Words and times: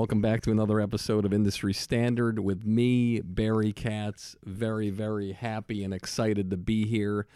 Welcome 0.00 0.22
back 0.22 0.40
to 0.44 0.50
another 0.50 0.80
episode 0.80 1.26
of 1.26 1.34
Industry 1.34 1.74
Standard 1.74 2.38
with 2.38 2.64
me, 2.64 3.20
Barry 3.20 3.70
Katz. 3.74 4.34
Very, 4.42 4.88
very 4.88 5.32
happy 5.32 5.84
and 5.84 5.92
excited 5.92 6.48
to 6.48 6.56
be 6.56 6.86
here, 6.86 7.26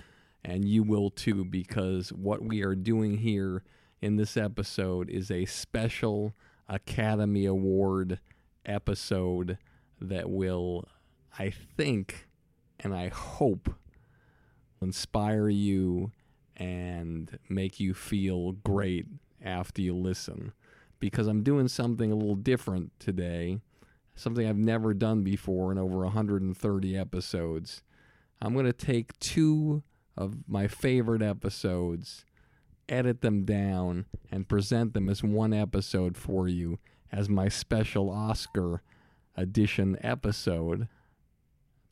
and 0.42 0.64
you 0.64 0.82
will 0.82 1.10
too, 1.10 1.44
because 1.44 2.10
what 2.10 2.42
we 2.42 2.62
are 2.62 2.74
doing 2.74 3.18
here 3.18 3.62
in 4.00 4.16
this 4.16 4.38
episode 4.38 5.10
is 5.10 5.30
a 5.30 5.44
special 5.44 6.32
Academy 6.66 7.44
Award 7.44 8.18
episode 8.64 9.58
that 10.00 10.30
will, 10.30 10.88
I 11.38 11.50
think, 11.50 12.30
and 12.80 12.94
I 12.94 13.08
hope, 13.08 13.74
inspire 14.80 15.50
you 15.50 16.12
and 16.56 17.38
make 17.46 17.78
you 17.78 17.92
feel 17.92 18.52
great 18.52 19.04
after 19.44 19.82
you 19.82 19.94
listen 19.94 20.54
because 21.04 21.26
I'm 21.26 21.42
doing 21.42 21.68
something 21.68 22.10
a 22.10 22.14
little 22.14 22.34
different 22.34 22.98
today, 22.98 23.60
something 24.14 24.48
I've 24.48 24.56
never 24.56 24.94
done 24.94 25.22
before 25.22 25.70
in 25.70 25.76
over 25.76 25.98
130 25.98 26.96
episodes. 26.96 27.82
I'm 28.40 28.54
going 28.54 28.64
to 28.64 28.72
take 28.72 29.18
two 29.18 29.82
of 30.16 30.48
my 30.48 30.66
favorite 30.66 31.20
episodes, 31.20 32.24
edit 32.88 33.20
them 33.20 33.44
down, 33.44 34.06
and 34.30 34.48
present 34.48 34.94
them 34.94 35.10
as 35.10 35.22
one 35.22 35.52
episode 35.52 36.16
for 36.16 36.48
you 36.48 36.78
as 37.12 37.28
my 37.28 37.50
special 37.50 38.08
Oscar 38.08 38.80
edition 39.36 39.98
episode 40.00 40.88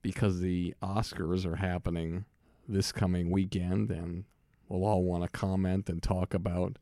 because 0.01 0.41
the 0.41 0.75
Oscars 0.83 1.45
are 1.45 1.57
happening 1.57 2.25
this 2.67 2.93
coming 2.93 3.31
weekend 3.31 3.91
and 3.91 4.25
we'll 4.71 4.87
all 4.87 5.03
want 5.03 5.23
to 5.23 5.29
comment 5.29 5.91
and 5.91 6.03
talk 6.03 6.33
about 6.33 6.79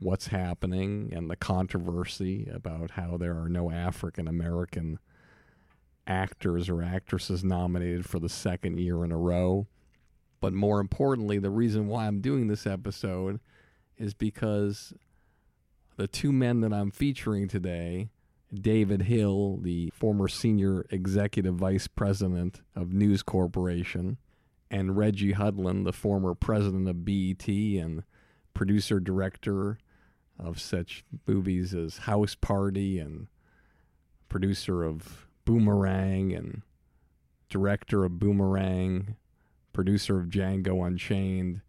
what's 0.00 0.28
happening 0.28 1.12
and 1.12 1.30
the 1.30 1.36
controversy 1.36 2.48
about 2.52 2.92
how 2.92 3.16
there 3.16 3.40
are 3.40 3.48
no 3.48 3.70
African 3.70 4.28
American 4.28 4.98
actors 6.06 6.68
or 6.68 6.82
actresses 6.82 7.44
nominated 7.44 8.06
for 8.06 8.18
the 8.18 8.28
second 8.28 8.78
year 8.78 9.04
in 9.04 9.12
a 9.12 9.16
row. 9.16 9.66
But 10.40 10.52
more 10.52 10.80
importantly, 10.80 11.38
the 11.38 11.50
reason 11.50 11.88
why 11.88 12.06
I'm 12.06 12.20
doing 12.20 12.46
this 12.46 12.66
episode 12.66 13.40
is 13.96 14.14
because 14.14 14.92
the 15.96 16.06
two 16.06 16.32
men 16.32 16.60
that 16.60 16.72
I'm 16.72 16.92
featuring 16.92 17.48
today, 17.48 18.08
David 18.54 19.02
Hill, 19.02 19.58
the 19.60 19.90
former 19.92 20.28
senior 20.28 20.86
executive 20.90 21.56
vice 21.56 21.88
president 21.88 22.62
of 22.76 22.92
News 22.92 23.22
Corporation, 23.22 24.16
and 24.70 24.96
Reggie 24.96 25.32
Hudlin, 25.32 25.84
the 25.84 25.92
former 25.92 26.34
president 26.34 26.88
of 26.88 27.04
BET 27.04 27.48
and 27.48 28.04
producer 28.54 29.00
director 29.00 29.78
of 30.38 30.60
such 30.60 31.04
movies 31.26 31.74
as 31.74 31.98
House 31.98 32.34
Party 32.34 32.98
and 32.98 33.26
producer 34.28 34.82
of 34.82 35.26
Boomerang 35.44 36.32
and 36.32 36.62
director 37.48 38.04
of 38.04 38.18
Boomerang, 38.18 39.16
producer 39.72 40.18
of 40.20 40.26
Django 40.26 40.86
Unchained, 40.86 41.62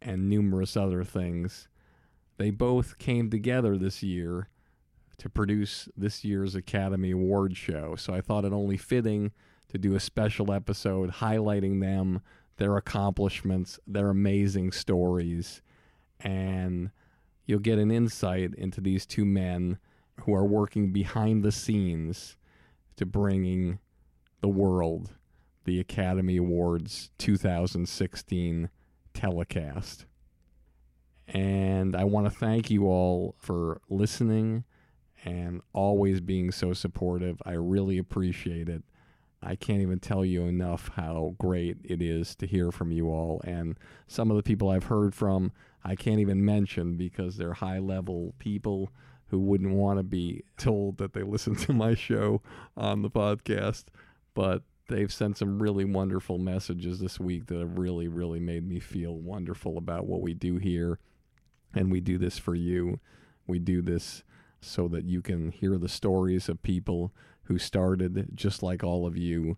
and 0.00 0.28
numerous 0.28 0.76
other 0.76 1.04
things. 1.04 1.68
They 2.36 2.50
both 2.50 2.98
came 2.98 3.30
together 3.30 3.76
this 3.78 4.02
year 4.02 4.48
to 5.18 5.28
produce 5.28 5.88
this 5.96 6.24
year's 6.24 6.54
Academy 6.54 7.12
Award 7.12 7.56
show. 7.56 7.94
So 7.96 8.12
I 8.12 8.20
thought 8.20 8.44
it 8.44 8.52
only 8.52 8.76
fitting 8.76 9.30
to 9.68 9.78
do 9.78 9.94
a 9.94 10.00
special 10.00 10.52
episode 10.52 11.10
highlighting 11.10 11.80
them, 11.80 12.20
their 12.56 12.76
accomplishments, 12.76 13.78
their 13.86 14.10
amazing 14.10 14.72
stories, 14.72 15.62
and 16.20 16.90
you'll 17.46 17.58
get 17.58 17.78
an 17.78 17.90
insight 17.90 18.54
into 18.54 18.80
these 18.80 19.06
two 19.06 19.24
men 19.24 19.78
who 20.20 20.34
are 20.34 20.44
working 20.44 20.92
behind 20.92 21.42
the 21.42 21.52
scenes 21.52 22.36
to 22.96 23.06
bringing 23.06 23.78
the 24.40 24.48
world 24.48 25.10
the 25.64 25.80
Academy 25.80 26.36
Awards 26.36 27.10
2016 27.18 28.68
telecast. 29.14 30.06
And 31.28 31.94
I 31.94 32.04
want 32.04 32.26
to 32.26 32.30
thank 32.30 32.70
you 32.70 32.86
all 32.86 33.36
for 33.38 33.80
listening 33.88 34.64
and 35.24 35.62
always 35.72 36.20
being 36.20 36.50
so 36.50 36.72
supportive. 36.72 37.40
I 37.46 37.52
really 37.52 37.98
appreciate 37.98 38.68
it. 38.68 38.82
I 39.42 39.56
can't 39.56 39.82
even 39.82 39.98
tell 39.98 40.24
you 40.24 40.44
enough 40.44 40.90
how 40.94 41.34
great 41.38 41.78
it 41.84 42.00
is 42.00 42.34
to 42.36 42.46
hear 42.46 42.70
from 42.70 42.92
you 42.92 43.08
all. 43.08 43.40
And 43.44 43.76
some 44.06 44.30
of 44.30 44.36
the 44.36 44.42
people 44.42 44.70
I've 44.70 44.84
heard 44.84 45.14
from, 45.14 45.52
I 45.84 45.96
can't 45.96 46.20
even 46.20 46.44
mention 46.44 46.96
because 46.96 47.36
they're 47.36 47.54
high 47.54 47.80
level 47.80 48.34
people 48.38 48.92
who 49.28 49.40
wouldn't 49.40 49.74
want 49.74 49.98
to 49.98 50.04
be 50.04 50.44
told 50.58 50.98
that 50.98 51.12
they 51.12 51.22
listen 51.22 51.56
to 51.56 51.72
my 51.72 51.94
show 51.94 52.40
on 52.76 53.02
the 53.02 53.10
podcast. 53.10 53.84
But 54.34 54.62
they've 54.88 55.12
sent 55.12 55.38
some 55.38 55.60
really 55.60 55.84
wonderful 55.84 56.38
messages 56.38 57.00
this 57.00 57.18
week 57.18 57.46
that 57.46 57.58
have 57.58 57.78
really, 57.78 58.08
really 58.08 58.40
made 58.40 58.68
me 58.68 58.78
feel 58.78 59.16
wonderful 59.16 59.76
about 59.76 60.06
what 60.06 60.20
we 60.20 60.34
do 60.34 60.56
here. 60.56 60.98
And 61.74 61.90
we 61.90 62.00
do 62.00 62.18
this 62.18 62.38
for 62.38 62.54
you. 62.54 63.00
We 63.46 63.58
do 63.58 63.82
this 63.82 64.22
so 64.60 64.86
that 64.88 65.04
you 65.04 65.20
can 65.22 65.50
hear 65.50 65.78
the 65.78 65.88
stories 65.88 66.48
of 66.48 66.62
people 66.62 67.12
who 67.44 67.58
started 67.58 68.30
just 68.34 68.62
like 68.62 68.84
all 68.84 69.06
of 69.06 69.16
you 69.16 69.56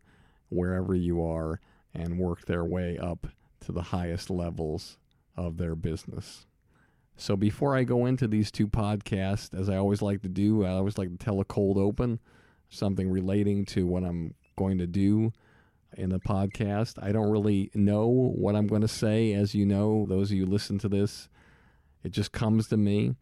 wherever 0.48 0.94
you 0.94 1.22
are 1.22 1.60
and 1.92 2.18
worked 2.18 2.46
their 2.46 2.64
way 2.64 2.98
up 2.98 3.26
to 3.60 3.72
the 3.72 3.82
highest 3.82 4.30
levels 4.30 4.98
of 5.36 5.56
their 5.56 5.74
business. 5.74 6.46
So 7.16 7.36
before 7.36 7.76
I 7.76 7.84
go 7.84 8.06
into 8.06 8.26
these 8.26 8.50
two 8.50 8.66
podcasts, 8.66 9.58
as 9.58 9.68
I 9.68 9.76
always 9.76 10.02
like 10.02 10.22
to 10.22 10.28
do, 10.28 10.64
I 10.64 10.70
always 10.70 10.98
like 10.98 11.10
to 11.10 11.16
tell 11.16 11.40
a 11.40 11.44
cold 11.44 11.78
open, 11.78 12.18
something 12.68 13.08
relating 13.08 13.64
to 13.66 13.86
what 13.86 14.04
I'm 14.04 14.34
going 14.56 14.78
to 14.78 14.86
do 14.86 15.32
in 15.96 16.10
the 16.10 16.18
podcast. 16.18 17.00
I 17.00 17.12
don't 17.12 17.30
really 17.30 17.70
know 17.74 18.08
what 18.08 18.56
I'm 18.56 18.66
going 18.66 18.82
to 18.82 18.88
say. 18.88 19.32
As 19.32 19.54
you 19.54 19.64
know, 19.64 20.06
those 20.08 20.30
of 20.30 20.36
you 20.36 20.46
listen 20.46 20.78
to 20.78 20.88
this, 20.88 21.28
it 22.02 22.10
just 22.10 22.32
comes 22.32 22.68
to 22.68 22.76
me. 22.76 23.14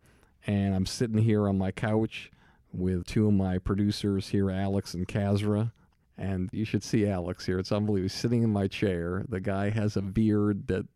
And 0.47 0.75
I'm 0.75 0.87
sitting 0.87 1.19
here 1.19 1.47
on 1.47 1.59
my 1.59 1.71
couch 1.71 2.31
with 2.73 3.07
two 3.07 3.27
of 3.27 3.35
my 3.35 3.59
producers 3.59 4.29
here, 4.29 4.51
Alex 4.51 4.95
and 4.95 5.07
Kazra. 5.07 5.73
And 6.19 6.49
you 6.53 6.65
should 6.65 6.85
see 6.85 7.07
Alex 7.07 7.47
here. 7.47 7.59
It's 7.59 7.73
unbelievable. 7.73 8.05
He's 8.05 8.13
sitting 8.15 8.43
in 8.43 8.51
my 8.51 8.69
chair. 8.69 9.25
The 9.29 9.41
guy 9.41 9.71
has 9.71 9.97
a 9.97 10.03
beard 10.03 10.69
that 10.69 10.87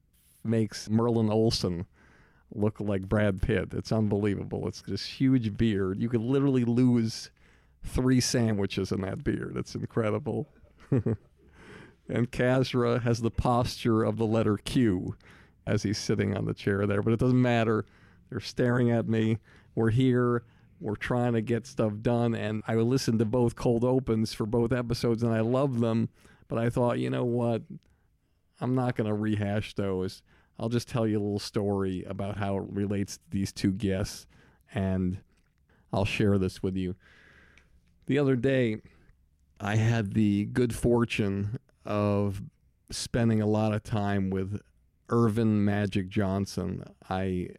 makes 0.45 0.89
Merlin 0.89 1.31
Olsen 1.31 1.87
look 2.55 2.81
like 2.81 3.09
Brad 3.09 3.43
Pitt. 3.43 3.71
It's 3.73 3.93
unbelievable. 3.93 4.69
It's 4.69 4.83
this 4.83 5.05
huge 5.05 5.57
beard. 5.57 6.01
You 6.01 6.09
could 6.09 6.21
literally 6.21 6.65
lose 6.65 7.31
three 7.83 8.21
sandwiches 8.21 8.93
in 8.93 9.01
that 9.03 9.25
beard. 9.25 9.57
It's 9.57 9.75
incredible. 9.75 10.49
and 10.91 12.31
Kazra 12.31 13.03
has 13.03 13.21
the 13.21 13.31
posture 13.31 14.05
of 14.05 14.17
the 14.17 14.27
letter 14.27 14.57
Q 14.57 15.17
as 15.67 15.83
he's 15.83 15.99
sitting 15.99 16.37
on 16.37 16.45
the 16.45 16.55
chair 16.55 16.87
there, 16.87 17.03
but 17.03 17.13
it 17.13 17.19
doesn't 17.19 17.41
matter. 17.41 17.85
They're 18.31 18.41
staring 18.41 18.91
at 18.91 19.09
me. 19.09 19.39
We're 19.75 19.91
here. 19.91 20.45
We're 20.81 20.97
trying 20.97 21.33
to 21.35 21.41
get 21.41 21.67
stuff 21.67 21.93
done. 22.03 22.35
And 22.35 22.63
I 22.67 22.75
listened 22.77 23.19
to 23.21 23.25
both 23.25 23.57
cold 23.57 23.85
opens 23.85 24.33
for 24.33 24.47
both 24.47 24.73
episodes 24.73 25.23
and 25.23 25.33
I 25.33 25.41
love 25.41 25.81
them. 25.81 26.09
But 26.49 26.59
I 26.59 26.71
thought, 26.71 26.99
you 26.99 27.11
know 27.11 27.25
what? 27.25 27.63
I'm 28.61 28.75
not 28.75 28.97
going 28.97 29.09
to 29.09 29.15
rehash 29.15 29.75
those. 29.75 30.23
I'll 30.59 30.69
just 30.69 30.89
tell 30.89 31.07
you 31.07 31.19
a 31.19 31.23
little 31.23 31.39
story 31.39 32.05
about 32.05 32.39
how 32.39 32.57
it 32.59 32.65
relates 32.69 33.19
to 33.19 33.23
these 33.31 33.53
two 33.53 33.73
guests. 33.73 34.27
And 34.75 35.19
I'll 35.93 36.05
share 36.05 36.39
this 36.39 36.63
with 36.63 36.77
you. 36.77 36.95
The 38.07 38.19
other 38.19 38.37
day, 38.37 38.81
I 39.61 39.77
had 39.77 40.13
the 40.15 40.45
good 40.47 40.75
fortune 40.75 41.59
of 41.85 42.43
spending 42.91 43.41
a 43.41 43.47
lot 43.47 43.73
of 43.73 43.83
time 43.83 44.31
with 44.31 44.61
Earvin 45.09 45.65
Magic 45.65 46.09
Johnson. 46.09 46.85
I 47.09 47.51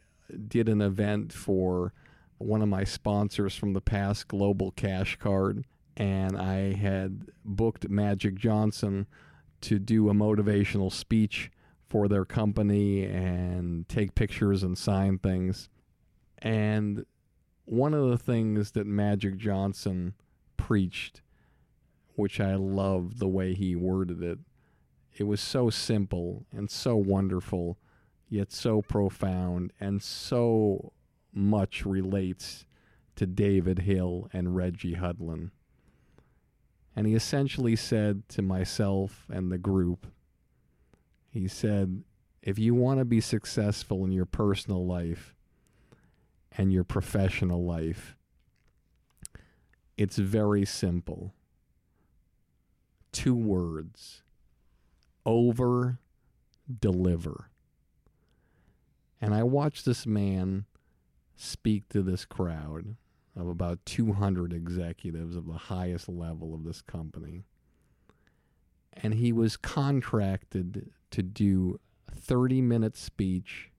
did 0.48 0.68
an 0.68 0.80
event 0.80 1.32
for 1.32 1.92
one 2.38 2.62
of 2.62 2.68
my 2.68 2.84
sponsors 2.84 3.54
from 3.54 3.72
the 3.72 3.80
past, 3.80 4.28
Global 4.28 4.70
Cash 4.70 5.16
Card, 5.16 5.64
and 5.96 6.36
I 6.36 6.74
had 6.74 7.26
booked 7.44 7.88
Magic 7.88 8.36
Johnson 8.36 9.06
to 9.62 9.78
do 9.78 10.08
a 10.08 10.14
motivational 10.14 10.92
speech 10.92 11.50
for 11.88 12.06
their 12.06 12.24
company 12.24 13.04
and 13.04 13.88
take 13.88 14.14
pictures 14.14 14.62
and 14.62 14.78
sign 14.78 15.18
things. 15.18 15.68
And 16.38 17.04
one 17.64 17.94
of 17.94 18.08
the 18.08 18.18
things 18.18 18.72
that 18.72 18.86
Magic 18.86 19.36
Johnson 19.36 20.14
preached, 20.56 21.22
which 22.14 22.40
I 22.40 22.54
loved 22.54 23.18
the 23.18 23.28
way 23.28 23.54
he 23.54 23.74
worded 23.74 24.22
it, 24.22 24.38
it 25.16 25.24
was 25.24 25.40
so 25.40 25.70
simple 25.70 26.46
and 26.52 26.70
so 26.70 26.94
wonderful, 26.94 27.78
yet 28.28 28.52
so 28.52 28.82
profound 28.82 29.72
and 29.80 30.00
so 30.00 30.92
much 31.32 31.84
relates 31.84 32.64
to 33.16 33.26
David 33.26 33.80
Hill 33.80 34.28
and 34.32 34.54
Reggie 34.56 34.94
Hudlin. 34.94 35.50
And 36.94 37.06
he 37.06 37.14
essentially 37.14 37.76
said 37.76 38.28
to 38.30 38.42
myself 38.42 39.26
and 39.28 39.52
the 39.52 39.58
group, 39.58 40.06
he 41.30 41.46
said, 41.48 42.02
if 42.42 42.58
you 42.58 42.74
want 42.74 42.98
to 42.98 43.04
be 43.04 43.20
successful 43.20 44.04
in 44.04 44.12
your 44.12 44.24
personal 44.24 44.86
life 44.86 45.34
and 46.56 46.72
your 46.72 46.84
professional 46.84 47.64
life, 47.64 48.16
it's 49.96 50.16
very 50.16 50.64
simple. 50.64 51.34
Two 53.12 53.34
words 53.34 54.22
over 55.26 55.98
deliver. 56.80 57.50
And 59.20 59.34
I 59.34 59.42
watched 59.42 59.84
this 59.84 60.06
man 60.06 60.64
speak 61.38 61.88
to 61.88 62.02
this 62.02 62.24
crowd 62.24 62.96
of 63.36 63.46
about 63.46 63.78
200 63.86 64.52
executives 64.52 65.36
of 65.36 65.46
the 65.46 65.52
highest 65.52 66.08
level 66.08 66.52
of 66.52 66.64
this 66.64 66.82
company. 66.82 67.44
And 68.92 69.14
he 69.14 69.32
was 69.32 69.56
contracted 69.56 70.90
to 71.12 71.22
do 71.22 71.78
a 72.12 72.16
30 72.16 72.60
minute 72.60 72.96
speech 72.96 73.70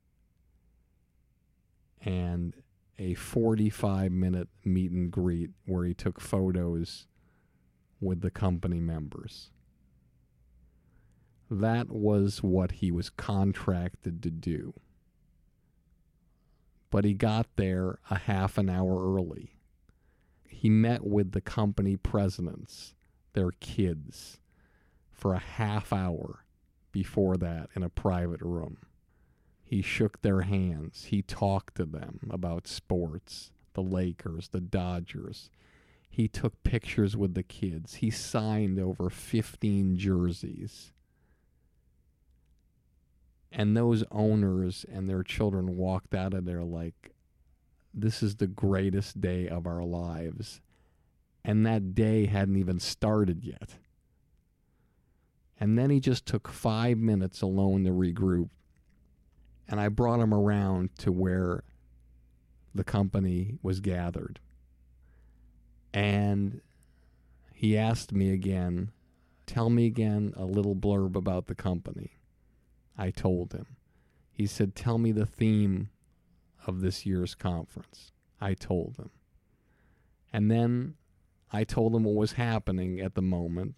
and 2.01 2.55
a 2.97 3.13
45 3.15 4.11
minute 4.11 4.47
meet 4.63 4.91
and 4.91 5.11
greet 5.11 5.49
where 5.65 5.83
he 5.83 5.93
took 5.93 6.21
photos 6.21 7.07
with 7.99 8.21
the 8.21 8.31
company 8.31 8.79
members. 8.79 9.51
That 11.51 11.89
was 11.89 12.41
what 12.41 12.73
he 12.73 12.89
was 12.89 13.09
contracted 13.09 14.23
to 14.23 14.29
do. 14.29 14.73
But 16.91 17.05
he 17.05 17.13
got 17.13 17.47
there 17.55 17.99
a 18.09 18.17
half 18.17 18.57
an 18.57 18.69
hour 18.69 19.15
early. 19.15 19.51
He 20.47 20.69
met 20.69 21.05
with 21.05 21.31
the 21.31 21.41
company 21.41 21.95
presidents, 21.95 22.95
their 23.33 23.51
kids, 23.59 24.39
for 25.11 25.33
a 25.33 25.39
half 25.39 25.93
hour 25.93 26.45
before 26.91 27.37
that 27.37 27.69
in 27.75 27.83
a 27.83 27.89
private 27.89 28.41
room. 28.41 28.77
He 29.63 29.81
shook 29.83 30.21
their 30.21 30.41
hands. 30.41 31.05
He 31.05 31.21
talked 31.21 31.75
to 31.75 31.85
them 31.85 32.27
about 32.31 32.67
sports, 32.67 33.51
the 33.73 33.83
Lakers, 33.83 34.49
the 34.49 34.61
Dodgers. 34.61 35.51
He 36.09 36.27
took 36.27 36.63
pictures 36.63 37.15
with 37.15 37.35
the 37.35 37.43
kids. 37.43 37.95
He 37.95 38.09
signed 38.09 38.79
over 38.79 39.11
15 39.11 39.95
jerseys. 39.95 40.91
And 43.51 43.75
those 43.75 44.03
owners 44.11 44.85
and 44.91 45.09
their 45.09 45.23
children 45.23 45.75
walked 45.75 46.13
out 46.13 46.33
of 46.33 46.45
there 46.45 46.63
like, 46.63 47.11
this 47.93 48.21
is 48.21 48.35
the 48.35 48.47
greatest 48.47 49.19
day 49.19 49.47
of 49.47 49.65
our 49.65 49.83
lives. 49.83 50.61
And 51.43 51.65
that 51.65 51.95
day 51.95 52.27
hadn't 52.27 52.57
even 52.57 52.79
started 52.79 53.43
yet. 53.43 53.75
And 55.59 55.77
then 55.77 55.89
he 55.89 55.99
just 55.99 56.25
took 56.25 56.47
five 56.47 56.97
minutes 56.97 57.41
alone 57.41 57.83
to 57.85 57.91
regroup. 57.91 58.49
And 59.67 59.79
I 59.79 59.89
brought 59.89 60.19
him 60.19 60.33
around 60.33 60.95
to 60.99 61.11
where 61.11 61.63
the 62.73 62.83
company 62.83 63.57
was 63.61 63.79
gathered. 63.79 64.39
And 65.93 66.61
he 67.53 67.77
asked 67.77 68.13
me 68.13 68.31
again, 68.31 68.91
Tell 69.45 69.71
me 69.71 69.87
again 69.87 70.33
a 70.37 70.45
little 70.45 70.75
blurb 70.75 71.15
about 71.15 71.47
the 71.47 71.55
company. 71.55 72.18
I 72.99 73.11
told 73.11 73.53
him. 73.53 73.65
He 74.31 74.45
said, 74.45 74.75
Tell 74.75 74.97
me 74.97 75.11
the 75.13 75.25
theme 75.25 75.89
of 76.67 76.81
this 76.81 77.05
year's 77.05 77.33
conference. 77.33 78.11
I 78.41 78.53
told 78.53 78.97
him. 78.97 79.09
And 80.33 80.51
then 80.51 80.95
I 81.51 81.63
told 81.63 81.95
him 81.95 82.03
what 82.03 82.15
was 82.15 82.33
happening 82.33 82.99
at 82.99 83.15
the 83.15 83.21
moment 83.21 83.75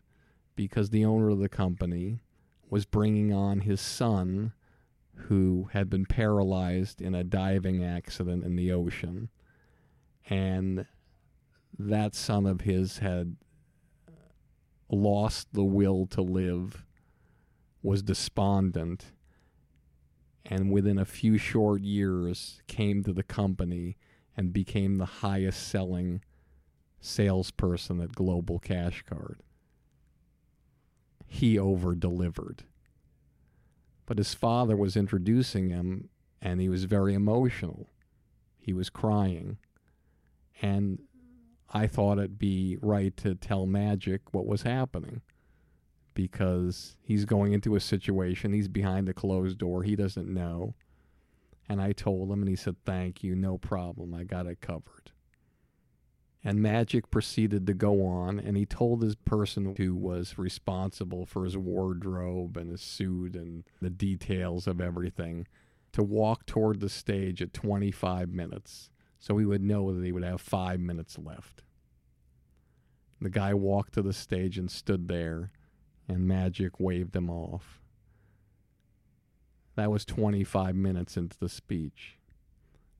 because 0.55 0.89
the 0.89 1.05
owner 1.05 1.29
of 1.29 1.39
the 1.39 1.49
company 1.49 2.23
was 2.69 2.85
bringing 2.85 3.31
on 3.31 3.61
his 3.61 3.79
son 3.79 4.53
who 5.13 5.69
had 5.73 5.89
been 5.89 6.05
paralyzed 6.05 7.01
in 7.01 7.13
a 7.13 7.23
diving 7.23 7.83
accident 7.83 8.43
in 8.43 8.55
the 8.55 8.71
ocean. 8.71 9.29
And 10.29 10.87
that 11.77 12.15
son 12.15 12.45
of 12.45 12.61
his 12.61 12.99
had 12.99 13.35
lost 14.89 15.47
the 15.53 15.63
will 15.63 16.07
to 16.07 16.21
live, 16.21 16.85
was 17.81 18.01
despondent, 18.01 19.13
and 20.45 20.71
within 20.71 20.97
a 20.97 21.05
few 21.05 21.37
short 21.37 21.81
years 21.81 22.61
came 22.67 23.03
to 23.03 23.13
the 23.13 23.23
company 23.23 23.97
and 24.35 24.53
became 24.53 24.95
the 24.95 25.05
highest 25.05 25.67
selling 25.67 26.21
salesperson 26.99 27.99
at 27.99 28.13
Global 28.13 28.59
Cash 28.59 29.03
Card 29.07 29.41
he 31.33 31.57
over 31.57 31.95
delivered. 31.95 32.63
But 34.05 34.17
his 34.17 34.33
father 34.33 34.75
was 34.75 34.97
introducing 34.97 35.69
him, 35.69 36.09
and 36.41 36.59
he 36.59 36.67
was 36.67 36.83
very 36.83 37.13
emotional. 37.13 37.87
He 38.59 38.73
was 38.73 38.89
crying. 38.89 39.57
And 40.61 40.99
I 41.69 41.87
thought 41.87 42.17
it'd 42.17 42.37
be 42.37 42.77
right 42.81 43.15
to 43.17 43.33
tell 43.33 43.65
Magic 43.65 44.33
what 44.33 44.45
was 44.45 44.63
happening 44.63 45.21
because 46.13 46.97
he's 47.01 47.25
going 47.25 47.53
into 47.53 47.75
a 47.75 47.79
situation, 47.79 48.53
he's 48.53 48.67
behind 48.67 49.09
a 49.09 49.13
closed 49.13 49.57
door, 49.57 49.83
he 49.83 49.95
doesn't 49.95 50.27
know. 50.27 50.73
And 51.69 51.81
I 51.81 51.91
told 51.93 52.31
him, 52.31 52.41
and 52.41 52.49
he 52.49 52.55
said, 52.55 52.75
Thank 52.85 53.23
you, 53.23 53.35
no 53.35 53.57
problem, 53.57 54.13
I 54.13 54.23
got 54.23 54.47
it 54.47 54.61
covered. 54.61 55.11
And 56.43 56.61
Magic 56.61 57.11
proceeded 57.11 57.67
to 57.67 57.73
go 57.73 58.05
on, 58.05 58.39
and 58.39 58.57
he 58.57 58.65
told 58.65 59.03
his 59.03 59.15
person 59.15 59.75
who 59.77 59.95
was 59.95 60.39
responsible 60.39 61.25
for 61.25 61.45
his 61.45 61.55
wardrobe 61.55 62.57
and 62.57 62.71
his 62.71 62.81
suit 62.81 63.35
and 63.35 63.63
the 63.79 63.91
details 63.91 64.65
of 64.65 64.81
everything 64.81 65.47
to 65.91 66.01
walk 66.01 66.45
toward 66.47 66.79
the 66.79 66.89
stage 66.89 67.41
at 67.41 67.53
25 67.53 68.29
minutes 68.29 68.89
so 69.21 69.37
he 69.37 69.45
would 69.45 69.61
know 69.61 69.93
that 69.93 70.03
he 70.03 70.11
would 70.11 70.23
have 70.23 70.41
five 70.41 70.79
minutes 70.79 71.17
left. 71.19 71.61
The 73.21 73.29
guy 73.29 73.53
walked 73.53 73.93
to 73.93 74.01
the 74.01 74.13
stage 74.13 74.57
and 74.57 74.69
stood 74.69 75.07
there, 75.07 75.51
and 76.07 76.27
Magic 76.27 76.79
waved 76.79 77.15
him 77.15 77.29
off. 77.29 77.79
That 79.75 79.91
was 79.91 80.05
25 80.05 80.75
minutes 80.75 81.17
into 81.17 81.37
the 81.39 81.49
speech, 81.49 82.17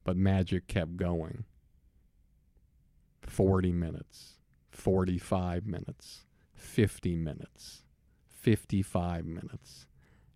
but 0.03 0.15
Magic 0.15 0.67
kept 0.67 0.97
going. 0.97 1.45
40 3.21 3.71
minutes, 3.71 4.39
45 4.71 5.65
minutes, 5.65 6.25
50 6.53 7.15
minutes, 7.15 7.83
55 8.27 9.25
minutes, 9.25 9.85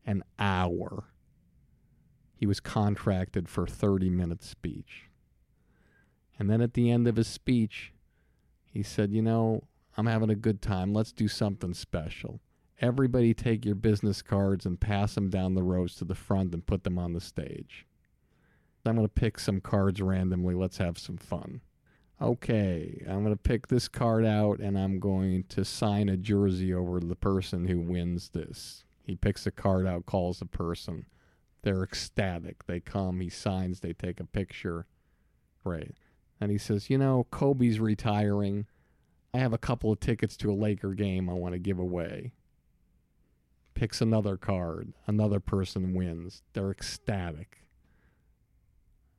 an 0.05 0.23
hour. 0.37 1.05
He 2.35 2.45
was 2.45 2.59
contracted 2.59 3.47
for 3.47 3.65
30 3.65 4.09
minute 4.09 4.43
speech. 4.43 5.09
And 6.37 6.49
then 6.49 6.61
at 6.61 6.73
the 6.73 6.91
end 6.91 7.07
of 7.07 7.15
his 7.15 7.27
speech, 7.27 7.93
he 8.71 8.83
said, 8.83 9.11
You 9.11 9.21
know, 9.21 9.63
I'm 9.97 10.05
having 10.05 10.29
a 10.29 10.35
good 10.35 10.61
time. 10.61 10.93
Let's 10.93 11.13
do 11.13 11.27
something 11.27 11.73
special. 11.73 12.41
Everybody 12.81 13.33
take 13.33 13.65
your 13.65 13.75
business 13.75 14.21
cards 14.21 14.65
and 14.65 14.79
pass 14.79 15.15
them 15.15 15.29
down 15.29 15.55
the 15.55 15.63
rows 15.63 15.95
to 15.95 16.05
the 16.05 16.15
front 16.15 16.53
and 16.53 16.65
put 16.65 16.83
them 16.83 16.99
on 16.99 17.13
the 17.13 17.21
stage. 17.21 17.85
I'm 18.85 18.95
going 18.95 19.07
to 19.07 19.13
pick 19.13 19.39
some 19.39 19.61
cards 19.61 20.01
randomly. 20.01 20.53
Let's 20.53 20.77
have 20.77 20.99
some 20.99 21.17
fun. 21.17 21.61
Okay, 22.21 23.03
I'm 23.07 23.23
going 23.23 23.35
to 23.35 23.41
pick 23.41 23.67
this 23.67 23.87
card 23.87 24.25
out 24.25 24.59
and 24.59 24.77
I'm 24.77 24.99
going 24.99 25.43
to 25.49 25.65
sign 25.65 26.07
a 26.07 26.15
jersey 26.15 26.73
over 26.73 26.99
to 26.99 27.05
the 27.05 27.15
person 27.15 27.67
who 27.67 27.79
wins 27.79 28.29
this. 28.29 28.83
He 29.03 29.15
picks 29.15 29.45
a 29.45 29.51
card 29.51 29.85
out, 29.85 30.05
calls 30.05 30.39
the 30.39 30.45
person. 30.45 31.05
They're 31.63 31.83
ecstatic. 31.83 32.65
They 32.67 32.79
come, 32.79 33.19
he 33.19 33.29
signs, 33.29 33.79
they 33.79 33.93
take 33.93 34.19
a 34.19 34.25
picture. 34.25 34.85
Right. 35.63 35.95
And 36.39 36.51
he 36.51 36.57
says, 36.57 36.89
You 36.89 36.97
know, 36.97 37.27
Kobe's 37.31 37.79
retiring. 37.79 38.67
I 39.33 39.39
have 39.39 39.53
a 39.53 39.57
couple 39.57 39.91
of 39.91 39.99
tickets 39.99 40.37
to 40.37 40.51
a 40.51 40.53
Laker 40.53 40.93
game 40.93 41.29
I 41.29 41.33
want 41.33 41.53
to 41.53 41.59
give 41.59 41.79
away. 41.79 42.31
Picks 43.75 44.01
another 44.01 44.37
card. 44.37 44.93
Another 45.05 45.39
person 45.39 45.93
wins. 45.93 46.41
They're 46.53 46.71
ecstatic. 46.71 47.59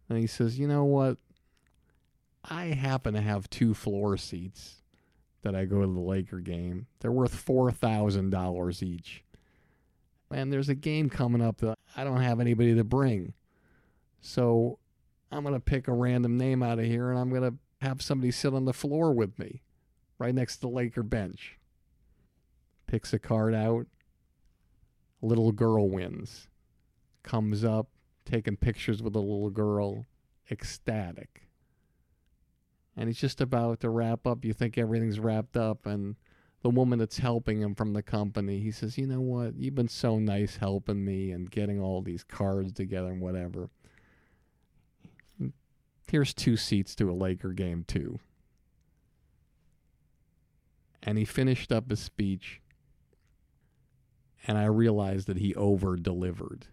And 0.09 0.19
he 0.19 0.27
says, 0.27 0.59
You 0.59 0.67
know 0.67 0.85
what? 0.85 1.19
I 2.43 2.67
happen 2.67 3.15
to 3.15 3.21
have 3.21 3.51
two 3.51 3.75
floor 3.75 4.17
seats 4.17 4.83
that 5.43 5.55
I 5.55 5.65
go 5.65 5.81
to 5.81 5.87
the 5.87 6.01
Laker 6.01 6.41
game. 6.41 6.87
They're 7.01 7.13
worth 7.13 7.45
$4,000 7.45 8.83
each. 8.83 9.25
And 10.31 10.53
there's 10.53 10.69
a 10.69 10.75
game 10.75 11.09
coming 11.09 11.43
up 11.43 11.59
that 11.59 11.79
I 11.97 12.05
don't 12.05 12.23
have 12.23 12.41
anybody 12.41 12.75
to 12.75 12.85
bring. 12.85 13.35
So 14.21 14.79
I'm 15.31 15.43
going 15.43 15.55
to 15.55 15.61
pick 15.61 15.89
a 15.89 15.93
random 15.93 16.37
name 16.37 16.63
out 16.63 16.79
of 16.79 16.85
here 16.85 17.11
and 17.11 17.19
I'm 17.19 17.31
going 17.31 17.43
to 17.43 17.57
have 17.81 18.03
somebody 18.03 18.31
sit 18.31 18.55
on 18.55 18.65
the 18.65 18.73
floor 18.73 19.13
with 19.13 19.39
me 19.39 19.63
right 20.19 20.35
next 20.35 20.57
to 20.57 20.61
the 20.63 20.69
Laker 20.69 21.03
bench. 21.03 21.59
Picks 22.87 23.13
a 23.13 23.19
card 23.19 23.55
out. 23.55 23.87
Little 25.23 25.53
girl 25.53 25.89
wins. 25.89 26.49
Comes 27.23 27.65
up, 27.65 27.89
taking 28.25 28.57
pictures 28.57 29.03
with 29.03 29.15
the 29.15 29.21
little 29.21 29.51
girl, 29.51 30.05
ecstatic. 30.51 31.43
And 32.97 33.09
he's 33.09 33.19
just 33.19 33.41
about 33.41 33.81
to 33.81 33.91
wrap 33.91 34.27
up. 34.27 34.45
You 34.45 34.53
think 34.53 34.79
everything's 34.79 35.21
wrapped 35.21 35.57
up, 35.57 35.87
and 35.87 36.17
the 36.63 36.71
woman 36.71 36.99
that's 36.99 37.19
helping 37.19 37.61
him 37.61 37.75
from 37.75 37.93
the 37.93 38.03
company, 38.03 38.61
he 38.61 38.71
says, 38.71 38.97
You 38.97 39.07
know 39.07 39.21
what? 39.21 39.57
You've 39.57 39.75
been 39.75 39.89
so 39.89 40.19
nice 40.19 40.57
helping 40.57 41.05
me 41.05 41.31
and 41.31 41.51
getting 41.51 41.81
all 41.81 42.03
these 42.03 42.25
cards 42.25 42.73
together 42.73 43.09
and 43.09 43.21
whatever. 43.21 43.69
Here's 46.11 46.33
two 46.33 46.57
seats 46.57 46.95
to 46.97 47.11
a 47.11 47.13
Laker 47.13 47.53
game, 47.53 47.85
too. 47.87 48.21
And 51.03 51.19
he 51.19 51.25
finished 51.25 51.71
up 51.71 51.91
his 51.91 52.01
speech, 52.01 52.61
and 54.47 54.59
I 54.59 54.65
realized 54.67 55.27
that 55.29 55.39
he 55.39 55.55
over 55.55 55.97
delivered. 55.97 56.67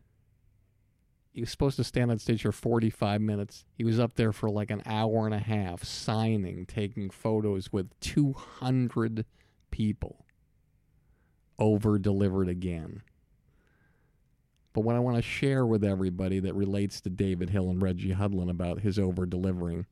He 1.31 1.41
was 1.41 1.49
supposed 1.49 1.77
to 1.77 1.83
stand 1.83 2.11
on 2.11 2.19
stage 2.19 2.43
for 2.43 2.51
45 2.51 3.19
minutes. 3.19 3.65
He 3.73 3.83
was 3.83 3.99
up 3.99 4.13
there 4.13 4.31
for 4.31 4.49
like 4.49 4.69
an 4.69 4.83
hour 4.85 5.25
and 5.25 5.33
a 5.33 5.39
half, 5.39 5.83
signing, 5.83 6.65
taking 6.67 7.09
photos 7.09 7.73
with 7.73 7.99
200 8.01 9.25
people. 9.71 10.25
Over 11.57 11.97
delivered 11.97 12.49
again. 12.49 13.01
But 14.73 14.81
what 14.81 14.95
I 14.95 14.99
want 14.99 15.17
to 15.17 15.21
share 15.21 15.65
with 15.65 15.83
everybody 15.83 16.39
that 16.39 16.55
relates 16.55 16.99
to 17.01 17.09
David 17.09 17.51
Hill 17.51 17.69
and 17.69 17.81
Reggie 17.81 18.13
Hudlin 18.13 18.49
about 18.49 18.81
his 18.81 18.99
over 18.99 19.25
delivering 19.25 19.85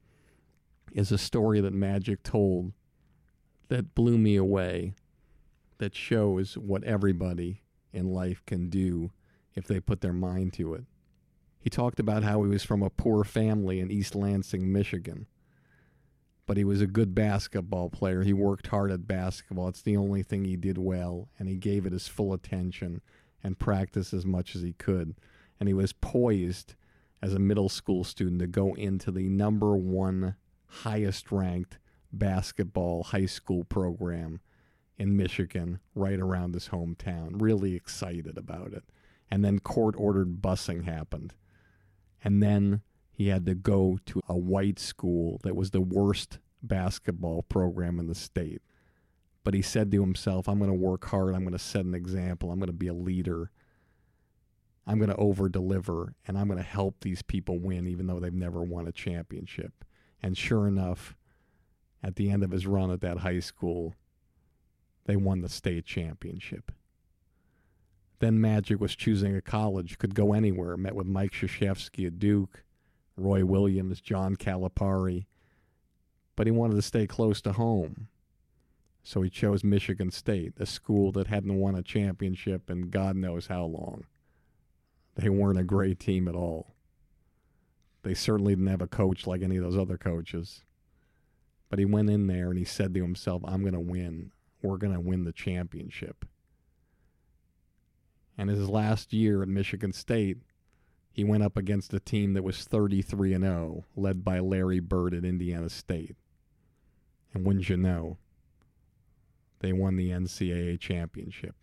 is 0.92 1.12
a 1.12 1.18
story 1.18 1.62
that 1.62 1.74
Magic 1.74 2.24
told 2.24 2.74
that 3.70 3.96
blew 3.96 4.18
me 4.18 4.36
away, 4.36 4.94
that 5.82 5.96
shows 5.96 6.60
what 6.60 6.84
everybody 6.84 7.64
in 7.92 8.06
life 8.14 8.44
can 8.46 8.70
do 8.70 9.10
if 9.56 9.66
they 9.66 9.80
put 9.80 10.00
their 10.02 10.14
mind 10.14 10.54
to 10.54 10.76
it. 10.76 10.84
He 11.60 11.72
talked 11.72 12.00
about 12.00 12.22
how 12.22 12.44
he 12.44 12.50
was 12.50 12.64
from 12.64 12.84
a 12.84 12.92
poor 12.92 13.24
family 13.24 13.80
in 13.80 13.90
East 13.90 14.14
Lansing, 14.14 14.72
Michigan. 14.72 15.26
But 16.46 16.58
he 16.58 16.64
was 16.64 16.82
a 16.82 16.88
good 16.88 17.16
basketball 17.16 17.90
player. 17.90 18.22
He 18.22 18.32
worked 18.32 18.68
hard 18.68 18.92
at 18.92 19.08
basketball. 19.08 19.70
It's 19.70 19.82
the 19.82 19.98
only 19.98 20.22
thing 20.22 20.46
he 20.46 20.56
did 20.56 20.78
well, 20.78 21.30
and 21.40 21.50
he 21.50 21.56
gave 21.56 21.88
it 21.88 21.94
his 21.94 22.08
full 22.08 22.32
attention 22.32 23.02
and 23.44 23.58
practiced 23.58 24.14
as 24.14 24.24
much 24.24 24.56
as 24.56 24.62
he 24.62 24.74
could. 24.74 25.16
And 25.60 25.68
he 25.68 25.74
was 25.74 25.94
poised 25.94 26.76
as 27.24 27.34
a 27.34 27.40
middle 27.40 27.70
school 27.70 28.04
student 28.04 28.40
to 28.42 28.48
go 28.48 28.76
into 28.76 29.10
the 29.10 29.30
number 29.30 29.76
one 29.76 30.36
highest 30.68 31.32
ranked 31.32 31.80
basketball 32.14 33.02
high 33.02 33.26
school 33.26 33.64
program 33.64 34.42
in 35.02 35.18
Michigan, 35.18 35.80
right 35.96 36.20
around 36.20 36.54
his 36.54 36.70
hometown. 36.70 37.42
Really 37.42 37.76
excited 37.76 38.38
about 38.38 38.74
it. 38.74 38.84
And 39.30 39.44
then 39.44 39.60
court 39.60 39.96
ordered 39.98 40.42
busing 40.42 40.86
happened 40.86 41.34
and 42.24 42.42
then 42.42 42.82
he 43.12 43.28
had 43.28 43.46
to 43.46 43.56
go 43.56 44.00
to 44.06 44.22
a 44.28 44.38
white 44.38 44.80
school 44.80 45.40
that 45.44 45.56
was 45.56 45.72
the 45.72 45.82
worst 45.82 46.40
basketball 46.64 47.44
program 47.44 48.00
in 48.00 48.08
the 48.08 48.16
state. 48.16 48.62
But 49.44 49.54
he 49.54 49.62
said 49.62 49.92
to 49.92 50.02
himself, 50.02 50.48
I'm 50.48 50.60
going 50.60 50.70
to 50.70 50.76
work 50.76 51.06
hard. 51.06 51.34
I'm 51.34 51.42
going 51.42 51.54
to 51.54 51.60
set 51.60 51.86
an 51.86 51.96
example. 51.96 52.52
I'm 52.52 52.60
going 52.60 52.68
to 52.68 52.74
be 52.74 52.88
a 52.88 52.94
leader. 52.94 53.52
I'm 54.86 54.98
going 54.98 55.10
to 55.10 55.16
over 55.16 55.50
deliver 55.50 56.14
and 56.28 56.38
I'm 56.38 56.48
going 56.48 56.60
to 56.60 56.64
help 56.64 57.02
these 57.02 57.22
people 57.22 57.60
win, 57.60 57.88
even 57.88 58.08
though 58.08 58.20
they've 58.20 58.34
never 58.34 58.64
won 58.64 58.88
a 58.88 58.92
championship. 58.92 59.84
And 60.22 60.38
sure 60.38 60.68
enough, 60.68 61.16
at 62.04 62.16
the 62.16 62.30
end 62.30 62.44
of 62.44 62.52
his 62.52 62.68
run 62.68 62.92
at 62.92 63.02
that 63.02 63.20
high 63.20 63.40
school, 63.40 63.96
they 65.06 65.16
won 65.16 65.42
the 65.42 65.50
state 65.50 65.86
championship. 65.86 66.72
Then 68.20 68.40
Magic 68.40 68.80
was 68.80 68.96
choosing 68.96 69.36
a 69.36 69.42
college, 69.42 69.98
could 69.98 70.14
go 70.14 70.34
anywhere. 70.34 70.78
Met 70.78 70.96
with 70.96 71.08
Mike 71.08 71.32
Krzyzewski 71.32 72.06
at 72.06 72.20
Duke, 72.20 72.64
Roy 73.18 73.44
Williams, 73.44 74.00
John 74.00 74.36
Calipari. 74.36 75.26
But 76.36 76.46
he 76.46 76.52
wanted 76.52 76.76
to 76.76 76.84
stay 76.84 77.08
close 77.08 77.42
to 77.42 77.54
home. 77.54 78.10
So 79.04 79.24
he 79.24 79.30
chose 79.32 79.64
Michigan 79.64 80.12
State, 80.12 80.54
a 80.60 80.68
school 80.68 81.12
that 81.14 81.28
hadn't 81.28 81.58
won 81.58 81.76
a 81.76 81.82
championship 81.82 82.70
in 82.70 82.92
God 82.92 83.16
knows 83.16 83.48
how 83.48 83.66
long. 83.66 84.06
They 85.16 85.30
weren't 85.30 85.60
a 85.60 85.64
great 85.64 86.00
team 86.00 86.28
at 86.28 86.36
all. 86.36 86.76
They 88.04 88.14
certainly 88.14 88.54
didn't 88.54 88.68
have 88.68 88.82
a 88.82 88.88
coach 88.88 89.28
like 89.28 89.42
any 89.42 89.58
of 89.58 89.64
those 89.64 89.78
other 89.78 89.98
coaches. 89.98 90.64
But 91.70 91.80
he 91.80 91.86
went 91.86 92.10
in 92.10 92.28
there 92.28 92.50
and 92.50 92.58
he 92.60 92.66
said 92.66 92.94
to 92.94 93.02
himself, 93.02 93.42
I'm 93.46 93.62
going 93.62 93.74
to 93.74 93.80
win. 93.80 94.32
We're 94.62 94.78
going 94.78 94.94
to 94.94 95.00
win 95.00 95.24
the 95.24 95.32
championship. 95.32 96.26
And 98.38 98.50
his 98.50 98.70
last 98.70 99.14
year 99.14 99.42
at 99.42 99.48
Michigan 99.48 99.94
State, 99.94 100.38
he 101.12 101.24
went 101.24 101.44
up 101.44 101.58
against 101.58 101.94
a 101.94 102.00
team 102.00 102.34
that 102.34 102.44
was 102.44 102.64
33 102.64 103.34
and 103.34 103.44
0, 103.44 103.86
led 103.96 104.24
by 104.24 104.40
Larry 104.40 104.80
Bird 104.80 105.14
at 105.14 105.26
Indiana 105.26 105.70
State. 105.70 106.16
And 107.34 107.46
wouldn't 107.46 107.70
you 107.70 107.78
know, 107.78 108.18
they 109.60 109.74
won 109.74 109.96
the 109.96 110.10
NCAA 110.10 110.80
championship. 110.80 111.56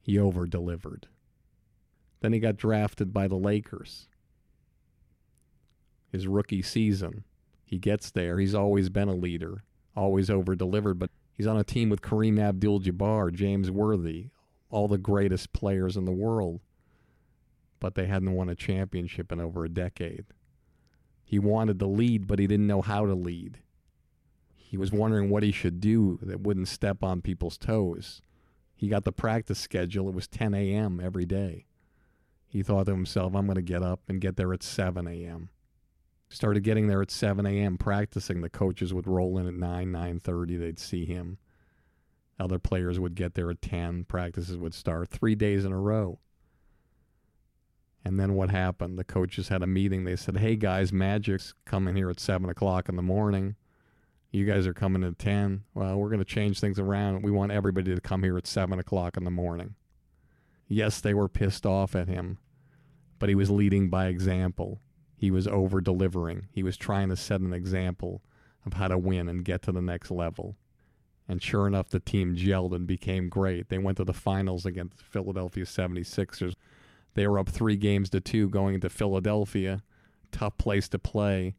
He 0.00 0.18
over 0.18 0.46
delivered. 0.46 1.08
Then 2.20 2.32
he 2.32 2.40
got 2.40 2.56
drafted 2.56 3.12
by 3.12 3.28
the 3.28 3.36
Lakers. 3.36 4.08
His 6.10 6.26
rookie 6.26 6.62
season, 6.62 7.24
he 7.64 7.78
gets 7.78 8.10
there. 8.10 8.38
He's 8.38 8.54
always 8.54 8.88
been 8.88 9.08
a 9.08 9.14
leader, 9.14 9.64
always 9.94 10.28
over 10.30 10.54
delivered, 10.56 10.98
but 10.98 11.10
he's 11.40 11.46
on 11.46 11.56
a 11.56 11.64
team 11.64 11.88
with 11.88 12.02
Kareem 12.02 12.38
Abdul 12.38 12.80
Jabbar, 12.80 13.32
James 13.32 13.70
Worthy, 13.70 14.26
all 14.68 14.88
the 14.88 14.98
greatest 14.98 15.54
players 15.54 15.96
in 15.96 16.04
the 16.04 16.12
world, 16.12 16.60
but 17.78 17.94
they 17.94 18.04
hadn't 18.04 18.34
won 18.34 18.50
a 18.50 18.54
championship 18.54 19.32
in 19.32 19.40
over 19.40 19.64
a 19.64 19.70
decade. 19.70 20.26
He 21.24 21.38
wanted 21.38 21.78
to 21.78 21.86
lead, 21.86 22.26
but 22.26 22.40
he 22.40 22.46
didn't 22.46 22.66
know 22.66 22.82
how 22.82 23.06
to 23.06 23.14
lead. 23.14 23.60
he 24.54 24.76
was 24.76 24.92
wondering 24.92 25.30
what 25.30 25.42
he 25.42 25.50
should 25.50 25.80
do 25.80 26.18
that 26.20 26.42
wouldn't 26.42 26.68
step 26.68 27.02
on 27.02 27.22
people's 27.22 27.56
toes. 27.56 28.20
He 28.76 28.88
got 28.88 29.04
the 29.04 29.10
practice 29.10 29.58
schedule. 29.58 30.10
It 30.10 30.14
was 30.14 30.28
10 30.28 30.52
a.m. 30.52 31.00
every 31.02 31.24
day. 31.24 31.64
He 32.48 32.62
thought 32.62 32.84
to 32.84 32.92
himself, 32.92 33.34
I'm 33.34 33.46
going 33.46 33.56
to 33.56 33.62
get 33.62 33.82
up 33.82 34.00
and 34.08 34.20
get 34.20 34.36
there 34.36 34.52
at 34.52 34.62
7 34.62 35.06
a.m. 35.06 35.48
Started 36.30 36.62
getting 36.62 36.86
there 36.86 37.02
at 37.02 37.10
7 37.10 37.44
a.m. 37.44 37.76
practicing. 37.76 38.40
The 38.40 38.48
coaches 38.48 38.94
would 38.94 39.08
roll 39.08 39.36
in 39.36 39.48
at 39.48 39.54
9, 39.54 39.92
9.30. 39.92 40.60
They'd 40.60 40.78
see 40.78 41.04
him. 41.04 41.38
Other 42.38 42.58
players 42.58 43.00
would 43.00 43.16
get 43.16 43.34
there 43.34 43.50
at 43.50 43.60
10. 43.60 44.04
Practices 44.04 44.56
would 44.56 44.72
start 44.72 45.08
three 45.08 45.34
days 45.34 45.64
in 45.64 45.72
a 45.72 45.78
row. 45.78 46.20
And 48.04 48.18
then 48.18 48.34
what 48.34 48.50
happened? 48.50 48.98
The 48.98 49.04
coaches 49.04 49.48
had 49.48 49.62
a 49.62 49.66
meeting. 49.66 50.04
They 50.04 50.16
said, 50.16 50.38
hey, 50.38 50.56
guys, 50.56 50.92
Magic's 50.92 51.52
coming 51.66 51.96
here 51.96 52.08
at 52.08 52.20
7 52.20 52.48
o'clock 52.48 52.88
in 52.88 52.96
the 52.96 53.02
morning. 53.02 53.56
You 54.30 54.46
guys 54.46 54.66
are 54.66 54.72
coming 54.72 55.02
at 55.02 55.18
10. 55.18 55.64
Well, 55.74 55.96
we're 55.96 56.08
going 56.08 56.20
to 56.20 56.24
change 56.24 56.60
things 56.60 56.78
around. 56.78 57.22
We 57.22 57.32
want 57.32 57.52
everybody 57.52 57.94
to 57.94 58.00
come 58.00 58.22
here 58.22 58.38
at 58.38 58.46
7 58.46 58.78
o'clock 58.78 59.16
in 59.16 59.24
the 59.24 59.30
morning. 59.30 59.74
Yes, 60.68 61.00
they 61.00 61.12
were 61.12 61.28
pissed 61.28 61.66
off 61.66 61.96
at 61.96 62.06
him, 62.06 62.38
but 63.18 63.28
he 63.28 63.34
was 63.34 63.50
leading 63.50 63.90
by 63.90 64.06
example. 64.06 64.80
He 65.20 65.30
was 65.30 65.46
over 65.46 65.82
delivering. 65.82 66.46
He 66.50 66.62
was 66.62 66.78
trying 66.78 67.10
to 67.10 67.16
set 67.16 67.42
an 67.42 67.52
example 67.52 68.22
of 68.64 68.72
how 68.72 68.88
to 68.88 68.96
win 68.96 69.28
and 69.28 69.44
get 69.44 69.60
to 69.62 69.72
the 69.72 69.82
next 69.82 70.10
level. 70.10 70.56
And 71.28 71.42
sure 71.42 71.66
enough, 71.66 71.90
the 71.90 72.00
team 72.00 72.34
gelled 72.34 72.74
and 72.74 72.86
became 72.86 73.28
great. 73.28 73.68
They 73.68 73.78
went 73.78 73.98
to 73.98 74.04
the 74.04 74.14
finals 74.14 74.64
against 74.64 74.96
the 74.96 75.04
Philadelphia 75.04 75.64
76ers. 75.64 76.54
They 77.14 77.26
were 77.26 77.38
up 77.38 77.48
three 77.48 77.76
games 77.76 78.08
to 78.10 78.20
two 78.20 78.48
going 78.48 78.76
into 78.76 78.88
Philadelphia. 78.88 79.82
Tough 80.32 80.56
place 80.56 80.88
to 80.88 80.98
play 80.98 81.54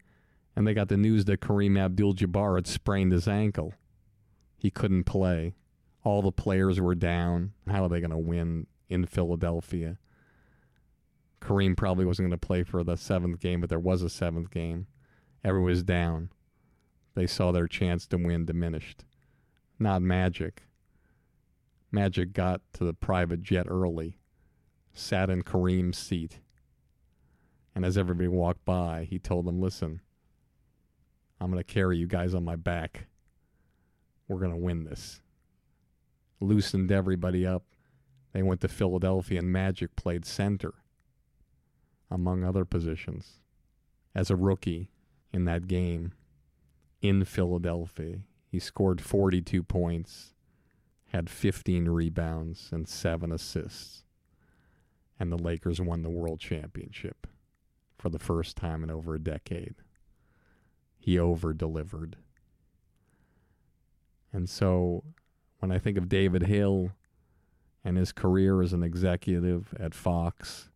and 0.55 0.67
they 0.67 0.73
got 0.73 0.89
the 0.89 0.97
news 0.97 1.25
that 1.25 1.41
Kareem 1.41 1.79
Abdul 1.79 2.13
Jabbar 2.13 2.55
had 2.55 2.67
sprained 2.67 3.11
his 3.11 3.27
ankle. 3.27 3.73
He 4.57 4.69
couldn't 4.69 5.05
play. 5.05 5.55
All 6.03 6.21
the 6.21 6.31
players 6.31 6.79
were 6.79 6.95
down. 6.95 7.53
How 7.67 7.85
are 7.85 7.89
they 7.89 8.01
going 8.01 8.11
to 8.11 8.17
win 8.17 8.67
in 8.89 9.05
Philadelphia? 9.05 9.97
Kareem 11.41 11.75
probably 11.75 12.05
wasn't 12.05 12.29
going 12.29 12.39
to 12.39 12.45
play 12.45 12.63
for 12.63 12.83
the 12.83 12.95
seventh 12.95 13.39
game, 13.39 13.61
but 13.61 13.69
there 13.69 13.79
was 13.79 14.03
a 14.03 14.09
seventh 14.09 14.51
game. 14.51 14.87
Everyone 15.43 15.71
was 15.71 15.83
down. 15.83 16.29
They 17.15 17.27
saw 17.27 17.51
their 17.51 17.67
chance 17.67 18.05
to 18.07 18.17
win 18.17 18.45
diminished. 18.45 19.03
Not 19.79 20.01
Magic. 20.01 20.63
Magic 21.91 22.31
got 22.31 22.61
to 22.73 22.85
the 22.85 22.93
private 22.93 23.41
jet 23.41 23.65
early, 23.67 24.19
sat 24.93 25.29
in 25.29 25.41
Kareem's 25.41 25.97
seat, 25.97 26.39
and 27.75 27.83
as 27.83 27.97
everybody 27.97 28.29
walked 28.29 28.63
by, 28.63 29.07
he 29.09 29.19
told 29.19 29.45
them, 29.45 29.59
Listen, 29.59 30.01
I'm 31.39 31.51
going 31.51 31.63
to 31.63 31.73
carry 31.73 31.97
you 31.97 32.07
guys 32.07 32.33
on 32.33 32.45
my 32.45 32.55
back. 32.55 33.07
We're 34.27 34.39
going 34.39 34.51
to 34.51 34.57
win 34.57 34.85
this. 34.85 35.21
Loosened 36.39 36.91
everybody 36.91 37.45
up. 37.45 37.63
They 38.31 38.43
went 38.43 38.61
to 38.61 38.69
Philadelphia, 38.69 39.39
and 39.39 39.51
Magic 39.51 39.95
played 39.97 40.23
center, 40.23 40.73
among 42.11 42.43
other 42.43 42.65
positions, 42.65 43.39
as 44.13 44.29
a 44.29 44.35
rookie 44.35 44.91
in 45.33 45.45
that 45.45 45.67
game 45.67 46.11
in 47.01 47.25
Philadelphia. 47.25 48.19
He 48.47 48.59
scored 48.59 49.01
42 49.01 49.63
points, 49.63 50.33
had 51.05 51.29
15 51.29 51.85
rebounds, 51.87 52.69
and 52.71 52.87
seven 52.87 53.31
assists. 53.31 54.03
And 55.19 55.31
the 55.31 55.37
Lakers 55.37 55.79
won 55.79 56.03
the 56.03 56.09
world 56.09 56.39
championship 56.39 57.27
for 57.97 58.09
the 58.09 58.19
first 58.19 58.57
time 58.57 58.83
in 58.83 58.91
over 58.91 59.15
a 59.15 59.19
decade 59.19 59.75
he 61.01 61.17
over 61.17 61.51
delivered. 61.51 62.15
And 64.31 64.47
so 64.47 65.03
when 65.59 65.71
I 65.71 65.79
think 65.79 65.97
of 65.97 66.07
David 66.07 66.43
Hill 66.43 66.91
and 67.83 67.97
his 67.97 68.11
career 68.11 68.61
as 68.61 68.71
an 68.71 68.83
executive 68.83 69.73
at 69.79 69.95
Fox, 69.95 70.69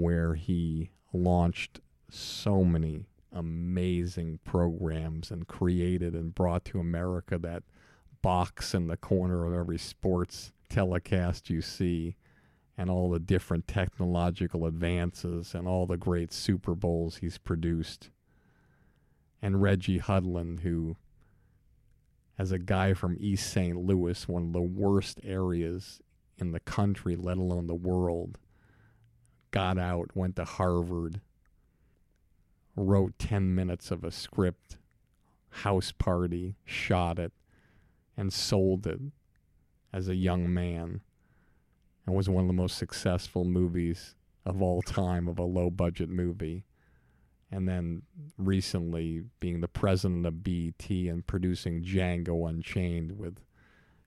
where 0.00 0.34
he 0.34 0.90
launched 1.12 1.80
so 2.10 2.64
many 2.64 3.06
amazing 3.32 4.38
programs 4.44 5.30
and 5.30 5.46
created 5.46 6.14
and 6.14 6.34
brought 6.34 6.64
to 6.64 6.80
America 6.80 7.38
that 7.38 7.62
box 8.22 8.74
in 8.74 8.86
the 8.86 8.96
corner 8.96 9.44
of 9.44 9.54
every 9.54 9.78
sports 9.78 10.52
telecast 10.68 11.50
you 11.50 11.60
see 11.60 12.16
and 12.76 12.88
all 12.90 13.10
the 13.10 13.18
different 13.18 13.66
technological 13.68 14.64
advances 14.66 15.54
and 15.54 15.68
all 15.68 15.86
the 15.86 15.96
great 15.96 16.32
Super 16.32 16.74
Bowls 16.74 17.16
he's 17.16 17.38
produced 17.38 18.10
and 19.40 19.62
Reggie 19.62 19.98
Hudlin, 19.98 20.60
who, 20.60 20.96
as 22.38 22.52
a 22.52 22.58
guy 22.58 22.94
from 22.94 23.16
East 23.20 23.50
St. 23.50 23.76
Louis, 23.76 24.26
one 24.28 24.42
of 24.44 24.52
the 24.52 24.60
worst 24.60 25.20
areas 25.24 26.00
in 26.36 26.52
the 26.52 26.60
country, 26.60 27.16
let 27.16 27.38
alone 27.38 27.66
the 27.66 27.74
world, 27.74 28.38
got 29.50 29.78
out, 29.78 30.10
went 30.14 30.36
to 30.36 30.44
Harvard, 30.44 31.20
wrote 32.76 33.18
10 33.18 33.54
minutes 33.54 33.90
of 33.90 34.04
a 34.04 34.10
script, 34.10 34.78
house 35.50 35.92
party, 35.92 36.56
shot 36.64 37.18
it, 37.18 37.32
and 38.16 38.32
sold 38.32 38.86
it 38.86 39.00
as 39.92 40.08
a 40.08 40.14
young 40.14 40.52
man. 40.52 41.00
And 42.06 42.14
was 42.14 42.28
one 42.28 42.44
of 42.44 42.48
the 42.48 42.54
most 42.54 42.78
successful 42.78 43.44
movies 43.44 44.14
of 44.46 44.62
all 44.62 44.82
time 44.82 45.28
of 45.28 45.38
a 45.38 45.44
low 45.44 45.70
budget 45.70 46.08
movie 46.08 46.64
and 47.50 47.68
then 47.68 48.02
recently 48.36 49.22
being 49.40 49.60
the 49.60 49.68
president 49.68 50.26
of 50.26 50.44
BET 50.44 50.88
and 50.90 51.26
producing 51.26 51.82
Django 51.82 52.48
Unchained 52.48 53.18
with 53.18 53.38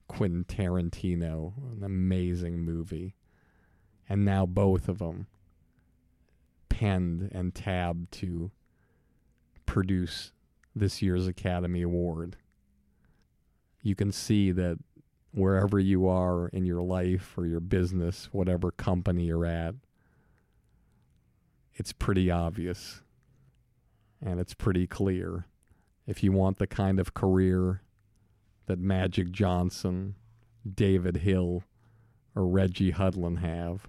Quentin 0.06 0.44
Tarantino, 0.44 1.54
an 1.76 1.82
amazing 1.82 2.60
movie. 2.60 3.14
And 4.12 4.26
now 4.26 4.44
both 4.44 4.90
of 4.90 4.98
them 4.98 5.26
penned 6.68 7.30
and 7.32 7.54
tabbed 7.54 8.12
to 8.12 8.50
produce 9.64 10.32
this 10.76 11.00
year's 11.00 11.26
Academy 11.26 11.80
Award. 11.80 12.36
You 13.80 13.94
can 13.94 14.12
see 14.12 14.50
that 14.52 14.76
wherever 15.32 15.80
you 15.80 16.06
are 16.08 16.48
in 16.48 16.66
your 16.66 16.82
life 16.82 17.32
or 17.38 17.46
your 17.46 17.60
business, 17.60 18.28
whatever 18.32 18.70
company 18.70 19.28
you're 19.28 19.46
at, 19.46 19.76
it's 21.72 21.94
pretty 21.94 22.30
obvious 22.30 23.00
and 24.20 24.38
it's 24.38 24.52
pretty 24.52 24.86
clear. 24.86 25.46
If 26.06 26.22
you 26.22 26.32
want 26.32 26.58
the 26.58 26.66
kind 26.66 27.00
of 27.00 27.14
career 27.14 27.80
that 28.66 28.78
Magic 28.78 29.32
Johnson, 29.32 30.16
David 30.70 31.16
Hill, 31.16 31.64
or 32.36 32.46
Reggie 32.46 32.92
Hudlin 32.92 33.38
have, 33.38 33.88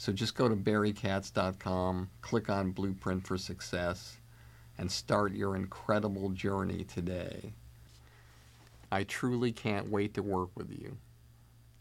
So 0.00 0.14
just 0.14 0.34
go 0.34 0.48
to 0.48 0.56
barrykatz.com, 0.56 2.08
click 2.22 2.48
on 2.48 2.70
Blueprint 2.70 3.26
for 3.26 3.36
Success, 3.36 4.16
and 4.78 4.90
start 4.90 5.34
your 5.34 5.56
incredible 5.56 6.30
journey 6.30 6.84
today. 6.84 7.52
I 8.90 9.04
truly 9.04 9.52
can't 9.52 9.90
wait 9.90 10.14
to 10.14 10.22
work 10.22 10.48
with 10.56 10.70
you 10.70 10.96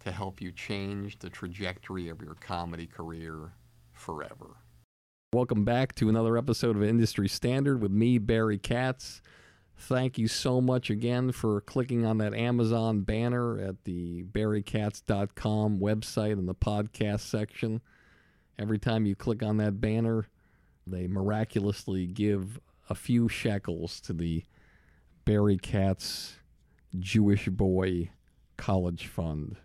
to 0.01 0.11
help 0.11 0.41
you 0.41 0.51
change 0.51 1.19
the 1.19 1.29
trajectory 1.29 2.09
of 2.09 2.21
your 2.21 2.33
comedy 2.33 2.87
career 2.87 3.53
forever. 3.93 4.57
Welcome 5.31 5.63
back 5.63 5.95
to 5.95 6.09
another 6.09 6.37
episode 6.37 6.75
of 6.75 6.83
Industry 6.83 7.29
Standard 7.29 7.81
with 7.81 7.91
me, 7.91 8.17
Barry 8.17 8.57
Katz. 8.57 9.21
Thank 9.77 10.17
you 10.17 10.27
so 10.27 10.59
much 10.59 10.89
again 10.89 11.31
for 11.31 11.61
clicking 11.61 12.05
on 12.05 12.17
that 12.17 12.33
Amazon 12.33 12.99
banner 12.99 13.57
at 13.57 13.85
the 13.85 14.23
barrykatz.com 14.23 15.79
website 15.79 16.33
in 16.33 16.47
the 16.47 16.53
podcast 16.53 17.21
section. 17.21 17.79
Every 18.59 18.77
time 18.77 19.05
you 19.05 19.15
click 19.15 19.41
on 19.41 19.55
that 19.57 19.79
banner, 19.79 20.27
they 20.85 21.07
miraculously 21.07 22.05
give 22.05 22.59
a 22.89 22.95
few 22.95 23.29
shekels 23.29 24.01
to 24.01 24.11
the 24.11 24.43
Barry 25.23 25.57
Katz 25.57 26.35
Jewish 26.99 27.47
Boy 27.47 28.09
College 28.57 29.07
Fund. 29.07 29.55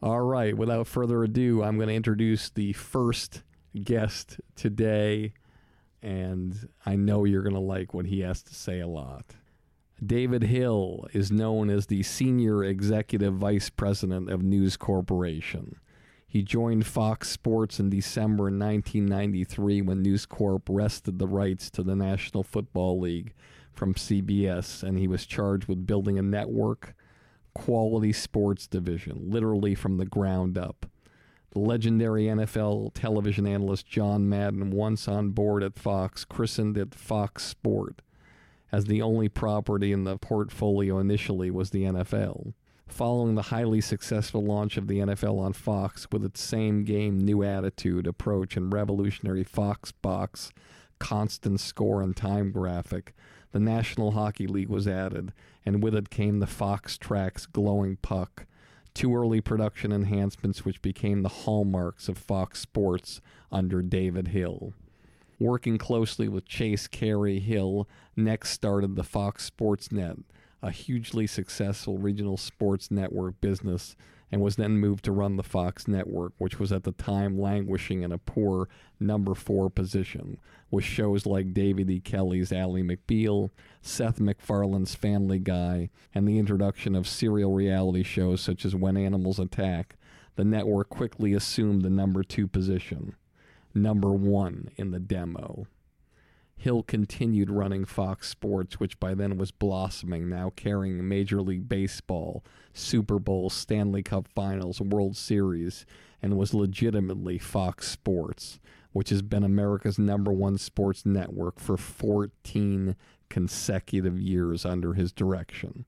All 0.00 0.20
right, 0.20 0.56
without 0.56 0.86
further 0.86 1.24
ado, 1.24 1.64
I'm 1.64 1.76
going 1.76 1.88
to 1.88 1.94
introduce 1.94 2.48
the 2.48 2.74
first 2.74 3.42
guest 3.82 4.38
today, 4.54 5.34
and 6.00 6.68
I 6.86 6.94
know 6.94 7.24
you're 7.24 7.42
going 7.42 7.56
to 7.56 7.60
like 7.60 7.92
what 7.92 8.06
he 8.06 8.20
has 8.20 8.40
to 8.44 8.54
say 8.54 8.78
a 8.78 8.86
lot. 8.86 9.34
David 10.04 10.44
Hill 10.44 11.08
is 11.12 11.32
known 11.32 11.68
as 11.68 11.86
the 11.86 12.04
Senior 12.04 12.62
Executive 12.62 13.34
Vice 13.34 13.68
President 13.68 14.30
of 14.30 14.44
News 14.44 14.76
Corporation. 14.76 15.80
He 16.30 16.42
joined 16.42 16.86
Fox 16.86 17.28
Sports 17.28 17.80
in 17.80 17.90
December 17.90 18.44
1993 18.44 19.82
when 19.82 20.00
News 20.00 20.26
Corp 20.26 20.68
wrested 20.68 21.18
the 21.18 21.26
rights 21.26 21.72
to 21.72 21.82
the 21.82 21.96
National 21.96 22.44
Football 22.44 23.00
League 23.00 23.34
from 23.72 23.94
CBS, 23.94 24.84
and 24.84 24.96
he 24.96 25.08
was 25.08 25.26
charged 25.26 25.66
with 25.66 25.88
building 25.88 26.20
a 26.20 26.22
network 26.22 26.94
quality 27.52 28.12
sports 28.12 28.68
division, 28.68 29.28
literally 29.28 29.74
from 29.74 29.96
the 29.96 30.06
ground 30.06 30.56
up. 30.56 30.86
The 31.50 31.58
legendary 31.58 32.26
NFL 32.26 32.92
television 32.94 33.44
analyst 33.44 33.88
John 33.88 34.28
Madden, 34.28 34.70
once 34.70 35.08
on 35.08 35.30
board 35.30 35.64
at 35.64 35.76
Fox, 35.76 36.24
christened 36.24 36.78
it 36.78 36.94
Fox 36.94 37.44
Sport, 37.44 38.02
as 38.70 38.84
the 38.84 39.02
only 39.02 39.28
property 39.28 39.90
in 39.90 40.04
the 40.04 40.16
portfolio 40.16 41.00
initially 41.00 41.50
was 41.50 41.70
the 41.70 41.82
NFL 41.82 42.52
following 42.90 43.34
the 43.34 43.42
highly 43.42 43.80
successful 43.80 44.44
launch 44.44 44.76
of 44.76 44.86
the 44.86 44.98
NFL 44.98 45.38
on 45.38 45.52
Fox 45.52 46.08
with 46.10 46.24
its 46.24 46.42
same 46.42 46.84
game, 46.84 47.18
new 47.18 47.42
attitude, 47.42 48.06
approach, 48.06 48.56
and 48.56 48.72
revolutionary 48.72 49.44
Fox 49.44 49.92
box, 49.92 50.52
constant 50.98 51.60
score 51.60 52.02
and 52.02 52.16
time 52.16 52.50
graphic, 52.50 53.14
the 53.52 53.60
National 53.60 54.12
Hockey 54.12 54.46
League 54.46 54.68
was 54.68 54.86
added, 54.86 55.32
and 55.64 55.82
with 55.82 55.94
it 55.94 56.10
came 56.10 56.38
the 56.38 56.46
FoxTrax 56.46 57.50
glowing 57.52 57.96
puck, 57.96 58.46
two 58.94 59.14
early 59.14 59.40
production 59.40 59.92
enhancements 59.92 60.64
which 60.64 60.82
became 60.82 61.22
the 61.22 61.28
hallmarks 61.28 62.08
of 62.08 62.18
Fox 62.18 62.60
Sports 62.60 63.20
under 63.50 63.82
David 63.82 64.28
Hill. 64.28 64.72
Working 65.38 65.78
closely 65.78 66.28
with 66.28 66.44
Chase 66.44 66.86
Carey 66.86 67.38
Hill, 67.38 67.88
next 68.14 68.50
started 68.50 68.94
the 68.94 69.04
Fox 69.04 69.44
Sports 69.44 69.90
Net 69.90 70.18
a 70.62 70.70
hugely 70.70 71.26
successful 71.26 71.98
regional 71.98 72.36
sports 72.36 72.90
network 72.90 73.40
business 73.40 73.96
and 74.32 74.40
was 74.40 74.56
then 74.56 74.78
moved 74.78 75.04
to 75.04 75.12
run 75.12 75.36
the 75.36 75.42
Fox 75.42 75.88
network, 75.88 76.32
which 76.38 76.60
was 76.60 76.70
at 76.70 76.84
the 76.84 76.92
time 76.92 77.38
languishing 77.38 78.02
in 78.02 78.12
a 78.12 78.18
poor 78.18 78.68
number 79.00 79.34
four 79.34 79.68
position, 79.68 80.38
with 80.70 80.84
shows 80.84 81.26
like 81.26 81.52
David 81.52 81.90
E. 81.90 82.00
Kelley's 82.00 82.52
Ally 82.52 82.82
McBeal, 82.82 83.50
Seth 83.82 84.20
MacFarlane's 84.20 84.94
Family 84.94 85.40
Guy, 85.40 85.90
and 86.14 86.28
the 86.28 86.38
introduction 86.38 86.94
of 86.94 87.08
serial 87.08 87.52
reality 87.52 88.04
shows 88.04 88.40
such 88.40 88.64
as 88.64 88.76
When 88.76 88.96
Animals 88.96 89.40
Attack. 89.40 89.96
The 90.36 90.44
network 90.44 90.88
quickly 90.88 91.34
assumed 91.34 91.82
the 91.82 91.90
number 91.90 92.22
two 92.22 92.46
position, 92.46 93.16
number 93.74 94.12
one 94.12 94.70
in 94.76 94.92
the 94.92 95.00
demo. 95.00 95.66
Hill 96.60 96.82
continued 96.82 97.48
running 97.48 97.86
Fox 97.86 98.28
Sports, 98.28 98.78
which 98.78 99.00
by 99.00 99.14
then 99.14 99.38
was 99.38 99.50
blossoming, 99.50 100.28
now 100.28 100.52
carrying 100.54 101.08
Major 101.08 101.40
League 101.40 101.70
Baseball, 101.70 102.44
Super 102.74 103.18
Bowl, 103.18 103.48
Stanley 103.48 104.02
Cup 104.02 104.28
Finals, 104.28 104.78
World 104.78 105.16
Series, 105.16 105.86
and 106.20 106.36
was 106.36 106.52
legitimately 106.52 107.38
Fox 107.38 107.88
Sports, 107.88 108.60
which 108.92 109.08
has 109.08 109.22
been 109.22 109.42
America's 109.42 109.98
number 109.98 110.30
one 110.30 110.58
sports 110.58 111.06
network 111.06 111.58
for 111.58 111.78
14 111.78 112.94
consecutive 113.30 114.20
years 114.20 114.66
under 114.66 114.92
his 114.92 115.12
direction. 115.12 115.86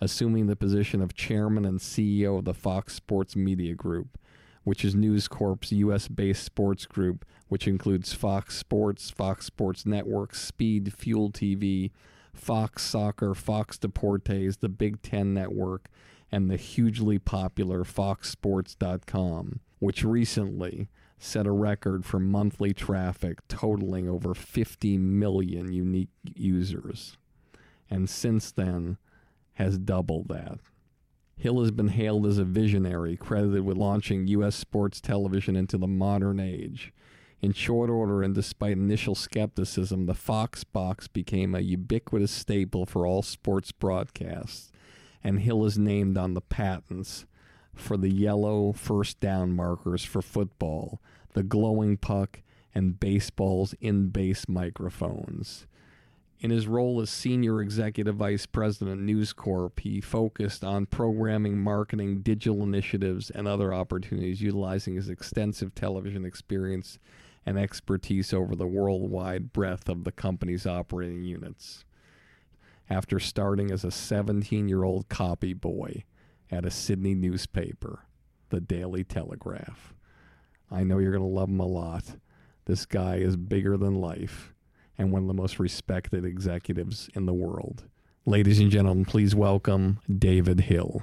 Assuming 0.00 0.46
the 0.46 0.54
position 0.54 1.02
of 1.02 1.14
chairman 1.14 1.64
and 1.64 1.80
CEO 1.80 2.38
of 2.38 2.44
the 2.44 2.54
Fox 2.54 2.94
Sports 2.94 3.34
Media 3.34 3.74
Group, 3.74 4.16
which 4.64 4.84
is 4.84 4.94
News 4.94 5.28
Corp's 5.28 5.70
U.S. 5.72 6.08
based 6.08 6.44
sports 6.44 6.86
group, 6.86 7.24
which 7.48 7.68
includes 7.68 8.12
Fox 8.12 8.56
Sports, 8.56 9.10
Fox 9.10 9.46
Sports 9.46 9.86
Network, 9.86 10.34
Speed, 10.34 10.92
Fuel 10.94 11.30
TV, 11.30 11.90
Fox 12.32 12.82
Soccer, 12.82 13.34
Fox 13.34 13.78
Deportes, 13.78 14.58
the 14.58 14.68
Big 14.68 15.02
Ten 15.02 15.32
Network, 15.32 15.88
and 16.32 16.50
the 16.50 16.56
hugely 16.56 17.18
popular 17.18 17.84
FoxSports.com, 17.84 19.60
which 19.78 20.02
recently 20.02 20.88
set 21.18 21.46
a 21.46 21.52
record 21.52 22.04
for 22.04 22.18
monthly 22.18 22.74
traffic 22.74 23.46
totaling 23.48 24.08
over 24.08 24.34
50 24.34 24.98
million 24.98 25.72
unique 25.72 26.10
users. 26.34 27.16
And 27.88 28.10
since 28.10 28.50
then, 28.50 28.98
has 29.54 29.78
doubled 29.78 30.28
that. 30.28 30.58
Hill 31.36 31.60
has 31.60 31.70
been 31.70 31.88
hailed 31.88 32.26
as 32.26 32.38
a 32.38 32.44
visionary, 32.44 33.16
credited 33.16 33.64
with 33.64 33.76
launching 33.76 34.26
U.S. 34.28 34.54
sports 34.54 35.00
television 35.00 35.56
into 35.56 35.76
the 35.76 35.86
modern 35.86 36.40
age. 36.40 36.92
In 37.42 37.52
short 37.52 37.90
order, 37.90 38.22
and 38.22 38.34
despite 38.34 38.72
initial 38.72 39.14
skepticism, 39.14 40.06
the 40.06 40.14
Fox 40.14 40.64
box 40.64 41.08
became 41.08 41.54
a 41.54 41.60
ubiquitous 41.60 42.30
staple 42.30 42.86
for 42.86 43.06
all 43.06 43.22
sports 43.22 43.72
broadcasts, 43.72 44.72
and 45.22 45.40
Hill 45.40 45.64
is 45.66 45.76
named 45.76 46.16
on 46.16 46.34
the 46.34 46.40
patents 46.40 47.26
for 47.74 47.96
the 47.96 48.08
yellow 48.08 48.72
first 48.72 49.20
down 49.20 49.52
markers 49.52 50.04
for 50.04 50.22
football, 50.22 51.02
the 51.34 51.42
glowing 51.42 51.96
puck, 51.96 52.40
and 52.74 52.98
baseball's 52.98 53.74
in 53.80 54.08
base 54.08 54.48
microphones. 54.48 55.66
In 56.44 56.50
his 56.50 56.66
role 56.66 57.00
as 57.00 57.08
Senior 57.08 57.62
Executive 57.62 58.16
Vice 58.16 58.44
President 58.44 59.00
News 59.00 59.32
Corp, 59.32 59.80
he 59.80 60.02
focused 60.02 60.62
on 60.62 60.84
programming, 60.84 61.56
marketing, 61.56 62.20
digital 62.20 62.62
initiatives, 62.62 63.30
and 63.30 63.48
other 63.48 63.72
opportunities, 63.72 64.42
utilizing 64.42 64.96
his 64.96 65.08
extensive 65.08 65.74
television 65.74 66.26
experience 66.26 66.98
and 67.46 67.58
expertise 67.58 68.34
over 68.34 68.54
the 68.54 68.66
worldwide 68.66 69.54
breadth 69.54 69.88
of 69.88 70.04
the 70.04 70.12
company's 70.12 70.66
operating 70.66 71.24
units. 71.24 71.86
After 72.90 73.18
starting 73.18 73.70
as 73.70 73.82
a 73.82 73.90
17 73.90 74.68
year 74.68 74.84
old 74.84 75.08
copy 75.08 75.54
boy 75.54 76.04
at 76.50 76.66
a 76.66 76.70
Sydney 76.70 77.14
newspaper, 77.14 78.04
the 78.50 78.60
Daily 78.60 79.02
Telegraph. 79.02 79.94
I 80.70 80.84
know 80.84 80.98
you're 80.98 81.10
going 81.10 81.22
to 81.22 81.26
love 81.26 81.48
him 81.48 81.60
a 81.60 81.66
lot. 81.66 82.16
This 82.66 82.84
guy 82.84 83.16
is 83.16 83.38
bigger 83.38 83.78
than 83.78 83.94
life 83.94 84.53
and 84.98 85.10
one 85.12 85.22
of 85.22 85.28
the 85.28 85.34
most 85.34 85.58
respected 85.58 86.24
executives 86.24 87.08
in 87.14 87.26
the 87.26 87.32
world. 87.34 87.84
Ladies 88.26 88.58
and 88.58 88.70
gentlemen, 88.70 89.04
please 89.04 89.34
welcome 89.34 90.00
David 90.18 90.60
Hill. 90.60 91.02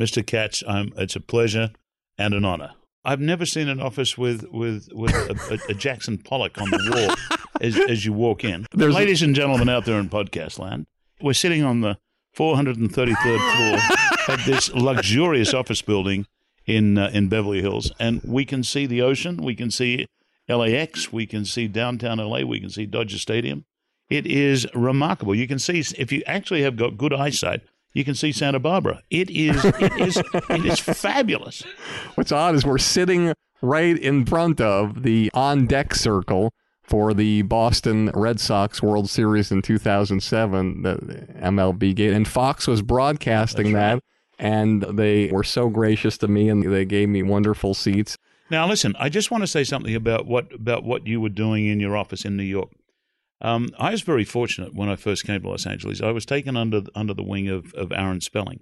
Mr. 0.00 0.24
Katz, 0.24 0.62
I'm, 0.68 0.92
it's 0.96 1.16
a 1.16 1.20
pleasure 1.20 1.70
and 2.16 2.32
an 2.34 2.44
honor. 2.44 2.72
I've 3.04 3.20
never 3.20 3.46
seen 3.46 3.68
an 3.68 3.80
office 3.80 4.18
with 4.18 4.44
with, 4.52 4.88
with 4.92 5.12
a, 5.14 5.58
a, 5.68 5.70
a 5.70 5.74
Jackson 5.74 6.18
Pollock 6.18 6.60
on 6.60 6.68
the 6.70 6.90
wall 6.94 7.38
as, 7.60 7.78
as 7.88 8.04
you 8.04 8.12
walk 8.12 8.44
in. 8.44 8.66
There's- 8.74 8.94
Ladies 8.94 9.22
and 9.22 9.34
gentlemen 9.34 9.68
out 9.70 9.86
there 9.86 9.98
in 9.98 10.08
podcast 10.10 10.58
land, 10.58 10.86
we're 11.22 11.32
sitting 11.32 11.64
on 11.64 11.80
the 11.80 11.96
433rd 12.36 13.16
floor 13.56 14.34
of 14.34 14.44
this 14.44 14.72
luxurious 14.74 15.54
office 15.54 15.82
building 15.82 16.26
in 16.66 16.98
uh, 16.98 17.10
in 17.12 17.28
Beverly 17.28 17.60
Hills, 17.62 17.90
and 17.98 18.20
we 18.22 18.44
can 18.44 18.62
see 18.62 18.86
the 18.86 19.02
ocean, 19.02 19.38
we 19.38 19.54
can 19.54 19.70
see 19.70 20.06
LAX, 20.50 21.12
we 21.12 21.26
can 21.26 21.44
see 21.44 21.68
downtown 21.68 22.18
LA, 22.18 22.40
we 22.42 22.60
can 22.60 22.70
see 22.70 22.86
Dodger 22.86 23.18
Stadium. 23.18 23.64
It 24.08 24.26
is 24.26 24.66
remarkable. 24.74 25.34
You 25.34 25.46
can 25.46 25.58
see 25.58 25.78
if 25.96 26.10
you 26.10 26.22
actually 26.26 26.62
have 26.62 26.76
got 26.76 26.98
good 26.98 27.12
eyesight, 27.12 27.62
you 27.92 28.04
can 28.04 28.14
see 28.14 28.32
Santa 28.32 28.58
Barbara. 28.58 29.02
It 29.10 29.30
is 29.30 29.64
it 29.64 29.92
is 30.00 30.16
it 30.16 30.66
is 30.66 30.80
fabulous. 30.80 31.62
What's 32.14 32.32
odd 32.32 32.54
is 32.54 32.64
we're 32.64 32.78
sitting 32.78 33.34
right 33.62 33.98
in 33.98 34.26
front 34.26 34.60
of 34.60 35.02
the 35.02 35.30
on 35.34 35.66
deck 35.66 35.94
circle 35.94 36.52
for 36.82 37.14
the 37.14 37.42
Boston 37.42 38.10
Red 38.14 38.40
Sox 38.40 38.82
World 38.82 39.08
Series 39.08 39.52
in 39.52 39.62
2007, 39.62 40.82
the 40.82 40.94
MLB 41.40 41.94
gate, 41.94 42.12
and 42.12 42.26
Fox 42.26 42.66
was 42.66 42.82
broadcasting 42.82 43.72
that, 43.74 44.02
and 44.40 44.82
they 44.82 45.30
were 45.30 45.44
so 45.44 45.68
gracious 45.68 46.18
to 46.18 46.26
me, 46.26 46.48
and 46.48 46.64
they 46.64 46.84
gave 46.84 47.08
me 47.08 47.22
wonderful 47.22 47.74
seats. 47.74 48.18
Now, 48.50 48.66
listen, 48.66 48.94
I 48.98 49.08
just 49.08 49.30
want 49.30 49.42
to 49.42 49.46
say 49.46 49.64
something 49.64 49.94
about 49.94 50.26
what 50.26 50.52
about 50.52 50.84
what 50.84 51.06
you 51.06 51.20
were 51.20 51.28
doing 51.28 51.66
in 51.66 51.80
your 51.80 51.96
office 51.96 52.24
in 52.24 52.36
New 52.36 52.42
York. 52.42 52.70
Um, 53.42 53.70
I 53.78 53.92
was 53.92 54.02
very 54.02 54.24
fortunate 54.24 54.74
when 54.74 54.88
I 54.88 54.96
first 54.96 55.24
came 55.24 55.40
to 55.40 55.48
Los 55.48 55.66
Angeles. 55.66 56.02
I 56.02 56.10
was 56.10 56.26
taken 56.26 56.56
under 56.56 56.82
under 56.94 57.14
the 57.14 57.22
wing 57.22 57.48
of, 57.48 57.72
of 57.74 57.90
Aaron 57.92 58.20
Spelling, 58.20 58.60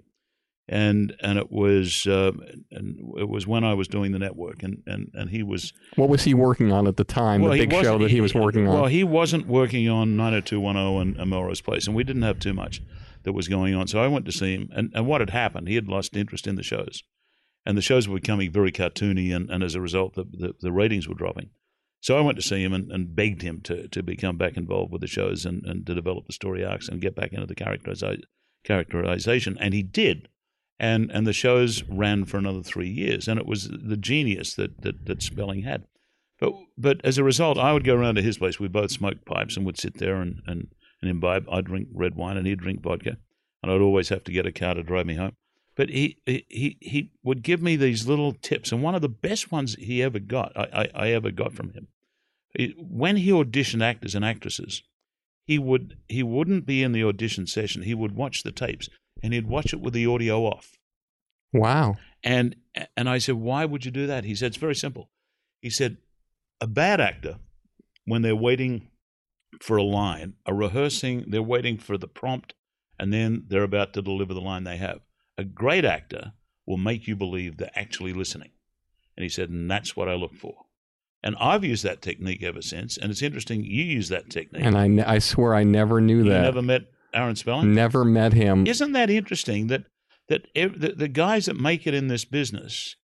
and 0.69 1.15
and 1.21 1.37
it 1.37 1.51
was 1.51 2.05
uh, 2.07 2.31
and 2.71 2.97
it 3.17 3.27
was 3.27 3.45
when 3.47 3.63
I 3.63 3.73
was 3.73 3.87
doing 3.87 4.11
the 4.11 4.19
network, 4.19 4.63
and, 4.63 4.83
and, 4.85 5.11
and 5.13 5.31
he 5.31 5.43
was 5.43 5.73
What 5.95 6.07
was 6.07 6.23
he 6.23 6.33
working 6.33 6.71
on 6.71 6.87
at 6.87 6.95
the 6.95 7.03
time? 7.03 7.41
well, 7.41 7.51
the 7.51 7.65
big 7.65 7.83
show 7.83 7.97
that 7.97 8.11
he 8.11 8.21
was 8.21 8.33
working 8.33 8.67
on. 8.67 8.73
Well, 8.73 8.85
he 8.85 9.03
wasn't 9.03 9.47
working 9.47 9.89
on 9.89 10.15
90210 10.15 11.01
and, 11.01 11.17
and 11.19 11.29
Melrose 11.29 11.61
Place, 11.61 11.87
and 11.87 11.95
we 11.95 12.03
didn't 12.03 12.21
have 12.21 12.39
too 12.39 12.53
much 12.53 12.81
that 13.23 13.33
was 13.33 13.47
going 13.47 13.75
on. 13.75 13.87
So 13.87 14.01
I 14.01 14.07
went 14.07 14.25
to 14.27 14.31
see 14.31 14.53
him, 14.53 14.69
and, 14.73 14.91
and 14.93 15.05
what 15.07 15.19
had 15.19 15.31
happened, 15.31 15.67
he 15.67 15.75
had 15.75 15.87
lost 15.89 16.15
interest 16.15 16.47
in 16.47 16.55
the 16.55 16.63
shows, 16.63 17.03
and 17.65 17.77
the 17.77 17.81
shows 17.81 18.07
were 18.07 18.19
becoming 18.19 18.51
very 18.51 18.71
cartoony, 18.71 19.35
and, 19.35 19.49
and 19.49 19.63
as 19.63 19.75
a 19.75 19.81
result, 19.81 20.15
the, 20.15 20.25
the, 20.31 20.53
the 20.61 20.71
ratings 20.71 21.07
were 21.07 21.15
dropping. 21.15 21.49
So 22.01 22.17
I 22.17 22.21
went 22.21 22.37
to 22.37 22.41
see 22.41 22.63
him 22.63 22.73
and, 22.73 22.91
and 22.91 23.15
begged 23.15 23.41
him 23.41 23.61
to, 23.61 23.87
to 23.89 24.01
become 24.01 24.37
back 24.37 24.55
involved 24.55 24.91
with 24.91 25.01
the 25.01 25.07
shows 25.07 25.45
and, 25.45 25.65
and 25.65 25.85
to 25.85 25.93
develop 25.93 26.27
the 26.27 26.33
story 26.33 26.63
arcs 26.63 26.87
and 26.87 27.01
get 27.01 27.15
back 27.15 27.33
into 27.33 27.45
the 27.45 27.55
characteriza- 27.55 28.21
characterization, 28.63 29.57
and 29.59 29.73
he 29.73 29.83
did. 29.83 30.29
And 30.81 31.11
and 31.11 31.27
the 31.27 31.33
shows 31.33 31.83
ran 31.89 32.23
for 32.23 32.37
another 32.37 32.63
three 32.63 32.87
years, 32.87 33.27
and 33.27 33.37
it 33.37 33.45
was 33.45 33.67
the 33.67 33.97
genius 33.97 34.53
that, 34.53 34.81
that, 34.81 35.05
that 35.07 35.21
Spelling 35.21 35.63
had. 35.63 35.83
But 36.39 36.53
but 36.77 37.01
as 37.03 37.17
a 37.17 37.23
result, 37.23 37.57
I 37.57 37.73
would 37.73 37.83
go 37.83 37.95
around 37.95 38.15
to 38.15 38.21
his 38.21 38.37
place. 38.37 38.61
We 38.61 38.69
both 38.69 38.91
smoked 38.91 39.25
pipes 39.25 39.57
and 39.57 39.65
would 39.65 39.77
sit 39.77 39.97
there 39.97 40.21
and, 40.21 40.41
and, 40.47 40.69
and 41.01 41.11
imbibe. 41.11 41.45
I'd 41.51 41.65
drink 41.65 41.89
red 41.93 42.15
wine 42.15 42.37
and 42.37 42.47
he'd 42.47 42.61
drink 42.61 42.81
vodka, 42.81 43.17
and 43.61 43.69
I'd 43.69 43.81
always 43.81 44.07
have 44.07 44.23
to 44.23 44.31
get 44.31 44.45
a 44.45 44.53
car 44.53 44.73
to 44.75 44.83
drive 44.83 45.05
me 45.05 45.15
home. 45.15 45.33
But 45.79 45.87
he 45.91 46.17
he 46.25 46.75
he 46.81 47.11
would 47.23 47.41
give 47.41 47.61
me 47.61 47.77
these 47.77 48.05
little 48.05 48.33
tips, 48.33 48.73
and 48.73 48.83
one 48.83 48.95
of 48.95 49.01
the 49.01 49.07
best 49.07 49.49
ones 49.49 49.75
he 49.75 50.03
ever 50.03 50.19
got, 50.19 50.51
I, 50.57 50.67
I, 50.93 51.05
I 51.05 51.11
ever 51.11 51.31
got 51.31 51.53
from 51.53 51.71
him, 51.71 51.87
he- 52.53 52.75
when 52.77 53.15
he 53.15 53.29
auditioned 53.31 53.81
actors 53.81 54.13
and 54.13 54.25
actresses, 54.25 54.83
he 55.45 55.57
would 55.57 55.95
he 56.09 56.21
wouldn't 56.21 56.65
be 56.65 56.83
in 56.83 56.91
the 56.91 57.05
audition 57.05 57.47
session. 57.47 57.83
He 57.83 57.93
would 57.95 58.13
watch 58.13 58.43
the 58.43 58.51
tapes, 58.51 58.89
and 59.23 59.33
he'd 59.33 59.47
watch 59.47 59.71
it 59.71 59.79
with 59.79 59.93
the 59.93 60.05
audio 60.05 60.41
off. 60.41 60.77
wow. 61.53 61.95
And 62.25 62.57
and 62.97 63.07
I 63.09 63.17
said, 63.19 63.35
why 63.35 63.63
would 63.63 63.85
you 63.85 63.91
do 63.91 64.05
that? 64.05 64.25
He 64.25 64.35
said, 64.35 64.47
it's 64.47 64.57
very 64.57 64.75
simple. 64.75 65.09
He 65.61 65.69
said, 65.69 65.95
a 66.59 66.67
bad 66.67 66.99
actor, 66.99 67.37
when 68.03 68.21
they're 68.21 68.35
waiting 68.35 68.89
for 69.61 69.77
a 69.77 69.83
line, 69.83 70.33
are 70.45 70.53
rehearsing, 70.53 71.23
they're 71.29 71.41
waiting 71.41 71.77
for 71.77 71.97
the 71.97 72.09
prompt, 72.09 72.53
and 72.99 73.13
then 73.13 73.45
they're 73.47 73.63
about 73.63 73.93
to 73.93 74.01
deliver 74.01 74.33
the 74.33 74.41
line 74.41 74.65
they 74.65 74.75
have. 74.75 74.99
A 75.39 75.45
great 75.45 75.85
actor 75.85 76.33
will 76.65 76.77
make 76.77 77.07
you 77.07 77.15
believe 77.15 77.55
they're 77.55 77.71
actually 77.73 78.11
listening. 78.11 78.51
And 79.15 79.23
he 79.23 79.29
said, 79.29 79.49
and 79.49 79.71
that's 79.71 79.95
what 79.95 80.09
I 80.09 80.15
look 80.15 80.35
for. 80.35 80.65
And 81.23 81.35
I've 81.39 81.63
used 81.63 81.85
that 81.85 82.01
technique 82.01 82.43
ever 82.43 82.61
since. 82.61 82.97
And 82.97 83.09
it's 83.09 83.21
interesting 83.21 83.63
you 83.63 83.83
use 83.83 84.09
that 84.09 84.29
technique. 84.29 84.63
And 84.65 84.77
I, 84.77 84.87
ne- 84.87 85.03
I 85.03 85.19
swear 85.19 85.55
I 85.55 85.63
never 85.63 86.01
knew 86.01 86.17
you 86.17 86.29
that. 86.29 86.41
never 86.41 86.61
met 86.61 86.81
Aaron 87.13 87.37
Spelling? 87.37 87.73
Never 87.73 88.03
met 88.03 88.33
him. 88.33 88.67
Isn't 88.67 88.91
that 88.91 89.09
interesting 89.09 89.67
that 89.67 89.85
that 90.27 90.47
ev- 90.55 90.79
the, 90.79 90.89
the 90.89 91.07
guys 91.07 91.45
that 91.45 91.55
make 91.55 91.87
it 91.87 91.93
in 91.93 92.07
this 92.07 92.25
business, 92.25 92.97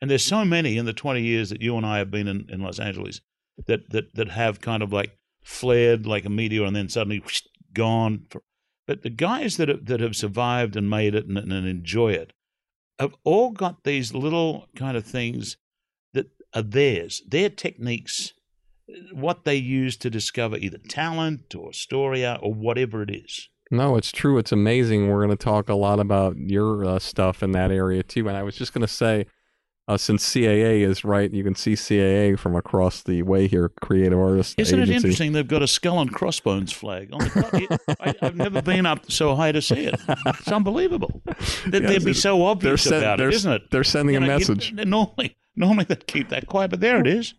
and 0.00 0.10
there's 0.10 0.24
so 0.24 0.44
many 0.46 0.78
in 0.78 0.86
the 0.86 0.94
20 0.94 1.20
years 1.20 1.50
that 1.50 1.60
you 1.60 1.76
and 1.76 1.86
I 1.86 1.98
have 1.98 2.10
been 2.10 2.26
in, 2.26 2.46
in 2.48 2.60
Los 2.60 2.80
Angeles, 2.80 3.20
that, 3.66 3.90
that 3.90 4.14
that 4.14 4.30
have 4.30 4.60
kind 4.60 4.82
of 4.82 4.92
like 4.92 5.16
flared 5.44 6.06
like 6.06 6.24
a 6.24 6.30
meteor 6.30 6.64
and 6.64 6.74
then 6.74 6.88
suddenly 6.88 7.18
whoosh, 7.18 7.42
gone. 7.74 8.26
For, 8.30 8.42
but 8.86 9.02
the 9.02 9.10
guys 9.10 9.56
that 9.56 9.68
have, 9.68 9.86
that 9.86 10.00
have 10.00 10.16
survived 10.16 10.76
and 10.76 10.88
made 10.90 11.14
it 11.14 11.26
and, 11.26 11.38
and 11.38 11.66
enjoy 11.66 12.12
it 12.12 12.32
have 12.98 13.14
all 13.24 13.50
got 13.50 13.84
these 13.84 14.14
little 14.14 14.68
kind 14.76 14.96
of 14.96 15.04
things 15.04 15.56
that 16.14 16.26
are 16.54 16.62
theirs, 16.62 17.22
their 17.26 17.48
techniques, 17.48 18.32
what 19.12 19.44
they 19.44 19.56
use 19.56 19.96
to 19.96 20.10
discover 20.10 20.56
either 20.56 20.78
talent 20.78 21.54
or 21.54 21.72
story 21.72 22.24
or 22.24 22.52
whatever 22.52 23.02
it 23.02 23.10
is. 23.10 23.48
No, 23.70 23.96
it's 23.96 24.12
true. 24.12 24.36
It's 24.36 24.52
amazing. 24.52 25.08
We're 25.08 25.24
going 25.24 25.36
to 25.36 25.44
talk 25.44 25.68
a 25.68 25.74
lot 25.74 25.98
about 25.98 26.36
your 26.36 26.84
uh, 26.84 26.98
stuff 26.98 27.42
in 27.42 27.52
that 27.52 27.70
area 27.70 28.02
too. 28.02 28.28
And 28.28 28.36
I 28.36 28.42
was 28.42 28.54
just 28.56 28.74
going 28.74 28.82
to 28.82 28.88
say, 28.92 29.26
uh, 29.88 29.96
since 29.96 30.24
CAA 30.32 30.82
is 30.86 31.04
right, 31.04 31.32
you 31.32 31.42
can 31.42 31.54
see 31.54 31.72
CAA 31.72 32.38
from 32.38 32.54
across 32.54 33.02
the 33.02 33.22
way 33.22 33.48
here, 33.48 33.68
Creative 33.80 34.18
Artists 34.18 34.54
Isn't 34.56 34.80
it 34.80 34.88
interesting? 34.90 35.32
They've 35.32 35.46
got 35.46 35.62
a 35.62 35.66
skull 35.66 36.00
and 36.00 36.12
crossbones 36.12 36.72
flag 36.72 37.10
on 37.12 37.18
the 37.20 37.76
top. 37.88 37.96
I, 38.00 38.14
I've 38.22 38.36
never 38.36 38.62
been 38.62 38.86
up 38.86 39.10
so 39.10 39.34
high 39.34 39.52
to 39.52 39.60
see 39.60 39.86
it. 39.86 40.00
It's 40.26 40.48
unbelievable. 40.52 41.20
They, 41.66 41.80
Yes, 41.80 41.90
they'd 41.90 42.04
be 42.04 42.12
so 42.14 42.36
They're, 42.38 42.46
obvious 42.46 42.82
sen- 42.84 42.98
about 42.98 43.20
it, 43.20 43.32
isn't 43.34 43.52
it? 43.52 43.62
they're 43.70 43.84
sending 43.84 44.14
You 44.14 44.18
a 44.18 44.20
know, 44.20 44.26
you- 44.34 44.38
message. 44.38 44.72
normally, 44.72 45.36
normally 45.56 45.84
they'd 45.84 46.06
keep 46.06 46.28
that 46.28 46.46
quiet, 46.46 46.70
but 46.70 46.80
there 46.80 47.00
it 47.00 47.06
is. 47.06 47.34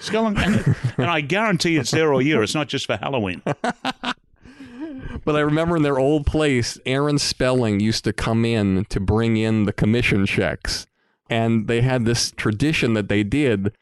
Skull 0.00 0.26
and, 0.26 0.38
and, 0.38 0.76
and 0.98 1.06
I 1.06 1.20
guarantee 1.20 1.76
it's 1.76 1.90
there 1.92 2.12
all 2.12 2.20
year. 2.20 2.42
It's 2.42 2.54
not 2.54 2.68
just 2.68 2.86
for 2.86 2.96
Halloween. 2.96 3.40
But 5.24 5.36
I 5.36 5.40
remember 5.40 5.76
in 5.76 5.82
their 5.82 5.98
old 5.98 6.26
place, 6.26 6.78
Aaron 6.84 7.18
Spelling 7.18 7.80
used 7.80 8.04
to 8.04 8.12
come 8.12 8.44
in 8.44 8.84
to 8.90 9.00
bring 9.00 9.36
in 9.36 9.64
the 9.64 9.72
commission 9.72 10.26
checks. 10.26 10.86
And 11.30 11.68
they 11.68 11.80
had 11.80 12.04
this 12.04 12.30
tradition 12.32 12.94
that 12.94 13.08
they 13.08 13.22
did 13.22 13.72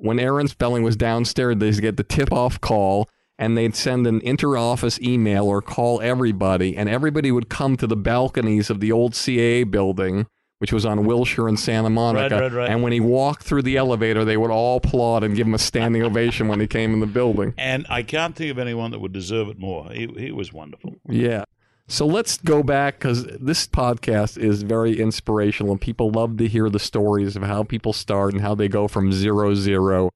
when 0.00 0.18
Aaron 0.18 0.48
Spelling 0.48 0.82
was 0.82 0.96
downstairs, 0.96 1.56
they'd 1.58 1.80
get 1.80 1.96
the 1.96 2.04
tip 2.04 2.32
off 2.32 2.60
call 2.60 3.08
and 3.38 3.56
they'd 3.56 3.74
send 3.74 4.06
an 4.06 4.20
inter 4.22 4.56
office 4.56 5.00
email 5.00 5.46
or 5.46 5.60
call 5.60 6.00
everybody. 6.00 6.76
And 6.76 6.88
everybody 6.88 7.30
would 7.30 7.48
come 7.48 7.76
to 7.76 7.86
the 7.86 7.96
balconies 7.96 8.70
of 8.70 8.80
the 8.80 8.92
old 8.92 9.12
CAA 9.12 9.70
building, 9.70 10.26
which 10.58 10.72
was 10.72 10.86
on 10.86 11.04
Wilshire 11.04 11.48
and 11.48 11.60
Santa 11.60 11.90
Monica. 11.90 12.40
right, 12.40 12.52
right. 12.52 12.70
And 12.70 12.82
when 12.82 12.92
he 12.92 13.00
walked 13.00 13.42
through 13.42 13.62
the 13.62 13.76
elevator, 13.76 14.24
they 14.24 14.38
would 14.38 14.50
all 14.50 14.78
applaud 14.78 15.22
and 15.22 15.36
give 15.36 15.46
him 15.46 15.54
a 15.54 15.58
standing 15.58 16.02
ovation 16.02 16.48
when 16.48 16.60
he 16.60 16.66
came 16.66 16.94
in 16.94 17.00
the 17.00 17.06
building. 17.06 17.52
And 17.58 17.86
I 17.90 18.02
can't 18.02 18.34
think 18.34 18.50
of 18.50 18.58
anyone 18.58 18.90
that 18.92 19.00
would 19.00 19.12
deserve 19.12 19.48
it 19.48 19.58
more. 19.58 19.90
He, 19.90 20.06
he 20.16 20.32
was 20.32 20.52
wonderful. 20.52 20.96
Yeah. 21.08 21.44
So 21.88 22.04
let's 22.04 22.38
go 22.38 22.62
back 22.62 22.98
because 22.98 23.24
this 23.40 23.66
podcast 23.68 24.36
is 24.38 24.62
very 24.62 24.98
inspirational 25.00 25.72
and 25.72 25.80
people 25.80 26.10
love 26.10 26.36
to 26.38 26.48
hear 26.48 26.68
the 26.68 26.80
stories 26.80 27.36
of 27.36 27.44
how 27.44 27.62
people 27.62 27.92
start 27.92 28.32
and 28.32 28.42
how 28.42 28.56
they 28.56 28.68
go 28.68 28.88
from 28.88 29.12
zero 29.12 29.54
zero 29.54 30.10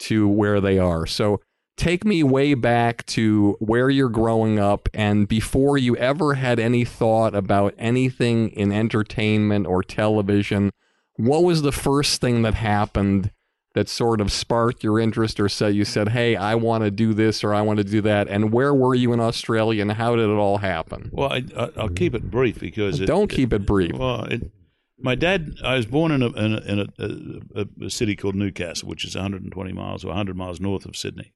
to 0.00 0.28
where 0.28 0.60
they 0.60 0.78
are. 0.78 1.06
So 1.06 1.40
take 1.78 2.04
me 2.04 2.22
way 2.22 2.52
back 2.52 3.06
to 3.06 3.56
where 3.60 3.88
you're 3.88 4.10
growing 4.10 4.58
up 4.58 4.90
and 4.92 5.26
before 5.26 5.78
you 5.78 5.96
ever 5.96 6.34
had 6.34 6.58
any 6.58 6.84
thought 6.84 7.34
about 7.34 7.74
anything 7.78 8.50
in 8.50 8.70
entertainment 8.70 9.66
or 9.66 9.82
television. 9.82 10.70
What 11.16 11.44
was 11.44 11.62
the 11.62 11.72
first 11.72 12.20
thing 12.20 12.42
that 12.42 12.54
happened 12.54 13.30
that 13.76 13.90
sort 13.90 14.22
of 14.22 14.32
sparked 14.32 14.82
your 14.82 14.98
interest 14.98 15.38
or 15.38 15.50
said 15.50 15.74
you 15.74 15.84
said, 15.84 16.08
"Hey, 16.08 16.34
I 16.34 16.54
want 16.54 16.82
to 16.84 16.90
do 16.90 17.12
this 17.12 17.44
or 17.44 17.52
I 17.52 17.60
want 17.60 17.76
to 17.76 17.84
do 17.84 18.00
that." 18.00 18.26
And 18.26 18.50
where 18.50 18.72
were 18.72 18.94
you 18.94 19.12
in 19.12 19.20
Australia 19.20 19.82
and 19.82 19.92
how 19.92 20.16
did 20.16 20.24
it 20.24 20.32
all 20.32 20.56
happen? 20.56 21.10
Well, 21.12 21.30
I, 21.30 21.44
I, 21.54 21.68
I'll 21.76 21.90
keep 21.90 22.14
it 22.14 22.30
brief 22.30 22.58
because 22.58 23.00
it, 23.00 23.06
Don't 23.06 23.28
keep 23.28 23.52
it 23.52 23.66
brief. 23.66 23.92
Well, 23.92 24.24
it, 24.24 24.50
my 24.98 25.14
dad, 25.14 25.56
I 25.62 25.76
was 25.76 25.84
born 25.84 26.10
in 26.10 26.22
a 26.22 26.28
in, 26.30 26.54
a, 26.54 26.60
in 26.62 26.78
a, 26.98 27.60
a, 27.60 27.84
a 27.84 27.90
city 27.90 28.16
called 28.16 28.34
Newcastle, 28.34 28.88
which 28.88 29.04
is 29.04 29.14
120 29.14 29.72
miles 29.74 30.04
or 30.04 30.08
100 30.08 30.34
miles 30.34 30.58
north 30.58 30.86
of 30.86 30.96
Sydney, 30.96 31.34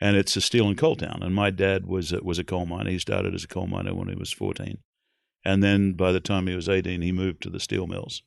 and 0.00 0.16
it's 0.16 0.36
a 0.36 0.40
steel 0.40 0.68
and 0.68 0.78
coal 0.78 0.94
town. 0.94 1.18
And 1.20 1.34
my 1.34 1.50
dad 1.50 1.86
was 1.86 2.12
was 2.12 2.38
a 2.38 2.44
coal 2.44 2.64
miner. 2.64 2.90
He 2.90 3.00
started 3.00 3.34
as 3.34 3.42
a 3.42 3.48
coal 3.48 3.66
miner 3.66 3.92
when 3.92 4.06
he 4.06 4.14
was 4.14 4.30
14, 4.30 4.78
and 5.44 5.64
then 5.64 5.94
by 5.94 6.12
the 6.12 6.20
time 6.20 6.46
he 6.46 6.54
was 6.54 6.68
18, 6.68 7.02
he 7.02 7.10
moved 7.10 7.42
to 7.42 7.50
the 7.50 7.58
steel 7.58 7.88
mills. 7.88 8.22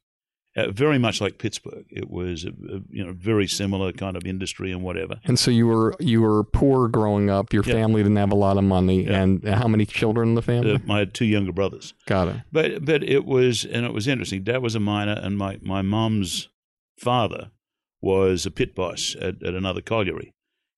Uh, 0.58 0.72
very 0.72 0.98
much 0.98 1.20
like 1.20 1.38
Pittsburgh, 1.38 1.86
it 1.90 2.10
was 2.10 2.46
a, 2.46 2.50
a, 2.50 2.80
you 2.90 3.06
know 3.06 3.12
very 3.12 3.46
similar 3.46 3.92
kind 3.92 4.16
of 4.16 4.26
industry 4.26 4.72
and 4.72 4.82
whatever. 4.82 5.20
And 5.26 5.38
so 5.38 5.52
you 5.52 5.68
were 5.68 5.94
you 6.00 6.22
were 6.22 6.46
poor 6.46 6.88
growing 6.88 7.30
up. 7.30 7.52
Your 7.52 7.64
Yeah. 7.66 7.74
family 7.74 8.02
didn't 8.04 8.16
have 8.18 8.32
a 8.32 8.36
lot 8.36 8.58
of 8.58 8.64
money. 8.64 9.04
Yeah. 9.04 9.22
And 9.22 9.44
how 9.46 9.68
many 9.68 9.86
children 9.86 10.30
in 10.30 10.36
the 10.36 10.42
family? 10.42 10.76
Uh, 10.76 10.94
I 10.94 11.00
had 11.00 11.14
two 11.14 11.26
younger 11.26 11.52
brothers. 11.52 11.94
Got 12.06 12.30
it. 12.30 12.36
But 12.54 12.86
but 12.86 13.04
it 13.04 13.26
was 13.26 13.66
and 13.66 13.86
it 13.86 13.94
was 13.94 14.08
interesting. 14.08 14.44
Dad 14.44 14.62
was 14.62 14.76
a 14.76 14.80
miner, 14.80 15.20
and 15.22 15.38
my 15.38 15.60
my 15.62 15.82
mom's 15.82 16.48
father 16.98 17.52
was 18.02 18.46
a 18.46 18.52
pit 18.52 18.76
boss 18.76 19.16
at, 19.20 19.42
at 19.44 19.54
another 19.56 19.82
colliery, 19.82 20.34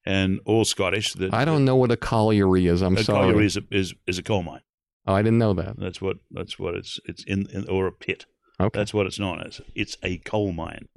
and 0.05 0.39
all 0.45 0.65
Scottish. 0.65 1.13
The, 1.13 1.29
I 1.31 1.45
don't 1.45 1.65
know 1.65 1.75
what 1.75 1.91
a 1.91 1.97
colliery 1.97 2.65
is. 2.67 2.81
I'm 2.81 2.97
a 2.97 3.03
sorry. 3.03 3.19
colliery 3.19 3.45
is 3.45 3.57
a, 3.57 3.63
is 3.69 3.93
is 4.07 4.17
a 4.17 4.23
coal 4.23 4.41
mine. 4.43 4.61
oh, 5.05 5.13
I 5.13 5.21
didn't 5.21 5.37
know 5.37 5.53
that. 5.53 5.77
That's 5.77 6.01
what 6.01 6.17
that's 6.31 6.57
what 6.57 6.73
it's 6.73 6.99
it's 7.05 7.23
in, 7.25 7.47
in 7.53 7.67
or 7.69 7.85
a 7.85 7.91
pit. 7.91 8.25
Okay. 8.59 8.79
That's 8.79 8.93
what 8.93 9.05
it's 9.05 9.19
known 9.19 9.41
as. 9.41 9.61
It's 9.75 9.97
a 10.01 10.17
coal 10.17 10.51
mine, 10.51 10.87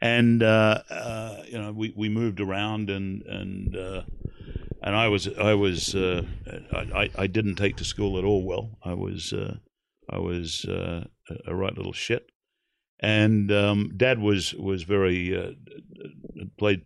and 0.00 0.42
uh, 0.42 0.82
uh, 0.88 1.42
you 1.46 1.58
know 1.58 1.72
we, 1.72 1.92
we 1.96 2.08
moved 2.08 2.40
around 2.40 2.88
and 2.88 3.22
and 3.22 3.76
uh, 3.76 4.02
and 4.82 4.96
I 4.96 5.08
was 5.08 5.28
I 5.38 5.54
was 5.54 5.94
uh, 5.94 6.22
I, 6.72 7.10
I 7.16 7.26
didn't 7.26 7.56
take 7.56 7.76
to 7.76 7.84
school 7.84 8.18
at 8.18 8.24
all 8.24 8.44
well. 8.44 8.78
I 8.82 8.94
was 8.94 9.32
uh, 9.32 9.56
I 10.08 10.18
was 10.18 10.64
uh, 10.64 11.04
a 11.46 11.54
right 11.54 11.76
little 11.76 11.92
shit, 11.92 12.30
and 12.98 13.52
um, 13.52 13.92
Dad 13.94 14.18
was 14.18 14.54
was 14.54 14.84
very 14.84 15.56
played 16.58 16.82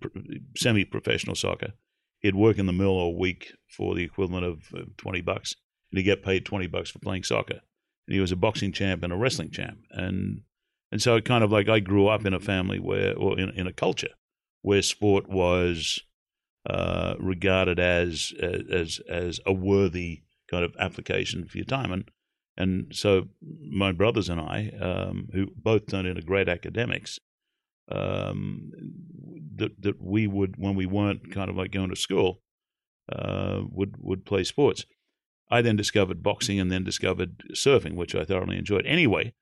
semi 0.57 0.85
professional 0.85 1.37
soccer. 1.37 1.73
He'd 2.19 2.35
work 2.35 2.59
in 2.59 2.67
the 2.67 2.73
mill 2.73 2.89
all 2.89 3.17
week 3.17 3.53
for 3.69 3.95
the 3.95 4.03
equivalent 4.03 4.45
of 4.45 4.59
uh, 4.75 4.87
twenty 4.97 5.21
bucks, 5.21 5.55
and 5.93 5.99
he'd 5.99 6.05
get 6.05 6.25
paid 6.25 6.45
twenty 6.45 6.67
bucks 6.67 6.91
for 6.91 6.99
playing 6.99 7.23
soccer. 7.23 7.61
And 8.07 8.15
he 8.15 8.21
was 8.21 8.33
a 8.33 8.37
boxing 8.37 8.73
champ 8.73 9.03
and 9.03 9.13
a 9.13 9.17
wrestling 9.17 9.51
champ, 9.51 9.79
and 9.91 10.43
and 10.93 11.03
so 11.03 11.21
kind 11.21 11.43
of 11.43 11.51
like 11.51 11.69
I 11.69 11.81
grew 11.81 12.07
up 12.07 12.25
in 12.25 12.35
a 12.35 12.41
family 12.41 12.79
where, 12.79 13.17
or 13.17 13.39
in, 13.39 13.51
in 13.51 13.67
a 13.67 13.73
culture 13.73 14.15
where 14.63 14.83
sport 14.83 15.29
was 15.29 16.01
uh, 16.69 17.15
regarded 17.19 17.79
as 17.79 18.33
as 18.41 19.01
as 19.09 19.41
a 19.47 19.53
worthy 19.53 20.23
kind 20.51 20.65
of 20.65 20.75
application 20.79 21.47
for 21.47 21.59
your 21.59 21.65
time, 21.65 21.93
and 21.93 22.11
and 22.57 22.95
so 22.95 23.29
my 23.71 23.93
brothers 23.93 24.29
and 24.29 24.41
I, 24.41 24.73
um, 24.81 25.29
who 25.33 25.49
both 25.57 25.87
turned 25.87 26.09
into 26.09 26.23
great 26.23 26.49
academics, 26.49 27.19
um, 27.91 28.71
that 29.57 29.83
that 29.83 30.01
we 30.01 30.27
would 30.27 30.57
when 30.57 30.75
we 30.75 30.87
weren't 30.87 31.31
kind 31.33 31.51
of 31.51 31.57
like 31.57 31.73
going 31.73 31.91
to 31.91 31.97
school, 31.97 32.41
uh, 33.13 33.63
would 33.71 33.97
would 33.99 34.25
play 34.25 34.45
sports. 34.45 34.87
I 35.51 35.63
then 35.63 35.77
discovered 35.77 36.23
boxing 36.23 36.59
and 36.59 36.71
then 36.71 36.85
discovered 36.85 37.43
surfing, 37.55 37.95
which 37.95 38.15
I 38.15 38.25
thoroughly 38.25 38.59
enjoyed. 38.59 38.87
Anyway, 38.87 39.35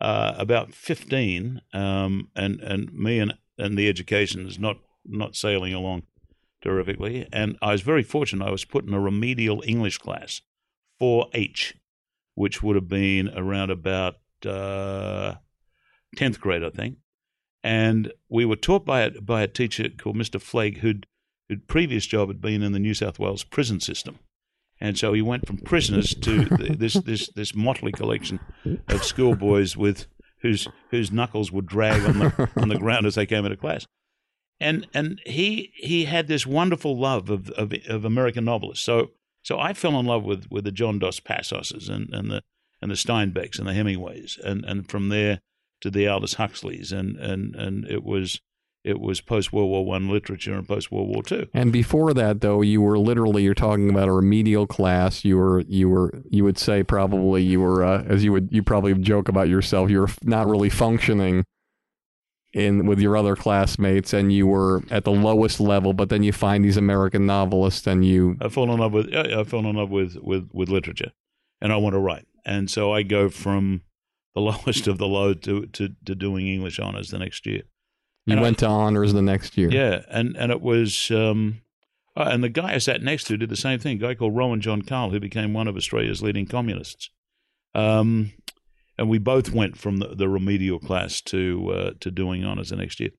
uh, 0.00 0.34
about 0.36 0.74
fifteen, 0.74 1.60
um, 1.72 2.28
and 2.34 2.60
and 2.60 2.92
me 2.92 3.18
and 3.18 3.34
and 3.58 3.78
the 3.78 3.88
education 3.88 4.46
is 4.46 4.58
not 4.58 4.78
not 5.04 5.36
sailing 5.36 5.74
along 5.74 6.02
terrifically, 6.62 7.28
and 7.32 7.56
I 7.62 7.72
was 7.72 7.82
very 7.82 8.02
fortunate. 8.02 8.46
I 8.46 8.50
was 8.50 8.64
put 8.64 8.86
in 8.86 8.94
a 8.94 9.00
remedial 9.00 9.62
English 9.66 9.98
class, 9.98 10.40
four 10.98 11.26
H, 11.32 11.74
which 12.34 12.62
would 12.62 12.76
have 12.76 12.88
been 12.88 13.28
around 13.36 13.70
about 13.70 14.16
uh, 14.46 15.34
tenth 16.16 16.40
grade, 16.40 16.64
I 16.64 16.70
think 16.70 16.96
and 17.62 18.12
we 18.28 18.44
were 18.44 18.56
taught 18.56 18.84
by 18.84 19.02
a, 19.02 19.20
by 19.20 19.42
a 19.42 19.48
teacher 19.48 19.88
called 19.88 20.16
Mr. 20.16 20.40
Flake, 20.40 20.78
who'd, 20.78 21.06
whose 21.48 21.60
previous 21.66 22.06
job 22.06 22.28
had 22.28 22.40
been 22.40 22.62
in 22.62 22.72
the 22.72 22.78
New 22.78 22.94
South 22.94 23.18
Wales 23.18 23.44
prison 23.44 23.80
system. 23.80 24.18
And 24.82 24.98
so 24.98 25.12
he 25.12 25.22
went 25.22 25.46
from 25.46 25.58
prisoners 25.58 26.12
to 26.14 26.44
this, 26.44 26.94
this, 26.94 27.28
this 27.28 27.54
motley 27.54 27.92
collection 27.92 28.40
of 28.88 29.04
schoolboys 29.04 29.76
with 29.76 30.06
whose, 30.40 30.66
whose 30.90 31.12
knuckles 31.12 31.52
would 31.52 31.66
drag 31.66 32.02
on 32.04 32.18
the, 32.18 32.50
on 32.56 32.68
the 32.68 32.78
ground 32.78 33.06
as 33.06 33.14
they 33.14 33.24
came 33.24 33.44
into 33.44 33.56
class. 33.56 33.86
And, 34.58 34.88
and 34.92 35.20
he, 35.24 35.72
he 35.76 36.06
had 36.06 36.26
this 36.26 36.46
wonderful 36.46 36.98
love 36.98 37.30
of, 37.30 37.48
of, 37.50 37.72
of 37.88 38.04
American 38.04 38.44
novelists. 38.44 38.84
So, 38.84 39.12
so 39.44 39.58
I 39.58 39.72
fell 39.72 39.98
in 40.00 40.06
love 40.06 40.24
with, 40.24 40.48
with 40.50 40.64
the 40.64 40.72
John 40.72 40.98
Dos 40.98 41.20
Passoses 41.20 41.88
and, 41.88 42.12
and, 42.12 42.30
the, 42.30 42.42
and 42.80 42.90
the 42.90 42.96
Steinbecks 42.96 43.58
and 43.58 43.68
the 43.68 43.74
Hemingways. 43.74 44.36
And, 44.44 44.64
and 44.64 44.90
from 44.90 45.10
there, 45.10 45.40
to 45.82 45.90
the 45.90 46.08
Aldous 46.08 46.34
Huxleys, 46.34 46.92
and 46.92 47.16
and 47.16 47.54
and 47.54 47.84
it 47.86 48.02
was 48.02 48.40
it 48.84 49.00
was 49.00 49.20
post 49.20 49.52
World 49.52 49.70
War 49.70 49.84
One 49.84 50.08
literature 50.08 50.54
and 50.54 50.66
post 50.66 50.90
World 50.90 51.08
War 51.08 51.22
Two. 51.22 51.48
And 51.54 51.72
before 51.72 52.12
that, 52.14 52.40
though, 52.40 52.62
you 52.62 52.80
were 52.80 52.98
literally 52.98 53.42
you're 53.42 53.54
talking 53.54 53.90
about 53.90 54.08
a 54.08 54.12
remedial 54.12 54.66
class. 54.66 55.24
You 55.24 55.38
were 55.38 55.60
you 55.62 55.88
were 55.88 56.22
you 56.30 56.44
would 56.44 56.58
say 56.58 56.82
probably 56.82 57.42
you 57.42 57.60
were 57.60 57.84
uh, 57.84 58.02
as 58.04 58.24
you 58.24 58.32
would 58.32 58.48
you 58.50 58.62
probably 58.62 58.94
joke 58.94 59.28
about 59.28 59.48
yourself. 59.48 59.90
You 59.90 60.00
were 60.00 60.10
not 60.22 60.48
really 60.48 60.70
functioning 60.70 61.44
in 62.52 62.86
with 62.86 62.98
your 62.98 63.16
other 63.16 63.36
classmates, 63.36 64.12
and 64.12 64.32
you 64.32 64.46
were 64.46 64.82
at 64.90 65.04
the 65.04 65.12
lowest 65.12 65.60
level. 65.60 65.92
But 65.92 66.08
then 66.08 66.22
you 66.22 66.32
find 66.32 66.64
these 66.64 66.76
American 66.76 67.24
novelists, 67.24 67.86
and 67.86 68.04
you 68.04 68.36
I 68.40 68.48
fall 68.48 68.72
in 68.72 68.80
love 68.80 68.92
with 68.92 69.14
I 69.14 69.44
fall 69.44 69.66
in 69.66 69.76
love 69.76 69.90
with 69.90 70.16
with 70.16 70.48
with 70.52 70.68
literature, 70.68 71.12
and 71.60 71.72
I 71.72 71.76
want 71.76 71.94
to 71.94 72.00
write. 72.00 72.26
And 72.44 72.70
so 72.70 72.92
I 72.92 73.02
go 73.02 73.28
from 73.28 73.82
the 74.34 74.40
lowest 74.40 74.86
of 74.86 74.98
the 74.98 75.06
low 75.06 75.34
to, 75.34 75.66
to, 75.66 75.90
to 76.04 76.14
doing 76.14 76.48
English 76.48 76.78
honors 76.78 77.10
the 77.10 77.18
next 77.18 77.46
year. 77.46 77.62
You 78.26 78.34
and 78.34 78.42
went 78.42 78.62
I, 78.62 78.66
to 78.66 78.72
honors 78.72 79.12
the 79.12 79.22
next 79.22 79.56
year. 79.58 79.70
Yeah, 79.70 80.02
and 80.08 80.36
and 80.36 80.52
it 80.52 80.60
was, 80.60 81.10
um, 81.10 81.62
uh, 82.16 82.28
and 82.30 82.44
the 82.44 82.48
guy 82.48 82.74
I 82.74 82.78
sat 82.78 83.02
next 83.02 83.24
to 83.24 83.36
did 83.36 83.50
the 83.50 83.56
same 83.56 83.78
thing. 83.78 83.96
A 83.96 84.00
guy 84.00 84.14
called 84.14 84.36
Rowan 84.36 84.60
John 84.60 84.82
Carl, 84.82 85.10
who 85.10 85.20
became 85.20 85.52
one 85.52 85.66
of 85.68 85.76
Australia's 85.76 86.22
leading 86.22 86.46
communists. 86.46 87.10
Um, 87.74 88.32
and 88.98 89.08
we 89.08 89.18
both 89.18 89.50
went 89.52 89.76
from 89.78 89.96
the, 89.96 90.08
the 90.08 90.28
remedial 90.28 90.78
class 90.78 91.20
to 91.22 91.72
uh, 91.74 91.90
to 92.00 92.10
doing 92.10 92.44
honors 92.44 92.70
the 92.70 92.76
next 92.76 93.00
year. 93.00 93.10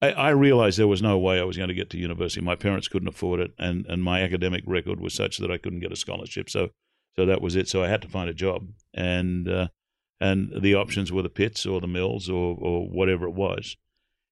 I, 0.00 0.12
I, 0.12 0.28
realized 0.30 0.78
there 0.78 0.86
was 0.86 1.02
no 1.02 1.18
way 1.18 1.40
I 1.40 1.44
was 1.44 1.56
going 1.56 1.70
to 1.70 1.74
get 1.74 1.90
to 1.90 1.98
university. 1.98 2.40
My 2.40 2.54
parents 2.54 2.86
couldn't 2.86 3.08
afford 3.08 3.40
it, 3.40 3.52
and, 3.58 3.84
and 3.86 4.00
my 4.04 4.22
academic 4.22 4.62
record 4.64 5.00
was 5.00 5.12
such 5.12 5.38
that 5.38 5.50
I 5.50 5.58
couldn't 5.58 5.80
get 5.80 5.90
a 5.90 5.96
scholarship. 5.96 6.48
So 6.48 6.68
so 7.16 7.26
that 7.26 7.42
was 7.42 7.56
it. 7.56 7.68
So 7.68 7.82
I 7.82 7.88
had 7.88 8.02
to 8.02 8.08
find 8.08 8.30
a 8.30 8.34
job, 8.34 8.68
and 8.94 9.48
uh, 9.48 9.68
and 10.20 10.52
the 10.56 10.76
options 10.76 11.10
were 11.10 11.22
the 11.22 11.28
pits 11.28 11.66
or 11.66 11.80
the 11.80 11.88
mills 11.88 12.30
or, 12.30 12.56
or 12.60 12.88
whatever 12.88 13.26
it 13.26 13.34
was. 13.34 13.76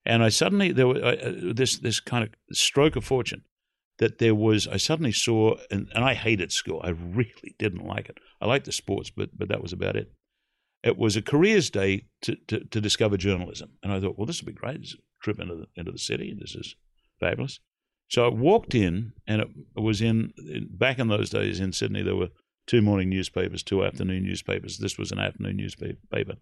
And 0.06 0.22
I 0.22 0.28
suddenly 0.28 0.72
there 0.72 0.86
was 0.86 1.02
uh, 1.02 1.52
this 1.54 1.78
this 1.78 2.00
kind 2.00 2.24
of 2.24 2.56
stroke 2.56 2.96
of 2.96 3.04
fortune 3.04 3.42
that 3.98 4.18
there 4.18 4.34
was. 4.34 4.68
I 4.68 4.76
suddenly 4.76 5.12
saw, 5.12 5.56
and, 5.70 5.88
and 5.94 6.04
I 6.04 6.14
hated 6.14 6.52
school. 6.52 6.80
I 6.84 6.90
really 6.90 7.56
didn't 7.58 7.84
like 7.84 8.08
it. 8.08 8.18
I 8.40 8.46
liked 8.46 8.66
the 8.66 8.72
sports, 8.72 9.10
but 9.10 9.36
but 9.36 9.48
that 9.48 9.62
was 9.62 9.72
about 9.72 9.96
it. 9.96 10.12
It 10.82 10.96
was 10.96 11.16
a 11.16 11.22
careers 11.22 11.70
day 11.70 12.04
to, 12.22 12.36
to, 12.46 12.60
to 12.60 12.80
discover 12.80 13.16
journalism, 13.16 13.70
and 13.82 13.92
I 13.92 14.00
thought, 14.00 14.16
well, 14.16 14.26
this 14.26 14.40
would 14.40 14.54
be 14.54 14.60
great. 14.60 14.80
This 14.80 14.96
trip 15.20 15.40
into 15.40 15.56
the 15.56 15.66
into 15.74 15.90
the 15.90 15.98
city. 15.98 16.36
This 16.38 16.54
is 16.54 16.76
fabulous. 17.18 17.58
So 18.08 18.24
I 18.24 18.28
walked 18.28 18.74
in, 18.74 19.12
and 19.26 19.40
it 19.42 19.48
was 19.74 20.00
in 20.00 20.32
back 20.70 21.00
in 21.00 21.08
those 21.08 21.30
days 21.30 21.58
in 21.58 21.72
Sydney. 21.72 22.02
There 22.02 22.14
were 22.14 22.28
two 22.66 22.80
morning 22.80 23.08
newspapers, 23.08 23.64
two 23.64 23.84
afternoon 23.84 24.22
newspapers. 24.22 24.78
This 24.78 24.98
was 24.98 25.10
an 25.10 25.18
afternoon 25.18 25.56
newspaper. 25.56 26.36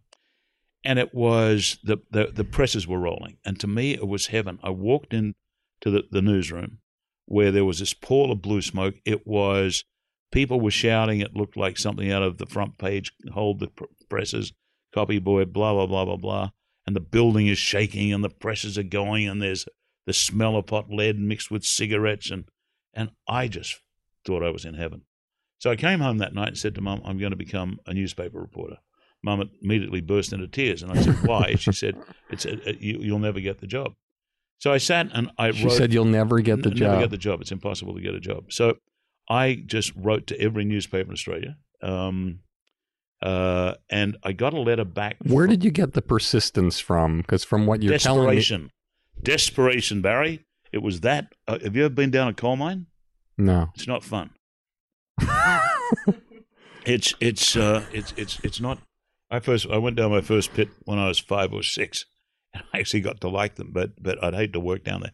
And 0.85 0.99
it 0.99 1.15
was 1.15 1.79
the, 1.83 1.99
the, 2.11 2.31
the 2.33 2.45
presses 2.45 2.87
were 2.87 2.99
rolling. 2.99 3.39
And 3.45 3.59
to 3.61 3.67
me, 3.67 3.95
it 3.95 4.07
was 4.07 4.27
heaven. 4.27 4.59
I 4.63 4.71
walked 4.71 5.15
in 5.15 5.35
to 5.81 5.91
the, 5.91 6.05
the 6.11 6.23
newsroom 6.23 6.79
where 7.27 7.51
there 7.51 7.65
was 7.65 7.79
this 7.79 7.95
pall 7.95 8.31
of 8.31 8.43
blue 8.43 8.61
smoke. 8.61 8.97
It 9.05 9.27
was 9.27 9.85
people 10.31 10.61
were 10.61 10.71
shouting. 10.71 11.21
It 11.21 11.35
looked 11.35 11.57
like 11.57 11.79
something 11.79 12.11
out 12.11 12.23
of 12.23 12.39
the 12.39 12.47
front 12.47 12.77
page, 12.79 13.13
hold 13.33 13.61
the 13.61 13.71
presses, 14.11 14.53
copy 14.93 15.19
boy, 15.19 15.47
blah, 15.47 15.73
blah, 15.73 15.87
blah, 15.87 16.05
blah, 16.05 16.17
blah. 16.17 16.51
And 16.87 16.95
the 16.95 17.01
building 17.01 17.47
is 17.47 17.59
shaking 17.59 18.13
and 18.13 18.23
the 18.23 18.29
presses 18.29 18.77
are 18.77 18.83
going 18.83 19.27
and 19.27 19.41
there's 19.41 19.67
the 20.07 20.13
smell 20.13 20.57
of 20.57 20.69
hot 20.69 20.91
lead 20.91 21.19
mixed 21.19 21.51
with 21.51 21.65
cigarettes. 21.65 22.31
And, 22.31 22.45
and 22.93 23.11
I 23.27 23.49
just 23.49 23.81
thought 24.27 24.43
I 24.43 24.51
was 24.51 24.67
in 24.67 24.75
heaven. 24.75 25.03
So 25.59 25.71
I 25.71 25.77
came 25.77 26.01
home 26.01 26.19
that 26.19 26.35
night 26.35 26.49
and 26.49 26.59
said 26.59 26.75
to 26.75 26.83
Mum, 26.83 27.01
I'm 27.07 27.17
going 27.17 27.31
to 27.31 27.37
become 27.37 27.79
a 27.87 27.95
newspaper 27.95 28.39
reporter. 28.39 28.77
Mum 29.25 29.49
immediately 29.63 30.03
burst 30.03 30.33
into 30.33 30.47
tears, 30.47 30.83
and 30.83 30.93
I 30.93 31.01
said, 31.01 31.17
"Why?" 31.27 31.55
she 31.55 31.73
said, 31.73 31.97
"It's 32.31 32.45
a, 32.45 32.69
a, 32.69 32.77
you, 32.79 33.13
will 33.13 33.19
never 33.19 33.41
get 33.41 33.61
the 33.61 33.67
job." 33.67 33.95
So 34.59 34.73
I 34.73 34.79
sat 34.79 35.09
and 35.13 35.31
I 35.39 35.51
she 35.53 35.65
wrote. 35.65 35.73
said, 35.73 35.93
"You'll 35.93 36.05
never 36.05 36.41
get 36.41 36.63
the 36.63 36.71
n- 36.71 36.77
job. 36.77 36.89
Never 36.91 37.03
get 37.03 37.11
the 37.11 37.19
job. 37.19 37.41
It's 37.41 37.51
impossible 37.51 37.95
to 37.95 38.01
get 38.01 38.15
a 38.15 38.21
job." 38.21 38.53
So 38.53 38.77
I 39.29 39.63
just 39.67 39.93
wrote 39.97 40.27
to 40.29 40.41
every 40.41 40.65
newspaper 40.65 41.09
in 41.09 41.13
Australia, 41.13 41.57
um, 41.83 42.41
uh, 43.23 43.75
and 43.89 44.19
I 44.23 44.33
got 44.33 44.53
a 44.53 44.61
letter 44.61 44.85
back. 44.85 45.17
Where 45.25 45.47
from 45.47 45.55
did 45.55 45.65
you 45.65 45.71
get 45.71 45.95
the 45.95 46.03
persistence 46.03 46.79
from? 46.79 47.19
Because 47.19 47.45
from 47.45 47.67
what 47.67 47.83
you're 47.83 47.97
telling 47.99 48.29
me, 48.29 48.37
desperation, 48.37 48.71
desperation, 49.23 50.03
Barry. 50.03 50.45
It 50.71 50.83
was 50.83 51.01
that. 51.01 51.33
Uh, 51.49 51.59
have 51.61 51.75
you 51.77 51.85
ever 51.85 51.95
been 51.95 52.11
down 52.11 52.29
a 52.29 52.35
coal 52.35 52.57
mine? 52.57 52.87
no. 53.39 53.71
It's 53.75 53.87
not 53.87 54.05
fun. 54.05 54.31
it's 56.85 57.15
it's 57.21 57.57
uh, 57.57 57.85
it's 57.93 58.13
it's 58.17 58.41
it's 58.43 58.61
not. 58.61 58.79
I 59.31 59.41
first 59.41 59.67
I 59.71 59.79
went 59.79 59.97
down 59.97 60.11
my 60.11 60.21
first 60.21 60.55
pit 60.55 60.69
when 60.85 60.99
I 60.99 61.09
was 61.09 61.19
five 61.19 61.53
or 61.53 61.63
six, 61.63 62.05
and 62.53 62.63
I 62.73 62.79
actually 62.81 63.01
got 63.01 63.21
to 63.23 63.29
like 63.29 63.57
them, 63.57 63.71
but 63.73 64.03
but 64.03 64.23
I'd 64.23 64.35
hate 64.35 64.53
to 64.53 64.61
work 64.61 64.85
down 64.85 65.01
there. 65.01 65.13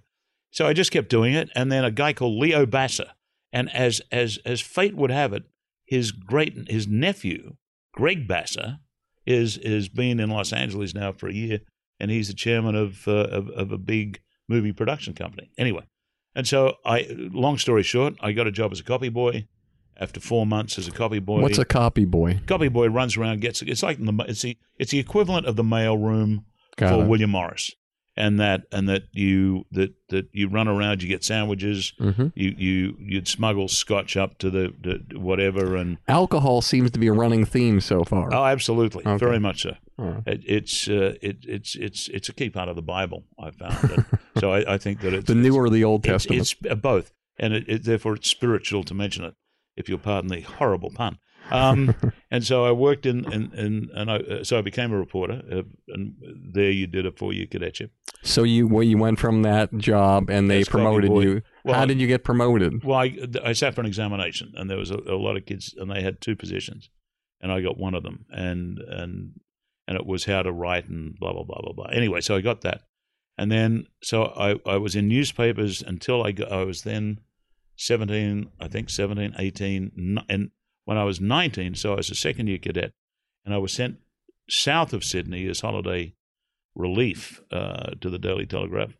So 0.50 0.66
I 0.66 0.72
just 0.72 0.90
kept 0.90 1.08
doing 1.08 1.34
it, 1.34 1.48
and 1.54 1.70
then 1.70 1.84
a 1.84 1.90
guy 1.90 2.12
called 2.12 2.38
Leo 2.38 2.66
Basser, 2.66 3.10
and 3.52 3.72
as 3.74 4.00
as 4.10 4.38
as 4.44 4.60
fate 4.60 4.96
would 4.96 5.10
have 5.10 5.32
it, 5.32 5.44
his 5.84 6.12
great 6.12 6.68
his 6.68 6.86
nephew 6.86 7.56
Greg 7.92 8.28
Basser 8.28 8.78
is 9.26 9.56
is 9.58 9.88
been 9.88 10.20
in 10.20 10.30
Los 10.30 10.52
Angeles 10.52 10.94
now 10.94 11.12
for 11.12 11.28
a 11.28 11.34
year, 11.34 11.60
and 11.98 12.10
he's 12.10 12.28
the 12.28 12.34
chairman 12.34 12.74
of 12.74 13.06
uh, 13.06 13.28
of, 13.30 13.48
of 13.50 13.72
a 13.72 13.78
big 13.78 14.20
movie 14.48 14.72
production 14.72 15.14
company. 15.14 15.50
Anyway, 15.56 15.86
and 16.34 16.46
so 16.46 16.76
I, 16.84 17.06
long 17.10 17.58
story 17.58 17.82
short, 17.82 18.14
I 18.20 18.32
got 18.32 18.46
a 18.46 18.52
job 18.52 18.72
as 18.72 18.80
a 18.80 18.84
copy 18.84 19.08
boy. 19.08 19.46
After 20.00 20.18
four 20.18 20.46
months 20.46 20.78
as 20.78 20.88
a 20.88 20.92
copy 20.92 21.18
boy, 21.18 21.42
What's 21.42 21.58
a 21.58 21.64
copy 21.64 22.06
boy? 22.06 22.40
copy 22.46 22.68
boy 22.68 22.88
runs 22.88 23.16
around 23.18 23.40
gets 23.42 23.60
it's 23.62 23.82
like 23.82 23.98
the 23.98 24.24
it's 24.26 24.42
the 24.42 24.56
it's 24.78 24.90
the 24.92 24.98
equivalent 24.98 25.46
of 25.46 25.56
the 25.56 25.64
mail 25.64 25.96
room 25.98 26.46
Got 26.76 26.94
for 26.94 27.04
it. 27.04 27.08
William 27.08 27.30
Morris, 27.30 27.70
and 28.16 28.40
that 28.40 28.62
and 28.72 28.88
that 28.88 29.02
you 29.12 29.66
that 29.72 29.92
that 30.08 30.30
you 30.32 30.48
run 30.48 30.68
around, 30.68 31.02
you 31.02 31.08
get 31.08 31.22
sandwiches, 31.22 31.92
hmm 31.98 32.28
you 32.34 32.54
you 32.56 32.96
you'd 32.98 33.28
smuggle 33.28 33.68
scotch 33.68 34.16
up 34.16 34.38
to 34.38 34.48
the, 34.48 35.04
whatever, 35.18 35.76
and 35.76 35.98
Alcohol 36.08 36.62
seems 36.62 36.90
to 36.92 36.98
be 36.98 37.06
a 37.08 37.12
running 37.12 37.44
theme 37.44 37.80
so 37.82 38.02
far. 38.02 38.32
oh, 38.32 38.44
absolutely, 38.46 39.04
Okay. 39.06 39.18
very 39.18 39.38
much 39.38 39.62
so. 39.62 39.74
It, 40.26 40.40
it's 40.46 40.88
uh, 40.88 41.16
it, 41.20 41.44
it's 41.46 41.74
it's 41.74 42.08
it's 42.08 42.28
a 42.30 42.32
key 42.32 42.48
part 42.48 42.70
of 42.70 42.76
the 42.76 42.82
Bible. 42.82 43.24
I 43.38 43.50
found. 43.50 44.06
So 44.38 44.52
I, 44.52 44.74
I 44.74 44.78
think 44.78 45.00
that 45.00 45.12
it's 45.12 45.26
The 45.26 45.34
New 45.34 45.54
or 45.56 45.68
the 45.68 45.84
Old 45.84 46.06
it's, 46.06 46.24
Testament? 46.24 46.40
it's 46.40 46.54
uh, 46.70 46.74
both, 46.76 47.12
and 47.38 47.52
it, 47.52 47.64
it, 47.68 47.84
therefore 47.84 48.14
it's 48.14 48.30
spiritual 48.30 48.84
to 48.84 48.94
mention 48.94 49.24
it. 49.24 49.34
If 49.80 49.88
you'll 49.88 49.98
pardon 49.98 50.30
the 50.30 50.42
horrible 50.42 50.90
pun. 50.90 51.18
Um, 51.50 51.94
and 52.30 52.44
so 52.44 52.64
I 52.64 52.72
worked 52.72 53.06
in, 53.06 53.30
in, 53.32 53.52
in 53.54 53.88
and 53.94 54.10
I, 54.10 54.16
uh, 54.16 54.44
so 54.44 54.58
I 54.58 54.62
became 54.62 54.92
a 54.92 54.98
reporter, 54.98 55.42
uh, 55.50 55.62
and 55.88 56.14
there 56.52 56.70
you 56.70 56.86
did 56.86 57.06
a 57.06 57.12
four-year 57.12 57.46
cadetship. 57.46 57.92
so 58.22 58.42
you 58.42 58.68
well, 58.68 58.84
you 58.84 58.98
went 58.98 59.18
from 59.18 59.42
that 59.42 59.76
job 59.76 60.30
and 60.30 60.50
they 60.50 60.62
Cocky 60.62 60.70
promoted 60.70 61.10
you. 61.22 61.42
Well, 61.64 61.74
How 61.74 61.86
did 61.86 62.00
you 62.00 62.06
get 62.06 62.24
promoted? 62.24 62.84
Well, 62.84 62.98
I, 62.98 63.18
I 63.44 63.52
sat 63.52 63.74
for 63.74 63.80
an 63.80 63.86
examination, 63.86 64.52
and 64.56 64.70
there 64.70 64.78
was 64.78 64.90
a, 64.90 64.98
a 64.98 65.16
lot 65.16 65.36
of 65.36 65.46
kids, 65.46 65.74
and 65.76 65.90
they 65.90 66.02
had 66.02 66.20
two 66.20 66.36
positions, 66.36 66.88
and 67.40 67.50
I 67.50 67.60
got 67.60 67.78
one 67.78 67.94
of 67.94 68.02
them, 68.02 68.26
and 68.30 68.78
and 68.78 69.40
and 69.88 69.96
it 69.96 70.06
was 70.06 70.24
how 70.24 70.42
to 70.42 70.52
write 70.52 70.88
and 70.88 71.18
blah 71.18 71.32
blah 71.32 71.44
blah 71.44 71.60
blah 71.62 71.72
blah. 71.72 71.86
Anyway, 71.86 72.20
so 72.20 72.36
I 72.36 72.40
got 72.40 72.60
that, 72.62 72.82
and 73.36 73.50
then 73.50 73.86
so 74.02 74.24
I, 74.24 74.56
I 74.70 74.76
was 74.76 74.94
in 74.94 75.08
newspapers 75.08 75.82
until 75.82 76.22
I 76.22 76.32
got, 76.32 76.52
I 76.52 76.64
was 76.64 76.82
then 76.82 77.20
seventeen, 77.80 78.50
I 78.60 78.68
think 78.68 78.90
17, 78.90 79.34
18, 79.38 80.18
and 80.28 80.50
when 80.84 80.98
I 80.98 81.04
was 81.04 81.20
nineteen, 81.20 81.74
so 81.74 81.94
I 81.94 81.96
was 81.96 82.10
a 82.10 82.14
second 82.14 82.46
year 82.46 82.58
cadet, 82.58 82.92
and 83.44 83.54
I 83.54 83.58
was 83.58 83.72
sent 83.72 83.98
south 84.48 84.92
of 84.92 85.02
Sydney 85.02 85.48
as 85.48 85.60
holiday 85.60 86.14
relief 86.74 87.40
uh, 87.50 87.92
to 88.00 88.10
the 88.10 88.18
Daily 88.18 88.46
Telegraph, 88.46 88.96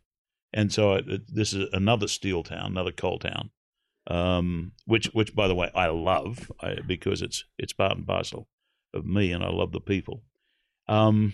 and 0.51 0.73
so 0.73 0.95
I, 0.95 1.01
this 1.27 1.53
is 1.53 1.67
another 1.71 2.07
steel 2.07 2.41
town, 2.41 2.71
another 2.71 2.91
coal 2.91 3.19
town, 3.19 3.51
um, 4.07 4.71
which 4.85 5.05
which 5.13 5.35
by 5.35 5.47
the 5.47 5.55
way 5.55 5.69
I 5.75 5.87
love 5.87 6.51
I, 6.59 6.77
because 6.85 7.21
it's 7.21 7.45
it's 7.59 7.73
part 7.73 7.97
and 7.97 8.07
parcel 8.07 8.47
of 8.93 9.05
me, 9.05 9.31
and 9.31 9.43
I 9.43 9.49
love 9.49 9.71
the 9.71 9.79
people. 9.79 10.23
Um, 10.87 11.33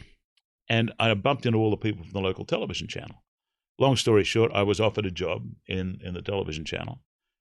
and 0.69 0.91
I 0.99 1.13
bumped 1.13 1.45
into 1.45 1.57
all 1.57 1.71
the 1.71 1.77
people 1.77 2.03
from 2.03 2.11
the 2.11 2.19
local 2.19 2.43
television 2.43 2.89
channel. 2.89 3.23
Long 3.79 3.95
story 3.95 4.25
short, 4.25 4.51
I 4.53 4.63
was 4.63 4.81
offered 4.81 5.05
a 5.05 5.11
job 5.11 5.47
in 5.65 5.99
in 6.03 6.13
the 6.13 6.21
television 6.21 6.65
channel, 6.65 6.99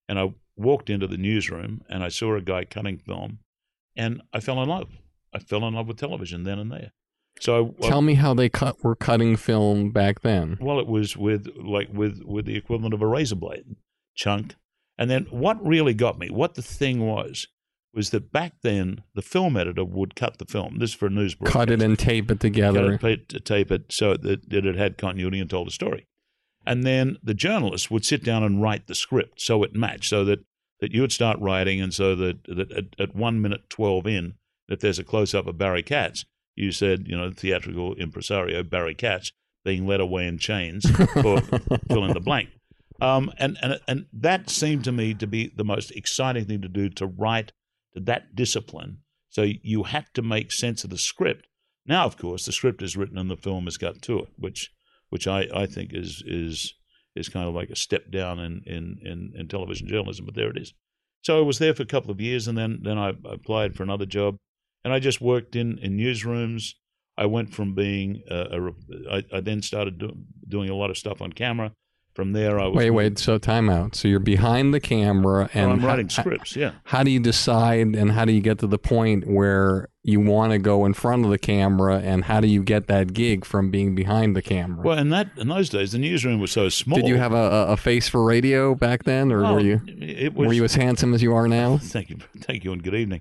and 0.09 0.19
I 0.19 0.33
walked 0.57 0.89
into 0.91 1.07
the 1.07 1.17
newsroom 1.19 1.83
and 1.89 2.03
I 2.03 2.09
saw 2.09 2.35
a 2.37 2.41
guy 2.41 2.65
cutting 2.65 2.99
film, 2.99 3.39
and 3.97 4.23
I 4.33 4.41
fell 4.41 4.63
in 4.63 4.69
love. 4.69 4.89
I 5.35 5.39
fell 5.39 5.67
in 5.67 5.75
love 5.75 5.89
with 5.89 5.99
television 5.99 6.45
then 6.45 6.59
and 6.59 6.73
there. 6.73 6.93
So 7.41 7.75
I, 7.83 7.89
Tell 7.89 8.01
me 8.01 8.15
how 8.15 8.33
they 8.33 8.49
cut 8.49 8.83
were 8.83 8.97
cutting 8.97 9.37
film 9.37 9.91
back 9.91 10.23
then. 10.23 10.57
well, 10.61 10.81
it 10.81 10.87
was 10.87 11.17
with 11.17 11.49
like 11.57 11.89
with 11.93 12.23
with 12.25 12.47
the 12.47 12.57
equivalent 12.57 12.95
of 12.95 13.03
a 13.03 13.07
razor 13.07 13.37
blade, 13.37 13.77
chunk. 14.15 14.55
And 14.99 15.11
then 15.11 15.27
what 15.31 15.63
really 15.65 15.93
got 15.93 16.19
me, 16.19 16.31
what 16.31 16.55
the 16.55 16.63
thing 16.63 17.07
was, 17.07 17.47
was 17.93 18.09
that 18.11 18.33
back 18.33 18.55
then 18.63 19.03
the 19.15 19.21
film 19.21 19.55
editor 19.57 19.85
would 19.85 20.15
cut 20.17 20.39
the 20.39 20.47
film. 20.47 20.79
This 20.79 20.91
is 20.91 20.97
for 20.97 21.07
a 21.07 21.11
news 21.11 21.35
broadcast. 21.35 21.53
Cut 21.53 21.71
it 21.71 21.83
and 21.83 21.99
tape 21.99 22.31
it 22.31 22.41
together. 22.41 22.97
Cut 22.97 23.11
it, 23.11 23.45
tape 23.45 23.71
it 23.71 23.93
so 23.93 24.17
that 24.17 24.51
it 24.51 24.75
had 24.77 24.97
continuity 24.97 25.39
and 25.41 25.51
told 25.51 25.69
a 25.69 25.71
story. 25.71 26.07
And 26.67 26.85
then 26.85 27.17
the 27.23 27.35
journalist 27.35 27.91
would 27.91 28.05
sit 28.05 28.25
down 28.25 28.43
and 28.43 28.61
write 28.61 28.87
the 28.87 28.95
script 28.95 29.41
so 29.41 29.63
it 29.63 29.75
matched, 29.75 30.11
so 30.11 30.25
that, 30.25 30.41
that 30.81 30.93
you 30.93 31.01
would 31.01 31.13
start 31.13 31.39
writing, 31.39 31.81
and 31.81 31.95
so 31.95 32.15
that, 32.17 32.45
that 32.45 32.73
at, 32.73 32.85
at 32.99 33.15
one 33.15 33.41
minute 33.41 33.71
12 33.71 34.07
in, 34.07 34.35
if 34.69 34.81
there's 34.81 34.99
a 34.99 35.05
close 35.05 35.35
up 35.35 35.47
of 35.47 35.59
Barry 35.59 35.83
Katz, 35.83 36.25
you 36.57 36.73
said, 36.73 37.07
you 37.07 37.17
know, 37.17 37.31
theatrical 37.31 37.95
impresario 37.95 38.63
Barry 38.63 38.95
Katz 38.95 39.31
being 39.65 39.87
led 39.87 40.01
away 40.01 40.27
in 40.27 40.39
chains 40.39 40.89
for 40.91 41.41
fill 41.89 42.05
in 42.05 42.13
the 42.13 42.21
blank. 42.21 42.49
Um, 43.01 43.31
and, 43.39 43.59
and, 43.63 43.81
and 43.87 44.07
that 44.13 44.49
seemed 44.49 44.85
to 44.85 44.93
me 44.93 45.13
to 45.15 45.27
be 45.27 45.53
the 45.55 45.65
most 45.65 45.91
exciting 45.91 46.47
thing 46.47 46.63
to 46.63 46.69
do 46.69 46.89
to 46.91 47.07
write 47.07 47.53
to 47.95 48.01
that 48.01 48.35
discipline. 48.35 48.99
So 49.29 49.43
you 49.43 49.85
had 49.85 50.07
to 50.15 50.23
make 50.23 50.51
sense 50.51 50.83
of 50.83 50.91
the 50.91 50.99
script. 50.99 51.47
Now, 51.85 52.07
of 52.07 52.17
course, 52.17 52.47
the 52.47 52.53
script 52.53 52.83
is 52.83 52.97
written 52.97 53.19
and 53.19 53.31
the 53.31 53.37
film 53.37 53.65
has 53.65 53.77
got 53.77 54.01
to 54.03 54.21
it, 54.21 54.29
which 54.39 54.71
which 55.11 55.27
I, 55.27 55.47
I 55.55 55.67
think 55.67 55.93
is 55.93 56.23
is 56.27 56.75
is 57.15 57.29
kind 57.29 57.49
of 57.49 57.55
like 57.55 57.71
a 57.71 57.77
step 57.77 58.11
down 58.11 58.39
in, 58.39 58.63
in, 58.67 58.99
in, 59.03 59.33
in 59.35 59.49
television 59.49 59.89
journalism, 59.89 60.27
but 60.27 60.35
there 60.35 60.51
it 60.51 60.59
is. 60.59 60.75
So 61.23 61.39
I 61.39 61.43
was 61.43 61.59
there 61.59 61.75
for 61.75 61.83
a 61.83 61.87
couple 61.87 62.11
of 62.11 62.21
years, 62.21 62.47
and 62.47 62.57
then 62.57 62.81
then 62.83 62.99
I 62.99 63.15
applied 63.25 63.75
for 63.75 63.83
another 63.83 64.07
job, 64.07 64.37
and 64.85 64.93
I 64.93 65.01
just 65.01 65.21
worked 65.21 65.57
in 65.57 65.79
in 65.79 65.97
newsrooms. 65.97 66.75
I 67.19 67.27
went 67.27 67.55
from 67.55 67.75
being 67.75 68.23
a, 68.31 68.37
a 68.37 68.71
I, 69.11 69.25
I 69.33 69.41
then 69.41 69.63
started 69.63 69.99
do, 69.99 70.13
doing 70.47 70.71
a 70.71 70.75
lot 70.77 70.91
of 70.91 70.99
stuff 70.99 71.23
on 71.23 71.33
camera. 71.33 71.73
From 72.17 72.33
there, 72.33 72.59
I 72.59 72.67
was 72.67 72.75
Wait, 72.77 72.91
wait. 72.91 73.19
So 73.19 73.37
time 73.37 73.69
out. 73.69 73.95
So 73.95 74.09
you're 74.09 74.19
behind 74.21 74.73
the 74.73 74.81
camera 74.81 75.51
and 75.53 75.67
Oh, 75.71 75.73
I'm 75.75 75.85
writing 75.85 76.09
ho- 76.09 76.23
scripts. 76.23 76.57
Yeah. 76.57 76.73
How 76.85 77.03
do 77.03 77.11
you 77.11 77.21
decide 77.21 77.95
and 77.95 78.11
how 78.11 78.25
do 78.25 78.33
you 78.33 78.41
get 78.41 78.59
to 78.61 78.67
the 78.67 78.79
point 78.79 79.27
where 79.31 79.91
you 80.03 80.21
want 80.21 80.53
to 80.53 80.59
go 80.59 80.87
in 80.87 80.95
front 80.95 81.27
of 81.27 81.31
the 81.31 81.37
camera 81.39 81.99
and 81.99 82.25
how 82.25 82.41
do 82.41 82.49
you 82.49 82.63
get 82.63 82.87
that 82.87 83.13
gig 83.13 83.45
from 83.45 83.71
being 83.71 83.95
behind 83.95 84.35
the 84.35 84.41
camera? 84.41 84.83
Well, 84.83 84.97
in 84.99 85.11
that 85.11 85.29
in 85.37 85.49
those 85.49 85.69
days, 85.69 85.93
the 85.93 85.99
newsroom 85.99 86.41
was 86.41 86.51
so 86.51 86.71
small. 86.71 86.97
Did 86.99 87.07
you 87.07 87.17
have 87.19 87.33
a, 87.35 87.67
a- 87.69 87.77
face 87.77 88.09
for 88.09 88.25
radio 88.25 88.75
back 88.75 89.05
then 89.05 89.31
or 89.31 89.45
Oh, 89.45 89.55
were 89.55 89.61
you 89.61 89.83
was, 90.35 90.47
were 90.49 90.53
you 90.55 90.65
as 90.65 90.75
handsome 90.75 91.13
as 91.13 91.23
you 91.23 91.35
are 91.35 91.47
now? 91.47 91.77
Thank 91.83 92.09
you, 92.09 92.17
thank 92.41 92.65
you, 92.65 92.73
and 92.73 92.83
good 92.83 92.95
evening. 92.95 93.21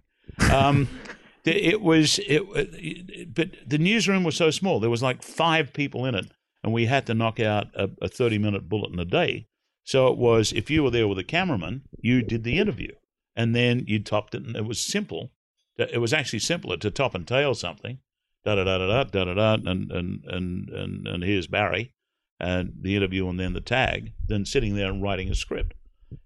Um, 0.53 0.87
it 1.43 1.81
was 1.81 2.17
it, 2.19 2.43
it, 2.55 3.33
but 3.35 3.49
the 3.67 3.77
newsroom 3.77 4.23
was 4.23 4.37
so 4.37 4.51
small. 4.51 4.79
There 4.79 4.89
was 4.89 5.03
like 5.03 5.21
five 5.21 5.73
people 5.73 6.05
in 6.05 6.15
it, 6.15 6.27
and 6.65 6.73
we 6.73 6.87
had 6.87 7.05
to 7.05 7.13
knock 7.13 7.39
out 7.39 7.67
a, 7.75 7.91
a 8.01 8.07
30 8.07 8.39
minute 8.39 8.67
bulletin 8.67 8.99
a 8.99 9.05
day. 9.05 9.45
So 9.83 10.07
it 10.07 10.17
was 10.17 10.51
if 10.51 10.71
you 10.71 10.81
were 10.81 10.89
there 10.89 11.07
with 11.07 11.19
a 11.19 11.23
cameraman, 11.23 11.83
you 12.01 12.23
did 12.23 12.43
the 12.43 12.57
interview 12.57 12.91
and 13.35 13.55
then 13.55 13.83
you 13.85 13.99
topped 13.99 14.33
it. 14.33 14.43
And 14.43 14.55
it 14.55 14.65
was 14.65 14.81
simple. 14.81 15.31
It 15.77 16.01
was 16.01 16.11
actually 16.11 16.39
simpler 16.39 16.77
to 16.77 16.89
top 16.89 17.13
and 17.13 17.27
tail 17.27 17.53
something. 17.53 17.99
Da 18.43 18.55
da 18.55 18.63
da 18.63 18.79
da 18.79 18.87
da 18.87 19.03
da 19.03 19.25
da 19.25 19.33
da. 19.35 19.53
And, 19.53 19.91
and, 19.91 20.23
and, 20.25 20.69
and, 20.69 21.07
and 21.07 21.23
here's 21.23 21.45
Barry 21.45 21.93
and 22.39 22.73
the 22.81 22.95
interview 22.95 23.29
and 23.29 23.39
then 23.39 23.53
the 23.53 23.61
tag 23.61 24.13
than 24.27 24.43
sitting 24.43 24.75
there 24.75 24.89
and 24.89 25.03
writing 25.03 25.29
a 25.29 25.35
script. 25.35 25.75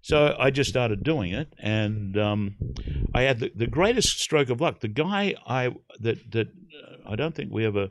So 0.02 0.38
I 0.40 0.52
just 0.52 0.70
started 0.70 1.04
doing 1.04 1.32
it, 1.32 1.54
and 1.58 2.18
um, 2.18 2.56
I 3.14 3.24
had 3.24 3.40
the, 3.40 3.52
the 3.56 3.66
greatest 3.66 4.20
stroke 4.20 4.50
of 4.50 4.62
luck. 4.62 4.82
The 4.82 4.88
guy 4.88 5.36
I 5.48 5.74
that 6.02 6.32
that 6.32 6.48
uh, 6.48 7.10
I 7.10 7.16
don't 7.16 7.34
think 7.34 7.52
we 7.52 7.66
ever 7.66 7.90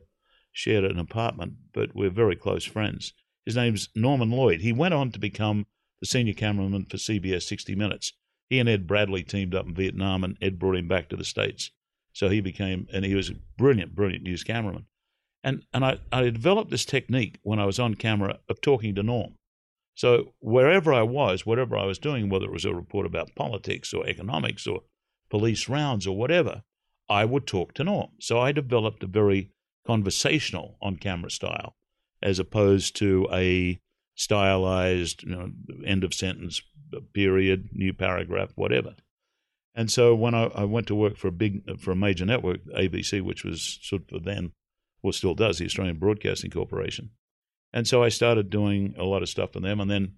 shared 0.52 0.84
an 0.84 0.98
apartment 0.98 1.54
but 1.78 1.94
we're 1.94 2.10
very 2.10 2.34
close 2.34 2.64
friends. 2.64 3.12
His 3.46 3.54
name's 3.54 3.88
Norman 3.94 4.32
Lloyd. 4.32 4.62
He 4.62 4.72
went 4.72 4.94
on 4.94 5.12
to 5.12 5.18
become 5.20 5.66
the 6.00 6.08
senior 6.08 6.34
cameraman 6.34 6.86
for 6.86 6.96
CBS 6.96 7.44
60 7.44 7.76
Minutes. 7.76 8.14
He 8.50 8.58
and 8.58 8.68
Ed 8.68 8.88
Bradley 8.88 9.22
teamed 9.22 9.54
up 9.54 9.64
in 9.64 9.76
Vietnam, 9.76 10.24
and 10.24 10.36
Ed 10.42 10.58
brought 10.58 10.74
him 10.74 10.88
back 10.88 11.08
to 11.08 11.16
the 11.16 11.24
states. 11.24 11.70
So 12.12 12.28
he 12.28 12.40
became, 12.40 12.88
and 12.92 13.04
he 13.04 13.14
was 13.14 13.30
a 13.30 13.36
brilliant, 13.56 13.94
brilliant 13.94 14.24
news 14.24 14.42
cameraman. 14.42 14.86
And 15.44 15.62
and 15.72 15.84
I, 15.84 16.00
I 16.10 16.22
developed 16.22 16.72
this 16.72 16.84
technique 16.84 17.38
when 17.42 17.60
I 17.60 17.66
was 17.66 17.78
on 17.78 17.94
camera 17.94 18.40
of 18.48 18.60
talking 18.60 18.96
to 18.96 19.04
Norm. 19.04 19.36
So 19.94 20.34
wherever 20.40 20.92
I 20.92 21.02
was, 21.02 21.46
whatever 21.46 21.76
I 21.76 21.84
was 21.84 22.00
doing, 22.00 22.28
whether 22.28 22.46
it 22.46 22.52
was 22.52 22.64
a 22.64 22.74
report 22.74 23.06
about 23.06 23.36
politics 23.36 23.94
or 23.94 24.04
economics 24.04 24.66
or 24.66 24.80
police 25.30 25.68
rounds 25.68 26.08
or 26.08 26.16
whatever, 26.16 26.62
I 27.08 27.24
would 27.24 27.46
talk 27.46 27.72
to 27.74 27.84
Norm. 27.84 28.08
So 28.18 28.40
I 28.40 28.50
developed 28.50 29.04
a 29.04 29.06
very 29.06 29.52
conversational 29.88 30.76
on 30.82 30.96
camera 30.96 31.30
style 31.30 31.74
as 32.22 32.38
opposed 32.38 32.94
to 32.94 33.26
a 33.32 33.80
stylized, 34.14 35.22
you 35.22 35.30
know, 35.30 35.50
end 35.86 36.04
of 36.04 36.12
sentence, 36.12 36.60
period, 37.14 37.70
new 37.72 37.94
paragraph, 37.94 38.52
whatever. 38.54 38.94
And 39.74 39.90
so 39.90 40.14
when 40.14 40.34
I, 40.34 40.44
I 40.54 40.64
went 40.64 40.88
to 40.88 40.94
work 40.94 41.16
for 41.16 41.28
a 41.28 41.32
big, 41.32 41.80
for 41.80 41.92
a 41.92 41.96
major 41.96 42.26
network, 42.26 42.60
ABC, 42.76 43.22
which 43.22 43.44
was 43.44 43.78
sort 43.80 44.02
of 44.12 44.24
then, 44.24 44.52
well, 45.02 45.12
still 45.12 45.34
does, 45.34 45.56
the 45.56 45.64
Australian 45.64 45.98
Broadcasting 45.98 46.50
Corporation, 46.50 47.10
and 47.72 47.86
so 47.86 48.02
I 48.02 48.08
started 48.08 48.50
doing 48.50 48.94
a 48.98 49.04
lot 49.04 49.22
of 49.22 49.28
stuff 49.28 49.52
for 49.52 49.60
them, 49.60 49.80
and 49.80 49.90
then 49.90 50.14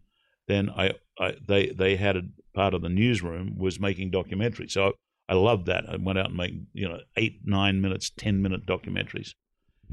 then 0.48 0.70
I, 0.70 0.92
I 1.18 1.34
they 1.46 1.66
they 1.68 1.96
had 1.96 2.16
a 2.16 2.22
part 2.54 2.74
of 2.74 2.82
the 2.82 2.88
newsroom 2.88 3.58
was 3.58 3.78
making 3.78 4.10
documentaries. 4.10 4.70
So 4.70 4.94
I 5.28 5.34
loved 5.34 5.66
that. 5.66 5.84
I 5.88 5.96
went 5.96 6.18
out 6.18 6.28
and 6.28 6.36
made 6.36 6.66
you 6.72 6.88
know 6.88 7.00
eight, 7.16 7.40
nine 7.44 7.80
minutes, 7.80 8.10
ten 8.16 8.40
minute 8.40 8.66
documentaries, 8.66 9.34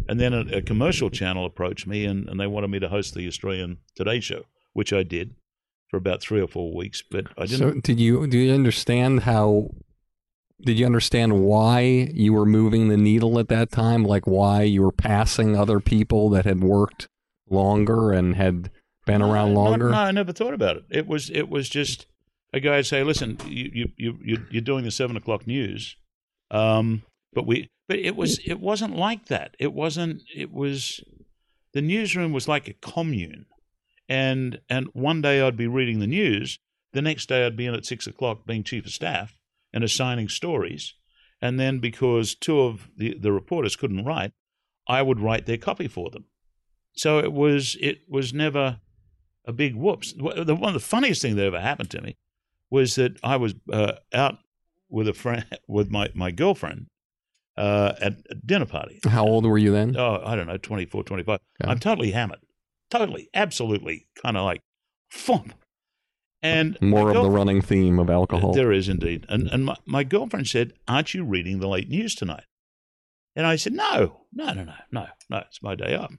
and 0.08 0.20
then 0.20 0.34
a, 0.34 0.42
a 0.58 0.62
commercial 0.62 1.10
channel 1.10 1.46
approached 1.46 1.88
me 1.88 2.06
and, 2.06 2.28
and 2.30 2.40
they 2.40 2.48
wanted 2.48 2.70
me 2.70 2.80
to 2.80 2.90
host 2.90 3.14
the 3.14 3.28
Australian 3.28 3.78
Today 3.96 4.20
Show, 4.20 4.44
which 4.74 4.92
I 4.94 5.04
did 5.04 5.36
for 5.90 5.98
about 5.98 6.22
three 6.22 6.42
or 6.42 6.48
four 6.48 6.76
weeks. 6.76 7.04
But 7.10 7.28
I 7.38 7.46
didn't. 7.46 7.58
So 7.58 7.80
did 7.82 8.00
you 8.00 8.28
do 8.28 8.38
you 8.38 8.54
understand 8.54 9.22
how 9.22 9.72
did 10.62 10.80
you 10.80 10.86
understand 10.86 11.44
why 11.46 11.80
you 12.14 12.34
were 12.34 12.46
moving 12.46 12.88
the 12.88 12.98
needle 12.98 13.38
at 13.40 13.48
that 13.50 13.72
time? 13.72 14.04
Like 14.04 14.26
why 14.28 14.64
you 14.64 14.82
were 14.82 14.92
passing 14.92 15.56
other 15.56 15.80
people 15.80 16.30
that 16.32 16.46
had 16.46 16.64
worked 16.64 17.08
longer 17.50 18.12
and 18.12 18.36
had 18.36 18.72
been 19.06 19.22
around 19.22 19.54
No, 19.54 19.62
longer? 19.62 19.90
No, 19.92 19.98
I 19.98 20.12
never 20.12 20.34
thought 20.34 20.54
about 20.54 20.78
it. 20.78 20.84
It 20.90 21.08
was 21.08 21.30
it 21.30 21.50
was 21.50 21.70
just 21.70 22.08
a 22.54 22.60
guy 22.60 22.78
would 22.78 22.86
say, 22.86 23.04
"Listen, 23.04 23.38
you 23.48 23.70
you 23.74 23.92
you 23.98 24.20
you- 24.24 24.46
you're 24.52 24.62
doing 24.62 24.84
the 24.84 24.92
seven 24.92 25.16
o'clock 25.18 25.46
news, 25.48 25.96
um, 26.52 27.04
but 27.34 27.46
we 27.46 27.68
but 27.88 28.00
it 28.00 28.16
was 28.16 28.40
it 28.46 28.60
wasn't 28.60 28.96
like 28.96 29.28
that. 29.28 29.56
It 29.60 29.74
wasn't. 29.74 30.22
It 30.36 30.52
was 30.52 31.02
the 31.74 31.82
newsroom 31.82 32.34
was 32.34 32.48
like 32.48 32.68
a 32.68 32.74
commune, 32.74 33.46
and 34.10 34.60
and 34.70 34.88
one 34.94 35.22
day 35.22 35.42
I'd 35.42 35.58
be 35.58 35.68
reading 35.68 36.00
the 36.00 36.08
news, 36.08 36.60
the 36.94 37.02
next 37.02 37.28
day 37.30 37.46
I'd 37.46 37.58
be 37.58 37.66
in 37.66 37.74
at 37.74 37.86
six 37.86 38.06
o'clock 38.06 38.46
being 38.46 38.64
chief 38.64 38.86
of 38.86 38.92
staff 38.92 39.40
and 39.74 39.84
assigning 39.84 40.28
stories, 40.28 40.94
and 41.42 41.60
then 41.60 41.80
because 41.80 42.36
two 42.36 42.60
of 42.60 42.90
the 42.98 43.18
the 43.18 43.32
reporters 43.32 43.76
couldn't 43.76 44.06
write, 44.06 44.34
I 44.88 45.02
would 45.02 45.20
write 45.20 45.46
their 45.46 45.58
copy 45.58 45.88
for 45.88 46.10
them. 46.10 46.26
So 46.94 47.20
it 47.20 47.32
was 47.32 47.78
it 47.80 48.02
was 48.10 48.34
never 48.34 48.82
a 49.46 49.54
big 49.54 49.76
whoops. 49.76 50.14
The, 50.14 50.56
one 50.56 50.70
of 50.70 50.74
the 50.74 50.80
funniest 50.80 51.22
thing 51.22 51.38
that 51.38 51.46
ever 51.46 51.62
happened 51.62 51.90
to 51.92 52.02
me 52.02 52.18
was 52.70 52.96
that 52.96 53.18
I 53.24 53.38
was 53.38 53.56
uh, 53.72 53.94
out 54.14 54.40
with 54.90 55.08
a 55.08 55.14
friend 55.14 55.46
with 55.70 55.90
my 55.90 56.10
my 56.14 56.32
girlfriend 56.32 56.88
uh, 57.58 57.94
at 58.00 58.14
a 58.30 58.36
dinner 58.36 58.66
party. 58.66 59.00
How 59.08 59.26
old 59.26 59.46
were 59.46 59.58
you 59.58 59.72
then? 59.72 59.96
Oh, 59.98 60.22
I 60.24 60.36
don't 60.36 60.48
know, 60.48 60.58
24, 60.58 61.04
25. 61.04 61.40
Yeah. 61.60 61.70
I'm 61.70 61.80
totally 61.80 62.12
hammered. 62.12 62.40
Totally, 62.90 63.30
absolutely, 63.34 64.08
kind 64.22 64.38
of 64.38 64.44
like 64.44 64.62
thump. 65.12 65.54
And 66.42 66.78
More 66.82 67.10
of 67.10 67.24
the 67.24 67.30
running 67.30 67.62
theme 67.62 68.00
of 68.00 68.10
alcohol. 68.10 68.54
There 68.54 68.72
is 68.72 68.88
indeed. 68.88 69.26
And 69.28 69.48
and 69.48 69.66
my, 69.66 69.76
my 69.86 70.04
girlfriend 70.04 70.48
said, 70.48 70.74
Aren't 70.88 71.14
you 71.14 71.24
reading 71.26 71.60
the 71.60 71.68
late 71.68 71.90
news 71.90 72.14
tonight? 72.14 72.44
And 73.36 73.46
I 73.46 73.56
said, 73.56 73.74
No, 73.74 74.22
no, 74.32 74.54
no, 74.54 74.64
no, 74.64 74.74
no, 74.92 75.08
no, 75.30 75.38
it's 75.38 75.64
my 75.64 75.76
day 75.76 75.96
off. 75.96 76.14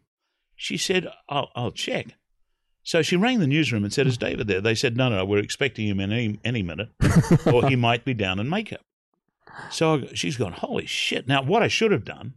She 0.57 0.77
said, 0.77 1.07
I'll, 1.29 1.51
I'll 1.55 1.71
check. 1.71 2.17
So 2.83 3.01
she 3.01 3.17
rang 3.17 3.39
the 3.39 3.47
newsroom 3.47 3.85
and 3.85 3.93
said, 3.93 4.07
Is 4.07 4.19
David 4.19 4.49
there? 4.49 4.61
They 4.61 4.75
said, 4.75 4.97
No, 4.97 5.09
no, 5.09 5.25
we're 5.25 5.39
expecting 5.39 5.87
him 5.87 6.01
in 6.01 6.13
any, 6.13 6.41
any 6.45 6.63
minute, 6.63 6.89
or 7.47 7.69
he 7.69 7.77
might 7.77 8.05
be 8.05 8.13
down 8.13 8.41
in 8.41 8.49
makeup. 8.49 8.81
So 9.71 10.07
she's 10.15 10.37
gone, 10.37 10.53
Holy 10.53 10.87
shit. 10.87 11.29
Now, 11.29 11.43
what 11.43 11.63
I 11.63 11.69
should 11.69 11.93
have 11.93 12.05
done 12.05 12.35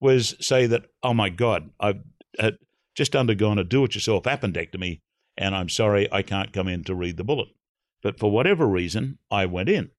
was 0.00 0.34
say 0.40 0.66
that, 0.66 0.86
Oh 1.02 1.14
my 1.14 1.28
God, 1.28 1.70
I've 1.80 2.00
uh, 2.38 2.52
just 2.94 3.16
undergone 3.16 3.58
a 3.58 3.64
do 3.64 3.84
it 3.84 3.94
yourself 3.94 4.24
appendectomy, 4.24 5.00
and 5.36 5.54
I'm 5.54 5.68
sorry 5.68 6.10
I 6.12 6.22
can't 6.22 6.52
come 6.52 6.68
in 6.68 6.84
to 6.84 6.94
read 6.94 7.16
the 7.16 7.24
bullet. 7.24 7.48
But 8.02 8.18
for 8.18 8.30
whatever 8.30 8.66
reason, 8.66 9.18
I 9.30 9.46
went 9.46 9.68
in. 9.68 9.90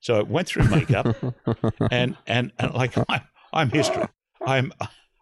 So 0.00 0.20
I 0.20 0.22
went 0.22 0.48
through 0.48 0.68
makeup, 0.68 1.16
and, 1.90 2.16
and, 2.26 2.52
and 2.58 2.74
like 2.74 2.96
I'm, 3.08 3.22
I'm 3.52 3.70
history. 3.70 4.04
I'm 4.46 4.72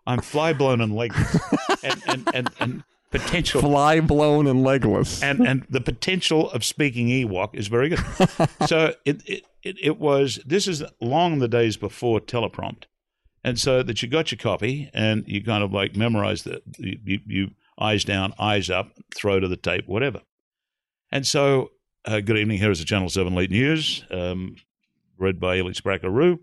I'm 0.07 0.21
fly 0.21 0.53
blown 0.53 0.81
and 0.81 0.95
legless, 0.95 1.37
and 1.83 2.03
and, 2.07 2.31
and, 2.35 2.51
and 2.61 2.85
potential 3.11 3.61
Fly 3.61 4.01
blown 4.01 4.47
and 4.47 4.63
legless. 4.63 5.23
and 5.23 5.47
and 5.47 5.67
the 5.71 5.81
potential 5.81 6.51
of 6.51 6.65
speaking 6.65 7.09
Ewok 7.09 7.55
is 7.55 7.69
very 7.69 7.91
good. 7.91 8.01
so 8.67 8.95
it, 9.05 9.23
it 9.27 9.45
it 9.63 9.77
it 9.81 9.99
was. 9.99 10.41
This 10.47 10.67
is 10.69 10.83
long 11.01 11.39
the 11.39 11.49
days 11.49 11.77
before 11.77 12.21
teleprompt, 12.21 12.85
and 13.45 13.59
so 13.59 13.83
that 13.83 14.03
you 14.03 14.09
got 14.09 14.31
your 14.31 14.39
copy 14.39 14.91
and 14.93 15.25
you 15.27 15.43
kind 15.43 15.63
of 15.63 15.73
like 15.73 15.97
memorize 15.97 16.43
the 16.43 16.63
you, 16.79 17.21
you, 17.27 17.51
eyes 17.79 18.05
down, 18.05 18.33
eyes 18.39 18.71
up, 18.71 18.93
throw 19.15 19.41
to 19.41 19.49
the 19.49 19.57
tape, 19.57 19.87
whatever. 19.87 20.23
And 21.11 21.27
so, 21.27 21.71
uh, 22.05 22.21
good 22.21 22.37
evening. 22.37 22.59
Here 22.59 22.71
is 22.71 22.81
the 22.81 22.85
Channel 22.85 23.09
Seven 23.09 23.35
Late 23.35 23.51
News, 23.51 24.05
um, 24.11 24.57
read 25.19 25.39
by 25.39 25.59
Ellie 25.59 25.73
Sprackaroo. 25.73 26.39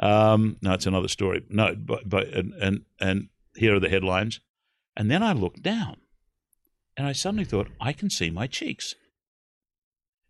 Um, 0.00 0.56
no, 0.62 0.74
it's 0.74 0.86
another 0.86 1.08
story. 1.08 1.44
No, 1.48 1.74
but 1.74 2.08
but 2.08 2.28
and 2.28 2.54
and 2.54 2.82
and 3.00 3.28
here 3.56 3.74
are 3.74 3.80
the 3.80 3.88
headlines. 3.88 4.40
And 4.98 5.10
then 5.10 5.22
I 5.22 5.32
looked 5.32 5.62
down, 5.62 5.96
and 6.96 7.06
I 7.06 7.12
suddenly 7.12 7.44
thought, 7.44 7.68
I 7.80 7.92
can 7.94 8.10
see 8.10 8.28
my 8.30 8.46
cheeks. 8.48 8.94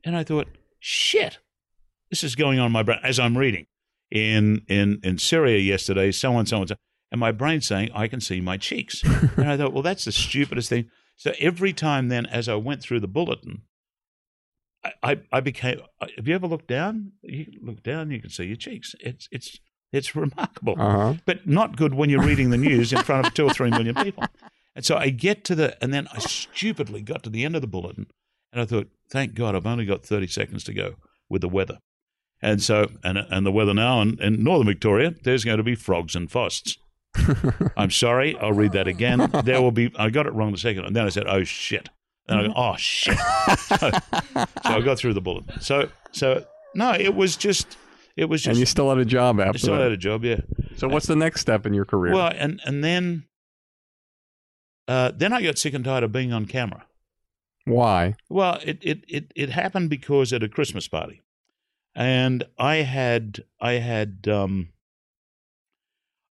And 0.04 0.14
I 0.14 0.22
thought, 0.22 0.46
shit, 0.78 1.38
this 2.10 2.22
is 2.22 2.36
going 2.36 2.58
on 2.60 2.66
in 2.66 2.72
my 2.72 2.82
brain 2.84 3.00
as 3.02 3.18
I'm 3.18 3.36
reading. 3.36 3.66
In 4.10 4.62
in 4.68 5.00
in 5.02 5.18
Syria 5.18 5.58
yesterday, 5.58 6.12
so 6.12 6.36
and 6.38 6.48
so 6.48 6.58
and 6.60 6.68
so, 6.68 6.76
and 7.10 7.18
my 7.18 7.32
brain 7.32 7.60
saying, 7.62 7.90
I 7.94 8.08
can 8.08 8.20
see 8.20 8.40
my 8.40 8.56
cheeks. 8.58 9.02
and 9.36 9.50
I 9.50 9.56
thought, 9.56 9.72
well, 9.72 9.82
that's 9.82 10.04
the 10.04 10.12
stupidest 10.12 10.68
thing. 10.68 10.90
So 11.16 11.32
every 11.40 11.72
time 11.72 12.08
then, 12.08 12.24
as 12.26 12.48
I 12.48 12.54
went 12.54 12.80
through 12.82 13.00
the 13.00 13.08
bulletin, 13.08 13.62
I, 14.84 14.92
I, 15.02 15.20
I 15.32 15.40
became. 15.40 15.80
Have 16.16 16.28
you 16.28 16.34
ever 16.34 16.46
looked 16.46 16.68
down? 16.68 17.12
You 17.22 17.46
look 17.62 17.82
down, 17.82 18.10
you 18.10 18.20
can 18.20 18.30
see 18.30 18.44
your 18.44 18.56
cheeks. 18.56 18.94
It's 19.00 19.28
it's 19.30 19.58
it's 19.92 20.14
remarkable 20.14 20.76
Uh 20.78 20.90
huh. 20.90 21.14
but 21.26 21.46
not 21.46 21.76
good 21.76 21.92
when 21.94 22.08
you're 22.10 22.22
reading 22.22 22.50
the 22.50 22.56
news 22.58 22.92
in 22.92 23.02
front 23.02 23.26
of 23.26 23.34
two 23.34 23.44
or 23.46 23.50
three 23.50 23.70
million 23.70 23.94
people. 23.94 24.24
And 24.78 24.84
so 24.84 24.96
I 24.96 25.10
get 25.10 25.42
to 25.46 25.56
the, 25.56 25.76
and 25.82 25.92
then 25.92 26.06
I 26.12 26.20
stupidly 26.20 27.02
got 27.02 27.24
to 27.24 27.30
the 27.30 27.44
end 27.44 27.56
of 27.56 27.62
the 27.62 27.66
bulletin, 27.66 28.06
and 28.52 28.62
I 28.62 28.64
thought, 28.64 28.88
thank 29.10 29.34
God, 29.34 29.56
I've 29.56 29.66
only 29.66 29.84
got 29.84 30.06
30 30.06 30.28
seconds 30.28 30.62
to 30.62 30.72
go 30.72 30.94
with 31.28 31.40
the 31.40 31.48
weather. 31.48 31.78
And 32.40 32.62
so, 32.62 32.88
and 33.02 33.18
and 33.18 33.44
the 33.44 33.50
weather 33.50 33.74
now 33.74 34.00
in, 34.02 34.22
in 34.22 34.44
northern 34.44 34.68
Victoria, 34.68 35.16
there's 35.24 35.44
going 35.44 35.56
to 35.56 35.64
be 35.64 35.74
frogs 35.74 36.14
and 36.14 36.30
frosts. 36.30 36.78
I'm 37.76 37.90
sorry, 37.90 38.36
I'll 38.36 38.52
read 38.52 38.70
that 38.70 38.86
again. 38.86 39.28
There 39.42 39.60
will 39.60 39.72
be. 39.72 39.92
I 39.98 40.10
got 40.10 40.28
it 40.28 40.32
wrong 40.32 40.52
the 40.52 40.58
second, 40.58 40.84
and 40.84 40.94
then 40.94 41.04
I 41.04 41.08
said, 41.08 41.26
"Oh 41.26 41.42
shit," 41.42 41.88
and 42.28 42.38
I 42.38 42.46
go, 42.46 42.52
"Oh 42.54 42.76
shit." 42.76 43.18
so, 43.58 43.76
so 43.76 44.46
I 44.62 44.80
got 44.80 44.96
through 44.96 45.14
the 45.14 45.20
bulletin. 45.20 45.60
So, 45.60 45.88
so 46.12 46.44
no, 46.76 46.92
it 46.92 47.16
was 47.16 47.36
just, 47.36 47.76
it 48.16 48.26
was 48.26 48.42
just. 48.42 48.50
And 48.50 48.58
you 48.60 48.66
still 48.66 48.88
had 48.90 48.98
a 48.98 49.04
job 49.04 49.40
I 49.40 49.46
after 49.46 49.58
still 49.58 49.74
that. 49.74 49.82
had 49.82 49.92
a 49.92 49.96
job, 49.96 50.24
yeah. 50.24 50.42
so 50.76 50.86
what's 50.86 51.06
the 51.06 51.16
next 51.16 51.40
step 51.40 51.66
in 51.66 51.74
your 51.74 51.84
career? 51.84 52.14
Well, 52.14 52.32
and 52.32 52.60
and 52.64 52.84
then, 52.84 53.24
uh, 54.88 55.12
then 55.14 55.32
I 55.32 55.42
got 55.42 55.58
sick 55.58 55.74
and 55.74 55.84
tired 55.84 56.02
of 56.02 56.10
being 56.12 56.32
on 56.32 56.46
camera. 56.46 56.84
Why? 57.64 58.14
Well, 58.28 58.58
it 58.64 58.78
it 58.80 59.04
it, 59.06 59.32
it 59.36 59.50
happened 59.50 59.90
because 59.90 60.32
at 60.32 60.42
a 60.42 60.48
Christmas 60.48 60.88
party, 60.88 61.22
and 61.94 62.44
I 62.58 62.76
had 62.76 63.44
I 63.60 63.72
had 63.72 64.26
um, 64.26 64.70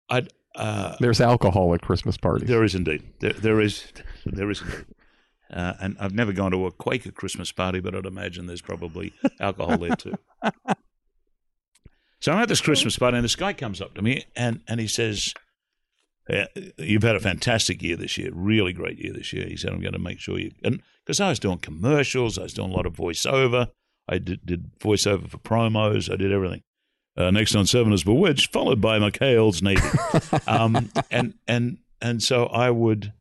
I 0.08 0.26
uh, 0.54 0.96
There's 1.00 1.20
alcohol 1.20 1.74
at 1.74 1.82
Christmas 1.82 2.16
parties. 2.16 2.48
there 2.48 2.62
is 2.62 2.74
indeed 2.76 3.02
there 3.20 3.32
there 3.32 3.60
is 3.60 3.84
there 4.24 4.50
is 4.50 4.62
indeed. 4.62 4.84
Uh, 5.52 5.74
and 5.80 5.96
I've 6.00 6.14
never 6.14 6.32
gone 6.32 6.50
to 6.52 6.66
a 6.66 6.72
Quaker 6.72 7.12
Christmas 7.12 7.52
party, 7.52 7.78
but 7.78 7.94
I'd 7.94 8.06
imagine 8.06 8.46
there's 8.46 8.62
probably 8.62 9.12
alcohol 9.40 9.78
there 9.78 9.94
too. 9.96 10.14
So 12.20 12.32
I'm 12.32 12.38
at 12.38 12.48
this 12.48 12.62
Christmas 12.62 12.96
party, 12.96 13.18
and 13.18 13.24
this 13.24 13.36
guy 13.36 13.52
comes 13.52 13.82
up 13.82 13.92
to 13.96 14.00
me 14.00 14.24
and, 14.34 14.62
and 14.66 14.80
he 14.80 14.86
says, 14.86 15.34
"Uh, 15.36 15.40
You've 16.78 17.02
had 17.02 17.16
a 17.16 17.20
fantastic 17.20 17.82
year 17.82 17.96
this 17.96 18.16
year, 18.16 18.30
really 18.32 18.72
great 18.72 18.98
year 18.98 19.12
this 19.12 19.32
year. 19.32 19.46
He 19.46 19.56
said, 19.56 19.72
I'm 19.72 19.80
going 19.80 19.92
to 19.92 19.98
make 19.98 20.20
sure 20.20 20.38
you. 20.38 20.52
And 20.62 20.82
because 21.04 21.20
I 21.20 21.28
was 21.28 21.38
doing 21.38 21.58
commercials, 21.58 22.38
I 22.38 22.44
was 22.44 22.54
doing 22.54 22.72
a 22.72 22.74
lot 22.74 22.86
of 22.86 22.94
voiceover. 22.94 23.68
I 24.08 24.18
did, 24.18 24.44
did 24.44 24.78
voiceover 24.78 25.28
for 25.28 25.38
promos, 25.38 26.12
I 26.12 26.16
did 26.16 26.32
everything. 26.32 26.62
Uh, 27.16 27.30
next 27.30 27.54
on 27.54 27.66
Seven 27.66 27.92
is 27.92 28.04
Bewitched, 28.04 28.52
followed 28.52 28.80
by 28.80 28.98
McHale's 28.98 29.62
Navy. 29.62 29.86
um, 30.48 30.90
and, 31.10 31.34
and, 31.46 31.78
and 32.00 32.22
so 32.22 32.46
I 32.46 32.70
would, 32.70 33.12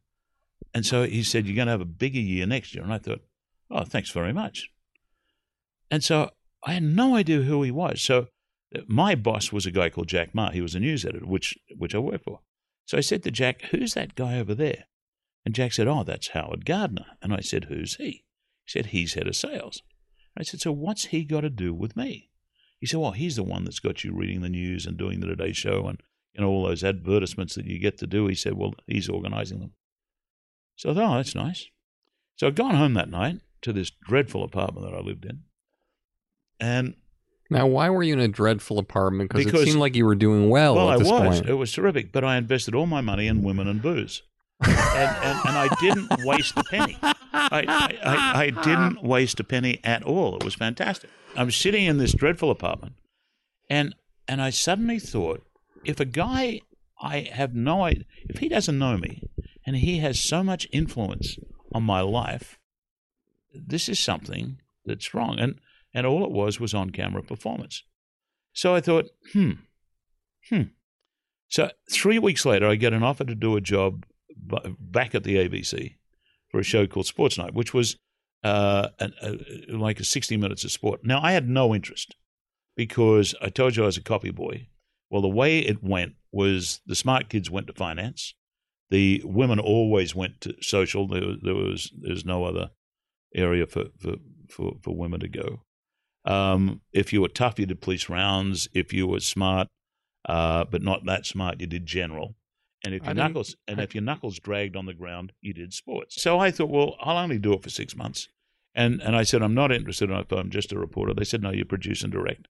and 0.74 0.86
so 0.86 1.04
he 1.04 1.24
said, 1.24 1.46
You're 1.46 1.56
going 1.56 1.68
to 1.68 1.72
have 1.72 1.82
a 1.82 1.86
bigger 1.86 2.20
year 2.20 2.46
next 2.46 2.74
year. 2.74 2.84
And 2.84 2.94
I 2.94 2.98
thought, 2.98 3.22
Oh, 3.70 3.84
thanks 3.84 4.10
very 4.10 4.34
much. 4.34 4.70
And 5.92 6.04
so 6.04 6.32
I 6.64 6.74
had 6.74 6.84
no 6.84 7.16
idea 7.16 7.42
who 7.42 7.62
he 7.64 7.72
was. 7.72 8.02
So 8.02 8.28
uh, 8.76 8.82
my 8.88 9.16
boss 9.16 9.52
was 9.52 9.66
a 9.66 9.72
guy 9.72 9.90
called 9.90 10.08
Jack 10.08 10.34
Ma. 10.34 10.52
He 10.52 10.62
was 10.62 10.74
a 10.74 10.80
news 10.80 11.06
editor, 11.06 11.26
which 11.26 11.58
which 11.78 11.94
I 11.94 12.00
worked 12.00 12.24
for. 12.24 12.40
So 12.86 12.98
I 12.98 13.02
said 13.02 13.24
to 13.24 13.32
Jack, 13.32 13.64
"Who's 13.72 13.94
that 13.94 14.16
guy 14.16 14.38
over 14.40 14.54
there?" 14.54 14.86
And 15.46 15.56
Jack 15.56 15.74
said, 15.74 15.88
"Oh, 15.88 16.04
that's 16.04 16.30
Howard 16.30 16.66
Gardner." 16.66 17.18
And 17.22 17.34
I 17.34 17.40
said, 17.40 17.66
"Who's 17.66 17.96
he?" 17.96 18.24
He 18.66 18.68
said, 18.68 18.88
"He's 18.88 19.14
head 19.14 19.28
of 19.28 19.36
sales." 19.36 19.82
I 20.36 20.44
said, 20.44 20.62
"So 20.62 20.72
what's 20.72 21.06
he 21.06 21.24
got 21.24 21.42
to 21.42 21.50
do 21.50 21.74
with 21.74 21.96
me?" 21.96 22.30
He 22.80 22.86
said, 22.86 23.00
"Well, 23.00 23.12
he's 23.12 23.36
the 23.36 23.44
one 23.44 23.64
that's 23.64 23.80
got 23.80 24.04
you 24.04 24.14
reading 24.14 24.42
the 24.42 24.50
news 24.50 24.86
and 24.86 24.98
doing 24.98 25.20
the 25.20 25.28
Today 25.28 25.54
Show 25.54 25.88
and 25.88 26.02
you 26.34 26.42
know 26.42 26.50
all 26.50 26.66
those 26.66 26.84
advertisements 26.84 27.56
that 27.56 27.66
you 27.66 27.80
get 27.80 27.98
to 28.00 28.08
do." 28.08 28.28
He 28.28 28.36
said, 28.36 28.56
"Well, 28.56 28.74
he's 28.88 29.10
organising 29.10 29.60
them." 29.60 29.74
So 30.76 30.92
I 30.92 30.94
thought, 30.94 31.14
"Oh, 31.14 31.18
that's 31.18 31.36
nice." 31.36 31.68
So 32.36 32.48
I'd 32.48 32.56
gone 32.56 32.76
home 32.76 32.94
that 32.96 33.10
night 33.10 33.40
to 33.62 33.72
this 33.72 33.92
dreadful 33.92 34.44
apartment 34.44 34.86
that 34.88 34.98
I 34.98 35.02
lived 35.02 35.26
in, 35.26 35.44
and 36.60 36.96
now, 37.54 37.68
why 37.68 37.90
were 37.90 38.04
you 38.04 38.14
in 38.14 38.20
a 38.20 38.28
dreadful 38.28 38.80
apartment? 38.80 39.32
Because 39.32 39.62
it 39.62 39.66
seemed 39.66 39.80
like 39.80 39.96
you 39.96 40.06
were 40.06 40.16
doing 40.16 40.50
well, 40.50 40.76
Well, 40.76 40.90
at 40.90 40.96
I 40.96 40.98
this 40.98 41.10
was. 41.10 41.40
point. 41.40 41.50
It 41.50 41.54
was 41.54 41.72
terrific, 41.72 42.12
but 42.12 42.24
I 42.24 42.38
invested 42.38 42.76
all 42.76 42.88
my 42.88 43.02
money 43.02 43.28
in 43.28 43.44
women 43.44 43.68
and 43.68 43.82
booze, 43.82 44.24
and, 44.62 44.72
and, 44.72 45.40
and 45.46 45.58
I 45.58 45.70
didn't 45.80 46.10
waste 46.26 46.58
a 46.58 46.64
penny. 46.64 46.98
I, 47.02 47.98
I, 48.04 48.44
I, 48.46 48.50
didn't 48.50 49.04
waste 49.04 49.40
a 49.40 49.44
penny 49.44 49.80
at 49.84 50.04
all. 50.04 50.36
It 50.38 50.44
was 50.44 50.56
fantastic. 50.56 51.10
I 51.36 51.44
was 51.44 51.56
sitting 51.56 51.86
in 51.86 51.98
this 51.98 52.14
dreadful 52.14 52.52
apartment, 52.52 52.94
and 53.70 53.96
and 54.28 54.42
I 54.42 54.50
suddenly 54.50 55.00
thought, 55.00 55.44
if 55.84 56.00
a 56.00 56.06
guy 56.06 56.62
I 57.02 57.28
have 57.32 57.54
no 57.54 57.84
idea, 57.84 58.06
if 58.30 58.40
he 58.40 58.50
doesn't 58.50 58.80
know 58.80 58.98
me, 58.98 59.24
and 59.66 59.76
he 59.76 60.00
has 60.00 60.20
so 60.20 60.44
much 60.44 60.68
influence 60.72 61.38
on 61.74 61.84
my 61.84 62.02
life, 62.02 62.58
this 63.54 63.90
is 63.90 64.00
something 64.00 64.60
that's 64.86 65.14
wrong. 65.14 65.38
And 65.40 65.60
and 65.94 66.06
all 66.06 66.24
it 66.24 66.32
was 66.32 66.60
was 66.60 66.74
on 66.74 66.90
camera 66.90 67.24
performance. 67.24 67.84
So 68.54 68.76
I 68.76 68.82
thought, 68.82 69.10
hmm, 69.34 69.52
hmm. 70.50 70.64
So 71.50 71.70
three 71.92 72.20
weeks 72.20 72.46
later, 72.46 72.68
I 72.68 72.76
get 72.76 72.94
an 72.94 73.04
offer 73.04 73.24
to 73.26 73.36
do 73.36 73.56
a 73.56 73.62
job 73.62 74.06
back 74.36 75.14
at 75.16 75.24
the 75.24 75.36
ABC 75.36 75.96
for 76.50 76.60
a 76.60 76.64
show 76.64 76.88
called 76.88 77.06
Sports 77.06 77.38
Night, 77.38 77.54
which 77.54 77.74
was 77.74 77.98
uh, 78.44 78.90
an, 79.00 79.14
like 79.70 80.00
a 80.00 80.04
60 80.04 80.38
minutes 80.38 80.64
of 80.64 80.72
sport. 80.72 81.02
Now, 81.04 81.22
I 81.22 81.32
had 81.32 81.48
no 81.48 81.74
interest 81.74 82.16
because 82.76 83.36
I 83.42 83.50
told 83.50 83.76
you 83.76 83.84
I 83.84 83.88
was 83.88 83.98
a 83.98 84.04
copy 84.04 84.32
boy. 84.32 84.68
Well, 85.10 85.22
the 85.22 85.28
way 85.28 85.60
it 85.60 85.84
went 85.84 86.14
was 86.32 86.82
the 86.86 86.96
smart 86.96 87.30
kids 87.30 87.50
went 87.50 87.68
to 87.68 87.74
finance. 87.74 88.34
The 88.90 89.22
women 89.24 89.60
always 89.60 90.16
went 90.16 90.42
to 90.42 90.56
social. 90.62 91.08
There 91.08 91.22
was 91.22 91.92
there 92.00 92.14
was 92.14 92.26
no 92.26 92.46
other 92.46 92.72
area 93.36 93.66
for 93.68 93.86
for, 94.00 94.16
for, 94.50 94.74
for 94.82 94.96
women 94.96 95.20
to 95.22 95.28
go. 95.28 95.64
Um, 96.26 96.82
if 96.94 97.12
you 97.14 97.22
were 97.22 97.28
tough, 97.30 97.60
you 97.60 97.66
did 97.66 97.82
police 97.82 98.10
rounds. 98.10 98.68
If 98.74 98.94
you 98.94 99.08
were 99.08 99.20
smart, 99.20 99.68
uh, 100.26 100.64
but 100.66 100.82
not 100.82 101.06
that 101.06 101.26
smart, 101.26 101.60
you 101.60 101.68
did 101.68 101.86
general. 101.86 102.36
And 102.86 102.94
if 102.94 103.04
your 103.04 103.12
knuckles 103.28 103.56
and 103.68 103.80
I- 103.80 103.84
if 103.84 103.96
your 103.96 104.04
knuckles 104.04 104.40
dragged 104.40 104.76
on 104.76 104.86
the 104.86 104.94
ground, 104.94 105.32
you 105.42 105.54
did 105.54 105.74
sports. 105.74 106.22
So 106.22 106.40
I 106.40 106.52
thought, 106.52 106.70
well, 106.70 106.96
I'll 107.00 107.18
only 107.18 107.40
do 107.40 107.54
it 107.54 107.64
for 107.64 107.70
six 107.70 107.96
months. 107.96 108.28
And 108.76 109.02
and 109.02 109.16
I 109.16 109.24
said, 109.24 109.42
I'm 109.42 109.54
not 109.54 109.72
interested 109.72 110.10
in 110.10 110.16
it. 110.18 110.32
I'm 110.32 110.50
just 110.50 110.72
a 110.72 110.80
reporter. 110.80 111.14
They 111.14 111.24
said, 111.26 111.42
no, 111.42 111.52
you 111.52 111.64
produce 111.66 112.04
and 112.04 112.12
direct. 112.12 112.48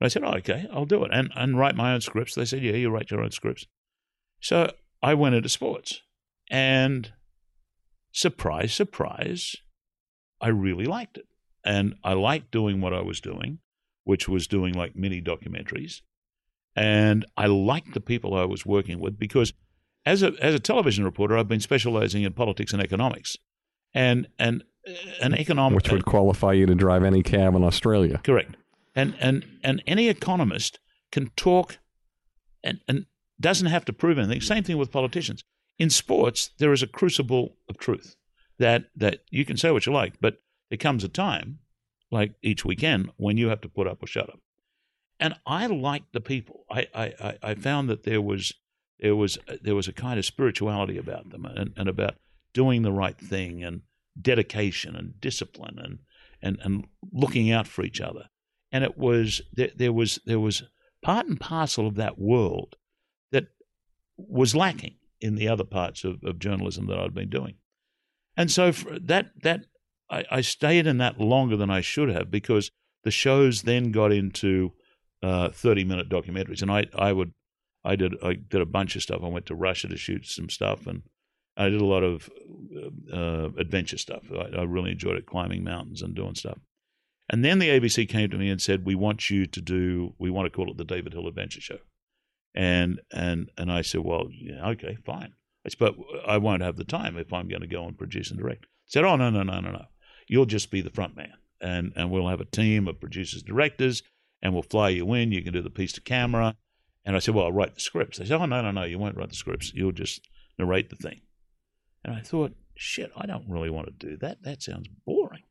And 0.00 0.06
I 0.06 0.08
said, 0.08 0.22
oh, 0.24 0.34
okay, 0.34 0.66
I'll 0.72 0.84
do 0.86 1.04
it 1.04 1.10
and 1.12 1.30
and 1.36 1.58
write 1.58 1.76
my 1.76 1.92
own 1.94 2.00
scripts. 2.00 2.34
They 2.34 2.44
said, 2.44 2.62
yeah, 2.62 2.72
you 2.72 2.88
write 2.90 3.10
your 3.10 3.20
own 3.22 3.30
scripts. 3.32 3.66
So 4.40 4.72
I 5.02 5.14
went 5.14 5.34
into 5.34 5.48
sports, 5.48 6.02
and 6.50 7.12
surprise, 8.12 8.72
surprise, 8.72 9.56
I 10.40 10.48
really 10.48 10.84
liked 10.86 11.18
it, 11.18 11.26
and 11.68 11.94
I 12.02 12.14
liked 12.14 12.50
doing 12.50 12.80
what 12.80 12.94
I 12.94 13.02
was 13.02 13.20
doing, 13.20 13.58
which 14.04 14.26
was 14.26 14.46
doing 14.46 14.72
like 14.72 14.96
mini 14.96 15.20
documentaries, 15.20 16.00
and 16.74 17.26
I 17.36 17.46
liked 17.46 17.92
the 17.92 18.00
people 18.00 18.34
I 18.34 18.46
was 18.46 18.64
working 18.64 19.00
with 19.00 19.18
because 19.18 19.52
as 20.06 20.22
a 20.22 20.32
as 20.40 20.54
a 20.54 20.58
television 20.58 21.04
reporter, 21.04 21.36
I've 21.36 21.46
been 21.46 21.60
specializing 21.60 22.22
in 22.22 22.32
politics 22.32 22.72
and 22.72 22.82
economics, 22.82 23.36
and 23.92 24.28
and 24.38 24.64
uh, 24.88 24.92
an 25.20 25.34
economic 25.34 25.76
Which 25.76 25.92
would 25.92 26.06
qualify 26.06 26.54
you 26.54 26.64
to 26.64 26.74
drive 26.74 27.04
any 27.04 27.22
cab 27.22 27.54
in 27.54 27.62
Australia. 27.62 28.18
Correct. 28.24 28.56
And 28.94 29.14
and 29.20 29.44
and 29.62 29.82
any 29.86 30.08
economist 30.08 30.80
can 31.12 31.30
talk 31.36 31.78
and, 32.64 32.80
and 32.88 33.04
doesn't 33.38 33.68
have 33.68 33.84
to 33.84 33.92
prove 33.92 34.18
anything. 34.18 34.40
Same 34.40 34.64
thing 34.64 34.78
with 34.78 34.90
politicians. 34.90 35.44
In 35.78 35.90
sports, 35.90 36.50
there 36.58 36.72
is 36.72 36.82
a 36.82 36.86
crucible 36.86 37.56
of 37.68 37.76
truth 37.76 38.16
that 38.58 38.86
that 38.96 39.20
you 39.30 39.44
can 39.44 39.58
say 39.58 39.70
what 39.70 39.84
you 39.84 39.92
like, 39.92 40.14
but 40.18 40.38
there 40.70 40.78
comes 40.78 41.04
a 41.04 41.08
time, 41.08 41.58
like 42.10 42.34
each 42.42 42.64
weekend, 42.64 43.10
when 43.16 43.36
you 43.36 43.48
have 43.48 43.60
to 43.62 43.68
put 43.68 43.86
up 43.86 44.02
or 44.02 44.06
shut 44.06 44.28
up. 44.28 44.40
And 45.20 45.34
I 45.46 45.66
liked 45.66 46.12
the 46.12 46.20
people. 46.20 46.64
I 46.70 46.86
I, 46.94 47.38
I- 47.42 47.54
found 47.54 47.88
that 47.88 48.04
there 48.04 48.22
was 48.22 48.52
there 49.00 49.16
was 49.16 49.38
there 49.62 49.74
was 49.74 49.88
a 49.88 49.92
kind 49.92 50.18
of 50.18 50.24
spirituality 50.24 50.96
about 50.96 51.30
them 51.30 51.44
and, 51.44 51.72
and 51.76 51.88
about 51.88 52.14
doing 52.52 52.82
the 52.82 52.92
right 52.92 53.18
thing 53.18 53.62
and 53.62 53.82
dedication 54.20 54.96
and 54.96 55.20
discipline 55.20 55.78
and 55.78 55.98
and, 56.40 56.58
and 56.62 56.86
looking 57.12 57.50
out 57.50 57.66
for 57.66 57.84
each 57.84 58.00
other 58.00 58.28
and 58.72 58.84
it 58.84 58.98
was 58.98 59.40
there, 59.52 59.70
there 59.74 59.92
was 59.92 60.18
there 60.24 60.40
was 60.40 60.62
part 61.02 61.26
and 61.26 61.40
parcel 61.40 61.86
of 61.86 61.94
that 61.96 62.18
world 62.18 62.76
that 63.32 63.48
was 64.16 64.54
lacking 64.54 64.96
in 65.20 65.34
the 65.34 65.48
other 65.48 65.64
parts 65.64 66.04
of, 66.04 66.22
of 66.24 66.38
journalism 66.38 66.86
that 66.86 66.98
I'd 66.98 67.14
been 67.14 67.30
doing, 67.30 67.54
and 68.36 68.50
so 68.50 68.70
that 68.72 69.30
that 69.42 69.64
I, 70.10 70.24
I 70.30 70.40
stayed 70.40 70.86
in 70.86 70.98
that 70.98 71.20
longer 71.20 71.56
than 71.56 71.70
I 71.70 71.80
should 71.80 72.08
have 72.08 72.30
because 72.30 72.70
the 73.04 73.10
shows 73.10 73.62
then 73.62 73.92
got 73.92 74.12
into 74.12 74.72
uh, 75.22 75.50
thirty 75.50 75.84
minute 75.84 76.08
documentaries, 76.08 76.62
and 76.62 76.70
I 76.70 76.86
I 76.94 77.12
would 77.12 77.32
I 77.84 77.96
did 77.96 78.14
I 78.22 78.34
did 78.34 78.60
a 78.60 78.66
bunch 78.66 78.96
of 78.96 79.02
stuff. 79.02 79.20
I 79.22 79.28
went 79.28 79.46
to 79.46 79.54
Russia 79.54 79.88
to 79.88 79.96
shoot 79.96 80.26
some 80.26 80.48
stuff, 80.48 80.86
and 80.86 81.02
I 81.56 81.68
did 81.68 81.80
a 81.80 81.86
lot 81.86 82.02
of 82.02 82.30
uh, 83.12 83.50
adventure 83.58 83.98
stuff. 83.98 84.22
I, 84.32 84.58
I 84.58 84.62
really 84.62 84.92
enjoyed 84.92 85.16
it, 85.16 85.26
climbing 85.26 85.64
mountains 85.64 86.02
and 86.02 86.14
doing 86.14 86.34
stuff. 86.34 86.58
And 87.30 87.44
then 87.44 87.58
the 87.58 87.68
ABC 87.68 88.08
came 88.08 88.30
to 88.30 88.38
me 88.38 88.48
and 88.48 88.60
said, 88.60 88.86
"We 88.86 88.94
want 88.94 89.28
you 89.28 89.46
to 89.46 89.60
do. 89.60 90.14
We 90.18 90.30
want 90.30 90.46
to 90.46 90.56
call 90.56 90.70
it 90.70 90.76
the 90.76 90.84
David 90.84 91.12
Hill 91.12 91.26
Adventure 91.26 91.60
Show." 91.60 91.78
And 92.54 93.00
and 93.12 93.50
and 93.58 93.70
I 93.70 93.82
said, 93.82 94.02
"Well, 94.02 94.28
yeah, 94.32 94.66
okay, 94.68 94.96
fine." 95.04 95.34
"But 95.78 95.96
I 96.26 96.38
won't 96.38 96.62
have 96.62 96.76
the 96.76 96.84
time 96.84 97.18
if 97.18 97.32
I'm 97.32 97.48
going 97.48 97.60
to 97.60 97.66
go 97.66 97.86
and 97.86 97.98
produce 97.98 98.30
and 98.30 98.38
direct." 98.40 98.66
Said, 98.86 99.04
"Oh 99.04 99.16
no, 99.16 99.28
no, 99.28 99.42
no, 99.42 99.60
no, 99.60 99.70
no. 99.72 99.84
You'll 100.28 100.46
just 100.46 100.70
be 100.70 100.80
the 100.80 100.90
front 100.90 101.16
man, 101.16 101.34
and 101.60 101.92
and 101.96 102.10
we'll 102.10 102.28
have 102.28 102.40
a 102.40 102.44
team 102.44 102.86
of 102.88 103.00
producers, 103.00 103.42
directors, 103.42 104.02
and 104.42 104.52
we'll 104.52 104.62
fly 104.62 104.90
you 104.90 105.12
in. 105.14 105.32
You 105.32 105.42
can 105.42 105.52
do 105.52 105.62
the 105.62 105.70
piece 105.70 105.92
to 105.94 106.00
camera." 106.00 106.56
And 107.04 107.16
I 107.16 107.18
said, 107.18 107.34
"Well, 107.34 107.46
I'll 107.46 107.52
write 107.52 107.74
the 107.74 107.80
scripts." 107.80 108.18
They 108.18 108.26
said, 108.26 108.40
"Oh 108.40 108.46
no, 108.46 108.60
no, 108.60 108.70
no. 108.70 108.84
You 108.84 108.98
won't 108.98 109.16
write 109.16 109.30
the 109.30 109.34
scripts. 109.34 109.72
You'll 109.74 109.92
just 109.92 110.28
narrate 110.58 110.90
the 110.90 110.96
thing." 110.96 111.22
And 112.04 112.14
I 112.14 112.20
thought, 112.20 112.54
"Shit, 112.74 113.10
I 113.16 113.26
don't 113.26 113.48
really 113.48 113.70
want 113.70 113.86
to 113.86 114.06
do 114.06 114.16
that. 114.18 114.42
That 114.42 114.62
sounds 114.62 114.88
boring." 115.06 115.42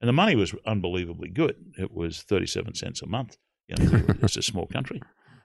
And 0.00 0.08
the 0.08 0.12
money 0.12 0.34
was 0.34 0.54
unbelievably 0.66 1.30
good. 1.30 1.56
It 1.78 1.92
was 1.92 2.22
37 2.22 2.74
cents 2.74 3.00
a 3.00 3.06
month. 3.06 3.36
You 3.68 3.76
know, 3.76 4.02
it's 4.22 4.36
a 4.36 4.42
small 4.42 4.66
country. 4.66 5.00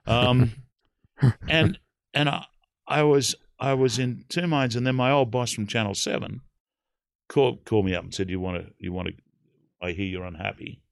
Um, 0.06 0.52
and 1.48 1.78
and 2.12 2.28
I, 2.28 2.44
I 2.86 3.02
was 3.02 3.34
I 3.58 3.74
was 3.74 3.98
in 3.98 4.24
two 4.28 4.46
minds. 4.46 4.76
And 4.76 4.86
then 4.86 4.96
my 4.96 5.10
old 5.10 5.30
boss 5.30 5.52
from 5.52 5.66
Channel 5.66 5.94
Seven 5.94 6.40
called 7.30 7.64
called 7.64 7.86
me 7.86 7.94
up 7.94 8.04
and 8.04 8.14
said, 8.14 8.28
"You 8.28 8.40
want 8.40 8.62
to 8.62 8.72
you 8.78 8.92
want 8.92 9.08
to? 9.08 9.14
I 9.80 9.92
hear 9.92 10.06
you're 10.06 10.24
unhappy. 10.24 10.82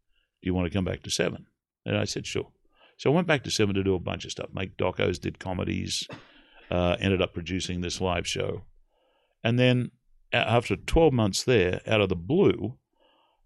Do 0.40 0.46
you 0.46 0.54
want 0.54 0.66
to 0.66 0.72
come 0.72 0.84
back 0.84 1.02
to 1.02 1.10
Seven? 1.10 1.46
And 1.84 1.98
I 1.98 2.04
said, 2.04 2.26
"Sure." 2.26 2.50
So 2.96 3.10
I 3.10 3.14
went 3.14 3.26
back 3.26 3.44
to 3.44 3.50
Seven 3.50 3.74
to 3.74 3.84
do 3.84 3.94
a 3.94 4.00
bunch 4.00 4.24
of 4.24 4.30
stuff, 4.30 4.48
make 4.52 4.76
docos, 4.76 5.20
did 5.20 5.38
comedies, 5.38 6.08
uh, 6.70 6.96
ended 6.98 7.20
up 7.20 7.34
producing 7.34 7.80
this 7.80 8.00
live 8.00 8.26
show, 8.26 8.62
and 9.44 9.58
then 9.58 9.90
after 10.32 10.76
12 10.76 11.12
months 11.12 11.42
there, 11.42 11.80
out 11.86 12.00
of 12.00 12.08
the 12.08 12.16
blue, 12.16 12.76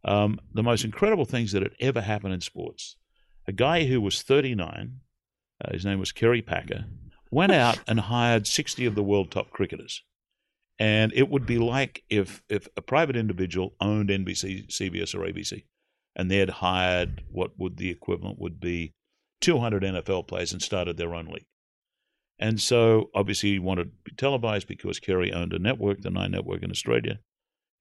um, 0.05 0.41
the 0.53 0.63
most 0.63 0.85
incredible 0.85 1.25
things 1.25 1.53
that 1.53 1.63
had 1.63 1.77
ever 1.81 2.01
happened 2.01 2.35
in 2.35 2.41
sports. 2.41 2.97
A 3.47 3.53
guy 3.53 3.85
who 3.85 4.01
was 4.01 4.23
39, 4.23 5.01
uh, 5.65 5.73
his 5.73 5.85
name 5.85 5.99
was 5.99 6.13
Kerry 6.13 6.43
Packer, 6.43 6.87
went 7.31 7.53
out 7.63 7.81
and 7.87 8.01
hired 8.01 8.47
60 8.47 8.85
of 8.87 8.95
the 8.95 9.03
world 9.03 9.31
top 9.31 9.51
cricketers. 9.51 10.03
And 10.83 11.13
it 11.15 11.31
would 11.31 11.47
be 11.47 11.59
like 11.59 12.03
if, 12.11 12.43
if 12.49 12.67
a 12.77 12.83
private 12.83 13.15
individual 13.15 13.77
owned 13.81 14.09
NBC, 14.09 14.67
CBS, 14.67 15.15
or 15.15 15.21
ABC, 15.21 15.63
and 16.17 16.29
they 16.29 16.39
had 16.39 16.51
hired 16.51 17.23
what 17.31 17.57
would 17.57 17.77
the 17.77 17.89
equivalent 17.89 18.41
would 18.41 18.59
be 18.59 18.93
200 19.43 19.85
NFL 19.85 20.27
players 20.27 20.53
and 20.53 20.61
started 20.61 20.97
their 20.97 21.15
own 21.15 21.27
league. 21.27 21.47
And 22.37 22.61
so 22.61 23.11
obviously 23.15 23.51
he 23.51 23.59
wanted 23.61 23.85
to 23.85 24.11
be 24.11 24.17
televised 24.17 24.67
because 24.67 24.99
Kerry 24.99 25.33
owned 25.33 25.53
a 25.53 25.61
network, 25.61 26.01
the 26.01 26.11
Nine 26.11 26.33
Network 26.33 26.65
in 26.65 26.73
Australia. 26.73 27.21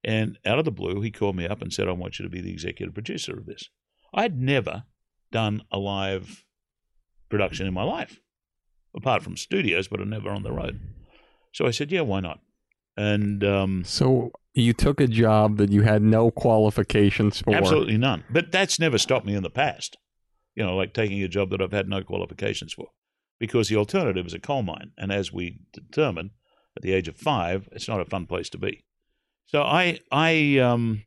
And 0.04 0.38
out 0.46 0.60
of 0.60 0.64
the 0.64 0.70
blue, 0.70 1.00
he 1.00 1.10
called 1.10 1.34
me 1.34 1.48
up 1.48 1.60
and 1.60 1.72
said, 1.72 1.88
I 1.88 1.92
want 1.92 2.20
you 2.20 2.22
to 2.22 2.30
be 2.30 2.40
the 2.40 2.52
executive 2.52 2.94
producer 2.94 3.36
of 3.36 3.46
this. 3.46 3.68
I'd 4.14 4.40
never 4.40 4.84
done 5.32 5.62
a 5.72 5.78
live 5.80 6.44
production 7.28 7.66
in 7.66 7.74
my 7.74 7.82
life, 7.82 8.20
apart 8.94 9.24
from 9.24 9.36
studios, 9.36 9.88
but 9.88 10.00
I'm 10.00 10.10
never 10.10 10.30
on 10.30 10.44
the 10.44 10.52
road. 10.52 10.78
So 11.52 11.66
I 11.66 11.72
said, 11.72 11.90
yeah, 11.90 12.02
why 12.02 12.20
not? 12.20 12.38
And 12.96 13.42
um, 13.44 13.84
So 13.84 14.32
you 14.54 14.72
took 14.72 15.00
a 15.00 15.06
job 15.06 15.56
that 15.56 15.70
you 15.70 15.82
had 15.82 16.02
no 16.02 16.30
qualifications 16.30 17.40
for. 17.40 17.54
absolutely 17.54 17.96
none. 17.96 18.24
But 18.30 18.52
that's 18.52 18.78
never 18.78 18.98
stopped 18.98 19.26
me 19.26 19.34
in 19.34 19.42
the 19.42 19.50
past, 19.50 19.96
you 20.54 20.62
know, 20.62 20.76
like 20.76 20.92
taking 20.92 21.22
a 21.22 21.28
job 21.28 21.50
that 21.50 21.62
I've 21.62 21.72
had 21.72 21.88
no 21.88 22.02
qualifications 22.02 22.74
for, 22.74 22.88
because 23.38 23.68
the 23.68 23.76
alternative 23.76 24.26
is 24.26 24.34
a 24.34 24.38
coal 24.38 24.62
mine. 24.62 24.92
And 24.98 25.10
as 25.10 25.32
we 25.32 25.60
determined 25.72 26.30
at 26.76 26.82
the 26.82 26.92
age 26.92 27.08
of 27.08 27.16
five, 27.16 27.68
it's 27.72 27.88
not 27.88 28.00
a 28.00 28.04
fun 28.04 28.26
place 28.26 28.50
to 28.50 28.58
be. 28.58 28.84
So 29.46 29.62
I 29.62 30.00
I 30.10 30.58
um 30.58 31.04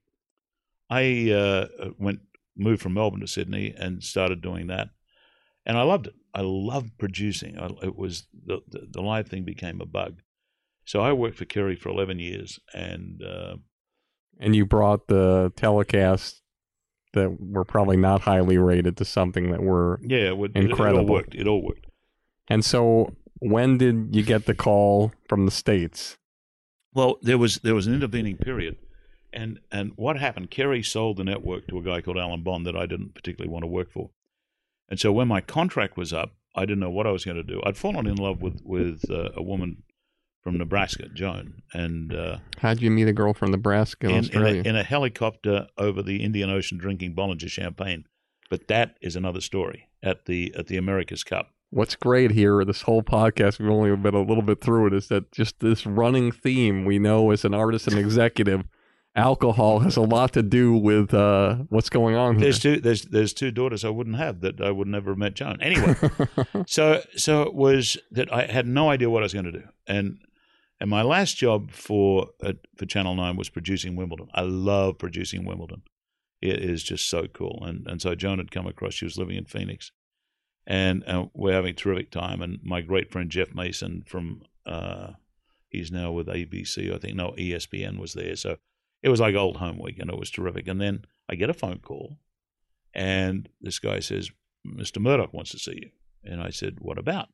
I 0.89 1.31
uh, 1.31 1.67
went 1.97 2.19
moved 2.55 2.81
from 2.81 2.93
Melbourne 2.93 3.21
to 3.21 3.27
Sydney 3.27 3.73
and 3.77 4.03
started 4.03 4.41
doing 4.41 4.67
that, 4.67 4.89
and 5.65 5.77
I 5.77 5.81
loved 5.83 6.07
it. 6.07 6.13
I 6.33 6.41
loved 6.41 6.97
producing. 6.97 7.57
I, 7.57 7.69
it 7.83 7.95
was 7.95 8.27
the, 8.33 8.59
the 8.67 8.87
the 8.91 9.01
live 9.01 9.27
thing 9.27 9.43
became 9.45 9.81
a 9.81 9.85
bug. 9.85 10.21
So 10.85 11.01
I 11.01 11.13
worked 11.13 11.37
for 11.37 11.45
Kerry 11.45 11.75
for 11.75 11.89
eleven 11.89 12.19
years, 12.19 12.59
and 12.73 13.21
uh, 13.23 13.55
and 14.39 14.55
you 14.55 14.65
brought 14.65 15.07
the 15.07 15.51
telecasts 15.55 16.41
that 17.13 17.37
were 17.39 17.65
probably 17.65 17.97
not 17.97 18.21
highly 18.21 18.57
rated 18.57 18.97
to 18.97 19.05
something 19.05 19.51
that 19.51 19.63
were. 19.63 19.99
yeah, 20.03 20.27
it, 20.27 20.37
would, 20.37 20.51
it, 20.51 20.57
it 20.57 20.63
all 20.63 20.69
Incredible. 20.71 21.05
worked. 21.13 21.33
It 21.33 21.47
all 21.47 21.61
worked. 21.63 21.87
And 22.47 22.63
so 22.63 23.15
when 23.39 23.77
did 23.77 24.15
you 24.15 24.21
get 24.23 24.45
the 24.45 24.53
call 24.53 25.11
from 25.27 25.45
the 25.45 25.51
states? 25.51 26.17
Well, 26.93 27.17
there 27.21 27.37
was 27.37 27.57
there 27.57 27.75
was 27.75 27.87
an 27.87 27.93
intervening 27.93 28.37
period, 28.37 28.77
and 29.33 29.59
and 29.71 29.91
what 29.95 30.17
happened? 30.17 30.51
Kerry 30.51 30.83
sold 30.83 31.17
the 31.17 31.23
network 31.23 31.67
to 31.67 31.77
a 31.77 31.81
guy 31.81 32.01
called 32.01 32.17
Alan 32.17 32.43
Bond 32.43 32.65
that 32.65 32.75
I 32.75 32.85
didn't 32.85 33.15
particularly 33.15 33.51
want 33.51 33.63
to 33.63 33.67
work 33.67 33.91
for, 33.91 34.11
and 34.87 34.99
so 34.99 35.11
when 35.11 35.27
my 35.27 35.41
contract 35.41 35.97
was 35.97 36.13
up, 36.13 36.35
I 36.55 36.61
didn't 36.61 36.79
know 36.79 36.89
what 36.89 37.07
I 37.07 37.11
was 37.11 37.25
going 37.25 37.37
to 37.37 37.43
do. 37.43 37.61
I'd 37.65 37.75
fallen 37.75 38.07
in 38.07 38.15
love 38.15 38.41
with 38.41 38.61
with 38.63 39.09
uh, 39.09 39.31
a 39.35 39.41
woman 39.41 39.83
from 40.45 40.59
Nebraska, 40.59 41.09
Joan, 41.09 41.63
and 41.73 42.13
uh, 42.13 42.37
How'd 42.59 42.79
you 42.79 42.91
meet 42.91 43.07
a 43.07 43.13
girl 43.13 43.33
from 43.33 43.49
Nebraska 43.49 44.05
in, 44.05 44.11
in, 44.11 44.17
in, 44.17 44.25
Australia? 44.25 44.61
a, 44.63 44.69
in 44.69 44.75
a 44.75 44.83
helicopter 44.83 45.67
over 45.75 46.03
the 46.03 46.23
Indian 46.23 46.51
Ocean 46.51 46.77
drinking 46.77 47.15
Bollinger 47.15 47.49
champagne. 47.49 48.05
But 48.51 48.67
that 48.67 48.95
is 49.01 49.15
another 49.15 49.41
story 49.41 49.89
at 50.03 50.25
the 50.25 50.53
at 50.55 50.67
the 50.67 50.77
America's 50.77 51.23
Cup. 51.23 51.49
What's 51.71 51.95
great 51.95 52.29
here, 52.29 52.63
this 52.63 52.83
whole 52.83 53.01
podcast, 53.01 53.57
we've 53.57 53.71
only 53.71 53.93
been 53.95 54.13
a 54.13 54.21
little 54.21 54.43
bit 54.43 54.61
through 54.61 54.85
it, 54.85 54.93
is 54.93 55.07
that 55.07 55.31
just 55.31 55.61
this 55.61 55.83
running 55.83 56.31
theme 56.31 56.85
we 56.85 56.99
know 56.99 57.31
as 57.31 57.43
an 57.43 57.55
artist 57.55 57.87
and 57.87 57.97
executive, 57.97 58.65
alcohol 59.15 59.79
has 59.79 59.97
a 59.97 60.01
lot 60.01 60.33
to 60.33 60.43
do 60.43 60.73
with 60.73 61.11
uh, 61.11 61.55
what's 61.69 61.89
going 61.89 62.15
on 62.15 62.35
here. 62.35 62.43
There's 62.43 62.59
two 62.59 62.79
there's 62.79 63.01
there's 63.05 63.33
two 63.33 63.49
daughters 63.49 63.83
I 63.83 63.89
wouldn't 63.89 64.17
have 64.17 64.41
that 64.41 64.61
I 64.61 64.69
would 64.69 64.87
never 64.87 65.11
have 65.11 65.17
met 65.17 65.33
Joan. 65.33 65.59
Anyway, 65.59 65.95
so 66.67 67.01
so 67.15 67.41
it 67.41 67.55
was 67.55 67.97
that 68.11 68.31
I 68.31 68.45
had 68.45 68.67
no 68.67 68.91
idea 68.91 69.09
what 69.09 69.23
I 69.23 69.25
was 69.25 69.33
going 69.33 69.45
to 69.45 69.51
do, 69.51 69.63
and 69.87 70.19
and 70.79 70.89
my 70.89 71.01
last 71.01 71.37
job 71.37 71.71
for 71.71 72.29
uh, 72.43 72.53
for 72.75 72.85
Channel 72.85 73.15
Nine 73.15 73.37
was 73.37 73.49
producing 73.49 73.95
Wimbledon. 73.95 74.27
I 74.33 74.41
love 74.41 74.97
producing 74.97 75.45
Wimbledon. 75.45 75.83
It 76.41 76.59
is 76.59 76.83
just 76.83 77.09
so 77.09 77.27
cool, 77.27 77.63
and 77.65 77.87
and 77.87 78.01
so 78.01 78.15
Joan 78.15 78.37
had 78.37 78.51
come 78.51 78.67
across. 78.67 78.93
She 78.93 79.05
was 79.05 79.17
living 79.17 79.37
in 79.37 79.45
Phoenix, 79.45 79.91
and 80.67 81.03
uh, 81.07 81.25
we're 81.33 81.53
having 81.53 81.71
a 81.71 81.73
terrific 81.73 82.11
time. 82.11 82.41
And 82.41 82.59
my 82.63 82.81
great 82.81 83.11
friend 83.11 83.29
Jeff 83.29 83.53
Mason 83.53 84.03
from 84.05 84.43
Uh, 84.65 85.13
he's 85.69 85.91
now 85.91 86.11
with 86.11 86.27
ABC, 86.27 86.93
I 86.93 86.97
think. 86.97 87.15
No, 87.15 87.33
ESPN 87.37 87.99
was 87.99 88.13
there. 88.13 88.35
So 88.35 88.57
it 89.03 89.09
was 89.09 89.19
like 89.19 89.35
old 89.35 89.57
home 89.57 89.79
week, 89.79 89.99
and 89.99 90.09
it 90.09 90.17
was 90.17 90.31
terrific. 90.31 90.67
And 90.67 90.81
then 90.81 91.05
I 91.29 91.35
get 91.35 91.49
a 91.49 91.53
phone 91.53 91.79
call, 91.79 92.17
and 92.93 93.49
this 93.61 93.79
guy 93.79 93.99
says, 93.99 94.31
Mr. 94.65 95.01
Murdoch 95.01 95.33
wants 95.33 95.51
to 95.51 95.59
see 95.59 95.79
you. 95.83 95.89
And 96.23 96.41
I 96.41 96.49
said, 96.49 96.77
What 96.79 96.97
about? 96.97 97.29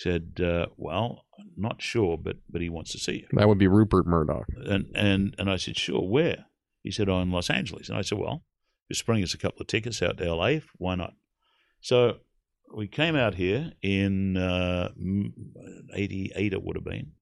Said, 0.00 0.40
uh, 0.42 0.66
Well, 0.78 1.26
not 1.58 1.82
sure, 1.82 2.16
but 2.16 2.38
but 2.48 2.62
he 2.62 2.70
wants 2.70 2.92
to 2.92 2.98
see 2.98 3.16
you. 3.16 3.26
That 3.32 3.48
would 3.48 3.58
be 3.58 3.68
Rupert 3.68 4.06
Murdoch. 4.06 4.46
And 4.64 4.90
and 4.94 5.34
and 5.38 5.50
I 5.50 5.56
said, 5.56 5.76
Sure, 5.76 6.00
where? 6.00 6.46
He 6.82 6.90
said, 6.90 7.10
Oh, 7.10 7.20
in 7.20 7.30
Los 7.30 7.50
Angeles. 7.50 7.90
And 7.90 7.98
I 7.98 8.00
said, 8.00 8.16
Well, 8.16 8.42
just 8.90 9.04
bring 9.04 9.22
us 9.22 9.34
a 9.34 9.38
couple 9.38 9.60
of 9.60 9.66
tickets 9.66 10.00
out 10.00 10.16
to 10.16 10.34
LA. 10.34 10.60
Why 10.78 10.94
not? 10.94 11.12
So 11.82 12.16
we 12.74 12.88
came 12.88 13.14
out 13.14 13.34
here 13.34 13.72
in 13.82 14.38
uh, 14.38 14.92
88, 15.92 16.54
it 16.54 16.62
would 16.62 16.76
have 16.76 16.84
been. 16.84 17.12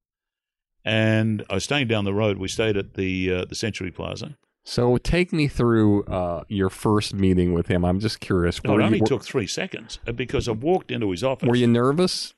And 0.85 1.45
I 1.51 1.55
was 1.55 1.65
staying 1.65 1.89
down 1.89 2.05
the 2.05 2.15
road. 2.15 2.39
We 2.39 2.47
stayed 2.47 2.77
at 2.77 2.95
the 2.95 3.33
uh, 3.33 3.45
the 3.47 3.57
Century 3.57 3.91
Plaza. 3.91 4.39
So 4.65 4.99
take 4.99 5.33
me 5.33 5.49
through 5.49 6.05
uh, 6.05 6.45
your 6.49 6.69
first 6.69 7.15
meeting 7.15 7.55
with 7.55 7.67
him. 7.67 7.85
I'm 7.85 8.01
just 8.01 8.21
curious. 8.21 8.63
No, 8.63 8.79
it 8.79 8.83
only 8.83 8.99
you, 8.99 9.07
took 9.07 9.25
three 9.25 9.47
seconds 9.47 9.99
uh, 10.07 10.13
because 10.13 10.47
I 10.47 10.53
walked 10.53 10.91
into 10.91 11.11
his 11.11 11.25
office. 11.25 11.49
were 11.49 11.57
you 11.57 11.67
nervous? 11.67 12.35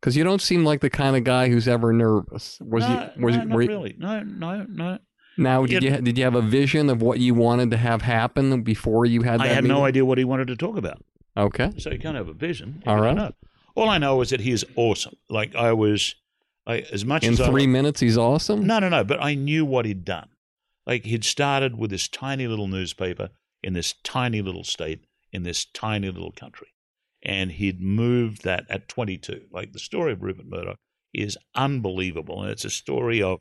Because 0.00 0.16
you 0.16 0.24
don't 0.24 0.40
seem 0.40 0.64
like 0.64 0.80
the 0.80 0.90
kind 0.90 1.14
of 1.16 1.24
guy 1.24 1.48
who's 1.48 1.68
ever 1.68 1.92
nervous. 1.92 2.58
Was 2.60 2.88
no, 2.88 3.10
you? 3.16 3.24
Was 3.24 3.36
no, 3.36 3.42
you, 3.42 3.48
not 3.48 3.62
you- 3.62 3.68
really. 3.68 3.96
No, 3.98 4.22
no, 4.22 4.66
no. 4.68 4.98
Now, 5.36 5.64
did 5.64 5.84
It- 5.84 5.90
you 5.92 6.00
did 6.00 6.18
you 6.18 6.24
have 6.24 6.34
a 6.34 6.42
vision 6.42 6.90
of 6.90 7.02
what 7.02 7.18
you 7.20 7.34
wanted 7.34 7.70
to 7.70 7.76
have 7.76 8.02
happen 8.02 8.62
before 8.62 9.06
you 9.06 9.22
had 9.22 9.40
I 9.40 9.48
had 9.48 9.64
no 9.64 9.84
idea 9.84 10.04
what 10.04 10.18
he 10.18 10.24
wanted 10.24 10.48
to 10.48 10.56
talk 10.56 10.76
about. 10.76 11.02
Okay. 11.36 11.72
So 11.78 11.90
you 11.90 11.98
can't 11.98 12.16
have 12.16 12.28
a 12.28 12.32
vision. 12.32 12.82
All 12.86 13.00
right. 13.00 13.14
know. 13.14 13.32
All 13.74 13.88
I 13.88 13.98
know 13.98 14.20
is 14.20 14.30
that 14.30 14.40
he 14.40 14.50
is 14.50 14.64
awesome. 14.76 15.14
Like 15.28 15.54
I 15.54 15.72
was, 15.72 16.14
I, 16.66 16.80
as 16.92 17.04
much 17.04 17.22
as 17.22 17.38
In 17.38 17.44
as 17.44 17.50
three 17.50 17.62
I, 17.62 17.66
minutes, 17.66 18.00
he's 18.00 18.18
awesome. 18.18 18.66
No, 18.66 18.80
no, 18.80 18.88
no. 18.88 19.04
But 19.04 19.22
I 19.22 19.34
knew 19.34 19.64
what 19.64 19.84
he'd 19.84 20.04
done. 20.04 20.28
Like 20.86 21.04
he'd 21.04 21.24
started 21.24 21.78
with 21.78 21.90
this 21.90 22.08
tiny 22.08 22.46
little 22.46 22.66
newspaper 22.66 23.30
in 23.62 23.74
this 23.74 23.94
tiny 24.02 24.42
little 24.42 24.64
state 24.64 25.04
in 25.32 25.44
this 25.44 25.64
tiny 25.64 26.10
little 26.10 26.32
country, 26.32 26.68
and 27.22 27.52
he'd 27.52 27.80
moved 27.80 28.44
that 28.44 28.66
at 28.70 28.88
22. 28.88 29.46
Like 29.50 29.72
the 29.72 29.78
story 29.78 30.12
of 30.12 30.22
Rupert 30.22 30.46
Murdoch 30.46 30.78
is 31.12 31.36
unbelievable, 31.54 32.42
and 32.42 32.50
it's 32.50 32.64
a 32.64 32.70
story 32.70 33.22
of 33.22 33.40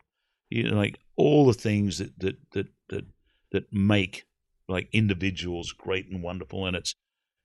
you 0.50 0.70
know, 0.70 0.76
like 0.76 1.00
all 1.16 1.46
the 1.46 1.54
things 1.54 2.00
that 2.00 2.20
that 2.20 2.38
that 2.52 2.68
that 2.90 3.06
that 3.52 3.74
make 3.74 4.26
like 4.68 4.90
individuals 4.92 5.72
great 5.72 6.08
and 6.10 6.22
wonderful, 6.24 6.66
and 6.66 6.76
it's 6.76 6.96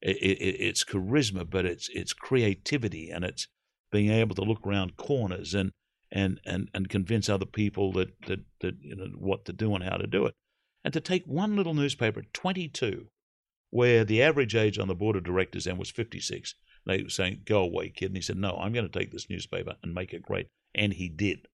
it, 0.00 0.16
it, 0.16 0.60
it's 0.60 0.84
charisma, 0.84 1.48
but 1.48 1.64
it's 1.64 1.88
it's 1.92 2.12
creativity, 2.12 3.10
and 3.10 3.24
it's 3.24 3.46
being 3.90 4.10
able 4.10 4.34
to 4.34 4.42
look 4.42 4.66
around 4.66 4.96
corners 4.96 5.54
and 5.54 5.72
and 6.10 6.40
and 6.44 6.70
and 6.74 6.88
convince 6.88 7.28
other 7.28 7.46
people 7.46 7.92
that 7.92 8.20
that 8.26 8.40
that 8.60 8.76
you 8.80 8.96
know 8.96 9.06
what 9.18 9.44
to 9.44 9.52
do 9.52 9.74
and 9.74 9.84
how 9.84 9.96
to 9.96 10.06
do 10.06 10.26
it, 10.26 10.34
and 10.82 10.92
to 10.94 11.00
take 11.00 11.24
one 11.26 11.56
little 11.56 11.74
newspaper 11.74 12.20
at 12.20 12.32
22, 12.32 13.08
where 13.74 14.04
the 14.04 14.22
average 14.22 14.54
age 14.54 14.78
on 14.78 14.86
the 14.86 14.94
board 14.94 15.16
of 15.16 15.24
directors 15.24 15.64
then 15.64 15.76
was 15.76 15.90
56. 15.90 16.54
They 16.86 17.02
were 17.02 17.08
saying, 17.08 17.42
"Go 17.44 17.60
away, 17.64 17.88
kid," 17.88 18.06
and 18.06 18.16
he 18.16 18.22
said, 18.22 18.36
"No, 18.36 18.56
I'm 18.56 18.72
going 18.72 18.88
to 18.88 18.98
take 18.98 19.10
this 19.10 19.28
newspaper 19.28 19.74
and 19.82 19.92
make 19.92 20.14
it 20.14 20.22
great," 20.22 20.46
and 20.76 20.92
he 20.92 21.08
did. 21.08 21.48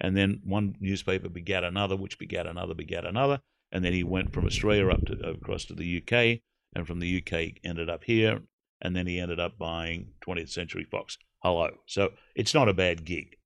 And 0.00 0.16
then 0.16 0.40
one 0.42 0.74
newspaper 0.80 1.28
begat 1.28 1.62
another, 1.62 1.94
which 1.94 2.18
begat 2.18 2.48
another, 2.48 2.74
begat 2.74 3.06
another, 3.06 3.40
and 3.70 3.84
then 3.84 3.92
he 3.92 4.02
went 4.02 4.32
from 4.32 4.46
Australia 4.46 4.88
up 4.88 5.06
to 5.06 5.30
across 5.30 5.64
to 5.66 5.74
the 5.74 5.98
UK, 5.98 6.40
and 6.74 6.88
from 6.88 6.98
the 6.98 7.18
UK 7.18 7.60
ended 7.62 7.88
up 7.88 8.02
here, 8.02 8.42
and 8.82 8.96
then 8.96 9.06
he 9.06 9.20
ended 9.20 9.38
up 9.38 9.56
buying 9.56 10.14
20th 10.22 10.50
Century 10.50 10.82
Fox. 10.82 11.18
Hello, 11.38 11.70
so 11.86 12.14
it's 12.34 12.52
not 12.52 12.68
a 12.68 12.74
bad 12.74 13.04
gig 13.04 13.36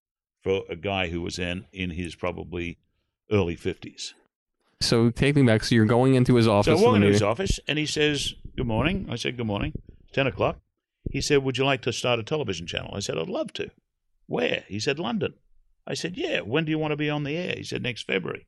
for 0.43 0.65
a 0.71 0.77
guy 0.77 1.11
who 1.11 1.21
was 1.21 1.39
in 1.39 1.67
in 1.75 1.91
his 1.91 2.15
probably 2.15 2.79
early 3.31 3.55
50s. 3.57 4.15
So 4.81 5.11
take 5.11 5.37
me 5.37 5.43
back. 5.43 5.65
So 5.65 5.75
you're 5.75 5.87
going 5.87 6.15
into 6.15 6.35
his 6.35 6.49
office. 6.49 6.79
So 6.79 6.85
I 6.85 6.89
walk 6.89 6.97
into 6.97 7.09
his 7.09 7.23
office 7.23 7.59
and 7.67 7.79
he 7.79 7.87
says, 7.87 8.35
Good 8.57 8.67
morning. 8.67 9.07
I 9.11 9.17
said, 9.17 9.37
Good 9.37 9.47
morning. 9.47 9.73
10 10.13 10.27
o'clock. 10.27 10.59
He 11.11 11.21
said, 11.21 11.43
Would 11.43 11.59
you 11.59 11.65
like 11.65 11.83
to 11.83 11.93
start 11.93 12.19
a 12.19 12.23
television 12.23 12.67
channel? 12.67 12.93
I 12.95 13.01
said, 13.01 13.19
I'd 13.19 13.29
love 13.29 13.53
to. 13.55 13.71
Where? 14.27 14.65
He 14.69 14.81
said, 14.81 14.99
London. 14.99 15.35
I 15.87 15.95
said, 15.95 16.17
Yeah. 16.17 16.41
When 16.41 16.65
do 16.65 16.71
you 16.71 16.79
want 16.79 16.93
to 16.93 16.97
be 16.97 17.11
on 17.11 17.25
the 17.25 17.37
air? 17.37 17.55
He 17.57 17.65
said, 17.65 17.83
Next 17.83 18.03
February. 18.03 18.47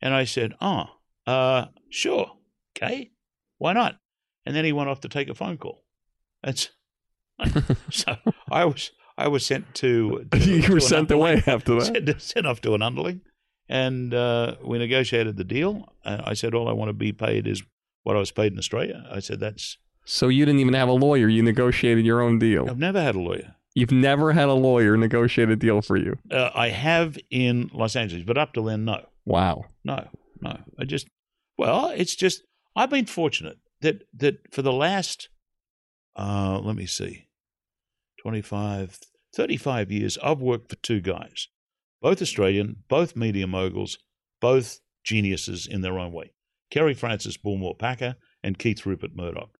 And 0.00 0.14
I 0.14 0.24
said, 0.24 0.54
Oh, 0.60 0.86
uh, 1.26 1.66
sure. 1.90 2.32
Okay. 2.76 3.10
Why 3.58 3.72
not? 3.72 3.98
And 4.44 4.54
then 4.54 4.64
he 4.64 4.72
went 4.72 4.88
off 4.88 5.00
to 5.00 5.08
take 5.08 5.28
a 5.28 5.34
phone 5.34 5.58
call. 5.58 5.84
That's 6.42 6.70
so 7.90 8.16
I 8.50 8.64
was 8.64 8.92
I 9.18 9.28
was 9.28 9.44
sent 9.44 9.74
to, 9.76 10.26
to 10.32 10.38
you 10.38 10.68
were 10.68 10.76
an 10.76 10.80
sent 10.80 11.10
away 11.10 11.42
after 11.46 11.74
that. 11.76 11.84
sent, 12.06 12.22
sent 12.22 12.46
off 12.46 12.60
to 12.62 12.74
an 12.74 12.82
underling, 12.82 13.22
and 13.68 14.12
uh, 14.14 14.56
we 14.64 14.78
negotiated 14.78 15.36
the 15.36 15.44
deal. 15.44 15.92
I 16.04 16.34
said 16.34 16.54
all 16.54 16.68
I 16.68 16.72
want 16.72 16.88
to 16.88 16.92
be 16.94 17.12
paid 17.12 17.46
is 17.46 17.62
what 18.04 18.16
I 18.16 18.18
was 18.20 18.30
paid 18.30 18.52
in 18.52 18.58
Australia. 18.58 19.04
I 19.10 19.18
said 19.20 19.40
that's. 19.40 19.78
So 20.04 20.28
you 20.28 20.44
didn't 20.44 20.60
even 20.60 20.74
have 20.74 20.88
a 20.88 20.92
lawyer. 20.92 21.28
You 21.28 21.42
negotiated 21.42 22.04
your 22.06 22.20
own 22.22 22.38
deal. 22.38 22.68
I've 22.70 22.78
never 22.78 23.02
had 23.02 23.16
a 23.16 23.20
lawyer. 23.20 23.56
You've 23.74 23.90
never 23.92 24.32
had 24.32 24.48
a 24.48 24.54
lawyer 24.54 24.96
negotiate 24.96 25.50
a 25.50 25.56
deal 25.56 25.82
for 25.82 25.96
you. 25.96 26.16
Uh, 26.30 26.50
I 26.54 26.68
have 26.70 27.18
in 27.30 27.68
Los 27.74 27.94
Angeles, 27.96 28.24
but 28.24 28.38
up 28.38 28.54
to 28.54 28.62
then, 28.64 28.84
no, 28.86 29.04
Wow. 29.26 29.64
no, 29.84 30.08
no. 30.40 30.58
I 30.78 30.84
just 30.84 31.08
well, 31.58 31.88
it's 31.94 32.14
just 32.16 32.42
I've 32.76 32.90
been 32.90 33.06
fortunate 33.06 33.58
that 33.80 34.04
that 34.14 34.54
for 34.54 34.62
the 34.62 34.72
last 34.72 35.28
uh, 36.14 36.58
let 36.62 36.76
me 36.76 36.86
see, 36.86 37.26
25, 38.22 38.98
35 39.34 39.92
years, 39.92 40.16
I've 40.22 40.40
worked 40.40 40.70
for 40.70 40.76
two 40.76 41.00
guys, 41.00 41.48
both 42.02 42.20
Australian, 42.22 42.76
both 42.88 43.16
media 43.16 43.46
moguls, 43.46 43.98
both 44.40 44.80
geniuses 45.04 45.66
in 45.66 45.80
their 45.82 45.98
own 45.98 46.12
way. 46.12 46.32
Kerry 46.70 46.94
Francis 46.94 47.36
Bullmore 47.36 47.78
Packer 47.78 48.16
and 48.42 48.58
Keith 48.58 48.84
Rupert 48.86 49.14
Murdoch, 49.14 49.50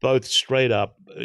both 0.00 0.24
straight 0.24 0.70
up 0.72 0.96
uh, 1.10 1.24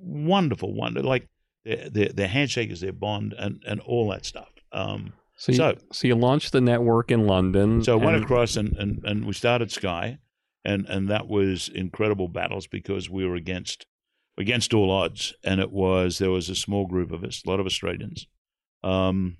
wonderful, 0.00 0.74
wonder 0.74 1.02
like 1.02 1.26
their, 1.64 1.90
their 1.90 2.08
their 2.10 2.28
handshake 2.28 2.70
is 2.70 2.80
their 2.80 2.92
bond 2.92 3.34
and 3.38 3.62
and 3.66 3.80
all 3.80 4.08
that 4.10 4.24
stuff. 4.24 4.48
Um, 4.72 5.12
So 5.36 5.52
you, 5.52 5.56
So- 5.56 5.76
so, 5.92 6.08
you 6.08 6.14
launched 6.14 6.52
the 6.52 6.60
network 6.60 7.10
in 7.10 7.26
London. 7.26 7.82
so 7.82 7.98
I 7.98 8.04
went 8.04 8.22
across 8.22 8.56
and, 8.56 8.76
and, 8.76 9.00
and 9.04 9.24
we 9.26 9.32
started 9.32 9.70
Sky, 9.72 10.18
and, 10.64 10.86
and 10.86 11.08
that 11.08 11.26
was 11.28 11.68
incredible 11.74 12.28
battles 12.28 12.66
because 12.66 13.08
we 13.10 13.24
were 13.26 13.36
against 13.36 13.86
against 14.38 14.72
all 14.72 14.90
odds, 14.90 15.34
and 15.42 15.60
it 15.60 15.70
was 15.72 16.18
there 16.18 16.30
was 16.30 16.48
a 16.48 16.54
small 16.54 16.86
group 16.86 17.10
of 17.10 17.24
us, 17.24 17.42
a 17.44 17.50
lot 17.50 17.58
of 17.60 17.66
Australians, 17.66 18.26
um, 18.84 19.36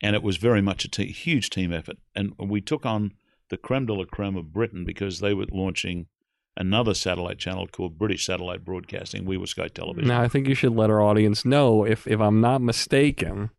and 0.00 0.14
it 0.14 0.22
was 0.22 0.36
very 0.36 0.60
much 0.62 0.84
a 0.84 0.88
te- 0.88 1.12
huge 1.12 1.50
team 1.50 1.72
effort, 1.72 1.96
and 2.14 2.32
we 2.38 2.60
took 2.60 2.84
on 2.86 3.12
the 3.50 3.56
creme 3.56 3.86
de 3.86 3.94
la 3.94 4.04
creme 4.04 4.36
of 4.36 4.52
Britain 4.52 4.84
because 4.84 5.20
they 5.20 5.32
were 5.34 5.46
launching 5.50 6.06
another 6.56 6.92
satellite 6.94 7.38
channel 7.38 7.66
called 7.66 7.96
British 7.98 8.26
Satellite 8.26 8.64
Broadcasting. 8.64 9.24
We 9.24 9.36
were 9.36 9.46
Sky 9.46 9.68
Television. 9.68 10.08
Now 10.08 10.20
I 10.22 10.28
think 10.28 10.48
you 10.48 10.54
should 10.54 10.74
let 10.74 10.90
our 10.90 11.00
audience 11.00 11.44
know 11.44 11.84
if 11.84 12.06
if 12.06 12.20
I'm 12.20 12.40
not 12.40 12.60
mistaken, 12.60 13.50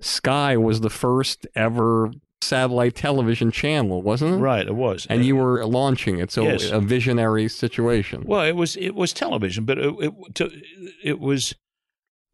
Sky 0.00 0.56
was 0.56 0.80
the 0.80 0.90
first 0.90 1.46
ever 1.54 2.10
satellite 2.40 2.94
television 2.94 3.50
channel, 3.50 4.00
wasn't 4.00 4.34
it? 4.34 4.38
Right, 4.38 4.66
it 4.66 4.74
was, 4.74 5.06
And 5.10 5.24
you 5.24 5.34
were 5.34 5.66
launching 5.66 6.20
it, 6.20 6.30
so 6.30 6.44
Yes. 6.44 6.70
a 6.70 6.78
visionary 6.80 7.48
situation. 7.48 8.22
Well, 8.24 8.42
it 8.44 8.54
was 8.56 8.76
it 8.76 8.94
was 8.94 9.12
television, 9.12 9.64
but 9.64 9.78
it 9.78 9.94
it, 9.98 10.12
to, 10.36 10.50
it 11.02 11.18
was 11.18 11.54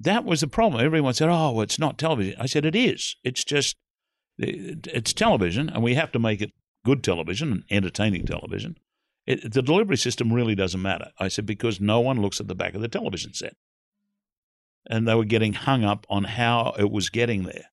that 0.00 0.24
was 0.24 0.40
the 0.40 0.48
problem. 0.48 0.84
Everyone 0.84 1.14
said, 1.14 1.28
"Oh, 1.30 1.60
it's 1.60 1.78
not 1.78 1.98
television." 1.98 2.40
I 2.40 2.46
said, 2.46 2.64
"It 2.64 2.74
is. 2.74 3.16
It's 3.24 3.44
just 3.44 3.76
it's 4.38 5.12
television, 5.12 5.68
and 5.68 5.82
we 5.82 5.94
have 5.94 6.12
to 6.12 6.18
make 6.18 6.40
it 6.40 6.52
good 6.84 7.02
television 7.02 7.52
and 7.52 7.64
entertaining 7.70 8.26
television." 8.26 8.76
It, 9.26 9.52
the 9.52 9.62
delivery 9.62 9.96
system 9.96 10.32
really 10.32 10.54
doesn't 10.54 10.82
matter. 10.82 11.12
I 11.18 11.28
said 11.28 11.46
because 11.46 11.80
no 11.80 12.00
one 12.00 12.20
looks 12.20 12.40
at 12.40 12.48
the 12.48 12.54
back 12.54 12.74
of 12.74 12.82
the 12.82 12.88
television 12.88 13.32
set, 13.32 13.56
and 14.86 15.06
they 15.06 15.14
were 15.14 15.24
getting 15.24 15.54
hung 15.54 15.84
up 15.84 16.06
on 16.10 16.24
how 16.24 16.74
it 16.78 16.90
was 16.90 17.08
getting 17.08 17.44
there. 17.44 17.70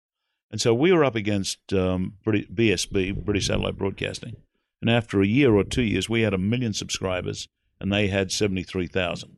And 0.50 0.62
so 0.62 0.74
we 0.74 0.92
were 0.92 1.06
up 1.06 1.16
against 1.16 1.74
um, 1.74 2.16
BSB, 2.26 3.24
British 3.24 3.48
Satellite 3.48 3.78
Broadcasting, 3.78 4.36
and 4.82 4.90
after 4.90 5.22
a 5.22 5.28
year 5.28 5.56
or 5.56 5.64
two 5.64 5.84
years, 5.84 6.10
we 6.10 6.22
had 6.22 6.34
a 6.34 6.38
million 6.38 6.74
subscribers, 6.74 7.48
and 7.80 7.92
they 7.92 8.08
had 8.08 8.32
seventy 8.32 8.64
three 8.64 8.88
thousand. 8.88 9.38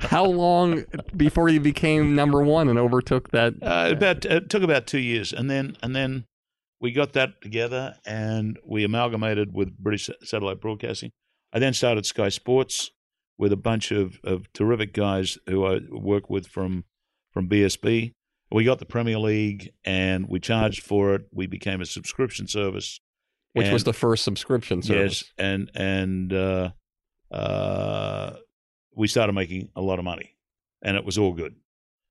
How 0.00 0.24
long 0.24 0.84
before 1.16 1.48
you 1.48 1.60
became 1.60 2.14
number 2.14 2.42
one 2.42 2.68
and 2.68 2.78
overtook 2.78 3.30
that? 3.30 3.54
Uh, 3.62 3.90
about 3.92 4.24
it 4.24 4.50
took 4.50 4.62
about 4.62 4.86
two 4.86 4.98
years, 4.98 5.32
and 5.32 5.50
then 5.50 5.76
and 5.82 5.94
then 5.94 6.24
we 6.80 6.92
got 6.92 7.12
that 7.14 7.40
together, 7.40 7.94
and 8.04 8.58
we 8.66 8.84
amalgamated 8.84 9.54
with 9.54 9.76
British 9.78 10.10
Satellite 10.22 10.60
Broadcasting. 10.60 11.10
I 11.52 11.58
then 11.58 11.72
started 11.72 12.04
Sky 12.04 12.28
Sports 12.28 12.90
with 13.38 13.52
a 13.52 13.56
bunch 13.56 13.90
of, 13.90 14.18
of 14.24 14.52
terrific 14.52 14.92
guys 14.92 15.38
who 15.46 15.64
I 15.64 15.80
work 15.90 16.28
with 16.28 16.46
from 16.46 16.84
from 17.32 17.48
BSB. 17.48 18.12
We 18.52 18.64
got 18.64 18.78
the 18.78 18.86
Premier 18.86 19.18
League, 19.18 19.72
and 19.84 20.28
we 20.28 20.38
charged 20.38 20.82
for 20.82 21.14
it. 21.14 21.22
We 21.32 21.46
became 21.46 21.80
a 21.80 21.86
subscription 21.86 22.46
service, 22.46 23.00
which 23.52 23.70
was 23.70 23.84
the 23.84 23.92
first 23.92 24.24
subscription 24.24 24.82
service. 24.82 25.22
Yes, 25.22 25.32
and 25.38 25.70
and 25.74 26.32
uh, 26.32 26.70
uh, 27.30 28.34
we 28.96 29.08
started 29.08 29.32
making 29.32 29.70
a 29.76 29.82
lot 29.82 29.98
of 29.98 30.04
money, 30.04 30.36
and 30.82 30.96
it 30.96 31.04
was 31.04 31.18
all 31.18 31.32
good. 31.32 31.54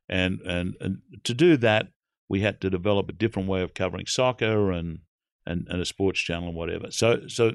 and 0.09 0.41
and 0.41 0.75
and 0.81 1.01
to 1.23 1.33
do 1.33 1.57
that, 1.57 1.87
we 2.29 2.41
had 2.41 2.61
to 2.61 2.69
develop 2.69 3.09
a 3.09 3.13
different 3.13 3.47
way 3.47 3.61
of 3.61 3.73
covering 3.73 4.05
soccer 4.05 4.71
and 4.71 4.99
and, 5.45 5.67
and 5.69 5.81
a 5.81 5.85
sports 5.85 6.19
channel 6.19 6.49
and 6.49 6.57
whatever. 6.57 6.91
So 6.91 7.27
so 7.27 7.53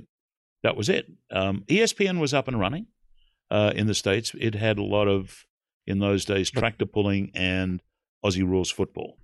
that 0.63 0.77
was 0.77 0.89
it. 0.89 1.07
Um, 1.31 1.65
ESPN 1.69 2.21
was 2.21 2.35
up 2.35 2.49
and 2.49 2.59
running 2.59 2.87
uh, 3.51 3.73
in 3.75 3.87
the 3.87 3.95
states. 3.95 4.35
It 4.39 4.55
had 4.55 4.79
a 4.79 4.85
lot 4.85 5.09
of 5.09 5.45
in 5.87 5.99
those 6.01 6.25
days 6.25 6.51
tractor 6.51 6.87
pulling 6.87 7.31
and 7.35 7.81
Aussie 8.25 8.49
rules 8.49 8.71
football. 8.71 9.19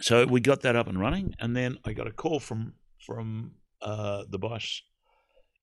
So 0.00 0.26
we 0.26 0.40
got 0.40 0.60
that 0.60 0.76
up 0.76 0.86
and 0.86 1.00
running, 1.00 1.34
and 1.40 1.56
then 1.56 1.78
I 1.84 1.92
got 1.92 2.06
a 2.06 2.12
call 2.12 2.38
from 2.40 2.74
from 3.04 3.52
uh, 3.82 4.24
the 4.28 4.38
boss 4.38 4.82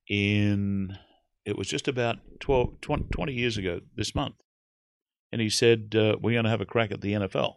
in 0.09 0.97
it 1.45 1.57
was 1.57 1.67
just 1.67 1.87
about 1.87 2.17
12, 2.39 2.81
20, 2.81 3.03
20 3.11 3.33
years 3.33 3.57
ago 3.57 3.79
this 3.95 4.13
month, 4.15 4.35
and 5.31 5.41
he 5.41 5.49
said 5.49 5.95
uh, 5.95 6.17
we're 6.21 6.33
going 6.33 6.43
to 6.45 6.49
have 6.49 6.61
a 6.61 6.65
crack 6.65 6.91
at 6.91 7.01
the 7.01 7.13
NFL. 7.13 7.55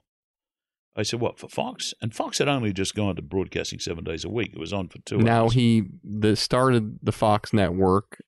I 0.97 1.03
said, 1.03 1.21
"What 1.21 1.39
for 1.39 1.49
Fox?" 1.49 1.95
And 2.03 2.15
Fox 2.15 2.39
had 2.39 2.49
only 2.49 2.73
just 2.73 2.95
gone 2.95 3.15
to 3.17 3.23
broadcasting 3.23 3.79
seven 3.79 4.05
days 4.05 4.25
a 4.25 4.29
week. 4.29 4.51
It 4.53 4.59
was 4.59 4.73
on 4.73 4.89
for 4.89 4.99
two. 5.01 5.19
Now 5.19 5.45
hours. 5.45 5.53
he 5.55 5.85
the 6.03 6.35
started 6.37 6.99
the 7.03 7.13
Fox 7.13 7.53
network. 7.53 8.19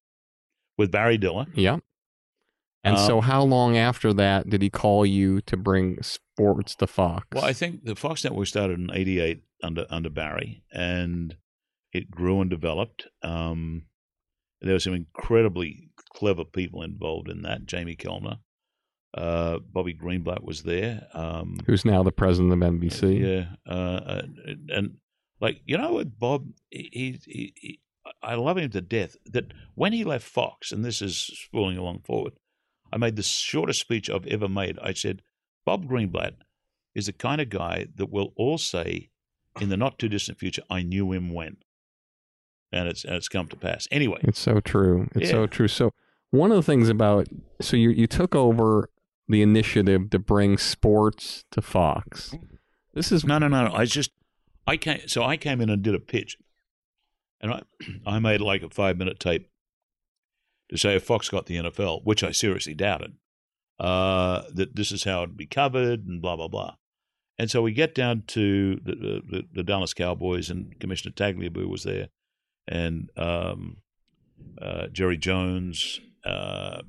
with 0.78 0.90
Barry 0.92 1.18
Diller. 1.18 1.46
Yep. 1.54 1.80
And 2.82 2.96
Um, 2.96 3.06
so, 3.06 3.20
how 3.20 3.42
long 3.42 3.76
after 3.76 4.12
that 4.14 4.48
did 4.48 4.62
he 4.62 4.70
call 4.70 5.04
you 5.04 5.40
to 5.42 5.56
bring 5.56 6.00
sports 6.02 6.74
to 6.76 6.86
Fox? 6.86 7.26
Well, 7.34 7.44
I 7.44 7.52
think 7.52 7.84
the 7.84 7.94
Fox 7.96 8.24
Network 8.24 8.46
started 8.46 8.78
in 8.78 8.90
'88 8.90 9.42
under 9.62 9.84
under 9.90 10.08
Barry, 10.08 10.62
and 10.72 11.36
it 11.92 12.11
grew 12.11 12.40
and 12.40 12.48
developed. 12.48 13.08
Um, 13.22 13.82
there 14.61 14.74
were 14.74 14.80
some 14.80 14.94
incredibly 14.94 15.90
clever 16.14 16.44
people 16.44 16.82
involved 16.82 17.28
in 17.28 17.42
that. 17.42 17.66
Jamie 17.66 17.96
Kellner, 17.96 18.38
uh, 19.14 19.58
Bobby 19.58 19.94
Greenblatt 19.94 20.44
was 20.44 20.62
there. 20.62 21.06
Um, 21.14 21.58
Who's 21.66 21.84
now 21.84 22.02
the 22.02 22.12
president 22.12 22.52
of 22.52 22.58
NBC? 22.58 23.20
yeah, 23.20 23.72
uh, 23.72 24.22
and, 24.44 24.70
and 24.70 24.96
like 25.40 25.61
you 25.64 25.78
know 25.78 25.94
what, 25.94 26.18
Bob, 26.18 26.46
he, 26.70 27.20
he, 27.24 27.52
he, 27.56 27.80
I 28.22 28.34
love 28.34 28.58
him 28.58 28.70
to 28.70 28.80
death. 28.80 29.16
That 29.26 29.52
when 29.74 29.92
he 29.92 30.04
left 30.04 30.26
Fox, 30.26 30.72
and 30.72 30.84
this 30.84 31.00
is 31.00 31.16
spooling 31.16 31.78
along 31.78 32.00
forward, 32.00 32.34
I 32.92 32.98
made 32.98 33.16
the 33.16 33.22
shortest 33.22 33.80
speech 33.80 34.11
I've 34.11 34.26
ever 34.26 34.48
made. 34.48 34.78
I 34.82 34.92
said, 34.92 35.22
Bob 35.64 35.88
Greenblatt 35.88 36.34
is 36.94 37.06
the 37.06 37.12
kind 37.12 37.40
of 37.40 37.48
guy 37.48 37.86
that 37.94 38.11
will 38.11 38.32
all 38.36 38.58
say 38.58 39.11
in 39.61 39.68
the 39.68 39.76
not 39.76 39.98
too 39.98 40.08
distant 40.08 40.38
future, 40.38 40.62
I 40.70 40.82
knew 40.82 41.12
him 41.12 41.32
when, 41.32 41.58
and 42.72 42.88
it's 42.88 43.04
and 43.04 43.14
it's 43.14 43.28
come 43.28 43.46
to 43.48 43.56
pass. 43.56 43.86
Anyway, 43.90 44.20
It's 44.22 44.38
so 44.40 44.60
true. 44.60 45.08
It's 45.14 45.26
Yeah. 45.26 45.32
so 45.36 45.46
true. 45.46 45.68
So 45.68 45.92
one 46.30 46.50
of 46.50 46.56
the 46.56 46.62
things 46.62 46.88
about 46.88 47.26
so 47.60 47.76
you 47.76 47.90
you 47.90 48.06
took 48.06 48.34
over 48.34 48.88
the 49.28 49.42
initiative 49.42 50.10
to 50.10 50.18
bring 50.18 50.58
sports 50.58 51.44
to 51.52 51.62
Fox. 51.62 52.34
This 52.94 53.12
is 53.12 53.24
No, 53.24 53.38
no, 53.38 53.48
no, 53.48 53.68
no. 53.68 53.74
I 53.74 53.84
just 53.84 54.10
I 54.66 54.76
came 54.76 55.06
so 55.06 55.22
I 55.22 55.36
came 55.36 55.60
in 55.60 55.70
and 55.70 55.82
did 55.82 55.94
a 55.94 56.00
pitch, 56.00 56.36
and 57.40 57.52
I 57.52 57.62
I 58.06 58.18
made 58.18 58.40
like 58.40 58.62
a 58.62 58.70
five 58.70 58.96
minute 58.96 59.18
tape 59.20 59.48
to 60.70 60.76
say 60.78 60.94
if 60.94 61.02
Fox 61.04 61.28
got 61.28 61.46
the 61.46 61.56
NFL, 61.56 62.04
which 62.04 62.22
I 62.22 62.30
seriously 62.30 62.74
doubted, 62.74 63.14
uh, 63.80 64.42
that 64.54 64.76
this 64.76 64.92
is 64.92 65.02
how 65.04 65.24
it'd 65.24 65.36
be 65.36 65.46
covered 65.46 66.06
and 66.06 66.20
blah 66.22 66.36
blah 66.36 66.48
blah. 66.48 66.74
And 67.38 67.50
so 67.50 67.62
we 67.62 67.72
get 67.72 67.94
down 67.94 68.24
to 68.28 68.76
the 68.84 68.94
the, 69.28 69.42
the 69.52 69.62
Dallas 69.62 69.94
Cowboys 69.94 70.50
and 70.50 70.78
Commissioner 70.78 71.12
Tagliabue 71.14 71.68
was 71.68 71.84
there, 71.84 72.08
and 72.70 73.10
um, 73.16 73.76
uh, 74.60 74.86
Jerry 74.86 75.18
Jones, 75.18 76.00
uh, 76.24 76.82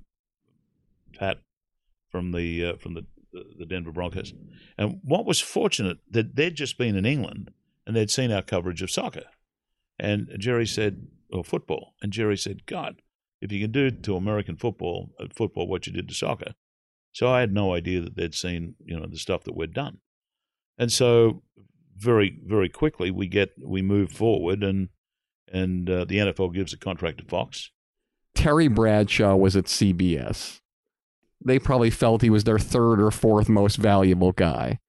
Pat 1.18 1.40
from 2.10 2.32
the 2.32 2.66
uh, 2.66 2.76
from 2.78 2.94
the 2.94 3.06
the 3.58 3.66
Denver 3.66 3.92
Broncos. 3.92 4.34
And 4.78 5.00
what 5.04 5.26
was 5.26 5.40
fortunate 5.40 6.00
that 6.10 6.36
they'd 6.36 6.56
just 6.56 6.78
been 6.78 6.96
in 6.96 7.06
England 7.06 7.52
and 7.86 7.96
they'd 7.96 8.12
seen 8.12 8.32
our 8.32 8.42
coverage 8.42 8.82
of 8.82 8.92
soccer. 8.92 9.24
And 9.98 10.30
Jerry 10.38 10.68
said, 10.68 11.08
or 11.32 11.44
football. 11.44 11.94
And 12.02 12.12
Jerry 12.12 12.38
said, 12.38 12.66
God, 12.66 13.02
if 13.40 13.52
you 13.52 13.62
can 13.62 13.72
do 13.72 13.90
to 13.90 14.16
American 14.18 14.58
football, 14.58 15.12
uh, 15.20 15.28
football 15.34 15.68
what 15.68 15.88
you 15.88 15.94
did 15.94 16.10
to 16.10 16.14
soccer. 16.14 16.54
So 17.14 17.32
I 17.32 17.40
had 17.40 17.54
no 17.54 17.74
idea 17.74 18.02
that 18.02 18.16
they'd 18.16 18.36
seen, 18.36 18.76
you 18.84 19.00
know, 19.00 19.06
the 19.08 19.18
stuff 19.18 19.44
that 19.46 19.56
we'd 19.56 19.74
done. 19.74 20.00
And 20.78 20.92
so 20.92 21.44
very, 21.96 22.40
very 22.46 22.70
quickly 22.70 23.12
we 23.12 23.28
get, 23.28 23.52
we 23.64 23.82
move 23.82 24.12
forward 24.12 24.64
and, 24.64 24.90
and 25.52 25.90
uh, 25.90 26.06
the 26.06 26.18
NFL 26.18 26.54
gives 26.54 26.74
a 26.74 26.78
contract 26.78 27.20
to 27.20 27.26
Fox. 27.26 27.72
Terry 28.36 28.68
Bradshaw 28.68 29.36
was 29.36 29.56
at 29.56 29.66
CBS. 29.66 30.62
They 31.44 31.60
probably 31.60 31.90
felt 31.90 32.22
he 32.22 32.30
was 32.30 32.44
their 32.44 32.60
third 32.60 33.02
or 33.02 33.12
fourth 33.12 33.50
most 33.50 33.76
valuable 33.76 34.32
guy. 34.32 34.80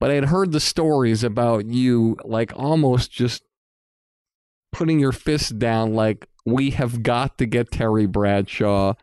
But 0.00 0.10
I 0.10 0.14
had 0.14 0.26
heard 0.26 0.52
the 0.52 0.60
stories 0.60 1.22
about 1.22 1.66
you, 1.66 2.16
like 2.24 2.52
almost 2.56 3.10
just 3.10 3.42
putting 4.72 4.98
your 4.98 5.12
fist 5.12 5.58
down, 5.58 5.94
like, 5.94 6.26
we 6.44 6.70
have 6.70 7.02
got 7.02 7.38
to 7.38 7.46
get 7.46 7.72
Terry 7.72 8.06
Bradshaw. 8.06 8.94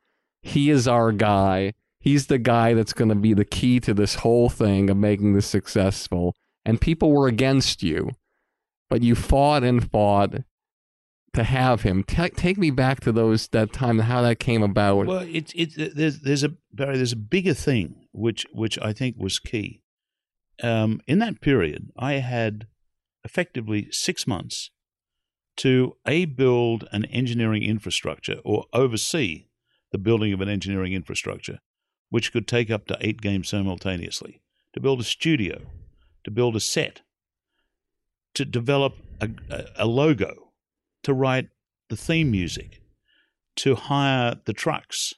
He 0.41 0.69
is 0.69 0.87
our 0.87 1.11
guy. 1.11 1.73
He's 1.99 2.27
the 2.27 2.37
guy 2.37 2.73
that's 2.73 2.93
going 2.93 3.09
to 3.09 3.15
be 3.15 3.33
the 3.33 3.45
key 3.45 3.79
to 3.81 3.93
this 3.93 4.15
whole 4.15 4.49
thing 4.49 4.89
of 4.89 4.97
making 4.97 5.33
this 5.33 5.47
successful. 5.47 6.35
And 6.65 6.79
people 6.79 7.11
were 7.11 7.27
against 7.27 7.83
you, 7.83 8.11
but 8.93 9.01
you 9.01 9.15
fought 9.15 9.63
and 9.63 9.89
fought 9.89 10.43
to 11.33 11.43
have 11.43 11.81
him. 11.81 12.03
Ta 12.03 12.27
take 12.35 12.59
me 12.59 12.69
back 12.69 12.99
to 12.99 13.11
those 13.11 13.47
that 13.47 13.73
time 13.73 13.97
how 13.97 14.21
that 14.21 14.39
came 14.39 14.61
about. 14.61 15.07
Well, 15.07 15.27
it's 15.27 15.51
it's 15.55 15.75
there's 15.75 16.19
there's 16.19 16.43
a 16.43 16.53
Barry 16.71 16.97
there's 16.97 17.13
a 17.13 17.15
bigger 17.15 17.55
thing 17.55 18.05
which 18.11 18.45
which 18.53 18.77
I 18.77 18.93
think 18.93 19.15
was 19.17 19.39
key. 19.39 19.81
Um, 20.61 21.01
in 21.07 21.17
that 21.17 21.41
period, 21.41 21.91
I 21.97 22.13
had 22.13 22.67
effectively 23.23 23.87
six 23.89 24.27
months 24.27 24.69
to 25.57 25.97
a 26.05 26.25
build 26.25 26.87
an 26.91 27.05
engineering 27.05 27.63
infrastructure 27.63 28.41
or 28.45 28.65
oversee 28.73 29.47
the 29.91 29.97
building 29.97 30.33
of 30.33 30.41
an 30.41 30.49
engineering 30.49 30.93
infrastructure, 30.93 31.61
which 32.11 32.31
could 32.31 32.47
take 32.47 32.69
up 32.69 32.85
to 32.85 32.97
eight 33.01 33.21
games 33.21 33.49
simultaneously. 33.49 34.43
To 34.73 34.79
build 34.79 34.99
a 34.99 35.03
studio, 35.03 35.61
to 36.25 36.29
build 36.29 36.55
a 36.55 36.59
set, 36.59 37.01
to 38.35 38.45
develop 38.45 38.95
a, 39.21 39.29
a, 39.75 39.85
logo, 39.85 40.51
to 41.03 41.13
write 41.13 41.49
the 41.89 41.95
theme 41.95 42.31
music, 42.31 42.81
to 43.57 43.75
hire 43.75 44.35
the 44.45 44.53
trucks, 44.53 45.13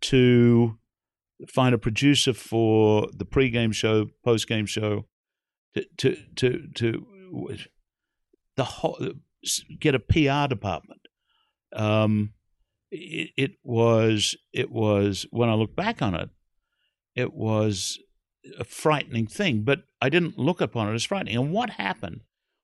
to 0.00 0.78
find 1.48 1.74
a 1.74 1.78
producer 1.78 2.32
for 2.32 3.08
the 3.14 3.24
pre-game 3.24 3.72
show, 3.72 4.10
post-game 4.24 4.66
show, 4.66 5.06
to 5.74 5.84
to 5.96 6.16
to, 6.36 6.68
to 6.74 7.06
the 8.56 8.64
whole 8.64 8.98
get 9.78 9.94
a 9.94 9.98
PR 9.98 10.48
department. 10.48 11.00
Um, 11.74 12.34
it, 12.90 13.30
it 13.36 13.50
was 13.62 14.36
it 14.52 14.70
was 14.70 15.26
when 15.30 15.48
I 15.48 15.54
look 15.54 15.74
back 15.74 16.02
on 16.02 16.14
it, 16.14 16.30
it 17.14 17.32
was 17.32 17.98
a 18.58 18.64
frightening 18.64 19.26
thing. 19.26 19.62
But 19.62 19.84
I 20.00 20.08
didn't 20.08 20.38
look 20.38 20.60
upon 20.60 20.88
it 20.88 20.94
as 20.94 21.04
frightening. 21.04 21.36
And 21.36 21.52
what 21.52 21.70
happened 21.70 22.20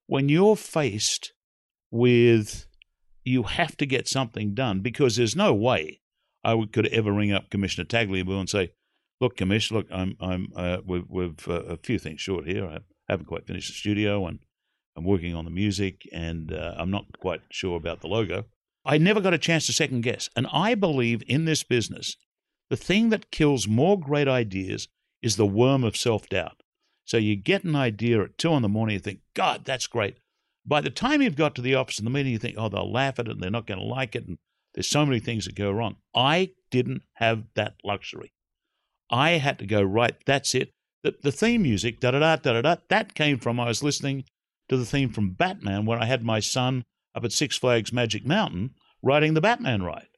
when 0.09 0.29
you're 0.29 0.57
faced 0.57 1.33
with 1.91 2.67
you 3.25 3.45
have 3.45 3.77
to 3.77 3.87
get 3.87 4.09
something 4.09 4.55
done 4.55 4.81
because 4.81 5.17
there's 5.17 5.37
no 5.37 5.55
way 5.55 6.01
I 6.43 6.55
would, 6.55 6.73
could 6.73 6.87
ever 6.87 7.13
ring 7.13 7.31
up 7.31 7.51
Commissioner 7.51 7.85
Tagliabue 7.85 8.41
and 8.41 8.49
say, 8.49 8.73
"Look, 9.21 9.37
Commissioner, 9.37 9.81
look, 9.81 9.89
I'm, 9.93 10.17
I'm, 10.21 10.49
uh, 10.57 10.79
we've, 10.85 11.05
we've 11.09 11.49
uh, 11.49 11.65
a 11.65 11.77
few 11.77 11.99
things 11.99 12.21
short 12.21 12.47
here. 12.47 12.67
I 12.67 12.79
haven't 13.09 13.27
quite 13.27 13.47
finished 13.47 13.69
the 13.69 13.75
studio, 13.75 14.27
and 14.27 14.39
I'm 14.97 15.05
working 15.05 15.35
on 15.35 15.45
the 15.45 15.51
music, 15.51 16.09
and 16.13 16.53
uh, 16.53 16.75
I'm 16.79 16.91
not 16.91 17.19
quite 17.19 17.43
sure 17.51 17.77
about 17.77 18.01
the 18.01 18.09
logo." 18.09 18.47
I 18.85 18.97
never 18.97 19.21
got 19.21 19.35
a 19.35 19.39
chance 19.39 19.67
to 19.67 19.73
second 19.75 20.03
guess, 20.03 20.31
and 20.35 20.47
I 20.51 20.75
believe 20.75 21.23
in 21.27 21.45
this 21.45 21.63
business, 21.63 22.17
the 22.71 22.77
thing 22.77 23.11
that 23.11 23.31
kills 23.31 23.69
more 23.69 24.01
great 24.01 24.29
ideas 24.29 24.89
is 25.21 25.37
the 25.37 25.47
worm 25.47 25.85
of 25.85 25.97
self 25.97 26.29
doubt. 26.29 26.63
So 27.09 27.17
you 27.17 27.37
get 27.37 27.65
an 27.65 27.75
idea 27.75 28.23
at 28.23 28.37
two 28.37 28.53
in 28.53 28.61
the 28.61 28.69
morning, 28.69 28.93
you 28.93 29.01
think, 29.01 29.21
"God, 29.33 29.65
that's 29.65 29.87
great." 29.87 30.19
By 30.67 30.83
the 30.83 30.91
time 30.91 31.23
you've 31.23 31.37
got 31.37 31.55
to 31.55 31.63
the 31.63 31.75
office 31.75 31.99
in 31.99 32.05
the 32.05 32.11
meeting, 32.11 32.33
you 32.33 32.39
think, 32.39 32.57
oh, 32.59 32.69
they'll 32.69 32.93
laugh 32.93 33.19
at 33.19 33.27
it 33.27 33.31
and 33.31 33.41
they're 33.41 33.51
not 33.51 33.67
going 33.67 33.81
to 33.81 33.87
like 33.87 34.15
it. 34.15 34.27
And 34.27 34.37
there's 34.75 34.87
so 34.91 35.07
many 35.07 35.19
things 35.19 35.47
that 35.47 35.55
go 35.55 35.73
wrong. 35.73 35.97
I 36.15 36.51
didn't 36.71 37.01
have 37.15 37.45
that 37.55 37.77
luxury. 37.83 38.35
I 39.11 39.31
had 39.39 39.59
to 39.61 39.67
go, 39.67 39.83
right, 39.83 40.15
that's 40.27 40.55
it. 40.55 40.73
The, 41.03 41.15
the 41.23 41.33
theme 41.33 41.63
music, 41.63 42.01
da 42.01 42.11
da 42.11 42.19
da 42.19 42.37
da 42.37 42.61
da 42.61 42.77
that 42.91 43.15
came 43.15 43.39
from, 43.39 43.59
I 43.59 43.69
was 43.69 43.83
listening 43.83 44.25
to 44.69 44.77
the 44.77 44.85
theme 44.85 45.09
from 45.09 45.31
Batman 45.31 45.87
when 45.87 46.03
I 46.03 46.05
had 46.05 46.23
my 46.23 46.41
son 46.41 46.85
up 47.15 47.25
at 47.25 47.33
Six 47.33 47.57
Flags 47.57 47.91
Magic 47.91 48.27
Mountain 48.27 48.75
riding 49.01 49.33
the 49.33 49.41
Batman 49.41 49.83
ride. 49.83 50.09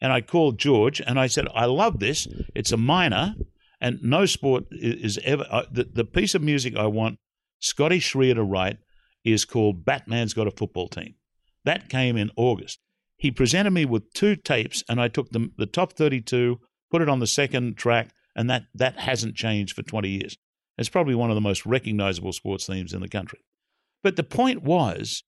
And 0.00 0.12
I 0.12 0.22
called 0.22 0.58
George 0.58 1.00
and 1.00 1.20
I 1.20 1.28
said, 1.28 1.46
I 1.54 1.66
love 1.66 2.00
this. 2.00 2.26
It's 2.52 2.72
a 2.72 2.76
minor, 2.76 3.36
and 3.84 4.02
no 4.02 4.24
sport 4.24 4.64
is, 4.70 5.18
ever. 5.24 5.46
Uh, 5.50 5.64
the, 5.70 5.84
the 5.84 6.06
piece 6.06 6.34
of 6.34 6.40
music 6.40 6.74
I 6.74 6.86
want 6.86 7.18
Scotty 7.60 7.98
Schreer 7.98 8.34
to 8.34 8.42
write 8.42 8.78
is 9.24 9.44
called 9.44 9.84
Batman's 9.84 10.32
Got 10.32 10.46
a 10.46 10.50
Football 10.50 10.88
Team. 10.88 11.16
That 11.66 11.90
came 11.90 12.16
in 12.16 12.30
August. 12.34 12.78
He 13.18 13.30
presented 13.30 13.72
me 13.72 13.84
with 13.84 14.10
two 14.14 14.36
tapes, 14.36 14.82
and 14.88 15.02
I 15.02 15.08
took 15.08 15.30
the, 15.30 15.50
the 15.58 15.66
top 15.66 15.92
32, 15.92 16.58
put 16.90 17.02
it 17.02 17.10
on 17.10 17.20
the 17.20 17.26
second 17.26 17.76
track, 17.76 18.08
and 18.34 18.48
that 18.48 18.64
that 18.74 19.00
hasn't 19.00 19.36
changed 19.36 19.76
for 19.76 19.82
20 19.82 20.08
years. 20.08 20.38
It's 20.78 20.88
probably 20.88 21.14
one 21.14 21.30
of 21.30 21.34
the 21.34 21.42
most 21.42 21.66
recognizable 21.66 22.32
sports 22.32 22.66
themes 22.66 22.94
in 22.94 23.02
the 23.02 23.08
country. 23.08 23.40
But 24.02 24.16
the 24.16 24.24
point 24.24 24.62
was, 24.62 25.22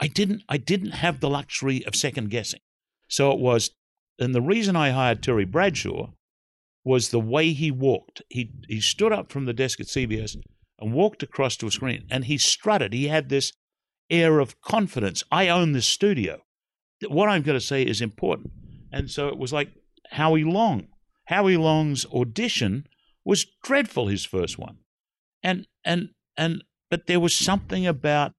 I 0.00 0.08
didn't 0.08 0.42
I 0.48 0.56
didn't 0.56 0.92
have 0.92 1.20
the 1.20 1.30
luxury 1.30 1.86
of 1.86 1.94
second 1.94 2.30
guessing. 2.30 2.60
So 3.06 3.30
it 3.30 3.38
was, 3.38 3.70
and 4.18 4.34
the 4.34 4.42
reason 4.42 4.74
I 4.74 4.90
hired 4.90 5.22
Terry 5.22 5.44
Bradshaw 5.44 6.08
was 6.84 7.10
the 7.10 7.20
way 7.20 7.52
he 7.52 7.70
walked. 7.70 8.22
He 8.28 8.50
he 8.68 8.80
stood 8.80 9.12
up 9.12 9.30
from 9.30 9.44
the 9.44 9.52
desk 9.52 9.80
at 9.80 9.86
CBS 9.86 10.36
and 10.78 10.92
walked 10.92 11.22
across 11.22 11.56
to 11.58 11.66
a 11.66 11.70
screen, 11.70 12.06
and 12.10 12.24
he 12.24 12.38
strutted. 12.38 12.92
He 12.92 13.08
had 13.08 13.28
this 13.28 13.52
air 14.08 14.40
of 14.40 14.60
confidence. 14.60 15.22
I 15.30 15.48
own 15.48 15.72
this 15.72 15.86
studio. 15.86 16.42
What 17.08 17.28
I'm 17.28 17.42
going 17.42 17.58
to 17.58 17.64
say 17.64 17.82
is 17.82 18.00
important. 18.00 18.52
And 18.92 19.10
so 19.10 19.28
it 19.28 19.38
was 19.38 19.52
like 19.52 19.70
Howie 20.10 20.44
Long. 20.44 20.88
Howie 21.26 21.56
Long's 21.56 22.06
audition 22.06 22.86
was 23.24 23.46
dreadful. 23.62 24.08
His 24.08 24.24
first 24.24 24.58
one, 24.58 24.78
and 25.42 25.66
and 25.84 26.10
and 26.36 26.64
but 26.90 27.06
there 27.06 27.20
was 27.20 27.36
something 27.36 27.86
about 27.86 28.32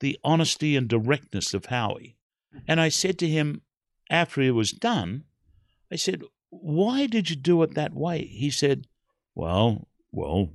the 0.00 0.18
honesty 0.24 0.76
and 0.76 0.88
directness 0.88 1.54
of 1.54 1.66
Howie. 1.66 2.16
And 2.66 2.80
I 2.80 2.88
said 2.88 3.18
to 3.20 3.28
him 3.28 3.62
after 4.10 4.42
he 4.42 4.50
was 4.50 4.72
done, 4.72 5.24
I 5.90 5.96
said, 5.96 6.22
"Why 6.52 7.06
did 7.06 7.30
you 7.30 7.36
do 7.36 7.62
it 7.62 7.74
that 7.74 7.94
way?" 7.94 8.26
He 8.26 8.50
said, 8.50 8.86
"Well, 9.34 9.88
well, 10.10 10.50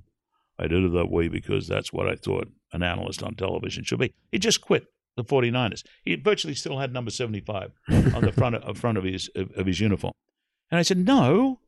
I 0.60 0.68
did 0.68 0.84
it 0.84 0.94
that 0.94 1.10
way 1.10 1.28
because 1.28 1.68
that's 1.68 1.92
what 1.92 2.08
I 2.08 2.16
thought 2.16 2.52
an 2.72 2.84
analyst 2.84 3.24
on 3.24 3.36
television 3.36 3.84
should 3.84 4.00
be." 4.00 4.14
He 4.32 4.38
just 4.38 4.62
quit 4.62 4.86
the 5.16 5.24
49ers. 5.24 5.84
He 6.06 6.16
virtually 6.16 6.54
still 6.54 6.78
had 6.78 6.94
number 6.94 7.10
75 7.10 7.72
on 7.90 8.22
the 8.22 8.32
front 8.32 8.56
of, 8.56 8.78
front 8.78 9.00
of 9.00 9.04
his 9.04 9.30
of, 9.36 9.52
of 9.58 9.66
his 9.66 9.80
uniform. 9.80 10.14
And 10.70 10.78
I 10.78 10.84
said, 10.84 11.00
"No, 11.00 11.62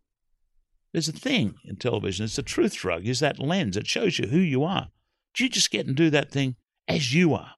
there's 0.91 1.09
a 1.09 1.13
thing 1.13 1.55
in 1.65 1.77
television. 1.77 2.25
It's 2.25 2.37
a 2.37 2.43
truth 2.43 2.75
drug. 2.75 3.07
Is 3.07 3.19
that 3.19 3.39
lens? 3.39 3.77
It 3.77 3.87
shows 3.87 4.19
you 4.19 4.27
who 4.27 4.39
you 4.39 4.63
are. 4.63 4.89
Do 5.33 5.43
you 5.43 5.49
just 5.49 5.71
get 5.71 5.87
and 5.87 5.95
do 5.95 6.09
that 6.11 6.31
thing 6.31 6.55
as 6.87 7.13
you 7.13 7.33
are, 7.33 7.55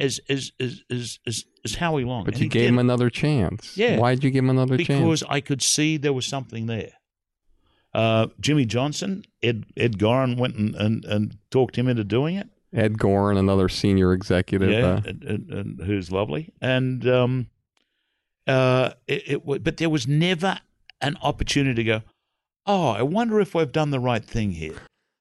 as 0.00 0.20
as 0.28 0.52
as 0.58 0.82
as 0.90 1.18
as, 1.26 1.44
as 1.64 1.74
Howie 1.76 2.04
Long?" 2.04 2.24
But 2.24 2.34
And 2.34 2.42
you 2.42 2.48
gave 2.48 2.62
did 2.62 2.68
him 2.70 2.78
another 2.78 3.10
chance. 3.10 3.76
Yeah. 3.76 3.98
Why 3.98 4.14
did 4.14 4.24
you 4.24 4.30
give 4.30 4.44
him 4.44 4.50
another 4.50 4.76
chance? 4.76 5.00
because 5.00 5.22
I 5.28 5.40
could 5.40 5.62
see 5.62 5.96
there 5.96 6.12
was 6.12 6.26
something 6.26 6.66
there. 6.66 6.92
Uh, 7.92 8.28
Jimmy 8.40 8.64
Johnson, 8.64 9.24
Ed 9.42 9.66
Ed 9.76 9.98
Goren 9.98 10.36
went 10.36 10.56
and, 10.56 10.74
and, 10.76 11.04
and 11.04 11.36
talked 11.50 11.76
him 11.76 11.88
into 11.88 12.04
doing 12.04 12.36
it. 12.36 12.48
Ed 12.72 12.98
Goren, 12.98 13.36
another 13.36 13.68
senior 13.68 14.12
executive. 14.12 14.70
yeah, 14.70 14.86
uh, 14.86 15.02
and, 15.04 15.24
and, 15.24 15.50
and 15.50 15.80
who's 15.82 16.12
lovely. 16.12 16.52
And 16.60 17.06
um, 17.08 17.48
uh, 18.46 18.92
it, 19.08 19.44
it 19.44 19.64
but 19.64 19.76
there 19.78 19.90
was 19.90 20.06
never 20.06 20.60
an 21.00 21.16
opportunity 21.22 21.82
to 21.82 21.84
go. 21.84 22.02
Oh, 22.66 22.90
I 22.90 23.02
wonder 23.02 23.40
if 23.40 23.54
we've 23.54 23.72
done 23.72 23.90
the 23.90 23.98
right 23.98 24.24
thing 24.24 24.52
here. 24.52 24.76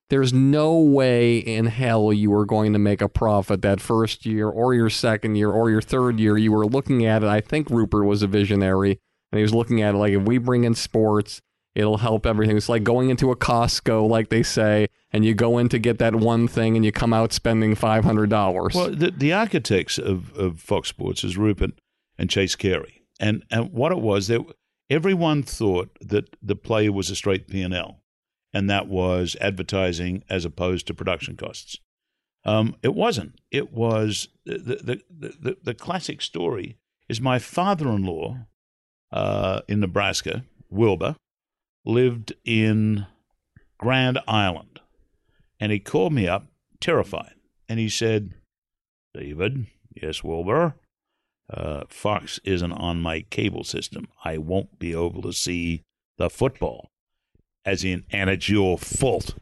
There's 0.09 0.33
no 0.33 0.77
way 0.77 1.37
in 1.37 1.67
hell 1.67 2.11
you 2.11 2.31
were 2.31 2.45
going 2.45 2.73
to 2.73 2.79
make 2.79 3.01
a 3.01 3.09
profit 3.09 3.61
that 3.61 3.79
first 3.79 4.25
year 4.25 4.49
or 4.49 4.73
your 4.73 4.89
second 4.89 5.35
year 5.35 5.51
or 5.51 5.69
your 5.69 5.81
third 5.81 6.19
year. 6.19 6.37
You 6.37 6.51
were 6.51 6.65
looking 6.65 7.05
at 7.05 7.23
it. 7.23 7.29
I 7.29 7.41
think 7.41 7.69
Rupert 7.69 8.05
was 8.05 8.23
a 8.23 8.27
visionary 8.27 8.99
and 9.31 9.37
he 9.37 9.43
was 9.43 9.53
looking 9.53 9.81
at 9.81 9.93
it 9.93 9.97
like 9.97 10.13
if 10.13 10.23
we 10.23 10.39
bring 10.39 10.63
in 10.63 10.73
sports, 10.73 11.41
it'll 11.75 11.97
help 11.97 12.25
everything. 12.25 12.57
It's 12.57 12.69
like 12.69 12.83
going 12.83 13.09
into 13.09 13.31
a 13.31 13.35
Costco, 13.35 14.07
like 14.09 14.29
they 14.29 14.43
say, 14.43 14.87
and 15.11 15.23
you 15.23 15.35
go 15.35 15.57
in 15.57 15.69
to 15.69 15.79
get 15.79 15.99
that 15.99 16.15
one 16.15 16.47
thing 16.47 16.75
and 16.75 16.83
you 16.83 16.91
come 16.91 17.13
out 17.13 17.31
spending 17.31 17.75
$500. 17.75 18.75
Well, 18.75 18.89
the, 18.89 19.11
the 19.11 19.33
architects 19.33 19.97
of, 19.97 20.35
of 20.35 20.59
Fox 20.59 20.89
Sports 20.89 21.23
is 21.23 21.37
Rupert 21.37 21.71
and 22.17 22.29
Chase 22.29 22.55
Carey, 22.55 23.03
and 23.19 23.43
and 23.49 23.71
what 23.71 23.91
it 23.91 23.99
was 23.99 24.27
that 24.27 24.41
everyone 24.89 25.43
thought 25.43 25.89
that 26.01 26.35
the 26.41 26.55
play 26.55 26.89
was 26.89 27.09
a 27.09 27.15
straight 27.15 27.47
P 27.47 27.61
and 28.53 28.69
that 28.69 28.87
was 28.87 29.35
advertising 29.41 30.23
as 30.29 30.45
opposed 30.45 30.87
to 30.87 30.93
production 30.93 31.35
costs. 31.35 31.77
Um, 32.45 32.75
it 32.81 32.95
wasn't. 32.95 33.39
It 33.51 33.71
was 33.73 34.29
the 34.45 35.01
the, 35.09 35.33
the, 35.39 35.57
the 35.61 35.73
classic 35.73 36.21
story 36.21 36.77
is 37.07 37.19
my 37.19 37.39
father-in-law 37.39 38.37
uh, 39.11 39.61
in 39.67 39.79
Nebraska, 39.79 40.43
Wilbur, 40.69 41.15
lived 41.85 42.33
in 42.45 43.05
Grand 43.77 44.19
Island, 44.27 44.79
and 45.59 45.71
he 45.71 45.79
called 45.79 46.13
me 46.13 46.27
up 46.27 46.47
terrified, 46.79 47.35
and 47.67 47.79
he 47.79 47.89
said. 47.89 48.33
David, 49.11 49.65
yes, 49.99 50.23
Wilbur. 50.23 50.75
Uh, 51.51 51.83
Fox 51.89 52.39
isn't 52.43 52.71
on 52.71 53.01
my 53.01 53.21
cable 53.21 53.63
system. 53.63 54.07
I 54.23 54.37
won't 54.37 54.77
be 54.77 54.91
able 54.91 55.23
to 55.23 55.33
see 55.33 55.81
the 56.19 56.29
football. 56.29 56.91
As 57.65 57.83
in, 57.83 58.05
and 58.11 58.29
it's 58.29 58.49
your 58.49 58.77
fault. 58.77 59.35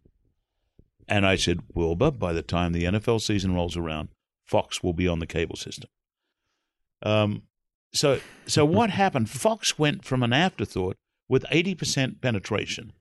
And 1.07 1.25
I 1.25 1.35
said, 1.35 1.61
Wilbur, 1.73 2.11
by 2.11 2.33
the 2.33 2.41
time 2.41 2.73
the 2.73 2.83
NFL 2.83 3.21
season 3.21 3.53
rolls 3.53 3.77
around, 3.77 4.09
Fox 4.45 4.83
will 4.83 4.93
be 4.93 5.07
on 5.07 5.19
the 5.19 5.27
cable 5.27 5.55
system. 5.55 5.89
Um, 7.01 7.43
so, 7.93 8.19
so 8.45 8.65
what 8.77 8.89
happened? 8.89 9.29
Fox 9.29 9.77
went 9.79 10.03
from 10.03 10.23
an 10.23 10.33
afterthought 10.33 10.97
with 11.29 11.45
80% 11.51 12.21
penetration. 12.21 12.93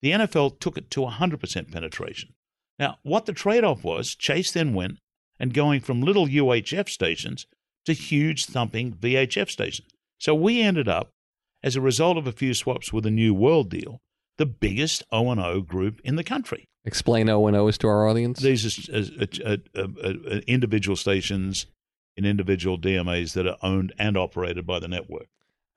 The 0.00 0.12
NFL 0.12 0.58
took 0.58 0.76
it 0.76 0.90
to 0.92 1.00
100% 1.00 1.72
penetration. 1.72 2.34
Now, 2.78 2.98
what 3.02 3.26
the 3.26 3.32
trade 3.32 3.64
off 3.64 3.84
was, 3.84 4.14
Chase 4.14 4.50
then 4.50 4.74
went 4.74 4.98
and 5.38 5.54
going 5.54 5.80
from 5.80 6.00
little 6.00 6.26
UHF 6.26 6.88
stations 6.88 7.46
to 7.84 7.92
huge 7.92 8.46
thumping 8.46 8.92
VHF 8.92 9.50
stations. 9.50 9.88
So 10.18 10.34
we 10.34 10.60
ended 10.60 10.88
up, 10.88 11.10
as 11.62 11.76
a 11.76 11.80
result 11.80 12.16
of 12.16 12.26
a 12.26 12.32
few 12.32 12.54
swaps 12.54 12.92
with 12.92 13.06
a 13.06 13.10
New 13.10 13.34
World 13.34 13.70
deal, 13.70 14.00
the 14.38 14.46
biggest 14.46 15.02
O&O 15.12 15.60
group 15.60 16.00
in 16.04 16.16
the 16.16 16.24
country. 16.24 16.68
Explain 16.84 17.28
O 17.28 17.46
and 17.46 17.56
O's 17.56 17.78
to 17.78 17.88
our 17.88 18.08
audience. 18.08 18.40
These 18.40 18.88
are 18.88 18.96
uh, 18.96 19.56
uh, 19.76 19.82
uh, 20.02 20.40
individual 20.46 20.96
stations 20.96 21.66
in 22.16 22.24
individual 22.24 22.78
DMAs 22.78 23.34
that 23.34 23.46
are 23.46 23.56
owned 23.62 23.92
and 23.98 24.16
operated 24.16 24.66
by 24.66 24.78
the 24.80 24.88
network, 24.88 25.28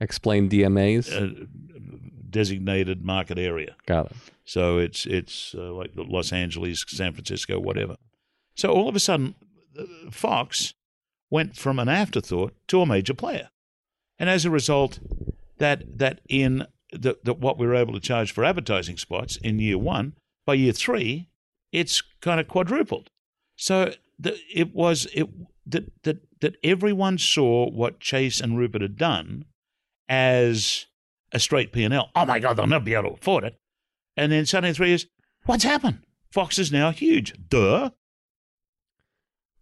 Explain 0.01 0.49
DMAs. 0.49 1.12
uh, 1.14 1.45
designated 2.30 3.06
market 3.06 3.38
area. 3.38 3.76
Got 3.86 4.08
it. 4.08 4.12
So 4.43 4.78
it's 4.80 5.06
it's 5.06 5.56
uh, 5.58 5.72
like 5.74 5.91
Los 5.95 6.34
Angeles, 6.34 6.84
San 6.88 7.14
Francisco, 7.14 7.60
whatever. 7.60 7.95
So 8.56 8.70
all 8.72 8.89
of 8.89 8.95
a 8.95 8.99
sudden, 8.99 9.36
Fox 10.12 10.74
went 11.30 11.56
from 11.56 11.80
an 11.80 11.88
afterthought 11.88 12.53
to 12.68 12.82
a 12.82 12.86
major 12.86 13.14
player, 13.14 13.49
and 14.20 14.30
as 14.30 14.43
a 14.43 14.49
result, 14.49 14.99
that 15.60 15.97
that 15.99 16.22
in 16.28 16.66
the, 16.97 17.17
the 17.23 17.33
what 17.33 17.57
we 17.57 17.67
were 17.67 17.75
able 17.75 17.93
to 17.93 17.99
charge 17.99 18.31
for 18.31 18.43
advertising 18.43 18.97
spots 18.97 19.37
in 19.37 19.59
year 19.59 19.77
one, 19.77 20.13
by 20.45 20.53
year 20.55 20.73
three, 20.73 21.29
it's 21.71 22.01
kind 22.21 22.39
of 22.39 22.47
quadrupled. 22.47 23.09
So 23.55 23.93
the, 24.19 24.37
it 24.53 24.73
was 24.73 25.07
it 25.13 25.27
that 25.65 25.91
that 26.03 26.17
that 26.41 26.55
everyone 26.63 27.17
saw 27.17 27.69
what 27.69 27.99
Chase 27.99 28.39
and 28.39 28.57
Rupert 28.57 28.81
had 28.81 28.97
done 28.97 29.45
as 30.07 30.85
a 31.31 31.39
straight 31.39 31.71
P 31.71 31.83
and 31.83 31.93
L. 31.93 32.11
Oh 32.15 32.25
my 32.25 32.39
God, 32.39 32.57
they'll 32.57 32.67
never 32.67 32.85
be 32.85 32.93
able 32.93 33.09
to 33.09 33.15
afford 33.15 33.43
it. 33.43 33.57
And 34.17 34.31
then 34.31 34.45
suddenly 34.45 34.73
three 34.73 34.89
years, 34.89 35.07
what's 35.45 35.63
happened? 35.63 35.99
Fox 36.31 36.59
is 36.59 36.71
now 36.71 36.91
huge. 36.91 37.33
Duh. 37.49 37.91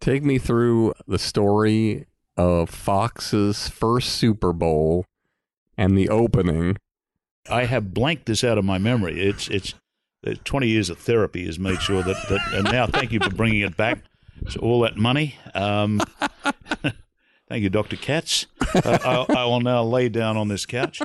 Take 0.00 0.22
me 0.22 0.38
through 0.38 0.92
the 1.06 1.18
story 1.18 2.06
of 2.36 2.68
Fox's 2.68 3.68
first 3.68 4.10
Super 4.10 4.52
Bowl 4.52 5.04
and 5.78 5.96
the 5.96 6.08
opening. 6.08 6.76
I 7.48 7.64
have 7.64 7.92
blanked 7.92 8.26
this 8.26 8.42
out 8.42 8.58
of 8.58 8.64
my 8.64 8.78
memory. 8.78 9.20
It's 9.20 9.48
it's 9.48 9.74
uh, 10.26 10.34
20 10.44 10.68
years 10.68 10.90
of 10.90 10.98
therapy 10.98 11.44
has 11.46 11.58
made 11.58 11.80
sure 11.82 12.02
that, 12.02 12.16
that 12.28 12.40
and 12.54 12.64
now 12.64 12.86
thank 12.86 13.12
you 13.12 13.20
for 13.20 13.30
bringing 13.30 13.60
it 13.60 13.76
back. 13.76 13.98
So 14.48 14.60
all 14.60 14.80
that 14.80 14.96
money. 14.96 15.36
Um, 15.54 16.00
thank 17.48 17.62
you, 17.62 17.70
Dr. 17.70 17.96
Katz. 17.96 18.46
Uh, 18.74 19.24
I, 19.28 19.40
I 19.40 19.44
will 19.44 19.60
now 19.60 19.82
lay 19.84 20.08
down 20.08 20.36
on 20.36 20.48
this 20.48 20.66
couch 20.66 21.00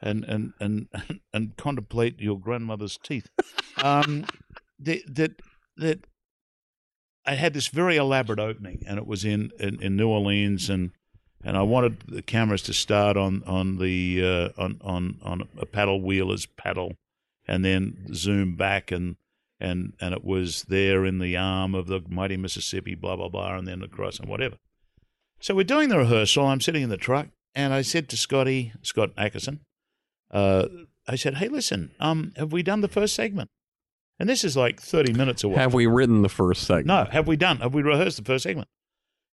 and 0.00 0.24
and 0.24 0.52
and 0.60 0.88
and 1.32 1.56
contemplate 1.56 2.20
your 2.20 2.38
grandmother's 2.38 2.98
teeth. 3.02 3.28
Um, 3.82 4.26
that 4.78 5.02
that 5.06 5.42
that 5.76 6.06
I 7.26 7.34
had 7.34 7.54
this 7.54 7.68
very 7.68 7.96
elaborate 7.96 8.38
opening, 8.38 8.82
and 8.86 8.98
it 8.98 9.06
was 9.06 9.24
in 9.24 9.50
in, 9.58 9.82
in 9.82 9.96
New 9.96 10.08
Orleans, 10.08 10.70
and 10.70 10.92
and 11.44 11.56
I 11.56 11.62
wanted 11.62 12.00
the 12.08 12.22
cameras 12.22 12.62
to 12.62 12.72
start 12.72 13.16
on 13.16 13.42
on 13.46 13.78
the 13.78 14.22
uh, 14.56 14.62
on 14.62 14.80
on 14.82 15.18
on 15.22 15.48
a 15.58 15.66
paddle 15.66 16.00
wheeler's 16.00 16.46
paddle, 16.46 16.94
and 17.46 17.64
then 17.64 18.14
zoom 18.14 18.56
back 18.56 18.90
and 18.90 19.16
and 19.60 19.92
and 20.00 20.14
it 20.14 20.24
was 20.24 20.64
there 20.64 21.04
in 21.04 21.18
the 21.18 21.36
arm 21.36 21.74
of 21.74 21.86
the 21.86 22.00
mighty 22.08 22.36
Mississippi, 22.36 22.94
blah 22.94 23.16
blah 23.16 23.28
blah, 23.28 23.56
and 23.56 23.66
then 23.66 23.82
across 23.82 24.18
and 24.18 24.28
whatever. 24.28 24.56
So 25.40 25.54
we're 25.54 25.64
doing 25.64 25.88
the 25.88 25.98
rehearsal. 25.98 26.46
I'm 26.46 26.60
sitting 26.60 26.82
in 26.82 26.90
the 26.90 26.96
truck, 26.96 27.28
and 27.54 27.72
I 27.72 27.82
said 27.82 28.08
to 28.08 28.16
Scotty 28.16 28.72
Scott 28.82 29.14
Ackerson, 29.16 29.60
uh, 30.30 30.66
I 31.06 31.14
said, 31.16 31.36
"Hey, 31.36 31.48
listen, 31.48 31.92
um, 32.00 32.32
have 32.36 32.52
we 32.52 32.62
done 32.62 32.80
the 32.80 32.88
first 32.88 33.14
segment?" 33.14 33.50
And 34.18 34.28
this 34.28 34.42
is 34.42 34.56
like 34.56 34.80
30 34.80 35.12
minutes 35.12 35.44
away. 35.44 35.54
Have 35.56 35.74
we 35.74 35.86
written 35.86 36.22
the 36.22 36.28
first 36.28 36.62
segment? 36.64 36.86
No, 36.88 37.04
have 37.04 37.28
we 37.28 37.36
done? 37.36 37.58
Have 37.58 37.72
we 37.72 37.82
rehearsed 37.82 38.16
the 38.16 38.24
first 38.24 38.42
segment? 38.42 38.68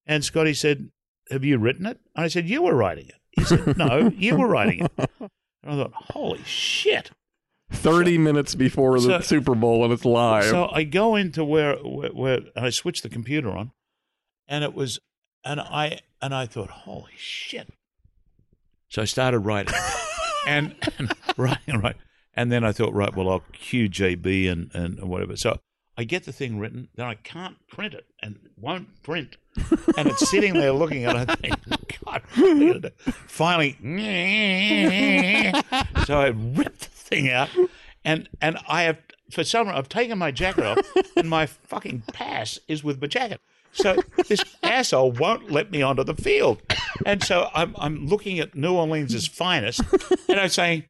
And 0.06 0.24
Scotty 0.24 0.54
said, 0.54 0.90
Have 1.32 1.44
you 1.44 1.58
written 1.58 1.86
it? 1.86 1.98
And 2.14 2.24
I 2.24 2.28
said, 2.28 2.48
You 2.48 2.62
were 2.62 2.74
writing 2.74 3.06
it. 3.08 3.14
He 3.32 3.44
said, 3.44 3.76
No, 3.76 4.12
you 4.16 4.36
were 4.36 4.46
writing 4.48 4.86
it. 4.98 5.10
And 5.64 5.70
I 5.72 5.76
thought, 5.84 5.92
Holy 5.94 6.42
shit. 6.44 7.12
30 7.70 8.18
minutes 8.18 8.54
before 8.56 8.98
the 9.00 9.06
So- 9.06 9.20
Super 9.20 9.54
Bowl 9.54 9.84
and 9.84 9.92
it's 9.92 10.04
live. 10.04 10.44
So 10.44 10.68
I 10.72 10.82
go 10.82 11.14
into 11.16 11.44
where, 11.44 11.76
where 11.76 12.10
where 12.10 12.40
and 12.56 12.66
I 12.66 12.70
switch 12.70 13.02
the 13.02 13.08
computer 13.08 13.50
on, 13.50 13.70
and 14.48 14.64
it 14.64 14.74
was, 14.74 14.98
and 15.44 15.60
I 15.60 16.00
and 16.20 16.34
I 16.34 16.46
thought, 16.46 16.68
holy 16.70 17.12
shit. 17.16 17.68
So 18.88 19.02
I 19.02 19.04
started 19.06 19.38
writing, 19.38 19.72
and, 20.46 20.74
and 20.98 21.14
writing 21.36 21.80
right, 21.80 21.96
and 22.34 22.50
then 22.52 22.64
I 22.64 22.72
thought, 22.72 22.92
right, 22.92 23.14
well 23.16 23.30
I'll 23.30 23.44
cue 23.52 23.88
JB 23.88 24.50
and 24.50 24.70
and 24.74 25.00
whatever. 25.08 25.36
So 25.36 25.60
I 25.96 26.04
get 26.04 26.24
the 26.24 26.32
thing 26.32 26.58
written, 26.58 26.88
then 26.94 27.06
I 27.06 27.14
can't 27.14 27.56
print 27.68 27.94
it 27.94 28.06
and 28.22 28.36
it 28.44 28.52
won't 28.56 29.02
print, 29.02 29.36
and 29.96 30.08
it's 30.08 30.30
sitting 30.30 30.54
there 30.54 30.72
looking 30.72 31.04
at 31.04 31.16
it. 31.16 31.30
I 31.30 31.34
think, 31.36 31.54
God, 32.04 32.22
what 32.34 32.50
am 32.50 32.62
I 32.62 32.66
gonna 32.66 32.80
do? 32.80 32.90
finally, 33.26 33.72
so 36.06 36.20
I 36.20 36.28
ripped 36.28 36.80
the 36.80 36.88
thing 36.88 37.30
out, 37.30 37.50
and 38.04 38.28
and 38.40 38.58
I 38.66 38.84
have 38.84 38.98
for 39.30 39.44
some 39.44 39.66
reason 39.66 39.78
I've 39.78 39.88
taken 39.88 40.18
my 40.18 40.30
jacket 40.30 40.64
off, 40.64 40.78
and 41.16 41.28
my 41.28 41.46
fucking 41.46 42.04
pass 42.12 42.58
is 42.68 42.82
with 42.82 43.00
my 43.00 43.06
jacket. 43.06 43.40
So 43.72 43.96
this 44.28 44.44
asshole 44.62 45.12
won't 45.12 45.50
let 45.50 45.70
me 45.70 45.82
onto 45.82 46.04
the 46.04 46.14
field, 46.14 46.62
and 47.04 47.22
so 47.22 47.50
I'm 47.54 47.74
I'm 47.78 48.06
looking 48.06 48.38
at 48.38 48.54
New 48.54 48.74
Orleans' 48.74 49.26
finest, 49.26 49.82
and 50.28 50.40
I'm 50.40 50.48
saying. 50.48 50.84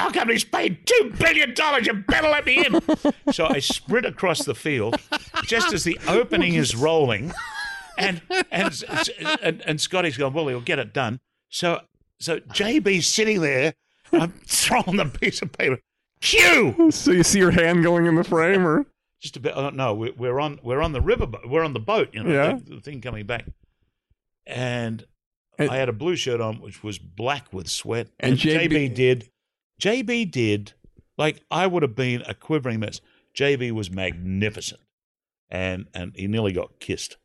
Our 0.00 0.10
company's 0.12 0.44
paid 0.44 0.86
two 0.86 1.12
billion 1.18 1.54
dollars. 1.54 1.86
You 1.86 1.94
better 1.94 2.28
let 2.28 2.46
me 2.46 2.64
in. 2.64 2.80
So 3.32 3.46
I 3.46 3.60
sprint 3.60 4.06
across 4.06 4.44
the 4.44 4.54
field, 4.54 4.96
just 5.44 5.72
as 5.72 5.84
the 5.84 5.98
opening 6.08 6.54
is 6.54 6.74
rolling, 6.74 7.32
and 7.96 8.20
and 8.50 8.84
and, 9.42 9.62
and 9.64 9.80
Scotty's 9.80 10.16
going, 10.16 10.32
well, 10.32 10.48
he'll 10.48 10.60
get 10.60 10.78
it 10.80 10.92
done. 10.92 11.20
So 11.48 11.80
so 12.18 12.40
JB's 12.40 13.06
sitting 13.06 13.40
there. 13.40 13.74
I'm 14.12 14.32
throwing 14.46 14.96
the 14.96 15.06
piece 15.06 15.40
of 15.42 15.52
paper. 15.52 15.78
Cue. 16.20 16.90
so 16.90 17.12
you 17.12 17.22
see 17.22 17.38
your 17.38 17.52
hand 17.52 17.82
going 17.84 18.06
in 18.06 18.16
the 18.16 18.24
frame 18.24 18.66
or 18.66 18.84
Just 19.20 19.36
a 19.36 19.40
bit. 19.40 19.52
Oh, 19.54 19.70
no, 19.70 19.94
we're, 19.94 20.12
we're 20.16 20.40
on 20.40 20.58
we're 20.62 20.82
on 20.82 20.92
the 20.92 21.00
river. 21.00 21.26
We're 21.46 21.62
on 21.64 21.72
the 21.72 21.80
boat. 21.80 22.08
You 22.12 22.24
know, 22.24 22.32
Yeah. 22.32 22.58
the, 22.62 22.74
the 22.76 22.80
thing 22.80 23.00
coming 23.00 23.26
back. 23.26 23.46
And 24.46 25.04
And- 25.58 25.70
I 25.70 25.76
had 25.76 25.88
a 25.88 25.92
blue 25.92 26.16
shirt 26.16 26.40
on, 26.40 26.60
which 26.60 26.82
was 26.82 26.98
black 26.98 27.52
with 27.52 27.68
sweat. 27.68 28.08
And 28.18 28.32
And, 28.32 28.40
JB 28.40 28.68
JB, 28.70 28.94
did. 28.94 29.28
JB 29.80 30.30
did 30.30 30.74
like 31.16 31.42
I 31.50 31.66
would 31.66 31.82
have 31.82 31.96
been 31.96 32.22
a 32.26 32.34
quivering 32.34 32.80
mess. 32.80 33.00
JB 33.36 33.72
was 33.72 33.90
magnificent, 33.90 34.80
and 35.48 35.86
and 35.94 36.12
he 36.14 36.26
nearly 36.26 36.52
got 36.52 36.80
kissed. 36.80 37.16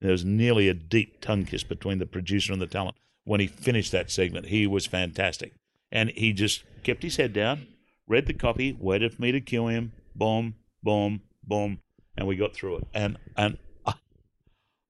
There 0.00 0.12
was 0.12 0.24
nearly 0.24 0.68
a 0.68 0.74
deep 0.74 1.20
tongue 1.20 1.44
kiss 1.44 1.62
between 1.62 1.98
the 1.98 2.06
producer 2.06 2.52
and 2.52 2.62
the 2.62 2.66
talent 2.66 2.96
when 3.24 3.40
he 3.40 3.46
finished 3.46 3.92
that 3.92 4.10
segment. 4.10 4.46
He 4.46 4.66
was 4.66 4.86
fantastic, 4.86 5.52
and 5.92 6.10
he 6.10 6.32
just 6.32 6.64
kept 6.82 7.02
his 7.02 7.16
head 7.16 7.32
down, 7.32 7.66
read 8.06 8.26
the 8.26 8.34
copy, 8.34 8.76
waited 8.80 9.14
for 9.14 9.22
me 9.22 9.32
to 9.32 9.40
cue 9.40 9.68
him. 9.68 9.92
Boom, 10.14 10.54
boom, 10.82 11.22
boom, 11.46 11.80
and 12.16 12.26
we 12.26 12.36
got 12.36 12.54
through 12.54 12.76
it. 12.78 12.88
And 12.94 13.18
and 13.36 13.58
ah, 13.84 13.98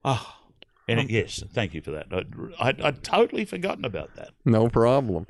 ah, 0.04 0.40
and 0.86 1.00
it, 1.00 1.10
yes, 1.10 1.42
thank 1.52 1.74
you 1.74 1.80
for 1.80 1.90
that. 1.90 2.06
I, 2.12 2.68
I 2.68 2.74
I'd 2.88 3.02
totally 3.02 3.44
forgotten 3.44 3.84
about 3.84 4.14
that. 4.16 4.30
no 4.44 4.68
problem. 4.68 5.26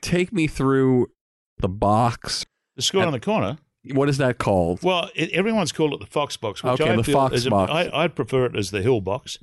Take 0.00 0.32
me 0.32 0.46
through 0.46 1.10
the 1.58 1.68
box. 1.68 2.44
The 2.76 2.82
school 2.82 3.02
on 3.02 3.12
the 3.12 3.20
corner. 3.20 3.58
What 3.92 4.08
is 4.08 4.18
that 4.18 4.38
called? 4.38 4.82
Well, 4.82 5.10
it, 5.14 5.30
everyone's 5.30 5.72
called 5.72 5.94
it 5.94 6.00
the 6.00 6.06
Fox 6.06 6.36
Box. 6.36 6.62
Which 6.62 6.80
Okay, 6.80 6.90
I 6.90 6.96
the 6.96 7.04
Fox 7.04 7.46
a- 7.46 7.50
Box. 7.50 7.72
I, 7.72 7.90
I'd 8.04 8.14
prefer 8.14 8.46
it 8.46 8.56
as 8.56 8.70
the 8.70 8.82
Hill 8.82 9.00
Box. 9.00 9.38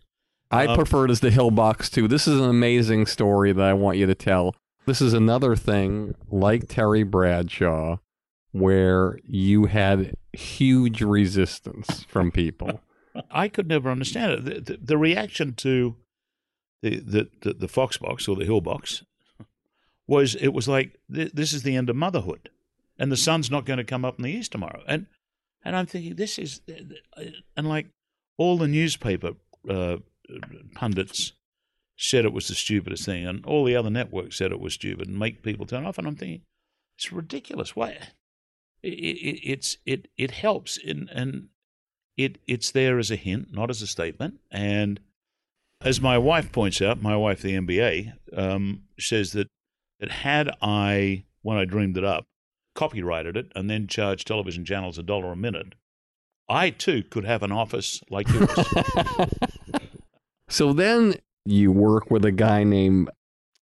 I 0.51 0.67
Um, 0.67 0.75
prefer 0.77 1.05
it 1.05 1.11
as 1.11 1.19
the 1.21 1.31
Hill 1.31 1.51
Box 1.51 1.89
too. 1.89 2.07
This 2.07 2.27
is 2.27 2.39
an 2.39 2.49
amazing 2.49 3.07
story 3.07 3.51
that 3.51 3.63
I 3.65 3.73
want 3.73 3.97
you 3.97 4.05
to 4.05 4.15
tell. 4.15 4.55
This 4.85 5.01
is 5.01 5.13
another 5.13 5.55
thing 5.55 6.15
like 6.29 6.67
Terry 6.69 7.03
Bradshaw 7.03 7.97
where 8.51 9.19
you 9.25 9.65
had 9.65 10.15
huge 10.33 11.01
resistance 11.01 12.05
from 12.07 12.31
people. 12.31 12.79
I 13.31 13.47
could 13.49 13.67
never 13.67 13.89
understand 13.89 14.31
it. 14.33 14.45
The, 14.45 14.61
the, 14.73 14.79
the 14.81 14.97
reaction 14.97 15.53
to 15.55 15.95
the, 16.81 17.27
the, 17.41 17.53
the 17.53 17.67
Fox 17.67 17.97
Box 17.97 18.27
or 18.27 18.35
the 18.35 18.45
Hill 18.45 18.61
Box 18.61 19.03
was 20.07 20.35
it 20.35 20.49
was 20.49 20.67
like 20.67 20.97
th- 21.13 21.33
this 21.33 21.53
is 21.53 21.63
the 21.63 21.75
end 21.75 21.89
of 21.89 21.95
motherhood, 21.95 22.49
and 22.97 23.11
the 23.11 23.17
sun's 23.17 23.51
not 23.51 23.65
going 23.65 23.77
to 23.77 23.83
come 23.83 24.05
up 24.05 24.17
in 24.17 24.23
the 24.23 24.31
east 24.31 24.51
tomorrow. 24.51 24.83
And 24.87 25.07
and 25.63 25.75
I'm 25.75 25.85
thinking 25.85 26.15
this 26.15 26.39
is 26.39 26.61
and 27.55 27.67
like 27.67 27.87
all 28.37 28.57
the 28.57 28.67
newspaper 28.67 29.33
uh, 29.69 29.97
pundits 30.75 31.33
said 31.97 32.25
it 32.25 32.33
was 32.33 32.47
the 32.47 32.55
stupidest 32.55 33.05
thing, 33.05 33.25
and 33.25 33.45
all 33.45 33.65
the 33.65 33.75
other 33.75 33.89
networks 33.89 34.37
said 34.37 34.51
it 34.51 34.59
was 34.59 34.73
stupid 34.73 35.07
and 35.07 35.19
make 35.19 35.43
people 35.43 35.65
turn 35.65 35.85
off. 35.85 35.97
And 35.97 36.07
I'm 36.07 36.15
thinking 36.15 36.41
it's 36.97 37.11
ridiculous. 37.11 37.75
Why? 37.75 37.97
It, 38.83 38.89
it, 38.89 39.39
it's 39.43 39.77
it 39.85 40.07
it 40.17 40.31
helps 40.31 40.77
in 40.77 41.09
and 41.11 41.49
it 42.15 42.37
it's 42.47 42.71
there 42.71 42.99
as 42.99 43.11
a 43.11 43.15
hint, 43.15 43.53
not 43.53 43.69
as 43.69 43.81
a 43.81 43.87
statement. 43.87 44.39
And 44.51 44.99
as 45.81 46.01
my 46.01 46.17
wife 46.17 46.51
points 46.51 46.81
out, 46.81 47.01
my 47.01 47.15
wife, 47.15 47.41
the 47.41 47.55
MBA, 47.55 48.13
um, 48.35 48.83
says 48.99 49.31
that 49.33 49.47
that 49.99 50.11
had 50.11 50.49
I, 50.61 51.25
when 51.41 51.57
I 51.57 51.65
dreamed 51.65 51.97
it 51.97 52.03
up, 52.03 52.25
copyrighted 52.75 53.35
it 53.35 53.51
and 53.55 53.69
then 53.69 53.87
charged 53.87 54.27
television 54.27 54.63
channels 54.63 54.97
a 54.97 55.03
dollar 55.03 55.31
a 55.31 55.35
minute, 55.35 55.73
I 56.47 56.69
too 56.69 57.03
could 57.03 57.25
have 57.25 57.43
an 57.43 57.51
office 57.51 58.01
like 58.09 58.27
yours. 58.29 58.49
So 60.49 60.73
then 60.73 61.15
you 61.45 61.71
work 61.71 62.09
with 62.09 62.23
a 62.25 62.31
guy 62.31 62.63
named 62.63 63.09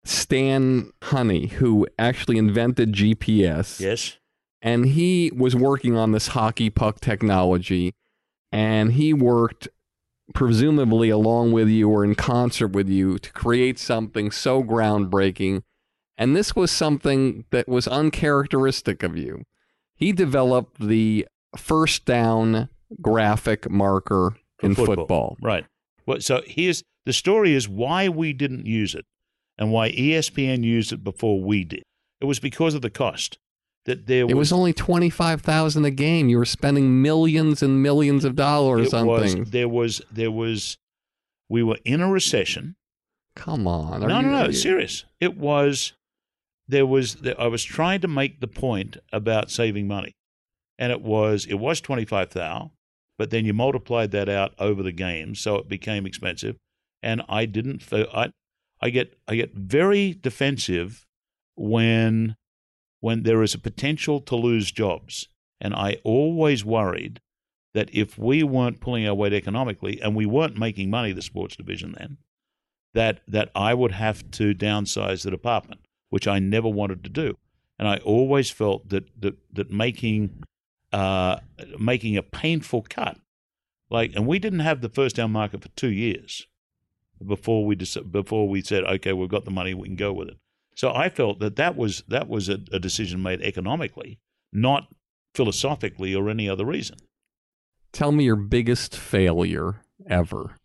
Stan 0.05 0.91
Honey 1.03 1.49
who 1.49 1.87
actually 1.99 2.39
invented 2.39 2.93
GPS. 2.93 3.81
yes. 3.81 4.17
and 4.63 4.87
he 4.87 5.31
was 5.37 5.55
working 5.55 5.97
on 5.97 6.13
this 6.13 6.29
hockey 6.29 6.71
puck 6.71 7.01
technology 7.01 7.93
and 8.51 8.93
he 8.93 9.13
worked 9.13 9.69
presumably 10.33 11.11
along 11.11 11.53
with 11.53 11.69
you 11.69 11.89
or 11.91 12.05
in 12.05 12.15
concert 12.15 12.69
with 12.69 12.89
you 12.89 13.19
to 13.19 13.33
create 13.33 13.79
something 13.79 14.31
so 14.31 14.63
groundbreaking 14.63 15.63
and 16.21 16.37
this 16.37 16.55
was 16.55 16.71
something 16.71 17.45
that 17.51 17.67
was 17.67 17.89
uncharacteristic 17.89 19.03
of 19.03 19.17
you 19.17 19.45
he 20.01 20.13
developed 20.13 20.81
the 20.81 21.27
first 21.57 22.07
down 22.07 22.71
graphic 23.01 23.71
marker 23.71 24.37
in 24.63 24.75
football. 24.75 24.97
football. 24.97 25.37
Right. 25.43 25.67
Well, 26.07 26.21
so 26.21 26.43
here's 26.47 26.83
the 27.05 27.13
story 27.13 27.55
is 27.55 27.69
why 27.69 28.09
we 28.09 28.33
didn't 28.33 28.65
use 28.67 28.95
it 28.95 29.05
and 29.59 29.71
why 29.71 29.93
ESPN 29.93 30.65
used 30.65 30.93
it 30.93 31.05
before 31.05 31.43
we 31.43 31.65
did. 31.65 31.83
It 32.21 32.25
was 32.25 32.41
because 32.41 32.75
of 32.75 32.81
the 32.81 32.91
cost. 32.91 33.39
That 33.85 34.07
there 34.07 34.25
It 34.29 34.37
was 34.37 34.53
only 34.53 34.73
25,000 34.73 35.85
a 35.85 35.91
game. 35.91 36.29
You 36.29 36.39
were 36.39 36.45
spending 36.45 37.01
millions 37.01 37.63
and 37.63 37.83
millions 37.83 38.25
of 38.25 38.37
dollars 38.37 38.89
it 38.89 38.95
on 38.95 39.07
was, 39.07 39.33
things. 39.35 39.51
There 39.51 39.69
was 39.69 40.03
there 40.11 40.31
was 40.31 40.79
we 41.49 41.63
were 41.63 41.79
in 41.85 42.01
a 42.01 42.11
recession. 42.11 42.77
Come 43.35 43.67
on. 43.67 44.01
No, 44.01 44.07
no, 44.07 44.21
no. 44.21 44.47
you- 44.47 44.53
serious. 44.53 45.05
It 45.19 45.37
was 45.37 45.95
there 46.71 46.87
was 46.87 47.17
I 47.39 47.47
was 47.47 47.65
trying 47.65 48.01
to 48.01 48.09
make 48.09 48.41
the 48.41 48.47
point 48.47 48.97
about 49.13 49.51
saving 49.51 49.89
money, 49.89 50.13
and 50.79 50.93
it 50.93 51.03
was 51.03 51.47
it 51.47 51.55
was 51.55 51.81
twenty 51.81 52.05
five 52.05 52.33
but 53.19 53.29
then 53.29 53.45
you 53.45 53.53
multiplied 53.53 54.13
that 54.13 54.31
out 54.31 54.55
over 54.59 54.83
the 54.83 54.93
games, 54.93 55.41
so 55.41 55.57
it 55.57 55.69
became 55.69 56.07
expensive. 56.07 56.57
And 57.03 57.23
I 57.29 57.45
didn't. 57.45 57.85
I 57.93 58.31
I 58.81 58.91
get 58.91 59.19
I 59.29 59.35
get 59.35 59.55
very 59.55 60.15
defensive 60.15 61.05
when 61.55 62.37
when 63.01 63.23
there 63.23 63.43
is 63.43 63.55
a 63.55 63.59
potential 63.59 64.21
to 64.21 64.37
lose 64.37 64.73
jobs, 64.73 65.29
and 65.61 65.75
I 65.75 65.99
always 66.05 66.65
worried 66.65 67.21
that 67.75 67.91
if 67.93 68.19
we 68.19 68.43
weren't 68.43 68.81
pulling 68.81 69.07
our 69.07 69.15
weight 69.15 69.33
economically 69.33 70.01
and 70.01 70.17
we 70.17 70.27
weren't 70.27 70.59
making 70.59 70.91
money, 70.91 71.13
the 71.13 71.23
sports 71.23 71.57
division 71.57 71.95
then, 71.99 72.19
that 72.95 73.21
that 73.29 73.51
I 73.55 73.75
would 73.75 73.93
have 73.93 74.31
to 74.33 74.55
downsize 74.55 75.25
the 75.25 75.31
department, 75.31 75.81
which 76.11 76.29
I 76.29 76.39
never 76.39 76.69
wanted 76.69 77.03
to 77.05 77.11
do. 77.11 77.39
And 77.79 77.89
I 77.89 77.97
always 77.99 78.51
felt 78.51 78.89
that 78.91 79.09
that 79.21 79.37
that 79.53 79.71
making 79.71 80.45
uh, 80.93 81.39
making 81.79 82.17
a 82.17 82.23
painful 82.23 82.85
cut, 82.89 83.17
like, 83.89 84.15
and 84.15 84.27
we 84.27 84.39
didn't 84.39 84.61
have 84.61 84.81
the 84.81 84.89
first 84.89 85.17
down 85.17 85.33
market 85.33 85.63
for 85.63 85.69
two 85.71 85.91
years 85.91 86.47
before 87.25 87.65
we 87.65 87.77
dec- 87.77 88.11
before 88.11 88.49
we 88.49 88.61
said, 88.61 88.85
okay, 88.85 89.13
we've 89.13 89.29
got 89.29 89.45
the 89.45 89.51
money, 89.51 89.75
we 89.75 89.89
can 89.89 89.97
go 89.97 90.13
with 90.13 90.29
it. 90.29 90.37
So 90.75 90.93
I 90.93 91.09
felt 91.09 91.41
that 91.41 91.57
that 91.57 91.77
was 91.77 92.03
that 92.09 92.29
was 92.29 92.49
a, 92.49 92.59
a 92.73 92.79
decision 92.79 93.23
made 93.23 93.41
economically, 93.43 94.19
not 94.53 94.89
philosophically 95.35 96.15
or 96.15 96.29
any 96.29 96.49
other 96.49 96.65
reason. 96.65 96.97
Tell 97.93 98.13
me 98.13 98.25
your 98.25 98.37
biggest 98.37 98.97
failure 98.97 99.83
ever. 100.07 100.57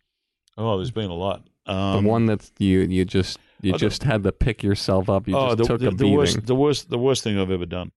Oh, 0.56 0.76
there's 0.76 0.90
been 0.90 1.10
a 1.10 1.14
lot. 1.14 1.48
Um, 1.66 2.04
the 2.04 2.08
one 2.08 2.26
that 2.26 2.50
you 2.58 2.80
you 2.80 3.04
just 3.04 3.38
you 3.60 3.72
oh, 3.72 3.78
the- 3.78 3.78
just 3.78 4.02
had 4.02 4.22
to 4.24 4.32
pick 4.32 4.62
yourself 4.62 5.08
up. 5.08 5.28
You 5.28 5.36
oh, 5.36 5.54
just 5.54 5.58
the, 5.58 5.64
took 5.64 5.80
the, 5.80 5.88
a 5.88 5.94
the 5.94 6.08
worst, 6.08 6.46
the 6.46 6.54
worst, 6.54 6.90
the 6.90 6.98
worst 6.98 7.22
thing 7.22 7.38
I've 7.38 7.50
ever 7.50 7.66
done. 7.66 7.92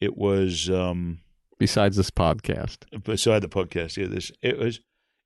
It 0.00 0.16
was 0.16 0.70
um, 0.70 1.20
besides 1.58 1.96
this 1.96 2.10
podcast. 2.10 3.02
beside 3.02 3.42
the 3.42 3.48
podcast. 3.48 3.96
Yeah, 3.96 4.06
this 4.06 4.30
it 4.42 4.58
was, 4.58 4.80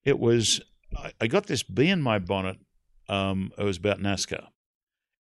it 0.04 0.18
was. 0.18 0.60
I, 0.96 1.12
I 1.20 1.26
got 1.26 1.46
this 1.46 1.62
bee 1.62 1.88
in 1.88 2.02
my 2.02 2.18
bonnet. 2.18 2.58
Um, 3.08 3.52
it 3.58 3.64
was 3.64 3.76
about 3.76 3.98
NASCAR, 3.98 4.46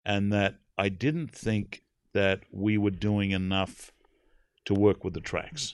and 0.06 0.32
that 0.34 0.56
I 0.78 0.90
didn't 0.90 1.32
think 1.32 1.84
that 2.14 2.42
we 2.52 2.78
were 2.78 2.92
doing 2.92 3.32
enough 3.32 3.92
to 4.66 4.74
work 4.74 5.04
with 5.04 5.14
the 5.14 5.22
tracks. 5.22 5.74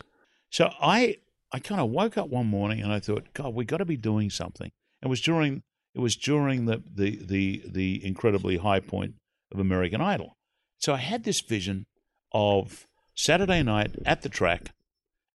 So 0.49 0.71
I 0.81 1.17
I 1.51 1.59
kind 1.59 1.81
of 1.81 1.89
woke 1.89 2.17
up 2.17 2.29
one 2.29 2.47
morning 2.47 2.81
and 2.81 2.91
I 2.91 2.99
thought, 2.99 3.33
God, 3.33 3.53
we 3.53 3.65
got 3.65 3.77
to 3.77 3.85
be 3.85 3.97
doing 3.97 4.29
something. 4.29 4.71
It 5.01 5.07
was 5.07 5.21
during 5.21 5.63
it 5.93 5.99
was 5.99 6.15
during 6.15 6.65
the 6.65 6.81
the 6.93 7.19
the 7.23 7.63
the 7.65 8.05
incredibly 8.05 8.57
high 8.57 8.79
point 8.79 9.15
of 9.51 9.59
American 9.59 10.01
Idol. 10.01 10.35
So 10.77 10.93
I 10.93 10.97
had 10.97 11.23
this 11.23 11.41
vision 11.41 11.85
of 12.31 12.87
Saturday 13.15 13.61
night 13.63 13.95
at 14.05 14.21
the 14.21 14.29
track, 14.29 14.71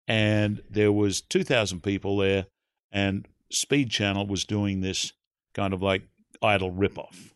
and 0.08 0.62
there 0.70 0.92
was 0.92 1.20
two 1.20 1.44
thousand 1.44 1.82
people 1.82 2.16
there, 2.16 2.46
and 2.90 3.26
Speed 3.50 3.90
Channel 3.90 4.26
was 4.26 4.44
doing 4.44 4.80
this 4.80 5.12
kind 5.54 5.72
of 5.72 5.82
like 5.82 6.02
Idol 6.42 6.72
ripoff. 6.72 7.32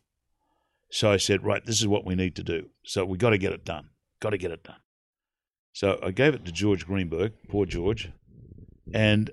So 0.90 1.10
I 1.10 1.18
said, 1.18 1.44
right, 1.44 1.64
this 1.64 1.80
is 1.80 1.86
what 1.86 2.04
we 2.04 2.16
need 2.16 2.34
to 2.36 2.42
do. 2.42 2.70
So 2.84 3.04
we 3.04 3.16
got 3.16 3.30
to 3.30 3.38
get 3.38 3.52
it 3.52 3.64
done. 3.64 3.90
Got 4.20 4.30
to 4.30 4.38
get 4.38 4.50
it 4.50 4.64
done. 4.64 4.80
So 5.72 6.00
I 6.02 6.10
gave 6.10 6.34
it 6.34 6.44
to 6.44 6.52
George 6.52 6.84
Greenberg, 6.84 7.32
poor 7.48 7.64
George, 7.64 8.10
and 8.92 9.30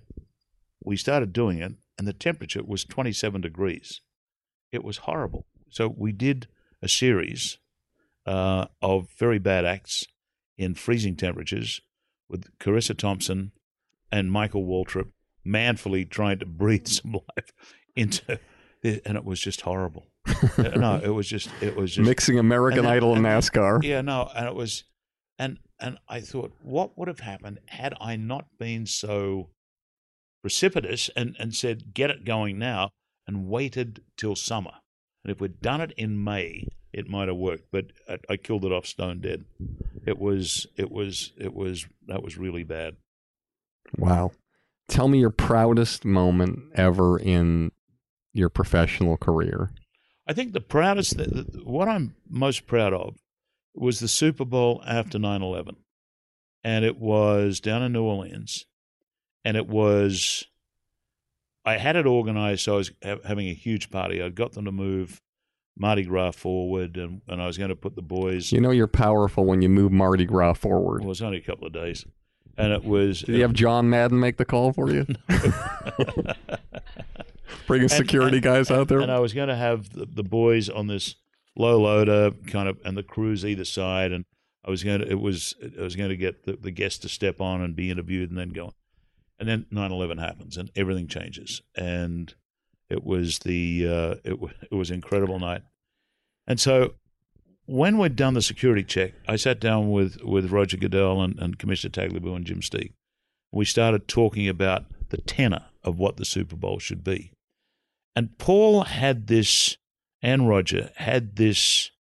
we 0.84 0.96
started 0.96 1.34
doing 1.34 1.58
it, 1.58 1.74
and 1.98 2.08
the 2.08 2.14
temperature 2.14 2.62
was 2.64 2.84
27 2.86 3.42
degrees. 3.42 4.02
It 4.72 4.84
was 4.84 4.98
horrible. 4.98 5.46
So 5.70 5.94
we 5.96 6.12
did 6.12 6.48
a 6.82 6.88
series 6.88 7.58
uh, 8.26 8.66
of 8.82 9.08
very 9.18 9.40
bad 9.40 9.66
acts 9.66 10.06
in 10.58 10.76
freezing 10.76 11.16
temperatures 11.16 11.82
with 12.30 12.58
Charissa 12.60 12.98
Thompson 12.98 13.52
and 14.12 14.32
Michael 14.32 14.66
Waltrip 14.66 15.12
manfully 15.44 16.06
trying 16.06 16.40
to 16.40 16.46
breathe 16.46 16.88
some 16.88 17.14
life 17.14 17.52
into 17.96 18.40
it, 18.84 19.02
and 19.06 19.18
it 19.18 19.26
was 19.26 19.40
just 19.40 19.62
horrible. 19.62 20.08
no, 20.58 21.00
it 21.02 21.10
was 21.10 21.28
just 21.28 21.50
it 21.62 21.76
was 21.76 21.96
just 21.96 22.06
Mixing 22.08 22.38
American 22.38 22.80
and 22.80 22.88
then- 22.88 22.94
Idol 22.94 23.16
and 23.16 23.26
and 23.26 23.44
NASCAR. 23.44 23.82
Yeah, 23.84 24.02
no, 24.02 24.30
and 24.36 24.46
it 24.46 24.56
was, 24.56 24.84
and 25.40 25.58
and 25.80 25.98
I 26.10 26.20
thought, 26.20 26.52
what 26.62 26.98
would 26.98 27.08
have 27.08 27.22
happened 27.22 27.60
had 27.68 27.94
I 28.02 28.18
not 28.18 28.46
been 28.60 28.86
so 28.86 29.52
precipitous 30.48 31.10
and 31.14 31.36
and 31.40 31.54
said, 31.54 31.94
get 31.94 32.10
it 32.10 32.24
going 32.24 32.58
now, 32.58 32.90
and 33.28 33.50
waited 33.50 34.02
till 34.16 34.34
summer. 34.34 34.72
And 35.22 35.32
if 35.32 35.42
we'd 35.42 35.60
done 35.60 35.82
it 35.82 35.92
in 35.98 36.24
May, 36.24 36.66
it 36.94 37.10
might 37.10 37.28
have 37.28 37.36
worked. 37.36 37.66
But 37.70 37.88
I, 38.08 38.18
I 38.30 38.38
killed 38.38 38.64
it 38.64 38.72
off 38.72 38.86
stone 38.86 39.20
dead. 39.20 39.44
It 40.06 40.18
was 40.18 40.66
it 40.78 40.90
was 40.90 41.34
it 41.38 41.54
was 41.54 41.86
that 42.08 42.24
was 42.24 42.38
really 42.38 42.64
bad. 42.64 42.96
Wow. 43.98 44.32
Tell 44.88 45.10
me 45.10 45.20
your 45.20 45.32
proudest 45.32 46.06
moment 46.06 46.60
ever 46.76 47.20
in 47.20 47.74
your 48.34 48.48
professional 48.48 49.18
career. 49.18 49.72
I 50.26 50.32
think 50.32 50.54
the 50.54 50.62
proudest, 50.62 51.18
th- 51.18 51.30
th- 51.30 51.46
what 51.66 51.90
I'm 51.90 52.16
most 52.30 52.68
proud 52.68 52.94
of 52.94 53.18
was 53.76 54.00
the 54.00 54.08
Super 54.08 54.46
Bowl 54.46 54.82
after 54.88 55.20
9 55.20 55.42
11. 55.42 55.76
And 56.64 56.86
it 56.86 56.98
was 56.98 57.60
down 57.60 57.84
in 57.84 57.92
New 57.92 58.04
Orleans. 58.04 58.66
And 59.48 59.56
it 59.56 59.68
was, 59.68 60.44
I 61.64 61.78
had 61.78 61.96
it 61.96 62.06
organized, 62.06 62.64
so 62.64 62.74
I 62.74 62.78
was 62.80 62.92
ha- 63.02 63.20
having 63.24 63.48
a 63.48 63.54
huge 63.54 63.90
party. 63.90 64.22
I'd 64.22 64.36
got 64.36 64.52
them 64.52 64.66
to 64.66 64.74
move 64.74 65.22
Mardi 65.78 66.04
Gras 66.04 66.32
forward, 66.32 66.98
and, 66.98 67.22
and 67.30 67.42
I 67.42 67.48
was 67.48 67.58
going 67.58 67.70
to 67.70 67.76
put 67.76 67.96
the 67.96 68.02
boys, 68.02 68.52
You 68.52 68.60
know 68.60 68.72
you're 68.72 68.88
powerful 68.88 69.46
when 69.46 69.62
you 69.62 69.70
move 69.70 69.94
Mardi 69.94 70.26
Gras 70.26 70.56
forward. 70.56 71.00
well, 71.00 71.06
it 71.06 71.08
was 71.08 71.22
only 71.22 71.38
a 71.38 71.42
couple 71.42 71.66
of 71.66 71.72
days. 71.72 72.06
And 72.58 72.74
it 72.74 72.84
was. 72.84 73.22
Did 73.22 73.36
you 73.36 73.42
have 73.44 73.54
John 73.54 73.90
Madden 73.90 74.20
make 74.20 74.36
the 74.36 74.44
call 74.44 74.74
for 74.74 74.92
you? 74.92 75.06
Bringing 77.68 77.88
security 77.88 78.38
and- 78.38 78.44
guys 78.44 78.70
out 78.70 78.90
there? 78.90 79.00
And 79.00 79.12
I 79.12 79.20
was 79.20 79.34
going 79.34 79.48
to 79.48 79.56
have 79.56 79.92
the, 79.92 80.08
the 80.08 80.24
boys 80.24 80.68
on 80.68 80.88
this 80.88 81.16
low 81.56 81.80
loader 81.80 82.32
kind 82.48 82.68
of, 82.68 82.80
and 82.84 82.98
the 82.98 83.04
crews 83.04 83.46
either 83.46 83.64
side, 83.64 84.12
and 84.12 84.26
I 84.66 84.72
was 84.72 84.84
going 84.84 85.00
to, 85.00 85.10
it 85.10 85.22
was, 85.22 85.54
I 85.80 85.84
was 85.84 85.96
going 85.96 86.10
to 86.10 86.18
get 86.18 86.44
the, 86.44 86.58
the 86.58 86.72
guests 86.72 87.00
to 87.00 87.10
step 87.10 87.40
on 87.40 87.62
and 87.62 87.78
be 87.78 87.90
interviewed, 87.90 88.30
and 88.30 88.38
then 88.38 88.50
go. 88.50 88.74
And 89.40 89.48
then 89.48 89.66
9/11 89.72 90.20
happens, 90.20 90.58
and 90.58 90.72
everything 90.76 91.08
changes, 91.08 91.62
and 91.76 92.34
it 92.90 93.04
was 93.04 93.40
the, 93.40 93.88
uh, 93.88 94.16
it 94.24 94.40
wa- 94.40 94.52
it 94.72 94.74
was 94.74 94.92
incredible 94.92 95.40
night, 95.40 95.64
and 96.46 96.60
so. 96.60 96.94
When 97.70 97.98
we'd 97.98 98.16
done 98.16 98.34
the 98.34 98.42
security 98.42 98.82
check, 98.82 99.12
I 99.28 99.36
sat 99.36 99.60
down 99.60 99.92
with, 99.92 100.24
with 100.24 100.54
Roger 100.54 100.78
Goodell 100.78 101.22
and, 101.22 101.38
and 101.38 101.60
Commissioner 101.60 101.92
Tagliabue 101.92 102.34
and 102.34 102.46
Jim 102.46 102.62
Steeg. 102.62 102.94
We 103.52 103.66
started 103.66 104.08
talking 104.08 104.48
about 104.48 104.86
the 105.10 105.18
tenor 105.18 105.66
of 105.84 106.00
what 106.00 106.16
the 106.16 106.24
Super 106.24 106.56
Bowl 106.56 106.80
should 106.80 107.04
be. 107.04 107.34
And 108.16 108.38
Paul 108.38 108.84
had 108.84 109.28
this, 109.28 109.76
and 110.22 110.48
Roger 110.48 110.92
had 110.96 111.36
this 111.36 111.92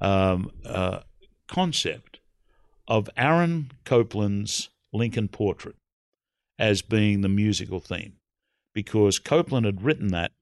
um, 0.00 0.50
uh, 0.64 1.02
concept 1.46 2.18
of 2.88 3.08
Aaron 3.16 3.70
Copland's 3.84 4.70
Lincoln 4.92 5.28
Portrait 5.28 5.76
as 6.58 6.82
being 6.82 7.20
the 7.20 7.28
musical 7.28 7.80
theme, 7.80 8.14
because 8.74 9.18
Copland 9.18 9.66
had 9.66 9.82
written 9.82 10.08
that 10.08 10.32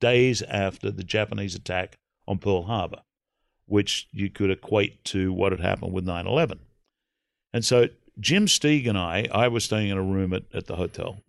days 0.00 0.42
after 0.42 0.90
the 0.90 1.04
Japanese 1.04 1.54
attack 1.54 1.96
on 2.26 2.38
Pearl 2.38 2.62
Harbor, 2.62 3.02
which 3.66 4.08
you 4.12 4.28
could 4.30 4.50
equate 4.50 5.04
to 5.04 5.32
what 5.32 5.52
had 5.52 5.60
happened 5.60 5.92
with 5.92 6.04
9 6.04 6.26
11. 6.26 6.58
And 7.52 7.64
so 7.64 7.88
Jim 8.18 8.46
Steeg 8.46 8.88
and 8.88 8.98
I, 8.98 9.28
I 9.32 9.48
was 9.48 9.64
staying 9.64 9.90
in 9.90 9.96
a 9.96 10.02
room 10.02 10.32
at, 10.32 10.42
at 10.52 10.66
the 10.66 10.76
hotel. 10.76 11.22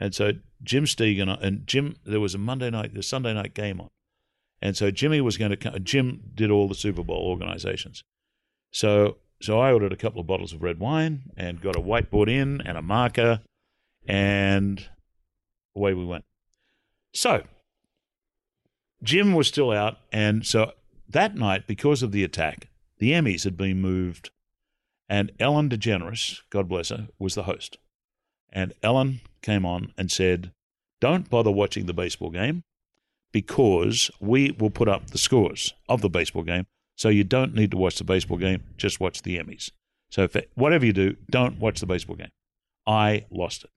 And 0.00 0.14
so 0.14 0.32
Jim 0.62 0.84
Steeg 0.84 1.20
and, 1.20 1.30
I, 1.30 1.34
and 1.34 1.66
Jim, 1.66 1.96
there 2.04 2.20
was 2.20 2.34
a 2.34 2.38
Monday 2.38 2.70
night, 2.70 2.94
the 2.94 3.02
Sunday 3.02 3.34
night 3.34 3.54
game 3.54 3.80
on. 3.80 3.88
And 4.60 4.76
so 4.76 4.90
Jimmy 4.90 5.20
was 5.20 5.36
going 5.36 5.50
to 5.50 5.56
come, 5.56 5.74
Jim 5.82 6.22
did 6.34 6.50
all 6.50 6.68
the 6.68 6.74
Super 6.74 7.04
Bowl 7.04 7.22
organizations. 7.22 8.02
So, 8.72 9.18
so 9.40 9.60
I 9.60 9.72
ordered 9.72 9.92
a 9.92 9.96
couple 9.96 10.20
of 10.20 10.26
bottles 10.26 10.52
of 10.52 10.62
red 10.62 10.80
wine 10.80 11.30
and 11.36 11.60
got 11.60 11.76
a 11.76 11.80
whiteboard 11.80 12.28
in 12.28 12.60
and 12.62 12.76
a 12.76 12.82
marker 12.82 13.40
and 14.08 14.88
away 15.76 15.94
we 15.94 16.04
went. 16.04 16.24
So 17.12 17.42
Jim 19.02 19.34
was 19.34 19.46
still 19.46 19.70
out. 19.70 19.98
And 20.12 20.44
so 20.44 20.72
that 21.08 21.36
night, 21.36 21.66
because 21.66 22.02
of 22.02 22.12
the 22.12 22.24
attack, 22.24 22.68
the 22.98 23.12
Emmys 23.12 23.44
had 23.44 23.56
been 23.56 23.80
moved 23.80 24.30
and 25.08 25.32
Ellen 25.40 25.68
DeGeneres, 25.68 26.40
God 26.50 26.68
bless 26.68 26.90
her, 26.90 27.08
was 27.18 27.34
the 27.34 27.44
host. 27.44 27.78
And 28.50 28.74
Ellen 28.82 29.20
came 29.42 29.64
on 29.64 29.92
and 29.96 30.10
said, 30.10 30.52
Don't 31.00 31.30
bother 31.30 31.50
watching 31.50 31.86
the 31.86 31.94
baseball 31.94 32.30
game 32.30 32.64
because 33.32 34.10
we 34.20 34.50
will 34.52 34.70
put 34.70 34.88
up 34.88 35.10
the 35.10 35.18
scores 35.18 35.72
of 35.88 36.02
the 36.02 36.10
baseball 36.10 36.42
game. 36.42 36.66
So 36.96 37.08
you 37.08 37.24
don't 37.24 37.54
need 37.54 37.70
to 37.70 37.76
watch 37.76 37.96
the 37.96 38.04
baseball 38.04 38.38
game, 38.38 38.64
just 38.76 39.00
watch 39.00 39.22
the 39.22 39.38
Emmys. 39.38 39.70
So 40.10 40.28
whatever 40.54 40.84
you 40.84 40.92
do, 40.92 41.16
don't 41.30 41.58
watch 41.58 41.80
the 41.80 41.86
baseball 41.86 42.16
game. 42.16 42.30
I 42.86 43.26
lost 43.30 43.64
it. 43.64 43.70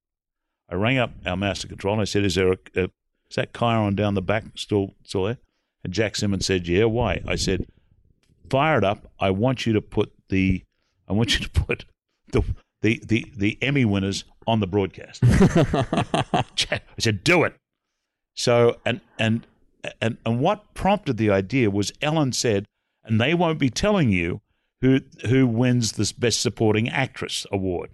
I 0.72 0.76
rang 0.76 0.98
up 0.98 1.12
our 1.26 1.38
master 1.38 1.68
control 1.68 1.94
and 1.94 2.02
I 2.02 2.06
said, 2.06 2.24
Is 2.24 2.36
there 2.36 2.54
a, 2.54 2.58
a 2.76 2.84
is 3.30 3.36
that 3.36 3.54
Chiron 3.54 3.96
down 3.96 4.16
the 4.16 4.22
back 4.22 4.44
still 4.56 4.96
still 5.04 5.26
there? 5.26 5.38
And 5.84 5.94
Jack 5.94 6.16
Simmons 6.16 6.46
said, 6.46 6.68
Yeah, 6.68 6.86
why? 6.86 7.22
I 7.28 7.36
said, 7.36 7.68
Fire 8.50 8.78
it 8.78 8.84
up. 8.84 9.12
I 9.20 9.32
want 9.32 9.66
you 9.66 9.74
to 9.74 9.82
put 9.82 10.12
the 10.30 10.64
I 11.08 11.14
want 11.14 11.34
you 11.34 11.46
to 11.46 11.50
put 11.50 11.86
the 12.32 12.44
the 12.82 13.02
the, 13.06 13.32
the 13.36 13.58
Emmy 13.62 13.86
winners 13.86 14.24
on 14.48 14.60
the 14.60 14.68
broadcast. 14.68 15.22
I 15.24 16.84
said, 17.00 17.24
"Do 17.24 17.44
it." 17.44 17.56
So 18.34 18.78
and 18.86 19.02
and 19.20 19.46
and 20.02 20.18
and 20.26 20.40
what 20.40 20.74
prompted 20.74 21.18
the 21.18 21.30
idea 21.30 21.70
was 21.70 21.92
Ellen 22.02 22.34
said, 22.34 22.66
and 23.04 23.20
they 23.20 23.34
won't 23.34 23.60
be 23.60 23.70
telling 23.70 24.10
you 24.12 24.42
who 24.82 25.02
who 25.28 25.48
wins 25.48 25.94
this 25.94 26.12
Best 26.12 26.42
Supporting 26.42 26.90
Actress 26.90 27.46
award. 27.52 27.92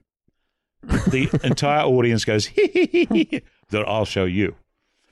The 0.83 1.29
entire 1.43 1.83
audience 1.83 2.25
goes. 2.25 2.49
That 3.69 3.83
I'll 3.85 4.05
show 4.05 4.23
you. 4.25 4.55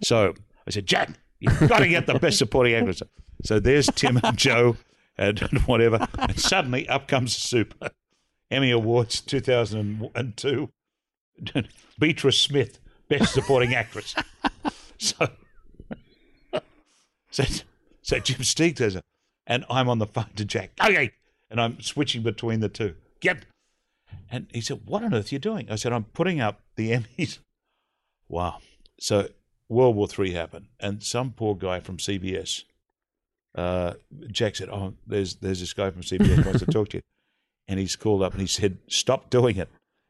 So 0.02 0.34
I 0.66 0.72
said, 0.72 0.86
Jack, 0.86 1.10
you've 1.40 1.68
got 1.68 1.80
to 1.80 1.88
get 1.88 2.08
the 2.08 2.18
Best 2.20 2.38
Supporting 2.38 2.74
Actress. 2.74 3.02
So 3.44 3.60
there's 3.60 3.88
Tim 3.88 4.20
and 4.24 4.38
Joe 4.38 4.78
and 5.18 5.40
whatever, 5.66 6.08
and 6.18 6.40
suddenly 6.40 6.88
up 6.88 7.08
comes 7.08 7.36
the 7.36 7.42
Super 7.42 7.90
Emmy 8.52 8.72
Awards 8.72 9.22
2002. 9.22 10.70
Beatrice 12.00 12.40
Smith, 12.40 12.80
Best 13.10 13.34
Supporting 13.34 13.74
Actress. 13.76 14.16
So, 14.98 15.28
so, 17.30 17.44
so 18.02 18.20
Jim 18.20 18.74
does 18.74 18.96
it, 18.96 19.04
and 19.46 19.66
I'm 19.70 19.90
on 19.90 20.00
the 20.00 20.06
phone 20.08 20.30
to 20.38 20.46
Jack. 20.46 20.72
Okay, 20.82 21.12
and 21.50 21.60
I'm 21.60 21.82
switching 21.82 22.24
between 22.24 22.62
the 22.62 22.70
two. 22.70 22.96
Yep. 23.22 23.44
And 24.30 24.48
he 24.54 24.62
said, 24.62 24.82
"What 24.86 25.04
on 25.04 25.14
earth 25.14 25.32
are 25.32 25.36
you 25.36 25.40
doing?" 25.40 25.70
I 25.70 25.76
said, 25.76 25.94
"I'm 25.94 26.06
putting 26.06 26.40
up 26.40 26.62
the 26.76 26.92
Emmys." 27.18 27.40
Wow. 28.28 28.60
So 29.00 29.30
World 29.70 29.96
War 29.96 30.08
Three 30.08 30.34
happened, 30.34 30.68
and 30.80 31.04
some 31.04 31.32
poor 31.32 31.56
guy 31.56 31.80
from 31.80 31.98
CBS, 31.98 32.64
uh, 33.56 33.94
Jack 34.32 34.56
said, 34.56 34.70
"Oh, 34.70 34.94
there's 35.06 35.36
there's 35.36 35.60
this 35.60 35.74
guy 35.74 35.92
from 35.92 36.02
CBS 36.02 36.46
wants 36.46 36.60
to 36.60 36.66
talk 36.66 36.90
to 36.90 36.98
you," 36.98 37.04
and 37.68 37.80
he's 37.80 37.96
called 37.96 38.22
up 38.22 38.34
and 38.34 38.42
he 38.42 38.48
said, 38.48 38.78
"Stop 38.88 39.30
doing 39.30 39.58
it." 39.58 39.70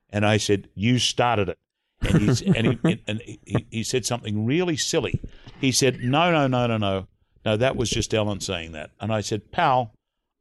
And 0.09 0.25
I 0.25 0.37
said, 0.37 0.69
"You 0.75 0.99
started 0.99 1.49
it." 1.49 1.57
And, 2.01 2.41
and, 2.55 2.79
he, 2.83 3.01
and 3.07 3.21
he, 3.21 3.65
he 3.69 3.83
said 3.83 4.05
something 4.05 4.45
really 4.45 4.77
silly. 4.77 5.21
He 5.61 5.71
said, 5.71 5.99
"No, 6.01 6.31
no, 6.31 6.47
no, 6.47 6.67
no, 6.67 6.77
no, 6.77 7.07
no. 7.45 7.57
That 7.57 7.75
was 7.75 7.89
just 7.89 8.13
Ellen 8.13 8.41
saying 8.41 8.73
that." 8.73 8.91
And 8.99 9.13
I 9.13 9.21
said, 9.21 9.51
"Pal, 9.51 9.94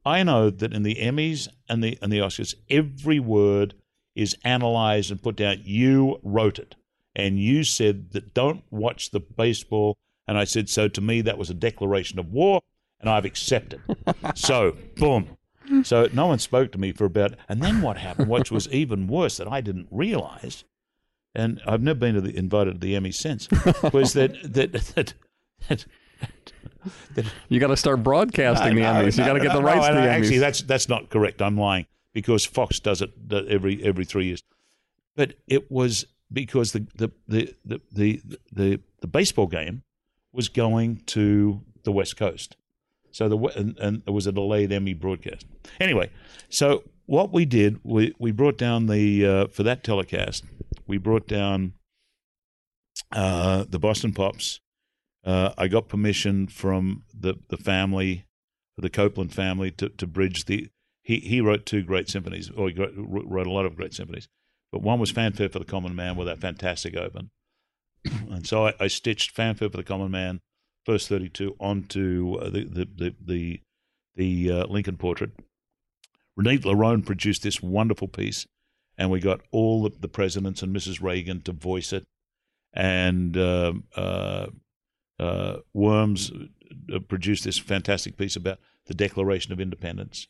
I 0.05 0.23
know 0.23 0.49
that 0.49 0.73
in 0.73 0.83
the 0.83 0.95
Emmys 0.95 1.47
and 1.67 1.83
the 1.83 1.97
and 2.01 2.11
the 2.11 2.19
Oscars, 2.19 2.53
every 2.69 3.19
word 3.19 3.73
is 4.15 4.35
analyzed 4.43 5.11
and 5.11 5.21
put 5.21 5.35
down. 5.35 5.61
You 5.63 6.19
wrote 6.23 6.59
it, 6.59 6.75
and 7.15 7.39
you 7.39 7.63
said 7.63 8.11
that 8.11 8.33
don't 8.33 8.63
watch 8.69 9.11
the 9.11 9.19
baseball. 9.19 9.97
And 10.27 10.37
I 10.37 10.43
said, 10.43 10.69
so 10.69 10.87
to 10.87 11.01
me, 11.01 11.21
that 11.21 11.37
was 11.37 11.51
a 11.51 11.53
declaration 11.53 12.17
of 12.17 12.31
war, 12.31 12.61
and 12.99 13.09
I've 13.09 13.25
accepted. 13.25 13.81
so, 14.35 14.75
boom. 14.95 15.37
So 15.83 16.07
no 16.13 16.27
one 16.27 16.39
spoke 16.39 16.71
to 16.71 16.79
me 16.79 16.93
for 16.93 17.05
about. 17.05 17.35
And 17.47 17.61
then 17.61 17.81
what 17.81 17.97
happened, 17.97 18.29
which 18.29 18.51
was 18.51 18.67
even 18.69 19.07
worse 19.07 19.37
that 19.37 19.47
I 19.47 19.61
didn't 19.61 19.87
realize, 19.91 20.63
and 21.35 21.61
I've 21.67 21.81
never 21.81 21.99
been 21.99 22.15
to 22.15 22.21
the, 22.21 22.35
invited 22.35 22.73
to 22.73 22.79
the 22.79 22.95
Emmy 22.95 23.11
since, 23.11 23.47
was 23.93 24.13
that 24.13 24.35
that 24.43 24.71
that. 24.71 24.85
that 24.95 25.13
that 25.67 25.85
You 27.49 27.59
got 27.59 27.67
to 27.67 27.77
start 27.77 28.03
broadcasting 28.03 28.75
the 28.75 28.81
no, 28.81 28.93
Emmys. 28.93 29.17
You 29.17 29.23
no, 29.23 29.27
got 29.27 29.33
to 29.33 29.39
get 29.39 29.49
no, 29.49 29.59
the 29.59 29.63
rights 29.63 29.87
no, 29.87 29.95
to 29.95 30.01
the 30.01 30.07
Emmys. 30.07 30.19
Actually, 30.19 30.37
that's 30.39 30.61
that's 30.63 30.89
not 30.89 31.09
correct. 31.09 31.41
I'm 31.41 31.57
lying 31.57 31.85
because 32.13 32.45
Fox 32.45 32.79
does 32.79 33.01
it 33.01 33.11
every 33.31 33.83
every 33.83 34.05
three 34.05 34.25
years. 34.25 34.43
But 35.15 35.35
it 35.47 35.71
was 35.71 36.05
because 36.31 36.73
the 36.73 36.85
the 36.95 37.11
the 37.27 37.55
the 37.63 37.81
the, 37.91 38.21
the, 38.51 38.79
the 39.01 39.07
baseball 39.07 39.47
game 39.47 39.83
was 40.33 40.49
going 40.49 41.01
to 41.07 41.61
the 41.83 41.91
West 41.91 42.17
Coast, 42.17 42.57
so 43.11 43.29
the 43.29 43.37
and, 43.57 43.77
and 43.79 44.03
it 44.05 44.11
was 44.11 44.27
a 44.27 44.31
delayed 44.31 44.71
Emmy 44.71 44.93
broadcast. 44.93 45.45
Anyway, 45.79 46.09
so 46.49 46.83
what 47.05 47.31
we 47.31 47.45
did 47.45 47.79
we 47.83 48.13
we 48.19 48.31
brought 48.31 48.57
down 48.57 48.87
the 48.87 49.25
uh, 49.25 49.47
for 49.47 49.63
that 49.63 49.83
telecast 49.83 50.43
we 50.87 50.97
brought 50.97 51.27
down 51.27 51.73
uh, 53.11 53.65
the 53.69 53.79
Boston 53.79 54.13
Pops. 54.13 54.59
Uh, 55.25 55.53
I 55.57 55.67
got 55.67 55.89
permission 55.89 56.47
from 56.47 57.03
the 57.13 57.35
the 57.49 57.57
family, 57.57 58.25
the 58.77 58.91
Copland 58.91 59.33
family, 59.33 59.71
to, 59.71 59.89
to 59.89 60.05
bridge 60.05 60.45
the. 60.45 60.69
He 61.01 61.19
he 61.19 61.41
wrote 61.41 61.65
two 61.65 61.81
great 61.81 62.09
symphonies, 62.09 62.51
or 62.51 62.69
he 62.69 62.75
wrote, 62.75 63.47
a 63.47 63.51
lot 63.51 63.65
of 63.65 63.75
great 63.75 63.93
symphonies, 63.93 64.27
but 64.71 64.83
one 64.83 64.99
was 64.99 65.11
Fanfare 65.11 65.49
for 65.49 65.59
the 65.59 65.65
Common 65.65 65.95
Man 65.95 66.15
with 66.15 66.27
that 66.27 66.39
fantastic 66.39 66.95
open, 66.95 67.31
and 68.05 68.45
so 68.45 68.67
I, 68.67 68.73
I 68.79 68.87
stitched 68.87 69.31
Fanfare 69.31 69.69
for 69.71 69.77
the 69.77 69.83
Common 69.83 70.11
Man, 70.11 70.41
first 70.85 71.09
thirty 71.09 71.29
two, 71.29 71.55
onto 71.59 72.37
uh, 72.39 72.49
the 72.49 72.63
the 72.63 72.87
the 72.95 73.15
the, 73.19 73.61
the 74.15 74.51
uh, 74.51 74.65
Lincoln 74.67 74.97
Portrait. 74.97 75.31
Renee 76.37 76.59
Larone 76.59 77.03
produced 77.03 77.41
this 77.41 77.63
wonderful 77.63 78.07
piece, 78.07 78.45
and 78.95 79.09
we 79.09 79.19
got 79.19 79.41
all 79.51 79.83
the, 79.83 79.91
the 79.99 80.07
presidents 80.07 80.61
and 80.61 80.75
Mrs. 80.75 81.01
Reagan 81.01 81.41
to 81.43 81.51
voice 81.51 81.93
it, 81.93 82.03
and 82.73 83.35
um 83.37 83.85
uh, 83.95 84.47
uh, 85.19 85.57
Worms 85.73 86.31
uh, 86.93 86.99
produced 86.99 87.43
this 87.43 87.57
fantastic 87.57 88.17
piece 88.17 88.35
about 88.35 88.59
the 88.87 88.93
Declaration 88.93 89.53
of 89.53 89.59
Independence, 89.59 90.27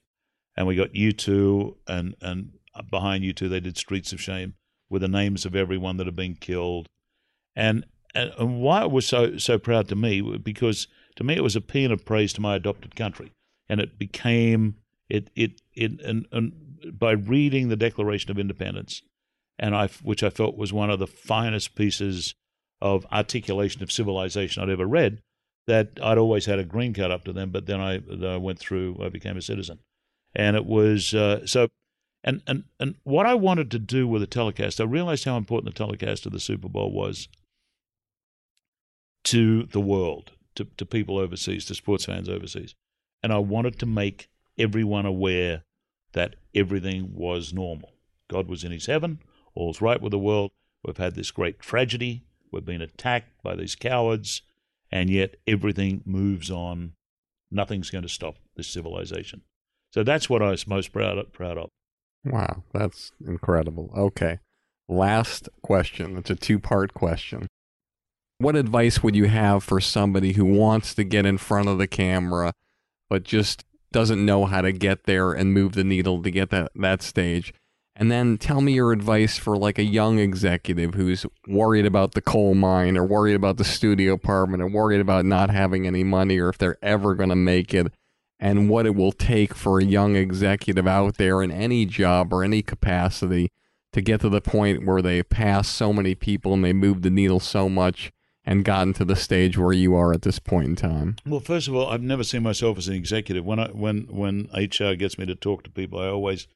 and 0.55 0.67
we 0.67 0.75
got 0.75 0.93
U2, 0.93 1.75
and 1.87 2.15
and 2.21 2.51
behind 2.89 3.23
U2 3.23 3.49
they 3.49 3.59
did 3.59 3.77
Streets 3.77 4.13
of 4.13 4.21
Shame 4.21 4.55
with 4.89 5.01
the 5.01 5.07
names 5.07 5.45
of 5.45 5.55
everyone 5.55 5.97
that 5.97 6.07
had 6.07 6.15
been 6.15 6.35
killed, 6.35 6.87
and 7.55 7.85
and, 8.13 8.31
and 8.37 8.61
why 8.61 8.83
it 8.83 8.91
was 8.91 9.05
so 9.05 9.37
so 9.37 9.57
proud 9.57 9.87
to 9.89 9.95
me 9.95 10.21
because 10.37 10.87
to 11.15 11.23
me 11.23 11.35
it 11.35 11.43
was 11.43 11.55
a 11.55 11.61
paean 11.61 11.91
of 11.91 12.05
praise 12.05 12.33
to 12.33 12.41
my 12.41 12.55
adopted 12.55 12.95
country, 12.95 13.31
and 13.67 13.79
it 13.79 13.97
became 13.97 14.75
it 15.09 15.29
it 15.35 15.61
it 15.73 15.99
and, 16.01 16.27
and 16.31 16.53
by 16.93 17.11
reading 17.11 17.69
the 17.69 17.75
Declaration 17.75 18.31
of 18.31 18.39
Independence, 18.39 19.01
and 19.57 19.75
I 19.75 19.87
which 20.03 20.23
I 20.23 20.29
felt 20.29 20.57
was 20.57 20.71
one 20.71 20.89
of 20.89 20.99
the 20.99 21.07
finest 21.07 21.75
pieces 21.75 22.35
of 22.81 23.05
articulation 23.11 23.83
of 23.83 23.91
civilization 23.91 24.61
I'd 24.61 24.69
ever 24.69 24.85
read. 24.85 25.21
That 25.67 25.97
I'd 26.01 26.19
always 26.19 26.45
had 26.45 26.59
a 26.59 26.63
green 26.63 26.93
card 26.93 27.11
up 27.11 27.25
to 27.25 27.33
them, 27.33 27.49
but 27.49 27.65
then 27.65 27.79
I, 27.79 27.97
then 27.97 28.29
I 28.29 28.37
went 28.37 28.59
through, 28.59 28.99
I 29.01 29.09
became 29.09 29.35
a 29.35 29.41
citizen, 29.41 29.79
and 30.35 30.55
it 30.55 30.65
was 30.65 31.13
uh, 31.13 31.45
so. 31.45 31.69
And, 32.23 32.41
and 32.47 32.63
and 32.79 32.95
what 33.03 33.27
I 33.27 33.35
wanted 33.35 33.69
to 33.71 33.79
do 33.79 34.07
with 34.07 34.21
the 34.21 34.27
telecast, 34.27 34.81
I 34.81 34.83
realized 34.83 35.25
how 35.25 35.37
important 35.37 35.73
the 35.73 35.77
telecast 35.77 36.25
of 36.25 36.31
the 36.31 36.39
Super 36.39 36.69
Bowl 36.69 36.91
was 36.91 37.27
to 39.25 39.63
the 39.63 39.81
world, 39.81 40.31
to, 40.55 40.65
to 40.77 40.85
people 40.85 41.17
overseas, 41.17 41.65
to 41.65 41.75
sports 41.75 42.05
fans 42.05 42.29
overseas. 42.29 42.75
And 43.21 43.33
I 43.33 43.39
wanted 43.39 43.79
to 43.79 43.85
make 43.85 44.29
everyone 44.57 45.05
aware 45.05 45.63
that 46.13 46.35
everything 46.53 47.13
was 47.13 47.53
normal. 47.53 47.93
God 48.29 48.47
was 48.47 48.63
in 48.63 48.71
his 48.71 48.85
heaven, 48.85 49.19
all's 49.53 49.81
right 49.81 50.01
with 50.01 50.11
the 50.11 50.19
world. 50.19 50.51
We've 50.83 50.97
had 50.97 51.15
this 51.15 51.31
great 51.31 51.59
tragedy. 51.59 52.23
We've 52.51 52.65
been 52.65 52.81
attacked 52.81 53.41
by 53.43 53.55
these 53.55 53.75
cowards, 53.75 54.41
and 54.91 55.09
yet 55.09 55.35
everything 55.47 56.01
moves 56.05 56.49
on. 56.49 56.93
Nothing's 57.51 57.89
going 57.89 58.03
to 58.03 58.09
stop 58.09 58.35
this 58.55 58.67
civilization. 58.67 59.41
So 59.91 60.03
that's 60.03 60.29
what 60.29 60.41
I 60.41 60.51
was 60.51 60.67
most 60.67 60.91
proud 60.91 61.17
of. 61.17 61.31
Proud 61.31 61.57
of. 61.57 61.69
Wow, 62.25 62.63
that's 62.73 63.11
incredible. 63.25 63.91
Okay. 63.95 64.39
Last 64.87 65.49
question. 65.61 66.17
It's 66.17 66.29
a 66.29 66.35
two 66.35 66.59
part 66.59 66.93
question. 66.93 67.47
What 68.37 68.55
advice 68.55 69.01
would 69.01 69.15
you 69.15 69.25
have 69.25 69.63
for 69.63 69.79
somebody 69.79 70.33
who 70.33 70.45
wants 70.45 70.93
to 70.95 71.03
get 71.03 71.25
in 71.25 71.37
front 71.37 71.69
of 71.69 71.77
the 71.77 71.87
camera, 71.87 72.51
but 73.09 73.23
just 73.23 73.63
doesn't 73.91 74.25
know 74.25 74.45
how 74.45 74.61
to 74.61 74.73
get 74.73 75.05
there 75.05 75.31
and 75.31 75.53
move 75.53 75.73
the 75.73 75.83
needle 75.83 76.21
to 76.21 76.31
get 76.31 76.49
that, 76.49 76.71
that 76.75 77.01
stage? 77.01 77.53
And 77.95 78.11
then 78.11 78.37
tell 78.37 78.59
me 78.59 78.73
your 78.73 78.91
advice 78.91 79.37
for 79.37 79.55
like 79.55 79.79
a 79.79 79.83
young 79.83 80.19
executive 80.19 80.95
who's 80.95 81.25
worried 81.47 81.85
about 81.85 82.11
the 82.11 82.21
coal 82.21 82.53
mine 82.53 82.97
or 82.97 83.05
worried 83.05 83.35
about 83.35 83.55
the 83.55 83.63
studio 83.63 84.13
apartment 84.13 84.61
or 84.61 84.67
worried 84.67 84.99
about 84.99 85.25
not 85.25 85.49
having 85.49 85.87
any 85.87 86.03
money 86.03 86.37
or 86.37 86.49
if 86.49 86.57
they're 86.57 86.77
ever 86.81 87.15
going 87.15 87.29
to 87.29 87.35
make 87.35 87.73
it 87.73 87.87
and 88.37 88.69
what 88.69 88.85
it 88.85 88.95
will 88.95 89.13
take 89.13 89.55
for 89.55 89.79
a 89.79 89.85
young 89.85 90.17
executive 90.17 90.85
out 90.85 91.15
there 91.15 91.41
in 91.41 91.51
any 91.51 91.85
job 91.85 92.33
or 92.33 92.43
any 92.43 92.61
capacity 92.61 93.49
to 93.93 94.01
get 94.01 94.19
to 94.19 94.29
the 94.29 94.41
point 94.41 94.85
where 94.85 95.01
they 95.01 95.23
pass 95.23 95.69
so 95.69 95.93
many 95.93 96.15
people 96.15 96.53
and 96.53 96.65
they 96.65 96.73
move 96.73 97.01
the 97.01 97.09
needle 97.09 97.39
so 97.39 97.69
much 97.69 98.11
and 98.45 98.65
gotten 98.65 98.91
to 98.93 99.05
the 99.05 99.15
stage 99.15 99.57
where 99.57 99.71
you 99.71 99.95
are 99.95 100.11
at 100.13 100.21
this 100.21 100.37
point 100.37 100.65
in 100.67 100.75
time? 100.75 101.15
Well, 101.25 101.39
first 101.39 101.69
of 101.69 101.75
all, 101.75 101.89
I've 101.89 102.01
never 102.01 102.23
seen 102.23 102.43
myself 102.43 102.77
as 102.77 102.89
an 102.89 102.93
executive. 102.93 103.45
When 103.45 103.57
I 103.57 103.69
when 103.69 104.07
when 104.11 104.49
HR 104.53 104.93
gets 104.95 105.17
me 105.17 105.25
to 105.25 105.35
talk 105.35 105.63
to 105.63 105.71
people, 105.71 105.99
I 105.99 106.07
always 106.07 106.47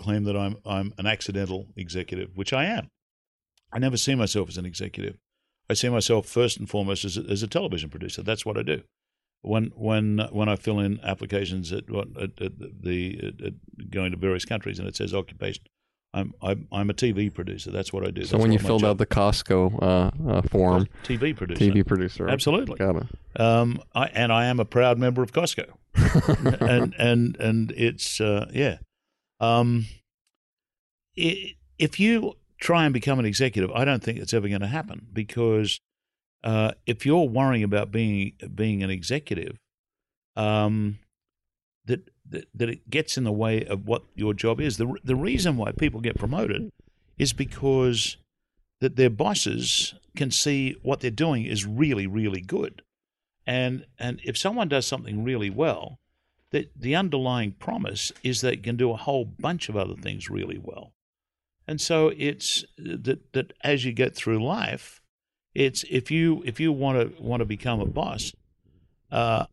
claim 0.00 0.24
that 0.24 0.36
I'm 0.36 0.56
I'm 0.66 0.92
an 0.98 1.06
accidental 1.06 1.68
executive, 1.76 2.30
which 2.34 2.52
I 2.52 2.64
am. 2.64 2.88
I 3.72 3.78
never 3.78 3.96
see 3.96 4.14
myself 4.16 4.48
as 4.48 4.56
an 4.56 4.66
executive. 4.66 5.16
I 5.68 5.74
see 5.74 5.88
myself 5.88 6.26
first 6.26 6.58
and 6.58 6.68
foremost 6.68 7.04
as 7.04 7.16
a, 7.16 7.20
as 7.30 7.42
a 7.44 7.46
television 7.46 7.88
producer. 7.90 8.22
That's 8.22 8.44
what 8.44 8.58
I 8.58 8.62
do. 8.62 8.82
When 9.42 9.70
when 9.76 10.18
when 10.32 10.48
I 10.48 10.56
fill 10.56 10.80
in 10.80 10.98
applications 11.04 11.72
at 11.72 11.88
what 11.88 12.08
at, 12.20 12.42
at 12.42 12.52
the 12.82 13.18
at, 13.22 13.46
at 13.46 13.90
going 13.90 14.10
to 14.10 14.16
various 14.18 14.44
countries 14.44 14.78
and 14.78 14.88
it 14.88 14.96
says 14.96 15.14
occupation, 15.14 15.64
I'm 16.12 16.34
I'm 16.42 16.66
I'm 16.72 16.90
a 16.90 16.94
TV 16.94 17.32
producer. 17.32 17.70
That's 17.70 17.92
what 17.92 18.06
I 18.06 18.10
do. 18.10 18.24
So 18.24 18.36
That's 18.36 18.42
when 18.42 18.52
you 18.52 18.58
filled 18.58 18.80
job- 18.80 18.90
out 18.90 18.98
the 18.98 19.06
Costco 19.06 19.82
uh, 19.82 20.30
uh, 20.30 20.42
form, 20.42 20.88
TV 21.04 21.34
producer, 21.36 21.64
TV 21.64 21.86
producer, 21.86 22.28
Absolutely. 22.28 22.76
got 22.76 22.96
it. 22.96 23.40
um, 23.40 23.80
I, 23.94 24.06
and 24.06 24.32
I 24.32 24.46
am 24.46 24.58
a 24.60 24.64
proud 24.64 24.98
member 24.98 25.22
of 25.22 25.32
Costco, 25.32 25.66
and 26.60 26.94
and 26.98 27.36
and 27.36 27.70
it's 27.72 28.20
uh, 28.20 28.50
yeah. 28.52 28.78
Um, 29.40 29.86
i 31.18 31.54
if 31.78 31.98
you 31.98 32.36
try 32.58 32.84
and 32.84 32.92
become 32.92 33.18
an 33.18 33.24
executive, 33.24 33.70
I 33.72 33.86
don't 33.86 34.02
think 34.02 34.18
it's 34.18 34.34
ever 34.34 34.48
going 34.48 34.60
to 34.60 34.66
happen 34.66 35.06
because 35.12 35.80
uh, 36.44 36.72
if 36.86 37.06
you're 37.06 37.28
worrying 37.28 37.64
about 37.64 37.90
being 37.90 38.32
being 38.54 38.82
an 38.82 38.90
executive, 38.90 39.56
um, 40.36 40.98
that, 41.86 42.10
that 42.28 42.48
that 42.54 42.68
it 42.68 42.90
gets 42.90 43.16
in 43.16 43.24
the 43.24 43.32
way 43.32 43.64
of 43.64 43.86
what 43.86 44.04
your 44.14 44.34
job 44.34 44.60
is. 44.60 44.76
The 44.76 44.94
the 45.04 45.16
reason 45.16 45.56
why 45.56 45.72
people 45.72 46.00
get 46.00 46.18
promoted 46.18 46.70
is 47.18 47.32
because 47.32 48.16
that 48.80 48.96
their 48.96 49.10
bosses 49.10 49.94
can 50.16 50.30
see 50.30 50.76
what 50.82 51.00
they're 51.00 51.10
doing 51.10 51.44
is 51.44 51.66
really 51.66 52.06
really 52.06 52.40
good, 52.40 52.82
and 53.46 53.86
and 53.98 54.20
if 54.24 54.36
someone 54.36 54.68
does 54.68 54.86
something 54.86 55.24
really 55.24 55.50
well, 55.50 55.98
that 56.50 56.70
the 56.76 56.94
underlying 56.94 57.52
promise 57.52 58.12
is 58.22 58.40
they 58.40 58.56
can 58.56 58.76
do 58.76 58.90
a 58.90 58.96
whole 58.96 59.24
bunch 59.24 59.68
of 59.68 59.76
other 59.76 59.94
things 59.94 60.30
really 60.30 60.58
well, 60.62 60.92
and 61.66 61.80
so 61.80 62.12
it's 62.16 62.64
that 62.78 63.32
that 63.32 63.52
as 63.62 63.84
you 63.84 63.92
get 63.92 64.14
through 64.14 64.44
life, 64.44 65.00
it's 65.54 65.84
if 65.90 66.10
you 66.10 66.42
if 66.44 66.60
you 66.60 66.72
want 66.72 67.16
to 67.16 67.22
want 67.22 67.40
to 67.40 67.46
become 67.46 67.80
a 67.80 67.86
boss, 67.86 68.32
uh, 69.10 69.46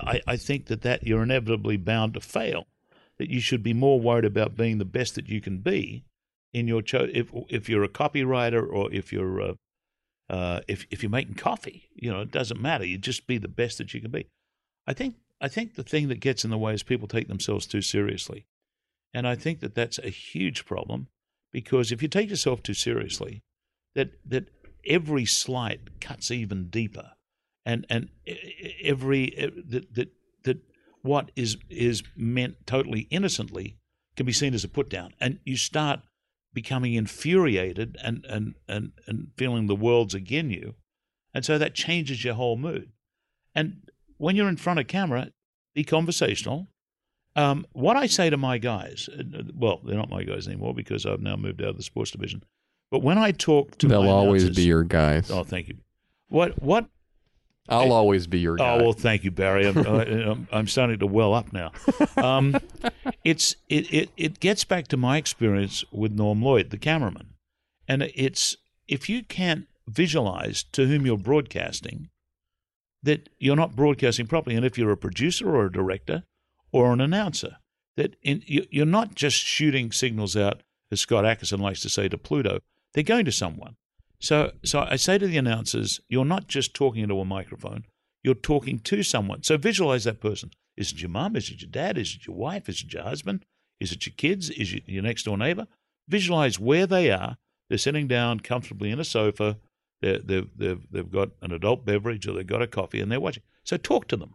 I, 0.00 0.20
I 0.26 0.36
think 0.36 0.66
that 0.66 0.82
that 0.82 1.06
you're 1.06 1.22
inevitably 1.22 1.76
bound 1.76 2.14
to 2.14 2.20
fail. 2.20 2.66
That 3.18 3.30
you 3.30 3.40
should 3.40 3.62
be 3.62 3.74
more 3.74 4.00
worried 4.00 4.24
about 4.24 4.56
being 4.56 4.78
the 4.78 4.84
best 4.84 5.14
that 5.14 5.28
you 5.28 5.40
can 5.40 5.58
be 5.58 6.04
in 6.52 6.68
your 6.68 6.82
cho- 6.82 7.08
if 7.12 7.30
if 7.48 7.68
you're 7.68 7.84
a 7.84 7.88
copywriter 7.88 8.66
or 8.66 8.92
if 8.92 9.12
you're 9.12 9.40
uh, 9.40 9.54
uh, 10.30 10.60
if 10.66 10.86
if 10.90 11.02
you're 11.02 11.10
making 11.10 11.34
coffee, 11.34 11.90
you 11.94 12.10
know 12.10 12.20
it 12.20 12.30
doesn't 12.30 12.60
matter. 12.60 12.84
You 12.84 12.98
just 12.98 13.26
be 13.26 13.38
the 13.38 13.48
best 13.48 13.78
that 13.78 13.92
you 13.92 14.00
can 14.00 14.10
be. 14.10 14.26
I 14.86 14.94
think 14.94 15.16
I 15.44 15.48
think 15.48 15.74
the 15.74 15.82
thing 15.82 16.08
that 16.08 16.20
gets 16.20 16.42
in 16.42 16.50
the 16.50 16.56
way 16.56 16.72
is 16.72 16.82
people 16.82 17.06
take 17.06 17.28
themselves 17.28 17.66
too 17.66 17.82
seriously, 17.82 18.46
and 19.12 19.28
I 19.28 19.34
think 19.34 19.60
that 19.60 19.74
that's 19.74 19.98
a 19.98 20.08
huge 20.08 20.64
problem 20.64 21.08
because 21.52 21.92
if 21.92 22.00
you 22.00 22.08
take 22.08 22.30
yourself 22.30 22.62
too 22.62 22.72
seriously, 22.72 23.42
that 23.94 24.12
that 24.24 24.48
every 24.86 25.26
slight 25.26 26.00
cuts 26.00 26.30
even 26.30 26.70
deeper, 26.70 27.10
and 27.66 27.84
and 27.90 28.08
every 28.82 29.34
that 29.68 29.94
that 29.94 30.08
that 30.44 30.58
what 31.02 31.30
is 31.36 31.58
is 31.68 32.02
meant 32.16 32.66
totally 32.66 33.00
innocently 33.10 33.76
can 34.16 34.24
be 34.24 34.32
seen 34.32 34.54
as 34.54 34.64
a 34.64 34.68
put 34.68 34.88
down, 34.88 35.12
and 35.20 35.40
you 35.44 35.58
start 35.58 36.00
becoming 36.54 36.94
infuriated 36.94 37.98
and, 38.02 38.24
and, 38.28 38.54
and, 38.68 38.92
and 39.06 39.28
feeling 39.36 39.66
the 39.66 39.74
world's 39.74 40.14
again 40.14 40.48
you. 40.48 40.76
And 41.34 41.44
so 41.44 41.58
that 41.58 41.74
changes 41.74 42.24
your 42.24 42.34
whole 42.34 42.56
mood. 42.56 42.92
And 43.54 43.90
when 44.16 44.36
you're 44.36 44.48
in 44.48 44.56
front 44.56 44.78
of 44.78 44.86
camera, 44.86 45.32
be 45.74 45.84
conversational. 45.84 46.68
Um, 47.36 47.66
what 47.72 47.96
I 47.96 48.06
say 48.06 48.30
to 48.30 48.36
my 48.36 48.58
guys, 48.58 49.08
uh, 49.18 49.42
well, 49.54 49.80
they're 49.84 49.96
not 49.96 50.08
my 50.08 50.22
guys 50.22 50.46
anymore 50.46 50.72
because 50.74 51.04
I've 51.04 51.20
now 51.20 51.34
moved 51.36 51.60
out 51.62 51.70
of 51.70 51.76
the 51.76 51.82
sports 51.82 52.12
division. 52.12 52.44
But 52.90 53.02
when 53.02 53.18
I 53.18 53.32
talk 53.32 53.76
to 53.78 53.88
They'll 53.88 54.08
always 54.08 54.44
announcers- 54.44 54.56
be 54.56 54.62
your 54.64 54.84
guys. 54.84 55.30
Oh, 55.30 55.42
thank 55.42 55.68
you. 55.68 55.76
What 56.28 56.62
what 56.62 56.86
I'll 57.68 57.92
always 57.92 58.26
be 58.26 58.38
your 58.38 58.56
guy. 58.56 58.74
Oh 58.74 58.82
well, 58.82 58.92
thank 58.92 59.24
you, 59.24 59.30
Barry. 59.30 59.66
I'm, 59.66 59.78
I- 59.86 60.30
I'm, 60.30 60.48
I'm 60.52 60.66
starting 60.68 60.98
to 61.00 61.06
well 61.06 61.34
up 61.34 61.52
now. 61.52 61.72
Um, 62.16 62.56
it's 63.24 63.56
it, 63.68 63.92
it 63.92 64.10
it 64.16 64.40
gets 64.40 64.64
back 64.64 64.86
to 64.88 64.96
my 64.96 65.16
experience 65.16 65.82
with 65.90 66.12
Norm 66.12 66.40
Lloyd, 66.42 66.70
the 66.70 66.78
cameraman, 66.78 67.30
and 67.88 68.02
it's 68.14 68.56
if 68.86 69.08
you 69.08 69.22
can't 69.24 69.66
visualize 69.88 70.62
to 70.72 70.86
whom 70.86 71.04
you're 71.06 71.18
broadcasting, 71.18 72.10
that 73.04 73.28
you're 73.38 73.56
not 73.56 73.76
broadcasting 73.76 74.26
properly, 74.26 74.56
and 74.56 74.66
if 74.66 74.76
you're 74.76 74.90
a 74.90 74.96
producer 74.96 75.54
or 75.54 75.66
a 75.66 75.72
director 75.72 76.24
or 76.72 76.92
an 76.92 77.00
announcer, 77.00 77.56
that 77.96 78.16
in, 78.22 78.42
you- 78.46 78.66
you're 78.70 78.86
not 78.86 79.14
just 79.14 79.36
shooting 79.36 79.92
signals 79.92 80.36
out, 80.36 80.62
as 80.90 81.00
Scott 81.00 81.24
Ackerson 81.24 81.60
likes 81.60 81.80
to 81.82 81.88
say, 81.88 82.08
to 82.08 82.18
Pluto. 82.18 82.58
They're 82.92 83.02
going 83.02 83.24
to 83.24 83.32
someone. 83.32 83.76
So, 84.20 84.52
so 84.64 84.80
I 84.80 84.96
say 84.96 85.18
to 85.18 85.26
the 85.26 85.36
announcers, 85.36 86.00
you're 86.08 86.24
not 86.24 86.48
just 86.48 86.74
talking 86.74 87.02
into 87.02 87.20
a 87.20 87.24
microphone, 87.24 87.84
you're 88.22 88.34
talking 88.34 88.78
to 88.80 89.02
someone. 89.02 89.42
So 89.42 89.56
visualize 89.56 90.04
that 90.04 90.20
person. 90.20 90.50
Is 90.76 90.92
it 90.92 91.00
your 91.02 91.10
mum? 91.10 91.36
Is 91.36 91.50
it 91.50 91.60
your 91.60 91.70
dad? 91.70 91.98
Is 91.98 92.14
it 92.16 92.26
your 92.26 92.36
wife? 92.36 92.68
Is 92.68 92.82
it 92.82 92.92
your 92.92 93.02
husband? 93.02 93.44
Is 93.80 93.92
it 93.92 94.06
your 94.06 94.14
kids? 94.16 94.50
Is 94.50 94.72
it 94.72 94.84
your 94.86 95.02
next 95.02 95.24
door 95.24 95.36
neighbor? 95.36 95.66
Visualize 96.08 96.58
where 96.58 96.86
they 96.86 97.10
are. 97.10 97.36
They're 97.68 97.78
sitting 97.78 98.08
down 98.08 98.40
comfortably 98.40 98.90
in 98.90 98.98
a 98.98 99.04
sofa. 99.04 99.58
They're, 100.04 100.18
they've, 100.18 100.50
they've, 100.54 100.86
they've 100.90 101.10
got 101.10 101.30
an 101.40 101.50
adult 101.52 101.86
beverage 101.86 102.28
or 102.28 102.34
they've 102.34 102.46
got 102.46 102.60
a 102.60 102.66
coffee 102.66 103.00
and 103.00 103.10
they're 103.10 103.20
watching. 103.20 103.42
So 103.62 103.78
talk 103.78 104.06
to 104.08 104.16
them. 104.16 104.34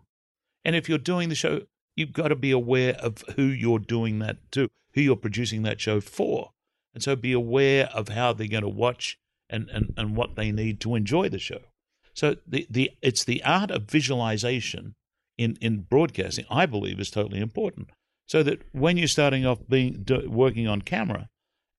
And 0.65 0.75
if 0.75 0.89
you're 0.89 0.97
doing 0.97 1.29
the 1.29 1.35
show, 1.35 1.61
you've 1.95 2.11
got 2.11 2.29
to 2.29 2.35
be 2.35 2.49
aware 2.49 2.95
of 2.95 3.23
who 3.35 3.43
you're 3.43 3.77
doing 3.77 4.17
that 4.17 4.51
to, 4.53 4.69
who 4.95 5.01
you're 5.01 5.15
producing 5.15 5.61
that 5.63 5.79
show 5.79 6.01
for. 6.01 6.53
And 6.95 7.03
so 7.03 7.15
be 7.15 7.33
aware 7.33 7.87
of 7.93 8.09
how 8.09 8.33
they're 8.33 8.47
going 8.47 8.63
to 8.63 8.69
watch 8.69 9.19
and, 9.47 9.69
and, 9.69 9.93
and 9.95 10.15
what 10.15 10.35
they 10.35 10.51
need 10.51 10.79
to 10.81 10.95
enjoy 10.95 11.29
the 11.29 11.37
show. 11.37 11.61
So 12.15 12.37
the, 12.47 12.65
the 12.67 12.89
it's 13.03 13.23
the 13.23 13.43
art 13.43 13.69
of 13.69 13.83
visualization 13.83 14.95
in, 15.37 15.55
in 15.61 15.81
broadcasting, 15.81 16.45
I 16.49 16.65
believe, 16.65 16.99
is 16.99 17.11
totally 17.11 17.41
important. 17.41 17.91
So 18.25 18.41
that 18.41 18.63
when 18.71 18.97
you're 18.97 19.07
starting 19.07 19.45
off 19.45 19.59
being 19.69 20.03
working 20.27 20.67
on 20.67 20.81
camera, 20.81 21.29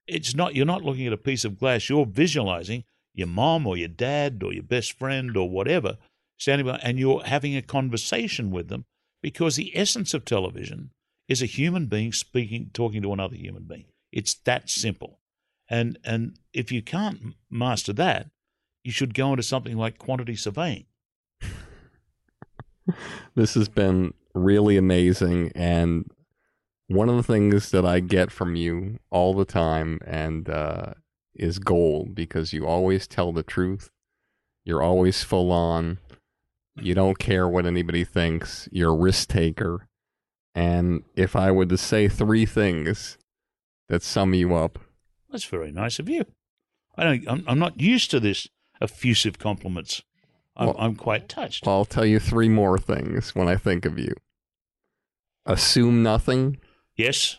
it's 0.06 0.34
not 0.34 0.54
you're 0.54 0.64
not 0.64 0.84
looking 0.84 1.08
at 1.08 1.12
a 1.12 1.18
piece 1.18 1.44
of 1.44 1.58
glass. 1.58 1.88
You're 1.88 2.06
visualizing 2.06 2.84
your 3.14 3.26
mom 3.26 3.66
or 3.66 3.76
your 3.76 3.88
dad 3.88 4.42
or 4.44 4.52
your 4.52 4.62
best 4.62 4.98
friend 4.98 5.36
or 5.36 5.48
whatever 5.48 5.98
standing 6.38 6.66
by, 6.66 6.78
and 6.82 6.98
you're 6.98 7.22
having 7.24 7.56
a 7.56 7.62
conversation 7.62 8.50
with 8.50 8.68
them 8.68 8.84
because 9.22 9.56
the 9.56 9.76
essence 9.76 10.14
of 10.14 10.24
television 10.24 10.90
is 11.28 11.42
a 11.42 11.46
human 11.46 11.86
being 11.86 12.12
speaking, 12.12 12.70
talking 12.72 13.02
to 13.02 13.12
another 13.12 13.36
human 13.36 13.64
being. 13.64 13.84
It's 14.12 14.34
that 14.34 14.68
simple. 14.68 15.20
And 15.68 15.98
and 16.04 16.36
if 16.52 16.72
you 16.72 16.82
can't 16.82 17.34
master 17.48 17.92
that, 17.94 18.30
you 18.82 18.90
should 18.90 19.14
go 19.14 19.30
into 19.30 19.42
something 19.42 19.76
like 19.76 19.98
quantity 19.98 20.36
surveying. 20.36 20.86
This 23.36 23.54
has 23.54 23.68
been 23.68 24.14
really 24.34 24.76
amazing. 24.76 25.52
And 25.54 26.10
one 26.88 27.08
of 27.08 27.16
the 27.16 27.22
things 27.22 27.70
that 27.70 27.84
I 27.84 28.00
get 28.00 28.32
from 28.32 28.56
you 28.56 28.98
all 29.10 29.32
the 29.32 29.44
time 29.44 30.00
and 30.04 30.48
uh, 30.48 30.94
is 31.34 31.58
gold 31.58 32.14
because 32.14 32.52
you 32.52 32.66
always 32.66 33.06
tell 33.06 33.32
the 33.32 33.42
truth. 33.42 33.90
You're 34.64 34.82
always 34.82 35.22
full 35.22 35.50
on. 35.52 35.98
You 36.76 36.94
don't 36.94 37.18
care 37.18 37.48
what 37.48 37.66
anybody 37.66 38.04
thinks. 38.04 38.68
You're 38.72 38.92
a 38.92 38.96
risk 38.96 39.28
taker. 39.28 39.88
And 40.54 41.02
if 41.14 41.36
I 41.36 41.50
were 41.50 41.66
to 41.66 41.78
say 41.78 42.08
three 42.08 42.44
things 42.46 43.16
that 43.88 44.02
sum 44.02 44.34
you 44.34 44.54
up, 44.54 44.78
That's 45.30 45.44
very 45.44 45.70
nice 45.72 45.98
of 45.98 46.08
you. 46.08 46.24
I 46.96 47.04
don't. 47.04 47.28
I'm, 47.28 47.44
I'm 47.46 47.58
not 47.58 47.80
used 47.80 48.10
to 48.10 48.20
this 48.20 48.48
effusive 48.80 49.38
compliments. 49.38 50.02
I'm, 50.56 50.66
Well- 50.66 50.76
I'm 50.78 50.96
quite 50.96 51.28
touched. 51.28 51.66
I'll 51.66 51.84
tell 51.84 52.04
you 52.04 52.18
three 52.18 52.48
more 52.48 52.78
things 52.78 53.34
when 53.34 53.48
I 53.48 53.56
think 53.56 53.84
of 53.86 53.98
you. 53.98 54.12
Assume 55.46 56.02
nothing, 56.02 56.58
yes, 56.96 57.38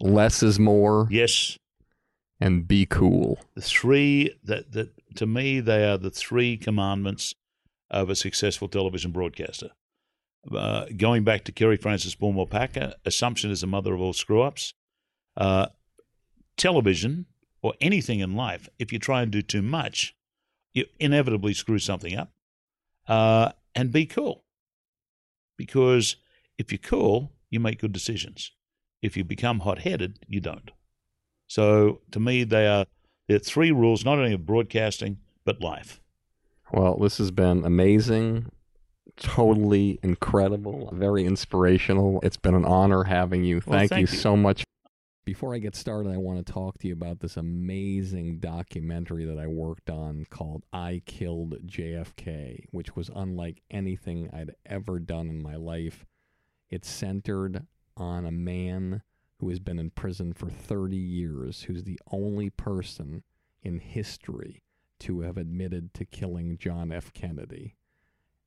less 0.00 0.42
is 0.42 0.58
more, 0.58 1.06
yes. 1.10 1.58
And 2.38 2.68
be 2.68 2.84
cool. 2.84 3.38
The 3.54 3.62
three 3.62 4.36
that 4.44 4.72
that 4.72 4.90
to 5.16 5.26
me 5.26 5.60
they 5.60 5.88
are 5.88 5.96
the 5.96 6.10
three 6.10 6.56
commandments 6.56 7.34
of 7.90 8.10
a 8.10 8.14
successful 8.14 8.68
television 8.68 9.10
broadcaster. 9.10 9.70
Uh, 10.54 10.86
going 10.96 11.24
back 11.24 11.44
to 11.44 11.52
Kerry 11.52 11.76
Francis 11.76 12.14
Bullmore 12.14 12.48
Packer, 12.48 12.94
assumption 13.04 13.50
is 13.50 13.62
the 13.62 13.66
mother 13.66 13.94
of 13.94 14.00
all 14.00 14.12
screw 14.12 14.42
ups. 14.42 14.74
Uh, 15.36 15.66
television 16.56 17.26
or 17.62 17.74
anything 17.80 18.20
in 18.20 18.36
life, 18.36 18.68
if 18.78 18.92
you 18.92 18.98
try 18.98 19.22
and 19.22 19.32
do 19.32 19.42
too 19.42 19.62
much, 19.62 20.14
you 20.72 20.84
inevitably 21.00 21.54
screw 21.54 21.78
something 21.78 22.16
up. 22.16 22.30
Uh, 23.08 23.50
and 23.74 23.92
be 23.92 24.06
cool. 24.06 24.44
Because 25.56 26.16
if 26.58 26.70
you're 26.70 26.78
cool, 26.78 27.32
you 27.50 27.60
make 27.60 27.80
good 27.80 27.92
decisions. 27.92 28.52
If 29.02 29.16
you 29.16 29.24
become 29.24 29.60
hot 29.60 29.80
headed, 29.80 30.18
you 30.28 30.40
don't. 30.40 30.70
So 31.46 32.00
to 32.10 32.20
me, 32.20 32.44
they 32.44 32.66
are 32.66 32.86
there 33.28 33.36
are 33.36 33.40
three 33.40 33.72
rules, 33.72 34.04
not 34.04 34.18
only 34.18 34.32
of 34.32 34.46
broadcasting, 34.46 35.18
but 35.44 35.60
life. 35.60 36.00
Well, 36.72 36.96
this 36.96 37.18
has 37.18 37.30
been 37.30 37.64
amazing, 37.64 38.50
totally 39.16 39.98
incredible, 40.02 40.90
very 40.92 41.24
inspirational. 41.24 42.20
It's 42.22 42.36
been 42.36 42.54
an 42.54 42.64
honor 42.64 43.04
having 43.04 43.44
you. 43.44 43.62
Well, 43.66 43.78
Thank, 43.78 43.90
thank 43.90 44.08
you 44.08 44.12
you. 44.12 44.20
so 44.20 44.36
much. 44.36 44.64
Before 45.24 45.54
I 45.54 45.58
get 45.58 45.74
started, 45.74 46.12
I 46.12 46.18
want 46.18 46.44
to 46.44 46.52
talk 46.52 46.78
to 46.78 46.86
you 46.86 46.92
about 46.92 47.18
this 47.18 47.36
amazing 47.36 48.38
documentary 48.38 49.24
that 49.24 49.38
I 49.38 49.48
worked 49.48 49.90
on 49.90 50.24
called 50.30 50.62
I 50.72 51.02
Killed 51.04 51.56
JFK, 51.66 52.66
which 52.70 52.94
was 52.94 53.10
unlike 53.14 53.60
anything 53.68 54.30
I'd 54.32 54.54
ever 54.64 55.00
done 55.00 55.28
in 55.28 55.42
my 55.42 55.56
life. 55.56 56.06
It's 56.70 56.88
centered 56.88 57.66
on 57.96 58.24
a 58.24 58.30
man 58.30 59.02
who 59.38 59.48
has 59.50 59.58
been 59.58 59.78
in 59.78 59.90
prison 59.90 60.32
for 60.32 60.48
30 60.48 60.96
years, 60.96 61.62
who's 61.62 61.84
the 61.84 62.00
only 62.10 62.50
person 62.50 63.22
in 63.62 63.78
history 63.78 64.62
to 65.00 65.20
have 65.20 65.36
admitted 65.36 65.92
to 65.94 66.04
killing 66.04 66.56
John 66.56 66.90
F. 66.90 67.12
Kennedy. 67.12 67.76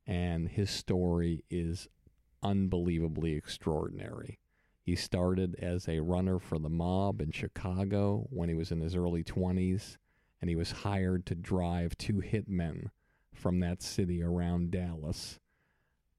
And 0.06 0.48
his 0.48 0.70
story 0.70 1.44
is 1.50 1.88
unbelievably 2.42 3.34
extraordinary. 3.34 4.40
He 4.82 4.96
started 4.96 5.54
as 5.60 5.88
a 5.88 6.00
runner 6.00 6.38
for 6.38 6.58
the 6.58 6.70
mob 6.70 7.20
in 7.20 7.30
Chicago 7.30 8.26
when 8.30 8.48
he 8.48 8.54
was 8.54 8.72
in 8.72 8.80
his 8.80 8.96
early 8.96 9.22
20s, 9.22 9.98
and 10.40 10.48
he 10.48 10.56
was 10.56 10.72
hired 10.72 11.26
to 11.26 11.34
drive 11.34 11.96
two 11.96 12.14
hitmen 12.14 12.86
from 13.32 13.60
that 13.60 13.82
city 13.82 14.22
around 14.22 14.70
Dallas 14.70 15.38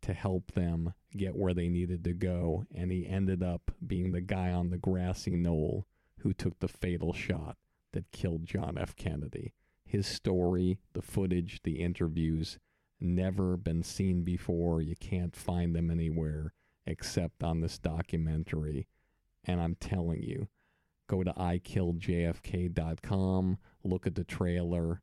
to 0.02 0.14
help 0.14 0.52
them 0.52 0.94
get 1.16 1.36
where 1.36 1.54
they 1.54 1.70
needed 1.70 2.04
to 2.04 2.14
go. 2.14 2.66
And 2.74 2.92
he 2.92 3.08
ended 3.08 3.44
up 3.44 3.72
being 3.86 4.12
the 4.12 4.22
guy 4.22 4.52
on 4.52 4.70
the 4.70 4.78
grassy 4.78 5.36
knoll 5.36 5.86
who 6.20 6.34
took 6.34 6.60
the 6.60 6.68
fatal 6.68 7.14
shot 7.14 7.58
that 7.94 8.12
killed 8.12 8.46
John 8.46 8.78
F. 8.78 8.96
Kennedy. 8.96 9.54
His 9.84 10.08
story, 10.08 10.80
the 10.94 11.02
footage, 11.02 11.62
the 11.64 11.82
interviews, 11.82 12.60
never 13.00 13.58
been 13.58 13.84
seen 13.84 14.24
before. 14.24 14.82
You 14.82 14.96
can't 14.96 15.36
find 15.36 15.76
them 15.76 15.92
anywhere 15.92 16.54
except 16.86 17.44
on 17.44 17.60
this 17.62 17.78
documentary. 17.78 18.88
And 19.44 19.60
I'm 19.60 19.76
telling 19.76 20.24
you, 20.24 20.48
go 21.08 21.24
to 21.24 21.34
ikilledjfk.com, 21.34 23.58
look 23.84 24.08
at 24.08 24.16
the 24.16 24.24
trailer, 24.24 25.02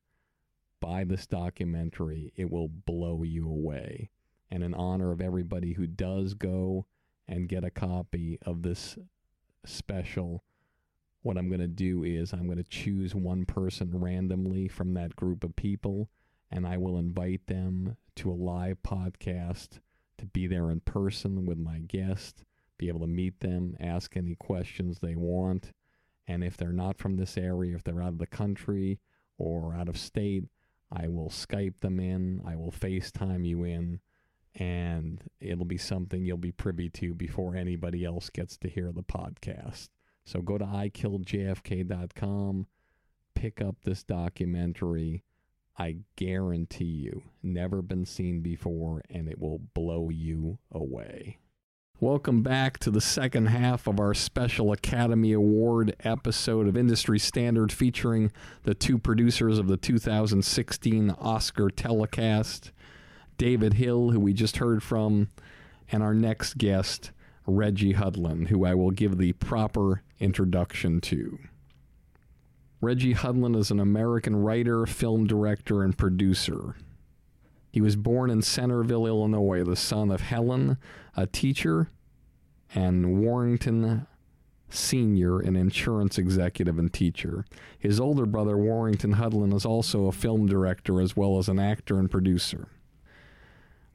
buy 0.81 1.05
this 1.05 1.27
documentary. 1.27 2.33
It 2.37 2.51
will 2.51 2.69
blow 2.69 3.25
you 3.25 3.47
away. 3.49 4.11
And 4.51 4.63
in 4.63 4.75
honor 4.75 5.13
of 5.13 5.21
everybody 5.21 5.75
who 5.75 5.87
does 5.87 6.35
go 6.35 6.87
and 7.27 7.49
get 7.49 7.65
a 7.65 7.71
copy 7.71 8.39
of 8.43 8.63
this 8.63 8.97
special, 9.65 10.43
what 11.23 11.37
I'm 11.37 11.49
going 11.49 11.61
to 11.61 11.67
do 11.69 12.05
is 12.05 12.33
I'm 12.33 12.47
going 12.47 12.59
to 12.59 12.65
choose 12.65 13.15
one 13.15 13.45
person 13.45 13.91
randomly 13.93 14.69
from 14.69 14.95
that 14.95 15.17
group 15.17 15.45
of 15.45 15.57
people 15.57 16.09
and 16.51 16.67
I 16.67 16.77
will 16.77 16.99
invite 16.99 17.47
them 17.47 17.97
to 18.17 18.31
a 18.31 18.33
live 18.33 18.79
podcast 18.83 19.81
to 20.19 20.27
be 20.27 20.47
there 20.47 20.71
in 20.71 20.81
person 20.81 21.47
with 21.47 21.59
my 21.59 21.79
guest, 21.81 22.45
be 22.79 22.89
able 22.89 23.01
to 23.01 23.07
meet 23.07 23.41
them, 23.41 23.77
ask 23.79 24.17
any 24.17 24.35
questions 24.35 24.99
they 24.99 25.15
want. 25.15 25.73
And 26.27 26.43
if 26.43 26.57
they're 26.57 26.73
not 26.73 26.99
from 26.99 27.17
this 27.17 27.37
area, 27.37 27.75
if 27.75 27.85
they're 27.85 28.03
out 28.03 28.09
of 28.09 28.19
the 28.19 28.27
country 28.27 28.99
or 29.37 29.75
out 29.75 29.89
of 29.89 29.99
state, 29.99 30.45
I 30.91 31.09
will 31.09 31.29
Skype 31.29 31.81
them 31.81 32.01
in, 32.01 32.41
I 32.47 32.57
will 32.57 32.73
FaceTime 32.73 33.47
you 33.47 33.65
in, 33.65 34.01
and 34.59 35.23
it'll 35.41 35.65
be 35.65 35.79
something 35.79 36.25
you'll 36.25 36.37
be 36.37 36.53
privy 36.53 36.91
to 36.91 37.15
before 37.15 37.55
anybody 37.55 38.05
else 38.05 38.29
gets 38.29 38.57
to 38.59 38.69
hear 38.69 38.93
the 38.93 39.03
podcast. 39.03 39.89
So 40.25 40.43
go 40.43 40.59
to 40.59 40.65
ikilledjfk.com, 40.65 42.67
pick 43.35 43.63
up 43.63 43.77
this 43.85 44.03
documentary. 44.03 45.23
I 45.79 45.99
guarantee 46.17 46.85
you, 46.85 47.23
never 47.41 47.83
been 47.83 48.05
seen 48.05 48.41
before, 48.41 49.03
and 49.09 49.29
it 49.29 49.39
will 49.39 49.61
blow 49.75 50.11
you 50.11 50.59
away. 50.73 51.39
Welcome 52.01 52.43
back 52.43 52.79
to 52.79 52.93
the 52.93 53.01
second 53.01 53.47
half 53.47 53.89
of 53.89 53.99
our 53.99 54.15
special 54.15 54.71
Academy 54.71 55.33
Award 55.33 55.97
episode 56.05 56.69
of 56.69 56.77
Industry 56.77 57.19
Standard 57.19 57.73
featuring 57.73 58.31
the 58.63 58.75
two 58.75 58.99
producers 58.99 59.59
of 59.59 59.67
the 59.67 59.77
2016 59.77 61.11
Oscar 61.11 61.71
telecast, 61.71 62.71
David 63.39 63.75
Hill, 63.75 64.11
who 64.11 64.21
we 64.21 64.33
just 64.33 64.59
heard 64.59 64.83
from, 64.83 65.29
and 65.91 66.03
our 66.03 66.15
next 66.15 66.59
guest, 66.59 67.13
Reggie 67.47 67.95
Hudlin, 67.95 68.49
who 68.49 68.65
I 68.67 68.75
will 68.75 68.91
give 68.91 69.17
the 69.17 69.33
proper 69.33 70.03
introduction 70.19 71.01
to. 71.03 71.39
Reggie 72.81 73.15
Hudlin 73.15 73.57
is 73.57 73.71
an 73.71 73.81
American 73.81 74.37
writer, 74.37 74.87
film 74.87 75.27
director, 75.27 75.83
and 75.83 75.97
producer. 75.97 76.77
He 77.73 77.81
was 77.81 77.97
born 77.97 78.31
in 78.31 78.43
Centreville, 78.43 79.07
Illinois, 79.07 79.65
the 79.65 79.77
son 79.77 80.11
of 80.11 80.21
Helen, 80.21 80.77
a 81.17 81.27
teacher, 81.27 81.91
and 82.75 83.21
Warrington 83.21 84.07
Sr., 84.69 85.41
an 85.41 85.57
insurance 85.57 86.19
executive 86.19 86.79
and 86.79 86.93
teacher. 86.93 87.45
His 87.79 87.99
older 87.99 88.27
brother, 88.27 88.57
Warrington 88.57 89.15
Hudlin, 89.15 89.55
is 89.55 89.65
also 89.65 90.07
a 90.07 90.13
film 90.13 90.47
director 90.47 91.01
as 91.01 91.17
well 91.17 91.39
as 91.39 91.49
an 91.49 91.59
actor 91.59 91.99
and 91.99 92.11
producer. 92.11 92.69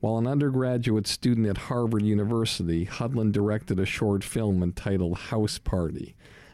While 0.03 0.17
an 0.17 0.27
undergraduate 0.27 1.07
student 1.07 1.47
at 1.47 1.57
Harvard 1.57 2.01
University, 2.03 2.83
Hudlin 2.83 3.31
directed 3.31 3.79
a 3.79 3.85
short 3.85 4.21
film 4.21 4.61
entitled 4.61 5.17
House 5.17 5.57
Party, 5.57 6.13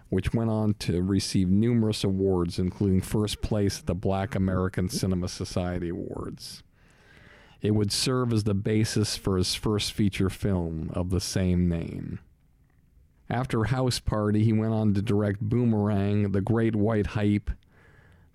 which 0.09 0.35
went 0.35 0.51
on 0.51 0.76
to 0.76 1.01
receive 1.01 1.49
numerous 1.49 2.03
awards, 2.03 2.59
including 2.59 3.01
first 3.01 3.41
place 3.41 3.80
at 3.80 3.88
the 3.88 3.95
Black 3.95 4.35
American 4.35 4.88
Cinema 4.88 5.27
Society 5.27 5.89
Awards. 5.89 6.61
It 7.59 7.71
would 7.71 7.91
serve 7.91 8.34
as 8.34 8.43
the 8.43 8.53
basis 8.53 9.17
for 9.17 9.35
his 9.35 9.55
first 9.55 9.93
feature 9.93 10.30
film 10.30 10.91
of 10.93 11.09
the 11.09 11.19
same 11.19 11.67
name. 11.67 12.19
After 13.31 13.63
House 13.63 13.97
Party, 13.97 14.43
he 14.43 14.53
went 14.53 14.73
on 14.73 14.93
to 14.93 15.01
direct 15.01 15.39
Boomerang, 15.41 16.34
The 16.34 16.41
Great 16.41 16.76
White 16.76 17.07
Hype, 17.07 17.49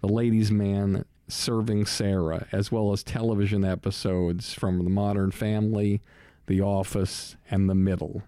The 0.00 0.08
Ladies' 0.08 0.50
Man, 0.50 1.04
Serving 1.28 1.86
Sarah, 1.86 2.46
as 2.52 2.70
well 2.70 2.92
as 2.92 3.02
television 3.02 3.64
episodes 3.64 4.52
from 4.52 4.84
The 4.84 4.90
Modern 4.90 5.30
Family, 5.30 6.02
The 6.46 6.60
Office, 6.60 7.36
and 7.50 7.68
The 7.68 7.74
Middle. 7.74 8.22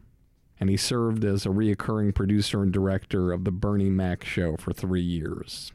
And 0.58 0.70
he 0.70 0.76
served 0.76 1.24
as 1.24 1.44
a 1.44 1.50
reoccurring 1.50 2.14
producer 2.14 2.62
and 2.62 2.72
director 2.72 3.32
of 3.32 3.44
The 3.44 3.50
Bernie 3.50 3.90
Mac 3.90 4.24
Show 4.24 4.56
for 4.56 4.72
three 4.72 5.02
years. 5.02 5.72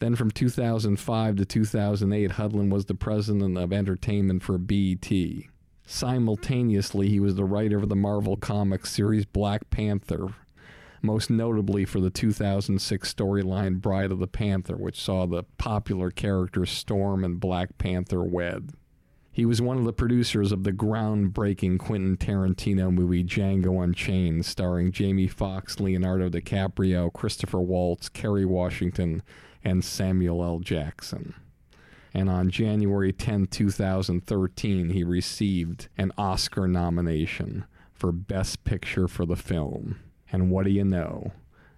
Then 0.00 0.16
from 0.16 0.30
2005 0.30 1.36
to 1.36 1.44
2008, 1.44 2.32
Hudlin 2.32 2.68
was 2.68 2.86
the 2.86 2.94
president 2.94 3.56
of 3.56 3.72
entertainment 3.72 4.42
for 4.42 4.58
BET. 4.58 5.10
Simultaneously, 5.86 7.08
he 7.08 7.20
was 7.20 7.36
the 7.36 7.44
writer 7.44 7.78
of 7.78 7.88
the 7.88 7.96
Marvel 7.96 8.36
Comics 8.36 8.90
series 8.90 9.24
Black 9.24 9.70
Panther, 9.70 10.34
most 11.04 11.30
notably 11.30 11.84
for 11.84 12.00
the 12.00 12.10
2006 12.10 13.14
storyline 13.14 13.80
Bride 13.80 14.10
of 14.10 14.18
the 14.18 14.26
Panther, 14.26 14.76
which 14.76 15.00
saw 15.00 15.26
the 15.26 15.44
popular 15.58 16.10
characters 16.10 16.70
Storm 16.70 17.22
and 17.22 17.38
Black 17.38 17.78
Panther 17.78 18.24
wed. 18.24 18.70
He 19.30 19.44
was 19.44 19.60
one 19.60 19.78
of 19.78 19.84
the 19.84 19.92
producers 19.92 20.52
of 20.52 20.62
the 20.62 20.72
groundbreaking 20.72 21.80
Quentin 21.80 22.16
Tarantino 22.16 22.92
movie 22.92 23.24
Django 23.24 23.82
Unchained, 23.82 24.46
starring 24.46 24.92
Jamie 24.92 25.26
Foxx, 25.26 25.80
Leonardo 25.80 26.30
DiCaprio, 26.30 27.12
Christopher 27.12 27.60
Waltz, 27.60 28.08
Kerry 28.08 28.44
Washington, 28.44 29.22
and 29.64 29.84
Samuel 29.84 30.44
L. 30.44 30.60
Jackson. 30.60 31.34
And 32.14 32.30
on 32.30 32.48
January 32.48 33.12
10, 33.12 33.46
2013, 33.48 34.90
he 34.90 35.02
received 35.02 35.88
an 35.98 36.12
Oscar 36.16 36.68
nomination 36.68 37.64
for 37.92 38.12
Best 38.12 38.62
Picture 38.62 39.08
for 39.08 39.26
the 39.26 39.34
film. 39.34 39.98
And 40.34 40.50
what 40.50 40.64
do 40.64 40.72
you 40.72 40.82
know? 40.82 41.30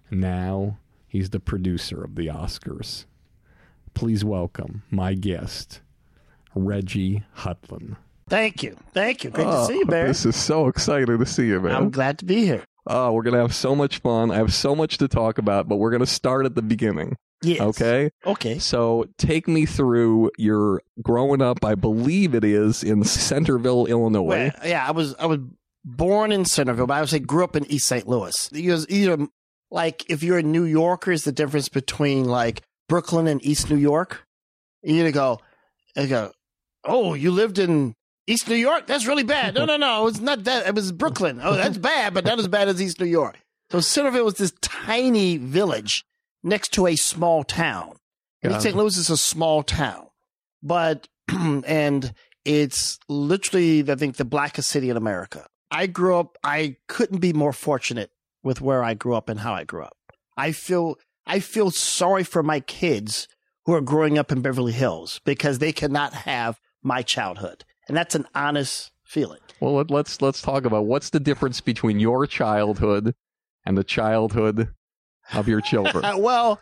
Now 0.09 0.79
he's 1.07 1.29
the 1.29 1.39
producer 1.39 2.03
of 2.03 2.15
the 2.15 2.25
Oscars. 2.25 3.05
Please 3.93 4.25
welcome 4.25 4.81
my 4.89 5.13
guest, 5.13 5.81
Reggie 6.55 7.23
Hudlin. 7.35 7.97
Thank 8.27 8.63
you. 8.63 8.75
Thank 8.95 9.23
you. 9.23 9.29
Great 9.29 9.43
to 9.43 9.57
oh, 9.57 9.67
see 9.67 9.77
you, 9.77 9.85
Barry. 9.85 10.07
This 10.07 10.25
is 10.25 10.35
so 10.35 10.67
exciting 10.69 11.19
to 11.19 11.25
see 11.27 11.45
you, 11.45 11.61
man. 11.61 11.75
I'm 11.75 11.91
glad 11.91 12.17
to 12.17 12.25
be 12.25 12.45
here. 12.45 12.63
Oh, 12.87 13.11
we're 13.11 13.21
gonna 13.21 13.41
have 13.41 13.53
so 13.53 13.75
much 13.75 13.99
fun. 13.99 14.31
I 14.31 14.37
have 14.37 14.51
so 14.51 14.75
much 14.75 14.97
to 14.97 15.07
talk 15.07 15.37
about, 15.37 15.67
but 15.67 15.75
we're 15.75 15.91
gonna 15.91 16.07
start 16.07 16.47
at 16.47 16.55
the 16.55 16.63
beginning. 16.63 17.15
Yes. 17.43 17.61
Okay. 17.61 18.09
Okay. 18.25 18.57
So 18.57 19.05
take 19.19 19.47
me 19.47 19.67
through 19.67 20.31
your 20.39 20.81
growing 21.03 21.43
up. 21.43 21.63
I 21.63 21.75
believe 21.75 22.33
it 22.33 22.43
is 22.43 22.83
in 22.83 23.03
Centreville, 23.03 23.85
Illinois. 23.85 24.23
Well, 24.23 24.51
yeah, 24.65 24.83
I 24.87 24.91
was 24.91 25.13
I 25.19 25.27
was 25.27 25.41
born 25.87 26.31
in 26.31 26.45
Centreville, 26.45 26.87
but 26.87 26.95
I 26.95 26.99
would 26.99 27.09
say 27.09 27.19
grew 27.19 27.43
up 27.43 27.55
in 27.55 27.65
East 27.71 27.87
St. 27.87 28.07
Louis. 28.07 28.49
Because 28.49 28.87
either 28.89 29.27
like 29.71 30.09
if 30.09 30.21
you're 30.21 30.37
a 30.37 30.43
New 30.43 30.65
Yorker, 30.65 31.11
is 31.11 31.23
the 31.23 31.31
difference 31.31 31.69
between 31.69 32.25
like 32.25 32.61
Brooklyn 32.89 33.27
and 33.27 33.43
East 33.45 33.69
New 33.69 33.77
York. 33.77 34.25
You 34.83 34.95
either 34.95 35.11
go, 35.11 35.39
you 35.95 36.07
go, 36.07 36.31
oh, 36.83 37.13
you 37.13 37.31
lived 37.31 37.57
in 37.57 37.95
East 38.27 38.47
New 38.47 38.55
York? 38.55 38.87
That's 38.87 39.07
really 39.07 39.23
bad. 39.23 39.55
No, 39.55 39.65
no, 39.65 39.77
no, 39.77 40.07
it's 40.07 40.19
not 40.19 40.43
that. 40.43 40.67
It 40.67 40.75
was 40.75 40.91
Brooklyn. 40.91 41.39
Oh, 41.41 41.55
that's 41.55 41.77
bad, 41.77 42.13
but 42.13 42.25
not 42.25 42.39
as 42.39 42.47
bad 42.47 42.67
as 42.67 42.81
East 42.81 42.99
New 42.99 43.07
York. 43.07 43.39
So 43.71 43.79
Centreville 43.79 44.25
was 44.25 44.35
this 44.35 44.53
tiny 44.61 45.37
village 45.37 46.05
next 46.43 46.73
to 46.73 46.87
a 46.87 46.95
small 46.95 47.43
town. 47.43 47.95
And 48.43 48.53
Got 48.53 48.61
St. 48.61 48.75
Louis 48.75 48.95
is 48.97 49.09
a 49.09 49.17
small 49.17 49.63
town, 49.63 50.07
but 50.61 51.07
and 51.29 52.13
it's 52.45 52.99
literally 53.09 53.89
I 53.91 53.95
think 53.95 54.15
the 54.15 54.25
blackest 54.25 54.69
city 54.69 54.89
in 54.89 54.95
America. 54.95 55.47
I 55.71 55.87
grew 55.87 56.17
up. 56.17 56.37
I 56.43 56.77
couldn't 56.87 57.19
be 57.19 57.33
more 57.33 57.53
fortunate 57.53 58.11
with 58.43 58.61
where 58.61 58.83
I 58.83 58.93
grew 58.93 59.15
up 59.15 59.29
and 59.29 59.39
how 59.39 59.53
I 59.53 59.63
grew 59.63 59.83
up. 59.83 59.97
I 60.37 60.51
feel 60.51 60.97
I 61.25 61.39
feel 61.39 61.71
sorry 61.71 62.23
for 62.23 62.43
my 62.43 62.59
kids 62.59 63.27
who 63.65 63.73
are 63.73 63.81
growing 63.81 64.17
up 64.17 64.31
in 64.31 64.41
Beverly 64.41 64.71
Hills 64.71 65.19
because 65.25 65.59
they 65.59 65.73
cannot 65.73 66.13
have 66.13 66.59
my 66.81 67.01
childhood, 67.01 67.65
and 67.87 67.97
that's 67.97 68.15
an 68.15 68.25
honest 68.33 68.91
feeling. 69.03 69.39
Well, 69.59 69.73
let, 69.75 69.91
let's 69.91 70.21
let's 70.21 70.41
talk 70.41 70.65
about 70.65 70.85
what's 70.85 71.09
the 71.09 71.19
difference 71.19 71.59
between 71.59 71.99
your 71.99 72.27
childhood 72.27 73.13
and 73.65 73.77
the 73.77 73.83
childhood 73.83 74.69
of 75.33 75.47
your 75.47 75.61
children. 75.61 76.03
Well, 76.21 76.61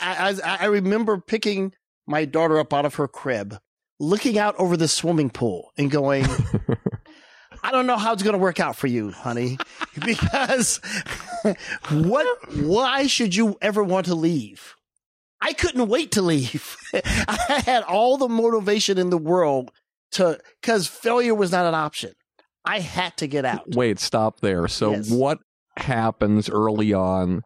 I, 0.00 0.36
I, 0.44 0.56
I 0.60 0.66
remember 0.66 1.18
picking 1.18 1.72
my 2.06 2.24
daughter 2.26 2.58
up 2.58 2.72
out 2.72 2.84
of 2.84 2.96
her 2.96 3.08
crib, 3.08 3.58
looking 3.98 4.38
out 4.38 4.54
over 4.58 4.76
the 4.76 4.88
swimming 4.88 5.30
pool 5.30 5.72
and 5.76 5.90
going, 5.90 6.26
I 7.64 7.70
don't 7.70 7.86
know 7.86 7.96
how 7.96 8.12
it's 8.12 8.22
going 8.22 8.34
to 8.34 8.38
work 8.38 8.60
out 8.60 8.76
for 8.76 8.86
you, 8.88 9.10
honey, 9.10 9.56
because 10.04 10.80
what, 11.90 12.26
why 12.56 13.06
should 13.06 13.34
you 13.34 13.56
ever 13.62 13.82
want 13.82 14.04
to 14.06 14.14
leave? 14.14 14.74
I 15.40 15.54
couldn't 15.54 15.88
wait 15.88 16.12
to 16.12 16.22
leave. 16.22 16.76
I 16.94 17.62
had 17.64 17.82
all 17.84 18.18
the 18.18 18.28
motivation 18.28 18.98
in 18.98 19.08
the 19.10 19.18
world 19.18 19.70
to, 20.12 20.38
cause 20.62 20.86
failure 20.86 21.34
was 21.34 21.52
not 21.52 21.64
an 21.66 21.74
option. 21.74 22.12
I 22.66 22.80
had 22.80 23.16
to 23.18 23.26
get 23.26 23.44
out. 23.44 23.74
Wait, 23.74 23.98
stop 23.98 24.40
there. 24.40 24.68
So 24.68 24.92
Yes. 24.92 25.10
what 25.10 25.38
happens 25.76 26.48
early 26.50 26.92
on 26.92 27.42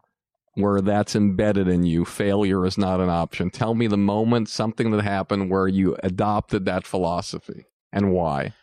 where 0.55 0.81
that's 0.81 1.15
embedded 1.15 1.67
in 1.69 1.83
you? 1.83 2.03
Failure 2.05 2.65
is 2.65 2.77
not 2.77 2.99
an 2.99 3.09
option. 3.09 3.49
Tell 3.49 3.73
me 3.73 3.87
the 3.87 3.97
moment 3.97 4.49
something 4.49 4.91
that 4.91 5.01
happened 5.01 5.49
where 5.49 5.67
you 5.67 5.97
adopted 6.03 6.65
that 6.65 6.85
philosophy 6.85 7.65
and 7.91 8.11
why. 8.11 8.53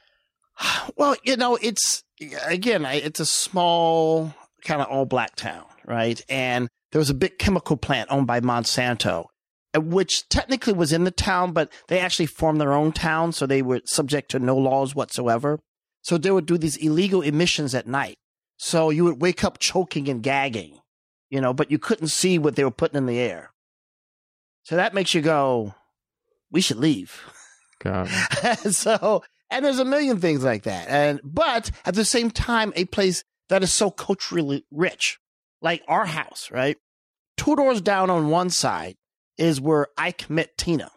Well, 0.97 1.17
you 1.23 1.37
know, 1.37 1.57
it's 1.61 2.03
again, 2.47 2.87
I- 2.87 2.95
it's 2.95 3.21
a 3.21 3.27
small 3.27 4.35
kind 4.65 4.81
of 4.81 4.89
all 4.89 5.05
black 5.05 5.37
town, 5.37 5.65
right? 5.85 6.21
And 6.29 6.69
there 6.93 6.99
was 6.99 7.11
a 7.11 7.15
big 7.15 7.39
chemical 7.39 7.77
plant 7.77 8.11
owned 8.11 8.27
by 8.27 8.41
Monsanto, 8.41 9.27
uh, 9.77 9.81
which 9.81 10.29
technically 10.29 10.73
was 10.73 10.93
in 10.93 11.05
the 11.05 11.11
town, 11.11 11.53
but 11.53 11.71
they 11.89 11.99
actually 12.01 12.27
formed 12.27 12.61
their 12.61 12.73
own 12.73 12.93
town, 12.93 13.33
so 13.33 13.47
they 13.47 13.61
were 13.63 13.81
subject 13.85 14.31
to 14.31 14.39
no 14.39 14.57
laws 14.57 14.95
whatsoever. 14.95 15.61
So 16.03 16.17
they 16.17 16.31
would 16.31 16.47
do 16.47 16.57
these 16.57 16.77
illegal 16.77 17.21
emissions 17.21 17.75
at 17.75 17.87
night. 17.87 18.17
So 18.57 18.91
you 18.91 19.05
would 19.05 19.21
wake 19.21 19.45
up 19.45 19.59
choking 19.59 20.09
and 20.09 20.23
gagging, 20.23 20.79
you 21.29 21.41
know, 21.41 21.53
but 21.53 21.71
you 21.71 21.79
couldn't 21.79 22.09
see 22.09 22.39
what 22.39 22.57
they 22.57 22.65
were 22.65 22.71
putting 22.71 22.97
in 22.97 23.07
the 23.07 23.19
air. 23.19 23.51
So 24.63 24.77
that 24.77 24.95
makes 24.95 25.15
you 25.15 25.21
go, 25.21 25.75
we 26.51 26.61
should 26.61 26.79
leave. 26.79 27.21
God. 27.81 28.09
so 28.71 29.23
and 29.51 29.65
there's 29.65 29.79
a 29.79 29.85
million 29.85 30.19
things 30.19 30.45
like 30.45 30.65
that 30.65 30.89
and 30.89 31.21
but 31.23 31.71
at 31.85 31.95
the 31.95 32.05
same 32.05 32.31
time 32.31 32.73
a 32.77 32.85
place 32.87 33.25
that 33.49 33.63
is 33.63 33.73
so 33.73 33.91
culturally 33.91 34.65
rich 34.71 35.19
like 35.63 35.83
our 35.89 36.07
house 36.07 36.51
right 36.51 36.77
two 37.37 37.57
doors 37.57 37.81
down 37.81 38.11
on 38.11 38.31
one 38.31 38.51
side 38.51 38.97
is 39.39 39.61
where 39.61 39.89
ike 39.97 40.29
met 40.29 40.57
tina 40.57 40.91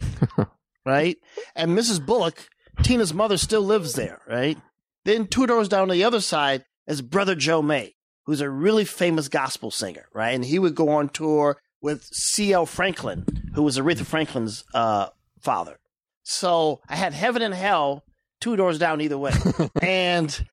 right 0.86 1.16
and 1.54 1.76
mrs 1.76 2.04
bullock 2.04 2.48
tina's 2.82 3.14
mother 3.14 3.36
still 3.36 3.62
lives 3.62 3.94
there 3.94 4.20
right 4.28 4.58
then 5.04 5.26
two 5.26 5.46
doors 5.46 5.68
down 5.68 5.82
on 5.82 5.88
the 5.88 6.04
other 6.04 6.20
side 6.20 6.64
is 6.86 7.02
brother 7.02 7.34
joe 7.34 7.62
may 7.62 7.94
who's 8.26 8.40
a 8.40 8.50
really 8.50 8.84
famous 8.84 9.28
gospel 9.28 9.70
singer, 9.70 10.06
right? 10.12 10.30
And 10.30 10.44
he 10.44 10.58
would 10.58 10.74
go 10.74 10.90
on 10.90 11.08
tour 11.08 11.58
with 11.80 12.04
C.L. 12.12 12.66
Franklin, 12.66 13.26
who 13.54 13.62
was 13.62 13.78
Aretha 13.78 14.04
Franklin's 14.04 14.64
uh, 14.74 15.08
father. 15.40 15.78
So 16.24 16.80
I 16.88 16.96
had 16.96 17.12
heaven 17.12 17.42
and 17.42 17.54
hell 17.54 18.04
two 18.40 18.56
doors 18.56 18.78
down 18.78 19.00
either 19.00 19.18
way, 19.18 19.32
and 19.82 20.46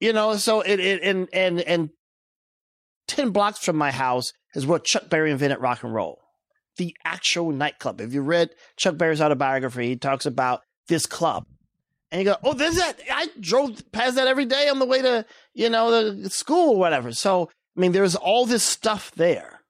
you 0.00 0.12
know, 0.12 0.36
so 0.36 0.60
it, 0.60 0.80
it 0.80 1.02
and 1.02 1.28
and 1.32 1.60
and 1.60 1.90
ten 3.06 3.30
blocks 3.30 3.64
from 3.64 3.76
my 3.76 3.90
house 3.90 4.32
is 4.54 4.66
where 4.66 4.78
Chuck 4.78 5.08
Berry 5.10 5.30
invented 5.30 5.60
rock 5.60 5.82
and 5.82 5.94
roll, 5.94 6.20
the 6.76 6.96
actual 7.04 7.50
nightclub. 7.50 8.00
If 8.00 8.14
you 8.14 8.22
read 8.22 8.50
Chuck 8.76 8.96
Berry's 8.96 9.20
autobiography, 9.20 9.88
he 9.88 9.96
talks 9.96 10.26
about 10.26 10.60
this 10.88 11.06
club. 11.06 11.44
And 12.10 12.20
you 12.20 12.26
go, 12.26 12.36
oh, 12.44 12.52
there's 12.52 12.76
that. 12.76 13.00
I 13.10 13.28
drove 13.40 13.82
past 13.90 14.14
that 14.14 14.28
every 14.28 14.44
day 14.44 14.68
on 14.68 14.78
the 14.78 14.86
way 14.86 15.02
to, 15.02 15.26
you 15.52 15.68
know, 15.68 16.12
the 16.12 16.30
school 16.30 16.74
or 16.74 16.78
whatever. 16.78 17.12
So, 17.12 17.50
I 17.76 17.80
mean, 17.80 17.90
there's 17.90 18.14
all 18.14 18.46
this 18.46 18.62
stuff 18.62 19.10
there, 19.16 19.60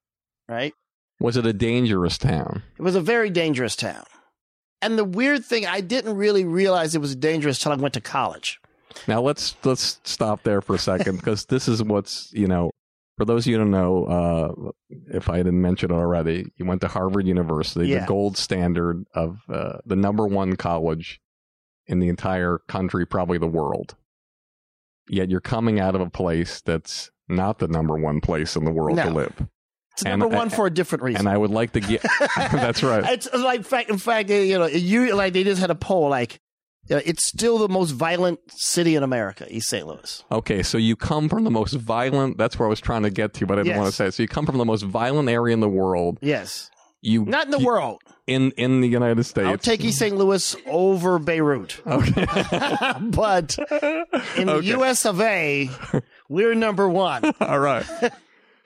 right? 0.47 0.75
Was 1.21 1.39
it 1.39 1.47
a 1.47 1.55
dangerous 1.55 2.19
town? 2.19 2.63
It 2.79 2.83
was 2.83 2.97
a 2.97 3.01
very 3.01 3.31
dangerous 3.31 3.77
town. 3.77 4.05
And 4.85 4.99
the 4.99 5.05
weird 5.05 5.45
thing, 5.45 5.67
I 5.67 5.81
didn't 5.81 6.17
really 6.17 6.45
realize 6.45 6.95
it 6.95 7.01
was 7.01 7.17
dangerous 7.17 7.59
till 7.59 7.73
I 7.73 7.77
went 7.77 7.95
to 7.95 8.01
college. 8.01 8.61
Now 9.09 9.21
let's 9.23 9.57
let's 9.65 9.99
stop 10.05 10.43
there 10.43 10.61
for 10.61 10.75
a 10.75 10.79
second 10.79 11.17
because 11.17 11.45
this 11.47 11.69
is 11.69 11.83
what's 11.83 12.31
you 12.33 12.47
know 12.47 12.71
for 13.17 13.25
those 13.25 13.47
of 13.47 13.51
you 13.51 13.59
who 13.59 13.65
don't 13.65 13.71
know, 13.71 14.05
uh, 14.05 14.71
if 15.13 15.29
I 15.29 15.39
didn't 15.39 15.63
mention 15.63 15.91
it 15.91 15.95
already, 15.95 16.53
you 16.57 16.65
went 16.65 16.81
to 16.81 16.89
Harvard 16.89 17.27
University, 17.27 17.89
Yeah. 17.89 18.01
the 18.01 18.07
gold 18.07 18.37
standard 18.37 19.05
of 19.15 19.39
uh, 19.49 19.79
the 19.87 19.97
number 19.97 20.27
one 20.27 20.57
college 20.57 21.21
in 21.87 22.01
the 22.01 22.09
entire 22.09 22.59
country, 22.67 23.07
probably 23.07 23.39
the 23.39 23.47
world. 23.47 23.95
Yet 25.09 25.31
you're 25.31 25.41
coming 25.41 25.79
out 25.79 25.95
of 25.95 26.01
a 26.01 26.11
place 26.11 26.61
that's 26.61 27.11
not 27.29 27.59
the 27.59 27.69
number 27.69 27.97
one 27.97 28.21
place 28.21 28.57
in 28.57 28.65
the 28.65 28.73
world 28.73 28.99
to 28.99 29.11
live. 29.11 29.47
It's 29.95 30.03
And- 30.05 30.19
number 30.21 30.35
one 30.37 30.51
for 30.51 30.67
a 30.67 30.71
different 30.71 31.03
reason. 31.05 31.21
And 31.21 31.29
I 31.29 31.37
would 31.39 31.51
like 31.51 31.73
to 31.73 31.81
get. 31.81 32.03
that's 32.37 32.83
right. 32.83 33.05
It's 33.13 33.33
like 33.33 33.65
fact. 33.65 33.91
In 33.91 33.99
fact, 33.99 34.29
you 34.31 34.59
know, 34.59 34.67
you 34.67 35.15
like 35.15 35.33
they 35.33 35.45
just 35.45 35.61
had 35.61 35.71
a 35.71 35.75
poll. 35.77 36.09
Like, 36.09 36.41
it's 36.89 37.27
still 37.27 37.59
the 37.59 37.69
most 37.69 37.93
violent 37.93 38.41
city 38.49 38.95
in 38.97 39.03
America, 39.03 39.47
East 39.49 39.69
St. 39.69 39.87
Louis. 39.87 40.23
Okay, 40.31 40.63
so 40.63 40.77
you 40.79 40.97
come 40.97 41.29
from 41.29 41.45
the 41.45 41.51
most 41.51 41.75
violent. 41.75 42.37
That's 42.39 42.59
where 42.59 42.67
I 42.67 42.71
was 42.71 42.81
trying 42.81 43.05
to 43.05 43.11
get 43.11 43.35
to, 43.35 43.47
but 43.47 43.55
I 43.55 43.63
didn't 43.63 43.69
Yes. 43.69 43.79
want 43.79 43.91
to 43.91 43.97
say. 43.97 44.07
it. 44.09 44.15
So 44.15 44.23
you 44.23 44.29
come 44.29 44.45
from 44.47 44.59
the 44.59 44.65
most 44.67 44.83
violent 44.83 45.29
area 45.29 45.55
in 45.55 45.61
the 45.61 45.69
world. 45.69 46.19
Yes, 46.21 46.71
You 47.01 47.25
not 47.25 47.47
in 47.47 47.53
the 47.53 47.59
you- 47.61 47.67
world. 47.67 48.03
in 48.27 48.51
in 48.59 48.81
the 48.81 48.89
United 48.89 49.23
States. 49.25 49.47
I'll 49.49 49.59
take 49.59 49.83
East 49.85 49.99
St. 49.99 50.17
Louis 50.17 50.57
over 50.67 51.19
Beirut, 51.21 51.81
Okay. 51.87 52.27
but 53.01 53.57
in 54.37 54.47
the 54.49 54.61
U.S. 54.65 55.07
of 55.07 55.21
A., 55.21 55.71
we're 56.29 56.55
number 56.55 56.89
one. 56.89 57.33
All 57.41 57.61
right. 57.61 57.87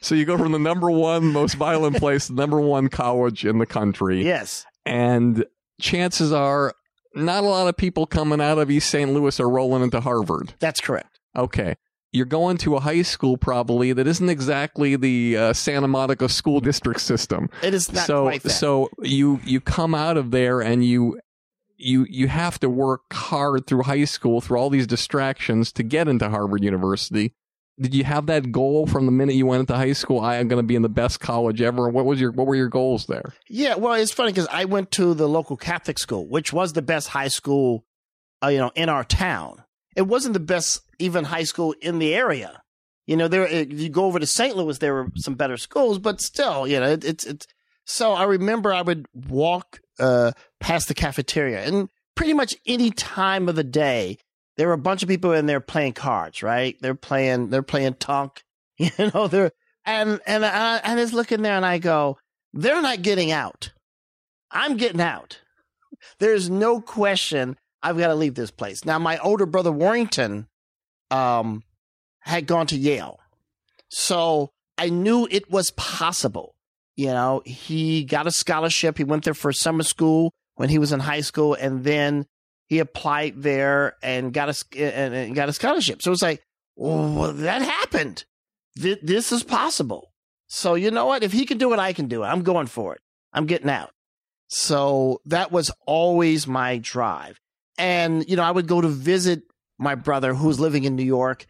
So 0.00 0.14
you 0.14 0.24
go 0.24 0.38
from 0.38 0.52
the 0.52 0.58
number 0.58 0.90
one 0.90 1.32
most 1.32 1.54
violent 1.54 1.96
place, 1.98 2.28
the 2.28 2.34
number 2.34 2.60
one 2.60 2.88
college 2.88 3.44
in 3.44 3.58
the 3.58 3.66
country, 3.66 4.24
Yes, 4.24 4.64
and 4.86 5.44
chances 5.80 6.32
are 6.32 6.74
not 7.14 7.42
a 7.42 7.46
lot 7.46 7.68
of 7.68 7.76
people 7.76 8.06
coming 8.06 8.40
out 8.40 8.58
of 8.58 8.70
East 8.70 8.90
St. 8.90 9.12
Louis 9.12 9.38
are 9.40 9.48
rolling 9.48 9.82
into 9.82 10.00
Harvard. 10.00 10.54
that's 10.60 10.80
correct. 10.80 11.18
Okay. 11.36 11.74
You're 12.10 12.26
going 12.26 12.56
to 12.58 12.76
a 12.76 12.80
high 12.80 13.02
school 13.02 13.36
probably 13.36 13.92
that 13.92 14.06
isn't 14.06 14.30
exactly 14.30 14.96
the 14.96 15.36
uh, 15.36 15.52
Santa 15.52 15.88
Monica 15.88 16.28
school 16.28 16.60
district 16.60 17.00
system. 17.00 17.50
It 17.62 17.74
is 17.74 17.92
not 17.92 18.06
so 18.06 18.22
quite 18.22 18.42
that. 18.44 18.50
so 18.50 18.88
you 19.02 19.40
you 19.44 19.60
come 19.60 19.94
out 19.94 20.16
of 20.16 20.30
there 20.30 20.60
and 20.62 20.82
you 20.84 21.20
you 21.76 22.06
you 22.08 22.28
have 22.28 22.58
to 22.60 22.70
work 22.70 23.02
hard 23.12 23.66
through 23.66 23.82
high 23.82 24.04
school 24.06 24.40
through 24.40 24.58
all 24.58 24.70
these 24.70 24.86
distractions 24.86 25.70
to 25.72 25.82
get 25.82 26.08
into 26.08 26.28
Harvard 26.30 26.64
University. 26.64 27.34
Did 27.80 27.94
you 27.94 28.04
have 28.04 28.26
that 28.26 28.50
goal 28.50 28.86
from 28.86 29.06
the 29.06 29.12
minute 29.12 29.36
you 29.36 29.46
went 29.46 29.60
into 29.60 29.74
high 29.74 29.92
school? 29.92 30.20
I 30.20 30.36
am 30.36 30.48
going 30.48 30.62
to 30.62 30.66
be 30.66 30.74
in 30.74 30.82
the 30.82 30.88
best 30.88 31.20
college 31.20 31.62
ever. 31.62 31.88
What 31.88 32.04
was 32.04 32.20
your 32.20 32.32
what 32.32 32.46
were 32.46 32.56
your 32.56 32.68
goals 32.68 33.06
there? 33.06 33.34
Yeah, 33.48 33.76
well, 33.76 33.94
it's 33.94 34.12
funny 34.12 34.32
because 34.32 34.48
I 34.48 34.64
went 34.64 34.90
to 34.92 35.14
the 35.14 35.28
local 35.28 35.56
Catholic 35.56 35.98
school, 35.98 36.26
which 36.26 36.52
was 36.52 36.72
the 36.72 36.82
best 36.82 37.08
high 37.08 37.28
school, 37.28 37.84
uh, 38.42 38.48
you 38.48 38.58
know, 38.58 38.72
in 38.74 38.88
our 38.88 39.04
town. 39.04 39.62
It 39.94 40.02
wasn't 40.02 40.34
the 40.34 40.40
best 40.40 40.82
even 40.98 41.24
high 41.24 41.44
school 41.44 41.74
in 41.80 41.98
the 41.98 42.14
area. 42.14 42.62
You 43.06 43.16
know, 43.16 43.28
there 43.28 43.46
if 43.46 43.72
you 43.72 43.88
go 43.88 44.04
over 44.04 44.18
to 44.18 44.26
St. 44.26 44.56
Louis, 44.56 44.78
there 44.78 44.94
were 44.94 45.08
some 45.16 45.34
better 45.34 45.56
schools, 45.56 45.98
but 45.98 46.20
still, 46.20 46.66
you 46.66 46.78
know, 46.78 46.90
it, 46.90 47.04
it's 47.04 47.24
it's. 47.24 47.46
So 47.84 48.12
I 48.12 48.24
remember 48.24 48.72
I 48.72 48.82
would 48.82 49.06
walk 49.14 49.80
uh, 49.98 50.32
past 50.60 50.88
the 50.88 50.94
cafeteria, 50.94 51.64
and 51.64 51.88
pretty 52.14 52.34
much 52.34 52.54
any 52.66 52.90
time 52.90 53.48
of 53.48 53.56
the 53.56 53.64
day, 53.64 54.18
there 54.58 54.66
were 54.66 54.74
a 54.74 54.78
bunch 54.78 55.02
of 55.02 55.08
people 55.08 55.32
in 55.32 55.46
there 55.46 55.60
playing 55.60 55.94
cards. 55.94 56.42
Right? 56.42 56.76
They're 56.82 56.94
playing. 56.94 57.48
They're 57.48 57.62
playing 57.62 57.94
tonk. 57.94 58.44
You 58.80 59.10
know, 59.12 59.26
they're 59.26 59.50
and 59.84 60.20
and 60.24 60.44
I, 60.44 60.80
I 60.84 60.94
just 60.94 61.12
look 61.12 61.32
in 61.32 61.42
there 61.42 61.56
and 61.56 61.66
I 61.66 61.78
go, 61.78 62.18
they're 62.52 62.82
not 62.82 63.02
getting 63.02 63.32
out. 63.32 63.72
I'm 64.52 64.76
getting 64.76 65.00
out. 65.00 65.40
There's 66.20 66.48
no 66.48 66.80
question 66.80 67.56
I've 67.82 67.98
got 67.98 68.08
to 68.08 68.14
leave 68.14 68.34
this 68.34 68.50
place. 68.50 68.84
Now, 68.84 68.98
my 68.98 69.18
older 69.18 69.46
brother 69.46 69.72
Warrington 69.72 70.46
um, 71.10 71.62
had 72.20 72.46
gone 72.46 72.66
to 72.68 72.76
Yale. 72.76 73.18
So 73.88 74.50
I 74.76 74.90
knew 74.90 75.26
it 75.30 75.50
was 75.50 75.70
possible. 75.72 76.54
You 76.96 77.08
know, 77.08 77.42
he 77.44 78.04
got 78.04 78.26
a 78.26 78.32
scholarship. 78.32 78.98
He 78.98 79.04
went 79.04 79.24
there 79.24 79.34
for 79.34 79.52
summer 79.52 79.84
school 79.84 80.32
when 80.56 80.68
he 80.68 80.78
was 80.78 80.92
in 80.92 81.00
high 81.00 81.20
school, 81.20 81.54
and 81.54 81.84
then 81.84 82.26
he 82.68 82.78
applied 82.78 83.42
there 83.42 83.96
and 84.02 84.32
got 84.32 84.48
a 84.48 84.78
and, 84.78 85.34
got 85.34 85.48
a 85.48 85.52
scholarship. 85.52 86.02
So 86.02 86.12
it's 86.12 86.22
like, 86.22 86.42
well, 86.76 87.32
that 87.32 87.62
happened. 87.62 88.24
Th- 88.80 89.00
this 89.02 89.32
is 89.32 89.42
possible. 89.42 90.12
So 90.48 90.74
you 90.74 90.90
know 90.90 91.06
what? 91.06 91.22
If 91.22 91.32
he 91.32 91.46
can 91.46 91.58
do 91.58 91.72
it, 91.72 91.78
I 91.78 91.92
can 91.92 92.08
do 92.08 92.22
it. 92.22 92.26
I'm 92.26 92.42
going 92.42 92.66
for 92.66 92.94
it. 92.94 93.00
I'm 93.32 93.46
getting 93.46 93.70
out. 93.70 93.90
So 94.48 95.20
that 95.26 95.50
was 95.50 95.70
always 95.86 96.46
my 96.46 96.78
drive. 96.78 97.38
And, 97.76 98.28
you 98.28 98.36
know, 98.36 98.42
I 98.42 98.50
would 98.50 98.66
go 98.66 98.80
to 98.80 98.88
visit 98.88 99.42
my 99.78 99.94
brother 99.94 100.34
who 100.34 100.48
was 100.48 100.60
living 100.60 100.84
in 100.84 100.96
New 100.96 101.04
York. 101.04 101.46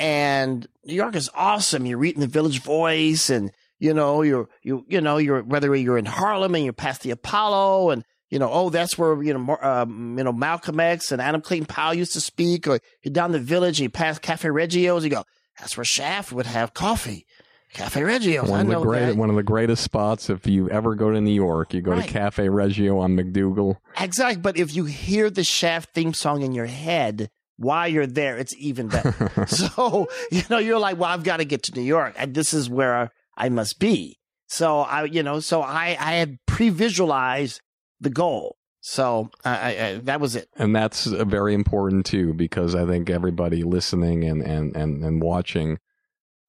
And 0.00 0.66
New 0.84 0.94
York 0.94 1.16
is 1.16 1.30
awesome. 1.34 1.86
You're 1.86 1.98
reading 1.98 2.20
the 2.20 2.26
Village 2.26 2.62
Voice 2.62 3.30
and, 3.30 3.50
you 3.78 3.92
know, 3.92 4.22
you're, 4.22 4.48
you, 4.62 4.84
you 4.88 5.00
know, 5.00 5.18
you're, 5.18 5.42
whether 5.42 5.74
you're 5.74 5.98
in 5.98 6.06
Harlem 6.06 6.54
and 6.54 6.64
you're 6.64 6.72
past 6.72 7.02
the 7.02 7.10
Apollo 7.10 7.90
and, 7.90 8.04
you 8.30 8.38
know, 8.38 8.50
oh, 8.50 8.70
that's 8.70 8.96
where, 8.98 9.22
you 9.22 9.32
know, 9.36 9.56
um, 9.62 10.16
you 10.18 10.24
know, 10.24 10.32
Malcolm 10.32 10.80
X 10.80 11.12
and 11.12 11.20
Adam 11.22 11.40
Clayton 11.40 11.66
Powell 11.66 11.94
used 11.94 12.12
to 12.12 12.20
speak, 12.20 12.66
or 12.68 12.78
you're 13.02 13.12
down 13.12 13.32
the 13.32 13.38
village 13.38 13.78
and 13.80 13.84
you 13.84 13.90
pass 13.90 14.18
Cafe 14.18 14.48
Reggio's, 14.48 15.04
you 15.04 15.10
go, 15.10 15.24
that's 15.58 15.76
where 15.76 15.84
Shaft 15.84 16.32
would 16.32 16.46
have 16.46 16.74
coffee. 16.74 17.26
Cafe 17.74 18.02
Reggio's. 18.02 18.48
One 18.50 18.60
of 18.60 18.66
the 18.68 18.80
great 18.80 19.06
that. 19.06 19.16
one 19.16 19.28
of 19.28 19.36
the 19.36 19.42
greatest 19.42 19.82
spots 19.84 20.30
if 20.30 20.46
you 20.46 20.70
ever 20.70 20.94
go 20.94 21.10
to 21.10 21.20
New 21.20 21.32
York, 21.34 21.74
you 21.74 21.82
go 21.82 21.90
Right. 21.92 22.06
to 22.06 22.10
Cafe 22.12 22.48
Reggio 22.48 22.98
on 22.98 23.14
MacDougal. 23.16 23.76
Exactly. 24.00 24.40
But 24.40 24.56
if 24.56 24.74
you 24.74 24.86
hear 24.86 25.28
the 25.28 25.44
Shaft 25.44 25.92
theme 25.94 26.14
song 26.14 26.40
in 26.42 26.52
your 26.52 26.64
head 26.66 27.28
while 27.58 27.86
you're 27.86 28.06
there, 28.06 28.38
it's 28.38 28.54
even 28.56 28.88
better. 28.88 29.46
so, 29.48 30.08
you 30.30 30.42
know, 30.48 30.56
you're 30.58 30.78
like, 30.78 30.96
well, 30.98 31.10
I've 31.10 31.24
got 31.24 31.38
to 31.38 31.44
get 31.44 31.62
to 31.64 31.74
New 31.74 31.82
York. 31.84 32.14
And 32.16 32.34
this 32.34 32.54
is 32.54 32.70
where 32.70 33.10
I 33.36 33.48
must 33.50 33.78
be. 33.78 34.18
So 34.46 34.78
I, 34.80 35.04
you 35.04 35.22
know, 35.22 35.40
so 35.40 35.60
I, 35.60 35.88
I 36.00 36.14
had 36.14 36.38
pre-visualized 36.46 37.60
the 38.00 38.10
goal. 38.10 38.56
So 38.80 39.30
I, 39.44 39.50
I, 39.84 40.00
that 40.04 40.20
was 40.20 40.36
it. 40.36 40.48
and 40.56 40.74
that's 40.74 41.06
uh, 41.06 41.24
very 41.24 41.52
important 41.52 42.06
too 42.06 42.32
because 42.32 42.76
i 42.76 42.86
think 42.86 43.10
everybody 43.10 43.64
listening 43.64 44.22
and 44.24 44.40
and 44.40 44.74
and, 44.76 45.04
and 45.04 45.20
watching 45.20 45.78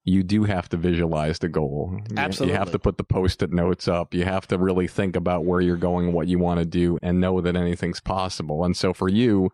you 0.06 0.22
do 0.24 0.44
have 0.44 0.70
to 0.70 0.78
visualize 0.78 1.40
the 1.40 1.50
goal 1.50 1.98
You- 2.12 2.46
you 2.46 2.54
have 2.54 2.72
to 2.72 2.80
put 2.80 2.98
the 2.98 3.04
post-it 3.04 3.52
notes 3.52 3.88
up 3.88 4.14
you 4.14 4.26
have 4.26 4.48
to 4.50 4.60
really 4.60 4.88
think 4.88 5.16
about 5.16 5.44
where 5.44 5.60
you're 5.60 5.76
going 5.76 6.14
what 6.14 6.28
you 6.28 6.38
want 6.38 6.60
to 6.60 6.66
do 6.66 7.00
and 7.02 7.20
know 7.20 7.42
that 7.42 7.56
anything's 7.56 8.00
possible 8.00 8.64
and 8.64 8.78
so 8.78 8.94
for 8.94 9.10
you 9.10 9.50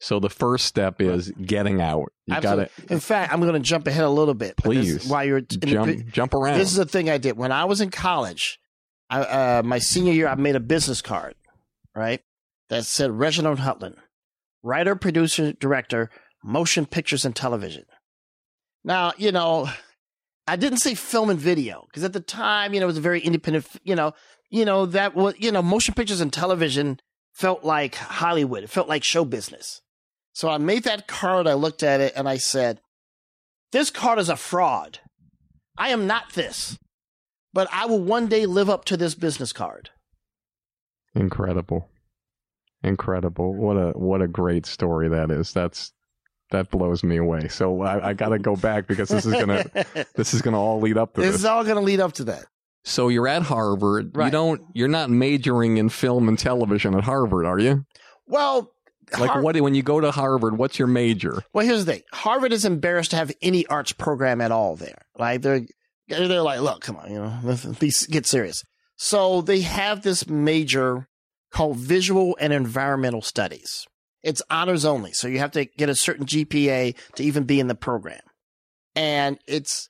so 0.00 0.18
the 0.18 0.30
first 0.30 0.64
step 0.64 1.00
is 1.02 1.30
getting 1.32 1.80
out 1.82 2.10
you 2.26 2.34
got 2.40 2.58
Absolutely. 2.58 2.94
In 2.94 3.00
fact, 3.00 3.32
I'm 3.34 3.40
going 3.40 3.52
to 3.52 3.60
jump 3.60 3.86
ahead 3.86 4.02
a 4.04 4.08
little 4.10 4.34
bit. 4.34 4.56
Please. 4.56 5.06
while 5.06 5.24
you're 5.24 5.38
in 5.38 5.46
the 5.60 5.66
jump 5.66 5.86
pi- 5.96 6.04
jump 6.10 6.34
around 6.34 6.58
This 6.58 6.70
is 6.70 6.76
the 6.76 6.86
thing 6.86 7.10
I 7.10 7.18
did 7.18 7.36
when 7.36 7.52
I 7.52 7.66
was 7.66 7.80
in 7.82 7.90
college. 7.90 8.58
I, 9.14 9.20
uh, 9.20 9.62
my 9.64 9.78
senior 9.78 10.12
year, 10.12 10.26
I 10.26 10.34
made 10.34 10.56
a 10.56 10.60
business 10.60 11.00
card, 11.00 11.36
right, 11.94 12.20
that 12.68 12.84
said 12.84 13.12
Reginald 13.12 13.60
Hudlin, 13.60 13.94
writer, 14.64 14.96
producer, 14.96 15.52
director, 15.52 16.10
motion 16.42 16.84
pictures 16.84 17.24
and 17.24 17.34
television. 17.34 17.84
Now, 18.82 19.12
you 19.16 19.30
know, 19.30 19.68
I 20.48 20.56
didn't 20.56 20.78
say 20.78 20.96
film 20.96 21.30
and 21.30 21.38
video 21.38 21.84
because 21.86 22.02
at 22.02 22.12
the 22.12 22.18
time, 22.18 22.74
you 22.74 22.80
know, 22.80 22.86
it 22.86 22.88
was 22.88 22.98
a 22.98 23.02
very 23.02 23.20
independent. 23.20 23.68
You 23.84 23.94
know, 23.94 24.14
you 24.50 24.64
know 24.64 24.84
that 24.86 25.14
was 25.14 25.34
you 25.38 25.52
know 25.52 25.62
motion 25.62 25.94
pictures 25.94 26.20
and 26.20 26.32
television 26.32 26.98
felt 27.32 27.62
like 27.62 27.94
Hollywood. 27.94 28.64
It 28.64 28.70
felt 28.70 28.88
like 28.88 29.04
show 29.04 29.24
business. 29.24 29.80
So 30.32 30.48
I 30.48 30.58
made 30.58 30.82
that 30.84 31.06
card. 31.06 31.46
I 31.46 31.54
looked 31.54 31.84
at 31.84 32.00
it 32.00 32.14
and 32.16 32.28
I 32.28 32.38
said, 32.38 32.80
"This 33.70 33.90
card 33.90 34.18
is 34.18 34.28
a 34.28 34.36
fraud. 34.36 34.98
I 35.78 35.90
am 35.90 36.08
not 36.08 36.34
this, 36.34 36.76
but 37.54 37.66
I 37.72 37.86
will 37.86 38.02
one 38.02 38.26
day 38.26 38.44
live 38.44 38.68
up 38.68 38.84
to 38.86 38.96
this 38.98 39.14
business 39.14 39.52
card." 39.54 39.88
incredible 41.14 41.88
incredible 42.82 43.54
what 43.54 43.74
a 43.76 43.90
what 43.92 44.20
a 44.20 44.26
great 44.28 44.66
story 44.66 45.08
that 45.08 45.30
is 45.30 45.52
that's 45.52 45.92
that 46.50 46.70
blows 46.70 47.02
me 47.02 47.16
away. 47.16 47.48
So 47.48 47.80
I, 47.82 48.10
I 48.10 48.12
got 48.12 48.28
to 48.28 48.38
go 48.38 48.54
back 48.54 48.86
because 48.86 49.08
this 49.08 49.24
is 49.24 49.32
gonna 49.32 49.64
this 50.14 50.34
is 50.34 50.42
gonna 50.42 50.60
all 50.60 50.80
lead 50.80 50.98
up 50.98 51.14
to 51.14 51.20
This 51.22 51.30
this. 51.32 51.40
is 51.40 51.44
all 51.46 51.64
going 51.64 51.76
to 51.76 51.80
lead 51.82 52.00
up 52.00 52.12
to 52.14 52.24
that. 52.24 52.44
So 52.84 53.08
you're 53.08 53.26
at 53.26 53.42
Harvard. 53.42 54.12
You 54.14 54.30
don't. 54.30 54.60
You're 54.74 54.88
not 54.88 55.08
majoring 55.08 55.78
in 55.78 55.88
film 55.88 56.28
and 56.28 56.38
television 56.38 56.94
at 56.94 57.02
Harvard, 57.04 57.46
are 57.46 57.58
you? 57.58 57.86
Well, 58.26 58.70
Like 59.18 59.30
Har- 59.30 59.40
what? 59.42 59.58
When 59.58 59.74
you 59.74 59.82
go 59.82 60.00
to 60.00 60.10
Harvard, 60.10 60.58
what's 60.58 60.78
your 60.78 60.86
major? 60.86 61.42
Well, 61.54 61.64
here's 61.64 61.86
the 61.86 61.92
thing: 61.94 62.02
Harvard 62.12 62.52
is 62.52 62.66
embarrassed 62.66 63.12
to 63.12 63.16
have 63.16 63.32
any 63.40 63.66
arts 63.66 63.92
program 63.92 64.42
at 64.42 64.52
all 64.52 64.76
there. 64.76 65.06
Like 65.18 65.40
they're 65.40 65.62
they're 66.08 66.42
like, 66.42 66.60
look, 66.60 66.82
come 66.82 66.96
on, 66.96 67.10
you 67.10 67.18
know, 67.18 67.56
be, 67.80 67.90
get 68.10 68.26
serious. 68.26 68.62
So 68.96 69.40
they 69.40 69.60
have 69.62 70.02
this 70.02 70.28
major 70.28 71.08
called 71.50 71.76
Visual 71.76 72.36
and 72.40 72.52
Environmental 72.52 73.22
Studies. 73.22 73.86
It's 74.22 74.42
honors 74.50 74.84
only, 74.84 75.12
so 75.12 75.28
you 75.28 75.38
have 75.38 75.50
to 75.52 75.64
get 75.66 75.88
a 75.88 75.94
certain 75.94 76.24
GPA 76.26 76.96
to 77.16 77.22
even 77.22 77.44
be 77.44 77.60
in 77.60 77.66
the 77.68 77.74
program, 77.74 78.22
and 78.96 79.38
it's 79.46 79.88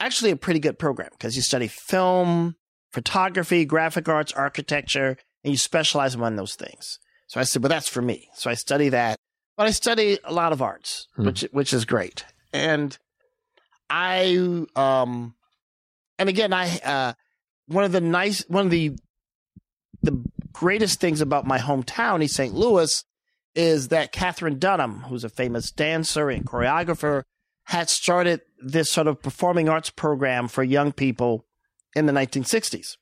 actually 0.00 0.30
a 0.32 0.36
pretty 0.36 0.58
good 0.60 0.78
program 0.78 1.08
because 1.12 1.36
you 1.36 1.42
study 1.42 1.68
film, 1.68 2.56
photography, 2.92 3.64
graphic 3.64 4.08
arts, 4.08 4.32
architecture, 4.32 5.16
and 5.44 5.52
you 5.52 5.56
specialize 5.56 6.14
in 6.16 6.20
one 6.20 6.32
of 6.32 6.36
those 6.36 6.56
things. 6.56 6.98
So 7.28 7.38
I 7.40 7.44
said, 7.44 7.62
well, 7.62 7.70
that's 7.70 7.88
for 7.88 8.02
me. 8.02 8.28
So 8.34 8.50
I 8.50 8.54
study 8.54 8.88
that 8.90 9.16
but 9.56 9.66
I 9.66 9.70
study 9.70 10.18
a 10.22 10.32
lot 10.34 10.52
of 10.52 10.60
arts, 10.60 11.06
Hmm. 11.16 11.26
which 11.26 11.42
which 11.52 11.72
is 11.72 11.84
great. 11.84 12.24
And 12.52 12.98
I 13.88 14.66
um 14.74 15.35
and 16.18 16.28
again 16.28 16.52
I 16.52 16.78
uh 16.78 17.12
one 17.66 17.84
of 17.84 17.92
the 17.92 18.00
nice 18.00 18.44
one 18.48 18.66
of 18.66 18.70
the 18.70 18.96
the 20.02 20.22
greatest 20.52 21.00
things 21.00 21.20
about 21.20 21.46
my 21.46 21.58
hometown, 21.58 22.22
East 22.22 22.36
St. 22.36 22.54
Louis, 22.54 23.04
is 23.54 23.88
that 23.88 24.12
Katherine 24.12 24.58
Dunham, 24.58 25.00
who's 25.02 25.24
a 25.24 25.28
famous 25.28 25.70
dancer 25.70 26.30
and 26.30 26.46
choreographer, 26.46 27.24
had 27.64 27.90
started 27.90 28.40
this 28.58 28.90
sort 28.90 29.06
of 29.06 29.20
performing 29.20 29.68
arts 29.68 29.90
program 29.90 30.48
for 30.48 30.62
young 30.62 30.92
people 30.92 31.44
in 31.94 32.06
the 32.06 32.12
1960s. 32.12 32.96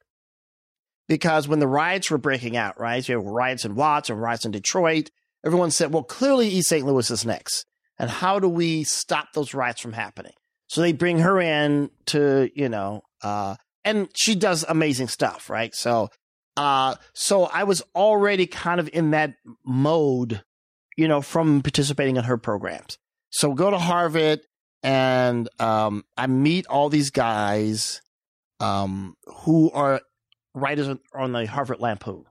Because 1.06 1.46
when 1.46 1.58
the 1.58 1.68
riots 1.68 2.10
were 2.10 2.18
breaking 2.18 2.56
out, 2.56 2.80
right? 2.80 3.06
You 3.06 3.16
have 3.16 3.26
riots 3.26 3.64
in 3.64 3.74
Watts 3.74 4.08
and 4.08 4.20
riots 4.20 4.46
in 4.46 4.52
Detroit, 4.52 5.10
everyone 5.44 5.70
said, 5.70 5.92
well, 5.92 6.02
clearly 6.02 6.48
East 6.48 6.70
St. 6.70 6.86
Louis 6.86 7.10
is 7.10 7.26
next. 7.26 7.66
And 7.98 8.08
how 8.08 8.38
do 8.38 8.48
we 8.48 8.84
stop 8.84 9.28
those 9.34 9.54
riots 9.54 9.80
from 9.80 9.92
happening? 9.92 10.32
So 10.74 10.80
they 10.80 10.90
bring 10.90 11.20
her 11.20 11.40
in 11.40 11.90
to, 12.06 12.50
you 12.52 12.68
know, 12.68 13.02
uh, 13.22 13.54
and 13.84 14.08
she 14.16 14.34
does 14.34 14.64
amazing 14.68 15.06
stuff, 15.06 15.48
right? 15.48 15.72
So, 15.72 16.08
uh, 16.56 16.96
so 17.14 17.44
I 17.44 17.62
was 17.62 17.80
already 17.94 18.48
kind 18.48 18.80
of 18.80 18.90
in 18.92 19.12
that 19.12 19.34
mode, 19.64 20.42
you 20.96 21.06
know, 21.06 21.20
from 21.20 21.62
participating 21.62 22.16
in 22.16 22.24
her 22.24 22.36
programs. 22.38 22.98
So 23.30 23.54
go 23.54 23.70
to 23.70 23.78
Harvard 23.78 24.40
and, 24.82 25.48
um, 25.60 26.02
I 26.16 26.26
meet 26.26 26.66
all 26.66 26.88
these 26.88 27.10
guys, 27.10 28.02
um, 28.58 29.14
who 29.44 29.70
are 29.70 30.00
writers 30.56 30.88
on- 31.14 31.32
the 31.32 31.46
Harvard 31.46 31.78
Lampoon 31.78 32.24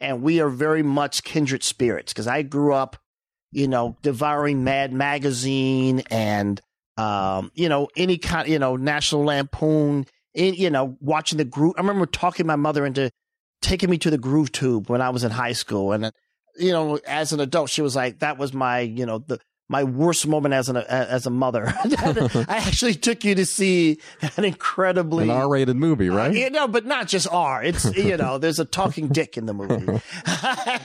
and 0.00 0.22
we 0.22 0.40
are 0.40 0.50
very 0.50 0.84
much 0.84 1.24
kindred 1.24 1.64
spirits 1.64 2.12
because 2.12 2.28
I 2.28 2.42
grew 2.42 2.72
up, 2.72 2.96
you 3.50 3.66
know, 3.66 3.96
devouring 4.02 4.62
Mad 4.62 4.92
Magazine 4.92 6.04
and, 6.12 6.60
um, 6.96 7.50
you 7.54 7.68
know, 7.68 7.88
any 7.96 8.18
kind, 8.18 8.48
you 8.48 8.58
know, 8.58 8.76
National 8.76 9.24
Lampoon, 9.24 10.06
in, 10.34 10.54
you 10.54 10.70
know, 10.70 10.96
watching 11.00 11.38
the 11.38 11.44
groove. 11.44 11.74
I 11.76 11.80
remember 11.80 12.06
talking 12.06 12.46
my 12.46 12.56
mother 12.56 12.86
into 12.86 13.10
taking 13.62 13.90
me 13.90 13.98
to 13.98 14.10
the 14.10 14.18
Groove 14.18 14.52
Tube 14.52 14.88
when 14.88 15.00
I 15.00 15.10
was 15.10 15.24
in 15.24 15.30
high 15.30 15.52
school, 15.52 15.92
and 15.92 16.06
uh, 16.06 16.10
you 16.58 16.72
know, 16.72 16.98
as 17.06 17.32
an 17.32 17.40
adult, 17.40 17.70
she 17.70 17.82
was 17.82 17.96
like, 17.96 18.20
that 18.20 18.38
was 18.38 18.52
my, 18.52 18.80
you 18.80 19.06
know, 19.06 19.18
the 19.18 19.38
my 19.68 19.82
worst 19.82 20.26
moment 20.28 20.54
as 20.54 20.68
an 20.68 20.76
as 20.76 21.26
a 21.26 21.30
mother. 21.30 21.66
I 21.84 22.44
actually 22.48 22.94
took 22.94 23.24
you 23.24 23.34
to 23.34 23.44
see 23.44 23.98
an 24.36 24.44
incredibly 24.44 25.24
An 25.24 25.30
R-rated 25.30 25.76
movie, 25.76 26.08
right? 26.08 26.32
you 26.32 26.50
know, 26.50 26.68
but 26.68 26.86
not 26.86 27.08
just 27.08 27.26
R. 27.30 27.64
It's 27.64 27.84
you 27.96 28.16
know, 28.16 28.38
there's 28.38 28.58
a 28.58 28.64
talking 28.64 29.08
dick 29.08 29.36
in 29.36 29.46
the 29.46 29.54
movie. 29.54 30.00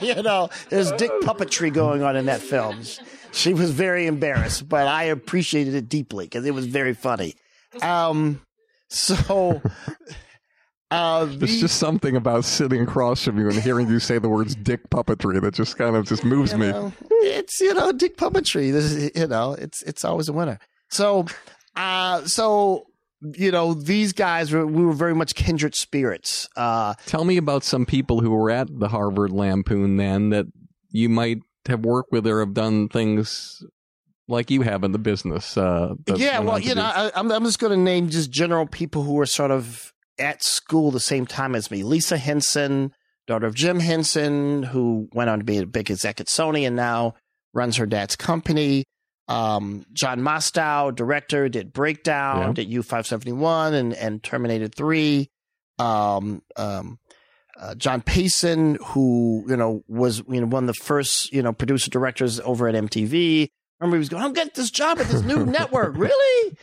you 0.04 0.22
know, 0.22 0.50
there's 0.68 0.90
dick 0.92 1.12
puppetry 1.22 1.72
going 1.72 2.02
on 2.02 2.16
in 2.16 2.26
that 2.26 2.40
film. 2.40 2.82
She 3.32 3.54
was 3.54 3.70
very 3.70 4.06
embarrassed, 4.06 4.68
but 4.68 4.86
I 4.86 5.04
appreciated 5.04 5.74
it 5.74 5.88
deeply 5.88 6.26
because 6.26 6.44
it 6.44 6.54
was 6.54 6.66
very 6.66 6.94
funny. 6.94 7.34
Um, 7.80 8.42
so, 8.88 9.62
uh, 10.90 11.24
There's 11.24 11.60
just 11.60 11.78
something 11.78 12.14
about 12.14 12.44
sitting 12.44 12.82
across 12.82 13.24
from 13.24 13.38
you 13.38 13.48
and 13.48 13.58
hearing 13.58 13.88
you 13.88 13.98
say 13.98 14.18
the 14.18 14.28
words 14.28 14.54
"dick 14.54 14.90
puppetry" 14.90 15.40
that 15.40 15.54
just 15.54 15.78
kind 15.78 15.96
of 15.96 16.06
just 16.06 16.24
moves 16.24 16.54
me. 16.54 16.70
know, 16.70 16.92
it's 17.10 17.60
you 17.60 17.72
know 17.74 17.92
dick 17.92 18.16
puppetry. 18.16 18.70
This 18.70 18.92
is, 18.92 19.10
you 19.14 19.26
know, 19.26 19.52
it's 19.54 19.82
it's 19.82 20.04
always 20.04 20.28
a 20.28 20.32
winner. 20.32 20.58
So, 20.90 21.26
uh, 21.74 22.24
so 22.26 22.86
you 23.22 23.50
know, 23.50 23.72
these 23.72 24.12
guys 24.12 24.52
were 24.52 24.66
we 24.66 24.84
were 24.84 24.92
very 24.92 25.14
much 25.14 25.34
kindred 25.34 25.74
spirits. 25.74 26.48
Uh, 26.56 26.94
Tell 27.06 27.24
me 27.24 27.38
about 27.38 27.64
some 27.64 27.86
people 27.86 28.20
who 28.20 28.30
were 28.30 28.50
at 28.50 28.68
the 28.78 28.88
Harvard 28.88 29.30
Lampoon 29.30 29.96
then 29.96 30.30
that 30.30 30.46
you 30.90 31.08
might 31.08 31.38
have 31.66 31.84
worked 31.84 32.12
with 32.12 32.26
or 32.26 32.40
have 32.40 32.54
done 32.54 32.88
things 32.88 33.62
like 34.28 34.50
you 34.50 34.62
have 34.62 34.84
in 34.84 34.92
the 34.92 34.98
business. 34.98 35.56
Uh, 35.56 35.94
yeah, 36.16 36.38
well, 36.40 36.58
you 36.58 36.74
know, 36.74 36.82
I, 36.84 37.10
I'm 37.14 37.30
I'm 37.30 37.44
just 37.44 37.58
going 37.58 37.72
to 37.72 37.76
name 37.76 38.08
just 38.08 38.30
general 38.30 38.66
people 38.66 39.02
who 39.02 39.14
were 39.14 39.26
sort 39.26 39.50
of 39.50 39.92
at 40.18 40.42
school 40.42 40.90
the 40.90 41.00
same 41.00 41.26
time 41.26 41.54
as 41.54 41.70
me. 41.70 41.82
Lisa 41.82 42.16
Henson, 42.18 42.92
daughter 43.26 43.46
of 43.46 43.54
Jim 43.54 43.80
Henson, 43.80 44.62
who 44.62 45.08
went 45.12 45.30
on 45.30 45.38
to 45.38 45.44
be 45.44 45.58
a 45.58 45.66
big 45.66 45.90
exec 45.90 46.20
at 46.20 46.26
Sony 46.26 46.66
and 46.66 46.76
now 46.76 47.14
runs 47.54 47.76
her 47.76 47.86
dad's 47.86 48.16
company. 48.16 48.84
Um, 49.28 49.86
John 49.92 50.20
Mostow, 50.20 50.94
director, 50.94 51.48
did 51.48 51.72
Breakdown, 51.72 52.48
Yeah. 52.48 52.52
did 52.64 52.70
U571 52.70 53.72
and, 53.72 53.94
and 53.94 54.22
Terminator 54.22 54.68
3. 54.68 55.28
Um, 55.78 56.42
um, 56.56 56.98
uh, 57.58 57.74
John 57.74 58.00
Payson, 58.00 58.78
who, 58.86 59.44
you 59.48 59.56
know, 59.56 59.82
was, 59.88 60.22
you 60.28 60.40
know, 60.40 60.46
one 60.46 60.64
of 60.64 60.68
the 60.68 60.82
first, 60.82 61.32
you 61.32 61.42
know, 61.42 61.52
producer 61.52 61.90
directors 61.90 62.40
over 62.40 62.68
at 62.68 62.74
MTV. 62.74 63.48
Remember, 63.80 63.96
he 63.96 63.98
was 63.98 64.08
going, 64.08 64.22
I'm 64.22 64.32
getting 64.32 64.52
this 64.54 64.70
job 64.70 64.98
at 64.98 65.06
this 65.08 65.22
new 65.22 65.44
network. 65.46 65.96
Really? 65.96 66.56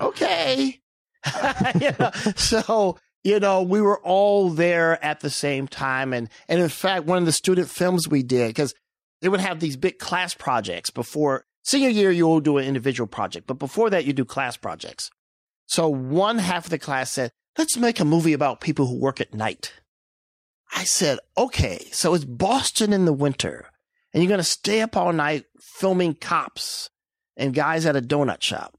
Okay. 0.00 0.78
You 1.80 1.92
know, 2.00 2.10
so, 2.34 2.98
you 3.22 3.38
know, 3.38 3.62
we 3.62 3.80
were 3.80 4.00
all 4.00 4.50
there 4.50 5.02
at 5.04 5.20
the 5.20 5.30
same 5.30 5.68
time. 5.68 6.12
And, 6.12 6.28
and 6.48 6.60
in 6.60 6.68
fact, 6.68 7.04
one 7.04 7.18
of 7.18 7.26
the 7.26 7.32
student 7.32 7.68
films 7.68 8.08
we 8.08 8.24
did, 8.24 8.48
because 8.48 8.74
they 9.20 9.28
would 9.28 9.38
have 9.38 9.60
these 9.60 9.76
big 9.76 10.00
class 10.00 10.34
projects 10.34 10.90
before 10.90 11.44
senior 11.62 11.90
year, 11.90 12.10
you'll 12.10 12.40
do 12.40 12.58
an 12.58 12.66
individual 12.66 13.06
project, 13.06 13.46
but 13.46 13.60
before 13.60 13.88
that, 13.90 14.04
you 14.04 14.12
do 14.12 14.24
class 14.24 14.56
projects. 14.56 15.10
So 15.66 15.88
one 15.88 16.38
half 16.38 16.64
of 16.64 16.70
the 16.70 16.78
class 16.78 17.12
said, 17.12 17.30
let's 17.56 17.76
make 17.76 18.00
a 18.00 18.04
movie 18.04 18.32
about 18.32 18.60
people 18.60 18.86
who 18.86 18.98
work 18.98 19.20
at 19.20 19.32
night. 19.32 19.72
I 20.74 20.84
said, 20.84 21.18
okay, 21.36 21.86
so 21.92 22.14
it's 22.14 22.24
Boston 22.24 22.92
in 22.92 23.04
the 23.04 23.12
winter 23.12 23.66
and 24.12 24.22
you're 24.22 24.28
going 24.28 24.38
to 24.38 24.44
stay 24.44 24.80
up 24.80 24.96
all 24.96 25.12
night 25.12 25.44
filming 25.60 26.14
cops 26.14 26.90
and 27.36 27.54
guys 27.54 27.86
at 27.86 27.96
a 27.96 28.00
donut 28.02 28.42
shop. 28.42 28.76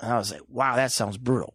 And 0.00 0.12
I 0.12 0.18
was 0.18 0.30
like, 0.32 0.42
wow, 0.48 0.76
that 0.76 0.92
sounds 0.92 1.18
brutal. 1.18 1.54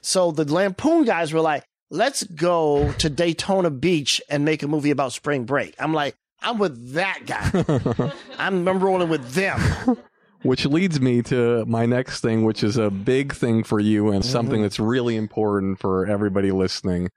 So 0.00 0.30
the 0.32 0.50
Lampoon 0.50 1.04
guys 1.04 1.32
were 1.32 1.40
like, 1.40 1.64
let's 1.90 2.22
go 2.24 2.92
to 2.94 3.08
Daytona 3.10 3.70
Beach 3.70 4.20
and 4.28 4.44
make 4.44 4.62
a 4.62 4.68
movie 4.68 4.90
about 4.90 5.12
spring 5.12 5.44
break. 5.44 5.74
I'm 5.78 5.94
like, 5.94 6.16
I'm 6.42 6.58
with 6.58 6.92
that 6.94 7.20
guy. 7.26 8.12
I'm, 8.38 8.66
I'm 8.68 8.80
rolling 8.80 9.08
with 9.08 9.32
them. 9.32 9.96
Which 10.42 10.66
leads 10.66 11.00
me 11.00 11.22
to 11.22 11.64
my 11.66 11.86
next 11.86 12.20
thing, 12.20 12.44
which 12.44 12.62
is 12.62 12.76
a 12.76 12.90
big 12.90 13.34
thing 13.34 13.64
for 13.64 13.80
you 13.80 14.10
and 14.10 14.24
something 14.24 14.60
Mhm. 14.60 14.64
that's 14.64 14.78
really 14.78 15.16
important 15.16 15.80
for 15.80 16.06
everybody 16.06 16.52
listening 16.52 17.08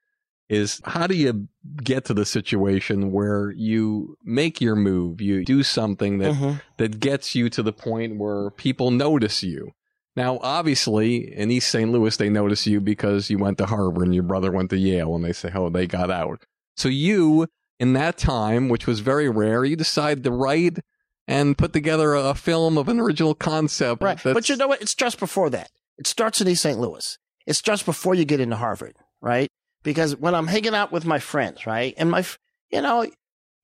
is 0.49 0.81
how 0.84 1.05
do 1.07 1.15
you 1.15 1.47
get 1.84 2.05
to 2.05 2.13
the 2.13 2.26
situation 2.26 3.11
where 3.11 3.51
you 3.51 4.17
make 4.23 4.59
your 4.59 4.76
move, 4.76 5.21
you 5.21 5.45
do 5.45 5.61
something 5.63 6.17
that 6.17 6.34
Mhm. 6.34 6.61
that 6.77 6.99
gets 6.99 7.35
you 7.35 7.49
to 7.51 7.61
the 7.63 7.71
point 7.73 8.17
where 8.17 8.49
people 8.49 8.89
notice 8.91 9.43
you. 9.43 9.71
Now, 10.15 10.39
obviously, 10.41 11.34
in 11.34 11.51
East 11.51 11.69
St. 11.69 11.91
Louis, 11.91 12.17
they 12.17 12.30
notice 12.30 12.65
you 12.67 12.81
because 12.81 13.30
you 13.30 13.38
went 13.38 13.57
to 13.59 13.67
Harvard 13.67 14.03
and 14.05 14.13
your 14.13 14.23
brother 14.23 14.51
went 14.51 14.69
to 14.71 14.77
Yale, 14.77 15.15
and 15.15 15.23
they 15.23 15.34
say, 15.34 15.51
"Oh, 15.53 15.69
they 15.69 15.85
got 15.88 16.09
out." 16.09 16.43
So 16.76 16.89
you, 16.89 17.47
in 17.80 17.93
that 17.93 18.17
time, 18.17 18.69
which 18.69 18.88
was 18.88 18.99
very 19.01 19.30
rare, 19.30 19.63
you 19.63 19.76
decide 19.76 20.23
to 20.23 20.31
write 20.31 20.80
and 21.27 21.57
put 21.57 21.73
together 21.73 22.15
a 22.15 22.34
film 22.34 22.77
of 22.77 22.89
an 22.89 22.99
original 22.99 23.35
concept. 23.35 24.01
Right. 24.01 24.19
But 24.23 24.49
you 24.49 24.55
know 24.57 24.67
what? 24.67 24.81
It's 24.81 24.95
just 24.95 25.19
before 25.19 25.51
that. 25.51 25.69
It 25.97 26.07
starts 26.07 26.41
in 26.41 26.47
East 26.47 26.63
St. 26.63 26.80
Louis. 26.80 27.17
It's 27.45 27.61
just 27.61 27.85
before 27.85 28.15
you 28.15 28.26
get 28.26 28.39
into 28.39 28.55
Harvard, 28.55 28.95
right? 29.21 29.49
Because 29.84 30.15
when 30.15 30.35
I'm 30.35 30.47
hanging 30.47 30.76
out 30.76 30.91
with 30.91 31.06
my 31.06 31.19
friends, 31.19 31.65
right? 31.65 31.93
And 31.97 32.11
my, 32.11 32.26
you 32.69 32.81
know, 32.81 33.10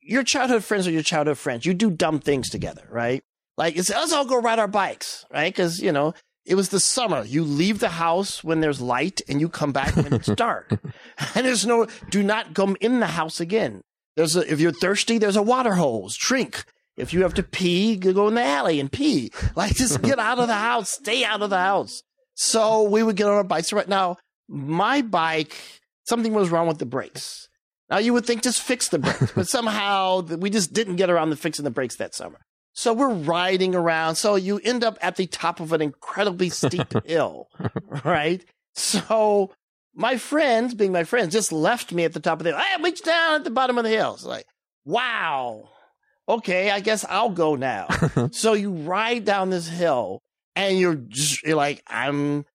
your 0.02 0.24
childhood 0.24 0.64
friends 0.64 0.88
are 0.88 0.92
your 0.92 1.02
childhood 1.04 1.38
friends. 1.38 1.66
You 1.66 1.74
do 1.74 1.90
dumb 1.90 2.20
things 2.20 2.50
together, 2.50 2.88
right? 2.90 3.24
Like, 3.58 3.78
it's, 3.78 3.90
let's 3.90 4.14
all 4.14 4.26
go 4.26 4.40
ride 4.40 4.60
our 4.60 4.68
bikes, 4.68 5.26
right? 5.32 5.54
Because, 5.54 5.82
you 5.82 5.92
know, 5.92 6.14
it 6.46 6.56
was 6.56 6.70
the 6.70 6.80
summer. 6.80 7.24
You 7.24 7.44
leave 7.44 7.80
the 7.80 7.90
house 7.90 8.44
when 8.44 8.60
there's 8.62 8.80
light 8.80 9.22
and 9.28 9.42
you 9.42 9.50
come 9.50 9.72
back 9.72 9.96
when 9.96 10.14
it's 10.14 10.28
dark. 10.36 10.72
and 11.36 11.46
there's 11.46 11.66
no, 11.66 11.88
do 12.10 12.22
not 12.22 12.54
come 12.54 12.78
in 12.80 13.00
the 13.00 13.08
house 13.08 13.40
again. 13.40 13.82
There's 14.16 14.36
a, 14.36 14.52
if 14.52 14.60
you're 14.60 14.72
thirsty, 14.72 15.18
there's 15.18 15.36
a 15.36 15.42
water 15.42 15.74
hose. 15.74 16.16
Drink. 16.16 16.64
If 16.98 17.14
you 17.14 17.24
have 17.24 17.34
to 17.34 17.44
pee, 17.44 17.98
go 17.98 18.28
in 18.28 18.36
the 18.36 18.44
alley 18.44 18.80
and 18.80 18.92
pee. 18.92 19.32
Like 19.56 19.76
just 19.76 20.02
get 20.02 20.20
out 20.20 20.40
of 20.40 20.48
the 20.48 20.54
house, 20.54 20.92
stay 20.92 21.24
out 21.24 21.42
of 21.42 21.50
the 21.50 21.58
house. 21.58 22.04
So 22.36 22.84
we 22.84 23.04
would 23.04 23.16
get 23.16 23.28
on 23.28 23.34
our 23.34 23.44
bikes. 23.44 23.74
Right 23.74 23.88
now, 23.88 24.18
my 24.48 25.02
bike, 25.02 25.56
something 26.06 26.34
was 26.34 26.50
wrong 26.50 26.68
with 26.68 26.80
the 26.80 26.86
brakes. 26.86 27.50
Now 27.90 27.98
you 27.98 28.14
would 28.14 28.26
think 28.26 28.42
just 28.42 28.62
fix 28.62 28.88
the 28.90 29.00
brakes, 29.00 29.32
but 29.36 29.48
somehow 29.58 30.22
we 30.22 30.50
just 30.50 30.74
didn't 30.74 30.96
get 30.96 31.10
around 31.10 31.30
to 31.30 31.36
fixing 31.36 31.66
the 31.66 31.72
brakes 31.72 31.98
that 31.98 32.16
summer. 32.16 32.40
So 32.74 32.94
we're 32.94 33.14
riding 33.14 33.74
around. 33.74 34.16
So 34.16 34.36
you 34.36 34.60
end 34.64 34.84
up 34.84 34.98
at 35.02 35.16
the 35.16 35.28
top 35.28 35.60
of 35.60 35.72
an 35.72 35.82
incredibly 35.82 36.50
steep 36.50 36.94
hill, 37.06 37.48
right? 38.04 38.44
So 38.74 39.52
my 39.94 40.18
friends, 40.18 40.74
being 40.74 40.92
my 40.92 41.06
friends, 41.06 41.34
just 41.34 41.52
left 41.52 41.94
me 41.94 42.04
at 42.04 42.14
the 42.14 42.20
top 42.20 42.40
of 42.40 42.44
the 42.44 42.52
hill. 42.52 42.60
Hey, 42.60 42.84
reach 42.84 43.02
down 43.02 43.36
at 43.36 43.44
the 43.46 43.52
bottom 43.52 43.78
of 43.78 43.86
the 43.86 43.90
hill. 43.90 44.16
It's 44.16 44.26
like, 44.26 44.46
wow. 44.84 45.70
Okay, 46.28 46.70
I 46.70 46.82
guess 46.82 47.06
I'll 47.08 47.30
go 47.30 47.56
now. 47.56 47.88
so 48.32 48.54
you 48.54 48.72
ride 48.72 49.24
down 49.26 49.52
this 49.52 49.70
hill 49.70 50.22
and 50.56 50.78
you're 50.78 50.96
just 50.96 51.44
you're 51.44 51.56
like, 51.56 51.82
I'm 51.88 52.46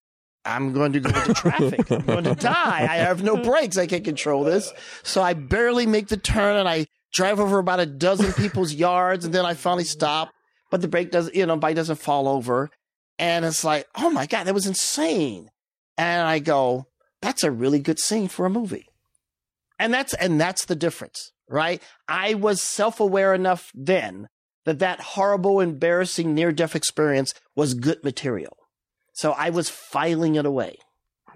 I'm 0.45 0.73
going 0.73 0.93
to 0.95 1.01
go 1.01 1.11
into 1.11 1.35
traffic. 1.35 1.91
I'm 1.91 2.07
going 2.07 2.25
to 2.25 2.35
die. 2.35 2.87
I 2.91 2.97
have 2.97 3.23
no 3.23 3.37
brakes. 3.37 3.77
I 3.77 3.87
can't 3.87 4.05
control 4.05 4.45
this. 4.45 4.73
So 5.03 5.23
I 5.23 5.35
barely 5.35 5.87
make 5.87 6.09
the 6.09 6.17
turn 6.17 6.57
and 6.57 6.69
I 6.69 6.87
drive 7.12 7.41
over 7.41 7.59
about 7.59 7.81
a 7.81 7.87
dozen 7.87 8.33
people's 8.33 8.73
yards 8.73 9.25
and 9.25 9.35
then 9.35 9.45
I 9.45 9.55
finally 9.55 9.85
stop. 9.85 10.31
But 10.71 10.81
the 10.81 10.89
brake 10.89 11.11
doesn't, 11.11 11.35
you 11.35 11.45
know, 11.47 11.57
bike 11.57 11.77
doesn't 11.77 11.97
fall 11.97 12.29
over. 12.29 12.71
And 13.19 13.45
it's 13.45 13.65
like, 13.65 13.87
oh 13.97 14.09
my 14.11 14.27
God, 14.27 14.45
that 14.45 14.55
was 14.55 14.67
insane. 14.67 15.51
And 15.99 16.27
I 16.27 16.39
go, 16.39 16.87
that's 17.21 17.45
a 17.45 17.51
really 17.51 17.81
good 17.81 17.99
scene 17.99 18.29
for 18.29 18.47
a 18.47 18.51
movie. 18.51 18.87
And 19.79 19.93
that's, 19.93 20.15
and 20.15 20.41
that's 20.41 20.65
the 20.65 20.77
difference, 20.77 21.33
right? 21.49 21.83
I 22.09 22.35
was 22.35 22.62
self 22.62 22.99
aware 23.01 23.35
enough 23.35 23.71
then 23.75 24.29
that 24.65 24.79
that 24.79 25.01
horrible, 25.01 25.61
embarrassing 25.61 26.35
near 26.35 26.53
death 26.53 26.77
experience 26.77 27.35
was 27.55 27.75
good 27.75 28.03
material. 28.05 28.57
So 29.21 29.33
I 29.33 29.51
was 29.51 29.69
filing 29.69 30.37
it 30.37 30.47
away. 30.47 30.79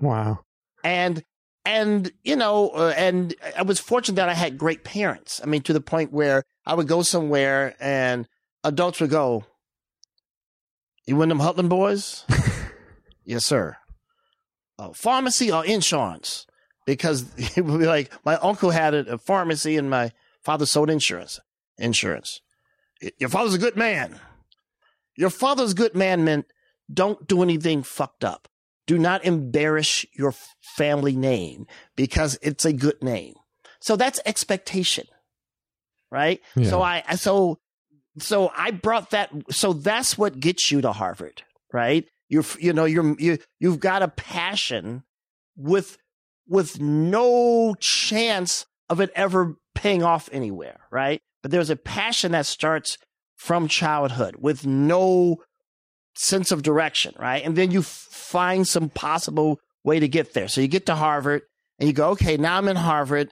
Wow. 0.01 0.39
And 0.82 1.23
and 1.66 2.11
you 2.23 2.35
know, 2.35 2.70
uh, 2.70 2.94
and 2.97 3.35
I 3.55 3.61
was 3.61 3.78
fortunate 3.78 4.16
that 4.16 4.31
I 4.31 4.32
had 4.32 4.56
great 4.56 4.85
parents. 4.85 5.39
I 5.44 5.47
mean, 5.47 5.61
to 5.65 5.74
the 5.74 5.82
point 5.82 6.11
where 6.11 6.44
I 6.65 6.73
would 6.73 6.89
go 6.89 7.02
somewhere 7.02 7.74
and 7.78 8.27
adults 8.65 9.02
would 9.02 9.11
go, 9.11 9.44
"You 11.06 11.16
one 11.16 11.31
of 11.31 11.36
them 11.36 11.47
Hudlin 11.47 11.69
boys?" 11.69 12.24
yes, 13.27 13.44
sir. 13.44 13.77
Oh, 14.78 14.94
pharmacy 14.94 15.52
or 15.52 15.62
insurance? 15.62 16.47
Because 16.86 17.27
it 17.36 17.66
would 17.66 17.81
be 17.81 17.86
like 17.86 18.11
my 18.24 18.36
uncle 18.36 18.70
had 18.70 18.94
a, 18.94 19.12
a 19.12 19.19
pharmacy 19.19 19.77
and 19.77 19.90
my 19.90 20.11
father 20.43 20.65
sold 20.65 20.89
insurance. 20.89 21.39
Insurance. 21.77 22.40
Your 23.19 23.28
father's 23.28 23.52
a 23.52 23.59
good 23.59 23.77
man. 23.77 24.20
Your 25.19 25.28
father's 25.28 25.74
good 25.74 25.94
man 25.94 26.24
meant 26.24 26.47
don't 26.93 27.27
do 27.27 27.43
anything 27.43 27.82
fucked 27.82 28.24
up. 28.24 28.48
Do 28.86 28.98
not 28.98 29.24
embarrass 29.24 30.05
your 30.12 30.35
family 30.77 31.16
name 31.16 31.66
because 31.97 32.39
it's 32.43 32.65
a 32.65 32.73
good 32.73 33.02
name. 33.02 33.35
So 33.81 33.97
that's 33.97 34.20
expectation, 34.27 35.06
right? 36.11 36.40
Yeah. 36.55 36.69
So 36.69 36.82
I, 36.82 37.02
so, 37.16 37.59
so 38.19 38.51
I 38.56 38.70
brought 38.70 39.11
that. 39.11 39.31
So 39.51 39.73
that's 39.73 40.19
what 40.19 40.39
gets 40.39 40.70
you 40.70 40.81
to 40.82 40.93
Harvard, 40.93 41.43
right? 41.73 42.06
You're, 42.28 42.44
you 42.59 42.73
know, 42.73 42.85
you're, 42.85 43.16
you, 43.19 43.39
you've 43.59 43.81
got 43.81 44.02
a 44.02 44.09
passion 44.09 45.05
with, 45.56 45.97
with 46.47 46.81
no 46.81 47.74
chance 47.81 48.66
of 48.90 49.01
it 49.01 49.11
ever 49.15 49.56
paying 49.74 50.02
off 50.02 50.28
anywhere, 50.32 50.81
right? 50.90 51.20
But 51.43 51.51
there's 51.51 51.70
a 51.70 51.77
passion 51.77 52.32
that 52.32 52.47
starts 52.47 52.98
from 53.36 53.69
childhood 53.69 54.36
with 54.39 54.66
no 54.66 55.39
sense 56.15 56.51
of 56.51 56.62
direction, 56.62 57.15
right? 57.19 57.45
And 57.45 57.57
then 57.57 57.70
you 57.70 57.82
find 57.82 58.66
some 58.66 58.89
possible 58.89 59.61
way 59.85 60.01
to 60.01 60.09
get 60.09 60.35
there. 60.35 60.49
So 60.49 60.61
you 60.61 60.69
get 60.69 60.86
to 60.86 60.95
Harvard 60.95 61.43
and 61.78 61.89
you 61.89 61.93
go, 61.93 62.11
okay, 62.11 62.36
now 62.36 62.59
I'm 62.59 62.69
in 62.69 62.77
Harvard. 62.77 63.31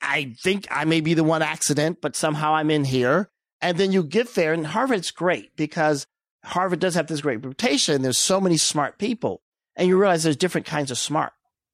I 0.00 0.34
think 0.42 0.66
I 0.70 0.84
may 0.84 1.00
be 1.00 1.14
the 1.14 1.24
one 1.24 1.42
accident, 1.42 1.98
but 2.00 2.16
somehow 2.16 2.54
I'm 2.54 2.70
in 2.70 2.84
here. 2.84 3.30
And 3.60 3.76
then 3.76 3.92
you 3.92 4.02
get 4.02 4.34
there 4.34 4.52
and 4.52 4.66
Harvard's 4.66 5.10
great 5.10 5.54
because 5.56 6.06
Harvard 6.44 6.80
does 6.80 6.94
have 6.94 7.08
this 7.08 7.20
great 7.20 7.36
reputation. 7.36 8.02
There's 8.02 8.16
so 8.16 8.40
many 8.40 8.56
smart 8.56 8.98
people 8.98 9.42
and 9.76 9.88
you 9.88 9.98
realize 9.98 10.22
there's 10.22 10.36
different 10.36 10.66
kinds 10.66 10.90
of 10.90 10.98
smart, 10.98 11.32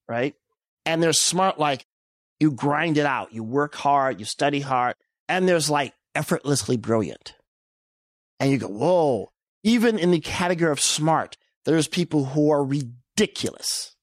right? 0.09 0.35
And 0.85 1.03
there's 1.03 1.21
smart 1.21 1.59
like 1.59 1.87
you 2.41 2.51
grind 2.51 2.99
it 2.99 3.07
out, 3.07 3.33
you 3.33 3.43
work 3.43 3.75
hard, 3.75 4.19
you 4.19 4.27
study 4.27 4.61
hard, 4.61 4.95
and 5.29 5.49
there's 5.49 5.71
like 5.71 5.95
effortlessly 6.15 6.77
brilliant. 6.77 7.35
And 8.39 8.51
you 8.51 8.59
go, 8.59 8.69
whoa, 8.69 9.31
even 9.67 9.99
in 9.99 10.13
the 10.13 10.21
category 10.21 10.71
of 10.71 10.81
smart, 10.81 11.37
there's 11.65 11.89
people 11.89 12.27
who 12.27 12.53
are 12.53 12.65
ridiculous, 12.65 13.97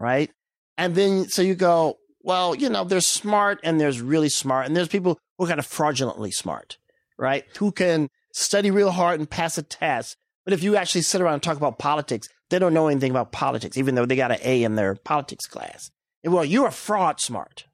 right? 0.00 0.28
And 0.76 0.96
then, 0.96 1.28
so 1.28 1.40
you 1.40 1.54
go, 1.54 1.98
well, 2.20 2.56
you 2.56 2.68
know, 2.68 2.82
there's 2.82 3.06
smart 3.06 3.60
and 3.62 3.80
there's 3.80 4.00
really 4.00 4.28
smart, 4.28 4.66
and 4.66 4.76
there's 4.76 4.88
people 4.88 5.20
who 5.38 5.44
are 5.44 5.48
kind 5.48 5.60
of 5.60 5.66
fraudulently 5.66 6.32
smart, 6.32 6.78
right? 7.16 7.44
Who 7.58 7.70
can 7.70 8.08
study 8.32 8.72
real 8.72 8.90
hard 8.90 9.20
and 9.20 9.30
pass 9.30 9.56
a 9.56 9.62
test. 9.62 10.16
But 10.44 10.52
if 10.52 10.64
you 10.64 10.74
actually 10.74 11.02
sit 11.02 11.20
around 11.20 11.34
and 11.34 11.42
talk 11.44 11.56
about 11.56 11.78
politics, 11.78 12.28
they 12.50 12.58
don't 12.58 12.74
know 12.74 12.88
anything 12.88 13.12
about 13.12 13.30
politics, 13.30 13.78
even 13.78 13.94
though 13.94 14.06
they 14.06 14.16
got 14.16 14.32
an 14.32 14.40
A 14.42 14.64
in 14.64 14.74
their 14.74 14.96
politics 14.96 15.46
class. 15.46 15.92
And 16.24 16.32
well, 16.32 16.44
you're 16.44 16.66
a 16.66 16.72
fraud 16.72 17.20
smart. 17.20 17.66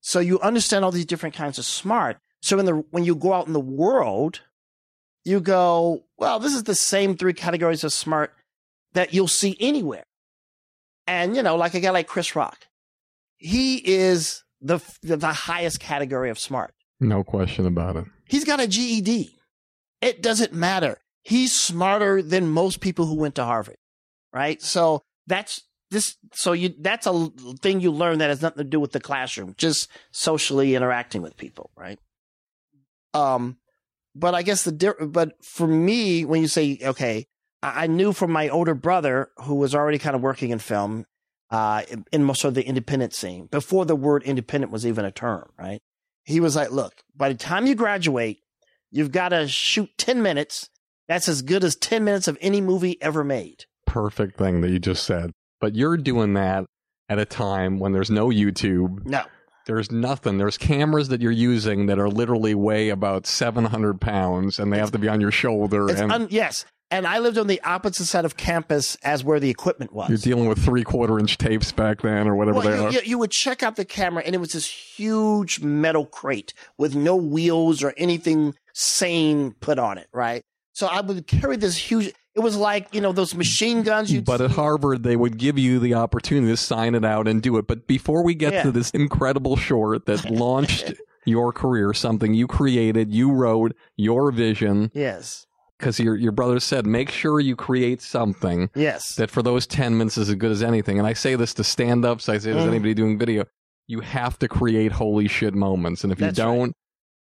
So 0.00 0.18
you 0.18 0.40
understand 0.40 0.86
all 0.86 0.92
these 0.92 1.04
different 1.04 1.34
kinds 1.34 1.58
of 1.58 1.66
smart. 1.66 2.16
So 2.40 2.56
the 2.56 2.76
when 2.90 3.04
you 3.04 3.14
go 3.14 3.34
out 3.34 3.46
in 3.46 3.52
the 3.52 3.60
world, 3.60 4.40
you 5.24 5.40
go, 5.40 6.04
well, 6.16 6.38
this 6.38 6.54
is 6.54 6.64
the 6.64 6.74
same 6.74 7.16
three 7.16 7.32
categories 7.32 7.84
of 7.84 7.92
smart 7.92 8.34
that 8.94 9.14
you'll 9.14 9.28
see 9.28 9.56
anywhere. 9.60 10.04
And 11.06 11.34
you 11.34 11.42
know, 11.42 11.56
like 11.56 11.74
a 11.74 11.80
guy 11.80 11.90
like 11.90 12.06
Chris 12.06 12.36
Rock, 12.36 12.66
he 13.36 13.76
is 13.76 14.44
the 14.60 14.78
the, 15.02 15.16
the 15.16 15.32
highest 15.32 15.80
category 15.80 16.30
of 16.30 16.38
smart. 16.38 16.72
No 17.00 17.24
question 17.24 17.66
about 17.66 17.96
it. 17.96 18.04
He's 18.28 18.44
got 18.44 18.60
a 18.60 18.68
GED. 18.68 19.34
It 20.00 20.22
doesn't 20.22 20.52
matter. 20.52 20.98
He's 21.22 21.58
smarter 21.58 22.22
than 22.22 22.48
most 22.48 22.80
people 22.80 23.06
who 23.06 23.14
went 23.16 23.34
to 23.36 23.44
Harvard, 23.44 23.76
right? 24.32 24.60
So 24.62 25.02
that's 25.26 25.62
this. 25.90 26.16
So 26.32 26.52
you 26.52 26.74
that's 26.78 27.06
a 27.06 27.30
thing 27.60 27.80
you 27.80 27.90
learn 27.90 28.18
that 28.18 28.28
has 28.30 28.42
nothing 28.42 28.58
to 28.64 28.70
do 28.70 28.80
with 28.80 28.92
the 28.92 29.00
classroom, 29.00 29.54
just 29.58 29.90
socially 30.12 30.74
interacting 30.74 31.22
with 31.22 31.36
people, 31.36 31.70
right? 31.76 31.98
Um, 33.14 33.56
but 34.14 34.34
I 34.34 34.42
guess 34.42 34.64
the 34.64 34.72
di- 34.72 35.06
but 35.06 35.44
for 35.44 35.66
me, 35.66 36.24
when 36.24 36.40
you 36.40 36.48
say 36.48 36.78
okay, 36.82 37.26
I, 37.62 37.84
I 37.84 37.86
knew 37.86 38.12
from 38.12 38.30
my 38.32 38.48
older 38.48 38.74
brother 38.74 39.30
who 39.44 39.54
was 39.54 39.74
already 39.74 39.98
kind 39.98 40.16
of 40.16 40.22
working 40.22 40.50
in 40.50 40.58
film, 40.58 41.06
uh, 41.50 41.82
in, 41.88 42.04
in 42.12 42.24
most 42.24 42.44
of 42.44 42.54
the 42.54 42.64
independent 42.64 43.12
scene 43.14 43.46
before 43.46 43.84
the 43.84 43.96
word 43.96 44.22
independent 44.22 44.72
was 44.72 44.86
even 44.86 45.04
a 45.04 45.10
term, 45.12 45.50
right? 45.58 45.80
He 46.24 46.40
was 46.40 46.54
like, 46.56 46.70
look, 46.70 47.02
by 47.16 47.28
the 47.28 47.34
time 47.34 47.66
you 47.66 47.74
graduate, 47.74 48.38
you've 48.90 49.12
got 49.12 49.30
to 49.30 49.48
shoot 49.48 49.90
ten 49.98 50.22
minutes. 50.22 50.68
That's 51.08 51.28
as 51.28 51.42
good 51.42 51.64
as 51.64 51.74
ten 51.76 52.04
minutes 52.04 52.28
of 52.28 52.38
any 52.40 52.60
movie 52.60 53.00
ever 53.02 53.24
made. 53.24 53.64
Perfect 53.86 54.38
thing 54.38 54.60
that 54.60 54.70
you 54.70 54.78
just 54.78 55.04
said. 55.04 55.32
But 55.60 55.74
you're 55.74 55.96
doing 55.96 56.34
that 56.34 56.66
at 57.08 57.18
a 57.18 57.24
time 57.24 57.80
when 57.80 57.92
there's 57.92 58.10
no 58.10 58.28
YouTube. 58.28 59.04
No. 59.04 59.24
There's 59.66 59.90
nothing. 59.92 60.38
There's 60.38 60.58
cameras 60.58 61.08
that 61.08 61.20
you're 61.20 61.30
using 61.32 61.86
that 61.86 61.98
are 61.98 62.08
literally 62.08 62.54
weigh 62.54 62.88
about 62.88 63.26
700 63.26 64.00
pounds 64.00 64.58
and 64.58 64.72
they 64.72 64.78
have 64.78 64.92
to 64.92 64.98
be 64.98 65.08
on 65.08 65.20
your 65.20 65.30
shoulder. 65.30 65.88
And 65.88 66.10
un- 66.12 66.28
yes. 66.30 66.64
And 66.92 67.06
I 67.06 67.20
lived 67.20 67.38
on 67.38 67.46
the 67.46 67.60
opposite 67.62 68.06
side 68.06 68.24
of 68.24 68.36
campus 68.36 68.96
as 69.04 69.22
where 69.22 69.38
the 69.38 69.48
equipment 69.48 69.92
was. 69.92 70.08
you're 70.08 70.18
dealing 70.18 70.48
with 70.48 70.58
three 70.58 70.82
quarter 70.82 71.20
inch 71.20 71.38
tapes 71.38 71.70
back 71.70 72.02
then 72.02 72.26
or 72.26 72.34
whatever 72.34 72.58
Well, 72.58 72.68
they 72.68 72.76
you, 72.76 72.84
are. 72.86 72.90
you, 72.92 73.00
you 73.04 73.18
would 73.18 73.30
check 73.30 73.62
out 73.62 73.76
the 73.76 73.84
camera, 73.84 74.24
and 74.26 74.34
it 74.34 74.38
was 74.38 74.54
this 74.54 74.66
huge 74.66 75.60
metal 75.60 76.04
crate 76.04 76.52
with 76.78 76.96
no 76.96 77.14
wheels 77.14 77.84
or 77.84 77.94
anything 77.96 78.56
sane 78.74 79.52
put 79.60 79.78
on 79.78 79.98
it, 79.98 80.08
right? 80.12 80.42
So 80.72 80.88
I 80.88 81.00
would 81.00 81.26
carry 81.28 81.56
this 81.56 81.76
huge. 81.76 82.12
It 82.36 82.40
was 82.40 82.56
like 82.56 82.94
you 82.94 83.00
know 83.00 83.12
those 83.12 83.34
machine 83.34 83.82
guns. 83.82 84.12
You 84.12 84.22
But 84.22 84.40
at 84.40 84.52
Harvard, 84.52 85.02
they 85.02 85.16
would 85.16 85.36
give 85.36 85.58
you 85.58 85.78
the 85.78 85.94
opportunity 85.94 86.52
to 86.52 86.56
sign 86.56 86.94
it 86.94 87.04
out 87.04 87.26
and 87.26 87.42
do 87.42 87.56
it. 87.58 87.66
But 87.66 87.86
before 87.86 88.22
we 88.22 88.34
get 88.34 88.52
Yeah. 88.52 88.62
to 88.64 88.72
this 88.72 88.90
incredible 88.90 89.56
short 89.56 90.06
that 90.06 90.30
launched 90.30 90.92
your 91.26 91.52
career, 91.52 91.92
something 91.92 92.32
you 92.34 92.46
created, 92.46 93.12
you 93.12 93.32
wrote, 93.32 93.74
your 93.96 94.30
vision, 94.30 94.90
yes, 94.94 95.46
because 95.78 95.98
your 95.98 96.14
your 96.16 96.32
brother 96.32 96.60
said, 96.60 96.86
make 96.86 97.10
sure 97.10 97.40
you 97.40 97.56
create 97.56 98.00
something 98.00 98.70
yes, 98.76 99.16
that 99.16 99.30
for 99.30 99.42
those 99.42 99.66
10 99.66 99.98
minutes 99.98 100.16
is 100.16 100.28
as 100.28 100.34
good 100.36 100.52
as 100.52 100.62
anything. 100.62 100.98
And 100.98 101.06
I 101.08 101.14
say 101.14 101.34
this 101.34 101.52
to 101.54 101.64
stand 101.64 102.04
ups, 102.04 102.28
I 102.28 102.38
say 102.38 102.52
this 102.52 102.62
to 102.62 102.68
Mm. 102.68 102.74
anybody 102.74 102.94
doing 102.94 103.18
video. 103.18 103.44
You 103.88 104.00
have 104.00 104.38
to 104.38 104.46
create 104.46 104.92
holy 104.92 105.26
shit 105.26 105.52
moments. 105.52 106.04
And 106.04 106.12
if 106.12 106.18
That's 106.18 106.38
you 106.38 106.44
don't. 106.44 106.60
right. 106.68 106.72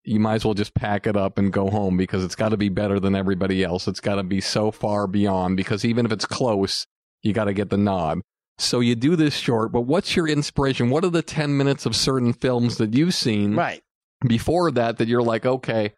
You 0.05 0.21
might 0.21 0.37
as 0.37 0.45
well 0.45 0.55
just 0.55 0.75
pack 0.75 1.07
it 1.07 1.17
up 1.17 1.39
and 1.39 1.53
go 1.53 1.71
home 1.71 1.97
because 1.97 2.25
it's 2.25 2.35
got 2.35 2.51
to 2.51 2.57
be 2.57 2.69
better 2.69 2.99
than 2.99 3.15
everybody 3.15 3.63
else. 3.63 3.87
It's 3.87 4.01
got 4.01 4.17
to 4.17 4.23
be 4.23 4.41
so 4.41 4.71
far 4.71 5.07
beyond 5.07 5.57
because 5.57 5.85
even 5.85 6.07
if 6.07 6.13
it's 6.13 6.27
close, 6.27 6.87
you 7.23 7.33
got 7.33 7.45
to 7.45 7.55
get 7.55 7.71
the 7.71 7.77
nod. 7.77 8.21
So 8.59 8.81
you 8.81 8.95
do 8.95 9.17
this 9.17 9.35
short, 9.35 9.73
but 9.73 9.83
what's 9.83 10.15
your 10.15 10.29
inspiration? 10.29 10.91
What 10.91 11.05
are 11.05 11.11
the 11.11 11.23
10 11.23 11.57
minutes 11.57 11.87
of 11.87 11.97
certain 11.97 12.33
films 12.33 12.79
that 12.79 12.95
you've 12.95 13.15
seen 13.15 13.55
right. 13.55 13.83
before 14.27 14.71
that 14.73 14.99
that 14.99 15.09
you're 15.09 15.23
like, 15.23 15.47
okay, 15.47 15.95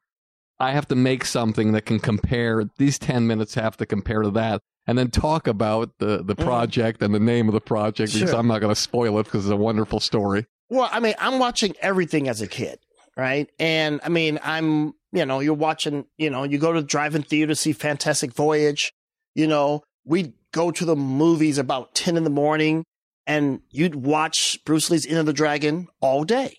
I 0.59 0.73
have 0.73 0.89
to 0.89 0.95
make 0.95 1.25
something 1.25 1.73
that 1.73 1.83
can 1.83 1.99
compare. 1.99 2.65
These 2.79 2.99
ten 2.99 3.27
minutes 3.27 3.55
have 3.55 3.77
to 3.79 3.87
compare 3.87 4.23
to 4.23 4.31
that, 4.31 4.63
and 4.87 4.97
then 4.97 5.11
talk 5.11 5.47
about 5.47 5.91
the 5.99 6.23
the 6.23 6.35
mm-hmm. 6.35 6.45
project 6.45 7.03
and 7.03 7.15
the 7.15 7.21
name 7.21 7.49
of 7.49 7.55
the 7.55 7.61
project 7.61 8.13
because 8.13 8.33
I'm 8.33 8.47
not 8.47 8.61
going 8.61 8.75
to 8.75 8.81
spoil 8.81 9.19
it 9.19 9.25
because 9.25 9.47
it's 9.47 9.53
a 9.53 9.57
wonderful 9.57 10.01
story. 10.01 10.47
Well, 10.71 10.89
I 10.91 11.01
mean, 11.01 11.15
I'm 11.19 11.39
watching 11.39 11.75
everything 11.81 12.29
as 12.29 12.41
a 12.41 12.47
kid, 12.47 12.79
right? 13.17 13.49
And 13.59 14.01
I 14.05 14.09
mean, 14.09 14.39
I'm, 14.43 14.95
you 15.13 15.25
know, 15.25 15.41
you're 15.41 15.55
watching, 15.55 16.07
you 16.19 16.31
know, 16.31 16.45
you 16.45 16.59
go 16.59 16.73
to 16.73 16.81
the 16.81 16.87
drive-in 16.87 17.23
theater 17.23 17.53
to 17.53 17.57
see 17.57 17.73
Fantastic 17.73 18.33
Voyage. 18.33 18.93
You 19.35 19.47
know, 19.47 19.83
we'd 20.05 20.33
go 20.53 20.71
to 20.71 20.85
the 20.85 20.97
movies 20.97 21.59
about 21.59 21.95
10 21.95 22.17
in 22.17 22.25
the 22.25 22.31
morning 22.31 22.85
and 23.27 23.61
you'd 23.71 23.95
watch 23.95 24.59
Bruce 24.65 24.91
Lee's 24.91 25.07
Enter 25.07 25.23
the 25.25 25.33
Dragon 25.33 25.89
all 26.01 26.25
day 26.25 26.57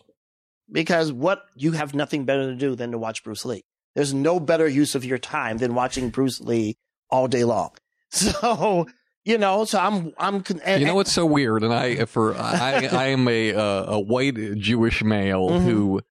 because 0.72 1.12
what 1.12 1.44
you 1.56 1.74
have 1.74 1.94
nothing 1.94 2.26
better 2.26 2.48
to 2.52 2.56
do 2.56 2.76
than 2.76 2.92
to 2.92 2.98
watch 2.98 3.24
Bruce 3.24 3.46
Lee. 3.46 3.64
There's 3.94 4.14
no 4.14 4.40
better 4.40 4.68
use 4.68 4.96
of 4.96 5.06
your 5.06 5.18
time 5.18 5.58
than 5.58 5.74
watching 5.76 6.10
Bruce 6.10 6.42
Lee 6.42 6.76
all 7.10 7.28
day 7.28 7.44
long. 7.44 7.72
So, 8.12 8.88
you 9.26 9.38
know, 9.38 9.66
so 9.66 9.78
I'm, 9.80 10.14
I'm, 10.18 10.44
and, 10.64 10.80
you 10.80 10.88
know 10.88 10.96
what's 10.96 11.12
so 11.12 11.26
weird? 11.26 11.64
And 11.64 11.74
I, 11.74 12.06
for 12.06 12.34
I, 12.36 12.88
I 12.92 13.06
am 13.08 13.28
a 13.28 13.54
uh, 13.54 13.94
a 13.96 14.00
white 14.00 14.36
Jewish 14.58 15.04
male 15.04 15.50
Mhm. 15.50 15.64
who 15.64 16.02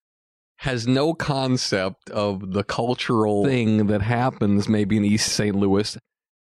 has 0.65 0.87
no 0.87 1.13
concept 1.13 2.09
of 2.09 2.53
the 2.53 2.65
cultural 2.65 3.45
thing 3.45 3.87
that 3.89 4.01
happens 4.01 4.67
maybe 4.67 4.97
in 4.97 5.05
East 5.05 5.31
St. 5.31 5.55
Louis. 5.55 5.99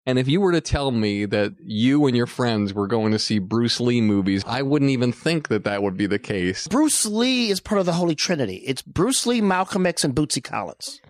And 0.06 0.16
if 0.16 0.28
you 0.28 0.40
were 0.40 0.52
to 0.52 0.60
tell 0.60 0.92
me 0.92 1.24
that 1.24 1.54
you 1.60 2.06
and 2.06 2.16
your 2.16 2.28
friends 2.28 2.72
were 2.72 2.86
going 2.86 3.10
to 3.10 3.18
see 3.18 3.40
Bruce 3.40 3.80
Lee 3.80 4.00
movies, 4.00 4.44
I 4.46 4.62
wouldn't 4.62 4.92
even 4.92 5.10
think 5.10 5.48
that 5.48 5.64
that 5.64 5.82
would 5.82 5.96
be 5.96 6.06
the 6.06 6.20
case. 6.20 6.68
Bruce 6.68 7.04
Lee 7.04 7.50
is 7.50 7.60
part 7.60 7.80
of 7.80 7.86
the 7.86 7.94
Holy 7.94 8.14
Trinity. 8.14 8.58
It's 8.58 8.80
Bruce 8.80 9.26
Lee, 9.26 9.40
Malcolm 9.40 9.84
X, 9.84 10.04
and 10.04 10.14
Bootsy 10.14 10.42
Collins. 10.42 11.00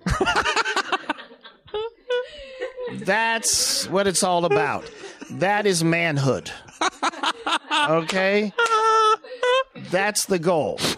That's 3.05 3.87
what 3.91 4.07
it's 4.07 4.23
all 4.23 4.47
about. 4.47 4.91
That 5.33 5.67
is 5.67 5.85
manhood. 5.85 6.51
Okay? 7.91 8.55
That's 9.91 10.25
the 10.25 10.39
goal. 10.39 10.81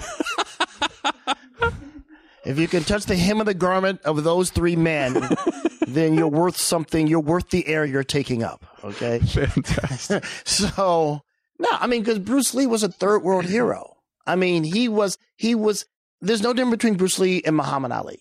If 2.48 2.58
you 2.58 2.66
can 2.66 2.82
touch 2.82 3.04
the 3.04 3.14
hem 3.14 3.40
of 3.40 3.46
the 3.46 3.52
garment 3.52 4.00
of 4.06 4.24
those 4.24 4.48
three 4.48 4.74
men, 4.74 5.22
then 5.86 6.14
you're 6.14 6.28
worth 6.28 6.56
something. 6.56 7.06
You're 7.06 7.20
worth 7.20 7.50
the 7.50 7.66
air 7.68 7.84
you're 7.84 8.02
taking 8.02 8.42
up. 8.42 8.64
Okay? 8.82 9.18
Fantastic. 9.26 10.24
so 10.44 11.20
no, 11.58 11.68
I 11.70 11.86
mean, 11.86 12.00
because 12.02 12.18
Bruce 12.18 12.54
Lee 12.54 12.66
was 12.66 12.82
a 12.82 12.88
third 12.88 13.22
world 13.22 13.44
hero. 13.44 13.96
I 14.26 14.36
mean, 14.36 14.64
he 14.64 14.88
was 14.88 15.18
he 15.36 15.54
was. 15.54 15.84
There's 16.22 16.40
no 16.40 16.54
difference 16.54 16.76
between 16.76 16.94
Bruce 16.94 17.18
Lee 17.18 17.42
and 17.44 17.54
Muhammad 17.54 17.92
Ali. 17.92 18.18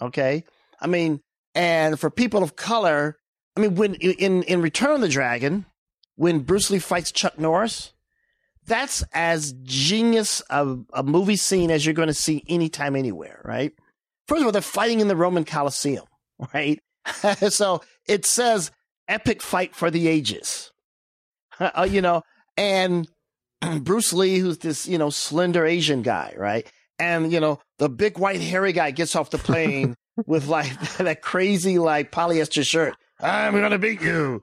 Okay, 0.00 0.44
I 0.80 0.86
mean, 0.86 1.20
and 1.52 1.98
for 1.98 2.10
people 2.10 2.44
of 2.44 2.54
color, 2.54 3.16
I 3.56 3.60
mean, 3.60 3.74
when 3.74 3.94
in 3.94 4.44
in 4.44 4.62
Return 4.62 4.92
of 4.92 5.00
the 5.00 5.08
Dragon, 5.08 5.66
when 6.14 6.40
Bruce 6.40 6.70
Lee 6.70 6.78
fights 6.78 7.10
Chuck 7.10 7.40
Norris, 7.40 7.92
that's 8.68 9.02
as 9.12 9.54
genius 9.62 10.42
a, 10.50 10.76
a 10.92 11.02
movie 11.02 11.36
scene 11.36 11.70
as 11.70 11.84
you're 11.84 11.94
going 11.94 12.08
to 12.08 12.14
see 12.14 12.44
anytime, 12.48 12.94
anywhere. 12.94 13.40
Right? 13.44 13.72
First 14.26 14.40
of 14.40 14.46
all, 14.46 14.52
they're 14.52 14.62
fighting 14.62 15.00
in 15.00 15.08
the 15.08 15.16
Roman 15.16 15.44
Colosseum. 15.44 16.04
Right? 16.54 16.78
so 17.48 17.80
it 18.06 18.24
says 18.24 18.70
epic 19.08 19.42
fight 19.42 19.74
for 19.74 19.90
the 19.90 20.06
ages. 20.06 20.70
Uh, 21.60 21.88
you 21.90 22.00
know, 22.00 22.22
and 22.56 23.08
Bruce 23.80 24.12
Lee, 24.12 24.38
who's 24.38 24.58
this, 24.58 24.86
you 24.86 24.96
know, 24.96 25.10
slender 25.10 25.66
Asian 25.66 26.02
guy, 26.02 26.32
right? 26.36 26.70
And, 27.00 27.32
you 27.32 27.40
know, 27.40 27.58
the 27.78 27.88
big 27.88 28.16
white 28.16 28.40
hairy 28.40 28.72
guy 28.72 28.92
gets 28.92 29.16
off 29.16 29.30
the 29.30 29.38
plane 29.38 29.96
with 30.26 30.46
like 30.46 30.78
that 30.98 31.20
crazy, 31.20 31.80
like 31.80 32.12
polyester 32.12 32.64
shirt. 32.64 32.94
I'm 33.20 33.54
going 33.54 33.72
to 33.72 33.78
beat 33.78 34.00
you. 34.00 34.42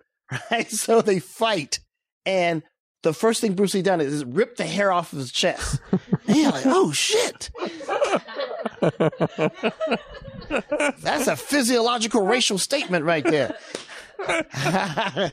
Right. 0.52 0.69
So 0.69 1.02
they 1.02 1.19
fight. 1.19 1.80
And 2.26 2.64
the 3.06 3.14
first 3.14 3.40
thing 3.40 3.53
Bruce 3.53 3.76
Lee 3.76 3.84
done 3.84 4.02
is 4.02 4.26
rip 4.26 4.56
the 4.56 4.65
hair 4.65 4.91
off 4.91 5.14
of 5.14 5.19
his 5.19 5.32
chest. 5.32 5.80
And 6.27 6.38
you're 6.38 6.52
like, 6.52 6.65
oh 6.65 6.91
shit. 6.91 7.52
That's 11.03 11.27
a 11.27 11.36
physiological 11.36 12.26
racial 12.26 12.57
statement 12.57 13.06
right 13.06 13.23
there. 13.23 13.56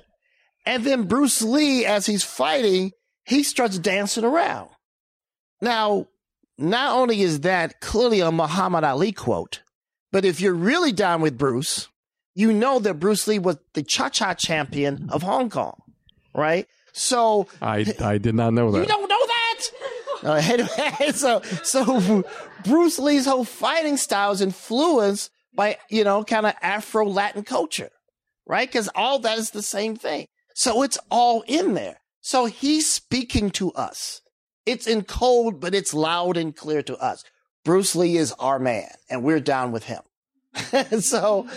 and 0.66 0.85
then 0.85 1.05
Bruce 1.05 1.40
Lee, 1.40 1.86
as 1.86 2.05
he's 2.05 2.23
fighting, 2.23 2.93
he 3.24 3.43
starts 3.43 3.78
dancing 3.78 4.24
around. 4.24 4.69
Now, 5.62 6.09
not 6.59 6.94
only 6.94 7.23
is 7.23 7.40
that 7.40 7.81
clearly 7.81 8.20
a 8.20 8.31
Muhammad 8.31 8.85
Ali 8.85 9.12
quote, 9.12 9.62
but 10.11 10.27
if 10.27 10.43
you're 10.43 10.53
really 10.53 10.93
down 10.93 11.23
with 11.23 11.39
Bruce, 11.39 11.89
you 12.35 12.53
know 12.53 12.78
that 12.81 13.01
Bruce 13.01 13.27
Lee 13.27 13.39
was 13.39 13.57
the 13.73 13.82
cha 13.82 14.11
cha 14.11 14.35
champion 14.35 15.09
of 15.11 15.23
Hong 15.23 15.49
Kong, 15.49 15.81
right? 16.35 16.69
So 16.93 17.47
I 17.60 17.85
I 18.01 18.19
did 18.19 18.35
not 18.35 18.52
know 18.52 18.70
that. 18.70 18.78
you 18.78 18.86
don't 18.86 19.09
know 19.09 19.27
that? 19.27 19.62
Uh, 20.24 20.35
anyway, 20.35 21.10
so 21.12 21.43
so 21.64 22.23
Bruce 22.64 23.01
Lee's 23.01 23.27
whole 23.27 23.43
fighting 23.43 23.97
style 23.97 24.31
is 24.31 24.40
influenced 24.40 25.32
by 25.52 25.78
you 25.90 26.05
know 26.05 26.23
kind 26.23 26.47
of 26.47 26.55
Afro 26.62 27.05
Latin 27.05 27.43
culture, 27.43 27.90
right? 28.47 28.69
Because 28.69 28.89
all 28.94 29.19
that 29.19 29.36
is 29.39 29.51
the 29.51 29.62
same 29.62 29.97
thing. 29.97 30.27
So 30.55 30.82
it's 30.85 30.97
all 31.10 31.43
in 31.48 31.74
there. 31.74 31.98
So 32.20 32.44
he's 32.47 32.89
speaking 32.89 33.51
to 33.52 33.73
us. 33.73 34.20
It's 34.64 34.86
in 34.86 35.02
code, 35.02 35.59
but 35.59 35.74
it's 35.74 35.93
loud 35.93 36.36
and 36.36 36.55
clear 36.55 36.82
to 36.82 36.97
us. 36.98 37.24
Bruce 37.64 37.97
Lee 37.97 38.16
is 38.16 38.32
our 38.39 38.60
man, 38.60 38.90
and 39.10 39.24
we're 39.24 39.40
down 39.40 39.73
with 39.73 39.85
him. 39.85 40.02
so, 41.01 41.48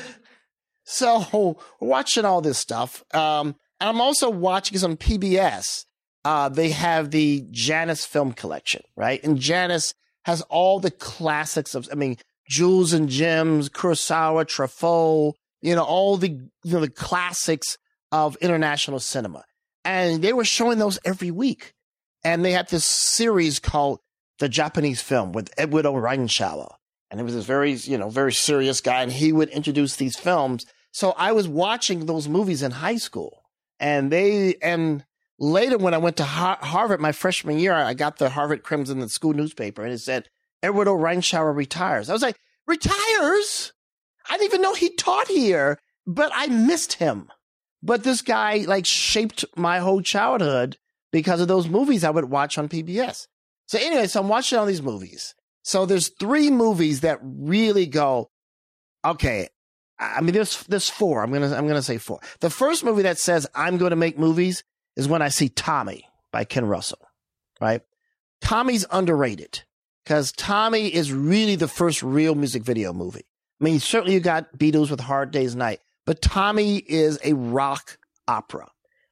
so 0.84 1.58
we're 1.80 1.88
watching 1.88 2.26
all 2.26 2.42
this 2.42 2.58
stuff. 2.58 3.04
Um, 3.14 3.56
and 3.80 3.90
I'm 3.90 4.02
also 4.02 4.30
watching 4.30 4.82
on 4.84 4.98
PBS. 4.98 5.86
Uh, 6.24 6.50
they 6.50 6.70
have 6.70 7.12
the 7.12 7.46
Janus 7.52 8.06
film 8.06 8.34
collection, 8.34 8.82
right? 8.96 9.24
And 9.24 9.38
Janus 9.38 9.94
has 10.24 10.42
all 10.44 10.80
the 10.80 10.92
classics 10.92 11.76
of, 11.76 11.88
I 11.92 11.96
mean, 11.96 12.18
Jules 12.50 12.94
and 12.94 13.10
Jim, 13.10 13.62
Kurosawa, 13.62 14.46
Truffaut, 14.46 15.34
you 15.62 15.76
know, 15.76 15.84
all 15.84 16.18
the, 16.18 16.30
you 16.30 16.74
know, 16.74 16.80
the 16.80 16.90
classics 16.90 17.78
of 18.12 18.36
international 18.38 19.00
cinema. 19.00 19.44
And 19.84 20.22
they 20.24 20.34
were 20.34 20.46
showing 20.46 20.80
those 20.80 20.98
every 21.06 21.32
week. 21.32 21.74
And 22.24 22.44
they 22.44 22.54
had 22.54 22.70
this 22.70 22.86
series 22.86 23.60
called 23.60 24.00
The 24.40 24.50
Japanese 24.50 25.02
Film 25.02 25.32
with 25.32 25.54
Edwin 25.58 25.86
O. 25.86 25.94
Reischauer. 25.94 26.74
And 27.12 27.20
it 27.20 27.24
was 27.24 27.36
this 27.36 27.46
very, 27.46 27.74
you 27.74 28.00
know, 28.00 28.10
very 28.10 28.34
serious 28.34 28.82
guy. 28.82 29.04
And 29.04 29.12
he 29.12 29.32
would 29.32 29.50
introduce 29.50 29.96
these 29.96 30.18
films. 30.18 30.66
So 30.92 31.12
I 31.18 31.34
was 31.34 31.48
watching 31.48 32.08
those 32.08 32.28
movies 32.28 32.64
in 32.64 32.72
high 32.72 32.98
school. 32.98 33.44
And 33.80 34.12
they, 34.12 34.56
and 34.62 35.06
later 35.40 35.78
when 35.78 35.94
I 35.94 35.98
went 35.98 36.18
to 36.18 36.24
Har- 36.24 36.60
Harvard 36.62 37.02
my 37.02 37.12
freshman 37.12 37.60
year, 37.60 37.74
I 37.74 37.94
got 37.94 38.18
the 38.18 38.30
Harvard 38.30 38.64
Crimson, 38.64 39.00
the 39.00 39.10
school 39.10 39.34
newspaper, 39.34 39.84
and 39.84 39.94
it 39.94 40.00
said, 40.00 40.30
Edwin 40.64 40.88
O. 40.88 40.96
Reischauer 40.96 41.56
retires. 41.56 42.10
I 42.10 42.14
was 42.14 42.22
like, 42.22 42.40
retires? 42.68 43.74
I 44.30 44.38
didn't 44.38 44.46
even 44.46 44.62
know 44.62 44.74
he 44.74 44.96
taught 44.96 45.28
here, 45.28 45.80
but 46.08 46.32
I 46.34 46.48
missed 46.48 46.94
him. 46.94 47.30
But 47.84 48.04
this 48.04 48.22
guy 48.22 48.66
like 48.68 48.86
shaped 48.86 49.46
my 49.56 49.80
whole 49.80 50.02
childhood 50.02 50.78
because 51.12 51.40
of 51.40 51.48
those 51.48 51.68
movies 51.70 52.04
I 52.04 52.10
would 52.10 52.26
watch 52.26 52.58
on 52.58 52.68
PBS. 52.68 53.28
So 53.68 53.78
anyway, 53.80 54.08
so 54.08 54.22
I'm 54.22 54.28
watching 54.28 54.58
all 54.58 54.66
these 54.66 54.82
movies. 54.82 55.36
So 55.64 55.86
there's 55.86 56.10
three 56.20 56.50
movies 56.50 57.02
that 57.02 57.20
really 57.22 57.86
go, 57.86 58.30
okay. 59.04 59.50
I 59.98 60.22
mean, 60.22 60.34
there's 60.34 60.64
there's 60.64 60.90
four. 60.90 61.24
I'm 61.24 61.32
gonna 61.32 61.56
I'm 61.56 61.68
gonna 61.68 61.82
say 61.82 61.98
four. 61.98 62.20
The 62.42 62.50
first 62.50 62.84
movie 62.84 63.04
that 63.04 63.18
says 63.18 63.48
I'm 63.56 63.78
going 63.78 63.92
to 63.92 63.96
make 63.96 64.18
movies 64.18 64.64
is 64.96 65.08
when 65.08 65.22
I 65.22 65.30
see 65.30 65.50
Tommy 65.50 66.06
by 66.32 66.44
Ken 66.44 66.66
Russell, 66.66 67.00
right? 67.62 67.82
Tommy's 68.42 68.86
underrated 68.92 69.64
because 70.04 70.32
Tommy 70.32 70.94
is 70.94 71.12
really 71.12 71.56
the 71.56 71.68
first 71.68 72.04
real 72.04 72.36
music 72.36 72.64
video 72.64 72.94
movie. 72.94 73.26
I 73.60 73.64
mean, 73.64 73.80
certainly 73.80 74.14
you 74.14 74.20
got 74.20 74.58
Beatles 74.58 74.92
with 74.92 75.00
Hard 75.00 75.32
Day's 75.32 75.56
Night, 75.56 75.80
but 76.06 76.22
Tommy 76.22 76.78
is 76.78 77.18
a 77.24 77.34
rock 77.34 77.98
opera. 78.28 78.70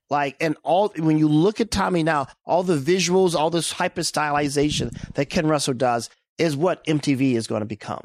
Like, 0.10 0.36
and 0.40 0.56
all, 0.64 0.90
when 0.98 1.18
you 1.18 1.28
look 1.28 1.62
at 1.62 1.72
Tommy 1.72 2.04
now, 2.04 2.28
all 2.46 2.62
the 2.62 2.78
visuals, 2.78 3.34
all 3.34 3.50
this 3.50 3.72
hyper 3.72 4.02
stylization 4.02 4.92
that 5.14 5.30
Ken 5.30 5.48
Russell 5.48 5.74
does 5.74 6.10
is 6.38 6.56
what 6.56 6.86
MTV 6.86 7.34
is 7.34 7.48
going 7.48 7.62
to 7.62 7.66
become. 7.66 8.04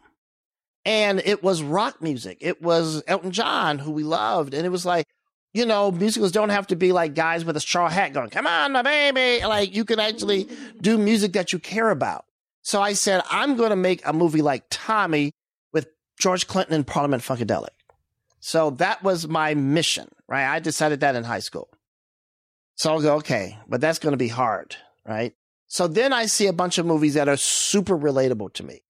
And 0.89 1.21
it 1.27 1.43
was 1.43 1.63
rock 1.63 2.01
music. 2.01 2.39
It 2.41 2.63
was 2.63 3.03
Elton 3.07 3.31
John, 3.31 3.79
who 3.79 3.91
we 3.91 4.05
loved. 4.05 4.55
And 4.55 4.65
it 4.65 4.71
was 4.71 4.87
like, 4.87 5.05
you 5.53 5.67
know, 5.67 5.91
musicals 5.91 6.33
don't 6.33 6.49
have 6.49 6.67
to 6.69 6.77
be 6.77 6.93
like 6.93 7.15
guys 7.15 7.45
with 7.45 7.59
a 7.59 7.61
straw 7.61 7.91
hat 7.91 8.15
going, 8.15 8.31
come 8.31 8.47
on, 8.47 8.73
my 8.73 8.81
baby. 8.81 9.45
Like, 9.45 9.77
you 9.77 9.85
can 9.85 10.01
actually 10.01 10.49
do 10.81 10.97
music 10.97 11.35
that 11.35 11.53
you 11.53 11.59
care 11.59 11.91
about. 11.91 12.25
So 12.63 12.81
I 12.81 12.95
said, 12.95 13.21
I'm 13.31 13.57
going 13.57 13.69
to 13.69 13.77
make 13.77 14.01
a 14.07 14.15
movie 14.15 14.41
like 14.41 14.65
Tommy 14.71 15.33
with 15.75 15.89
George 16.19 16.47
Clinton 16.47 16.75
and 16.75 16.87
Parliament 16.87 17.23
Funkadelic. 17.23 17.69
So 18.41 18.71
that 18.71 19.03
was 19.03 19.29
my 19.29 19.53
mission, 19.53 20.09
right? 20.27 20.51
I 20.51 20.59
decided 20.59 21.01
that 21.01 21.17
in 21.17 21.25
high 21.25 21.41
school. 21.41 21.69
So 22.77 22.93
I'll 22.93 23.03
go, 23.03 23.17
okay, 23.17 23.59
but 23.69 23.83
that's 23.83 23.99
going 23.99 24.15
to 24.15 24.17
be 24.17 24.29
hard, 24.29 24.77
right? 25.07 25.35
So 25.67 25.87
then 25.87 26.15
I 26.15 26.25
see 26.25 26.47
a 26.47 26.53
bunch 26.55 26.79
of 26.79 26.87
movies 26.87 27.13
that 27.13 27.29
are 27.29 27.37
super 27.37 27.99
relatable 27.99 28.55
to 28.55 28.63
me. 28.63 28.81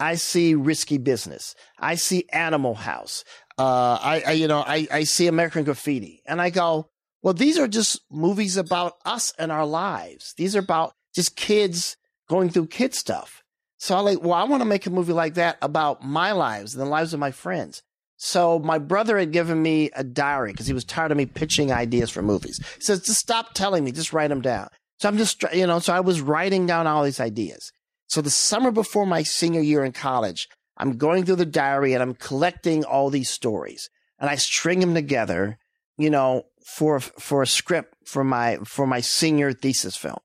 I 0.00 0.14
see 0.14 0.54
Risky 0.54 0.98
Business. 0.98 1.54
I 1.78 1.96
see 1.96 2.26
Animal 2.32 2.74
House. 2.74 3.24
Uh, 3.58 3.98
I, 4.00 4.22
I, 4.26 4.32
you 4.32 4.46
know, 4.46 4.62
I, 4.64 4.86
I 4.90 5.04
see 5.04 5.26
American 5.26 5.64
Graffiti, 5.64 6.22
and 6.26 6.40
I 6.40 6.50
go, 6.50 6.88
well, 7.22 7.34
these 7.34 7.58
are 7.58 7.66
just 7.66 8.00
movies 8.10 8.56
about 8.56 8.94
us 9.04 9.32
and 9.38 9.50
our 9.50 9.66
lives. 9.66 10.34
These 10.36 10.54
are 10.54 10.60
about 10.60 10.92
just 11.14 11.34
kids 11.34 11.96
going 12.28 12.50
through 12.50 12.66
kid 12.68 12.94
stuff. 12.94 13.42
So 13.78 13.96
I 13.96 14.00
like, 14.00 14.22
well, 14.22 14.34
I 14.34 14.44
want 14.44 14.60
to 14.60 14.68
make 14.68 14.86
a 14.86 14.90
movie 14.90 15.12
like 15.12 15.34
that 15.34 15.58
about 15.62 16.04
my 16.04 16.32
lives 16.32 16.74
and 16.74 16.80
the 16.80 16.88
lives 16.88 17.14
of 17.14 17.20
my 17.20 17.30
friends. 17.30 17.82
So 18.16 18.58
my 18.58 18.78
brother 18.78 19.16
had 19.18 19.32
given 19.32 19.62
me 19.62 19.90
a 19.94 20.02
diary 20.02 20.52
because 20.52 20.66
he 20.66 20.72
was 20.72 20.84
tired 20.84 21.12
of 21.12 21.16
me 21.16 21.26
pitching 21.26 21.72
ideas 21.72 22.10
for 22.10 22.20
movies. 22.20 22.58
He 22.76 22.82
says, 22.82 23.00
just 23.00 23.20
stop 23.20 23.54
telling 23.54 23.84
me, 23.84 23.92
just 23.92 24.12
write 24.12 24.28
them 24.28 24.40
down. 24.40 24.68
So 24.98 25.08
I'm 25.08 25.16
just, 25.16 25.44
you 25.52 25.66
know, 25.66 25.78
so 25.78 25.92
I 25.92 26.00
was 26.00 26.20
writing 26.20 26.66
down 26.66 26.88
all 26.88 27.04
these 27.04 27.20
ideas. 27.20 27.72
So 28.08 28.20
the 28.20 28.30
summer 28.30 28.70
before 28.70 29.06
my 29.06 29.22
senior 29.22 29.60
year 29.60 29.84
in 29.84 29.92
college, 29.92 30.48
I'm 30.76 30.96
going 30.96 31.24
through 31.24 31.36
the 31.36 31.46
diary 31.46 31.92
and 31.92 32.02
I'm 32.02 32.14
collecting 32.14 32.84
all 32.84 33.10
these 33.10 33.30
stories 33.30 33.90
and 34.18 34.28
I 34.28 34.36
string 34.36 34.80
them 34.80 34.94
together, 34.94 35.58
you 35.96 36.10
know, 36.10 36.44
for, 36.64 37.00
for 37.00 37.42
a 37.42 37.46
script 37.46 37.94
for 38.04 38.24
my, 38.24 38.58
for 38.64 38.86
my 38.86 39.00
senior 39.00 39.52
thesis 39.52 39.96
film. 39.96 40.18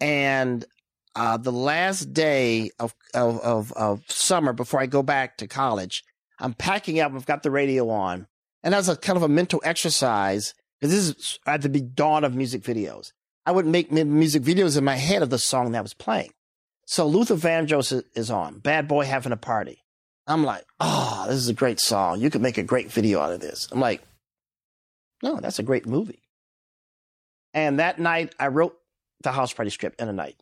And, 0.00 0.64
uh, 1.16 1.36
the 1.36 1.52
last 1.52 2.12
day 2.12 2.70
of, 2.80 2.92
of, 3.14 3.38
of, 3.40 3.72
of 3.72 4.02
summer 4.08 4.52
before 4.52 4.80
I 4.80 4.86
go 4.86 5.02
back 5.02 5.36
to 5.38 5.46
college, 5.46 6.02
I'm 6.40 6.54
packing 6.54 6.98
up. 6.98 7.12
I've 7.14 7.26
got 7.26 7.44
the 7.44 7.52
radio 7.52 7.88
on 7.88 8.26
and 8.64 8.74
as 8.74 8.88
a 8.88 8.96
kind 8.96 9.16
of 9.16 9.22
a 9.22 9.28
mental 9.28 9.60
exercise, 9.62 10.54
because 10.80 10.90
this 10.90 11.08
is 11.08 11.38
at 11.46 11.62
the 11.62 11.68
dawn 11.68 12.24
of 12.24 12.34
music 12.34 12.62
videos. 12.62 13.12
I 13.46 13.52
would 13.52 13.66
make 13.66 13.92
music 13.92 14.42
videos 14.42 14.76
in 14.76 14.84
my 14.84 14.96
head 14.96 15.22
of 15.22 15.28
the 15.28 15.38
song 15.38 15.72
that 15.72 15.82
was 15.82 15.92
playing. 15.92 16.30
So 16.86 17.06
Luther 17.06 17.36
Vandross 17.36 18.02
is 18.14 18.30
on, 18.30 18.58
Bad 18.58 18.88
Boy 18.88 19.04
Having 19.04 19.32
a 19.32 19.36
Party. 19.36 19.82
I'm 20.26 20.44
like, 20.44 20.64
oh, 20.80 21.24
this 21.28 21.36
is 21.36 21.48
a 21.48 21.54
great 21.54 21.80
song. 21.80 22.20
You 22.20 22.30
could 22.30 22.42
make 22.42 22.58
a 22.58 22.62
great 22.62 22.90
video 22.90 23.20
out 23.20 23.32
of 23.32 23.40
this. 23.40 23.68
I'm 23.72 23.80
like, 23.80 24.02
no, 25.22 25.40
that's 25.40 25.58
a 25.58 25.62
great 25.62 25.86
movie. 25.86 26.22
And 27.52 27.78
that 27.78 27.98
night, 27.98 28.34
I 28.38 28.48
wrote 28.48 28.76
the 29.22 29.32
house 29.32 29.52
party 29.52 29.70
script 29.70 30.00
in 30.00 30.08
a 30.08 30.12
night. 30.12 30.36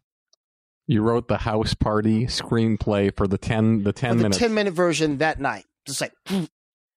You 0.86 1.02
wrote 1.02 1.28
the 1.28 1.39
house 1.39 1.74
party 1.74 2.27
screenplay 2.27 3.16
for 3.16 3.28
the 3.28 3.39
ten 3.39 3.85
the 3.85 3.93
ten 3.93 4.16
the 4.16 4.24
minutes. 4.24 4.39
ten 4.39 4.55
minute 4.55 4.74
version 4.74 5.19
that 5.19 5.40
night. 5.40 5.64
Just 5.86 6.01
like 6.01 6.12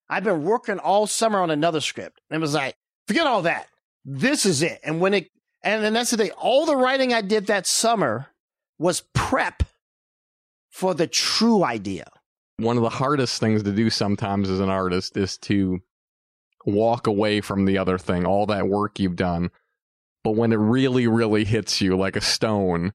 I've 0.10 0.24
been 0.24 0.44
working 0.44 0.80
all 0.80 1.06
summer 1.06 1.40
on 1.40 1.52
another 1.52 1.82
script, 1.82 2.20
and 2.30 2.38
it 2.38 2.42
was 2.42 2.54
like, 2.54 2.76
forget 3.08 3.28
all 3.28 3.44
that. 3.44 3.68
This 4.04 4.46
is 4.46 4.64
it. 4.64 4.80
And 4.84 5.00
when 5.00 5.14
it 5.14 5.30
and 5.62 5.84
then 5.84 5.94
that's 5.94 6.12
the 6.12 6.18
thing. 6.18 6.32
All 6.32 6.66
the 6.66 6.76
writing 6.76 7.14
I 7.14 7.22
did 7.22 7.48
that 7.48 7.68
summer 7.68 8.28
was 8.78 9.04
prep 9.14 9.64
for 10.70 10.94
the 10.94 11.08
true 11.08 11.64
idea. 11.64 12.06
One 12.58 12.78
of 12.78 12.84
the 12.84 12.90
hardest 12.90 13.40
things 13.40 13.64
to 13.64 13.72
do 13.72 13.90
sometimes 13.90 14.50
as 14.50 14.60
an 14.60 14.70
artist 14.70 15.18
is 15.18 15.38
to 15.40 15.82
walk 16.66 17.08
away 17.08 17.42
from 17.42 17.66
the 17.66 17.78
other 17.78 17.98
thing, 17.98 18.26
all 18.26 18.46
that 18.48 18.68
work 18.68 19.00
you've 19.00 19.16
done. 19.16 19.52
But 20.24 20.32
when 20.32 20.52
it 20.52 20.58
really, 20.58 21.08
really 21.08 21.46
hits 21.46 21.82
you 21.82 21.96
like 21.96 22.16
a 22.16 22.22
stone, 22.22 22.94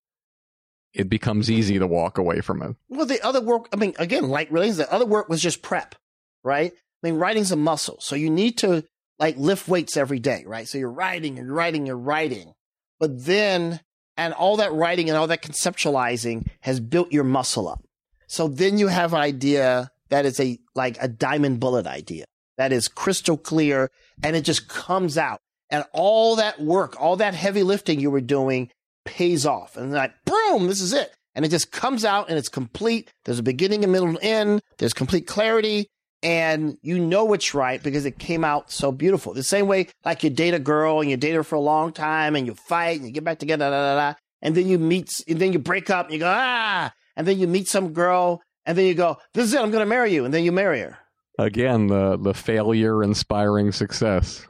it 0.92 1.08
becomes 1.08 1.50
easy 1.50 1.78
to 1.78 1.86
walk 1.86 2.18
away 2.18 2.40
from 2.40 2.62
it. 2.62 2.74
Well, 2.88 3.06
the 3.06 3.24
other 3.24 3.40
work, 3.40 3.68
I 3.72 3.76
mean, 3.76 3.94
again, 3.98 4.28
like 4.28 4.50
really, 4.50 4.70
the 4.72 4.92
other 4.92 5.06
work 5.06 5.28
was 5.28 5.40
just 5.40 5.62
prep, 5.62 5.94
right? 6.42 6.72
I 6.72 7.06
mean, 7.06 7.18
writing's 7.18 7.52
a 7.52 7.56
muscle. 7.56 7.98
So 8.00 8.16
you 8.16 8.30
need 8.30 8.58
to 8.58 8.84
like 9.18 9.36
lift 9.36 9.68
weights 9.68 9.96
every 9.96 10.18
day, 10.18 10.42
right? 10.46 10.66
So 10.66 10.78
you're 10.78 10.90
writing, 10.90 11.36
you're 11.36 11.52
writing, 11.52 11.86
you're 11.86 11.96
writing. 11.96 12.54
But 12.98 13.24
then 13.24 13.80
and 14.20 14.34
all 14.34 14.58
that 14.58 14.72
writing 14.72 15.08
and 15.08 15.16
all 15.16 15.26
that 15.28 15.42
conceptualizing 15.42 16.46
has 16.60 16.78
built 16.78 17.10
your 17.10 17.24
muscle 17.24 17.66
up. 17.66 17.82
So 18.26 18.48
then 18.48 18.76
you 18.76 18.88
have 18.88 19.14
an 19.14 19.20
idea 19.20 19.90
that 20.10 20.26
is 20.26 20.38
a 20.38 20.58
like 20.74 20.98
a 21.00 21.08
diamond 21.08 21.58
bullet 21.58 21.86
idea 21.86 22.26
that 22.58 22.70
is 22.70 22.86
crystal 22.86 23.38
clear 23.38 23.90
and 24.22 24.36
it 24.36 24.42
just 24.42 24.68
comes 24.68 25.16
out. 25.16 25.40
And 25.70 25.84
all 25.92 26.36
that 26.36 26.60
work, 26.60 27.00
all 27.00 27.16
that 27.16 27.32
heavy 27.32 27.62
lifting 27.62 27.98
you 27.98 28.10
were 28.10 28.20
doing 28.20 28.70
pays 29.06 29.46
off. 29.46 29.76
And 29.76 29.92
like, 29.92 30.12
boom, 30.26 30.66
this 30.66 30.82
is 30.82 30.92
it. 30.92 31.14
And 31.34 31.44
it 31.44 31.48
just 31.48 31.72
comes 31.72 32.04
out 32.04 32.28
and 32.28 32.36
it's 32.36 32.48
complete. 32.48 33.10
There's 33.24 33.38
a 33.38 33.42
beginning, 33.42 33.84
a 33.84 33.86
middle, 33.86 34.08
and 34.08 34.18
end. 34.20 34.62
There's 34.78 34.92
complete 34.92 35.26
clarity 35.26 35.88
and 36.22 36.76
you 36.82 36.98
know 36.98 37.32
it's 37.32 37.54
right 37.54 37.82
because 37.82 38.04
it 38.04 38.18
came 38.18 38.44
out 38.44 38.70
so 38.70 38.92
beautiful. 38.92 39.32
The 39.32 39.42
same 39.42 39.66
way, 39.66 39.88
like 40.04 40.22
you 40.22 40.30
date 40.30 40.54
a 40.54 40.58
girl 40.58 41.00
and 41.00 41.10
you 41.10 41.16
date 41.16 41.34
her 41.34 41.44
for 41.44 41.56
a 41.56 41.60
long 41.60 41.92
time 41.92 42.36
and 42.36 42.46
you 42.46 42.54
fight 42.54 42.98
and 42.98 43.06
you 43.06 43.12
get 43.12 43.24
back 43.24 43.38
together, 43.38 43.70
da, 43.70 43.70
da, 43.70 43.94
da, 44.12 44.14
and 44.42 44.54
then 44.54 44.66
you 44.66 44.78
meet, 44.78 45.22
and 45.28 45.38
then 45.38 45.52
you 45.52 45.58
break 45.58 45.90
up 45.90 46.06
and 46.06 46.14
you 46.14 46.20
go, 46.20 46.32
ah, 46.34 46.92
and 47.16 47.26
then 47.26 47.38
you 47.38 47.46
meet 47.46 47.68
some 47.68 47.92
girl 47.92 48.42
and 48.66 48.76
then 48.76 48.86
you 48.86 48.94
go, 48.94 49.18
this 49.34 49.44
is 49.46 49.54
it, 49.54 49.60
I'm 49.60 49.70
going 49.70 49.82
to 49.82 49.86
marry 49.86 50.12
you. 50.12 50.24
And 50.24 50.32
then 50.32 50.44
you 50.44 50.52
marry 50.52 50.80
her. 50.80 50.98
Again, 51.38 51.86
the, 51.86 52.18
the 52.18 52.34
failure 52.34 53.02
inspiring 53.02 53.72
success. 53.72 54.46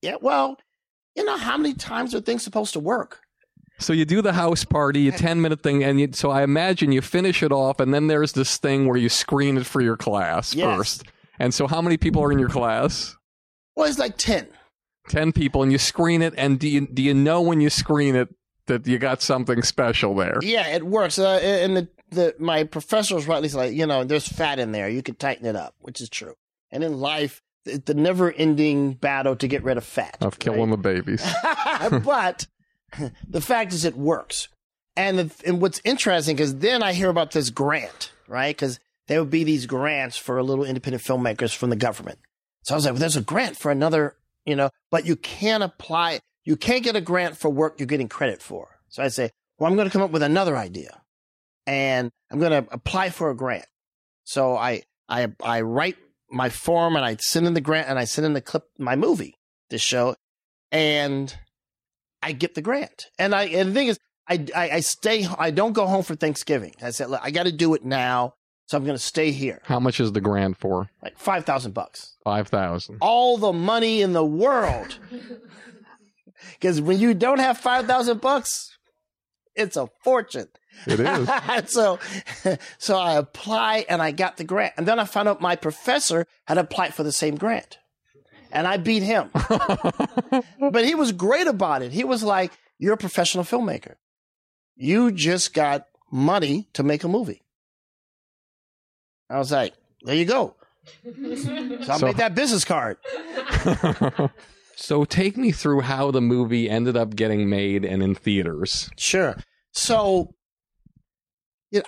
Yeah, 0.00 0.16
well, 0.20 0.56
you 1.14 1.24
know, 1.24 1.36
how 1.36 1.56
many 1.56 1.74
times 1.74 2.14
are 2.14 2.20
things 2.20 2.42
supposed 2.42 2.72
to 2.72 2.80
work? 2.80 3.20
So 3.82 3.92
you 3.92 4.04
do 4.04 4.22
the 4.22 4.32
house 4.32 4.64
party, 4.64 5.08
a 5.08 5.12
10 5.12 5.40
minute 5.40 5.62
thing, 5.62 5.82
and 5.84 6.00
you, 6.00 6.08
so 6.12 6.30
I 6.30 6.42
imagine 6.42 6.92
you 6.92 7.00
finish 7.02 7.42
it 7.42 7.52
off, 7.52 7.80
and 7.80 7.92
then 7.92 8.06
there's 8.06 8.32
this 8.32 8.56
thing 8.56 8.86
where 8.86 8.96
you 8.96 9.08
screen 9.08 9.56
it 9.58 9.66
for 9.66 9.80
your 9.80 9.96
class 9.96 10.54
Yes. 10.54 10.76
first. 10.76 11.04
And 11.38 11.52
so, 11.52 11.66
how 11.66 11.82
many 11.82 11.96
people 11.96 12.22
are 12.22 12.30
in 12.30 12.38
your 12.38 12.48
class? 12.48 13.16
Well, 13.74 13.88
it's 13.88 13.98
like 13.98 14.16
10. 14.16 14.46
10 15.08 15.32
people, 15.32 15.62
and 15.62 15.72
you 15.72 15.78
screen 15.78 16.22
it, 16.22 16.34
and 16.36 16.58
do 16.60 16.68
you, 16.68 16.86
do 16.86 17.02
you 17.02 17.14
know 17.14 17.40
when 17.42 17.60
you 17.60 17.70
screen 17.70 18.14
it 18.14 18.28
that 18.66 18.86
you 18.86 18.98
got 18.98 19.20
something 19.20 19.62
special 19.62 20.14
there? 20.14 20.38
Yeah, 20.42 20.68
it 20.68 20.84
works. 20.84 21.18
Uh, 21.18 21.40
and 21.42 21.76
the, 21.76 21.88
the 22.10 22.34
my 22.38 22.64
professor 22.64 23.14
was 23.16 23.26
rightly 23.26 23.48
like, 23.48 23.72
you 23.72 23.86
know, 23.86 24.04
there's 24.04 24.28
fat 24.28 24.58
in 24.58 24.72
there. 24.72 24.88
You 24.88 25.02
can 25.02 25.16
tighten 25.16 25.46
it 25.46 25.56
up, 25.56 25.74
which 25.80 26.00
is 26.00 26.08
true. 26.08 26.34
And 26.70 26.84
in 26.84 27.00
life, 27.00 27.42
the, 27.64 27.78
the 27.78 27.94
never 27.94 28.30
ending 28.30 28.94
battle 28.94 29.36
to 29.36 29.48
get 29.48 29.64
rid 29.64 29.76
of 29.76 29.84
fat. 29.84 30.16
Of 30.20 30.38
killing 30.38 30.70
the 30.70 30.76
babies. 30.76 31.24
but 32.04 32.46
the 33.28 33.40
fact 33.40 33.72
is, 33.72 33.84
it 33.84 33.96
works. 33.96 34.48
And 34.96 35.18
the, 35.18 35.34
and 35.46 35.60
what's 35.60 35.80
interesting 35.84 36.38
is 36.38 36.58
then 36.58 36.82
I 36.82 36.92
hear 36.92 37.08
about 37.08 37.32
this 37.32 37.50
grant, 37.50 38.12
right? 38.28 38.54
Because 38.54 38.78
there 39.08 39.20
would 39.20 39.30
be 39.30 39.44
these 39.44 39.66
grants 39.66 40.16
for 40.16 40.38
a 40.38 40.42
little 40.42 40.64
independent 40.64 41.02
filmmakers 41.02 41.54
from 41.54 41.70
the 41.70 41.76
government. 41.76 42.18
So 42.64 42.74
I 42.74 42.76
was 42.76 42.84
like, 42.84 42.92
well, 42.92 43.00
there's 43.00 43.16
a 43.16 43.22
grant 43.22 43.56
for 43.56 43.70
another, 43.70 44.16
you 44.44 44.54
know, 44.54 44.70
but 44.90 45.06
you 45.06 45.16
can't 45.16 45.62
apply. 45.62 46.20
You 46.44 46.56
can't 46.56 46.84
get 46.84 46.96
a 46.96 47.00
grant 47.00 47.36
for 47.36 47.50
work 47.50 47.78
you're 47.78 47.86
getting 47.86 48.08
credit 48.08 48.42
for. 48.42 48.68
So 48.88 49.02
I 49.02 49.08
say, 49.08 49.30
well, 49.58 49.70
I'm 49.70 49.76
going 49.76 49.88
to 49.88 49.92
come 49.92 50.02
up 50.02 50.10
with 50.10 50.22
another 50.22 50.56
idea, 50.56 51.00
and 51.66 52.10
I'm 52.30 52.38
going 52.38 52.64
to 52.64 52.72
apply 52.72 53.10
for 53.10 53.30
a 53.30 53.36
grant. 53.36 53.66
So 54.24 54.56
I 54.56 54.82
I 55.08 55.32
I 55.42 55.60
write 55.62 55.96
my 56.30 56.48
form 56.48 56.96
and 56.96 57.04
I 57.04 57.16
send 57.16 57.46
in 57.46 57.54
the 57.54 57.60
grant 57.60 57.88
and 57.88 57.98
I 57.98 58.04
send 58.04 58.26
in 58.26 58.32
the 58.32 58.40
clip 58.40 58.64
my 58.78 58.96
movie 58.96 59.36
to 59.70 59.78
show, 59.78 60.16
and 60.70 61.34
I 62.22 62.32
get 62.32 62.54
the 62.54 62.62
grant. 62.62 63.06
And 63.18 63.34
I 63.34 63.44
and 63.44 63.70
the 63.70 63.74
thing 63.74 63.88
is, 63.88 63.98
I 64.28 64.46
I, 64.54 64.70
I 64.70 64.80
stay. 64.80 65.26
I 65.38 65.50
don't 65.50 65.72
go 65.72 65.86
home 65.86 66.02
for 66.02 66.14
Thanksgiving. 66.14 66.74
I 66.82 66.90
said, 66.90 67.10
look, 67.10 67.20
I 67.22 67.30
got 67.30 67.46
to 67.46 67.52
do 67.52 67.74
it 67.74 67.84
now, 67.84 68.34
so 68.66 68.76
I'm 68.76 68.84
going 68.84 68.96
to 68.96 69.02
stay 69.02 69.32
here. 69.32 69.60
How 69.64 69.80
much 69.80 70.00
is 70.00 70.12
the 70.12 70.20
grant 70.20 70.58
for? 70.58 70.88
Like 71.02 71.18
five 71.18 71.44
thousand 71.44 71.72
bucks. 71.72 72.16
5000 72.24 72.98
All 73.00 73.36
the 73.36 73.52
money 73.52 74.00
in 74.02 74.12
the 74.12 74.24
world. 74.24 74.98
Because 76.50 76.80
when 76.80 76.98
you 76.98 77.14
don't 77.14 77.38
have 77.38 77.58
five 77.58 77.86
thousand 77.86 78.20
bucks, 78.20 78.76
it's 79.54 79.76
a 79.76 79.88
fortune. 80.02 80.48
It 80.86 81.00
is. 81.00 81.30
so, 81.72 81.98
so 82.78 82.98
I 82.98 83.14
apply 83.14 83.84
and 83.88 84.00
I 84.02 84.10
got 84.10 84.36
the 84.36 84.44
grant, 84.44 84.74
and 84.76 84.86
then 84.86 84.98
I 84.98 85.04
found 85.04 85.28
out 85.28 85.40
my 85.40 85.56
professor 85.56 86.26
had 86.46 86.58
applied 86.58 86.94
for 86.94 87.02
the 87.02 87.12
same 87.12 87.36
grant, 87.36 87.78
and 88.52 88.66
I 88.66 88.76
beat 88.76 89.02
him. 89.02 89.30
but 90.70 90.84
he 90.84 90.94
was 90.94 91.12
great 91.12 91.46
about 91.46 91.82
it. 91.82 91.92
He 91.92 92.04
was 92.04 92.22
like, 92.22 92.52
"You're 92.78 92.94
a 92.94 92.98
professional 92.98 93.44
filmmaker. 93.44 93.94
You 94.76 95.10
just 95.12 95.54
got 95.54 95.86
money 96.10 96.68
to 96.74 96.82
make 96.82 97.02
a 97.04 97.08
movie." 97.08 97.42
I 99.30 99.38
was 99.38 99.50
like, 99.50 99.74
"There 100.02 100.14
you 100.14 100.24
go." 100.26 100.54
So 101.04 101.92
I 101.92 101.98
So- 101.98 102.06
made 102.06 102.16
that 102.16 102.34
business 102.34 102.64
card. 102.64 102.98
so, 104.76 105.04
take 105.04 105.36
me 105.36 105.52
through 105.52 105.80
how 105.82 106.10
the 106.10 106.20
movie 106.20 106.68
ended 106.68 106.96
up 106.96 107.14
getting 107.14 107.48
made 107.48 107.84
and 107.84 108.02
in 108.02 108.14
theaters. 108.14 108.90
Sure. 108.96 109.36
So, 109.72 110.34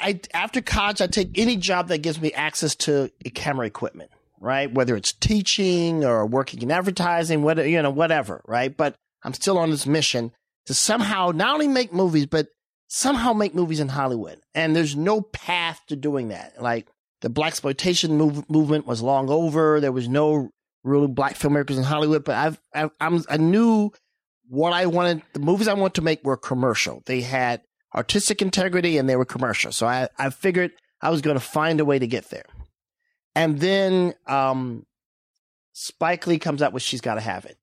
I 0.00 0.20
after 0.32 0.62
college, 0.62 1.00
I 1.02 1.06
take 1.08 1.36
any 1.38 1.56
job 1.56 1.88
that 1.88 1.98
gives 1.98 2.20
me 2.20 2.32
access 2.32 2.74
to 2.76 3.10
camera 3.34 3.66
equipment, 3.66 4.10
right? 4.40 4.72
Whether 4.72 4.96
it's 4.96 5.12
teaching 5.12 6.04
or 6.04 6.26
working 6.26 6.62
in 6.62 6.70
advertising, 6.70 7.42
whatever 7.42 7.68
you 7.68 7.80
know, 7.82 7.90
whatever, 7.90 8.42
right? 8.46 8.74
But 8.74 8.94
I'm 9.22 9.34
still 9.34 9.58
on 9.58 9.70
this 9.70 9.86
mission 9.86 10.32
to 10.66 10.74
somehow 10.74 11.32
not 11.34 11.54
only 11.54 11.68
make 11.68 11.92
movies, 11.92 12.26
but 12.26 12.48
somehow 12.88 13.32
make 13.32 13.54
movies 13.54 13.80
in 13.80 13.88
Hollywood. 13.88 14.38
And 14.54 14.74
there's 14.74 14.96
no 14.96 15.20
path 15.20 15.80
to 15.88 15.96
doing 15.96 16.28
that. 16.28 16.60
Like 16.60 16.88
the 17.20 17.30
black 17.30 17.48
exploitation 17.48 18.16
move, 18.16 18.48
movement 18.48 18.86
was 18.86 19.02
long 19.02 19.30
over. 19.30 19.80
There 19.80 19.92
was 19.92 20.08
no 20.08 20.50
really 20.82 21.08
black 21.08 21.36
filmmakers 21.36 21.76
in 21.76 21.82
Hollywood. 21.82 22.24
But 22.24 22.36
I've, 22.36 22.60
I've 22.74 22.90
I'm, 23.00 23.24
I 23.28 23.36
knew 23.38 23.90
what 24.48 24.72
I 24.72 24.86
wanted. 24.86 25.22
The 25.32 25.40
movies 25.40 25.68
I 25.68 25.74
wanted 25.74 25.94
to 25.94 26.02
make 26.02 26.24
were 26.24 26.36
commercial. 26.36 27.02
They 27.06 27.22
had 27.22 27.62
artistic 27.94 28.42
integrity 28.42 28.98
and 28.98 29.08
they 29.08 29.16
were 29.16 29.24
commercial. 29.24 29.72
So 29.72 29.86
I, 29.86 30.08
I 30.18 30.30
figured 30.30 30.72
I 31.00 31.10
was 31.10 31.20
going 31.20 31.36
to 31.36 31.44
find 31.44 31.80
a 31.80 31.84
way 31.84 31.98
to 31.98 32.06
get 32.06 32.30
there. 32.30 32.44
And 33.34 33.58
then 33.58 34.14
um, 34.26 34.86
Spike 35.72 36.26
Lee 36.26 36.38
comes 36.38 36.62
out 36.62 36.72
with 36.72 36.82
She's 36.82 37.00
Gotta 37.00 37.20
Have 37.20 37.44
It. 37.44 37.58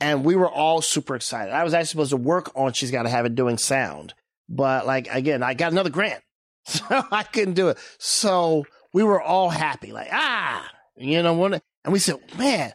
And 0.00 0.24
we 0.24 0.36
were 0.36 0.50
all 0.50 0.82
super 0.82 1.14
excited. 1.14 1.52
I 1.52 1.64
was 1.64 1.74
actually 1.74 1.88
supposed 1.88 2.10
to 2.10 2.16
work 2.16 2.50
on 2.56 2.72
She's 2.72 2.90
Gotta 2.90 3.08
Have 3.08 3.26
It 3.26 3.34
doing 3.34 3.58
sound. 3.58 4.14
But 4.48 4.86
like, 4.86 5.08
again, 5.10 5.42
I 5.42 5.54
got 5.54 5.72
another 5.72 5.90
grant. 5.90 6.22
So 6.64 6.84
I 6.88 7.24
couldn't 7.24 7.54
do 7.54 7.70
it. 7.70 7.78
So 7.98 8.66
we 8.92 9.02
were 9.02 9.20
all 9.20 9.50
happy, 9.50 9.92
like, 9.92 10.10
ah, 10.12 10.70
you 10.96 11.20
know, 11.20 11.34
what? 11.34 11.60
and 11.84 11.92
we 11.92 11.98
said, 11.98 12.20
man, 12.38 12.72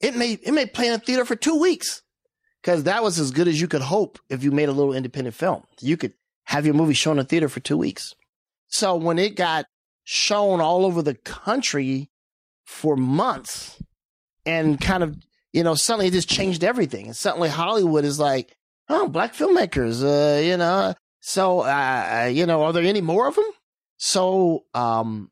it 0.00 0.16
may, 0.16 0.38
it 0.42 0.52
may 0.52 0.64
play 0.64 0.86
in 0.86 0.94
a 0.94 0.98
theater 0.98 1.26
for 1.26 1.36
two 1.36 1.60
weeks. 1.60 2.00
Cause 2.62 2.84
that 2.84 3.02
was 3.02 3.18
as 3.18 3.32
good 3.32 3.46
as 3.46 3.60
you 3.60 3.68
could 3.68 3.82
hope 3.82 4.18
if 4.30 4.42
you 4.42 4.50
made 4.52 4.70
a 4.70 4.72
little 4.72 4.94
independent 4.94 5.36
film. 5.36 5.64
You 5.80 5.98
could 5.98 6.14
have 6.44 6.64
your 6.64 6.74
movie 6.74 6.94
shown 6.94 7.18
in 7.18 7.24
a 7.26 7.28
theater 7.28 7.50
for 7.50 7.60
two 7.60 7.76
weeks. 7.76 8.14
So 8.68 8.96
when 8.96 9.18
it 9.18 9.36
got 9.36 9.66
shown 10.08 10.60
all 10.60 10.86
over 10.86 11.02
the 11.02 11.14
country 11.14 12.08
for 12.64 12.96
months 12.96 13.76
and 14.46 14.80
kind 14.80 15.02
of, 15.02 15.16
you 15.52 15.64
know, 15.64 15.74
suddenly 15.74 16.06
it 16.06 16.12
just 16.12 16.28
changed 16.30 16.62
everything. 16.62 17.06
And 17.06 17.16
suddenly 17.16 17.48
Hollywood 17.48 18.04
is 18.04 18.20
like, 18.20 18.56
oh, 18.88 19.08
black 19.08 19.34
filmmakers, 19.34 20.04
uh, 20.04 20.40
you 20.40 20.56
know. 20.56 20.94
So, 21.20 21.60
uh, 21.62 22.30
you 22.32 22.46
know, 22.46 22.62
are 22.62 22.72
there 22.72 22.84
any 22.84 23.00
more 23.00 23.26
of 23.26 23.34
them? 23.34 23.50
So, 23.96 24.64
um, 24.74 25.30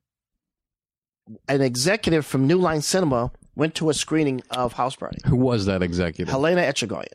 an 1.49 1.61
executive 1.61 2.27
from 2.27 2.49
New 2.49 2.59
Line 2.59 2.83
Cinema 2.83 3.31
went 3.55 3.77
to 3.77 3.91
a 3.91 3.95
screening 3.95 4.43
of 4.51 4.73
House 4.73 4.97
Party. 4.97 5.19
Who 5.27 5.37
was 5.37 5.67
that 5.67 5.83
executive? 5.85 6.29
Helena 6.33 6.63
Etchegoyen. 6.63 7.07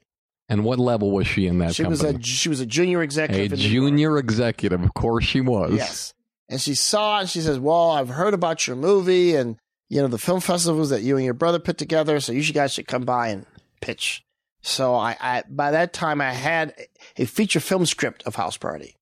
And 0.48 0.64
what 0.64 0.80
level 0.80 1.12
was 1.12 1.28
she 1.28 1.46
in 1.46 1.58
that 1.60 1.76
She 1.76 1.84
company? 1.84 2.14
was 2.14 2.16
a 2.16 2.24
she 2.24 2.48
was 2.50 2.60
a 2.62 2.66
junior 2.66 3.04
executive. 3.04 3.60
York. 3.60 3.60
junior 3.72 4.18
executive, 4.18 4.82
of 4.82 4.94
course 4.94 5.26
she 5.26 5.42
was. 5.42 5.74
Yes. 5.74 6.14
And 6.50 6.60
she 6.60 6.74
saw 6.74 7.18
it 7.18 7.22
and 7.22 7.30
she 7.30 7.42
says, 7.42 7.60
Well, 7.60 7.92
I've 7.92 8.10
heard 8.10 8.34
about 8.34 8.66
your 8.68 8.76
movie 8.76 9.36
and, 9.36 9.58
you 9.88 10.02
know, 10.02 10.08
the 10.08 10.18
film 10.18 10.42
festivals 10.42 10.90
that 10.90 11.04
you 11.04 11.16
and 11.16 11.24
your 11.24 11.34
brother 11.34 11.60
put 11.60 11.78
together. 11.78 12.20
So 12.20 12.32
you 12.32 12.54
guys 12.54 12.74
should 12.74 12.88
come 12.88 13.06
by 13.06 13.30
and 13.30 13.46
pitch. 13.82 14.24
So 14.62 14.96
I, 14.96 15.16
I, 15.22 15.44
by 15.48 15.72
that 15.72 15.94
time, 15.94 16.20
I 16.20 16.34
had 16.34 16.74
a 17.18 17.26
feature 17.26 17.60
film 17.60 17.86
script 17.86 18.24
of 18.24 18.36
House 18.36 18.58
Party 18.58 18.96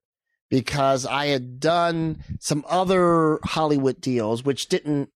because 0.50 1.06
I 1.06 1.28
had 1.28 1.60
done 1.60 2.24
some 2.40 2.64
other 2.68 3.40
Hollywood 3.44 4.00
deals, 4.02 4.44
which 4.44 4.68
didn't 4.68 5.10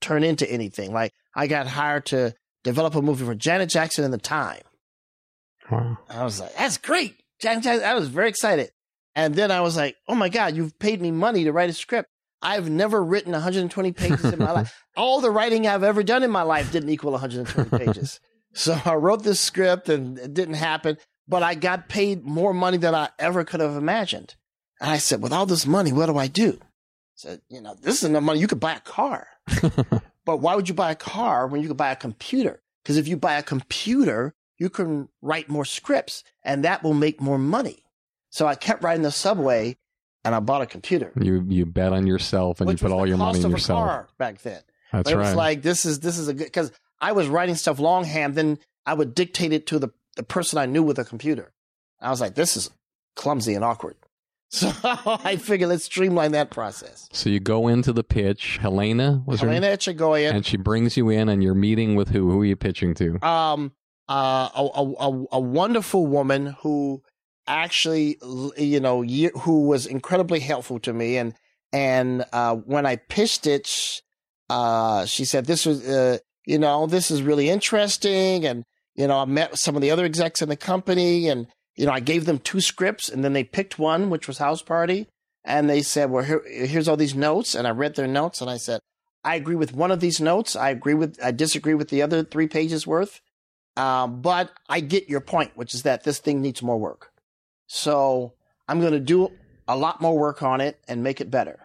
turn 0.00 0.24
into 0.24 0.50
anything. 0.50 0.92
Like 0.92 1.12
I 1.34 1.46
got 1.46 1.66
hired 1.66 2.06
to 2.06 2.34
develop 2.64 2.94
a 2.94 3.02
movie 3.02 3.24
for 3.24 3.34
Janet 3.34 3.68
Jackson 3.68 4.04
in 4.04 4.10
the 4.10 4.18
Time. 4.18 4.62
Wow. 5.70 5.98
I 6.08 6.24
was 6.24 6.40
like, 6.40 6.54
that's 6.54 6.78
great. 6.78 7.16
Janet 7.40 7.64
Jackson. 7.64 7.88
I 7.88 7.94
was 7.94 8.08
very 8.08 8.28
excited. 8.28 8.70
And 9.14 9.34
then 9.34 9.50
I 9.50 9.60
was 9.60 9.76
like, 9.76 9.96
oh 10.08 10.14
my 10.14 10.28
God, 10.28 10.56
you've 10.56 10.78
paid 10.78 11.00
me 11.00 11.10
money 11.10 11.44
to 11.44 11.52
write 11.52 11.70
a 11.70 11.74
script. 11.74 12.08
I've 12.40 12.68
never 12.68 13.02
written 13.02 13.32
120 13.32 13.92
pages 13.92 14.24
in 14.24 14.38
my 14.38 14.52
life. 14.52 14.82
All 14.96 15.20
the 15.20 15.30
writing 15.30 15.66
I've 15.66 15.82
ever 15.82 16.02
done 16.02 16.22
in 16.22 16.30
my 16.30 16.42
life 16.42 16.72
didn't 16.72 16.90
equal 16.90 17.12
120 17.12 17.70
pages. 17.78 18.20
so 18.52 18.80
I 18.84 18.94
wrote 18.94 19.22
this 19.22 19.40
script 19.40 19.88
and 19.88 20.18
it 20.18 20.34
didn't 20.34 20.54
happen, 20.54 20.98
but 21.28 21.42
I 21.42 21.54
got 21.54 21.88
paid 21.88 22.24
more 22.24 22.52
money 22.52 22.78
than 22.78 22.94
I 22.94 23.10
ever 23.18 23.44
could 23.44 23.60
have 23.60 23.76
imagined. 23.76 24.34
And 24.80 24.90
I 24.90 24.98
said, 24.98 25.22
with 25.22 25.32
all 25.32 25.46
this 25.46 25.66
money, 25.66 25.92
what 25.92 26.06
do 26.06 26.18
I 26.18 26.26
do? 26.26 26.58
I 26.60 26.66
said, 27.14 27.40
you 27.48 27.60
know, 27.60 27.76
this 27.80 27.98
is 27.98 28.04
enough 28.04 28.24
money. 28.24 28.40
You 28.40 28.48
could 28.48 28.58
buy 28.58 28.74
a 28.74 28.80
car. 28.80 29.28
but 30.24 30.38
why 30.38 30.56
would 30.56 30.68
you 30.68 30.74
buy 30.74 30.90
a 30.90 30.96
car 30.96 31.46
when 31.46 31.62
you 31.62 31.68
could 31.68 31.76
buy 31.76 31.92
a 31.92 31.96
computer? 31.96 32.62
Because 32.82 32.96
if 32.96 33.06
you 33.06 33.16
buy 33.16 33.34
a 33.34 33.42
computer, 33.42 34.34
you 34.58 34.68
can 34.70 35.08
write 35.20 35.48
more 35.48 35.64
scripts 35.64 36.24
and 36.42 36.64
that 36.64 36.82
will 36.82 36.94
make 36.94 37.20
more 37.20 37.38
money. 37.38 37.84
So 38.32 38.46
I 38.46 38.54
kept 38.54 38.82
riding 38.82 39.02
the 39.02 39.10
subway 39.12 39.76
and 40.24 40.34
I 40.34 40.40
bought 40.40 40.62
a 40.62 40.66
computer. 40.66 41.12
You 41.20 41.44
you 41.48 41.66
bet 41.66 41.92
on 41.92 42.06
yourself 42.06 42.60
and 42.60 42.70
you 42.70 42.76
put 42.76 42.90
all 42.90 43.06
your 43.06 43.18
money 43.18 43.38
in 43.38 43.44
of 43.44 43.50
a 43.52 43.54
yourself. 43.54 43.86
car 43.86 44.08
back 44.18 44.40
then. 44.42 44.60
That's 44.90 45.04
but 45.04 45.12
it 45.12 45.16
was 45.16 45.34
like 45.34 45.62
this 45.62 45.84
is 45.84 46.00
this 46.00 46.18
is 46.18 46.28
a 46.28 46.34
good 46.34 46.44
because 46.46 46.72
I 47.00 47.12
was 47.12 47.28
writing 47.28 47.54
stuff 47.56 47.78
longhand, 47.78 48.34
then 48.34 48.58
I 48.86 48.94
would 48.94 49.14
dictate 49.14 49.52
it 49.52 49.66
to 49.68 49.78
the, 49.78 49.90
the 50.16 50.22
person 50.22 50.58
I 50.58 50.66
knew 50.66 50.82
with 50.82 50.98
a 50.98 51.04
computer. 51.04 51.52
I 52.00 52.10
was 52.10 52.20
like, 52.20 52.34
this 52.34 52.56
is 52.56 52.70
clumsy 53.16 53.54
and 53.54 53.64
awkward. 53.64 53.96
So 54.54 54.70
I 54.84 55.36
figured 55.36 55.70
let's 55.70 55.84
streamline 55.84 56.32
that 56.32 56.50
process. 56.50 57.08
so 57.10 57.30
you 57.30 57.40
go 57.40 57.68
into 57.68 57.90
the 57.90 58.04
pitch. 58.04 58.58
Helena 58.60 59.22
was 59.24 59.40
Helena 59.40 59.68
her, 59.68 59.72
Etchegoyen, 59.78 60.30
and 60.34 60.44
she 60.44 60.58
brings 60.58 60.94
you 60.94 61.08
in, 61.08 61.30
and 61.30 61.42
you're 61.42 61.54
meeting 61.54 61.94
with 61.94 62.10
who? 62.10 62.30
Who 62.30 62.42
are 62.42 62.44
you 62.44 62.56
pitching 62.56 62.92
to? 62.96 63.18
um, 63.26 63.72
uh, 64.10 64.50
a, 64.54 64.68
a, 64.74 64.92
a, 64.92 65.24
a 65.32 65.40
wonderful 65.40 66.06
woman 66.06 66.54
who 66.60 67.02
actually, 67.46 68.18
you 68.56 68.80
know, 68.80 69.02
who 69.02 69.66
was 69.66 69.86
incredibly 69.86 70.40
helpful 70.40 70.78
to 70.80 70.92
me. 70.92 71.16
And, 71.16 71.34
and, 71.72 72.24
uh, 72.32 72.56
when 72.56 72.86
I 72.86 72.96
pitched 72.96 73.46
it, 73.46 74.02
uh, 74.50 75.06
she 75.06 75.24
said, 75.24 75.46
this 75.46 75.66
was, 75.66 75.86
uh, 75.86 76.18
you 76.46 76.58
know, 76.58 76.86
this 76.86 77.10
is 77.10 77.22
really 77.22 77.48
interesting. 77.48 78.44
And, 78.44 78.64
you 78.94 79.06
know, 79.06 79.18
I 79.18 79.24
met 79.24 79.58
some 79.58 79.76
of 79.76 79.82
the 79.82 79.90
other 79.90 80.04
execs 80.04 80.42
in 80.42 80.48
the 80.48 80.56
company 80.56 81.28
and, 81.28 81.46
you 81.76 81.86
know, 81.86 81.92
I 81.92 82.00
gave 82.00 82.26
them 82.26 82.38
two 82.38 82.60
scripts 82.60 83.08
and 83.08 83.24
then 83.24 83.32
they 83.32 83.44
picked 83.44 83.78
one, 83.78 84.10
which 84.10 84.28
was 84.28 84.38
House 84.38 84.62
Party. 84.62 85.08
And 85.44 85.68
they 85.68 85.82
said, 85.82 86.10
well, 86.10 86.24
here, 86.24 86.42
here's 86.46 86.88
all 86.88 86.96
these 86.96 87.14
notes. 87.14 87.54
And 87.54 87.66
I 87.66 87.70
read 87.70 87.96
their 87.96 88.06
notes 88.06 88.40
and 88.40 88.50
I 88.50 88.58
said, 88.58 88.80
I 89.24 89.36
agree 89.36 89.54
with 89.54 89.74
one 89.74 89.90
of 89.90 90.00
these 90.00 90.20
notes. 90.20 90.54
I 90.56 90.70
agree 90.70 90.94
with, 90.94 91.18
I 91.22 91.30
disagree 91.30 91.74
with 91.74 91.88
the 91.88 92.02
other 92.02 92.22
three 92.22 92.48
pages 92.48 92.86
worth. 92.86 93.20
Um, 93.76 94.20
but 94.20 94.52
I 94.68 94.80
get 94.80 95.08
your 95.08 95.20
point, 95.20 95.52
which 95.54 95.74
is 95.74 95.82
that 95.84 96.04
this 96.04 96.18
thing 96.18 96.42
needs 96.42 96.62
more 96.62 96.78
work. 96.78 97.11
So 97.74 98.34
I'm 98.68 98.80
going 98.80 98.92
to 98.92 99.00
do 99.00 99.30
a 99.66 99.74
lot 99.74 100.02
more 100.02 100.14
work 100.18 100.42
on 100.42 100.60
it 100.60 100.78
and 100.88 101.02
make 101.02 101.22
it 101.22 101.30
better. 101.30 101.58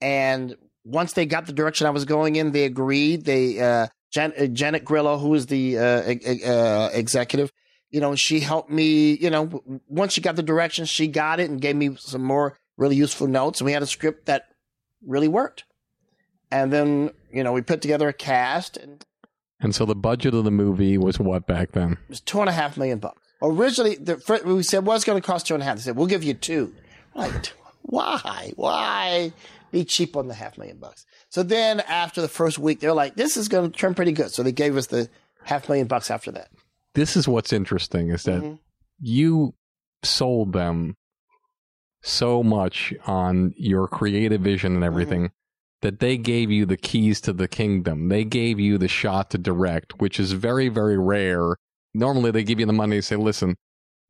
And 0.00 0.56
once 0.84 1.12
they 1.12 1.24
got 1.24 1.46
the 1.46 1.52
direction 1.52 1.86
I 1.86 1.90
was 1.90 2.04
going 2.04 2.34
in, 2.34 2.50
they 2.50 2.64
agreed. 2.64 3.26
They, 3.26 3.60
uh, 3.60 3.86
Jan- 4.10 4.32
uh, 4.36 4.46
Janet 4.46 4.84
Grillo, 4.84 5.18
who 5.18 5.32
is 5.34 5.46
the, 5.46 5.78
uh, 5.78 6.10
e- 6.10 6.44
uh, 6.44 6.88
executive, 6.92 7.52
you 7.90 8.00
know, 8.00 8.16
she 8.16 8.40
helped 8.40 8.70
me, 8.70 9.12
you 9.18 9.30
know, 9.30 9.46
w- 9.46 9.80
once 9.86 10.14
she 10.14 10.20
got 10.20 10.34
the 10.34 10.42
direction, 10.42 10.84
she 10.84 11.06
got 11.06 11.38
it 11.38 11.48
and 11.48 11.60
gave 11.60 11.76
me 11.76 11.94
some 11.96 12.24
more 12.24 12.58
really 12.76 12.96
useful 12.96 13.28
notes. 13.28 13.60
And 13.60 13.66
we 13.66 13.72
had 13.72 13.84
a 13.84 13.86
script 13.86 14.26
that 14.26 14.46
really 15.06 15.28
worked. 15.28 15.62
And 16.50 16.72
then, 16.72 17.10
you 17.32 17.44
know, 17.44 17.52
we 17.52 17.62
put 17.62 17.82
together 17.82 18.08
a 18.08 18.12
cast 18.12 18.76
and 18.76 19.04
And 19.60 19.76
so 19.76 19.84
the 19.86 19.94
budget 19.94 20.34
of 20.34 20.42
the 20.42 20.50
movie 20.50 20.98
was 20.98 21.20
what 21.20 21.46
back 21.46 21.70
then? 21.70 21.92
it 21.92 22.08
was 22.08 22.20
two 22.20 22.40
and 22.40 22.48
a 22.48 22.52
half 22.52 22.76
million 22.76 22.98
bucks. 22.98 23.22
Originally, 23.42 23.96
the, 23.96 24.16
fir- 24.18 24.42
we 24.44 24.62
said, 24.62 24.84
well, 24.86 24.96
it's 24.96 25.04
going 25.04 25.20
to 25.20 25.26
cost 25.26 25.46
two 25.46 25.54
and 25.54 25.62
a 25.62 25.66
half. 25.66 25.76
They 25.76 25.82
said, 25.82 25.96
we'll 25.96 26.06
give 26.06 26.22
you 26.24 26.34
two. 26.34 26.74
Like, 27.14 27.52
why? 27.82 28.52
Why 28.56 29.32
be 29.72 29.84
cheap 29.84 30.16
on 30.16 30.28
the 30.28 30.34
half 30.34 30.58
million 30.58 30.78
bucks? 30.78 31.06
So 31.30 31.42
then 31.42 31.80
after 31.80 32.20
the 32.20 32.28
first 32.28 32.58
week, 32.58 32.80
they're 32.80 32.92
like, 32.92 33.14
this 33.14 33.36
is 33.36 33.48
going 33.48 33.70
to 33.70 33.76
turn 33.78 33.94
pretty 33.94 34.12
good. 34.12 34.30
So 34.30 34.42
they 34.42 34.52
gave 34.52 34.76
us 34.76 34.86
the 34.88 35.08
half 35.44 35.68
million 35.68 35.86
bucks 35.86 36.10
after 36.10 36.30
that. 36.32 36.48
This 36.94 37.16
is 37.16 37.26
what's 37.26 37.52
interesting 37.52 38.10
is 38.10 38.24
that 38.24 38.42
Mhm. 38.42 38.58
you 39.00 39.54
sold 40.02 40.52
them 40.52 40.96
so 42.02 42.42
much 42.42 42.94
on 43.06 43.54
your 43.56 43.86
creative 43.86 44.40
vision 44.40 44.74
and 44.74 44.84
everything 44.84 45.30
that 45.82 46.00
they 46.00 46.16
gave 46.16 46.50
you 46.50 46.66
the 46.66 46.76
keys 46.76 47.20
to 47.22 47.32
the 47.32 47.48
kingdom. 47.48 48.08
They 48.08 48.24
gave 48.24 48.58
you 48.60 48.76
the 48.78 48.88
shot 48.88 49.30
to 49.30 49.38
direct, 49.38 50.00
which 50.00 50.18
is 50.20 50.32
very, 50.32 50.68
very 50.68 50.98
rare. 50.98 51.56
Normally, 51.94 52.30
they 52.30 52.44
give 52.44 52.60
you 52.60 52.66
the 52.66 52.72
money 52.72 52.96
and 52.96 53.04
say, 53.04 53.16
listen, 53.16 53.56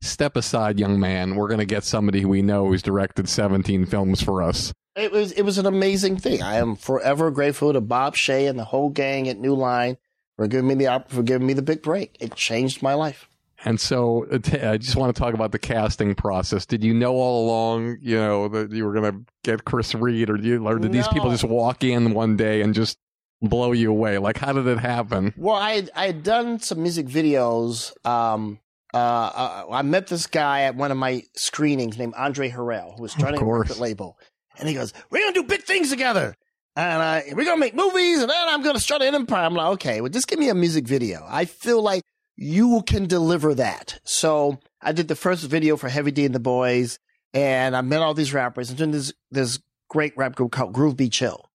step 0.01 0.35
aside, 0.35 0.79
young 0.79 0.99
man. 0.99 1.35
We're 1.35 1.47
going 1.47 1.59
to 1.59 1.65
get 1.65 1.83
somebody 1.83 2.21
who 2.21 2.29
we 2.29 2.41
know 2.41 2.67
who's 2.67 2.81
directed 2.81 3.29
17 3.29 3.85
films 3.85 4.21
for 4.21 4.41
us. 4.41 4.73
It 4.95 5.11
was 5.11 5.31
it 5.31 5.43
was 5.43 5.57
an 5.57 5.65
amazing 5.65 6.17
thing. 6.17 6.41
I 6.41 6.55
am 6.55 6.75
forever 6.75 7.31
grateful 7.31 7.71
to 7.71 7.79
Bob 7.79 8.15
Shaye 8.15 8.49
and 8.49 8.59
the 8.59 8.65
whole 8.65 8.89
gang 8.89 9.29
at 9.29 9.39
New 9.39 9.55
Line 9.55 9.97
for 10.35 10.47
giving 10.47 10.67
me 10.67 10.75
the 10.75 11.05
for 11.07 11.23
giving 11.23 11.47
me 11.47 11.53
the 11.53 11.61
big 11.61 11.81
break. 11.81 12.17
It 12.19 12.35
changed 12.35 12.83
my 12.83 12.93
life. 12.93 13.29
And 13.63 13.79
so 13.79 14.25
uh, 14.31 14.39
I 14.69 14.77
just 14.77 14.95
want 14.95 15.15
to 15.15 15.19
talk 15.19 15.33
about 15.33 15.51
the 15.51 15.59
casting 15.59 16.15
process. 16.15 16.65
Did 16.65 16.83
you 16.83 16.93
know 16.93 17.13
all 17.13 17.45
along, 17.45 17.99
you 18.01 18.17
know, 18.17 18.47
that 18.47 18.71
you 18.71 18.85
were 18.85 18.93
going 18.93 19.11
to 19.11 19.25
get 19.43 19.65
Chris 19.65 19.93
Reid, 19.93 20.29
or, 20.29 20.37
did 20.37 20.45
you, 20.45 20.67
or 20.67 20.79
did 20.79 20.91
these 20.91 21.07
people 21.09 21.29
just 21.29 21.43
walk 21.43 21.83
in 21.83 22.13
one 22.13 22.35
day 22.35 22.61
and 22.61 22.73
just 22.73 22.97
blow 23.41 23.71
you 23.71 23.91
away? 23.91 24.17
Like, 24.17 24.37
how 24.37 24.53
did 24.53 24.67
it 24.67 24.79
happen? 24.79 25.33
Well, 25.37 25.55
I 25.55 25.71
had, 25.73 25.89
I 25.95 26.05
had 26.07 26.23
done 26.23 26.59
some 26.59 26.81
music 26.81 27.07
videos. 27.07 27.93
Um, 28.05 28.59
uh, 28.93 28.97
uh, 28.97 29.65
I 29.71 29.81
met 29.81 30.07
this 30.07 30.27
guy 30.27 30.61
at 30.63 30.75
one 30.75 30.91
of 30.91 30.97
my 30.97 31.23
screenings 31.35 31.97
named 31.97 32.13
Andre 32.15 32.49
Harrell, 32.49 32.95
who 32.95 33.03
was 33.03 33.13
starting 33.13 33.39
a 33.39 33.43
course. 33.43 33.69
record 33.69 33.81
label, 33.81 34.17
and 34.59 34.67
he 34.67 34.75
goes, 34.75 34.93
"We're 35.09 35.21
gonna 35.21 35.33
do 35.33 35.43
big 35.43 35.63
things 35.63 35.89
together, 35.89 36.35
and 36.75 37.01
uh, 37.01 37.21
we're 37.35 37.45
gonna 37.45 37.57
make 37.57 37.73
movies, 37.73 38.19
and 38.19 38.29
then 38.29 38.49
I'm 38.49 38.61
gonna 38.63 38.81
start 38.81 39.01
an 39.01 39.15
empire." 39.15 39.45
I'm 39.45 39.55
like, 39.55 39.73
"Okay, 39.73 40.01
well, 40.01 40.09
just 40.09 40.27
give 40.27 40.39
me 40.39 40.49
a 40.49 40.55
music 40.55 40.85
video. 40.85 41.25
I 41.29 41.45
feel 41.45 41.81
like 41.81 42.03
you 42.35 42.83
can 42.85 43.07
deliver 43.07 43.55
that." 43.55 43.99
So 44.03 44.59
I 44.81 44.91
did 44.91 45.07
the 45.07 45.15
first 45.15 45.45
video 45.45 45.77
for 45.77 45.87
Heavy 45.87 46.11
D 46.11 46.25
and 46.25 46.35
the 46.35 46.39
Boys, 46.39 46.99
and 47.33 47.77
I 47.77 47.81
met 47.81 48.01
all 48.01 48.13
these 48.13 48.33
rappers, 48.33 48.69
and 48.69 48.77
then 48.77 48.91
this 48.91 49.13
this 49.31 49.59
great 49.89 50.11
rap 50.17 50.35
group 50.35 50.51
called 50.51 50.73
Groove 50.73 50.97
B. 50.97 51.07
Chill 51.07 51.49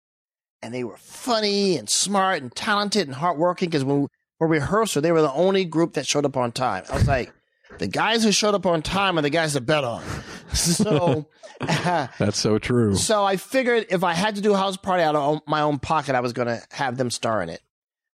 and 0.63 0.73
they 0.75 0.85
were 0.85 0.97
funny 0.97 1.77
and 1.77 1.89
smart 1.89 2.43
and 2.43 2.55
talented 2.55 3.07
and 3.07 3.17
hardworking 3.17 3.69
because 3.69 3.85
when 3.85 4.03
we 4.03 4.07
were 4.41 4.47
rehearsal, 4.49 5.03
they 5.03 5.13
were 5.13 5.23
the 5.23 5.33
only 5.33 5.65
group 5.65 5.95
that 5.95 6.07
showed 6.07 6.25
up 6.25 6.37
on 6.37 6.53
time. 6.53 6.85
I 6.91 6.95
was 6.95 7.09
like, 7.09 7.33
the 7.79 7.87
guys 7.89 8.25
who 8.25 8.33
showed 8.33 8.55
up 8.55 8.65
on 8.67 8.83
time 8.83 9.19
are 9.19 9.23
the 9.23 9.31
guys 9.31 9.53
that 9.55 9.63
bet 9.63 9.85
on. 9.85 10.03
So, 10.55 11.27
That's 11.61 12.39
so 12.39 12.59
true. 12.59 12.95
so 12.95 13.25
I 13.25 13.37
figured 13.37 13.87
if 13.91 14.05
I 14.05 14.15
had 14.15 14.37
to 14.37 14.41
do 14.41 14.55
a 14.55 14.57
house 14.57 14.77
party 14.79 15.03
out 15.03 15.15
of 15.17 15.41
my 15.47 15.61
own 15.61 15.79
pocket, 15.79 16.15
I 16.15 16.21
was 16.21 16.33
going 16.33 16.49
to 16.49 16.63
have 16.71 16.97
them 16.97 17.11
star 17.11 17.43
in 17.43 17.51
it. 17.51 17.61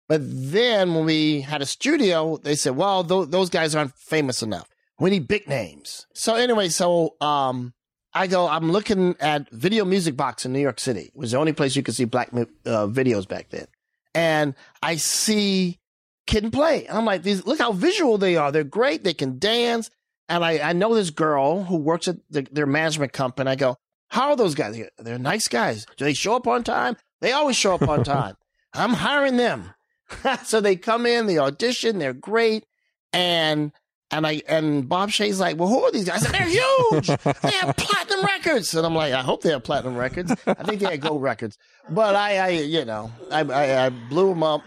But 0.09 0.21
then 0.23 0.95
when 0.95 1.05
we 1.05 1.43
had 1.43 1.61
a 1.61 1.67
studio, 1.67 2.39
they 2.39 2.55
said, 2.55 2.77
well, 2.77 3.05
th- 3.05 3.29
those 3.29 3.51
guys 3.51 3.75
aren't 3.75 3.95
famous 3.95 4.43
enough. 4.43 4.69
We 4.99 5.11
need 5.11 5.29
big 5.29 5.49
names. 5.49 6.07
So 6.15 6.35
anyway, 6.35 6.69
so 6.69 7.17
um, 7.21 7.75
I 8.13 8.27
go, 8.27 8.49
I'm 8.49 8.73
looking 8.73 9.15
at 9.21 9.49
Video 9.51 9.85
Music 9.85 10.17
Box 10.17 10.45
in 10.45 10.53
New 10.53 10.61
York 10.61 10.81
City. 10.81 11.13
It 11.15 11.17
was 11.17 11.31
the 11.31 11.39
only 11.39 11.53
place 11.53 11.77
you 11.77 11.83
could 11.83 11.95
see 11.95 12.05
black 12.05 12.33
uh, 12.33 12.47
videos 12.87 13.27
back 13.27 13.51
then. 13.51 13.67
And 14.15 14.55
I 14.83 14.97
see 14.97 15.79
Kid 16.27 16.45
and 16.45 16.53
Play. 16.53 16.89
I'm 16.89 17.05
like, 17.05 17.23
these, 17.23 17.47
look 17.47 17.59
how 17.59 17.73
visual 17.73 18.19
they 18.19 18.37
are. 18.37 18.51
They're 18.51 18.65
great. 18.65 19.05
They 19.05 19.15
can 19.15 19.39
dance. 19.39 19.91
And 20.29 20.45
I, 20.45 20.71
I 20.71 20.73
know 20.73 20.95
this 20.95 21.11
girl 21.11 21.65
who 21.65 21.77
works 21.77 22.09
at 22.09 22.17
the, 22.31 22.47
their 22.51 22.67
management 22.67 23.13
company. 23.13 23.51
I 23.51 23.57
go, 23.57 23.77
how 24.09 24.31
are 24.31 24.37
those 24.37 24.57
guys? 24.57 24.81
They're 24.99 25.19
nice 25.19 25.47
guys. 25.47 25.87
Do 25.97 26.05
they 26.05 26.15
show 26.15 26.35
up 26.35 26.49
on 26.49 26.65
time? 26.65 26.97
They 27.21 27.33
always 27.33 27.57
show 27.57 27.75
up 27.75 27.89
on 27.89 28.03
time. 28.03 28.35
I'm 28.73 28.93
hiring 28.95 29.37
them. 29.37 29.73
so 30.45 30.61
they 30.61 30.77
come 30.77 31.07
in, 31.07 31.27
they 31.27 31.39
audition, 31.39 31.99
they're 31.99 32.13
great. 32.13 32.65
And 33.13 33.73
and 34.11 34.27
I 34.27 34.43
and 34.49 34.89
Bob 34.89 35.11
Shaye's 35.11 35.39
like, 35.39 35.57
well, 35.57 35.69
who 35.69 35.85
are 35.85 35.93
these 35.93 36.05
guys? 36.05 36.25
I 36.25 36.31
said, 36.31 36.35
they're 36.35 36.49
huge. 36.49 37.07
they 37.07 37.51
have 37.61 37.77
platinum 37.77 38.25
records. 38.25 38.75
And 38.75 38.85
I'm 38.85 38.95
like, 38.95 39.13
I 39.13 39.23
hope 39.23 39.43
they 39.43 39.51
have 39.51 39.63
platinum 39.63 39.97
records. 39.97 40.33
I 40.47 40.55
think 40.55 40.81
they 40.81 40.91
had 40.91 41.01
gold 41.01 41.23
records. 41.23 41.59
But 41.89 42.15
I, 42.15 42.39
I 42.39 42.49
you 42.49 42.85
know, 42.85 43.11
I, 43.31 43.41
I, 43.41 43.87
I 43.87 43.89
blew 43.89 44.29
them 44.29 44.43
up. 44.43 44.63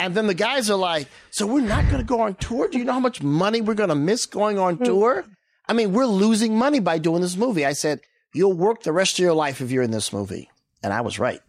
And 0.00 0.14
then 0.14 0.26
the 0.26 0.34
guys 0.34 0.70
are 0.70 0.78
like, 0.78 1.08
so 1.30 1.46
we're 1.46 1.60
not 1.60 1.84
going 1.86 1.98
to 1.98 2.04
go 2.04 2.20
on 2.20 2.36
tour? 2.36 2.68
Do 2.68 2.78
you 2.78 2.84
know 2.84 2.92
how 2.92 3.00
much 3.00 3.22
money 3.22 3.60
we're 3.60 3.74
going 3.74 3.88
to 3.88 3.96
miss 3.96 4.26
going 4.26 4.58
on 4.58 4.76
hmm. 4.76 4.84
tour? 4.84 5.24
I 5.66 5.72
mean, 5.72 5.92
we're 5.92 6.06
losing 6.06 6.56
money 6.56 6.80
by 6.80 6.98
doing 6.98 7.20
this 7.20 7.36
movie. 7.36 7.66
I 7.66 7.72
said, 7.72 8.00
you'll 8.32 8.54
work 8.54 8.84
the 8.84 8.92
rest 8.92 9.14
of 9.14 9.18
your 9.18 9.34
life 9.34 9.60
if 9.60 9.70
you're 9.70 9.82
in 9.82 9.90
this 9.90 10.12
movie. 10.12 10.50
And 10.82 10.92
I 10.92 11.00
was 11.00 11.18
right. 11.18 11.40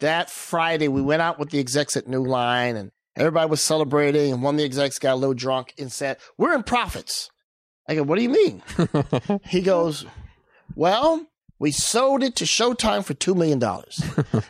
That 0.00 0.28
Friday, 0.30 0.88
we 0.88 1.02
went 1.02 1.22
out 1.22 1.38
with 1.38 1.50
the 1.50 1.58
execs 1.58 1.96
at 1.96 2.06
New 2.06 2.24
Line 2.24 2.76
and 2.76 2.90
everybody 3.18 3.50
was 3.50 3.60
celebrating. 3.60 4.32
And 4.32 4.42
one 4.42 4.54
of 4.54 4.58
the 4.58 4.64
execs 4.64 4.98
got 4.98 5.14
a 5.14 5.16
little 5.16 5.34
drunk 5.34 5.74
and 5.78 5.90
said, 5.90 6.18
we're 6.36 6.54
in 6.54 6.62
profits. 6.62 7.30
I 7.88 7.94
go, 7.94 8.02
what 8.02 8.16
do 8.16 8.22
you 8.22 8.28
mean? 8.28 8.62
he 9.44 9.62
goes, 9.62 10.04
well, 10.74 11.26
we 11.58 11.70
sold 11.70 12.22
it 12.22 12.36
to 12.36 12.44
Showtime 12.44 13.04
for 13.04 13.14
$2 13.14 13.34
million. 13.34 13.62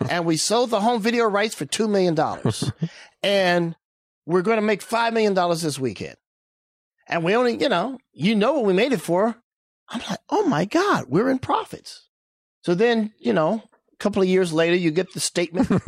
and 0.10 0.26
we 0.26 0.36
sold 0.36 0.70
the 0.70 0.80
home 0.80 1.00
video 1.00 1.24
rights 1.24 1.54
for 1.54 1.64
$2 1.64 1.88
million. 1.88 2.16
and 3.22 3.76
we're 4.26 4.42
going 4.42 4.58
to 4.58 4.62
make 4.62 4.84
$5 4.84 5.12
million 5.12 5.34
this 5.34 5.78
weekend. 5.78 6.16
And 7.06 7.24
we 7.24 7.34
only, 7.34 7.56
you 7.56 7.68
know, 7.68 7.98
you 8.12 8.34
know 8.34 8.52
what 8.52 8.64
we 8.66 8.74
made 8.74 8.92
it 8.92 9.00
for. 9.00 9.36
I'm 9.88 10.02
like, 10.10 10.20
oh 10.28 10.46
my 10.46 10.66
God, 10.66 11.06
we're 11.08 11.30
in 11.30 11.38
profits. 11.38 12.08
So 12.62 12.74
then, 12.74 13.14
you 13.18 13.32
know, 13.32 13.62
couple 13.98 14.22
of 14.22 14.28
years 14.28 14.52
later, 14.52 14.76
you 14.76 14.90
get 14.90 15.12
the 15.12 15.20
statement 15.20 15.68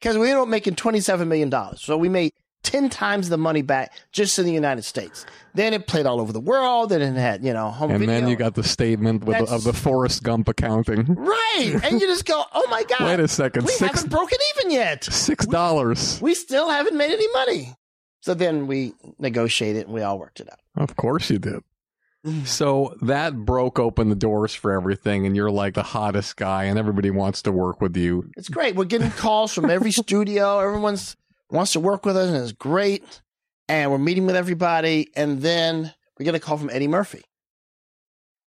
because 0.00 0.16
we 0.18 0.28
ended 0.30 0.36
up 0.42 0.48
making 0.48 0.74
$27 0.74 1.26
million. 1.26 1.52
So 1.76 1.96
we 1.96 2.08
made 2.08 2.32
10 2.64 2.88
times 2.90 3.28
the 3.28 3.38
money 3.38 3.62
back 3.62 3.92
just 4.12 4.38
in 4.38 4.44
the 4.44 4.52
United 4.52 4.82
States. 4.82 5.24
Then 5.54 5.72
it 5.72 5.86
played 5.86 6.06
all 6.06 6.20
over 6.20 6.32
the 6.32 6.40
world 6.40 6.92
and 6.92 7.02
it 7.02 7.18
had, 7.20 7.44
you 7.44 7.52
know, 7.52 7.70
home 7.70 7.90
and 7.90 8.00
video. 8.00 8.14
then 8.20 8.28
you 8.28 8.36
got 8.36 8.54
the 8.54 8.62
statement 8.64 9.24
with 9.24 9.38
the, 9.46 9.54
of 9.54 9.64
the 9.64 9.72
Forrest 9.72 10.22
Gump 10.22 10.48
accounting. 10.48 11.04
Right. 11.14 11.80
And 11.84 12.00
you 12.00 12.06
just 12.06 12.26
go, 12.26 12.42
oh 12.52 12.66
my 12.70 12.82
God. 12.84 13.00
Wait 13.04 13.20
a 13.20 13.28
second, 13.28 13.64
We 13.64 13.72
six- 13.72 13.94
haven't 13.94 14.10
broken 14.10 14.38
even 14.56 14.70
yet. 14.72 15.04
Six 15.04 15.46
dollars. 15.46 16.20
We 16.20 16.34
still 16.34 16.68
haven't 16.68 16.96
made 16.96 17.12
any 17.12 17.28
money. 17.32 17.74
So 18.20 18.34
then 18.34 18.66
we 18.66 18.92
negotiated 19.18 19.84
and 19.86 19.94
we 19.94 20.02
all 20.02 20.18
worked 20.18 20.40
it 20.40 20.48
out. 20.50 20.58
Of 20.76 20.96
course 20.96 21.30
you 21.30 21.38
did. 21.38 21.62
So 22.44 22.96
that 23.02 23.36
broke 23.36 23.78
open 23.78 24.08
the 24.08 24.14
doors 24.14 24.54
for 24.54 24.72
everything, 24.72 25.26
and 25.26 25.36
you're 25.36 25.50
like 25.50 25.74
the 25.74 25.82
hottest 25.82 26.36
guy, 26.36 26.64
and 26.64 26.78
everybody 26.78 27.10
wants 27.10 27.42
to 27.42 27.52
work 27.52 27.80
with 27.80 27.96
you. 27.96 28.30
It's 28.36 28.48
great. 28.48 28.74
We're 28.74 28.84
getting 28.84 29.10
calls 29.10 29.52
from 29.52 29.70
every 29.70 29.92
studio. 29.92 30.58
Everyone's 30.60 31.16
wants 31.50 31.72
to 31.72 31.80
work 31.80 32.04
with 32.04 32.16
us, 32.16 32.28
and 32.28 32.36
it's 32.36 32.52
great. 32.52 33.22
And 33.68 33.90
we're 33.90 33.98
meeting 33.98 34.26
with 34.26 34.36
everybody, 34.36 35.10
and 35.14 35.42
then 35.42 35.92
we 36.18 36.24
get 36.24 36.34
a 36.34 36.40
call 36.40 36.58
from 36.58 36.70
Eddie 36.70 36.88
Murphy. 36.88 37.22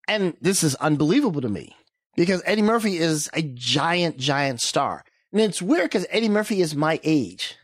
And 0.08 0.36
this 0.42 0.64
is 0.64 0.76
unbelievable 0.76 1.42
to 1.42 1.50
me 1.50 1.76
because 2.16 2.42
Eddie 2.46 2.64
Murphy 2.64 2.98
is 2.98 3.30
a 3.34 3.42
giant, 3.42 4.18
giant 4.18 4.60
star. 4.60 5.04
And 5.32 5.42
it's 5.42 5.62
weird 5.62 5.86
because 5.86 6.08
Eddie 6.10 6.30
Murphy 6.30 6.62
is 6.62 6.76
my 6.76 7.00
age. 7.04 7.56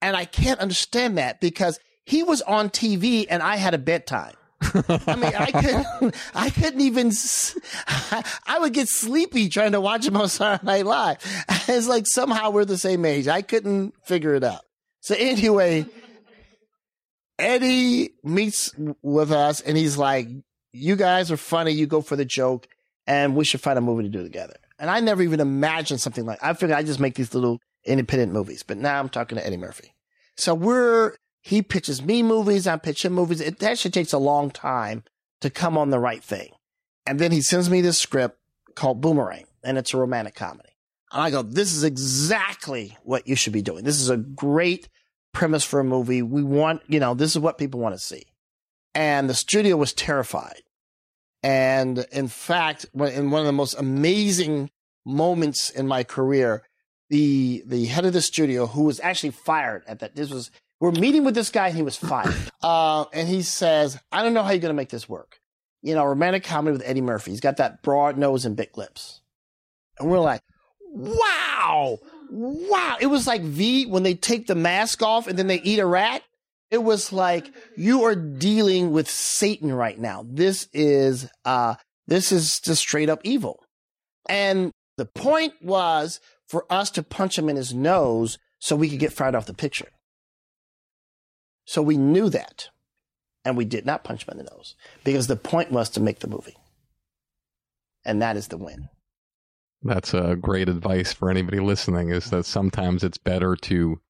And 0.00 0.16
I 0.16 0.24
can't 0.24 0.60
understand 0.60 1.18
that 1.18 1.40
because 1.40 1.80
he 2.04 2.22
was 2.22 2.40
on 2.42 2.70
TV 2.70 3.26
and 3.28 3.42
I 3.42 3.56
had 3.56 3.74
a 3.74 3.78
bedtime. 3.78 4.34
I 4.60 5.16
mean, 5.16 5.34
I 5.36 5.52
couldn't, 5.52 6.16
I 6.34 6.50
couldn't 6.50 6.80
even, 6.80 7.12
I 8.46 8.58
would 8.58 8.72
get 8.72 8.88
sleepy 8.88 9.48
trying 9.48 9.72
to 9.72 9.80
watch 9.80 10.06
him 10.06 10.16
on 10.16 10.28
Saturday 10.28 10.66
Night 10.66 10.86
Live. 10.86 11.18
It's 11.68 11.86
like 11.86 12.06
somehow 12.06 12.50
we're 12.50 12.64
the 12.64 12.78
same 12.78 13.04
age. 13.04 13.28
I 13.28 13.42
couldn't 13.42 13.94
figure 14.04 14.34
it 14.34 14.42
out. 14.42 14.62
So 15.00 15.14
anyway, 15.16 15.86
Eddie 17.38 18.10
meets 18.24 18.74
with 19.00 19.30
us 19.30 19.60
and 19.60 19.76
he's 19.76 19.96
like, 19.96 20.28
you 20.72 20.96
guys 20.96 21.30
are 21.30 21.36
funny. 21.36 21.70
You 21.70 21.86
go 21.86 22.00
for 22.00 22.16
the 22.16 22.24
joke 22.24 22.66
and 23.06 23.36
we 23.36 23.44
should 23.44 23.60
find 23.60 23.78
a 23.78 23.80
movie 23.80 24.02
to 24.02 24.08
do 24.08 24.22
together. 24.22 24.56
And 24.78 24.90
I 24.90 25.00
never 25.00 25.22
even 25.22 25.40
imagined 25.40 26.00
something 26.00 26.26
like, 26.26 26.42
I 26.42 26.52
figured 26.54 26.76
I 26.76 26.82
just 26.82 27.00
make 27.00 27.14
these 27.14 27.32
little 27.32 27.60
independent 27.84 28.32
movies, 28.32 28.64
but 28.64 28.76
now 28.76 28.98
I'm 28.98 29.08
talking 29.08 29.38
to 29.38 29.46
Eddie 29.46 29.56
Murphy. 29.56 29.94
So 30.36 30.54
we're, 30.54 31.14
he 31.48 31.62
pitches 31.62 32.02
me 32.02 32.22
movies. 32.22 32.66
I 32.66 32.76
pitch 32.76 33.06
him 33.06 33.14
movies. 33.14 33.40
It 33.40 33.62
actually 33.62 33.92
takes 33.92 34.12
a 34.12 34.18
long 34.18 34.50
time 34.50 35.02
to 35.40 35.48
come 35.48 35.78
on 35.78 35.88
the 35.88 35.98
right 35.98 36.22
thing. 36.22 36.50
And 37.06 37.18
then 37.18 37.32
he 37.32 37.40
sends 37.40 37.70
me 37.70 37.80
this 37.80 37.96
script 37.96 38.38
called 38.74 39.00
Boomerang 39.00 39.46
and 39.64 39.78
it's 39.78 39.94
a 39.94 39.96
romantic 39.96 40.34
comedy. 40.34 40.68
And 41.10 41.22
I 41.22 41.30
go, 41.30 41.40
this 41.40 41.72
is 41.72 41.84
exactly 41.84 42.98
what 43.02 43.26
you 43.26 43.34
should 43.34 43.54
be 43.54 43.62
doing. 43.62 43.84
This 43.84 43.98
is 43.98 44.10
a 44.10 44.18
great 44.18 44.90
premise 45.32 45.64
for 45.64 45.80
a 45.80 45.84
movie. 45.84 46.20
We 46.20 46.42
want, 46.42 46.82
you 46.86 47.00
know, 47.00 47.14
this 47.14 47.30
is 47.30 47.38
what 47.38 47.56
people 47.56 47.80
want 47.80 47.94
to 47.94 47.98
see. 47.98 48.24
And 48.94 49.30
the 49.30 49.34
studio 49.34 49.78
was 49.78 49.94
terrified. 49.94 50.60
And 51.42 52.04
in 52.12 52.28
fact, 52.28 52.84
in 52.92 53.30
one 53.30 53.40
of 53.40 53.46
the 53.46 53.52
most 53.52 53.72
amazing 53.78 54.70
moments 55.06 55.70
in 55.70 55.86
my 55.86 56.04
career, 56.04 56.64
the 57.08 57.62
the 57.64 57.86
head 57.86 58.04
of 58.04 58.12
the 58.12 58.20
studio, 58.20 58.66
who 58.66 58.82
was 58.82 59.00
actually 59.00 59.30
fired 59.30 59.82
at 59.86 60.00
that, 60.00 60.14
this 60.14 60.28
was 60.28 60.50
we're 60.80 60.92
meeting 60.92 61.24
with 61.24 61.34
this 61.34 61.50
guy 61.50 61.68
and 61.68 61.76
he 61.76 61.82
was 61.82 61.96
fired. 61.96 62.34
Uh, 62.62 63.04
and 63.12 63.28
he 63.28 63.42
says, 63.42 63.98
"I 64.12 64.22
don't 64.22 64.34
know 64.34 64.42
how 64.42 64.50
you're 64.50 64.60
going 64.60 64.74
to 64.74 64.74
make 64.74 64.90
this 64.90 65.08
work. 65.08 65.40
You 65.82 65.94
know, 65.94 66.04
romantic 66.04 66.44
comedy 66.44 66.76
with 66.76 66.86
Eddie 66.86 67.00
Murphy. 67.00 67.30
He's 67.30 67.40
got 67.40 67.56
that 67.58 67.82
broad 67.82 68.16
nose 68.16 68.44
and 68.44 68.56
big 68.56 68.76
lips." 68.76 69.20
And 69.98 70.10
we're 70.10 70.20
like, 70.20 70.42
"Wow, 70.92 71.98
wow!" 72.30 72.96
It 73.00 73.06
was 73.06 73.26
like 73.26 73.42
V 73.42 73.86
when 73.86 74.02
they 74.02 74.14
take 74.14 74.46
the 74.46 74.54
mask 74.54 75.02
off 75.02 75.26
and 75.26 75.38
then 75.38 75.46
they 75.46 75.60
eat 75.60 75.78
a 75.78 75.86
rat. 75.86 76.22
It 76.70 76.82
was 76.82 77.12
like 77.12 77.50
you 77.76 78.04
are 78.04 78.14
dealing 78.14 78.92
with 78.92 79.08
Satan 79.08 79.72
right 79.72 79.98
now. 79.98 80.24
This 80.28 80.68
is 80.72 81.28
uh 81.44 81.76
this 82.06 82.32
is 82.32 82.60
just 82.60 82.80
straight 82.82 83.08
up 83.08 83.20
evil. 83.24 83.62
And 84.28 84.72
the 84.96 85.06
point 85.06 85.54
was 85.62 86.20
for 86.46 86.66
us 86.70 86.90
to 86.90 87.02
punch 87.02 87.38
him 87.38 87.48
in 87.48 87.56
his 87.56 87.72
nose 87.72 88.38
so 88.58 88.76
we 88.76 88.90
could 88.90 88.98
get 88.98 89.12
fired 89.12 89.34
off 89.34 89.46
the 89.46 89.54
picture. 89.54 89.88
So 91.68 91.82
we 91.82 91.98
knew 91.98 92.30
that. 92.30 92.70
And 93.44 93.58
we 93.58 93.66
did 93.66 93.84
not 93.84 94.04
punch 94.04 94.26
him 94.26 94.32
in 94.32 94.44
the 94.44 94.50
nose 94.50 94.74
because 95.04 95.26
the 95.26 95.36
point 95.36 95.70
was 95.70 95.90
to 95.90 96.00
make 96.00 96.20
the 96.20 96.28
movie. 96.28 96.56
And 98.06 98.22
that 98.22 98.36
is 98.38 98.48
the 98.48 98.56
win. 98.56 98.88
That's 99.82 100.14
a 100.14 100.34
great 100.34 100.68
advice 100.68 101.12
for 101.12 101.30
anybody 101.30 101.60
listening. 101.60 102.08
Is 102.08 102.30
that 102.30 102.46
sometimes 102.46 103.04
it's 103.04 103.18
better 103.18 103.54
to 103.56 104.00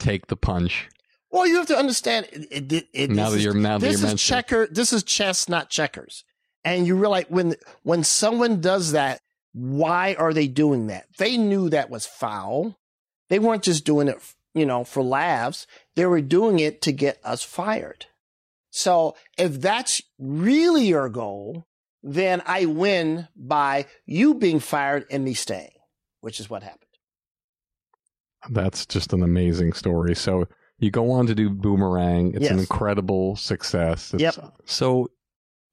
take 0.00 0.26
the 0.26 0.36
punch. 0.36 0.88
Well, 1.30 1.46
you 1.46 1.56
have 1.56 1.66
to 1.68 1.78
understand. 1.78 2.26
It, 2.32 2.72
it, 2.72 2.88
it, 2.92 3.10
Now 3.10 3.30
that 3.30 3.36
is- 3.36 3.44
you're- 3.44 3.58
now 3.60 3.78
that 3.78 3.86
this 3.86 4.00
you're 4.02 4.10
is 4.10 4.20
checker. 4.22 4.66
This 4.70 4.92
is 4.92 5.02
chess, 5.04 5.48
not 5.48 5.70
checkers. 5.70 6.24
And 6.64 6.86
you 6.86 6.96
realize 6.96 7.26
when 7.28 7.54
when 7.84 8.02
someone 8.04 8.60
does 8.60 8.90
that, 8.92 9.20
why 9.52 10.14
are 10.18 10.32
they 10.34 10.48
doing 10.48 10.88
that? 10.88 11.06
They 11.16 11.36
knew 11.36 11.70
that 11.70 11.90
was 11.90 12.06
foul. 12.06 12.76
They 13.28 13.38
weren't 13.38 13.62
just 13.62 13.84
doing 13.84 14.08
it, 14.08 14.18
you 14.54 14.66
know, 14.66 14.84
for 14.84 15.02
laughs. 15.02 15.66
They 15.94 16.06
were 16.06 16.20
doing 16.20 16.58
it 16.58 16.82
to 16.82 16.92
get 16.92 17.20
us 17.24 17.42
fired. 17.42 18.06
So 18.70 19.16
if 19.36 19.60
that's 19.60 20.02
really 20.18 20.86
your 20.86 21.08
goal, 21.08 21.66
then 22.02 22.42
I 22.46 22.66
win 22.66 23.28
by 23.36 23.86
you 24.06 24.34
being 24.34 24.60
fired 24.60 25.04
and 25.10 25.24
me 25.24 25.34
staying, 25.34 25.72
which 26.20 26.38
is 26.38 26.48
what 26.48 26.62
happened. 26.62 26.84
That's 28.50 28.86
just 28.86 29.12
an 29.12 29.22
amazing 29.22 29.72
story. 29.72 30.14
So 30.14 30.46
you 30.78 30.90
go 30.90 31.10
on 31.10 31.26
to 31.26 31.34
do 31.34 31.50
Boomerang. 31.50 32.34
It's 32.34 32.50
an 32.50 32.60
incredible 32.60 33.36
success. 33.36 34.14
It's, 34.14 34.22
Yep. 34.22 34.54
So 34.64 35.08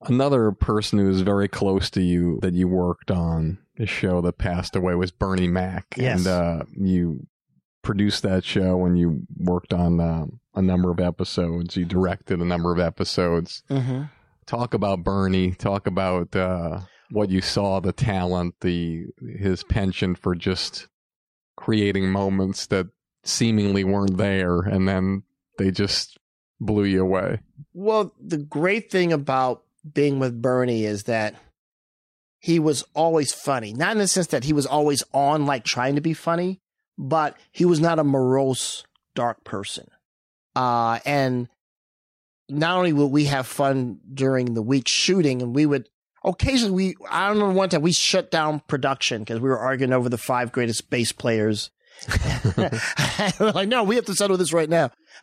another 0.02 0.50
person 0.52 0.98
who 0.98 1.08
is 1.08 1.20
very 1.20 1.48
close 1.48 1.90
to 1.90 2.02
you 2.02 2.38
that 2.42 2.54
you 2.54 2.66
worked 2.66 3.10
on 3.10 3.58
a 3.78 3.86
show 3.86 4.20
that 4.22 4.38
passed 4.38 4.74
away 4.74 4.94
was 4.94 5.10
Bernie 5.12 5.48
Mac. 5.48 5.94
Yes. 5.96 6.18
And 6.18 6.26
uh, 6.26 6.64
you 6.76 7.26
produced 7.86 8.24
that 8.24 8.42
show 8.42 8.84
and 8.84 8.98
you 8.98 9.22
worked 9.36 9.72
on 9.72 10.00
um, 10.00 10.40
a 10.56 10.60
number 10.60 10.90
of 10.90 10.98
episodes. 10.98 11.76
You 11.76 11.84
directed 11.84 12.40
a 12.40 12.44
number 12.44 12.72
of 12.72 12.80
episodes. 12.80 13.62
Mm-hmm. 13.70 14.02
Talk 14.44 14.74
about 14.74 15.04
Bernie. 15.04 15.52
Talk 15.52 15.86
about 15.86 16.34
uh, 16.34 16.80
what 17.12 17.30
you 17.30 17.40
saw, 17.40 17.78
the 17.78 17.92
talent, 17.92 18.56
the 18.60 19.04
his 19.38 19.62
penchant 19.62 20.18
for 20.18 20.34
just 20.34 20.88
creating 21.56 22.10
moments 22.10 22.66
that 22.66 22.88
seemingly 23.22 23.84
weren't 23.84 24.16
there, 24.16 24.58
and 24.58 24.88
then 24.88 25.22
they 25.56 25.70
just 25.70 26.18
blew 26.60 26.84
you 26.84 27.02
away. 27.02 27.38
Well, 27.72 28.12
the 28.20 28.38
great 28.38 28.90
thing 28.90 29.12
about 29.12 29.62
being 29.94 30.18
with 30.18 30.42
Bernie 30.42 30.84
is 30.84 31.04
that 31.04 31.36
he 32.40 32.58
was 32.58 32.84
always 32.94 33.32
funny. 33.32 33.72
Not 33.72 33.92
in 33.92 33.98
the 33.98 34.08
sense 34.08 34.28
that 34.28 34.44
he 34.44 34.52
was 34.52 34.66
always 34.66 35.04
on, 35.12 35.46
like 35.46 35.64
trying 35.64 35.94
to 35.94 36.00
be 36.00 36.14
funny, 36.14 36.60
but 36.98 37.36
he 37.52 37.64
was 37.64 37.80
not 37.80 37.98
a 37.98 38.04
morose, 38.04 38.84
dark 39.14 39.44
person. 39.44 39.88
Uh, 40.54 41.00
and 41.04 41.48
not 42.48 42.76
only 42.76 42.92
would 42.92 43.06
we 43.06 43.24
have 43.24 43.46
fun 43.46 44.00
during 44.12 44.54
the 44.54 44.62
week 44.62 44.88
shooting, 44.88 45.42
and 45.42 45.54
we 45.54 45.66
would 45.66 45.88
occasionally 46.24 46.74
we 46.74 46.96
I 47.10 47.28
don't 47.28 47.38
know 47.38 47.50
one 47.50 47.68
time 47.68 47.82
we 47.82 47.92
shut 47.92 48.30
down 48.30 48.60
production 48.66 49.22
because 49.22 49.40
we 49.40 49.48
were 49.48 49.58
arguing 49.58 49.92
over 49.92 50.08
the 50.08 50.18
five 50.18 50.52
greatest 50.52 50.90
bass 50.90 51.12
players. 51.12 51.70
we're 52.58 52.70
like, 53.52 53.68
no, 53.68 53.84
we 53.84 53.96
have 53.96 54.04
to 54.06 54.14
settle 54.14 54.36
this 54.36 54.52
right 54.52 54.68
now. 54.68 54.90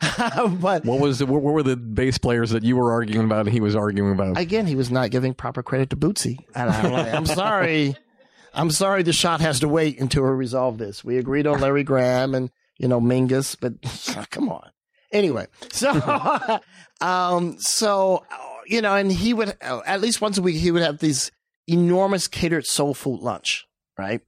but 0.60 0.84
what 0.84 1.00
was 1.00 1.20
the, 1.20 1.26
what 1.26 1.42
were 1.42 1.62
the 1.62 1.76
bass 1.76 2.18
players 2.18 2.50
that 2.50 2.64
you 2.64 2.76
were 2.76 2.92
arguing 2.92 3.26
about 3.26 3.46
and 3.46 3.52
he 3.52 3.60
was 3.60 3.76
arguing 3.76 4.12
about? 4.12 4.38
Again, 4.38 4.66
he 4.66 4.74
was 4.74 4.90
not 4.90 5.10
giving 5.10 5.34
proper 5.34 5.62
credit 5.62 5.90
to 5.90 5.96
Bootsy, 5.96 6.38
and 6.54 6.70
I'm 6.70 6.92
like, 6.92 7.14
I'm 7.14 7.26
sorry, 7.26 7.96
I'm 8.54 8.70
sorry. 8.70 9.02
The 9.02 9.12
shot 9.12 9.40
has 9.40 9.60
to 9.60 9.68
wait 9.68 10.00
until 10.00 10.22
we 10.22 10.30
resolve 10.30 10.78
this. 10.78 11.04
We 11.04 11.18
agreed 11.18 11.46
on 11.46 11.60
Larry 11.60 11.82
Graham 11.82 12.34
and 12.34 12.50
you 12.78 12.88
know 12.88 13.00
Mingus, 13.00 13.56
but 13.58 13.74
ah, 14.16 14.26
come 14.30 14.48
on. 14.48 14.70
Anyway, 15.12 15.46
so 15.72 16.60
um, 17.00 17.56
so 17.58 18.24
uh, 18.30 18.36
you 18.66 18.80
know, 18.80 18.94
and 18.94 19.10
he 19.10 19.34
would 19.34 19.56
uh, 19.62 19.80
at 19.86 20.00
least 20.00 20.20
once 20.20 20.38
a 20.38 20.42
week 20.42 20.56
he 20.56 20.70
would 20.70 20.82
have 20.82 20.98
these 20.98 21.30
enormous 21.66 22.28
catered 22.28 22.66
soul 22.66 22.94
food 22.94 23.20
lunch, 23.20 23.66
right? 23.98 24.20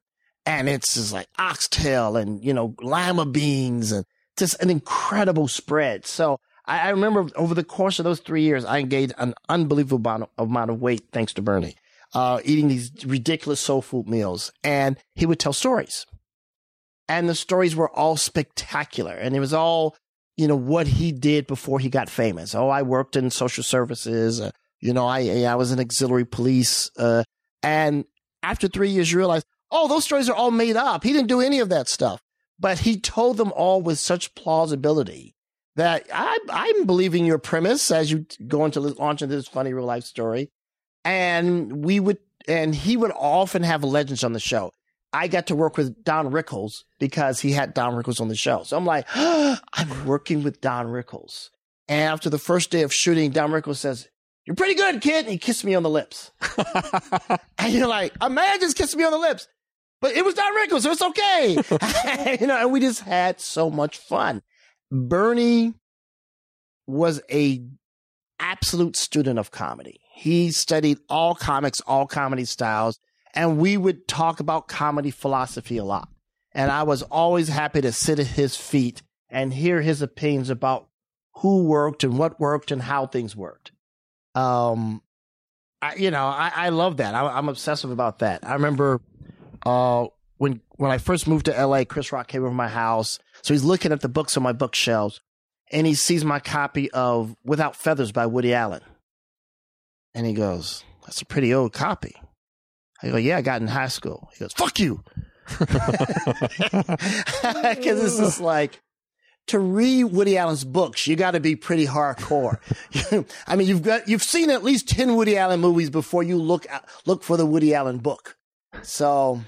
And 0.44 0.68
it's 0.68 0.94
just 0.94 1.12
like 1.12 1.28
oxtail 1.38 2.16
and 2.16 2.42
you 2.44 2.54
know 2.54 2.74
lima 2.80 3.26
beans 3.26 3.92
and 3.92 4.04
just 4.36 4.60
an 4.62 4.70
incredible 4.70 5.48
spread. 5.48 6.06
So 6.06 6.38
I, 6.66 6.80
I 6.80 6.88
remember 6.90 7.28
over 7.36 7.54
the 7.54 7.64
course 7.64 7.98
of 7.98 8.04
those 8.04 8.20
three 8.20 8.42
years, 8.42 8.64
I 8.64 8.82
gained 8.82 9.14
an 9.18 9.34
unbelievable 9.48 9.98
amount 9.98 10.30
of, 10.38 10.48
amount 10.48 10.70
of 10.70 10.80
weight 10.80 11.04
thanks 11.12 11.32
to 11.34 11.42
Bernie, 11.42 11.76
uh, 12.14 12.40
eating 12.44 12.68
these 12.68 12.90
ridiculous 13.04 13.60
soul 13.60 13.82
food 13.82 14.08
meals, 14.08 14.52
and 14.64 14.96
he 15.14 15.26
would 15.26 15.38
tell 15.38 15.52
stories, 15.52 16.06
and 17.08 17.28
the 17.28 17.34
stories 17.34 17.76
were 17.76 17.90
all 17.90 18.16
spectacular, 18.16 19.14
and 19.14 19.36
it 19.36 19.40
was 19.40 19.52
all 19.52 19.96
you 20.36 20.46
know, 20.46 20.56
what 20.56 20.86
he 20.86 21.12
did 21.12 21.46
before 21.46 21.78
he 21.78 21.88
got 21.88 22.10
famous. 22.10 22.54
Oh, 22.54 22.68
I 22.68 22.82
worked 22.82 23.16
in 23.16 23.30
social 23.30 23.64
services. 23.64 24.40
Uh, 24.40 24.50
you 24.80 24.92
know, 24.92 25.06
I, 25.06 25.44
I 25.44 25.54
was 25.54 25.72
in 25.72 25.80
auxiliary 25.80 26.26
police. 26.26 26.90
Uh, 26.98 27.24
and 27.62 28.04
after 28.42 28.68
three 28.68 28.90
years, 28.90 29.10
you 29.10 29.18
realize, 29.18 29.44
oh, 29.70 29.88
those 29.88 30.04
stories 30.04 30.28
are 30.28 30.36
all 30.36 30.50
made 30.50 30.76
up. 30.76 31.04
He 31.04 31.12
didn't 31.12 31.28
do 31.28 31.40
any 31.40 31.58
of 31.60 31.70
that 31.70 31.88
stuff, 31.88 32.20
but 32.58 32.80
he 32.80 33.00
told 33.00 33.38
them 33.38 33.52
all 33.52 33.80
with 33.80 33.98
such 33.98 34.34
plausibility 34.34 35.34
that 35.74 36.06
I, 36.12 36.38
I'm 36.50 36.86
believing 36.86 37.24
your 37.24 37.38
premise 37.38 37.90
as 37.90 38.10
you 38.10 38.26
go 38.46 38.64
into 38.64 38.80
launch 38.80 39.22
into 39.22 39.34
this 39.34 39.48
funny 39.48 39.72
real 39.72 39.84
life 39.84 40.04
story. 40.04 40.50
And 41.06 41.84
we 41.84 42.00
would, 42.00 42.18
and 42.48 42.74
he 42.74 42.96
would 42.96 43.12
often 43.12 43.62
have 43.62 43.84
legends 43.84 44.24
on 44.24 44.32
the 44.32 44.40
show. 44.40 44.72
I 45.12 45.28
got 45.28 45.46
to 45.46 45.54
work 45.54 45.76
with 45.76 46.02
Don 46.04 46.30
Rickles 46.30 46.82
because 46.98 47.40
he 47.40 47.52
had 47.52 47.74
Don 47.74 47.94
Rickles 47.94 48.20
on 48.20 48.26
the 48.28 48.34
show. 48.34 48.64
So 48.64 48.76
I'm 48.76 48.84
like, 48.84 49.06
oh, 49.14 49.56
I'm 49.72 50.04
working 50.04 50.42
with 50.42 50.60
Don 50.60 50.86
Rickles. 50.86 51.50
And 51.88 52.02
after 52.02 52.28
the 52.28 52.38
first 52.38 52.70
day 52.70 52.82
of 52.82 52.92
shooting, 52.92 53.30
Don 53.30 53.50
Rickles 53.50 53.76
says, 53.76 54.08
You're 54.44 54.56
pretty 54.56 54.74
good, 54.74 55.00
kid. 55.00 55.26
And 55.26 55.32
he 55.32 55.38
kissed 55.38 55.64
me 55.64 55.76
on 55.76 55.84
the 55.84 55.90
lips. 55.90 56.32
and 57.58 57.72
you're 57.72 57.86
like, 57.86 58.12
A 58.20 58.28
man 58.28 58.58
just 58.60 58.76
kissed 58.76 58.96
me 58.96 59.04
on 59.04 59.12
the 59.12 59.18
lips. 59.18 59.46
But 60.00 60.16
it 60.16 60.24
was 60.24 60.34
Don 60.34 60.52
Rickles, 60.54 60.82
so 60.82 60.90
it's 60.90 61.02
okay. 61.02 62.36
you 62.40 62.46
know, 62.46 62.58
and 62.58 62.72
we 62.72 62.80
just 62.80 63.00
had 63.02 63.40
so 63.40 63.70
much 63.70 63.98
fun. 63.98 64.42
Bernie 64.90 65.74
was 66.86 67.22
a 67.30 67.64
absolute 68.38 68.96
student 68.96 69.38
of 69.38 69.50
comedy. 69.50 70.00
He 70.16 70.50
studied 70.50 70.98
all 71.08 71.34
comics, 71.34 71.80
all 71.82 72.06
comedy 72.06 72.46
styles 72.46 72.98
and 73.36 73.58
we 73.58 73.76
would 73.76 74.08
talk 74.08 74.40
about 74.40 74.66
comedy 74.66 75.10
philosophy 75.10 75.76
a 75.76 75.84
lot. 75.84 76.08
And 76.52 76.70
I 76.70 76.84
was 76.84 77.02
always 77.02 77.48
happy 77.48 77.82
to 77.82 77.92
sit 77.92 78.18
at 78.18 78.26
his 78.26 78.56
feet 78.56 79.02
and 79.28 79.52
hear 79.52 79.82
his 79.82 80.00
opinions 80.00 80.48
about 80.48 80.88
who 81.36 81.64
worked 81.64 82.02
and 82.02 82.18
what 82.18 82.40
worked 82.40 82.70
and 82.70 82.80
how 82.80 83.06
things 83.06 83.36
worked. 83.36 83.72
Um, 84.34 85.02
I, 85.82 85.96
you 85.96 86.10
know, 86.10 86.24
I, 86.24 86.50
I 86.56 86.68
love 86.70 86.96
that. 86.96 87.14
I, 87.14 87.38
am 87.38 87.50
obsessive 87.50 87.90
about 87.90 88.20
that. 88.20 88.40
I 88.42 88.54
remember 88.54 89.02
uh, 89.66 90.06
when 90.38 90.62
when 90.76 90.90
I 90.90 90.96
first 90.96 91.26
moved 91.26 91.46
to 91.46 91.66
LA, 91.66 91.84
Chris 91.84 92.12
Rock 92.12 92.28
came 92.28 92.42
over 92.42 92.54
my 92.54 92.68
house. 92.68 93.18
So 93.42 93.52
he's 93.52 93.64
looking 93.64 93.92
at 93.92 94.00
the 94.00 94.08
books 94.08 94.36
on 94.36 94.42
my 94.42 94.52
bookshelves 94.52 95.20
and 95.70 95.86
he 95.86 95.94
sees 95.94 96.24
my 96.24 96.40
copy 96.40 96.90
of 96.92 97.36
Without 97.44 97.76
Feathers 97.76 98.12
by 98.12 98.24
Woody 98.24 98.54
Allen. 98.54 98.82
And 100.16 100.26
he 100.26 100.32
goes, 100.32 100.82
That's 101.04 101.22
a 101.22 101.26
pretty 101.26 101.54
old 101.54 101.72
copy. 101.72 102.16
I 103.02 103.10
go, 103.10 103.16
yeah, 103.16 103.36
I 103.36 103.42
got 103.42 103.60
in 103.60 103.68
high 103.68 103.88
school. 103.88 104.30
He 104.32 104.40
goes, 104.40 104.52
fuck 104.52 104.78
you. 104.78 105.04
Because 107.68 108.02
it's 108.02 108.18
just 108.18 108.40
like, 108.40 108.80
to 109.48 109.58
read 109.58 110.04
Woody 110.04 110.36
Allen's 110.36 110.64
books, 110.64 111.06
you 111.06 111.14
got 111.14 111.32
to 111.32 111.40
be 111.40 111.54
pretty 111.54 111.86
hardcore. 111.86 112.58
I 113.46 113.54
mean, 113.54 113.68
you've 113.68 113.82
got, 113.82 114.08
you've 114.08 114.22
seen 114.22 114.50
at 114.50 114.64
least 114.64 114.88
10 114.88 115.14
Woody 115.14 115.36
Allen 115.36 115.60
movies 115.60 115.90
before 115.90 116.22
you 116.22 116.36
look, 116.36 116.66
look 117.04 117.22
for 117.22 117.36
the 117.36 117.46
Woody 117.46 117.74
Allen 117.74 117.98
book. 117.98 118.36
So 118.82 119.40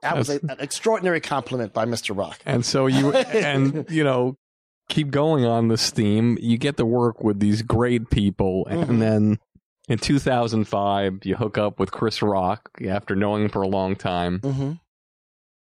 that 0.00 0.16
was 0.16 0.30
a, 0.30 0.40
an 0.42 0.56
extraordinary 0.60 1.20
compliment 1.20 1.74
by 1.74 1.84
Mr. 1.84 2.16
Rock. 2.16 2.38
And 2.46 2.64
so 2.64 2.86
you, 2.86 3.12
and 3.12 3.84
you 3.90 4.04
know, 4.04 4.36
keep 4.88 5.10
going 5.10 5.44
on 5.44 5.68
this 5.68 5.90
theme. 5.90 6.38
You 6.40 6.56
get 6.56 6.78
to 6.78 6.86
work 6.86 7.22
with 7.22 7.40
these 7.40 7.60
great 7.60 8.08
people 8.08 8.66
and 8.66 8.84
mm-hmm. 8.84 8.98
then 8.98 9.38
in 9.90 9.98
2005, 9.98 11.24
you 11.24 11.34
hook 11.34 11.58
up 11.58 11.80
with 11.80 11.90
Chris 11.90 12.22
Rock 12.22 12.70
after 12.86 13.16
knowing 13.16 13.42
him 13.42 13.48
for 13.48 13.62
a 13.62 13.68
long 13.68 13.96
time. 13.96 14.38
Mm-hmm. 14.38 14.72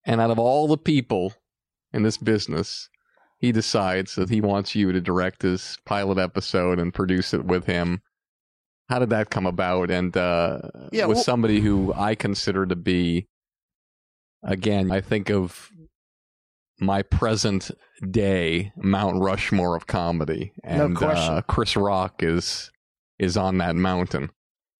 And 0.06 0.22
out 0.22 0.30
of 0.30 0.38
all 0.38 0.68
the 0.68 0.77
people 0.77 1.34
in 1.91 2.03
this 2.03 2.18
business, 2.18 2.90
he 3.40 3.52
decides 3.52 4.14
that 4.14 4.30
he 4.30 4.40
wants 4.40 4.76
you 4.76 4.91
to 4.91 5.02
direct 5.02 5.41
his 5.41 5.80
pilot 5.85 6.19
episode 6.19 6.77
and 6.77 6.94
produce 6.94 7.34
it 7.34 7.45
with 7.45 7.65
him. 7.65 8.03
How 8.88 8.99
did 8.99 9.10
that 9.10 9.31
come 9.31 9.48
about? 9.48 9.90
And 9.90 10.15
uh, 10.15 10.61
yeah, 10.91 11.06
with 11.06 11.15
well, 11.15 11.23
somebody 11.23 11.60
who 11.60 11.91
I 11.95 12.14
consider 12.14 12.68
to 12.68 12.76
be, 12.76 13.27
again, 14.44 14.91
I 14.91 15.02
think 15.02 15.31
of 15.31 15.72
my 16.80 17.02
present 17.02 17.72
day 18.11 18.73
Mount 18.76 19.23
Rushmore 19.23 19.76
of 19.76 19.88
comedy, 19.88 20.53
and 20.64 20.94
no 20.94 21.07
uh, 21.07 21.41
Chris 21.41 21.76
Rock 21.76 22.22
is 22.22 22.69
is 23.19 23.38
on 23.38 23.57
that 23.60 23.76
mountain. 23.76 24.30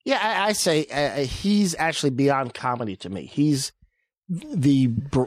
Yeah, 0.05 0.19
I, 0.22 0.49
I 0.49 0.51
say 0.53 0.85
uh, 0.85 1.26
he's 1.26 1.76
actually 1.77 2.10
beyond 2.10 2.53
comedy 2.53 2.95
to 2.97 3.10
me. 3.10 3.26
He's 3.26 3.72
the 4.27 4.88
br- 4.88 5.26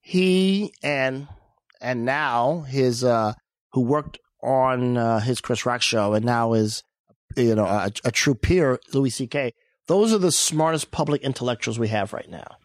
he 0.00 0.72
and 0.82 1.28
and 1.80 2.04
now 2.04 2.60
his 2.60 3.04
uh 3.04 3.34
who 3.72 3.82
worked 3.82 4.18
on 4.42 4.96
uh, 4.96 5.20
his 5.20 5.40
Chris 5.40 5.66
Rock 5.66 5.82
show 5.82 6.14
and 6.14 6.24
now 6.24 6.54
is 6.54 6.82
you 7.36 7.54
know 7.54 7.64
a, 7.66 7.90
a 8.04 8.10
true 8.10 8.34
peer 8.34 8.80
Louis 8.92 9.10
C.K. 9.10 9.52
Those 9.86 10.12
are 10.12 10.18
the 10.18 10.32
smartest 10.32 10.90
public 10.90 11.22
intellectuals 11.22 11.78
we 11.78 11.88
have 11.88 12.12
right 12.12 12.28
now. 12.28 12.56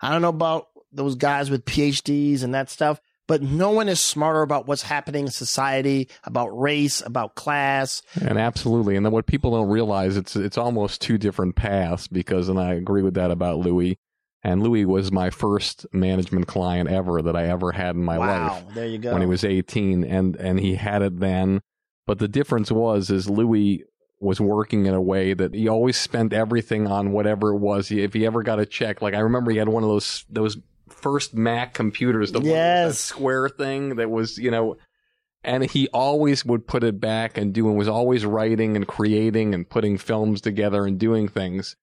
I 0.00 0.10
don't 0.10 0.22
know 0.22 0.28
about 0.28 0.66
those 0.92 1.14
guys 1.14 1.48
with 1.48 1.64
PhDs 1.64 2.42
and 2.42 2.54
that 2.54 2.70
stuff, 2.70 3.00
but 3.26 3.42
no 3.42 3.70
one 3.70 3.88
is 3.88 4.00
smarter 4.00 4.42
about 4.42 4.66
what's 4.66 4.82
happening 4.82 5.26
in 5.26 5.30
society, 5.30 6.08
about 6.24 6.48
race, 6.48 7.00
about 7.00 7.34
class. 7.34 8.02
And 8.20 8.38
absolutely. 8.38 8.96
And 8.96 9.06
then 9.06 9.12
what 9.12 9.26
people 9.26 9.52
don't 9.52 9.68
realize, 9.68 10.16
it's 10.16 10.36
it's 10.36 10.58
almost 10.58 11.00
two 11.00 11.18
different 11.18 11.56
paths 11.56 12.08
because, 12.08 12.48
and 12.48 12.58
I 12.58 12.74
agree 12.74 13.02
with 13.02 13.14
that 13.14 13.30
about 13.30 13.58
Louis. 13.58 13.98
And 14.44 14.62
Louis 14.62 14.84
was 14.84 15.12
my 15.12 15.30
first 15.30 15.86
management 15.92 16.48
client 16.48 16.90
ever 16.90 17.22
that 17.22 17.36
I 17.36 17.46
ever 17.46 17.70
had 17.72 17.94
in 17.94 18.02
my 18.02 18.16
life. 18.16 18.28
wow, 18.28 18.54
life. 18.54 18.74
There 18.74 18.88
you 18.88 18.98
go. 18.98 19.12
When 19.12 19.22
he 19.22 19.26
was 19.26 19.44
18 19.44 20.02
and, 20.02 20.34
and 20.36 20.58
he 20.58 20.74
had 20.74 21.02
it 21.02 21.20
then. 21.20 21.60
But 22.06 22.18
the 22.18 22.26
difference 22.26 22.72
was, 22.72 23.10
is 23.10 23.30
Louis 23.30 23.84
was 24.18 24.40
working 24.40 24.86
in 24.86 24.94
a 24.94 25.00
way 25.00 25.34
that 25.34 25.54
he 25.54 25.68
always 25.68 25.96
spent 25.96 26.32
everything 26.32 26.88
on 26.88 27.12
whatever 27.12 27.54
it 27.54 27.58
was. 27.58 27.92
If 27.92 28.14
he 28.14 28.26
ever 28.26 28.42
got 28.42 28.58
a 28.58 28.66
check, 28.66 29.00
like 29.00 29.14
I 29.14 29.20
remember 29.20 29.52
he 29.52 29.58
had 29.58 29.68
one 29.68 29.84
of 29.84 29.88
those, 29.88 30.24
those 30.28 30.56
first 31.02 31.34
Mac 31.34 31.74
computers, 31.74 32.32
the 32.32 32.40
yes. 32.40 32.98
square 32.98 33.48
thing 33.48 33.96
that 33.96 34.10
was, 34.10 34.38
you 34.38 34.50
know, 34.50 34.76
and 35.44 35.68
he 35.68 35.88
always 35.88 36.44
would 36.44 36.66
put 36.66 36.84
it 36.84 37.00
back 37.00 37.36
and 37.36 37.52
do 37.52 37.68
and 37.68 37.76
was 37.76 37.88
always 37.88 38.24
writing 38.24 38.76
and 38.76 38.86
creating 38.86 39.54
and 39.54 39.68
putting 39.68 39.98
films 39.98 40.40
together 40.40 40.86
and 40.86 40.98
doing 40.98 41.28
things. 41.28 41.76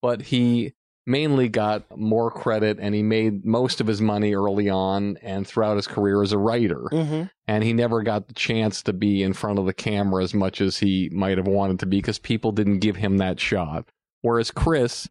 But 0.00 0.22
he 0.22 0.72
mainly 1.04 1.48
got 1.48 1.96
more 1.96 2.30
credit 2.30 2.78
and 2.80 2.94
he 2.94 3.02
made 3.02 3.44
most 3.44 3.80
of 3.80 3.86
his 3.86 4.00
money 4.00 4.34
early 4.34 4.70
on 4.70 5.16
and 5.20 5.46
throughout 5.46 5.76
his 5.76 5.86
career 5.86 6.22
as 6.22 6.32
a 6.32 6.38
writer. 6.38 6.88
Mm-hmm. 6.92 7.24
And 7.48 7.64
he 7.64 7.72
never 7.72 8.02
got 8.02 8.28
the 8.28 8.34
chance 8.34 8.82
to 8.84 8.92
be 8.92 9.22
in 9.22 9.32
front 9.32 9.58
of 9.58 9.66
the 9.66 9.74
camera 9.74 10.22
as 10.22 10.32
much 10.32 10.60
as 10.60 10.78
he 10.78 11.10
might 11.12 11.38
have 11.38 11.48
wanted 11.48 11.80
to 11.80 11.86
be 11.86 11.98
because 11.98 12.18
people 12.18 12.52
didn't 12.52 12.78
give 12.78 12.96
him 12.96 13.18
that 13.18 13.40
shot. 13.40 13.86
Whereas 14.22 14.50
Chris 14.50 15.08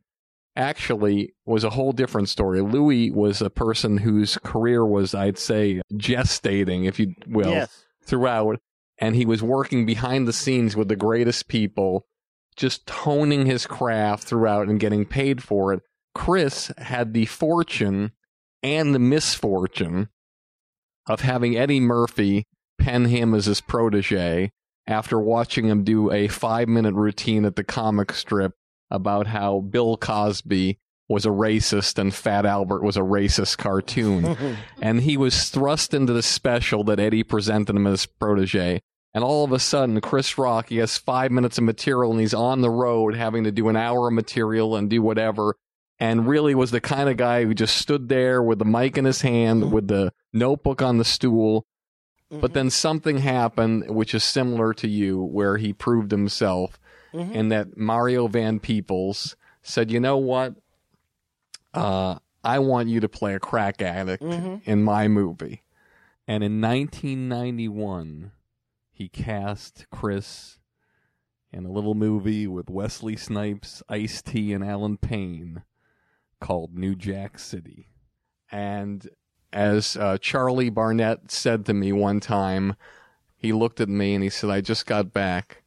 actually 0.56 1.34
was 1.46 1.64
a 1.64 1.70
whole 1.70 1.92
different 1.92 2.30
story. 2.30 2.62
Louis 2.62 3.12
was 3.12 3.42
a 3.42 3.50
person 3.50 3.98
whose 3.98 4.38
career 4.44 4.86
was, 4.86 5.16
I'd 5.16 5.38
say, 5.38 5.82
gestating, 5.94 6.88
if 6.88 7.00
you 7.00 7.14
will, 7.28 7.52
yes. 7.52 7.86
throughout. 8.04 8.60
And 8.98 9.16
he 9.16 9.26
was 9.26 9.42
working 9.42 9.86
behind 9.86 10.28
the 10.28 10.34
scenes 10.34 10.76
with 10.76 10.88
the 10.88 10.96
greatest 10.96 11.48
people, 11.48 12.06
just 12.56 12.90
honing 12.90 13.46
his 13.46 13.66
craft 13.66 14.24
throughout 14.24 14.68
and 14.68 14.80
getting 14.80 15.06
paid 15.06 15.42
for 15.42 15.74
it. 15.74 15.82
Chris 16.14 16.72
had 16.78 17.14
the 17.14 17.26
fortune 17.26 18.12
and 18.62 18.94
the 18.94 19.00
misfortune 19.00 20.10
of 21.08 21.22
having 21.22 21.58
Eddie 21.58 21.80
Murphy 21.80 22.46
pen 22.78 23.06
him 23.06 23.34
as 23.34 23.46
his 23.46 23.62
protege 23.62 24.52
after 24.88 25.20
watching 25.20 25.68
him 25.68 25.84
do 25.84 26.12
a 26.12 26.28
five 26.28 26.68
minute 26.68 26.94
routine 26.94 27.46
at 27.46 27.56
the 27.56 27.64
comic 27.64 28.12
strip 28.12 28.54
about 28.92 29.28
how 29.28 29.62
Bill 29.62 29.98
Cosby 29.98 30.78
was 31.12 31.26
a 31.26 31.30
racist 31.30 31.98
and 31.98 32.14
Fat 32.14 32.46
Albert 32.46 32.84
was 32.84 32.98
a 32.98 33.02
racist 33.02 33.58
cartoon. 33.58 34.58
and 34.82 35.02
he 35.02 35.18
was 35.18 35.50
thrust 35.50 35.94
into 35.94 36.14
the 36.14 36.24
special 36.24 36.84
that 36.86 37.00
Eddie 37.00 37.24
presented 37.24 37.76
him 37.76 37.88
as 37.88 38.06
protege. 38.06 38.82
And 39.14 39.24
all 39.24 39.44
of 39.44 39.52
a 39.52 39.60
sudden, 39.60 40.00
Chris 40.00 40.38
Rock, 40.38 40.70
he 40.70 40.78
has 40.78 40.98
five 40.98 41.32
minutes 41.32 41.58
of 41.58 41.66
material 41.66 42.12
and 42.12 42.20
he's 42.20 42.34
on 42.34 42.62
the 42.62 42.70
road 42.70 43.14
having 43.14 43.44
to 43.44 43.52
do 43.52 43.68
an 43.68 43.76
hour 43.76 44.08
of 44.08 44.14
material 44.14 44.76
and 44.76 44.90
do 44.90 45.02
whatever. 45.02 45.56
And 46.00 46.28
really 46.28 46.56
was 46.56 46.72
the 46.72 46.82
kind 46.82 47.10
of 47.10 47.18
guy 47.18 47.44
who 47.44 47.54
just 47.54 47.78
stood 47.78 48.10
there 48.10 48.42
with 48.42 48.58
the 48.58 48.66
mic 48.66 48.98
in 48.98 49.06
his 49.06 49.22
hand, 49.22 49.72
with 49.72 49.88
the 49.88 50.14
notebook 50.34 50.82
on 50.82 50.98
the 50.98 51.06
stool. 51.06 51.68
But 52.30 52.38
mm-hmm. 52.38 52.54
then 52.54 52.70
something 52.70 53.18
happened, 53.18 53.94
which 53.94 54.16
is 54.16 54.24
similar 54.24 54.74
to 54.76 54.88
you, 54.88 55.22
where 55.22 55.58
he 55.58 55.74
proved 55.74 56.12
himself 56.12 56.80
Mm-hmm. 57.14 57.36
and 57.36 57.52
that 57.52 57.78
Mario 57.78 58.28
Van 58.28 58.60
Peebles 58.60 59.36
said, 59.62 59.92
"You 59.92 60.00
know 60.00 60.18
what? 60.18 60.56
Uh, 61.74 62.20
I 62.44 62.60
want 62.60 62.90
you 62.90 63.00
to 63.02 63.10
play 63.10 63.34
a 63.36 63.40
crack 63.40 63.82
addict 63.82 64.24
Mhm. 64.24 64.62
in 64.66 64.84
my 64.84 65.08
movie." 65.08 65.64
And 66.28 66.44
in 66.44 66.62
1991, 66.62 68.32
he 68.92 69.10
cast 69.10 69.86
Chris 69.92 70.60
in 71.52 71.66
a 71.66 71.72
little 71.72 71.96
movie 71.96 72.48
with 72.48 72.70
Wesley 72.70 73.16
Snipes, 73.18 73.84
Ice 73.90 74.22
T, 74.22 74.54
and 74.54 74.64
Allen 74.64 74.98
Payne 74.98 75.64
called 76.40 76.76
New 76.78 76.96
Jack 76.96 77.38
City. 77.40 77.90
And 78.52 79.10
as 79.52 79.98
uh, 79.98 80.18
Charlie 80.20 80.70
Barnett 80.70 81.30
said 81.32 81.66
to 81.66 81.74
me 81.74 81.92
one 81.92 82.20
time, 82.20 82.76
he 83.36 83.52
looked 83.52 83.82
at 83.82 83.90
me 83.90 84.14
and 84.14 84.24
he 84.24 84.30
said, 84.30 84.50
I 84.50 84.62
just 84.62 84.86
got 84.86 85.12
back 85.12 85.61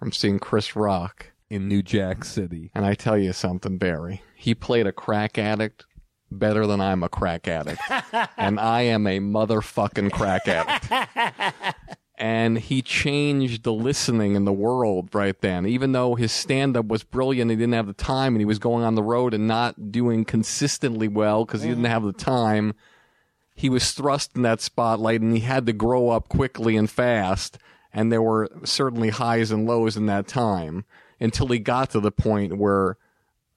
from 0.00 0.12
seeing 0.12 0.38
Chris 0.38 0.74
Rock 0.74 1.26
in 1.50 1.68
New 1.68 1.82
Jack 1.82 2.24
City. 2.24 2.70
And 2.74 2.86
I 2.86 2.94
tell 2.94 3.18
you 3.18 3.34
something, 3.34 3.76
Barry, 3.76 4.22
he 4.34 4.54
played 4.54 4.86
a 4.86 4.92
crack 4.92 5.36
addict 5.36 5.84
better 6.30 6.66
than 6.66 6.80
I'm 6.80 7.02
a 7.02 7.08
crack 7.10 7.46
addict. 7.46 7.82
and 8.38 8.58
I 8.58 8.82
am 8.82 9.06
a 9.06 9.20
motherfucking 9.20 10.10
crack 10.10 10.48
addict. 10.48 11.76
and 12.18 12.58
he 12.58 12.80
changed 12.80 13.62
the 13.62 13.74
listening 13.74 14.36
in 14.36 14.46
the 14.46 14.54
world 14.54 15.14
right 15.14 15.38
then. 15.42 15.66
Even 15.66 15.92
though 15.92 16.14
his 16.14 16.32
stand 16.32 16.78
up 16.78 16.86
was 16.86 17.04
brilliant, 17.04 17.50
he 17.50 17.56
didn't 17.58 17.74
have 17.74 17.86
the 17.86 17.92
time 17.92 18.34
and 18.34 18.40
he 18.40 18.46
was 18.46 18.58
going 18.58 18.84
on 18.84 18.94
the 18.94 19.02
road 19.02 19.34
and 19.34 19.46
not 19.46 19.92
doing 19.92 20.24
consistently 20.24 21.08
well 21.08 21.44
because 21.44 21.60
he 21.62 21.68
didn't 21.68 21.84
have 21.84 22.04
the 22.04 22.14
time. 22.14 22.74
He 23.54 23.68
was 23.68 23.92
thrust 23.92 24.34
in 24.34 24.40
that 24.42 24.62
spotlight 24.62 25.20
and 25.20 25.34
he 25.34 25.40
had 25.40 25.66
to 25.66 25.74
grow 25.74 26.08
up 26.08 26.30
quickly 26.30 26.74
and 26.74 26.88
fast. 26.88 27.58
And 27.92 28.12
there 28.12 28.22
were 28.22 28.48
certainly 28.64 29.10
highs 29.10 29.50
and 29.50 29.66
lows 29.66 29.96
in 29.96 30.06
that 30.06 30.28
time 30.28 30.84
until 31.18 31.48
he 31.48 31.58
got 31.58 31.90
to 31.90 32.00
the 32.00 32.12
point 32.12 32.56
where 32.56 32.96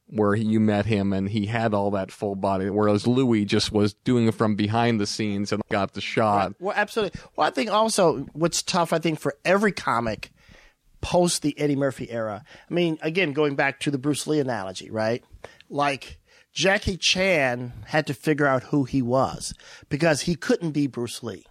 where 0.08 0.36
you 0.36 0.60
met 0.60 0.86
him 0.86 1.12
and 1.12 1.30
he 1.30 1.48
had 1.48 1.74
all 1.74 1.92
that 1.92 2.12
full 2.12 2.36
body, 2.36 2.70
whereas 2.70 3.08
Louis 3.08 3.46
just 3.46 3.72
was 3.72 3.94
doing 3.94 4.28
it 4.28 4.36
from 4.36 4.56
behind 4.56 5.00
the 5.00 5.08
scenes 5.08 5.52
and 5.52 5.64
got 5.72 5.94
the 5.94 6.02
shot. 6.02 6.54
Well, 6.60 6.76
absolutely. 6.76 7.20
Well, 7.36 7.48
I 7.48 7.52
think 7.52 7.72
also 7.72 8.20
what's 8.34 8.62
tough, 8.62 8.94
I 8.94 9.00
think, 9.00 9.20
for 9.20 9.36
every 9.44 9.72
comic 9.72 10.32
post 11.02 11.42
the 11.42 11.58
Eddie 11.60 11.76
Murphy 11.76 12.12
era. 12.12 12.44
I 12.70 12.74
mean, 12.74 12.98
again, 13.02 13.34
going 13.34 13.56
back 13.56 13.80
to 13.82 13.92
the 13.92 13.98
Bruce 13.98 14.28
Lee 14.28 14.40
analogy, 14.40 14.92
right? 14.92 15.24
Like 15.70 16.20
Jackie 16.54 16.98
Chan 16.98 17.74
had 17.88 18.06
to 18.08 18.14
figure 18.14 18.46
out 18.46 18.64
who 18.64 18.84
he 18.84 19.02
was 19.02 19.54
because 19.90 20.22
he 20.22 20.36
couldn't 20.36 20.72
be 20.72 20.86
Bruce 20.88 21.24
Lee. 21.24 21.46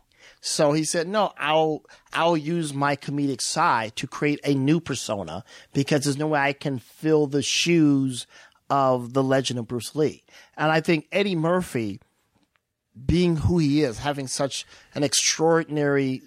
So 0.45 0.73
he 0.73 0.83
said, 0.83 1.07
"No, 1.07 1.33
I'll 1.39 1.85
I'll 2.13 2.37
use 2.37 2.75
my 2.75 2.97
comedic 2.97 3.41
side 3.41 3.95
to 3.97 4.09
create 4.09 4.41
a 4.45 4.55
new 4.55 4.81
persona 4.81 5.45
because 5.73 6.03
there's 6.03 6.19
no 6.19 6.27
way 6.27 6.41
I 6.41 6.53
can 6.53 6.81
fill 6.81 7.29
the 7.29 7.43
shoes 7.43 8.27
of 8.69 9.13
the 9.13 9.23
legend 9.23 9.61
of 9.61 9.69
Bruce 9.69 9.95
Lee." 9.95 10.25
And 10.57 10.73
I 10.73 10.81
think 10.81 11.07
Eddie 11.13 11.37
Murphy 11.37 12.01
being 13.07 13.37
who 13.37 13.59
he 13.59 13.83
is, 13.83 13.99
having 13.99 14.27
such 14.27 14.67
an 14.97 15.05
extraordinary 15.05 16.23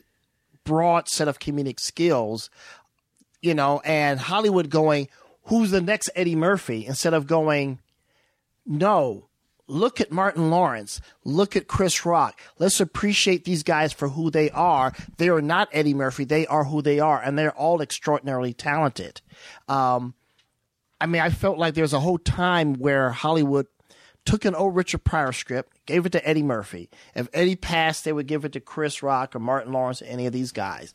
broad 0.64 1.10
set 1.10 1.28
of 1.28 1.38
comedic 1.38 1.82
skills, 1.82 2.50
you 3.42 3.54
know, 3.54 3.82
and 3.84 4.20
Hollywood 4.20 4.70
going, 4.70 5.10
who's 5.44 5.72
the 5.72 5.82
next 5.82 6.10
Eddie 6.16 6.38
Murphy? 6.38 6.86
Instead 6.86 7.14
of 7.14 7.28
going, 7.28 7.80
no, 8.66 9.28
look 9.68 10.00
at 10.00 10.12
Martin 10.12 10.50
Lawrence, 10.50 11.02
look 11.24 11.56
at 11.56 11.68
Chris 11.68 12.06
Rock. 12.06 12.40
Let's 12.60 12.80
appreciate 12.80 13.46
these 13.46 13.64
guys 13.64 13.94
for 13.94 14.10
who 14.10 14.30
they 14.30 14.50
are. 14.52 14.94
They 15.18 15.30
are 15.30 15.42
not 15.42 15.70
Eddie 15.72 15.94
Murphy. 15.94 16.24
They 16.24 16.46
are 16.48 16.66
who 16.66 16.82
they 16.82 17.00
are, 17.00 17.22
and 17.22 17.38
they're 17.38 17.56
all 17.56 17.82
extraordinarily 17.82 18.54
talented. 18.54 19.22
Um, 19.68 20.14
I 21.00 21.08
mean, 21.08 21.22
I 21.22 21.30
felt 21.30 21.58
like 21.58 21.74
there 21.74 21.84
was 21.84 21.94
a 21.94 22.00
whole 22.00 22.18
time 22.18 22.76
where 22.76 23.12
Hollywood 23.12 23.68
took 24.26 24.44
an 24.46 24.56
old 24.56 24.76
Richard 24.76 25.04
Pryor 25.04 25.32
script, 25.32 25.86
gave 25.86 26.06
it 26.06 26.12
to 26.14 26.28
Eddie 26.28 26.44
Murphy. 26.44 26.90
If 27.14 27.30
Eddie 27.32 27.56
passed, 27.56 28.04
they 28.04 28.14
would 28.14 28.28
give 28.28 28.44
it 28.44 28.54
to 28.54 28.60
Chris 28.60 29.04
Rock 29.04 29.36
or 29.36 29.40
Martin 29.40 29.72
Lawrence 29.72 30.02
or 30.02 30.06
any 30.06 30.26
of 30.26 30.34
these 30.34 30.52
guys. 30.52 30.94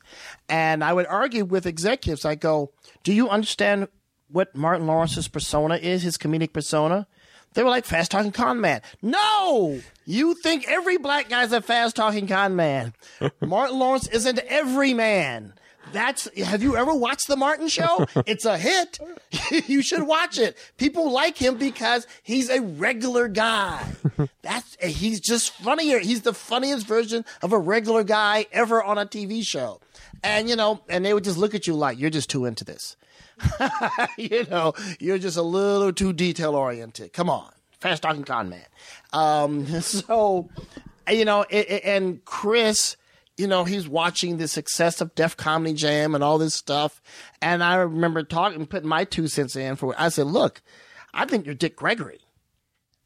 And 0.48 0.82
I 0.82 0.92
would 0.92 1.06
argue 1.06 1.44
with 1.44 1.64
executives. 1.64 2.24
I 2.24 2.34
go, 2.34 2.72
do 3.04 3.12
you 3.12 3.28
understand 3.28 3.88
what 4.28 4.56
Martin 4.56 4.86
Lawrence's 4.86 5.28
persona 5.28 5.76
is, 5.76 6.02
his 6.02 6.18
comedic 6.18 6.52
persona? 6.52 7.06
They 7.54 7.64
were 7.64 7.70
like 7.70 7.84
fast 7.84 8.12
talking 8.12 8.32
con 8.32 8.60
man. 8.60 8.80
No, 9.02 9.80
you 10.06 10.34
think 10.34 10.68
every 10.68 10.98
black 10.98 11.28
guy's 11.28 11.52
a 11.52 11.60
fast 11.60 11.96
talking 11.96 12.28
con 12.28 12.54
man. 12.54 12.94
Martin 13.40 13.78
Lawrence 13.78 14.06
isn't 14.08 14.38
every 14.40 14.94
man. 14.94 15.54
That's 15.92 16.28
have 16.38 16.62
you 16.62 16.76
ever 16.76 16.94
watched 16.94 17.26
the 17.26 17.36
Martin 17.36 17.68
show? 17.68 18.06
It's 18.26 18.44
a 18.44 18.56
hit. 18.56 19.00
you 19.66 19.82
should 19.82 20.04
watch 20.04 20.38
it. 20.38 20.56
People 20.76 21.10
like 21.10 21.36
him 21.36 21.56
because 21.56 22.06
he's 22.22 22.48
a 22.48 22.60
regular 22.60 23.26
guy. 23.26 23.84
That's 24.42 24.76
he's 24.80 25.20
just 25.20 25.50
funnier. 25.52 25.98
He's 25.98 26.22
the 26.22 26.34
funniest 26.34 26.86
version 26.86 27.24
of 27.42 27.52
a 27.52 27.58
regular 27.58 28.04
guy 28.04 28.46
ever 28.52 28.82
on 28.82 28.98
a 28.98 29.06
TV 29.06 29.44
show. 29.44 29.80
And 30.22 30.48
you 30.48 30.54
know, 30.54 30.80
and 30.88 31.04
they 31.04 31.12
would 31.14 31.24
just 31.24 31.38
look 31.38 31.54
at 31.54 31.66
you 31.66 31.74
like 31.74 31.98
you're 31.98 32.10
just 32.10 32.30
too 32.30 32.44
into 32.44 32.64
this. 32.64 32.96
you 34.18 34.46
know, 34.50 34.74
you're 34.98 35.18
just 35.18 35.36
a 35.36 35.42
little 35.42 35.92
too 35.92 36.12
detail 36.12 36.54
oriented. 36.54 37.12
Come 37.12 37.30
on, 37.30 37.50
fast 37.78 38.02
talking 38.02 38.24
con 38.24 38.48
man. 38.48 38.66
Um, 39.12 39.66
so, 39.80 40.48
you 41.10 41.24
know, 41.24 41.44
it, 41.48 41.84
and 41.84 42.24
Chris, 42.24 42.96
you 43.36 43.46
know, 43.46 43.64
he's 43.64 43.88
watching 43.88 44.36
the 44.36 44.48
success 44.48 45.00
of 45.00 45.14
Def 45.14 45.36
Comedy 45.36 45.74
Jam 45.74 46.14
and 46.14 46.22
all 46.22 46.38
this 46.38 46.54
stuff. 46.54 47.00
And 47.40 47.62
I 47.62 47.76
remember 47.76 48.22
talking, 48.22 48.66
putting 48.66 48.88
my 48.88 49.04
two 49.04 49.28
cents 49.28 49.56
in 49.56 49.76
for. 49.76 49.92
it. 49.92 50.00
I 50.00 50.08
said, 50.10 50.26
look, 50.26 50.62
I 51.14 51.24
think 51.24 51.46
you're 51.46 51.54
Dick 51.54 51.76
Gregory. 51.76 52.20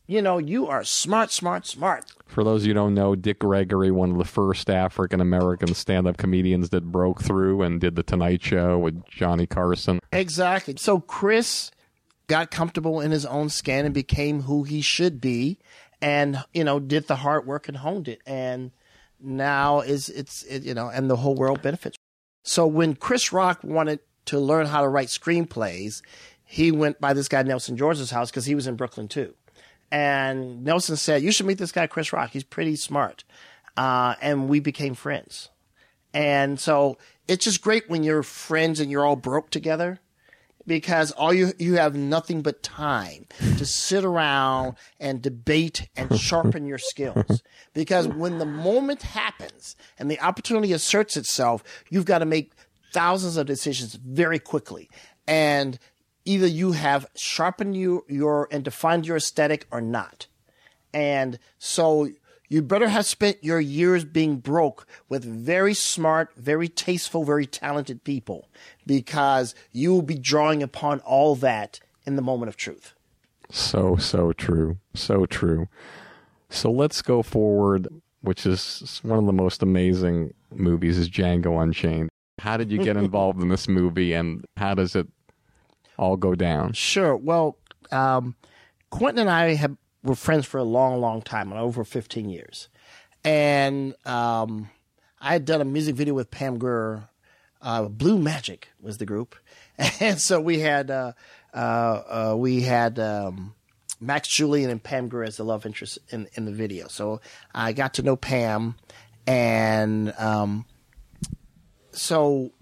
You 0.06 0.20
know, 0.20 0.36
you 0.36 0.66
are 0.66 0.84
smart, 0.84 1.30
smart, 1.32 1.66
smart. 1.66 2.12
For 2.26 2.44
those 2.44 2.62
of 2.62 2.66
you 2.66 2.74
who 2.74 2.80
don't 2.80 2.94
know, 2.94 3.14
Dick 3.14 3.38
Gregory, 3.38 3.90
one 3.90 4.10
of 4.10 4.18
the 4.18 4.24
first 4.26 4.68
African 4.68 5.20
American 5.20 5.72
stand 5.72 6.06
up 6.06 6.18
comedians 6.18 6.68
that 6.70 6.92
broke 6.92 7.22
through 7.22 7.62
and 7.62 7.80
did 7.80 7.96
The 7.96 8.02
Tonight 8.02 8.42
Show 8.42 8.78
with 8.78 9.02
Johnny 9.06 9.46
Carson. 9.46 10.00
Exactly. 10.12 10.74
So 10.76 11.00
Chris 11.00 11.70
got 12.26 12.50
comfortable 12.50 13.00
in 13.00 13.12
his 13.12 13.24
own 13.24 13.48
skin 13.48 13.86
and 13.86 13.94
became 13.94 14.42
who 14.42 14.64
he 14.64 14.82
should 14.82 15.22
be 15.22 15.58
and, 16.02 16.44
you 16.52 16.64
know, 16.64 16.80
did 16.80 17.06
the 17.06 17.16
hard 17.16 17.46
work 17.46 17.68
and 17.68 17.78
honed 17.78 18.08
it. 18.08 18.20
And 18.26 18.72
now 19.18 19.80
is 19.80 20.10
it's, 20.10 20.42
it, 20.42 20.64
you 20.64 20.74
know, 20.74 20.88
and 20.88 21.08
the 21.08 21.16
whole 21.16 21.34
world 21.34 21.62
benefits. 21.62 21.96
So 22.42 22.66
when 22.66 22.94
Chris 22.94 23.32
Rock 23.32 23.60
wanted 23.64 24.00
to 24.26 24.38
learn 24.38 24.66
how 24.66 24.82
to 24.82 24.88
write 24.88 25.08
screenplays, 25.08 26.02
he 26.44 26.70
went 26.70 27.00
by 27.00 27.14
this 27.14 27.28
guy 27.28 27.42
Nelson 27.42 27.78
George's 27.78 28.10
house 28.10 28.30
because 28.30 28.44
he 28.44 28.54
was 28.54 28.66
in 28.66 28.76
Brooklyn 28.76 29.08
too. 29.08 29.34
And 29.94 30.64
Nelson 30.64 30.96
said, 30.96 31.22
"You 31.22 31.30
should 31.30 31.46
meet 31.46 31.58
this 31.58 31.70
guy, 31.72 31.86
Chris 31.86 32.12
Rock. 32.12 32.30
He's 32.30 32.42
pretty 32.44 32.74
smart." 32.76 33.22
Uh, 33.76 34.14
and 34.20 34.48
we 34.48 34.58
became 34.60 34.94
friends. 34.94 35.50
And 36.12 36.58
so 36.58 36.96
it's 37.28 37.44
just 37.44 37.60
great 37.60 37.88
when 37.88 38.02
you're 38.02 38.22
friends 38.22 38.80
and 38.80 38.90
you're 38.90 39.04
all 39.06 39.16
broke 39.16 39.50
together. 39.50 40.00
because 40.66 41.12
all 41.12 41.32
you 41.32 41.52
you 41.58 41.74
have 41.74 41.94
nothing 41.94 42.40
but 42.42 42.62
time 42.62 43.26
to 43.58 43.66
sit 43.66 44.04
around 44.04 44.76
and 44.98 45.20
debate 45.20 45.88
and 45.96 46.18
sharpen 46.18 46.64
your 46.66 46.78
skills. 46.78 47.42
Because 47.74 48.08
when 48.08 48.38
the 48.38 48.46
moment 48.46 49.02
happens 49.02 49.76
and 49.98 50.10
the 50.10 50.18
opportunity 50.20 50.72
asserts 50.72 51.16
itself, 51.16 51.62
you've 51.90 52.06
got 52.06 52.18
to 52.20 52.24
make 52.26 52.52
thousands 52.92 53.36
of 53.36 53.46
decisions 53.46 53.94
very 53.94 54.38
quickly. 54.38 54.88
And 55.26 55.78
either 56.24 56.46
you 56.46 56.72
have 56.72 57.06
sharpened 57.14 57.76
you, 57.76 58.04
your 58.08 58.48
and 58.50 58.64
defined 58.64 59.06
your 59.06 59.16
aesthetic 59.16 59.66
or 59.70 59.80
not. 59.80 60.26
And 60.92 61.38
so 61.58 62.08
you 62.48 62.62
better 62.62 62.88
have 62.88 63.06
spent 63.06 63.42
your 63.42 63.60
years 63.60 64.04
being 64.04 64.36
broke 64.36 64.86
with 65.08 65.24
very 65.24 65.74
smart, 65.74 66.30
very 66.36 66.68
tasteful, 66.68 67.24
very 67.24 67.46
talented 67.46 68.04
people 68.04 68.48
because 68.86 69.54
you 69.72 69.92
will 69.92 70.02
be 70.02 70.18
drawing 70.18 70.62
upon 70.62 71.00
all 71.00 71.34
that 71.36 71.80
in 72.06 72.16
the 72.16 72.22
moment 72.22 72.48
of 72.48 72.56
truth. 72.56 72.94
So, 73.50 73.96
so 73.96 74.32
true. 74.32 74.78
So 74.94 75.26
true. 75.26 75.68
So 76.48 76.70
let's 76.70 77.02
go 77.02 77.22
forward, 77.22 77.88
which 78.20 78.46
is 78.46 79.00
one 79.02 79.18
of 79.18 79.26
the 79.26 79.32
most 79.32 79.62
amazing 79.62 80.34
movies 80.52 80.98
is 80.98 81.10
Django 81.10 81.62
Unchained. 81.62 82.08
How 82.38 82.56
did 82.56 82.70
you 82.70 82.82
get 82.82 82.96
involved 82.96 83.40
in 83.40 83.48
this 83.48 83.68
movie 83.68 84.12
and 84.12 84.44
how 84.56 84.74
does 84.74 84.94
it 84.94 85.08
all 85.98 86.16
go 86.16 86.34
down? 86.34 86.72
Sure. 86.72 87.16
Well, 87.16 87.58
um, 87.90 88.36
Quentin 88.90 89.20
and 89.20 89.30
I 89.30 89.54
have 89.54 89.76
were 90.04 90.14
friends 90.14 90.46
for 90.46 90.58
a 90.58 90.64
long, 90.64 91.00
long 91.00 91.22
time, 91.22 91.52
over 91.52 91.82
15 91.82 92.28
years. 92.28 92.68
And 93.24 93.94
um, 94.06 94.70
I 95.20 95.32
had 95.32 95.46
done 95.46 95.60
a 95.60 95.64
music 95.64 95.96
video 95.96 96.14
with 96.14 96.30
Pam 96.30 96.58
Grier. 96.58 97.08
Uh, 97.62 97.88
Blue 97.88 98.18
Magic 98.18 98.68
was 98.78 98.98
the 98.98 99.06
group, 99.06 99.34
and 100.00 100.20
so 100.20 100.38
we 100.38 100.58
had 100.58 100.90
uh, 100.90 101.12
uh, 101.54 101.56
uh, 101.56 102.34
we 102.36 102.60
had 102.60 102.98
um, 102.98 103.54
Max 103.98 104.28
Julien 104.28 104.68
and 104.68 104.82
Pam 104.82 105.08
Grier 105.08 105.24
as 105.24 105.38
the 105.38 105.44
love 105.44 105.64
interest 105.64 105.98
in 106.10 106.28
in 106.34 106.44
the 106.44 106.52
video. 106.52 106.88
So 106.88 107.22
I 107.54 107.72
got 107.72 107.94
to 107.94 108.02
know 108.02 108.16
Pam, 108.16 108.76
and 109.26 110.12
um, 110.18 110.66
so 111.92 112.52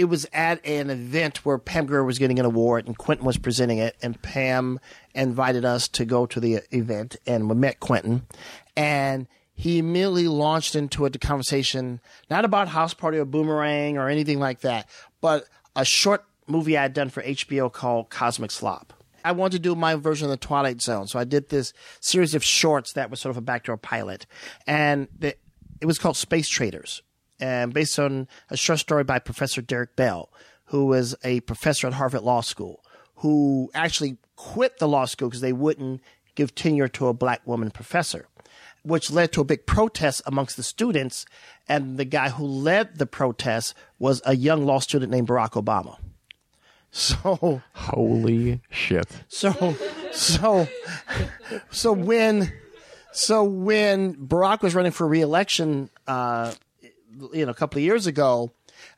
it 0.00 0.08
was 0.08 0.26
at 0.32 0.64
an 0.66 0.88
event 0.88 1.44
where 1.44 1.58
Pam 1.58 1.84
Grier 1.84 2.02
was 2.02 2.18
getting 2.18 2.38
an 2.38 2.46
award 2.46 2.86
and 2.86 2.96
Quentin 2.96 3.26
was 3.26 3.36
presenting 3.36 3.76
it, 3.76 3.96
and 4.00 4.20
Pam 4.22 4.80
invited 5.14 5.66
us 5.66 5.88
to 5.88 6.06
go 6.06 6.24
to 6.24 6.40
the 6.40 6.60
event, 6.70 7.16
and 7.26 7.50
we 7.50 7.54
met 7.54 7.80
Quentin, 7.80 8.22
and 8.74 9.28
he 9.52 9.76
immediately 9.76 10.26
launched 10.26 10.74
into 10.74 11.04
a 11.04 11.10
conversation 11.10 12.00
not 12.30 12.46
about 12.46 12.68
House 12.68 12.94
Party 12.94 13.18
or 13.18 13.26
Boomerang 13.26 13.98
or 13.98 14.08
anything 14.08 14.40
like 14.40 14.60
that, 14.60 14.88
but 15.20 15.44
a 15.76 15.84
short 15.84 16.24
movie 16.46 16.78
I 16.78 16.82
had 16.82 16.94
done 16.94 17.10
for 17.10 17.22
HBO 17.22 17.70
called 17.70 18.08
Cosmic 18.08 18.52
Slop. 18.52 18.94
I 19.22 19.32
wanted 19.32 19.58
to 19.58 19.62
do 19.62 19.74
my 19.74 19.96
version 19.96 20.24
of 20.24 20.30
the 20.30 20.38
Twilight 20.38 20.80
Zone, 20.80 21.08
so 21.08 21.18
I 21.18 21.24
did 21.24 21.50
this 21.50 21.74
series 22.00 22.34
of 22.34 22.42
shorts 22.42 22.94
that 22.94 23.10
was 23.10 23.20
sort 23.20 23.32
of 23.32 23.36
a 23.36 23.42
backdoor 23.42 23.76
pilot, 23.76 24.24
and 24.66 25.08
the, 25.18 25.36
it 25.78 25.84
was 25.84 25.98
called 25.98 26.16
Space 26.16 26.48
Traders 26.48 27.02
and 27.40 27.72
based 27.72 27.98
on 27.98 28.28
a 28.50 28.56
short 28.56 28.78
story 28.78 29.04
by 29.04 29.18
Professor 29.18 29.62
Derek 29.62 29.96
Bell, 29.96 30.30
who 30.66 30.86
was 30.86 31.16
a 31.24 31.40
professor 31.40 31.86
at 31.86 31.94
Harvard 31.94 32.22
Law 32.22 32.42
School, 32.42 32.84
who 33.16 33.70
actually 33.74 34.18
quit 34.36 34.78
the 34.78 34.88
law 34.88 35.04
school 35.04 35.28
because 35.28 35.40
they 35.40 35.52
wouldn't 35.52 36.00
give 36.34 36.54
tenure 36.54 36.88
to 36.88 37.08
a 37.08 37.14
black 37.14 37.46
woman 37.46 37.70
professor, 37.70 38.28
which 38.82 39.10
led 39.10 39.32
to 39.32 39.40
a 39.40 39.44
big 39.44 39.66
protest 39.66 40.22
amongst 40.26 40.56
the 40.56 40.62
students. 40.62 41.26
And 41.68 41.98
the 41.98 42.04
guy 42.04 42.30
who 42.30 42.44
led 42.44 42.98
the 42.98 43.06
protest 43.06 43.74
was 43.98 44.22
a 44.24 44.36
young 44.36 44.64
law 44.64 44.78
student 44.78 45.10
named 45.10 45.28
Barack 45.28 45.52
Obama. 45.52 45.98
So 46.92 47.62
holy 47.72 48.62
shit. 48.68 49.06
So 49.28 49.76
so 50.10 50.66
so 51.70 51.92
when 51.92 52.52
so 53.12 53.44
when 53.44 54.14
Barack 54.16 54.62
was 54.62 54.74
running 54.74 54.90
for 54.90 55.06
reelection 55.06 55.88
uh, 56.08 56.52
you 57.32 57.44
know 57.44 57.50
a 57.50 57.54
couple 57.54 57.78
of 57.78 57.84
years 57.84 58.06
ago, 58.06 58.52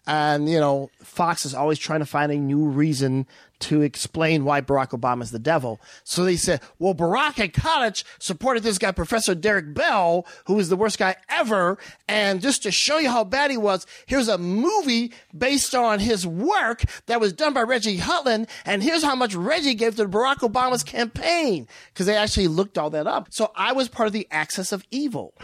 and 0.07 0.49
you 0.49 0.61
know 0.61 0.91
Fox 1.03 1.45
is 1.45 1.55
always 1.55 1.79
trying 1.79 2.01
to 2.01 2.07
find 2.07 2.33
a 2.33 2.37
new 2.37 2.65
reason 2.65 3.27
to 3.63 3.83
explain 3.83 4.45
why 4.45 4.61
Barack 4.61 4.91
Obama 4.91 5.23
is 5.23 5.31
the 5.31 5.39
devil. 5.39 5.81
So 6.05 6.25
they 6.25 6.37
said, 6.37 6.61
well, 6.79 6.95
Barack 6.95 7.39
at 7.39 7.53
college 7.53 8.05
supported 8.19 8.63
this 8.63 8.79
guy, 8.79 8.93
Professor 8.93 9.35
Derek 9.35 9.73
Bell, 9.75 10.27
who 10.47 10.55
was 10.55 10.69
the 10.69 10.77
worst 10.77 10.99
guy 10.99 11.17
ever. 11.29 11.79
And 12.09 12.41
just 12.41 12.63
to 12.65 12.71
show 12.71 12.99
you 12.99 13.11
how 13.11 13.25
bad 13.25 13.51
he 13.51 13.57
was, 13.57 13.87
here's 14.07 14.29
a 14.29 14.39
movie 14.39 15.13
based 15.37 15.75
on 15.75 16.01
his 16.01 16.27
work 16.27 16.83
that 17.07 17.21
was 17.21 17.33
done 17.33 17.55
by 17.55 17.63
Reggie 17.63 17.99
Hudlin. 17.99 18.49
And 18.65 18.83
here's 18.83 19.05
how 19.05 19.15
much 19.15 19.35
Reggie 19.35 19.75
gave 19.75 19.97
to 19.97 20.07
Barack 20.07 20.39
Obama's 20.39 20.83
campaign. 20.83 21.69
Cause 21.95 22.07
they 22.07 22.17
actually 22.17 22.49
looked 22.49 22.79
all 22.79 22.91
that 22.91 23.07
up. 23.07 23.29
So 23.31 23.53
I 23.55 23.73
was 23.73 23.89
part 23.89 24.09
of 24.09 24.13
the 24.13 24.27
Axis 24.31 24.73
of 24.73 24.85
Evil. 24.91 25.35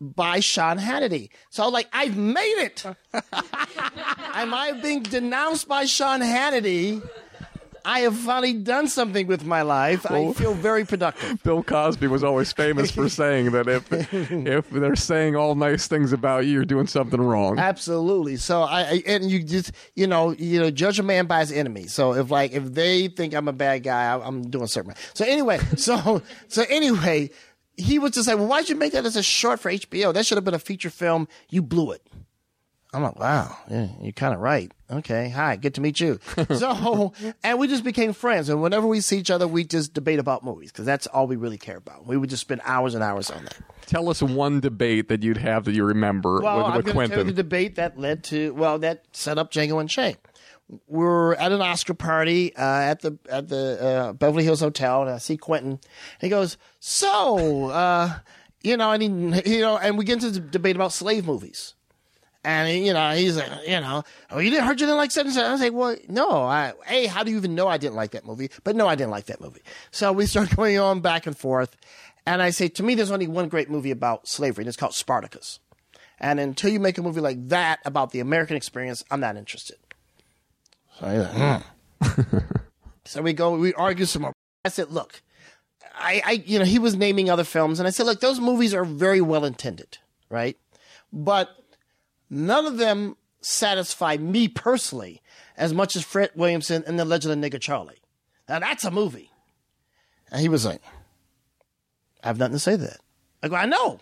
by 0.00 0.40
Sean 0.40 0.78
Hannity. 0.78 1.30
So 1.50 1.68
like, 1.68 1.88
I've 1.92 2.16
made 2.16 2.58
it. 2.58 2.84
Am 4.34 4.52
I 4.52 4.72
being 4.82 5.02
denounced 5.02 5.66
by 5.66 5.86
Sean 5.86 6.20
Hannity? 6.20 7.02
I 7.84 8.00
have 8.00 8.16
finally 8.16 8.54
done 8.54 8.88
something 8.88 9.26
with 9.26 9.44
my 9.44 9.62
life. 9.62 10.06
Well, 10.08 10.30
I 10.30 10.32
feel 10.32 10.54
very 10.54 10.84
productive. 10.86 11.42
Bill 11.42 11.62
Cosby 11.62 12.06
was 12.06 12.24
always 12.24 12.52
famous 12.52 12.90
for 12.90 13.08
saying 13.10 13.50
that 13.50 13.68
if 13.68 13.92
if 14.12 14.70
they're 14.70 14.96
saying 14.96 15.36
all 15.36 15.54
nice 15.54 15.86
things 15.86 16.12
about 16.12 16.46
you, 16.46 16.52
you're 16.52 16.64
doing 16.64 16.86
something 16.86 17.20
wrong. 17.20 17.58
Absolutely. 17.58 18.36
So 18.36 18.62
I 18.62 19.02
and 19.06 19.30
you 19.30 19.42
just 19.42 19.72
you 19.94 20.06
know 20.06 20.30
you 20.32 20.60
know 20.60 20.70
judge 20.70 20.98
a 20.98 21.02
man 21.02 21.26
by 21.26 21.40
his 21.40 21.52
enemy. 21.52 21.86
So 21.86 22.14
if 22.14 22.30
like 22.30 22.52
if 22.52 22.72
they 22.72 23.08
think 23.08 23.34
I'm 23.34 23.48
a 23.48 23.52
bad 23.52 23.82
guy, 23.82 24.14
I, 24.14 24.26
am 24.26 24.48
doing 24.48 24.66
something. 24.66 24.94
So 25.12 25.24
anyway, 25.24 25.58
so 25.76 26.22
so 26.48 26.64
anyway, 26.70 27.30
he 27.76 27.98
was 27.98 28.12
just 28.12 28.28
like, 28.28 28.38
well, 28.38 28.46
why'd 28.46 28.68
you 28.68 28.76
make 28.76 28.92
that 28.92 29.04
as 29.04 29.16
a 29.16 29.22
short 29.22 29.60
for 29.60 29.70
HBO? 29.70 30.14
That 30.14 30.24
should 30.24 30.38
have 30.38 30.44
been 30.44 30.54
a 30.54 30.58
feature 30.58 30.90
film. 30.90 31.28
You 31.50 31.60
blew 31.60 31.92
it. 31.92 32.06
I'm 32.94 33.02
like, 33.02 33.18
wow, 33.18 33.56
yeah, 33.68 33.88
you're 34.00 34.12
kind 34.12 34.32
of 34.32 34.40
right. 34.40 34.70
Okay, 34.88 35.28
hi, 35.28 35.56
good 35.56 35.74
to 35.74 35.80
meet 35.80 35.98
you. 35.98 36.20
so, 36.54 37.12
and 37.42 37.58
we 37.58 37.66
just 37.66 37.82
became 37.82 38.12
friends. 38.12 38.48
And 38.48 38.62
whenever 38.62 38.86
we 38.86 39.00
see 39.00 39.18
each 39.18 39.32
other, 39.32 39.48
we 39.48 39.64
just 39.64 39.94
debate 39.94 40.20
about 40.20 40.44
movies 40.44 40.70
because 40.70 40.86
that's 40.86 41.08
all 41.08 41.26
we 41.26 41.34
really 41.34 41.58
care 41.58 41.76
about. 41.76 42.06
We 42.06 42.16
would 42.16 42.30
just 42.30 42.42
spend 42.42 42.60
hours 42.64 42.94
and 42.94 43.02
hours 43.02 43.30
on 43.30 43.44
that. 43.44 43.56
Tell 43.86 44.08
us 44.08 44.22
one 44.22 44.60
debate 44.60 45.08
that 45.08 45.24
you'd 45.24 45.38
have 45.38 45.64
that 45.64 45.74
you 45.74 45.84
remember 45.84 46.40
well, 46.40 46.66
with, 46.66 46.76
with 46.76 46.86
I'm 46.88 46.92
Quentin. 46.92 47.16
Tell 47.16 47.26
you 47.26 47.32
the 47.32 47.42
debate 47.42 47.74
that 47.74 47.98
led 47.98 48.22
to 48.24 48.54
well, 48.54 48.78
that 48.78 49.04
set 49.12 49.38
up 49.38 49.50
Django 49.50 49.80
Unchained. 49.80 50.18
We 50.86 51.04
are 51.04 51.34
at 51.34 51.50
an 51.50 51.60
Oscar 51.60 51.94
party 51.94 52.54
uh, 52.54 52.62
at 52.62 53.00
the 53.00 53.18
at 53.28 53.48
the 53.48 53.82
uh, 53.82 54.12
Beverly 54.12 54.44
Hills 54.44 54.60
Hotel, 54.60 55.02
and 55.02 55.10
I 55.10 55.18
see 55.18 55.36
Quentin. 55.36 55.72
And 55.72 55.80
he 56.20 56.28
goes, 56.28 56.56
"So, 56.78 57.70
uh, 57.70 58.18
you 58.62 58.76
know," 58.76 58.92
and 58.92 59.02
he, 59.34 59.56
you 59.56 59.60
know, 59.60 59.76
and 59.76 59.98
we 59.98 60.04
get 60.04 60.22
into 60.22 60.30
the 60.30 60.40
debate 60.40 60.76
about 60.76 60.92
slave 60.92 61.26
movies. 61.26 61.73
And 62.44 62.68
he, 62.68 62.86
you 62.86 62.92
know, 62.92 63.12
he's 63.12 63.38
like, 63.38 63.50
you 63.66 63.80
know, 63.80 64.04
oh, 64.30 64.38
you 64.38 64.50
didn't 64.50 64.66
heard 64.66 64.78
you 64.78 64.86
didn't 64.86 64.98
like 64.98 65.10
Seven 65.10 65.32
I 65.36 65.52
was 65.52 65.62
like, 65.62 65.72
well, 65.72 65.96
no, 66.08 66.42
I, 66.42 66.74
hey, 66.84 67.06
how 67.06 67.22
do 67.22 67.30
you 67.30 67.38
even 67.38 67.54
know 67.54 67.68
I 67.68 67.78
didn't 67.78 67.94
like 67.94 68.10
that 68.10 68.26
movie? 68.26 68.50
But 68.64 68.76
no, 68.76 68.86
I 68.86 68.94
didn't 68.94 69.12
like 69.12 69.26
that 69.26 69.40
movie. 69.40 69.62
So 69.90 70.12
we 70.12 70.26
start 70.26 70.50
going 70.56 70.78
on 70.78 71.00
back 71.00 71.26
and 71.26 71.36
forth. 71.36 71.74
And 72.26 72.42
I 72.42 72.50
say, 72.50 72.68
to 72.68 72.82
me, 72.82 72.94
there's 72.94 73.10
only 73.10 73.26
one 73.26 73.48
great 73.48 73.70
movie 73.70 73.90
about 73.90 74.28
slavery, 74.28 74.62
and 74.62 74.68
it's 74.68 74.76
called 74.76 74.94
Spartacus. 74.94 75.58
And 76.18 76.38
until 76.38 76.70
you 76.70 76.80
make 76.80 76.98
a 76.98 77.02
movie 77.02 77.20
like 77.20 77.48
that 77.48 77.80
about 77.84 78.12
the 78.12 78.20
American 78.20 78.56
experience, 78.56 79.04
I'm 79.10 79.20
not 79.20 79.36
interested. 79.36 79.76
So, 80.98 81.06
like, 81.06 81.62
hmm. 82.02 82.38
so 83.04 83.22
we 83.22 83.32
go, 83.32 83.56
we 83.56 83.74
argue 83.74 84.04
some 84.06 84.22
more. 84.22 84.32
I 84.64 84.68
said, 84.68 84.90
look, 84.90 85.22
I, 85.94 86.22
I, 86.24 86.32
you 86.46 86.58
know, 86.58 86.64
he 86.64 86.78
was 86.78 86.94
naming 86.94 87.30
other 87.30 87.44
films, 87.44 87.78
and 87.78 87.86
I 87.86 87.90
said, 87.90 88.06
look, 88.06 88.20
those 88.20 88.40
movies 88.40 88.74
are 88.74 88.84
very 88.84 89.20
well 89.20 89.44
intended, 89.44 89.98
right? 90.30 90.56
But 91.12 91.50
None 92.30 92.66
of 92.66 92.78
them 92.78 93.16
satisfy 93.40 94.16
me 94.16 94.48
personally 94.48 95.22
as 95.56 95.72
much 95.72 95.94
as 95.96 96.02
Fred 96.02 96.30
Williamson 96.34 96.82
and 96.86 96.98
The 96.98 97.04
Legend 97.04 97.44
of 97.44 97.52
Nigger 97.52 97.60
Charlie. 97.60 98.00
Now 98.48 98.58
that's 98.58 98.84
a 98.84 98.90
movie. 98.90 99.30
And 100.30 100.40
he 100.40 100.48
was 100.48 100.64
like, 100.64 100.82
I 102.22 102.28
have 102.28 102.38
nothing 102.38 102.54
to 102.54 102.58
say 102.58 102.72
to 102.72 102.78
that. 102.78 103.00
I 103.42 103.48
go, 103.48 103.56
I 103.56 103.66
know. 103.66 104.00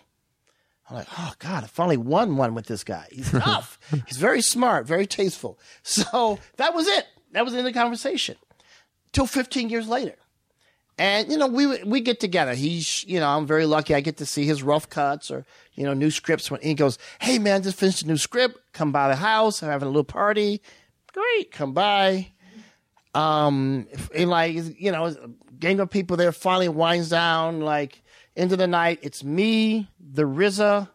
I'm 0.89 0.97
like, 0.97 1.07
oh 1.17 1.33
God, 1.39 1.63
I 1.63 1.67
finally 1.67 1.97
won 1.97 2.37
one 2.37 2.55
with 2.55 2.67
this 2.67 2.83
guy. 2.83 3.07
He's 3.11 3.31
tough. 3.31 3.79
He's 4.07 4.17
very 4.17 4.41
smart, 4.41 4.85
very 4.85 5.05
tasteful. 5.05 5.59
So 5.83 6.39
that 6.57 6.73
was 6.73 6.87
it. 6.87 7.05
That 7.31 7.45
was 7.45 7.53
in 7.53 7.65
the 7.65 7.73
conversation. 7.73 8.35
Till 9.11 9.27
15 9.27 9.69
years 9.69 9.87
later. 9.87 10.15
And 10.97 11.31
you 11.31 11.37
know, 11.37 11.47
we 11.47 11.83
we 11.83 12.01
get 12.01 12.19
together. 12.19 12.53
He's 12.53 13.03
you 13.05 13.19
know, 13.19 13.27
I'm 13.27 13.47
very 13.47 13.65
lucky. 13.65 13.95
I 13.95 14.01
get 14.01 14.17
to 14.17 14.25
see 14.25 14.45
his 14.45 14.61
rough 14.61 14.89
cuts 14.89 15.31
or 15.31 15.45
you 15.73 15.83
know 15.85 15.93
new 15.93 16.11
scripts. 16.11 16.51
When 16.51 16.61
he 16.61 16.75
goes, 16.75 16.97
"Hey 17.19 17.39
man, 17.39 17.63
just 17.63 17.77
finished 17.77 18.03
a 18.03 18.07
new 18.07 18.17
script. 18.17 18.59
Come 18.73 18.91
by 18.91 19.07
the 19.07 19.15
house. 19.15 19.63
I'm 19.63 19.69
having 19.69 19.87
a 19.87 19.91
little 19.91 20.03
party. 20.03 20.61
Great, 21.11 21.51
come 21.51 21.73
by." 21.73 22.31
Um, 23.15 23.87
and 24.15 24.29
like 24.29 24.55
you 24.55 24.91
know, 24.91 25.15
gang 25.59 25.79
of 25.79 25.89
people 25.89 26.17
there 26.17 26.31
finally 26.31 26.69
winds 26.69 27.09
down. 27.09 27.61
Like 27.61 28.03
into 28.35 28.55
the 28.55 28.67
night, 28.67 28.99
it's 29.01 29.23
me, 29.23 29.89
the 29.99 30.23
RZA, 30.23 30.89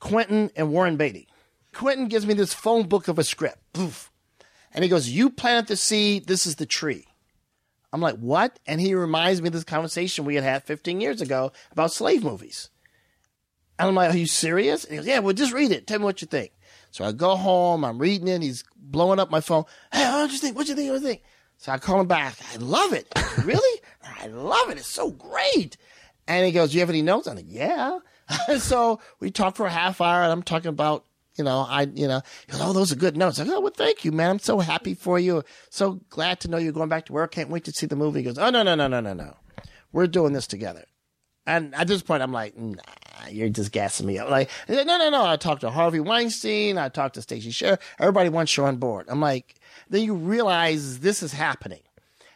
Quentin, 0.00 0.50
and 0.54 0.70
Warren 0.70 0.96
Beatty. 0.96 1.28
Quentin 1.74 2.08
gives 2.08 2.26
me 2.26 2.34
this 2.34 2.54
phone 2.54 2.88
book 2.88 3.08
of 3.08 3.18
a 3.18 3.24
script. 3.24 3.58
Poof. 3.72 4.10
And 4.72 4.82
he 4.82 4.90
goes, 4.90 5.08
You 5.08 5.30
planted 5.30 5.68
the 5.68 5.76
seed, 5.76 6.26
this 6.26 6.46
is 6.46 6.56
the 6.56 6.66
tree. 6.66 7.06
I'm 7.94 8.00
like, 8.00 8.16
What? 8.16 8.58
And 8.66 8.80
he 8.80 8.92
reminds 8.94 9.40
me 9.40 9.46
of 9.46 9.52
this 9.52 9.62
conversation 9.62 10.24
we 10.24 10.34
had 10.34 10.42
had 10.42 10.64
15 10.64 11.00
years 11.00 11.20
ago 11.20 11.52
about 11.70 11.92
slave 11.92 12.24
movies. 12.24 12.68
And 13.78 13.88
I'm 13.88 13.94
like, 13.94 14.12
Are 14.12 14.16
you 14.16 14.26
serious? 14.26 14.84
And 14.84 14.92
he 14.92 14.96
goes, 14.98 15.06
Yeah, 15.06 15.20
well, 15.20 15.32
just 15.32 15.52
read 15.52 15.70
it. 15.70 15.86
Tell 15.86 16.00
me 16.00 16.04
what 16.04 16.20
you 16.20 16.26
think. 16.26 16.50
So 16.90 17.04
I 17.04 17.12
go 17.12 17.36
home, 17.36 17.84
I'm 17.84 17.98
reading 17.98 18.26
it, 18.26 18.42
he's 18.42 18.64
blowing 18.76 19.20
up 19.20 19.30
my 19.30 19.40
phone. 19.40 19.64
Hey, 19.92 20.10
what 20.10 20.26
do 20.26 20.32
you 20.32 20.40
think? 20.40 20.56
What 20.56 20.66
do 20.66 20.72
you 20.72 20.76
think? 20.76 20.90
What 20.90 20.98
do 20.98 21.02
you 21.02 21.08
think? 21.08 21.22
So 21.58 21.70
I 21.70 21.78
call 21.78 22.00
him 22.00 22.08
back. 22.08 22.36
I 22.52 22.56
love 22.56 22.92
it. 22.92 23.06
really? 23.44 23.80
I 24.02 24.26
love 24.26 24.70
it. 24.70 24.78
It's 24.78 24.88
so 24.88 25.12
great. 25.12 25.76
And 26.26 26.44
he 26.44 26.50
goes, 26.50 26.72
Do 26.72 26.74
you 26.74 26.80
have 26.80 26.90
any 26.90 27.02
notes? 27.02 27.28
I'm 27.28 27.36
like, 27.36 27.46
Yeah. 27.48 28.00
so 28.58 28.98
we 29.20 29.30
talked 29.30 29.56
for 29.56 29.66
a 29.66 29.70
half 29.70 30.00
hour 30.00 30.24
and 30.24 30.32
I'm 30.32 30.42
talking 30.42 30.68
about, 30.68 31.04
you 31.36 31.44
know, 31.44 31.66
I, 31.68 31.82
you 31.94 32.08
know, 32.08 32.20
goes, 32.48 32.60
Oh, 32.62 32.72
those 32.72 32.92
are 32.92 32.96
good 32.96 33.16
notes. 33.16 33.38
I 33.40 33.44
go, 33.44 33.56
Oh, 33.56 33.60
well, 33.60 33.72
thank 33.74 34.04
you, 34.04 34.12
man. 34.12 34.30
I'm 34.30 34.38
so 34.38 34.60
happy 34.60 34.94
for 34.94 35.18
you. 35.18 35.42
So 35.70 36.00
glad 36.10 36.40
to 36.40 36.48
know 36.48 36.56
you're 36.58 36.72
going 36.72 36.88
back 36.88 37.06
to 37.06 37.12
work. 37.12 37.32
Can't 37.32 37.50
wait 37.50 37.64
to 37.64 37.72
see 37.72 37.86
the 37.86 37.96
movie. 37.96 38.20
He 38.20 38.24
goes, 38.24 38.38
Oh, 38.38 38.50
no, 38.50 38.62
no, 38.62 38.74
no, 38.74 38.88
no, 38.88 39.00
no, 39.00 39.12
no. 39.12 39.36
We're 39.92 40.06
doing 40.06 40.32
this 40.32 40.46
together. 40.46 40.84
And 41.46 41.74
at 41.74 41.88
this 41.88 42.02
point, 42.02 42.22
I'm 42.22 42.32
like, 42.32 42.56
nah, 42.56 42.80
you're 43.28 43.50
just 43.50 43.70
gassing 43.70 44.06
me 44.06 44.18
up. 44.18 44.30
Like, 44.30 44.48
no, 44.68 44.82
no, 44.82 45.10
no. 45.10 45.26
I 45.26 45.36
talked 45.36 45.60
to 45.60 45.70
Harvey 45.70 46.00
Weinstein. 46.00 46.78
I 46.78 46.88
talked 46.88 47.14
to 47.14 47.22
Stacey 47.22 47.50
Sher. 47.50 47.78
Everybody 48.00 48.30
wants 48.30 48.56
you 48.56 48.64
on 48.64 48.76
board. 48.78 49.06
I'm 49.08 49.20
like, 49.20 49.56
then 49.90 50.02
you 50.02 50.14
realize 50.14 51.00
this 51.00 51.22
is 51.22 51.32
happening, 51.32 51.82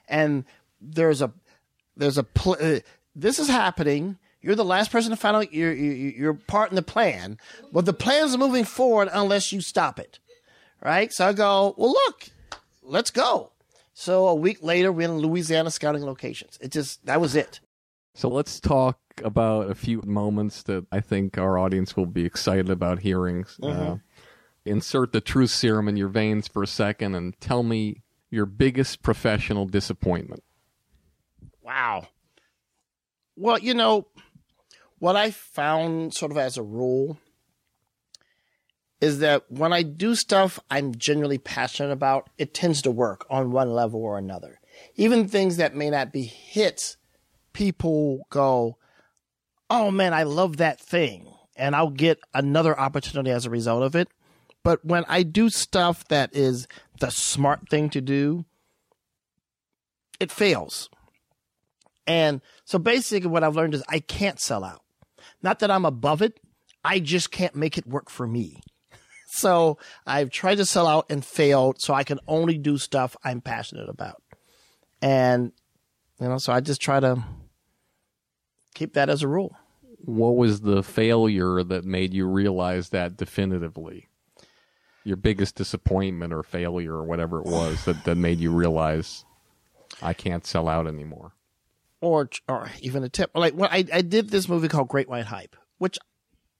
and 0.08 0.44
there's 0.80 1.22
a, 1.22 1.32
there's 1.96 2.18
a, 2.18 2.22
pl- 2.22 2.58
uh, 2.60 2.80
this 3.14 3.38
is 3.38 3.48
happening. 3.48 4.18
You're 4.40 4.54
the 4.54 4.64
last 4.64 4.90
person 4.90 5.10
to 5.10 5.16
find 5.16 5.36
out 5.36 5.52
you're, 5.52 5.72
you're, 5.72 6.34
part 6.34 6.70
in 6.70 6.76
the 6.76 6.82
plan, 6.82 7.38
but 7.72 7.84
the 7.86 7.92
plan's 7.92 8.36
moving 8.38 8.64
forward 8.64 9.08
unless 9.12 9.52
you 9.52 9.60
stop 9.60 9.98
it. 9.98 10.18
Right? 10.82 11.12
So 11.12 11.26
I 11.26 11.32
go, 11.32 11.74
well, 11.76 11.90
look, 11.90 12.28
let's 12.82 13.10
go. 13.10 13.50
So 13.94 14.28
a 14.28 14.34
week 14.34 14.62
later, 14.62 14.92
we're 14.92 15.08
in 15.08 15.18
Louisiana 15.18 15.72
scouting 15.72 16.04
locations. 16.04 16.56
It 16.60 16.70
just, 16.70 17.04
that 17.06 17.20
was 17.20 17.34
it. 17.34 17.58
So 18.14 18.28
let's 18.28 18.60
talk 18.60 18.98
about 19.24 19.70
a 19.70 19.74
few 19.74 20.02
moments 20.02 20.62
that 20.64 20.86
I 20.92 21.00
think 21.00 21.36
our 21.36 21.58
audience 21.58 21.96
will 21.96 22.06
be 22.06 22.24
excited 22.24 22.70
about 22.70 23.00
hearing. 23.00 23.44
Mm-hmm. 23.44 23.92
Uh, 23.92 23.96
insert 24.64 25.12
the 25.12 25.20
truth 25.20 25.50
serum 25.50 25.88
in 25.88 25.96
your 25.96 26.08
veins 26.08 26.46
for 26.46 26.62
a 26.62 26.66
second 26.66 27.14
and 27.14 27.38
tell 27.40 27.62
me 27.62 28.02
your 28.30 28.46
biggest 28.46 29.02
professional 29.02 29.66
disappointment. 29.66 30.42
Wow. 31.62 32.08
Well, 33.36 33.58
you 33.58 33.74
know, 33.74 34.06
what 34.98 35.16
I 35.16 35.30
found 35.30 36.14
sort 36.14 36.32
of 36.32 36.38
as 36.38 36.56
a 36.56 36.62
rule 36.62 37.18
is 39.00 39.20
that 39.20 39.44
when 39.50 39.72
I 39.72 39.82
do 39.82 40.14
stuff 40.14 40.58
I'm 40.70 40.94
genuinely 40.94 41.38
passionate 41.38 41.92
about, 41.92 42.30
it 42.36 42.52
tends 42.52 42.82
to 42.82 42.90
work 42.90 43.24
on 43.30 43.52
one 43.52 43.72
level 43.72 44.02
or 44.02 44.18
another. 44.18 44.60
Even 44.96 45.28
things 45.28 45.56
that 45.56 45.74
may 45.74 45.90
not 45.90 46.12
be 46.12 46.22
hits, 46.22 46.96
people 47.52 48.26
go, 48.30 48.76
Oh 49.70 49.90
man, 49.90 50.14
I 50.14 50.22
love 50.22 50.56
that 50.56 50.80
thing. 50.80 51.32
And 51.56 51.76
I'll 51.76 51.90
get 51.90 52.20
another 52.32 52.78
opportunity 52.78 53.30
as 53.30 53.44
a 53.44 53.50
result 53.50 53.82
of 53.82 53.94
it. 53.94 54.08
But 54.64 54.84
when 54.84 55.04
I 55.08 55.22
do 55.22 55.48
stuff 55.48 56.06
that 56.08 56.34
is 56.34 56.66
the 57.00 57.10
smart 57.10 57.68
thing 57.68 57.90
to 57.90 58.00
do, 58.00 58.44
it 60.18 60.32
fails. 60.32 60.88
And 62.06 62.40
so 62.64 62.78
basically, 62.78 63.28
what 63.28 63.44
I've 63.44 63.56
learned 63.56 63.74
is 63.74 63.82
I 63.88 64.00
can't 64.00 64.40
sell 64.40 64.64
out. 64.64 64.82
Not 65.42 65.60
that 65.60 65.70
I'm 65.70 65.84
above 65.84 66.22
it, 66.22 66.40
I 66.84 67.00
just 67.00 67.30
can't 67.30 67.54
make 67.54 67.78
it 67.78 67.86
work 67.86 68.10
for 68.10 68.26
me. 68.26 68.60
So 69.30 69.76
I've 70.06 70.30
tried 70.30 70.54
to 70.54 70.64
sell 70.64 70.86
out 70.86 71.04
and 71.10 71.22
failed, 71.22 71.82
so 71.82 71.92
I 71.92 72.02
can 72.02 72.18
only 72.26 72.56
do 72.56 72.78
stuff 72.78 73.14
I'm 73.22 73.42
passionate 73.42 73.90
about. 73.90 74.22
And, 75.02 75.52
you 76.18 76.28
know, 76.28 76.38
so 76.38 76.50
I 76.50 76.60
just 76.60 76.80
try 76.80 76.98
to 76.98 77.22
keep 78.74 78.94
that 78.94 79.10
as 79.10 79.22
a 79.22 79.28
rule. 79.28 79.54
What 79.98 80.36
was 80.36 80.62
the 80.62 80.82
failure 80.82 81.62
that 81.62 81.84
made 81.84 82.14
you 82.14 82.26
realize 82.26 82.88
that 82.88 83.18
definitively? 83.18 84.08
Your 85.04 85.18
biggest 85.18 85.56
disappointment 85.56 86.32
or 86.32 86.42
failure 86.42 86.94
or 86.94 87.04
whatever 87.04 87.38
it 87.38 87.46
was 87.46 87.84
that, 87.84 88.04
that 88.04 88.16
made 88.16 88.40
you 88.40 88.50
realize 88.50 89.26
I 90.00 90.14
can't 90.14 90.46
sell 90.46 90.68
out 90.68 90.86
anymore. 90.86 91.32
Or, 92.00 92.30
or 92.48 92.70
even 92.80 93.02
a 93.02 93.08
tip. 93.08 93.30
Like 93.34 93.54
when 93.54 93.70
I, 93.70 93.84
I 93.92 94.02
did 94.02 94.30
this 94.30 94.48
movie 94.48 94.68
called 94.68 94.88
Great 94.88 95.08
White 95.08 95.26
Hype, 95.26 95.56
which 95.78 95.98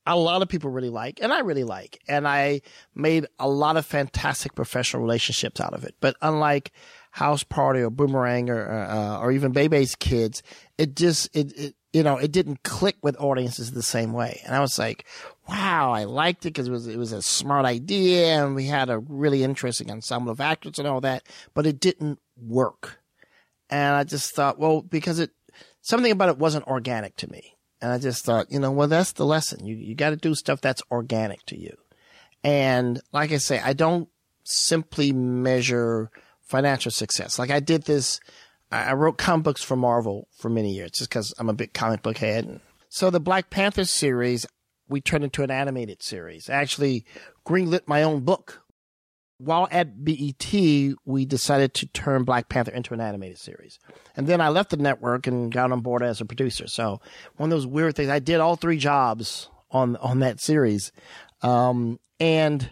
a 0.09 0.17
lot 0.17 0.43
of 0.43 0.49
people 0.49 0.71
really 0.71 0.89
like, 0.89 1.21
and 1.23 1.33
I 1.33 1.41
really 1.41 1.65
like, 1.65 2.01
and 2.09 2.27
I 2.27 2.63
made 2.95 3.27
a 3.39 3.49
lot 3.49 3.77
of 3.77 3.85
fantastic 3.85 4.55
professional 4.55 5.03
relationships 5.03 5.61
out 5.61 5.75
of 5.75 5.85
it. 5.85 5.95
But 6.01 6.17
unlike 6.23 6.73
House 7.11 7.45
Party 7.45 7.81
or 7.81 7.91
Boomerang 7.91 8.49
or 8.49 8.69
uh, 8.69 9.21
or 9.21 9.33
even 9.33 9.53
Bebe's 9.53 9.95
Kids, 9.95 10.43
it 10.79 10.97
just 10.97 11.29
it, 11.37 11.53
it 11.57 11.75
you 11.93 12.03
know 12.03 12.17
it 12.17 12.33
didn't 12.33 12.63
click 12.63 12.97
with 13.03 13.21
audiences 13.21 13.73
the 13.73 13.83
same 13.83 14.13
way. 14.13 14.41
And 14.47 14.55
I 14.55 14.61
was 14.61 14.79
like, 14.79 15.05
wow, 15.47 15.93
I 15.93 16.05
liked 16.05 16.47
it 16.47 16.51
because 16.51 16.69
it 16.69 16.73
was 16.73 16.87
it 16.87 16.97
was 16.97 17.13
a 17.13 17.23
smart 17.23 17.67
idea, 17.67 18.43
and 18.43 18.55
we 18.55 18.65
had 18.65 18.89
a 18.89 18.99
really 18.99 19.45
interesting 19.45 19.91
ensemble 19.91 20.33
of 20.33 20.41
actors 20.41 20.79
and 20.79 20.89
all 20.89 21.03
that, 21.03 21.23
but 21.53 21.67
it 21.67 21.81
didn't 21.81 22.19
work. 22.37 22.99
And 23.71 23.95
I 23.95 24.05
just 24.05 24.35
thought, 24.35 24.59
well, 24.59 24.83
because 24.83 25.19
it 25.19 25.31
something 25.83 26.13
about 26.13 26.29
it 26.29 26.39
wasn't 26.39 26.67
organic 26.67 27.17
to 27.17 27.31
me. 27.31 27.55
And 27.81 27.93
I 27.93 27.99
just 27.99 28.25
thought, 28.25 28.51
you 28.51 28.59
know, 28.59 28.71
well, 28.71 28.89
that's 28.89 29.13
the 29.13 29.27
lesson. 29.27 29.65
You, 29.65 29.77
you 29.77 29.95
got 29.95 30.11
to 30.11 30.17
do 30.17 30.35
stuff 30.35 30.61
that's 30.61 30.83
organic 30.91 31.45
to 31.47 31.59
you. 31.59 31.77
And 32.43 33.01
like 33.13 33.33
I 33.33 33.39
say, 33.39 33.61
I 33.61 33.73
don't 33.73 34.09
simply 34.45 35.13
measure 35.13 36.11
financial 36.43 36.91
success. 36.91 37.39
Like 37.39 37.51
I 37.51 37.61
did 37.61 37.85
this, 37.85 38.21
I 38.73 38.95
wrote 38.95 39.19
comic 39.19 39.45
books 39.45 39.63
for 39.63 39.77
Marvel 39.77 40.29
for 40.37 40.49
many 40.49 40.73
years 40.73 40.93
just 40.93 41.11
because 41.11 41.33
I'm 41.39 41.49
a 41.49 41.55
big 41.55 41.73
comic 41.73 42.03
book 42.03 42.19
head. 42.19 42.61
So 42.89 43.11
the 43.11 43.21
Black 43.21 43.51
Panther 43.51 43.85
series, 43.85 44.47
we 44.89 45.01
turned 45.01 45.25
into 45.25 45.43
an 45.43 45.51
animated 45.51 46.03
series. 46.03 46.49
Actually 46.49 47.05
greenlit 47.47 47.83
my 47.87 48.03
own 48.03 48.21
book. 48.21 48.63
While 49.39 49.69
at 49.71 50.05
BET, 50.05 50.53
we 51.05 51.25
decided 51.25 51.73
to 51.75 51.87
turn 51.87 52.25
Black 52.25 52.49
Panther 52.49 52.73
into 52.73 52.93
an 52.93 53.01
animated 53.01 53.39
series. 53.39 53.79
And 54.17 54.27
then 54.27 54.41
I 54.41 54.49
left 54.49 54.71
the 54.71 54.77
network 54.77 55.29
and 55.29 55.53
got 55.53 55.71
on 55.71 55.81
board 55.81 56.03
as 56.03 56.21
a 56.21 56.25
producer. 56.25 56.67
So 56.67 57.01
one 57.37 57.49
of 57.49 57.57
those 57.57 57.67
weird 57.67 57.95
things, 57.95 58.11
I 58.11 58.19
did 58.19 58.41
all 58.41 58.57
three 58.57 58.79
jobs 58.79 59.49
on, 59.71 59.97
on 59.97 60.19
that 60.21 60.41
series. 60.41 60.91
Um, 61.41 62.01
and 62.19 62.69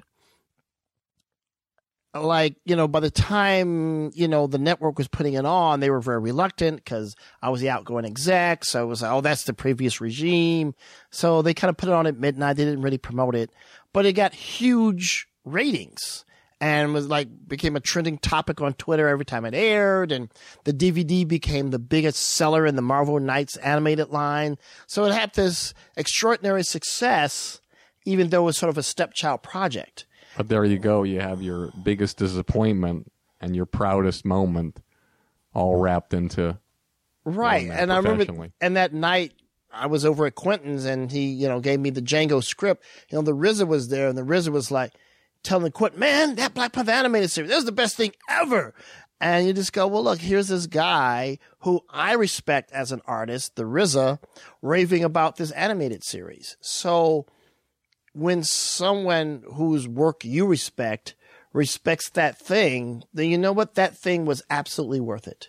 like, 2.12 2.56
you 2.64 2.74
know, 2.74 2.88
by 2.88 2.98
the 2.98 3.12
time, 3.12 4.10
you 4.14 4.26
know, 4.26 4.48
the 4.48 4.58
network 4.58 4.98
was 4.98 5.06
putting 5.06 5.34
it 5.34 5.44
on, 5.44 5.78
they 5.78 5.90
were 5.90 6.00
very 6.00 6.18
reluctant 6.18 6.76
because 6.78 7.14
I 7.42 7.50
was 7.50 7.60
the 7.60 7.70
outgoing 7.70 8.04
exec. 8.04 8.64
So 8.64 8.82
it 8.82 8.86
was 8.86 9.02
like, 9.02 9.12
oh, 9.12 9.20
that's 9.20 9.44
the 9.44 9.54
previous 9.54 10.00
regime. 10.00 10.74
So 11.10 11.42
they 11.42 11.54
kind 11.54 11.68
of 11.68 11.76
put 11.76 11.88
it 11.88 11.94
on 11.94 12.08
at 12.08 12.18
midnight. 12.18 12.56
They 12.56 12.64
didn't 12.64 12.82
really 12.82 12.98
promote 12.98 13.36
it, 13.36 13.50
but 13.92 14.04
it 14.04 14.14
got 14.14 14.34
huge 14.34 15.28
ratings 15.44 16.24
and 16.60 16.94
was 16.94 17.06
like 17.08 17.28
became 17.46 17.76
a 17.76 17.80
trending 17.80 18.18
topic 18.18 18.60
on 18.60 18.74
Twitter 18.74 19.08
every 19.08 19.24
time 19.24 19.44
it 19.44 19.54
aired. 19.54 20.12
And 20.12 20.30
the 20.64 20.72
DVD 20.72 21.26
became 21.26 21.70
the 21.70 21.78
biggest 21.78 22.20
seller 22.20 22.66
in 22.66 22.76
the 22.76 22.82
Marvel 22.82 23.20
Knights 23.20 23.56
animated 23.56 24.08
line. 24.08 24.56
So 24.86 25.04
it 25.04 25.12
had 25.12 25.34
this 25.34 25.74
extraordinary 25.96 26.62
success, 26.62 27.60
even 28.04 28.30
though 28.30 28.42
it 28.42 28.46
was 28.46 28.56
sort 28.56 28.70
of 28.70 28.78
a 28.78 28.82
stepchild 28.82 29.42
project. 29.42 30.06
But 30.36 30.48
there 30.48 30.64
you 30.64 30.78
go. 30.78 31.02
You 31.02 31.20
have 31.20 31.42
your 31.42 31.72
biggest 31.82 32.18
disappointment 32.18 33.10
and 33.40 33.54
your 33.54 33.66
proudest 33.66 34.24
moment 34.24 34.80
all 35.54 35.76
wrapped 35.76 36.12
into 36.12 36.58
right. 37.24 37.70
And 37.70 37.92
I 37.92 37.96
remember, 37.96 38.48
and 38.60 38.76
that 38.76 38.92
night 38.92 39.32
I 39.72 39.86
was 39.86 40.04
over 40.04 40.26
at 40.26 40.34
Quentin's, 40.34 40.84
and 40.84 41.10
he, 41.10 41.26
you 41.26 41.48
know, 41.48 41.60
gave 41.60 41.80
me 41.80 41.90
the 41.90 42.02
Django 42.02 42.42
script. 42.42 42.84
You 43.10 43.16
know, 43.16 43.22
the 43.22 43.34
RZA 43.34 43.66
was 43.66 43.88
there, 43.88 44.08
and 44.08 44.16
the 44.16 44.22
RZA 44.22 44.50
was 44.50 44.70
like 44.70 44.92
telling 45.46 45.72
Quentin, 45.72 46.00
"Man, 46.00 46.34
that 46.34 46.54
Black 46.54 46.72
Panther 46.72 46.90
animated 46.90 47.30
series, 47.30 47.50
that 47.50 47.56
was 47.56 47.64
the 47.64 47.72
best 47.72 47.96
thing 47.96 48.12
ever." 48.28 48.74
And 49.20 49.46
you 49.46 49.54
just 49.54 49.72
go, 49.72 49.86
well, 49.86 50.04
look, 50.04 50.20
here's 50.20 50.48
this 50.48 50.66
guy 50.66 51.38
who 51.60 51.82
I 51.88 52.12
respect 52.12 52.70
as 52.72 52.92
an 52.92 53.00
artist, 53.06 53.56
the 53.56 53.62
RZA, 53.64 54.18
raving 54.60 55.04
about 55.04 55.36
this 55.36 55.50
animated 55.52 56.04
series. 56.04 56.58
So 56.60 57.24
when 58.12 58.42
someone 58.42 59.42
whose 59.54 59.88
work 59.88 60.24
you 60.24 60.46
respect 60.46 61.14
respects 61.54 62.10
that 62.10 62.38
thing, 62.38 63.04
then 63.14 63.30
you 63.30 63.38
know 63.38 63.52
what? 63.52 63.74
That 63.74 63.96
thing 63.96 64.26
was 64.26 64.42
absolutely 64.50 65.00
worth 65.00 65.26
it. 65.26 65.48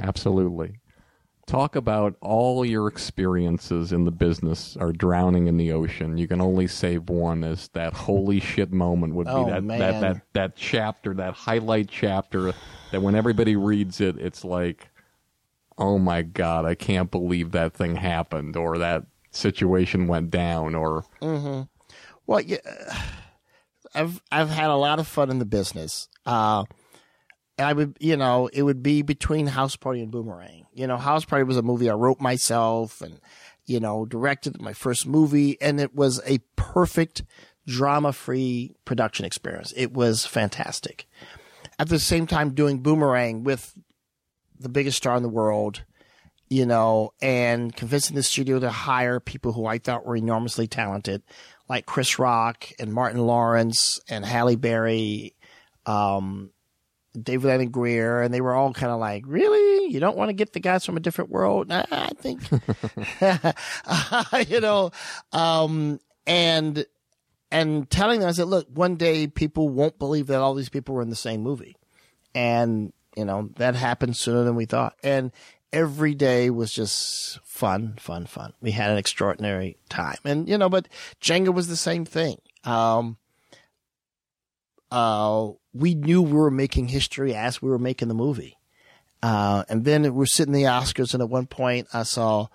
Absolutely. 0.00 0.76
Talk 1.46 1.74
about 1.76 2.14
all 2.20 2.64
your 2.64 2.86
experiences 2.88 3.92
in 3.92 4.04
the 4.04 4.10
business 4.12 4.76
are 4.76 4.92
drowning 4.92 5.48
in 5.48 5.56
the 5.56 5.72
ocean. 5.72 6.16
You 6.16 6.28
can 6.28 6.40
only 6.40 6.66
save 6.68 7.08
one 7.10 7.42
as 7.44 7.68
that 7.68 7.92
holy 7.92 8.38
shit 8.40 8.72
moment 8.72 9.14
would 9.14 9.26
be 9.26 9.32
Oh, 9.32 9.46
that, 9.50 9.64
man. 9.64 9.78
that 9.80 10.00
that 10.00 10.22
that 10.34 10.56
chapter, 10.56 11.14
that 11.14 11.34
highlight 11.34 11.88
chapter 11.90 12.52
that 12.92 13.02
when 13.02 13.14
everybody 13.16 13.56
reads 13.56 14.00
it, 14.00 14.16
it's 14.18 14.44
like, 14.44 14.88
oh 15.76 15.98
my 15.98 16.22
god, 16.22 16.64
I 16.64 16.74
can't 16.76 17.10
believe 17.10 17.50
that 17.52 17.74
thing 17.74 17.96
happened 17.96 18.56
or 18.56 18.78
that 18.78 19.04
situation 19.32 20.06
went 20.06 20.30
down 20.30 20.74
or 20.76 21.04
Mm-hmm. 21.20 21.62
Well, 22.26 22.40
yeah, 22.40 22.58
I've 23.94 24.22
I've 24.30 24.48
had 24.50 24.70
a 24.70 24.76
lot 24.76 25.00
of 25.00 25.08
fun 25.08 25.28
in 25.28 25.38
the 25.40 25.44
business. 25.44 26.08
Uh, 26.24 26.64
I 27.62 27.72
would, 27.72 27.96
you 28.00 28.16
know, 28.16 28.48
it 28.52 28.62
would 28.62 28.82
be 28.82 29.02
between 29.02 29.46
House 29.46 29.76
Party 29.76 30.02
and 30.02 30.10
Boomerang. 30.10 30.66
You 30.72 30.86
know, 30.86 30.96
House 30.96 31.24
Party 31.24 31.44
was 31.44 31.56
a 31.56 31.62
movie 31.62 31.88
I 31.88 31.94
wrote 31.94 32.20
myself 32.20 33.00
and, 33.00 33.20
you 33.66 33.80
know, 33.80 34.04
directed 34.04 34.60
my 34.60 34.72
first 34.72 35.06
movie, 35.06 35.60
and 35.60 35.80
it 35.80 35.94
was 35.94 36.20
a 36.26 36.38
perfect 36.56 37.22
drama 37.66 38.12
free 38.12 38.74
production 38.84 39.24
experience. 39.24 39.72
It 39.76 39.92
was 39.92 40.26
fantastic. 40.26 41.06
At 41.78 41.88
the 41.88 41.98
same 41.98 42.26
time, 42.26 42.54
doing 42.54 42.80
Boomerang 42.80 43.44
with 43.44 43.74
the 44.58 44.68
biggest 44.68 44.96
star 44.96 45.16
in 45.16 45.22
the 45.22 45.28
world, 45.28 45.84
you 46.48 46.66
know, 46.66 47.12
and 47.22 47.74
convincing 47.74 48.14
the 48.14 48.22
studio 48.22 48.60
to 48.60 48.70
hire 48.70 49.20
people 49.20 49.52
who 49.52 49.66
I 49.66 49.78
thought 49.78 50.04
were 50.04 50.16
enormously 50.16 50.66
talented, 50.66 51.22
like 51.68 51.86
Chris 51.86 52.18
Rock 52.18 52.68
and 52.78 52.92
Martin 52.92 53.20
Lawrence 53.20 54.00
and 54.08 54.24
Halle 54.24 54.56
Berry, 54.56 55.34
um, 55.86 56.50
David 57.20 57.50
Alan 57.50 57.70
Grier, 57.70 58.22
and 58.22 58.32
they 58.32 58.40
were 58.40 58.54
all 58.54 58.72
kind 58.72 58.92
of 58.92 58.98
like, 58.98 59.24
really? 59.26 59.92
You 59.92 60.00
don't 60.00 60.16
want 60.16 60.30
to 60.30 60.34
get 60.34 60.52
the 60.52 60.60
guys 60.60 60.84
from 60.84 60.96
a 60.96 61.00
different 61.00 61.30
world? 61.30 61.68
Nah, 61.68 61.84
I 61.90 62.10
think, 62.16 62.40
you 64.50 64.60
know, 64.60 64.90
um, 65.32 66.00
and, 66.26 66.86
and 67.50 67.90
telling 67.90 68.20
them, 68.20 68.28
I 68.28 68.32
said, 68.32 68.48
look, 68.48 68.66
one 68.72 68.96
day 68.96 69.26
people 69.26 69.68
won't 69.68 69.98
believe 69.98 70.28
that 70.28 70.40
all 70.40 70.54
these 70.54 70.70
people 70.70 70.94
were 70.94 71.02
in 71.02 71.10
the 71.10 71.16
same 71.16 71.42
movie. 71.42 71.76
And, 72.34 72.92
you 73.14 73.26
know, 73.26 73.50
that 73.56 73.74
happened 73.74 74.16
sooner 74.16 74.44
than 74.44 74.56
we 74.56 74.64
thought. 74.64 74.96
And 75.02 75.32
every 75.72 76.14
day 76.14 76.48
was 76.48 76.72
just 76.72 77.40
fun, 77.44 77.96
fun, 77.98 78.26
fun. 78.26 78.54
We 78.62 78.70
had 78.70 78.90
an 78.90 78.98
extraordinary 78.98 79.76
time. 79.90 80.18
And, 80.24 80.48
you 80.48 80.56
know, 80.56 80.68
but 80.68 80.88
Django 81.20 81.52
was 81.52 81.68
the 81.68 81.76
same 81.76 82.04
thing. 82.06 82.38
Um, 82.64 83.18
uh, 84.92 85.50
we 85.72 85.94
knew 85.94 86.20
we 86.20 86.32
were 86.32 86.50
making 86.50 86.88
history 86.88 87.34
as 87.34 87.62
we 87.62 87.70
were 87.70 87.78
making 87.78 88.08
the 88.08 88.14
movie. 88.14 88.58
Uh, 89.22 89.64
and 89.68 89.84
then 89.84 90.14
we're 90.14 90.26
sitting 90.26 90.54
in 90.54 90.60
the 90.60 90.68
Oscars, 90.68 91.14
and 91.14 91.22
at 91.22 91.30
one 91.30 91.46
point 91.46 91.88
I 91.94 92.02
saw 92.02 92.48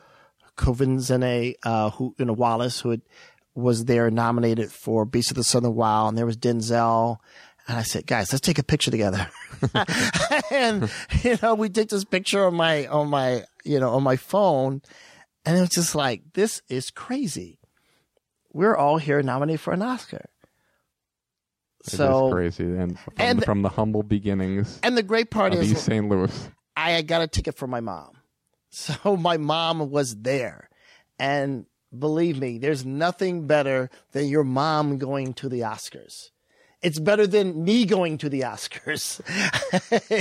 Quvenzhané, 0.55 1.55
uh, 1.63 1.89
who, 1.91 2.13
you 2.19 2.25
know, 2.25 2.33
Wallace, 2.33 2.79
who 2.81 2.91
had, 2.91 3.01
was 3.55 3.85
there 3.85 4.11
nominated 4.11 4.71
for 4.71 5.03
Beast 5.03 5.31
of 5.31 5.37
the 5.37 5.43
Southern 5.43 5.73
Wild, 5.73 6.09
and 6.09 6.17
there 6.17 6.27
was 6.27 6.37
Denzel. 6.37 7.17
And 7.67 7.77
I 7.77 7.81
said, 7.81 8.05
guys, 8.05 8.31
let's 8.31 8.45
take 8.45 8.59
a 8.59 8.63
picture 8.63 8.91
together. 8.91 9.29
and, 10.51 10.91
you 11.23 11.37
know, 11.41 11.55
we 11.55 11.69
took 11.69 11.89
this 11.89 12.05
picture 12.05 12.45
on 12.45 12.53
my, 12.53 12.85
on 12.85 13.09
my, 13.09 13.43
you 13.65 13.79
know, 13.79 13.89
on 13.95 14.03
my 14.03 14.15
phone. 14.15 14.81
And 15.43 15.57
it 15.57 15.61
was 15.61 15.69
just 15.69 15.95
like, 15.95 16.21
this 16.33 16.61
is 16.69 16.91
crazy. 16.91 17.59
We're 18.53 18.75
all 18.75 18.97
here 18.97 19.21
nominated 19.23 19.59
for 19.59 19.73
an 19.73 19.81
Oscar. 19.81 20.29
It 21.87 21.97
so 21.97 22.27
is 22.27 22.33
crazy, 22.33 22.63
and 22.65 22.99
from, 22.99 23.13
and- 23.17 23.43
from 23.43 23.61
the 23.61 23.69
humble 23.69 24.03
beginnings 24.03 24.79
And 24.83 24.97
the 24.97 25.03
great 25.03 25.31
part 25.31 25.53
of 25.53 25.59
is 25.59 25.71
East 25.71 25.85
St. 25.85 26.07
Louis. 26.07 26.49
I 26.75 27.01
got 27.01 27.21
a 27.21 27.27
ticket 27.27 27.55
for 27.57 27.67
my 27.67 27.79
mom. 27.79 28.11
So 28.69 29.15
my 29.15 29.37
mom 29.37 29.89
was 29.89 30.13
there. 30.17 30.69
And 31.17 31.65
believe 31.97 32.37
me, 32.37 32.57
there's 32.57 32.85
nothing 32.85 33.47
better 33.47 33.89
than 34.11 34.27
your 34.27 34.43
mom 34.43 34.97
going 34.97 35.33
to 35.35 35.49
the 35.49 35.61
Oscars. 35.61 36.31
It's 36.83 36.99
better 36.99 37.25
than 37.25 37.63
me 37.63 37.85
going 37.85 38.19
to 38.19 38.29
the 38.29 38.41
Oscars. 38.41 39.19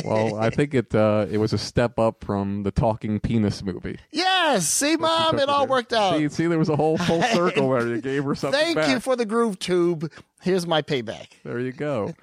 Well, 0.07 0.37
I 0.37 0.51
think 0.51 0.75
it 0.75 0.95
uh, 0.95 1.27
it 1.31 1.39
was 1.39 1.53
a 1.53 1.59
step 1.59 1.99
up 1.99 2.25
from 2.25 2.63
the 2.63 2.71
Talking 2.71 3.21
Penis 3.21 3.63
movie. 3.63 3.99
yes, 4.11 4.67
see, 4.69 4.97
mom, 4.97 5.39
it 5.39 5.49
all 5.49 5.67
worked 5.67 5.93
out. 5.93 6.17
See, 6.17 6.29
see, 6.29 6.47
there 6.47 6.59
was 6.59 6.69
a 6.69 6.77
whole 6.77 6.97
full 6.99 7.23
circle 7.35 7.71
there. 7.71 7.87
You 7.87 8.01
gave 8.01 8.25
her 8.25 8.35
something 8.35 8.59
Thank 8.59 8.77
back. 8.77 8.89
you 8.89 9.01
for 9.01 9.17
the 9.17 9.27
groove 9.27 9.59
tube. 9.59 10.11
Here's 10.43 10.67
my 10.67 10.83
payback. 10.83 11.29
There 11.45 11.61
you 11.61 11.73
go. 11.73 12.15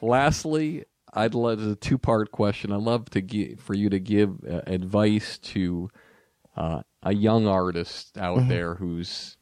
Lastly, 0.00 0.84
I'd 1.12 1.34
love 1.34 1.60
a 1.66 1.74
two 1.76 1.98
part 1.98 2.30
question. 2.32 2.72
I'd 2.72 2.80
love 2.80 3.10
to 3.10 3.20
give 3.20 3.60
for 3.60 3.74
you 3.74 3.90
to 3.90 3.98
give 3.98 4.38
uh, 4.48 4.60
advice 4.66 5.38
to 5.38 5.90
uh, 6.56 6.82
a 7.02 7.14
young 7.14 7.46
artist 7.46 8.16
out 8.18 8.38
Mhm. 8.40 8.48
there 8.48 8.74
who's 8.76 9.36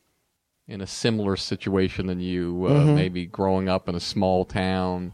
in 0.68 0.80
a 0.82 0.86
similar 0.86 1.34
situation 1.34 2.06
than 2.06 2.20
you, 2.20 2.66
uh, 2.66 2.84
Mhm. 2.84 2.94
maybe 2.94 3.26
growing 3.26 3.68
up 3.68 3.88
in 3.88 3.94
a 3.94 4.00
small 4.00 4.44
town. 4.44 5.12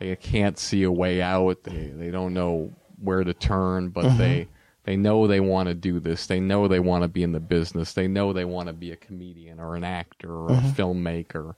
They 0.00 0.16
can't 0.16 0.58
see 0.58 0.82
a 0.82 0.90
way 0.92 1.20
out. 1.22 1.64
They 1.64 1.88
they 1.96 2.10
don't 2.10 2.34
know 2.34 2.72
where 2.98 3.22
to 3.22 3.34
turn, 3.34 3.90
but 3.90 4.06
Mhm. 4.06 4.18
they 4.18 4.48
they 4.84 4.96
know 4.96 5.26
they 5.26 5.40
want 5.40 5.68
to 5.68 5.74
do 5.74 5.98
this. 6.00 6.26
They 6.26 6.38
know 6.40 6.66
they 6.68 6.80
want 6.80 7.02
to 7.02 7.08
be 7.08 7.22
in 7.22 7.32
the 7.32 7.40
business. 7.40 7.92
They 7.92 8.06
know 8.08 8.32
they 8.32 8.44
want 8.44 8.68
to 8.68 8.72
be 8.72 8.90
a 8.92 8.96
comedian 8.96 9.58
or 9.60 9.74
an 9.76 9.84
actor 9.84 10.32
or 10.32 10.48
Mhm. 10.50 10.58
a 10.58 10.72
filmmaker 10.74 11.54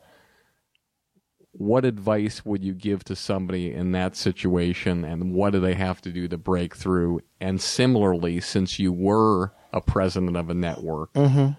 what 1.52 1.84
advice 1.84 2.44
would 2.44 2.62
you 2.62 2.72
give 2.72 3.02
to 3.02 3.16
somebody 3.16 3.72
in 3.72 3.90
that 3.90 4.14
situation 4.14 5.04
and 5.04 5.32
what 5.32 5.50
do 5.50 5.58
they 5.58 5.74
have 5.74 6.00
to 6.00 6.12
do 6.12 6.28
to 6.28 6.36
break 6.38 6.76
through 6.76 7.18
and 7.40 7.60
similarly 7.60 8.38
since 8.38 8.78
you 8.78 8.92
were 8.92 9.52
a 9.72 9.80
president 9.80 10.36
of 10.36 10.50
a 10.50 10.54
network 10.54 11.12
Mhm. 11.14 11.56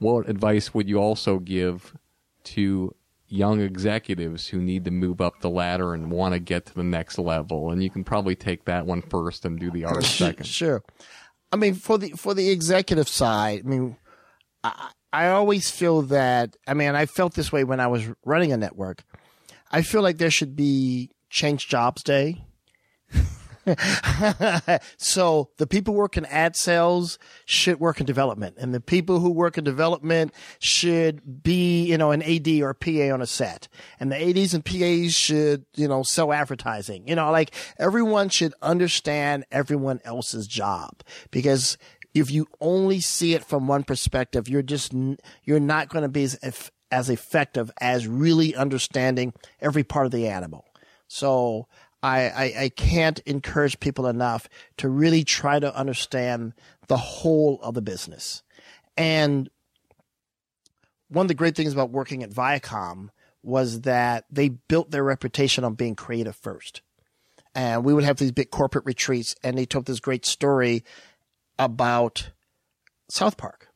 What 0.00 0.28
advice 0.28 0.74
would 0.74 0.88
you 0.88 0.98
also 0.98 1.38
give 1.38 1.94
to 2.42 2.94
young 3.28 3.60
executives 3.60 4.48
who 4.48 4.60
need 4.60 4.84
to 4.84 4.90
move 4.90 5.20
up 5.20 5.40
the 5.40 5.48
ladder 5.48 5.94
and 5.94 6.10
want 6.10 6.34
to 6.34 6.40
get 6.40 6.66
to 6.66 6.74
the 6.74 6.82
next 6.82 7.16
level 7.16 7.70
and 7.70 7.80
you 7.80 7.88
can 7.88 8.02
probably 8.02 8.34
take 8.34 8.64
that 8.64 8.86
one 8.86 9.00
first 9.00 9.44
and 9.44 9.60
do 9.60 9.70
the 9.70 9.84
art 9.84 10.02
second 10.04 10.46
Sure. 10.46 10.82
I 11.52 11.56
mean, 11.56 11.74
for 11.74 11.98
the 11.98 12.10
for 12.10 12.34
the 12.34 12.50
executive 12.50 13.08
side, 13.08 13.62
I 13.64 13.68
mean, 13.68 13.96
I, 14.62 14.90
I 15.12 15.28
always 15.28 15.70
feel 15.70 16.02
that. 16.02 16.56
I 16.66 16.74
mean, 16.74 16.94
I 16.94 17.06
felt 17.06 17.34
this 17.34 17.50
way 17.50 17.64
when 17.64 17.80
I 17.80 17.88
was 17.88 18.08
running 18.24 18.52
a 18.52 18.56
network. 18.56 19.02
I 19.72 19.82
feel 19.82 20.02
like 20.02 20.18
there 20.18 20.30
should 20.30 20.54
be 20.54 21.10
change 21.28 21.68
jobs 21.68 22.02
day. 22.02 22.44
so 24.96 25.50
the 25.58 25.66
people 25.66 25.94
working 25.94 26.26
ad 26.26 26.56
sales 26.56 27.18
should 27.44 27.78
work 27.80 28.00
in 28.00 28.06
development, 28.06 28.56
and 28.58 28.74
the 28.74 28.80
people 28.80 29.20
who 29.20 29.30
work 29.30 29.58
in 29.58 29.64
development 29.64 30.32
should 30.58 31.42
be, 31.42 31.84
you 31.84 31.98
know, 31.98 32.10
an 32.10 32.22
AD 32.22 32.48
or 32.62 32.74
PA 32.74 33.12
on 33.12 33.20
a 33.20 33.26
set, 33.26 33.68
and 33.98 34.10
the 34.10 34.16
ADs 34.16 34.54
and 34.54 34.64
PAs 34.64 35.14
should, 35.14 35.64
you 35.74 35.88
know, 35.88 36.02
sell 36.02 36.32
advertising. 36.32 37.06
You 37.06 37.14
know, 37.14 37.30
like 37.30 37.54
everyone 37.78 38.28
should 38.28 38.54
understand 38.62 39.44
everyone 39.50 40.00
else's 40.04 40.46
job 40.46 41.02
because 41.30 41.76
if 42.14 42.30
you 42.30 42.48
only 42.60 43.00
see 43.00 43.34
it 43.34 43.44
from 43.44 43.66
one 43.66 43.84
perspective, 43.84 44.48
you're 44.48 44.62
just 44.62 44.92
you're 45.44 45.60
not 45.60 45.88
going 45.88 46.02
to 46.02 46.08
be 46.08 46.24
as 46.24 46.70
as 46.90 47.08
effective 47.08 47.70
as 47.80 48.06
really 48.06 48.54
understanding 48.54 49.32
every 49.60 49.84
part 49.84 50.06
of 50.06 50.12
the 50.12 50.26
animal. 50.26 50.64
So 51.06 51.66
I, 52.02 52.20
I, 52.28 52.54
I 52.58 52.68
can't 52.70 53.18
encourage 53.20 53.80
people 53.80 54.06
enough 54.06 54.48
to 54.78 54.88
really 54.88 55.24
try 55.24 55.58
to 55.58 55.74
understand 55.76 56.54
the 56.88 56.96
whole 56.96 57.60
of 57.62 57.74
the 57.74 57.82
business. 57.82 58.42
And 58.96 59.50
one 61.08 61.24
of 61.24 61.28
the 61.28 61.34
great 61.34 61.56
things 61.56 61.72
about 61.72 61.90
working 61.90 62.22
at 62.22 62.30
Viacom 62.30 63.10
was 63.42 63.82
that 63.82 64.24
they 64.30 64.48
built 64.48 64.90
their 64.90 65.04
reputation 65.04 65.64
on 65.64 65.74
being 65.74 65.94
creative 65.96 66.36
first. 66.36 66.82
And 67.54 67.84
we 67.84 67.92
would 67.92 68.04
have 68.04 68.16
these 68.16 68.32
big 68.32 68.50
corporate 68.50 68.84
retreats, 68.84 69.34
and 69.42 69.58
they 69.58 69.66
told 69.66 69.86
this 69.86 70.00
great 70.00 70.24
story 70.24 70.84
about 71.58 72.30
South 73.08 73.36
Park, 73.36 73.68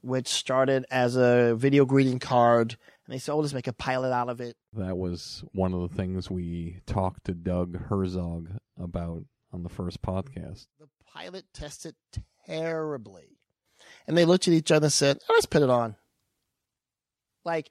which 0.00 0.28
started 0.28 0.86
as 0.90 1.16
a 1.16 1.54
video 1.54 1.84
greeting 1.84 2.18
card. 2.18 2.78
And 3.12 3.18
they 3.18 3.20
said, 3.20 3.32
oh, 3.32 3.40
let's 3.40 3.52
make 3.52 3.66
a 3.66 3.74
pilot 3.74 4.10
out 4.10 4.30
of 4.30 4.40
it. 4.40 4.56
that 4.72 4.96
was 4.96 5.44
one 5.52 5.74
of 5.74 5.82
the 5.82 5.94
things 5.94 6.30
we 6.30 6.78
talked 6.86 7.26
to 7.26 7.34
Doug 7.34 7.76
Herzog 7.88 8.48
about 8.82 9.26
on 9.52 9.62
the 9.62 9.68
first 9.68 10.00
podcast 10.00 10.64
The 10.80 10.88
pilot 11.12 11.44
tested 11.52 11.94
terribly. 12.46 13.36
And 14.06 14.16
they 14.16 14.24
looked 14.24 14.48
at 14.48 14.54
each 14.54 14.72
other 14.72 14.86
and 14.86 14.92
said, 14.94 15.18
oh, 15.28 15.34
let's 15.34 15.44
put 15.44 15.60
it 15.60 15.68
on. 15.68 15.96
Like, 17.44 17.70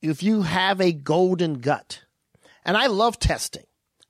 if 0.00 0.24
you 0.24 0.42
have 0.42 0.80
a 0.80 0.90
golden 0.90 1.60
gut, 1.60 2.02
and 2.64 2.76
I 2.76 2.88
love 2.88 3.20
testing, 3.20 3.66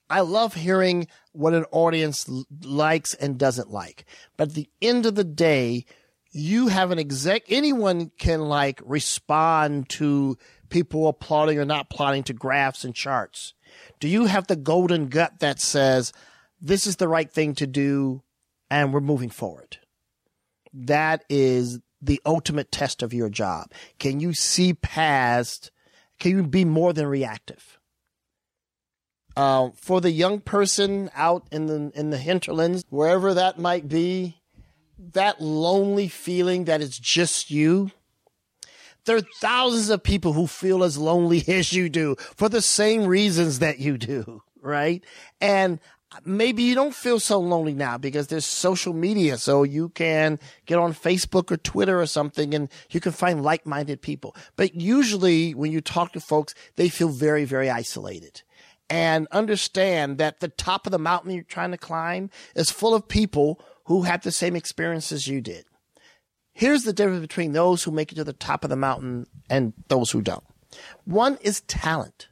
I 0.09 0.21
love 0.21 0.55
hearing 0.55 1.07
what 1.33 1.53
an 1.53 1.67
audience 1.71 2.27
l- 2.31 2.47
likes 2.63 3.13
and 3.13 3.37
doesn't 3.37 3.71
like. 3.71 4.07
But 4.39 4.49
at 4.49 4.55
the 4.55 4.71
end 4.81 5.05
of 5.05 5.17
the 5.17 5.25
day, 5.25 5.85
you 6.33 6.69
have 6.69 6.91
an 6.91 6.99
exec, 6.99 7.45
anyone 7.49 8.11
can 8.19 8.41
like 8.41 8.81
respond 8.85 9.89
to 9.91 10.39
people 10.71 11.09
applauding 11.09 11.59
or 11.59 11.65
not 11.65 11.87
applauding 11.91 12.23
to 12.25 12.33
graphs 12.33 12.85
and 12.85 12.95
charts. 12.95 13.55
Do 14.01 14.09
you 14.09 14.25
have 14.25 14.47
the 14.47 14.57
golden 14.57 15.09
gut 15.09 15.41
that 15.41 15.61
says, 15.61 16.13
this 16.61 16.87
is 16.87 16.97
the 16.97 17.09
right 17.09 17.31
thing 17.31 17.55
to 17.57 17.67
do 17.67 18.23
and 18.71 18.93
we're 18.93 19.01
moving 19.01 19.31
forward? 19.31 19.79
That 20.73 21.25
is 21.29 21.81
the 22.01 22.21
ultimate 22.25 22.73
test 22.73 23.03
of 23.03 23.13
your 23.13 23.29
job. 23.29 23.71
Can 23.99 24.19
you 24.19 24.33
see 24.33 24.73
past, 24.73 25.71
can 26.19 26.33
you 26.33 26.43
be 26.43 26.65
more 26.65 26.93
than 26.93 27.07
reactive? 27.07 27.79
Uh, 29.37 29.71
for 29.75 30.01
the 30.01 30.11
young 30.11 30.41
person 30.41 31.11
out 31.15 31.47
in 31.51 31.67
the 31.67 31.91
in 31.99 32.11
the 32.11 32.19
hinterlands, 32.19 32.85
wherever 32.91 33.33
that 33.33 33.59
might 33.59 33.89
be, 33.89 34.42
that 35.13 35.41
lonely 35.41 36.09
feeling 36.09 36.65
that 36.65 36.81
it's 36.81 36.99
just 36.99 37.51
you, 37.51 37.91
There 39.05 39.17
are 39.17 39.23
thousands 39.41 39.91
of 39.91 40.03
people 40.03 40.33
who 40.33 40.47
feel 40.47 40.85
as 40.85 40.97
lonely 40.97 41.43
as 41.49 41.73
you 41.73 41.89
do 41.89 42.15
for 42.37 42.49
the 42.49 42.63
same 42.63 43.07
reasons 43.07 43.59
that 43.59 43.79
you 43.81 43.99
do, 43.99 44.43
right? 44.63 45.05
And 45.41 45.81
maybe 46.25 46.63
you 46.63 46.75
don't 46.75 46.95
feel 46.95 47.19
so 47.19 47.41
lonely 47.41 47.75
now 47.75 47.99
because 47.99 48.29
there's 48.29 48.47
social 48.47 48.93
media. 48.93 49.39
So 49.39 49.65
you 49.65 49.89
can 49.89 50.39
get 50.67 50.79
on 50.79 50.95
Facebook 50.95 51.51
or 51.51 51.57
Twitter 51.57 52.01
or 52.01 52.07
something 52.07 52.55
and 52.55 52.69
you 52.91 53.01
can 53.01 53.13
find 53.13 53.43
like-minded 53.43 54.03
people. 54.03 54.37
But 54.57 54.75
usually 54.75 55.53
when 55.55 55.73
you 55.73 55.81
talk 55.81 56.13
to 56.13 56.21
folks, 56.21 56.55
they 56.77 56.89
feel 56.89 57.09
very, 57.09 57.45
very 57.45 57.71
isolated 57.71 58.43
and 58.89 59.27
understand 59.33 60.19
that 60.19 60.41
the 60.41 60.49
top 60.49 60.87
of 60.87 60.93
the 60.93 60.99
mountain 60.99 61.33
you're 61.33 61.43
trying 61.43 61.71
to 61.71 61.79
climb 61.79 62.31
is 62.55 62.71
full 62.71 62.95
of 62.95 63.09
people 63.09 63.59
who 63.85 64.03
have 64.03 64.23
the 64.23 64.33
same 64.33 64.57
experiences 64.57 65.27
you 65.27 65.41
did. 65.41 65.65
Here's 66.55 66.85
the 66.85 66.93
difference 66.93 67.21
between 67.21 67.53
those 67.53 67.83
who 67.83 67.91
make 67.91 68.13
it 68.13 68.17
to 68.17 68.25
the 68.25 68.33
top 68.33 68.65
of 68.65 68.71
the 68.71 68.77
mountain 68.77 69.27
and 69.49 69.73
those 69.89 70.11
who 70.11 70.21
don't. 70.21 70.45
One 71.05 71.39
is 71.41 71.63
talent. 71.63 72.29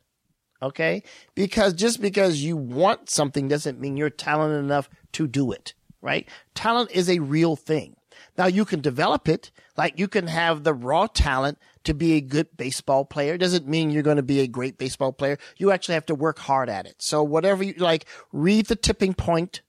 Okay. 0.62 1.02
Because 1.34 1.72
just 1.72 2.00
because 2.00 2.42
you 2.42 2.56
want 2.56 3.08
something 3.08 3.48
doesn't 3.48 3.80
mean 3.80 3.96
you're 3.96 4.10
talented 4.10 4.62
enough 4.62 4.90
to 5.12 5.26
do 5.26 5.52
it. 5.52 5.74
Right. 6.02 6.28
Talent 6.54 6.90
is 6.92 7.08
a 7.08 7.18
real 7.18 7.56
thing. 7.56 7.96
Now 8.36 8.46
you 8.46 8.64
can 8.64 8.80
develop 8.80 9.28
it. 9.28 9.50
Like 9.76 9.98
you 9.98 10.08
can 10.08 10.26
have 10.26 10.64
the 10.64 10.74
raw 10.74 11.06
talent 11.06 11.58
to 11.84 11.94
be 11.94 12.14
a 12.14 12.20
good 12.20 12.56
baseball 12.56 13.04
player. 13.04 13.38
Doesn't 13.38 13.66
mean 13.66 13.90
you're 13.90 14.02
going 14.02 14.16
to 14.16 14.22
be 14.22 14.40
a 14.40 14.46
great 14.46 14.76
baseball 14.76 15.12
player. 15.12 15.38
You 15.56 15.70
actually 15.70 15.94
have 15.94 16.06
to 16.06 16.14
work 16.14 16.38
hard 16.38 16.68
at 16.68 16.86
it. 16.86 16.96
So 16.98 17.22
whatever 17.22 17.64
you 17.64 17.74
like, 17.78 18.06
read 18.32 18.66
The 18.66 18.76
Tipping 18.76 19.14
Point 19.14 19.62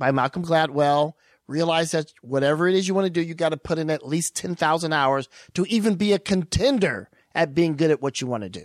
by 0.00 0.10
Malcolm 0.10 0.44
Gladwell. 0.44 1.12
Realize 1.46 1.92
that 1.92 2.12
whatever 2.22 2.66
it 2.66 2.74
is 2.74 2.88
you 2.88 2.94
want 2.94 3.06
to 3.06 3.10
do, 3.10 3.20
you 3.20 3.34
got 3.34 3.50
to 3.50 3.56
put 3.56 3.78
in 3.78 3.90
at 3.90 4.06
least 4.06 4.34
10,000 4.34 4.92
hours 4.92 5.28
to 5.54 5.64
even 5.66 5.94
be 5.94 6.12
a 6.12 6.18
contender 6.18 7.08
at 7.34 7.54
being 7.54 7.76
good 7.76 7.90
at 7.92 8.02
what 8.02 8.20
you 8.20 8.26
want 8.26 8.42
to 8.42 8.48
do. 8.48 8.64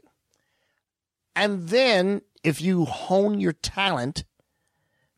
And 1.36 1.68
then 1.68 2.22
if 2.44 2.62
you 2.62 2.86
hone 2.86 3.40
your 3.40 3.54
talent, 3.54 4.24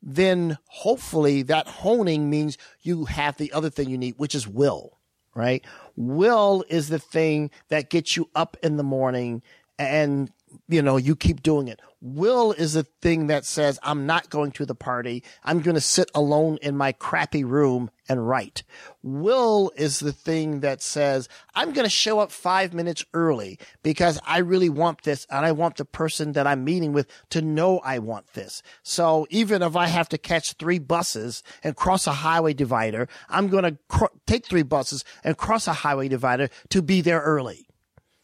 then 0.02 0.58
hopefully 0.68 1.44
that 1.44 1.68
honing 1.68 2.30
means 2.30 2.58
you 2.82 3.06
have 3.06 3.38
the 3.38 3.52
other 3.52 3.70
thing 3.70 3.90
you 3.90 3.98
need, 3.98 4.16
which 4.18 4.34
is 4.34 4.48
will, 4.48 4.98
right? 5.36 5.64
Will 5.96 6.64
is 6.70 6.88
the 6.90 7.00
thing 7.00 7.52
that 7.68 7.90
gets 7.90 8.16
you 8.16 8.30
up 8.34 8.58
in 8.64 8.78
the 8.78 8.84
morning 8.84 9.44
and 9.78 10.32
you 10.68 10.82
know, 10.82 10.98
you 10.98 11.16
keep 11.16 11.42
doing 11.42 11.68
it. 11.68 11.82
Will 12.00 12.52
is 12.52 12.74
the 12.74 12.84
thing 12.84 13.28
that 13.28 13.44
says, 13.44 13.80
I'm 13.82 14.06
not 14.06 14.30
going 14.30 14.52
to 14.54 14.66
the 14.66 14.76
party. 14.76 15.24
I'm 15.44 15.62
going 15.62 15.76
to 15.76 15.82
sit 15.82 16.12
alone 16.14 16.60
in 16.62 16.78
my 16.78 16.92
crappy 16.92 17.44
room 17.44 17.90
and 18.08 18.28
write. 18.28 18.64
Will 19.02 19.72
is 19.76 20.00
the 20.00 20.14
thing 20.14 20.60
that 20.60 20.82
says, 20.82 21.28
I'm 21.56 21.74
going 21.74 21.86
to 21.86 21.90
show 21.90 22.20
up 22.20 22.32
five 22.32 22.74
minutes 22.74 23.04
early 23.14 23.58
because 23.82 24.20
I 24.26 24.40
really 24.40 24.70
want 24.70 25.04
this 25.04 25.26
and 25.30 25.46
I 25.46 25.52
want 25.54 25.78
the 25.78 25.86
person 25.86 26.34
that 26.34 26.46
I'm 26.46 26.64
meeting 26.64 26.94
with 26.94 27.08
to 27.32 27.42
know 27.42 27.80
I 27.80 28.00
want 28.00 28.34
this. 28.34 28.62
So 28.84 29.26
even 29.30 29.64
if 29.64 29.76
I 29.76 29.88
have 29.88 30.10
to 30.10 30.18
catch 30.18 30.54
three 30.54 30.80
buses 30.80 31.42
and 31.64 31.76
cross 31.76 32.06
a 32.06 32.14
highway 32.14 32.54
divider, 32.54 33.08
I'm 33.28 33.48
going 33.48 33.64
to 33.64 33.78
cr- 33.88 34.06
take 34.28 34.46
three 34.46 34.64
buses 34.64 35.04
and 35.24 35.36
cross 35.36 35.68
a 35.68 35.74
highway 35.74 36.10
divider 36.10 36.50
to 36.70 36.82
be 36.82 37.02
there 37.02 37.22
early. 37.22 37.67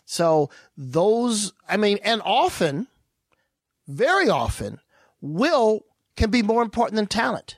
So 0.05 0.49
those, 0.77 1.53
I 1.67 1.77
mean, 1.77 1.99
and 2.03 2.21
often, 2.23 2.87
very 3.87 4.29
often, 4.29 4.79
will 5.21 5.85
can 6.15 6.29
be 6.29 6.43
more 6.43 6.61
important 6.61 6.95
than 6.95 7.07
talent. 7.07 7.57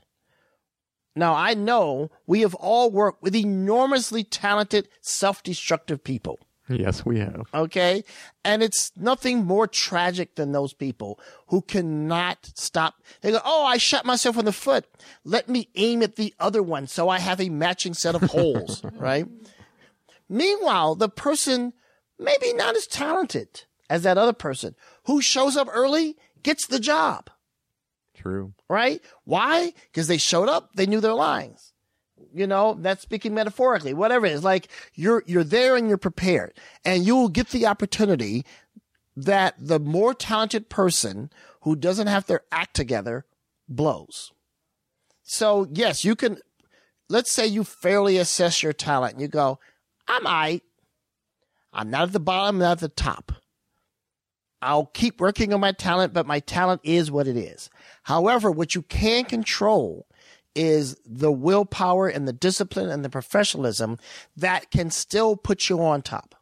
Now, 1.15 1.33
I 1.33 1.53
know 1.53 2.11
we 2.27 2.41
have 2.41 2.55
all 2.55 2.91
worked 2.91 3.23
with 3.23 3.35
enormously 3.35 4.23
talented, 4.23 4.89
self-destructive 5.01 6.03
people. 6.03 6.39
Yes, 6.67 7.05
we 7.05 7.19
have. 7.19 7.43
Okay. 7.53 8.03
And 8.43 8.63
it's 8.63 8.91
nothing 8.97 9.45
more 9.45 9.67
tragic 9.67 10.35
than 10.35 10.51
those 10.51 10.73
people 10.73 11.19
who 11.47 11.61
cannot 11.61 12.51
stop. 12.55 12.95
They 13.21 13.31
go, 13.31 13.39
Oh, 13.45 13.65
I 13.65 13.77
shot 13.77 14.05
myself 14.05 14.37
in 14.37 14.45
the 14.45 14.51
foot. 14.51 14.85
Let 15.23 15.47
me 15.47 15.69
aim 15.75 16.01
at 16.01 16.15
the 16.15 16.33
other 16.39 16.63
one 16.63 16.87
so 16.87 17.07
I 17.07 17.19
have 17.19 17.39
a 17.39 17.49
matching 17.49 17.93
set 17.93 18.15
of 18.15 18.23
holes. 18.23 18.83
right. 18.93 19.27
Meanwhile, 20.27 20.95
the 20.95 21.09
person 21.09 21.73
maybe 22.19 22.53
not 22.53 22.75
as 22.75 22.87
talented 22.87 23.63
as 23.89 24.03
that 24.03 24.17
other 24.17 24.33
person 24.33 24.75
who 25.05 25.21
shows 25.21 25.55
up 25.55 25.67
early 25.71 26.15
gets 26.43 26.67
the 26.67 26.79
job. 26.79 27.29
True. 28.15 28.53
Right? 28.69 29.01
Why? 29.23 29.73
Because 29.91 30.07
they 30.07 30.17
showed 30.17 30.49
up, 30.49 30.73
they 30.75 30.85
knew 30.85 31.01
their 31.01 31.13
lines. 31.13 31.73
You 32.33 32.47
know, 32.47 32.77
that's 32.79 33.01
speaking 33.01 33.33
metaphorically, 33.33 33.93
whatever 33.93 34.25
it 34.25 34.31
is. 34.31 34.43
Like 34.43 34.67
you're, 34.93 35.23
you're 35.25 35.43
there 35.43 35.75
and 35.75 35.87
you're 35.87 35.97
prepared 35.97 36.53
and 36.83 37.05
you'll 37.05 37.29
get 37.29 37.49
the 37.49 37.65
opportunity 37.65 38.45
that 39.15 39.55
the 39.57 39.79
more 39.79 40.13
talented 40.13 40.69
person 40.69 41.29
who 41.61 41.75
doesn't 41.75 42.07
have 42.07 42.25
their 42.25 42.41
act 42.51 42.75
together 42.75 43.25
blows. 43.67 44.31
So 45.23 45.67
yes, 45.71 46.03
you 46.03 46.15
can, 46.15 46.37
let's 47.09 47.31
say 47.31 47.47
you 47.47 47.63
fairly 47.63 48.17
assess 48.17 48.63
your 48.63 48.73
talent 48.73 49.13
and 49.13 49.21
you 49.21 49.27
go, 49.27 49.59
I'm 50.07 50.27
I. 50.27 50.61
I'm 51.75 51.89
not 51.89 52.03
at 52.03 52.13
the 52.13 52.19
bottom, 52.19 52.55
I'm 52.55 52.59
not 52.59 52.71
at 52.73 52.79
the 52.79 52.89
top. 52.89 53.33
I'll 54.61 54.85
keep 54.87 55.19
working 55.19 55.53
on 55.53 55.59
my 55.59 55.73
talent, 55.73 56.13
but 56.13 56.25
my 56.25 56.39
talent 56.39 56.81
is 56.83 57.11
what 57.11 57.27
it 57.27 57.37
is. 57.37 57.69
However, 58.03 58.49
what 58.49 58.73
you 58.73 58.81
can 58.81 59.25
control 59.25 60.07
is 60.55 60.95
the 61.05 61.31
willpower 61.31 62.07
and 62.07 62.27
the 62.27 62.33
discipline 62.33 62.89
and 62.89 63.03
the 63.03 63.09
professionalism 63.09 63.97
that 64.37 64.71
can 64.71 64.89
still 64.89 65.35
put 65.35 65.69
you 65.69 65.83
on 65.83 66.01
top. 66.01 66.33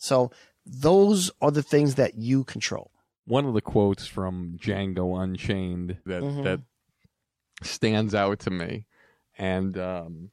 So 0.00 0.30
those 0.64 1.30
are 1.40 1.50
the 1.50 1.62
things 1.62 1.96
that 1.96 2.16
you 2.16 2.42
control. 2.44 2.90
One 3.26 3.44
of 3.44 3.52
the 3.52 3.60
quotes 3.60 4.06
from 4.06 4.56
Django 4.58 5.22
Unchained 5.22 5.98
that 6.06 6.22
Mhm. 6.22 6.44
that 6.44 6.60
stands 7.62 8.14
out 8.14 8.38
to 8.40 8.50
me, 8.50 8.86
and 9.36 9.76
um, 9.76 10.30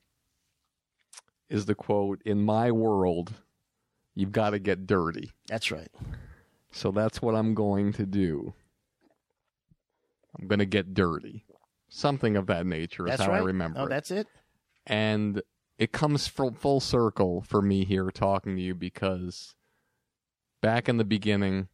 is 1.50 1.66
the 1.66 1.76
quote: 1.76 2.22
"In 2.24 2.40
my 2.40 2.72
world, 2.72 3.34
you've 4.16 4.32
got 4.32 4.52
to 4.52 4.60
get 4.60 4.88
dirty." 4.88 5.32
That's 5.48 5.70
right. 5.72 5.92
So 6.72 6.92
that's 6.92 7.22
what 7.22 7.36
I'm 7.36 7.54
going 7.54 7.94
to 7.94 8.06
do. 8.06 8.54
I'm 10.38 10.48
going 10.48 10.60
to 10.60 10.66
get 10.66 10.94
dirty. 10.94 11.46
Something 11.88 12.36
of 12.36 12.48
that 12.48 12.66
nature 12.66 13.06
is 13.06 13.12
That's 13.12 13.22
how 13.24 13.32
right. 13.32 13.42
I 13.42 13.46
remember 13.46 13.80
Oh, 13.80 13.86
it. 13.86 13.90
that's 13.90 14.12
it. 14.12 14.28
and 14.88 15.42
it 15.78 15.92
comes 15.92 16.28
full, 16.28 16.54
full 16.54 16.80
circle 16.80 17.42
for 17.42 17.62
me 17.62 17.86
here 17.86 18.10
talking 18.12 18.56
to 18.56 18.62
you 18.62 18.74
because 18.76 19.56
back 20.62 20.88
in 20.90 20.98
the 20.98 21.04
beginning 21.06 21.68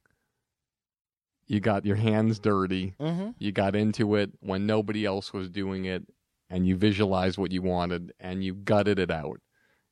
you 1.47 1.59
got 1.59 1.85
your 1.85 1.97
hands 1.97 2.39
dirty 2.39 2.95
Mhm. 2.99 3.35
you 3.37 3.51
got 3.51 3.75
into 3.75 4.15
it 4.15 4.31
when 4.39 4.65
nobody 4.65 5.05
else 5.05 5.33
was 5.33 5.49
doing 5.49 5.85
it 5.85 6.07
and 6.49 6.65
you 6.65 6.75
visualized 6.77 7.37
what 7.37 7.51
you 7.51 7.61
wanted 7.61 8.13
and 8.19 8.43
you 8.43 8.53
gutted 8.55 8.97
it 8.97 9.11
out 9.11 9.39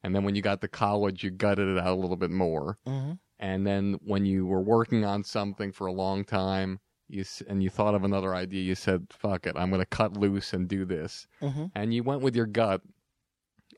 and 0.03 0.15
then 0.15 0.23
when 0.23 0.35
you 0.35 0.41
got 0.41 0.61
to 0.61 0.67
college 0.67 1.23
you 1.23 1.31
gutted 1.31 1.67
it 1.67 1.77
out 1.77 1.97
a 1.97 2.01
little 2.01 2.17
bit 2.17 2.31
more 2.31 2.77
Mhm. 2.87 3.19
and 3.39 3.65
then 3.67 3.95
when 4.03 4.25
you 4.25 4.45
were 4.45 4.61
working 4.61 5.03
on 5.05 5.23
something 5.23 5.71
for 5.71 5.87
a 5.87 5.91
long 5.93 6.23
time 6.23 6.79
you 7.07 7.23
and 7.47 7.63
you 7.63 7.69
thought 7.69 7.95
of 7.95 8.03
another 8.03 8.35
idea 8.35 8.61
you 8.61 8.75
said 8.75 9.07
fuck 9.11 9.47
it 9.47 9.55
i'm 9.57 9.69
going 9.69 9.81
to 9.81 9.85
cut 9.85 10.15
loose 10.17 10.53
and 10.53 10.67
do 10.67 10.85
this 10.85 11.27
Mhm. 11.41 11.71
and 11.75 11.93
you 11.93 12.03
went 12.03 12.21
with 12.21 12.35
your 12.35 12.45
gut 12.45 12.81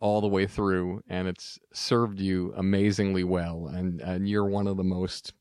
all 0.02 0.20
the 0.22 0.28
way 0.28 0.48
through 0.48 1.02
and 1.08 1.28
it's 1.28 1.60
served 1.74 2.20
you 2.20 2.54
amazingly 2.56 3.24
well 3.24 3.68
and 3.68 4.02
and 4.02 4.28
you're 4.28 4.46
one 4.46 4.68
of 4.68 4.78
the 4.78 4.84
most 4.84 5.34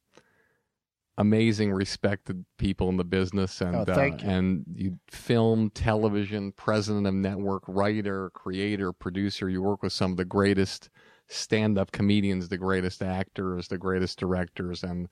amazing 1.19 1.73
respected 1.73 2.45
people 2.57 2.89
in 2.89 2.97
the 2.97 3.05
business 3.05 3.61
and 3.61 3.77
Oh, 3.77 3.93
uh, 3.93 4.05
you. 4.05 4.17
and 4.23 4.65
you 4.75 4.99
film 5.09 5.71
television 5.71 6.53
president 6.53 7.07
of 7.07 7.15
network 7.15 7.63
writer 7.67 8.31
creator 8.31 8.93
producer 8.93 9.49
you 9.49 9.61
work 9.63 9.83
with 9.83 9.93
some 9.93 10.13
of 10.13 10.17
the 10.17 10.25
greatest 10.25 10.89
stand-up 11.29 11.93
comedians 11.93 12.49
the 12.49 12.57
greatest 12.57 13.03
actors 13.03 13.69
the 13.69 13.77
greatest 13.79 14.19
directors 14.19 14.83
and 14.83 15.09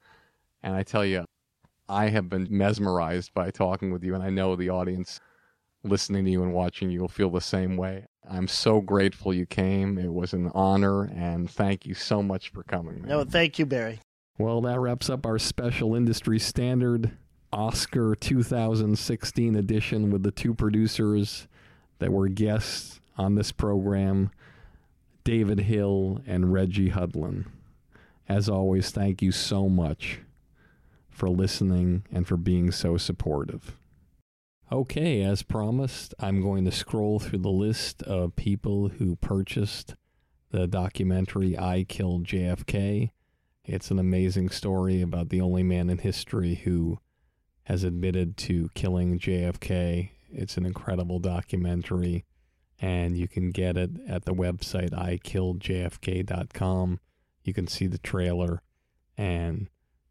and 0.62 0.75
I 0.75 0.83
tell 0.83 1.05
you 1.05 1.25
I 1.89 2.09
have 2.09 2.28
been 2.28 2.47
mesmerized 2.51 3.35
by 3.35 3.51
talking 3.51 3.93
with 3.93 4.02
you 4.02 4.15
and 4.15 4.23
I 4.23 4.31
know 4.31 4.57
the 4.57 4.70
audience 4.70 5.20
listening 5.85 6.25
to 6.25 6.31
you 6.31 6.43
and 6.43 6.52
watching 6.52 6.91
you 6.91 7.01
will 7.01 7.09
feel 7.09 7.31
the 7.31 7.41
same 7.41 7.77
way. 7.77 8.05
I'm 8.28 8.49
so 8.49 8.81
grateful 8.81 9.33
you 9.33 9.47
came. 9.47 9.97
It 9.97 10.12
was 10.12 10.33
an 10.33 10.51
honor, 10.55 11.05
and 11.05 11.49
thank 11.49 11.86
you 11.86 11.94
so 11.94 12.23
much 12.23 12.51
for 12.51 12.62
coming. 12.65 13.01
Man. 13.01 13.09
No, 13.09 13.25
thank 13.25 13.59
you, 13.59 13.65
Barry. 13.65 14.01
Well, 14.39 14.60
that 14.60 14.78
wraps 14.78 15.10
up 15.10 15.26
our 15.26 15.41
special 15.41 15.97
industry 15.97 16.39
standard 16.39 17.10
Oscar 17.52 18.15
2016 18.15 19.57
edition 19.57 20.12
with 20.12 20.23
the 20.23 20.31
two 20.31 20.55
producers 20.55 21.49
that 21.99 22.12
were 22.12 22.28
guests 22.28 23.00
on 23.17 23.34
this 23.34 23.50
program, 23.50 24.31
David 25.25 25.58
Hill 25.58 26.23
and 26.25 26.52
Reggie 26.52 26.91
Hudlin. 26.91 27.47
As 28.28 28.49
always, 28.49 28.92
thank 28.92 29.23
you 29.23 29.33
so 29.33 29.68
much 29.68 30.20
for 31.10 31.28
listening 31.28 32.05
and 32.12 32.25
for 32.25 32.36
being 32.36 32.70
so 32.70 32.97
supportive. 32.97 33.76
Okay, 34.70 35.20
as 35.23 35.42
promised, 35.42 36.15
I'm 36.20 36.42
going 36.42 36.65
to 36.65 36.70
scroll 36.70 37.18
through 37.18 37.41
the 37.41 37.49
list 37.49 38.05
of 38.05 38.36
people 38.36 38.91
who 38.91 39.17
purchased 39.17 39.97
the 40.52 40.68
documentary 40.68 41.58
I 41.58 41.83
Killed 41.89 42.25
JFK 42.25 43.10
It's 43.69 43.91
an 43.91 43.99
amazing 43.99 44.49
story 44.49 45.03
about 45.03 45.29
the 45.29 45.43
only 45.43 45.63
man 45.63 45.91
in 45.91 45.99
history 45.99 46.55
who 46.55 47.01
has 47.65 47.85
admitted 47.85 48.39
to 48.39 48.71
killing 48.75 49.19
JFK. 49.19 50.13
It's 50.33 50.57
an 50.57 50.65
incredible 50.65 51.19
documentary, 51.19 52.25
and 52.81 53.19
you 53.19 53.29
can 53.29 53.51
get 53.51 53.77
it 53.77 53.91
at 54.09 54.25
the 54.25 54.33
website 54.33 54.93
ikilledjfk.com. 54.93 57.01
You 57.45 57.53
can 57.53 57.67
see 57.67 57.87
the 57.87 57.99
trailer, 57.99 58.63
and 59.19 59.69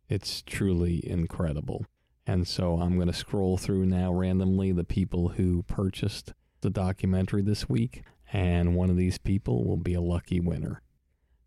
it's 0.07 0.43
truly 0.43 1.01
incredible. 1.09 1.87
And 2.27 2.47
so 2.47 2.79
I'm 2.79 2.93
going 2.93 3.07
to 3.07 3.13
scroll 3.13 3.57
through 3.57 3.87
now 3.87 4.13
randomly 4.13 4.71
the 4.71 4.83
people 4.83 5.29
who 5.29 5.63
purchased 5.63 6.35
the 6.61 6.69
documentary 6.69 7.41
this 7.41 7.67
week, 7.67 8.03
and 8.31 8.75
one 8.75 8.91
of 8.91 8.97
these 8.97 9.17
people 9.17 9.65
will 9.65 9.77
be 9.77 9.95
a 9.95 10.01
lucky 10.01 10.39
winner. 10.39 10.83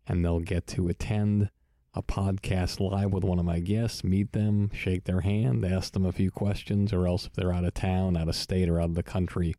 And 0.05 0.25
they'll 0.25 0.41
get 0.41 0.67
to 0.67 0.89
attend 0.89 1.49
a 1.93 2.01
podcast 2.01 2.79
live 2.79 3.11
with 3.11 3.23
one 3.23 3.37
of 3.37 3.45
my 3.45 3.59
guests, 3.59 4.03
meet 4.03 4.31
them, 4.31 4.71
shake 4.73 5.03
their 5.03 5.21
hand, 5.21 5.65
ask 5.65 5.91
them 5.91 6.05
a 6.05 6.11
few 6.11 6.31
questions, 6.31 6.93
or 6.93 7.05
else 7.05 7.25
if 7.25 7.33
they're 7.33 7.53
out 7.53 7.65
of 7.65 7.73
town, 7.73 8.15
out 8.15 8.29
of 8.29 8.35
state, 8.35 8.69
or 8.69 8.79
out 8.79 8.89
of 8.89 8.95
the 8.95 9.03
country, 9.03 9.53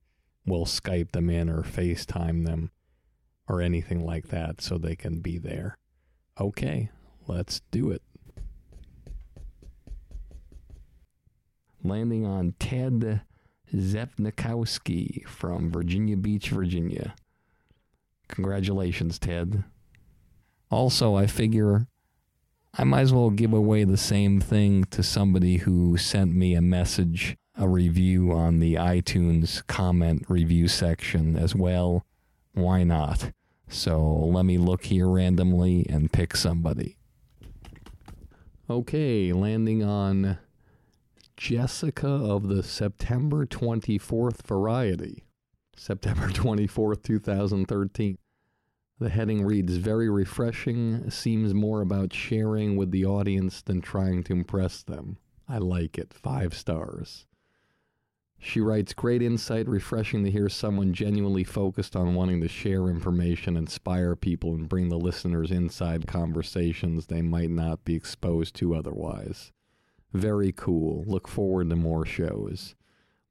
we'll 0.46 0.64
Skype 0.64 1.12
them 1.12 1.28
in 1.28 1.50
or 1.50 1.62
FaceTime 1.62 2.46
them 2.46 2.70
or 3.48 3.60
anything 3.60 4.04
like 4.04 4.28
that 4.28 4.62
so 4.62 4.78
they 4.78 4.96
can 4.96 5.20
be 5.20 5.36
there. 5.36 5.76
Okay, 6.40 6.90
let's 7.26 7.60
do 7.70 7.90
it. 7.90 8.02
Landing 11.84 12.24
on 12.24 12.54
Ted 12.58 13.22
Zepnikowski 13.74 15.26
from 15.26 15.70
Virginia 15.70 16.16
Beach, 16.16 16.48
Virginia. 16.48 17.14
Congratulations, 18.28 19.18
Ted. 19.18 19.64
Also, 20.70 21.14
I 21.14 21.26
figure 21.26 21.88
I 22.74 22.84
might 22.84 23.02
as 23.02 23.12
well 23.12 23.28
give 23.28 23.52
away 23.52 23.84
the 23.84 23.98
same 23.98 24.40
thing 24.40 24.84
to 24.84 25.02
somebody 25.02 25.58
who 25.58 25.98
sent 25.98 26.34
me 26.34 26.54
a 26.54 26.62
message, 26.62 27.36
a 27.54 27.68
review 27.68 28.32
on 28.32 28.60
the 28.60 28.76
iTunes 28.76 29.66
comment 29.66 30.24
review 30.28 30.68
section 30.68 31.36
as 31.36 31.54
well. 31.54 32.06
Why 32.54 32.82
not? 32.82 33.32
So 33.68 34.02
let 34.02 34.46
me 34.46 34.56
look 34.56 34.84
here 34.84 35.06
randomly 35.08 35.86
and 35.90 36.12
pick 36.12 36.34
somebody. 36.34 36.96
Okay, 38.70 39.34
landing 39.34 39.82
on 39.84 40.38
Jessica 41.36 42.08
of 42.08 42.48
the 42.48 42.62
September 42.62 43.44
24th 43.44 44.46
variety. 44.46 45.24
September 45.76 46.28
24th, 46.28 47.02
2013. 47.02 48.16
The 48.98 49.08
heading 49.08 49.44
reads 49.44 49.76
Very 49.76 50.08
refreshing, 50.08 51.10
seems 51.10 51.54
more 51.54 51.80
about 51.80 52.12
sharing 52.12 52.76
with 52.76 52.90
the 52.90 53.04
audience 53.04 53.62
than 53.62 53.80
trying 53.80 54.22
to 54.24 54.32
impress 54.32 54.82
them. 54.82 55.18
I 55.48 55.58
like 55.58 55.98
it. 55.98 56.14
Five 56.14 56.54
stars. 56.54 57.26
She 58.38 58.60
writes 58.60 58.92
Great 58.92 59.22
insight, 59.22 59.68
refreshing 59.68 60.24
to 60.24 60.30
hear 60.30 60.48
someone 60.48 60.92
genuinely 60.92 61.44
focused 61.44 61.94
on 61.94 62.14
wanting 62.14 62.40
to 62.40 62.48
share 62.48 62.88
information, 62.88 63.56
inspire 63.56 64.16
people, 64.16 64.54
and 64.54 64.68
bring 64.68 64.88
the 64.88 64.98
listeners 64.98 65.52
inside 65.52 66.08
conversations 66.08 67.06
they 67.06 67.22
might 67.22 67.50
not 67.50 67.84
be 67.84 67.94
exposed 67.94 68.56
to 68.56 68.74
otherwise. 68.74 69.52
Very 70.12 70.52
cool. 70.52 71.04
Look 71.06 71.28
forward 71.28 71.70
to 71.70 71.76
more 71.76 72.04
shows. 72.04 72.74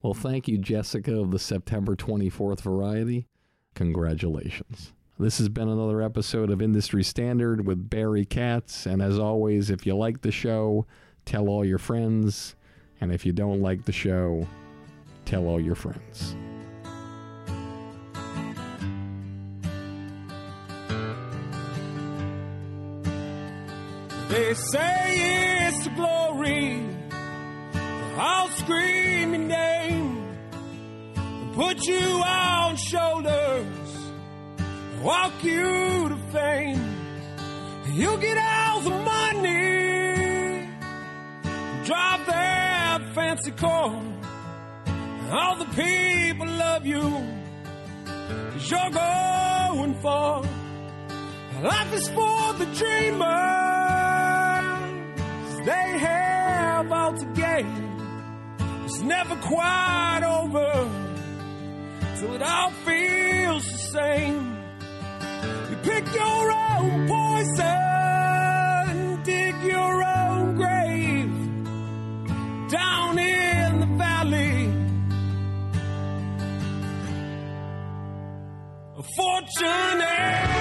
Well, 0.01 0.13
thank 0.13 0.47
you, 0.47 0.57
Jessica 0.57 1.19
of 1.19 1.31
the 1.31 1.39
September 1.39 1.95
24th 1.95 2.61
variety. 2.61 3.27
Congratulations. 3.75 4.93
This 5.19 5.37
has 5.37 5.49
been 5.49 5.69
another 5.69 6.01
episode 6.01 6.49
of 6.49 6.61
Industry 6.61 7.03
Standard 7.03 7.67
with 7.67 7.89
Barry 7.89 8.25
Katz. 8.25 8.85
And 8.85 9.01
as 9.01 9.19
always, 9.19 9.69
if 9.69 9.85
you 9.85 9.95
like 9.95 10.21
the 10.21 10.31
show, 10.31 10.87
tell 11.25 11.47
all 11.47 11.63
your 11.63 11.77
friends. 11.77 12.55
And 12.99 13.11
if 13.11 13.25
you 13.25 13.31
don't 13.31 13.61
like 13.61 13.85
the 13.85 13.91
show, 13.91 14.47
tell 15.25 15.45
all 15.45 15.59
your 15.59 15.75
friends. 15.75 16.35
They 24.29 24.53
say 24.53 25.67
it's 25.67 25.83
the 25.83 25.91
glory. 25.91 26.87
I'll 28.17 28.49
scream 28.49 29.33
your 29.33 29.43
name, 29.43 30.37
put 31.53 31.85
you 31.85 31.99
on 31.99 32.75
shoulders, 32.77 33.80
walk 35.03 35.43
you 35.43 36.09
to 36.09 36.17
fame. 36.31 36.95
You'll 37.93 38.17
get 38.17 38.37
all 38.37 38.81
the 38.81 38.89
money, 38.89 40.69
drive 41.83 42.25
that 42.27 43.01
fancy 43.13 43.51
car. 43.51 44.01
All 45.31 45.55
the 45.55 45.65
people 45.65 46.47
love 46.47 46.85
you, 46.85 47.01
cause 48.51 48.71
you're 48.71 48.91
going 48.91 49.95
far. 50.01 50.43
Life 51.61 51.93
is 51.93 52.07
for 52.09 52.53
the 52.53 52.65
dreamers, 52.65 53.25
they 55.65 55.99
have 55.99 56.91
all 56.91 57.13
to 57.13 57.25
gain. 57.33 57.67
It's 58.85 59.01
never 59.01 59.35
quite 59.37 60.21
over 60.23 60.89
till 62.19 62.33
it 62.33 62.41
all 62.41 62.71
feels 62.85 63.63
the 63.71 63.77
same. 63.77 64.60
Pick 65.83 66.13
your 66.13 66.51
own 66.51 67.07
poison, 67.07 67.63
dig 69.23 69.55
your 69.63 70.03
own 70.03 70.55
grave 70.55 71.31
down 72.69 73.17
in 73.17 73.79
the 73.79 73.87
valley. 73.97 74.69
A 78.97 79.03
fortune. 79.17 80.60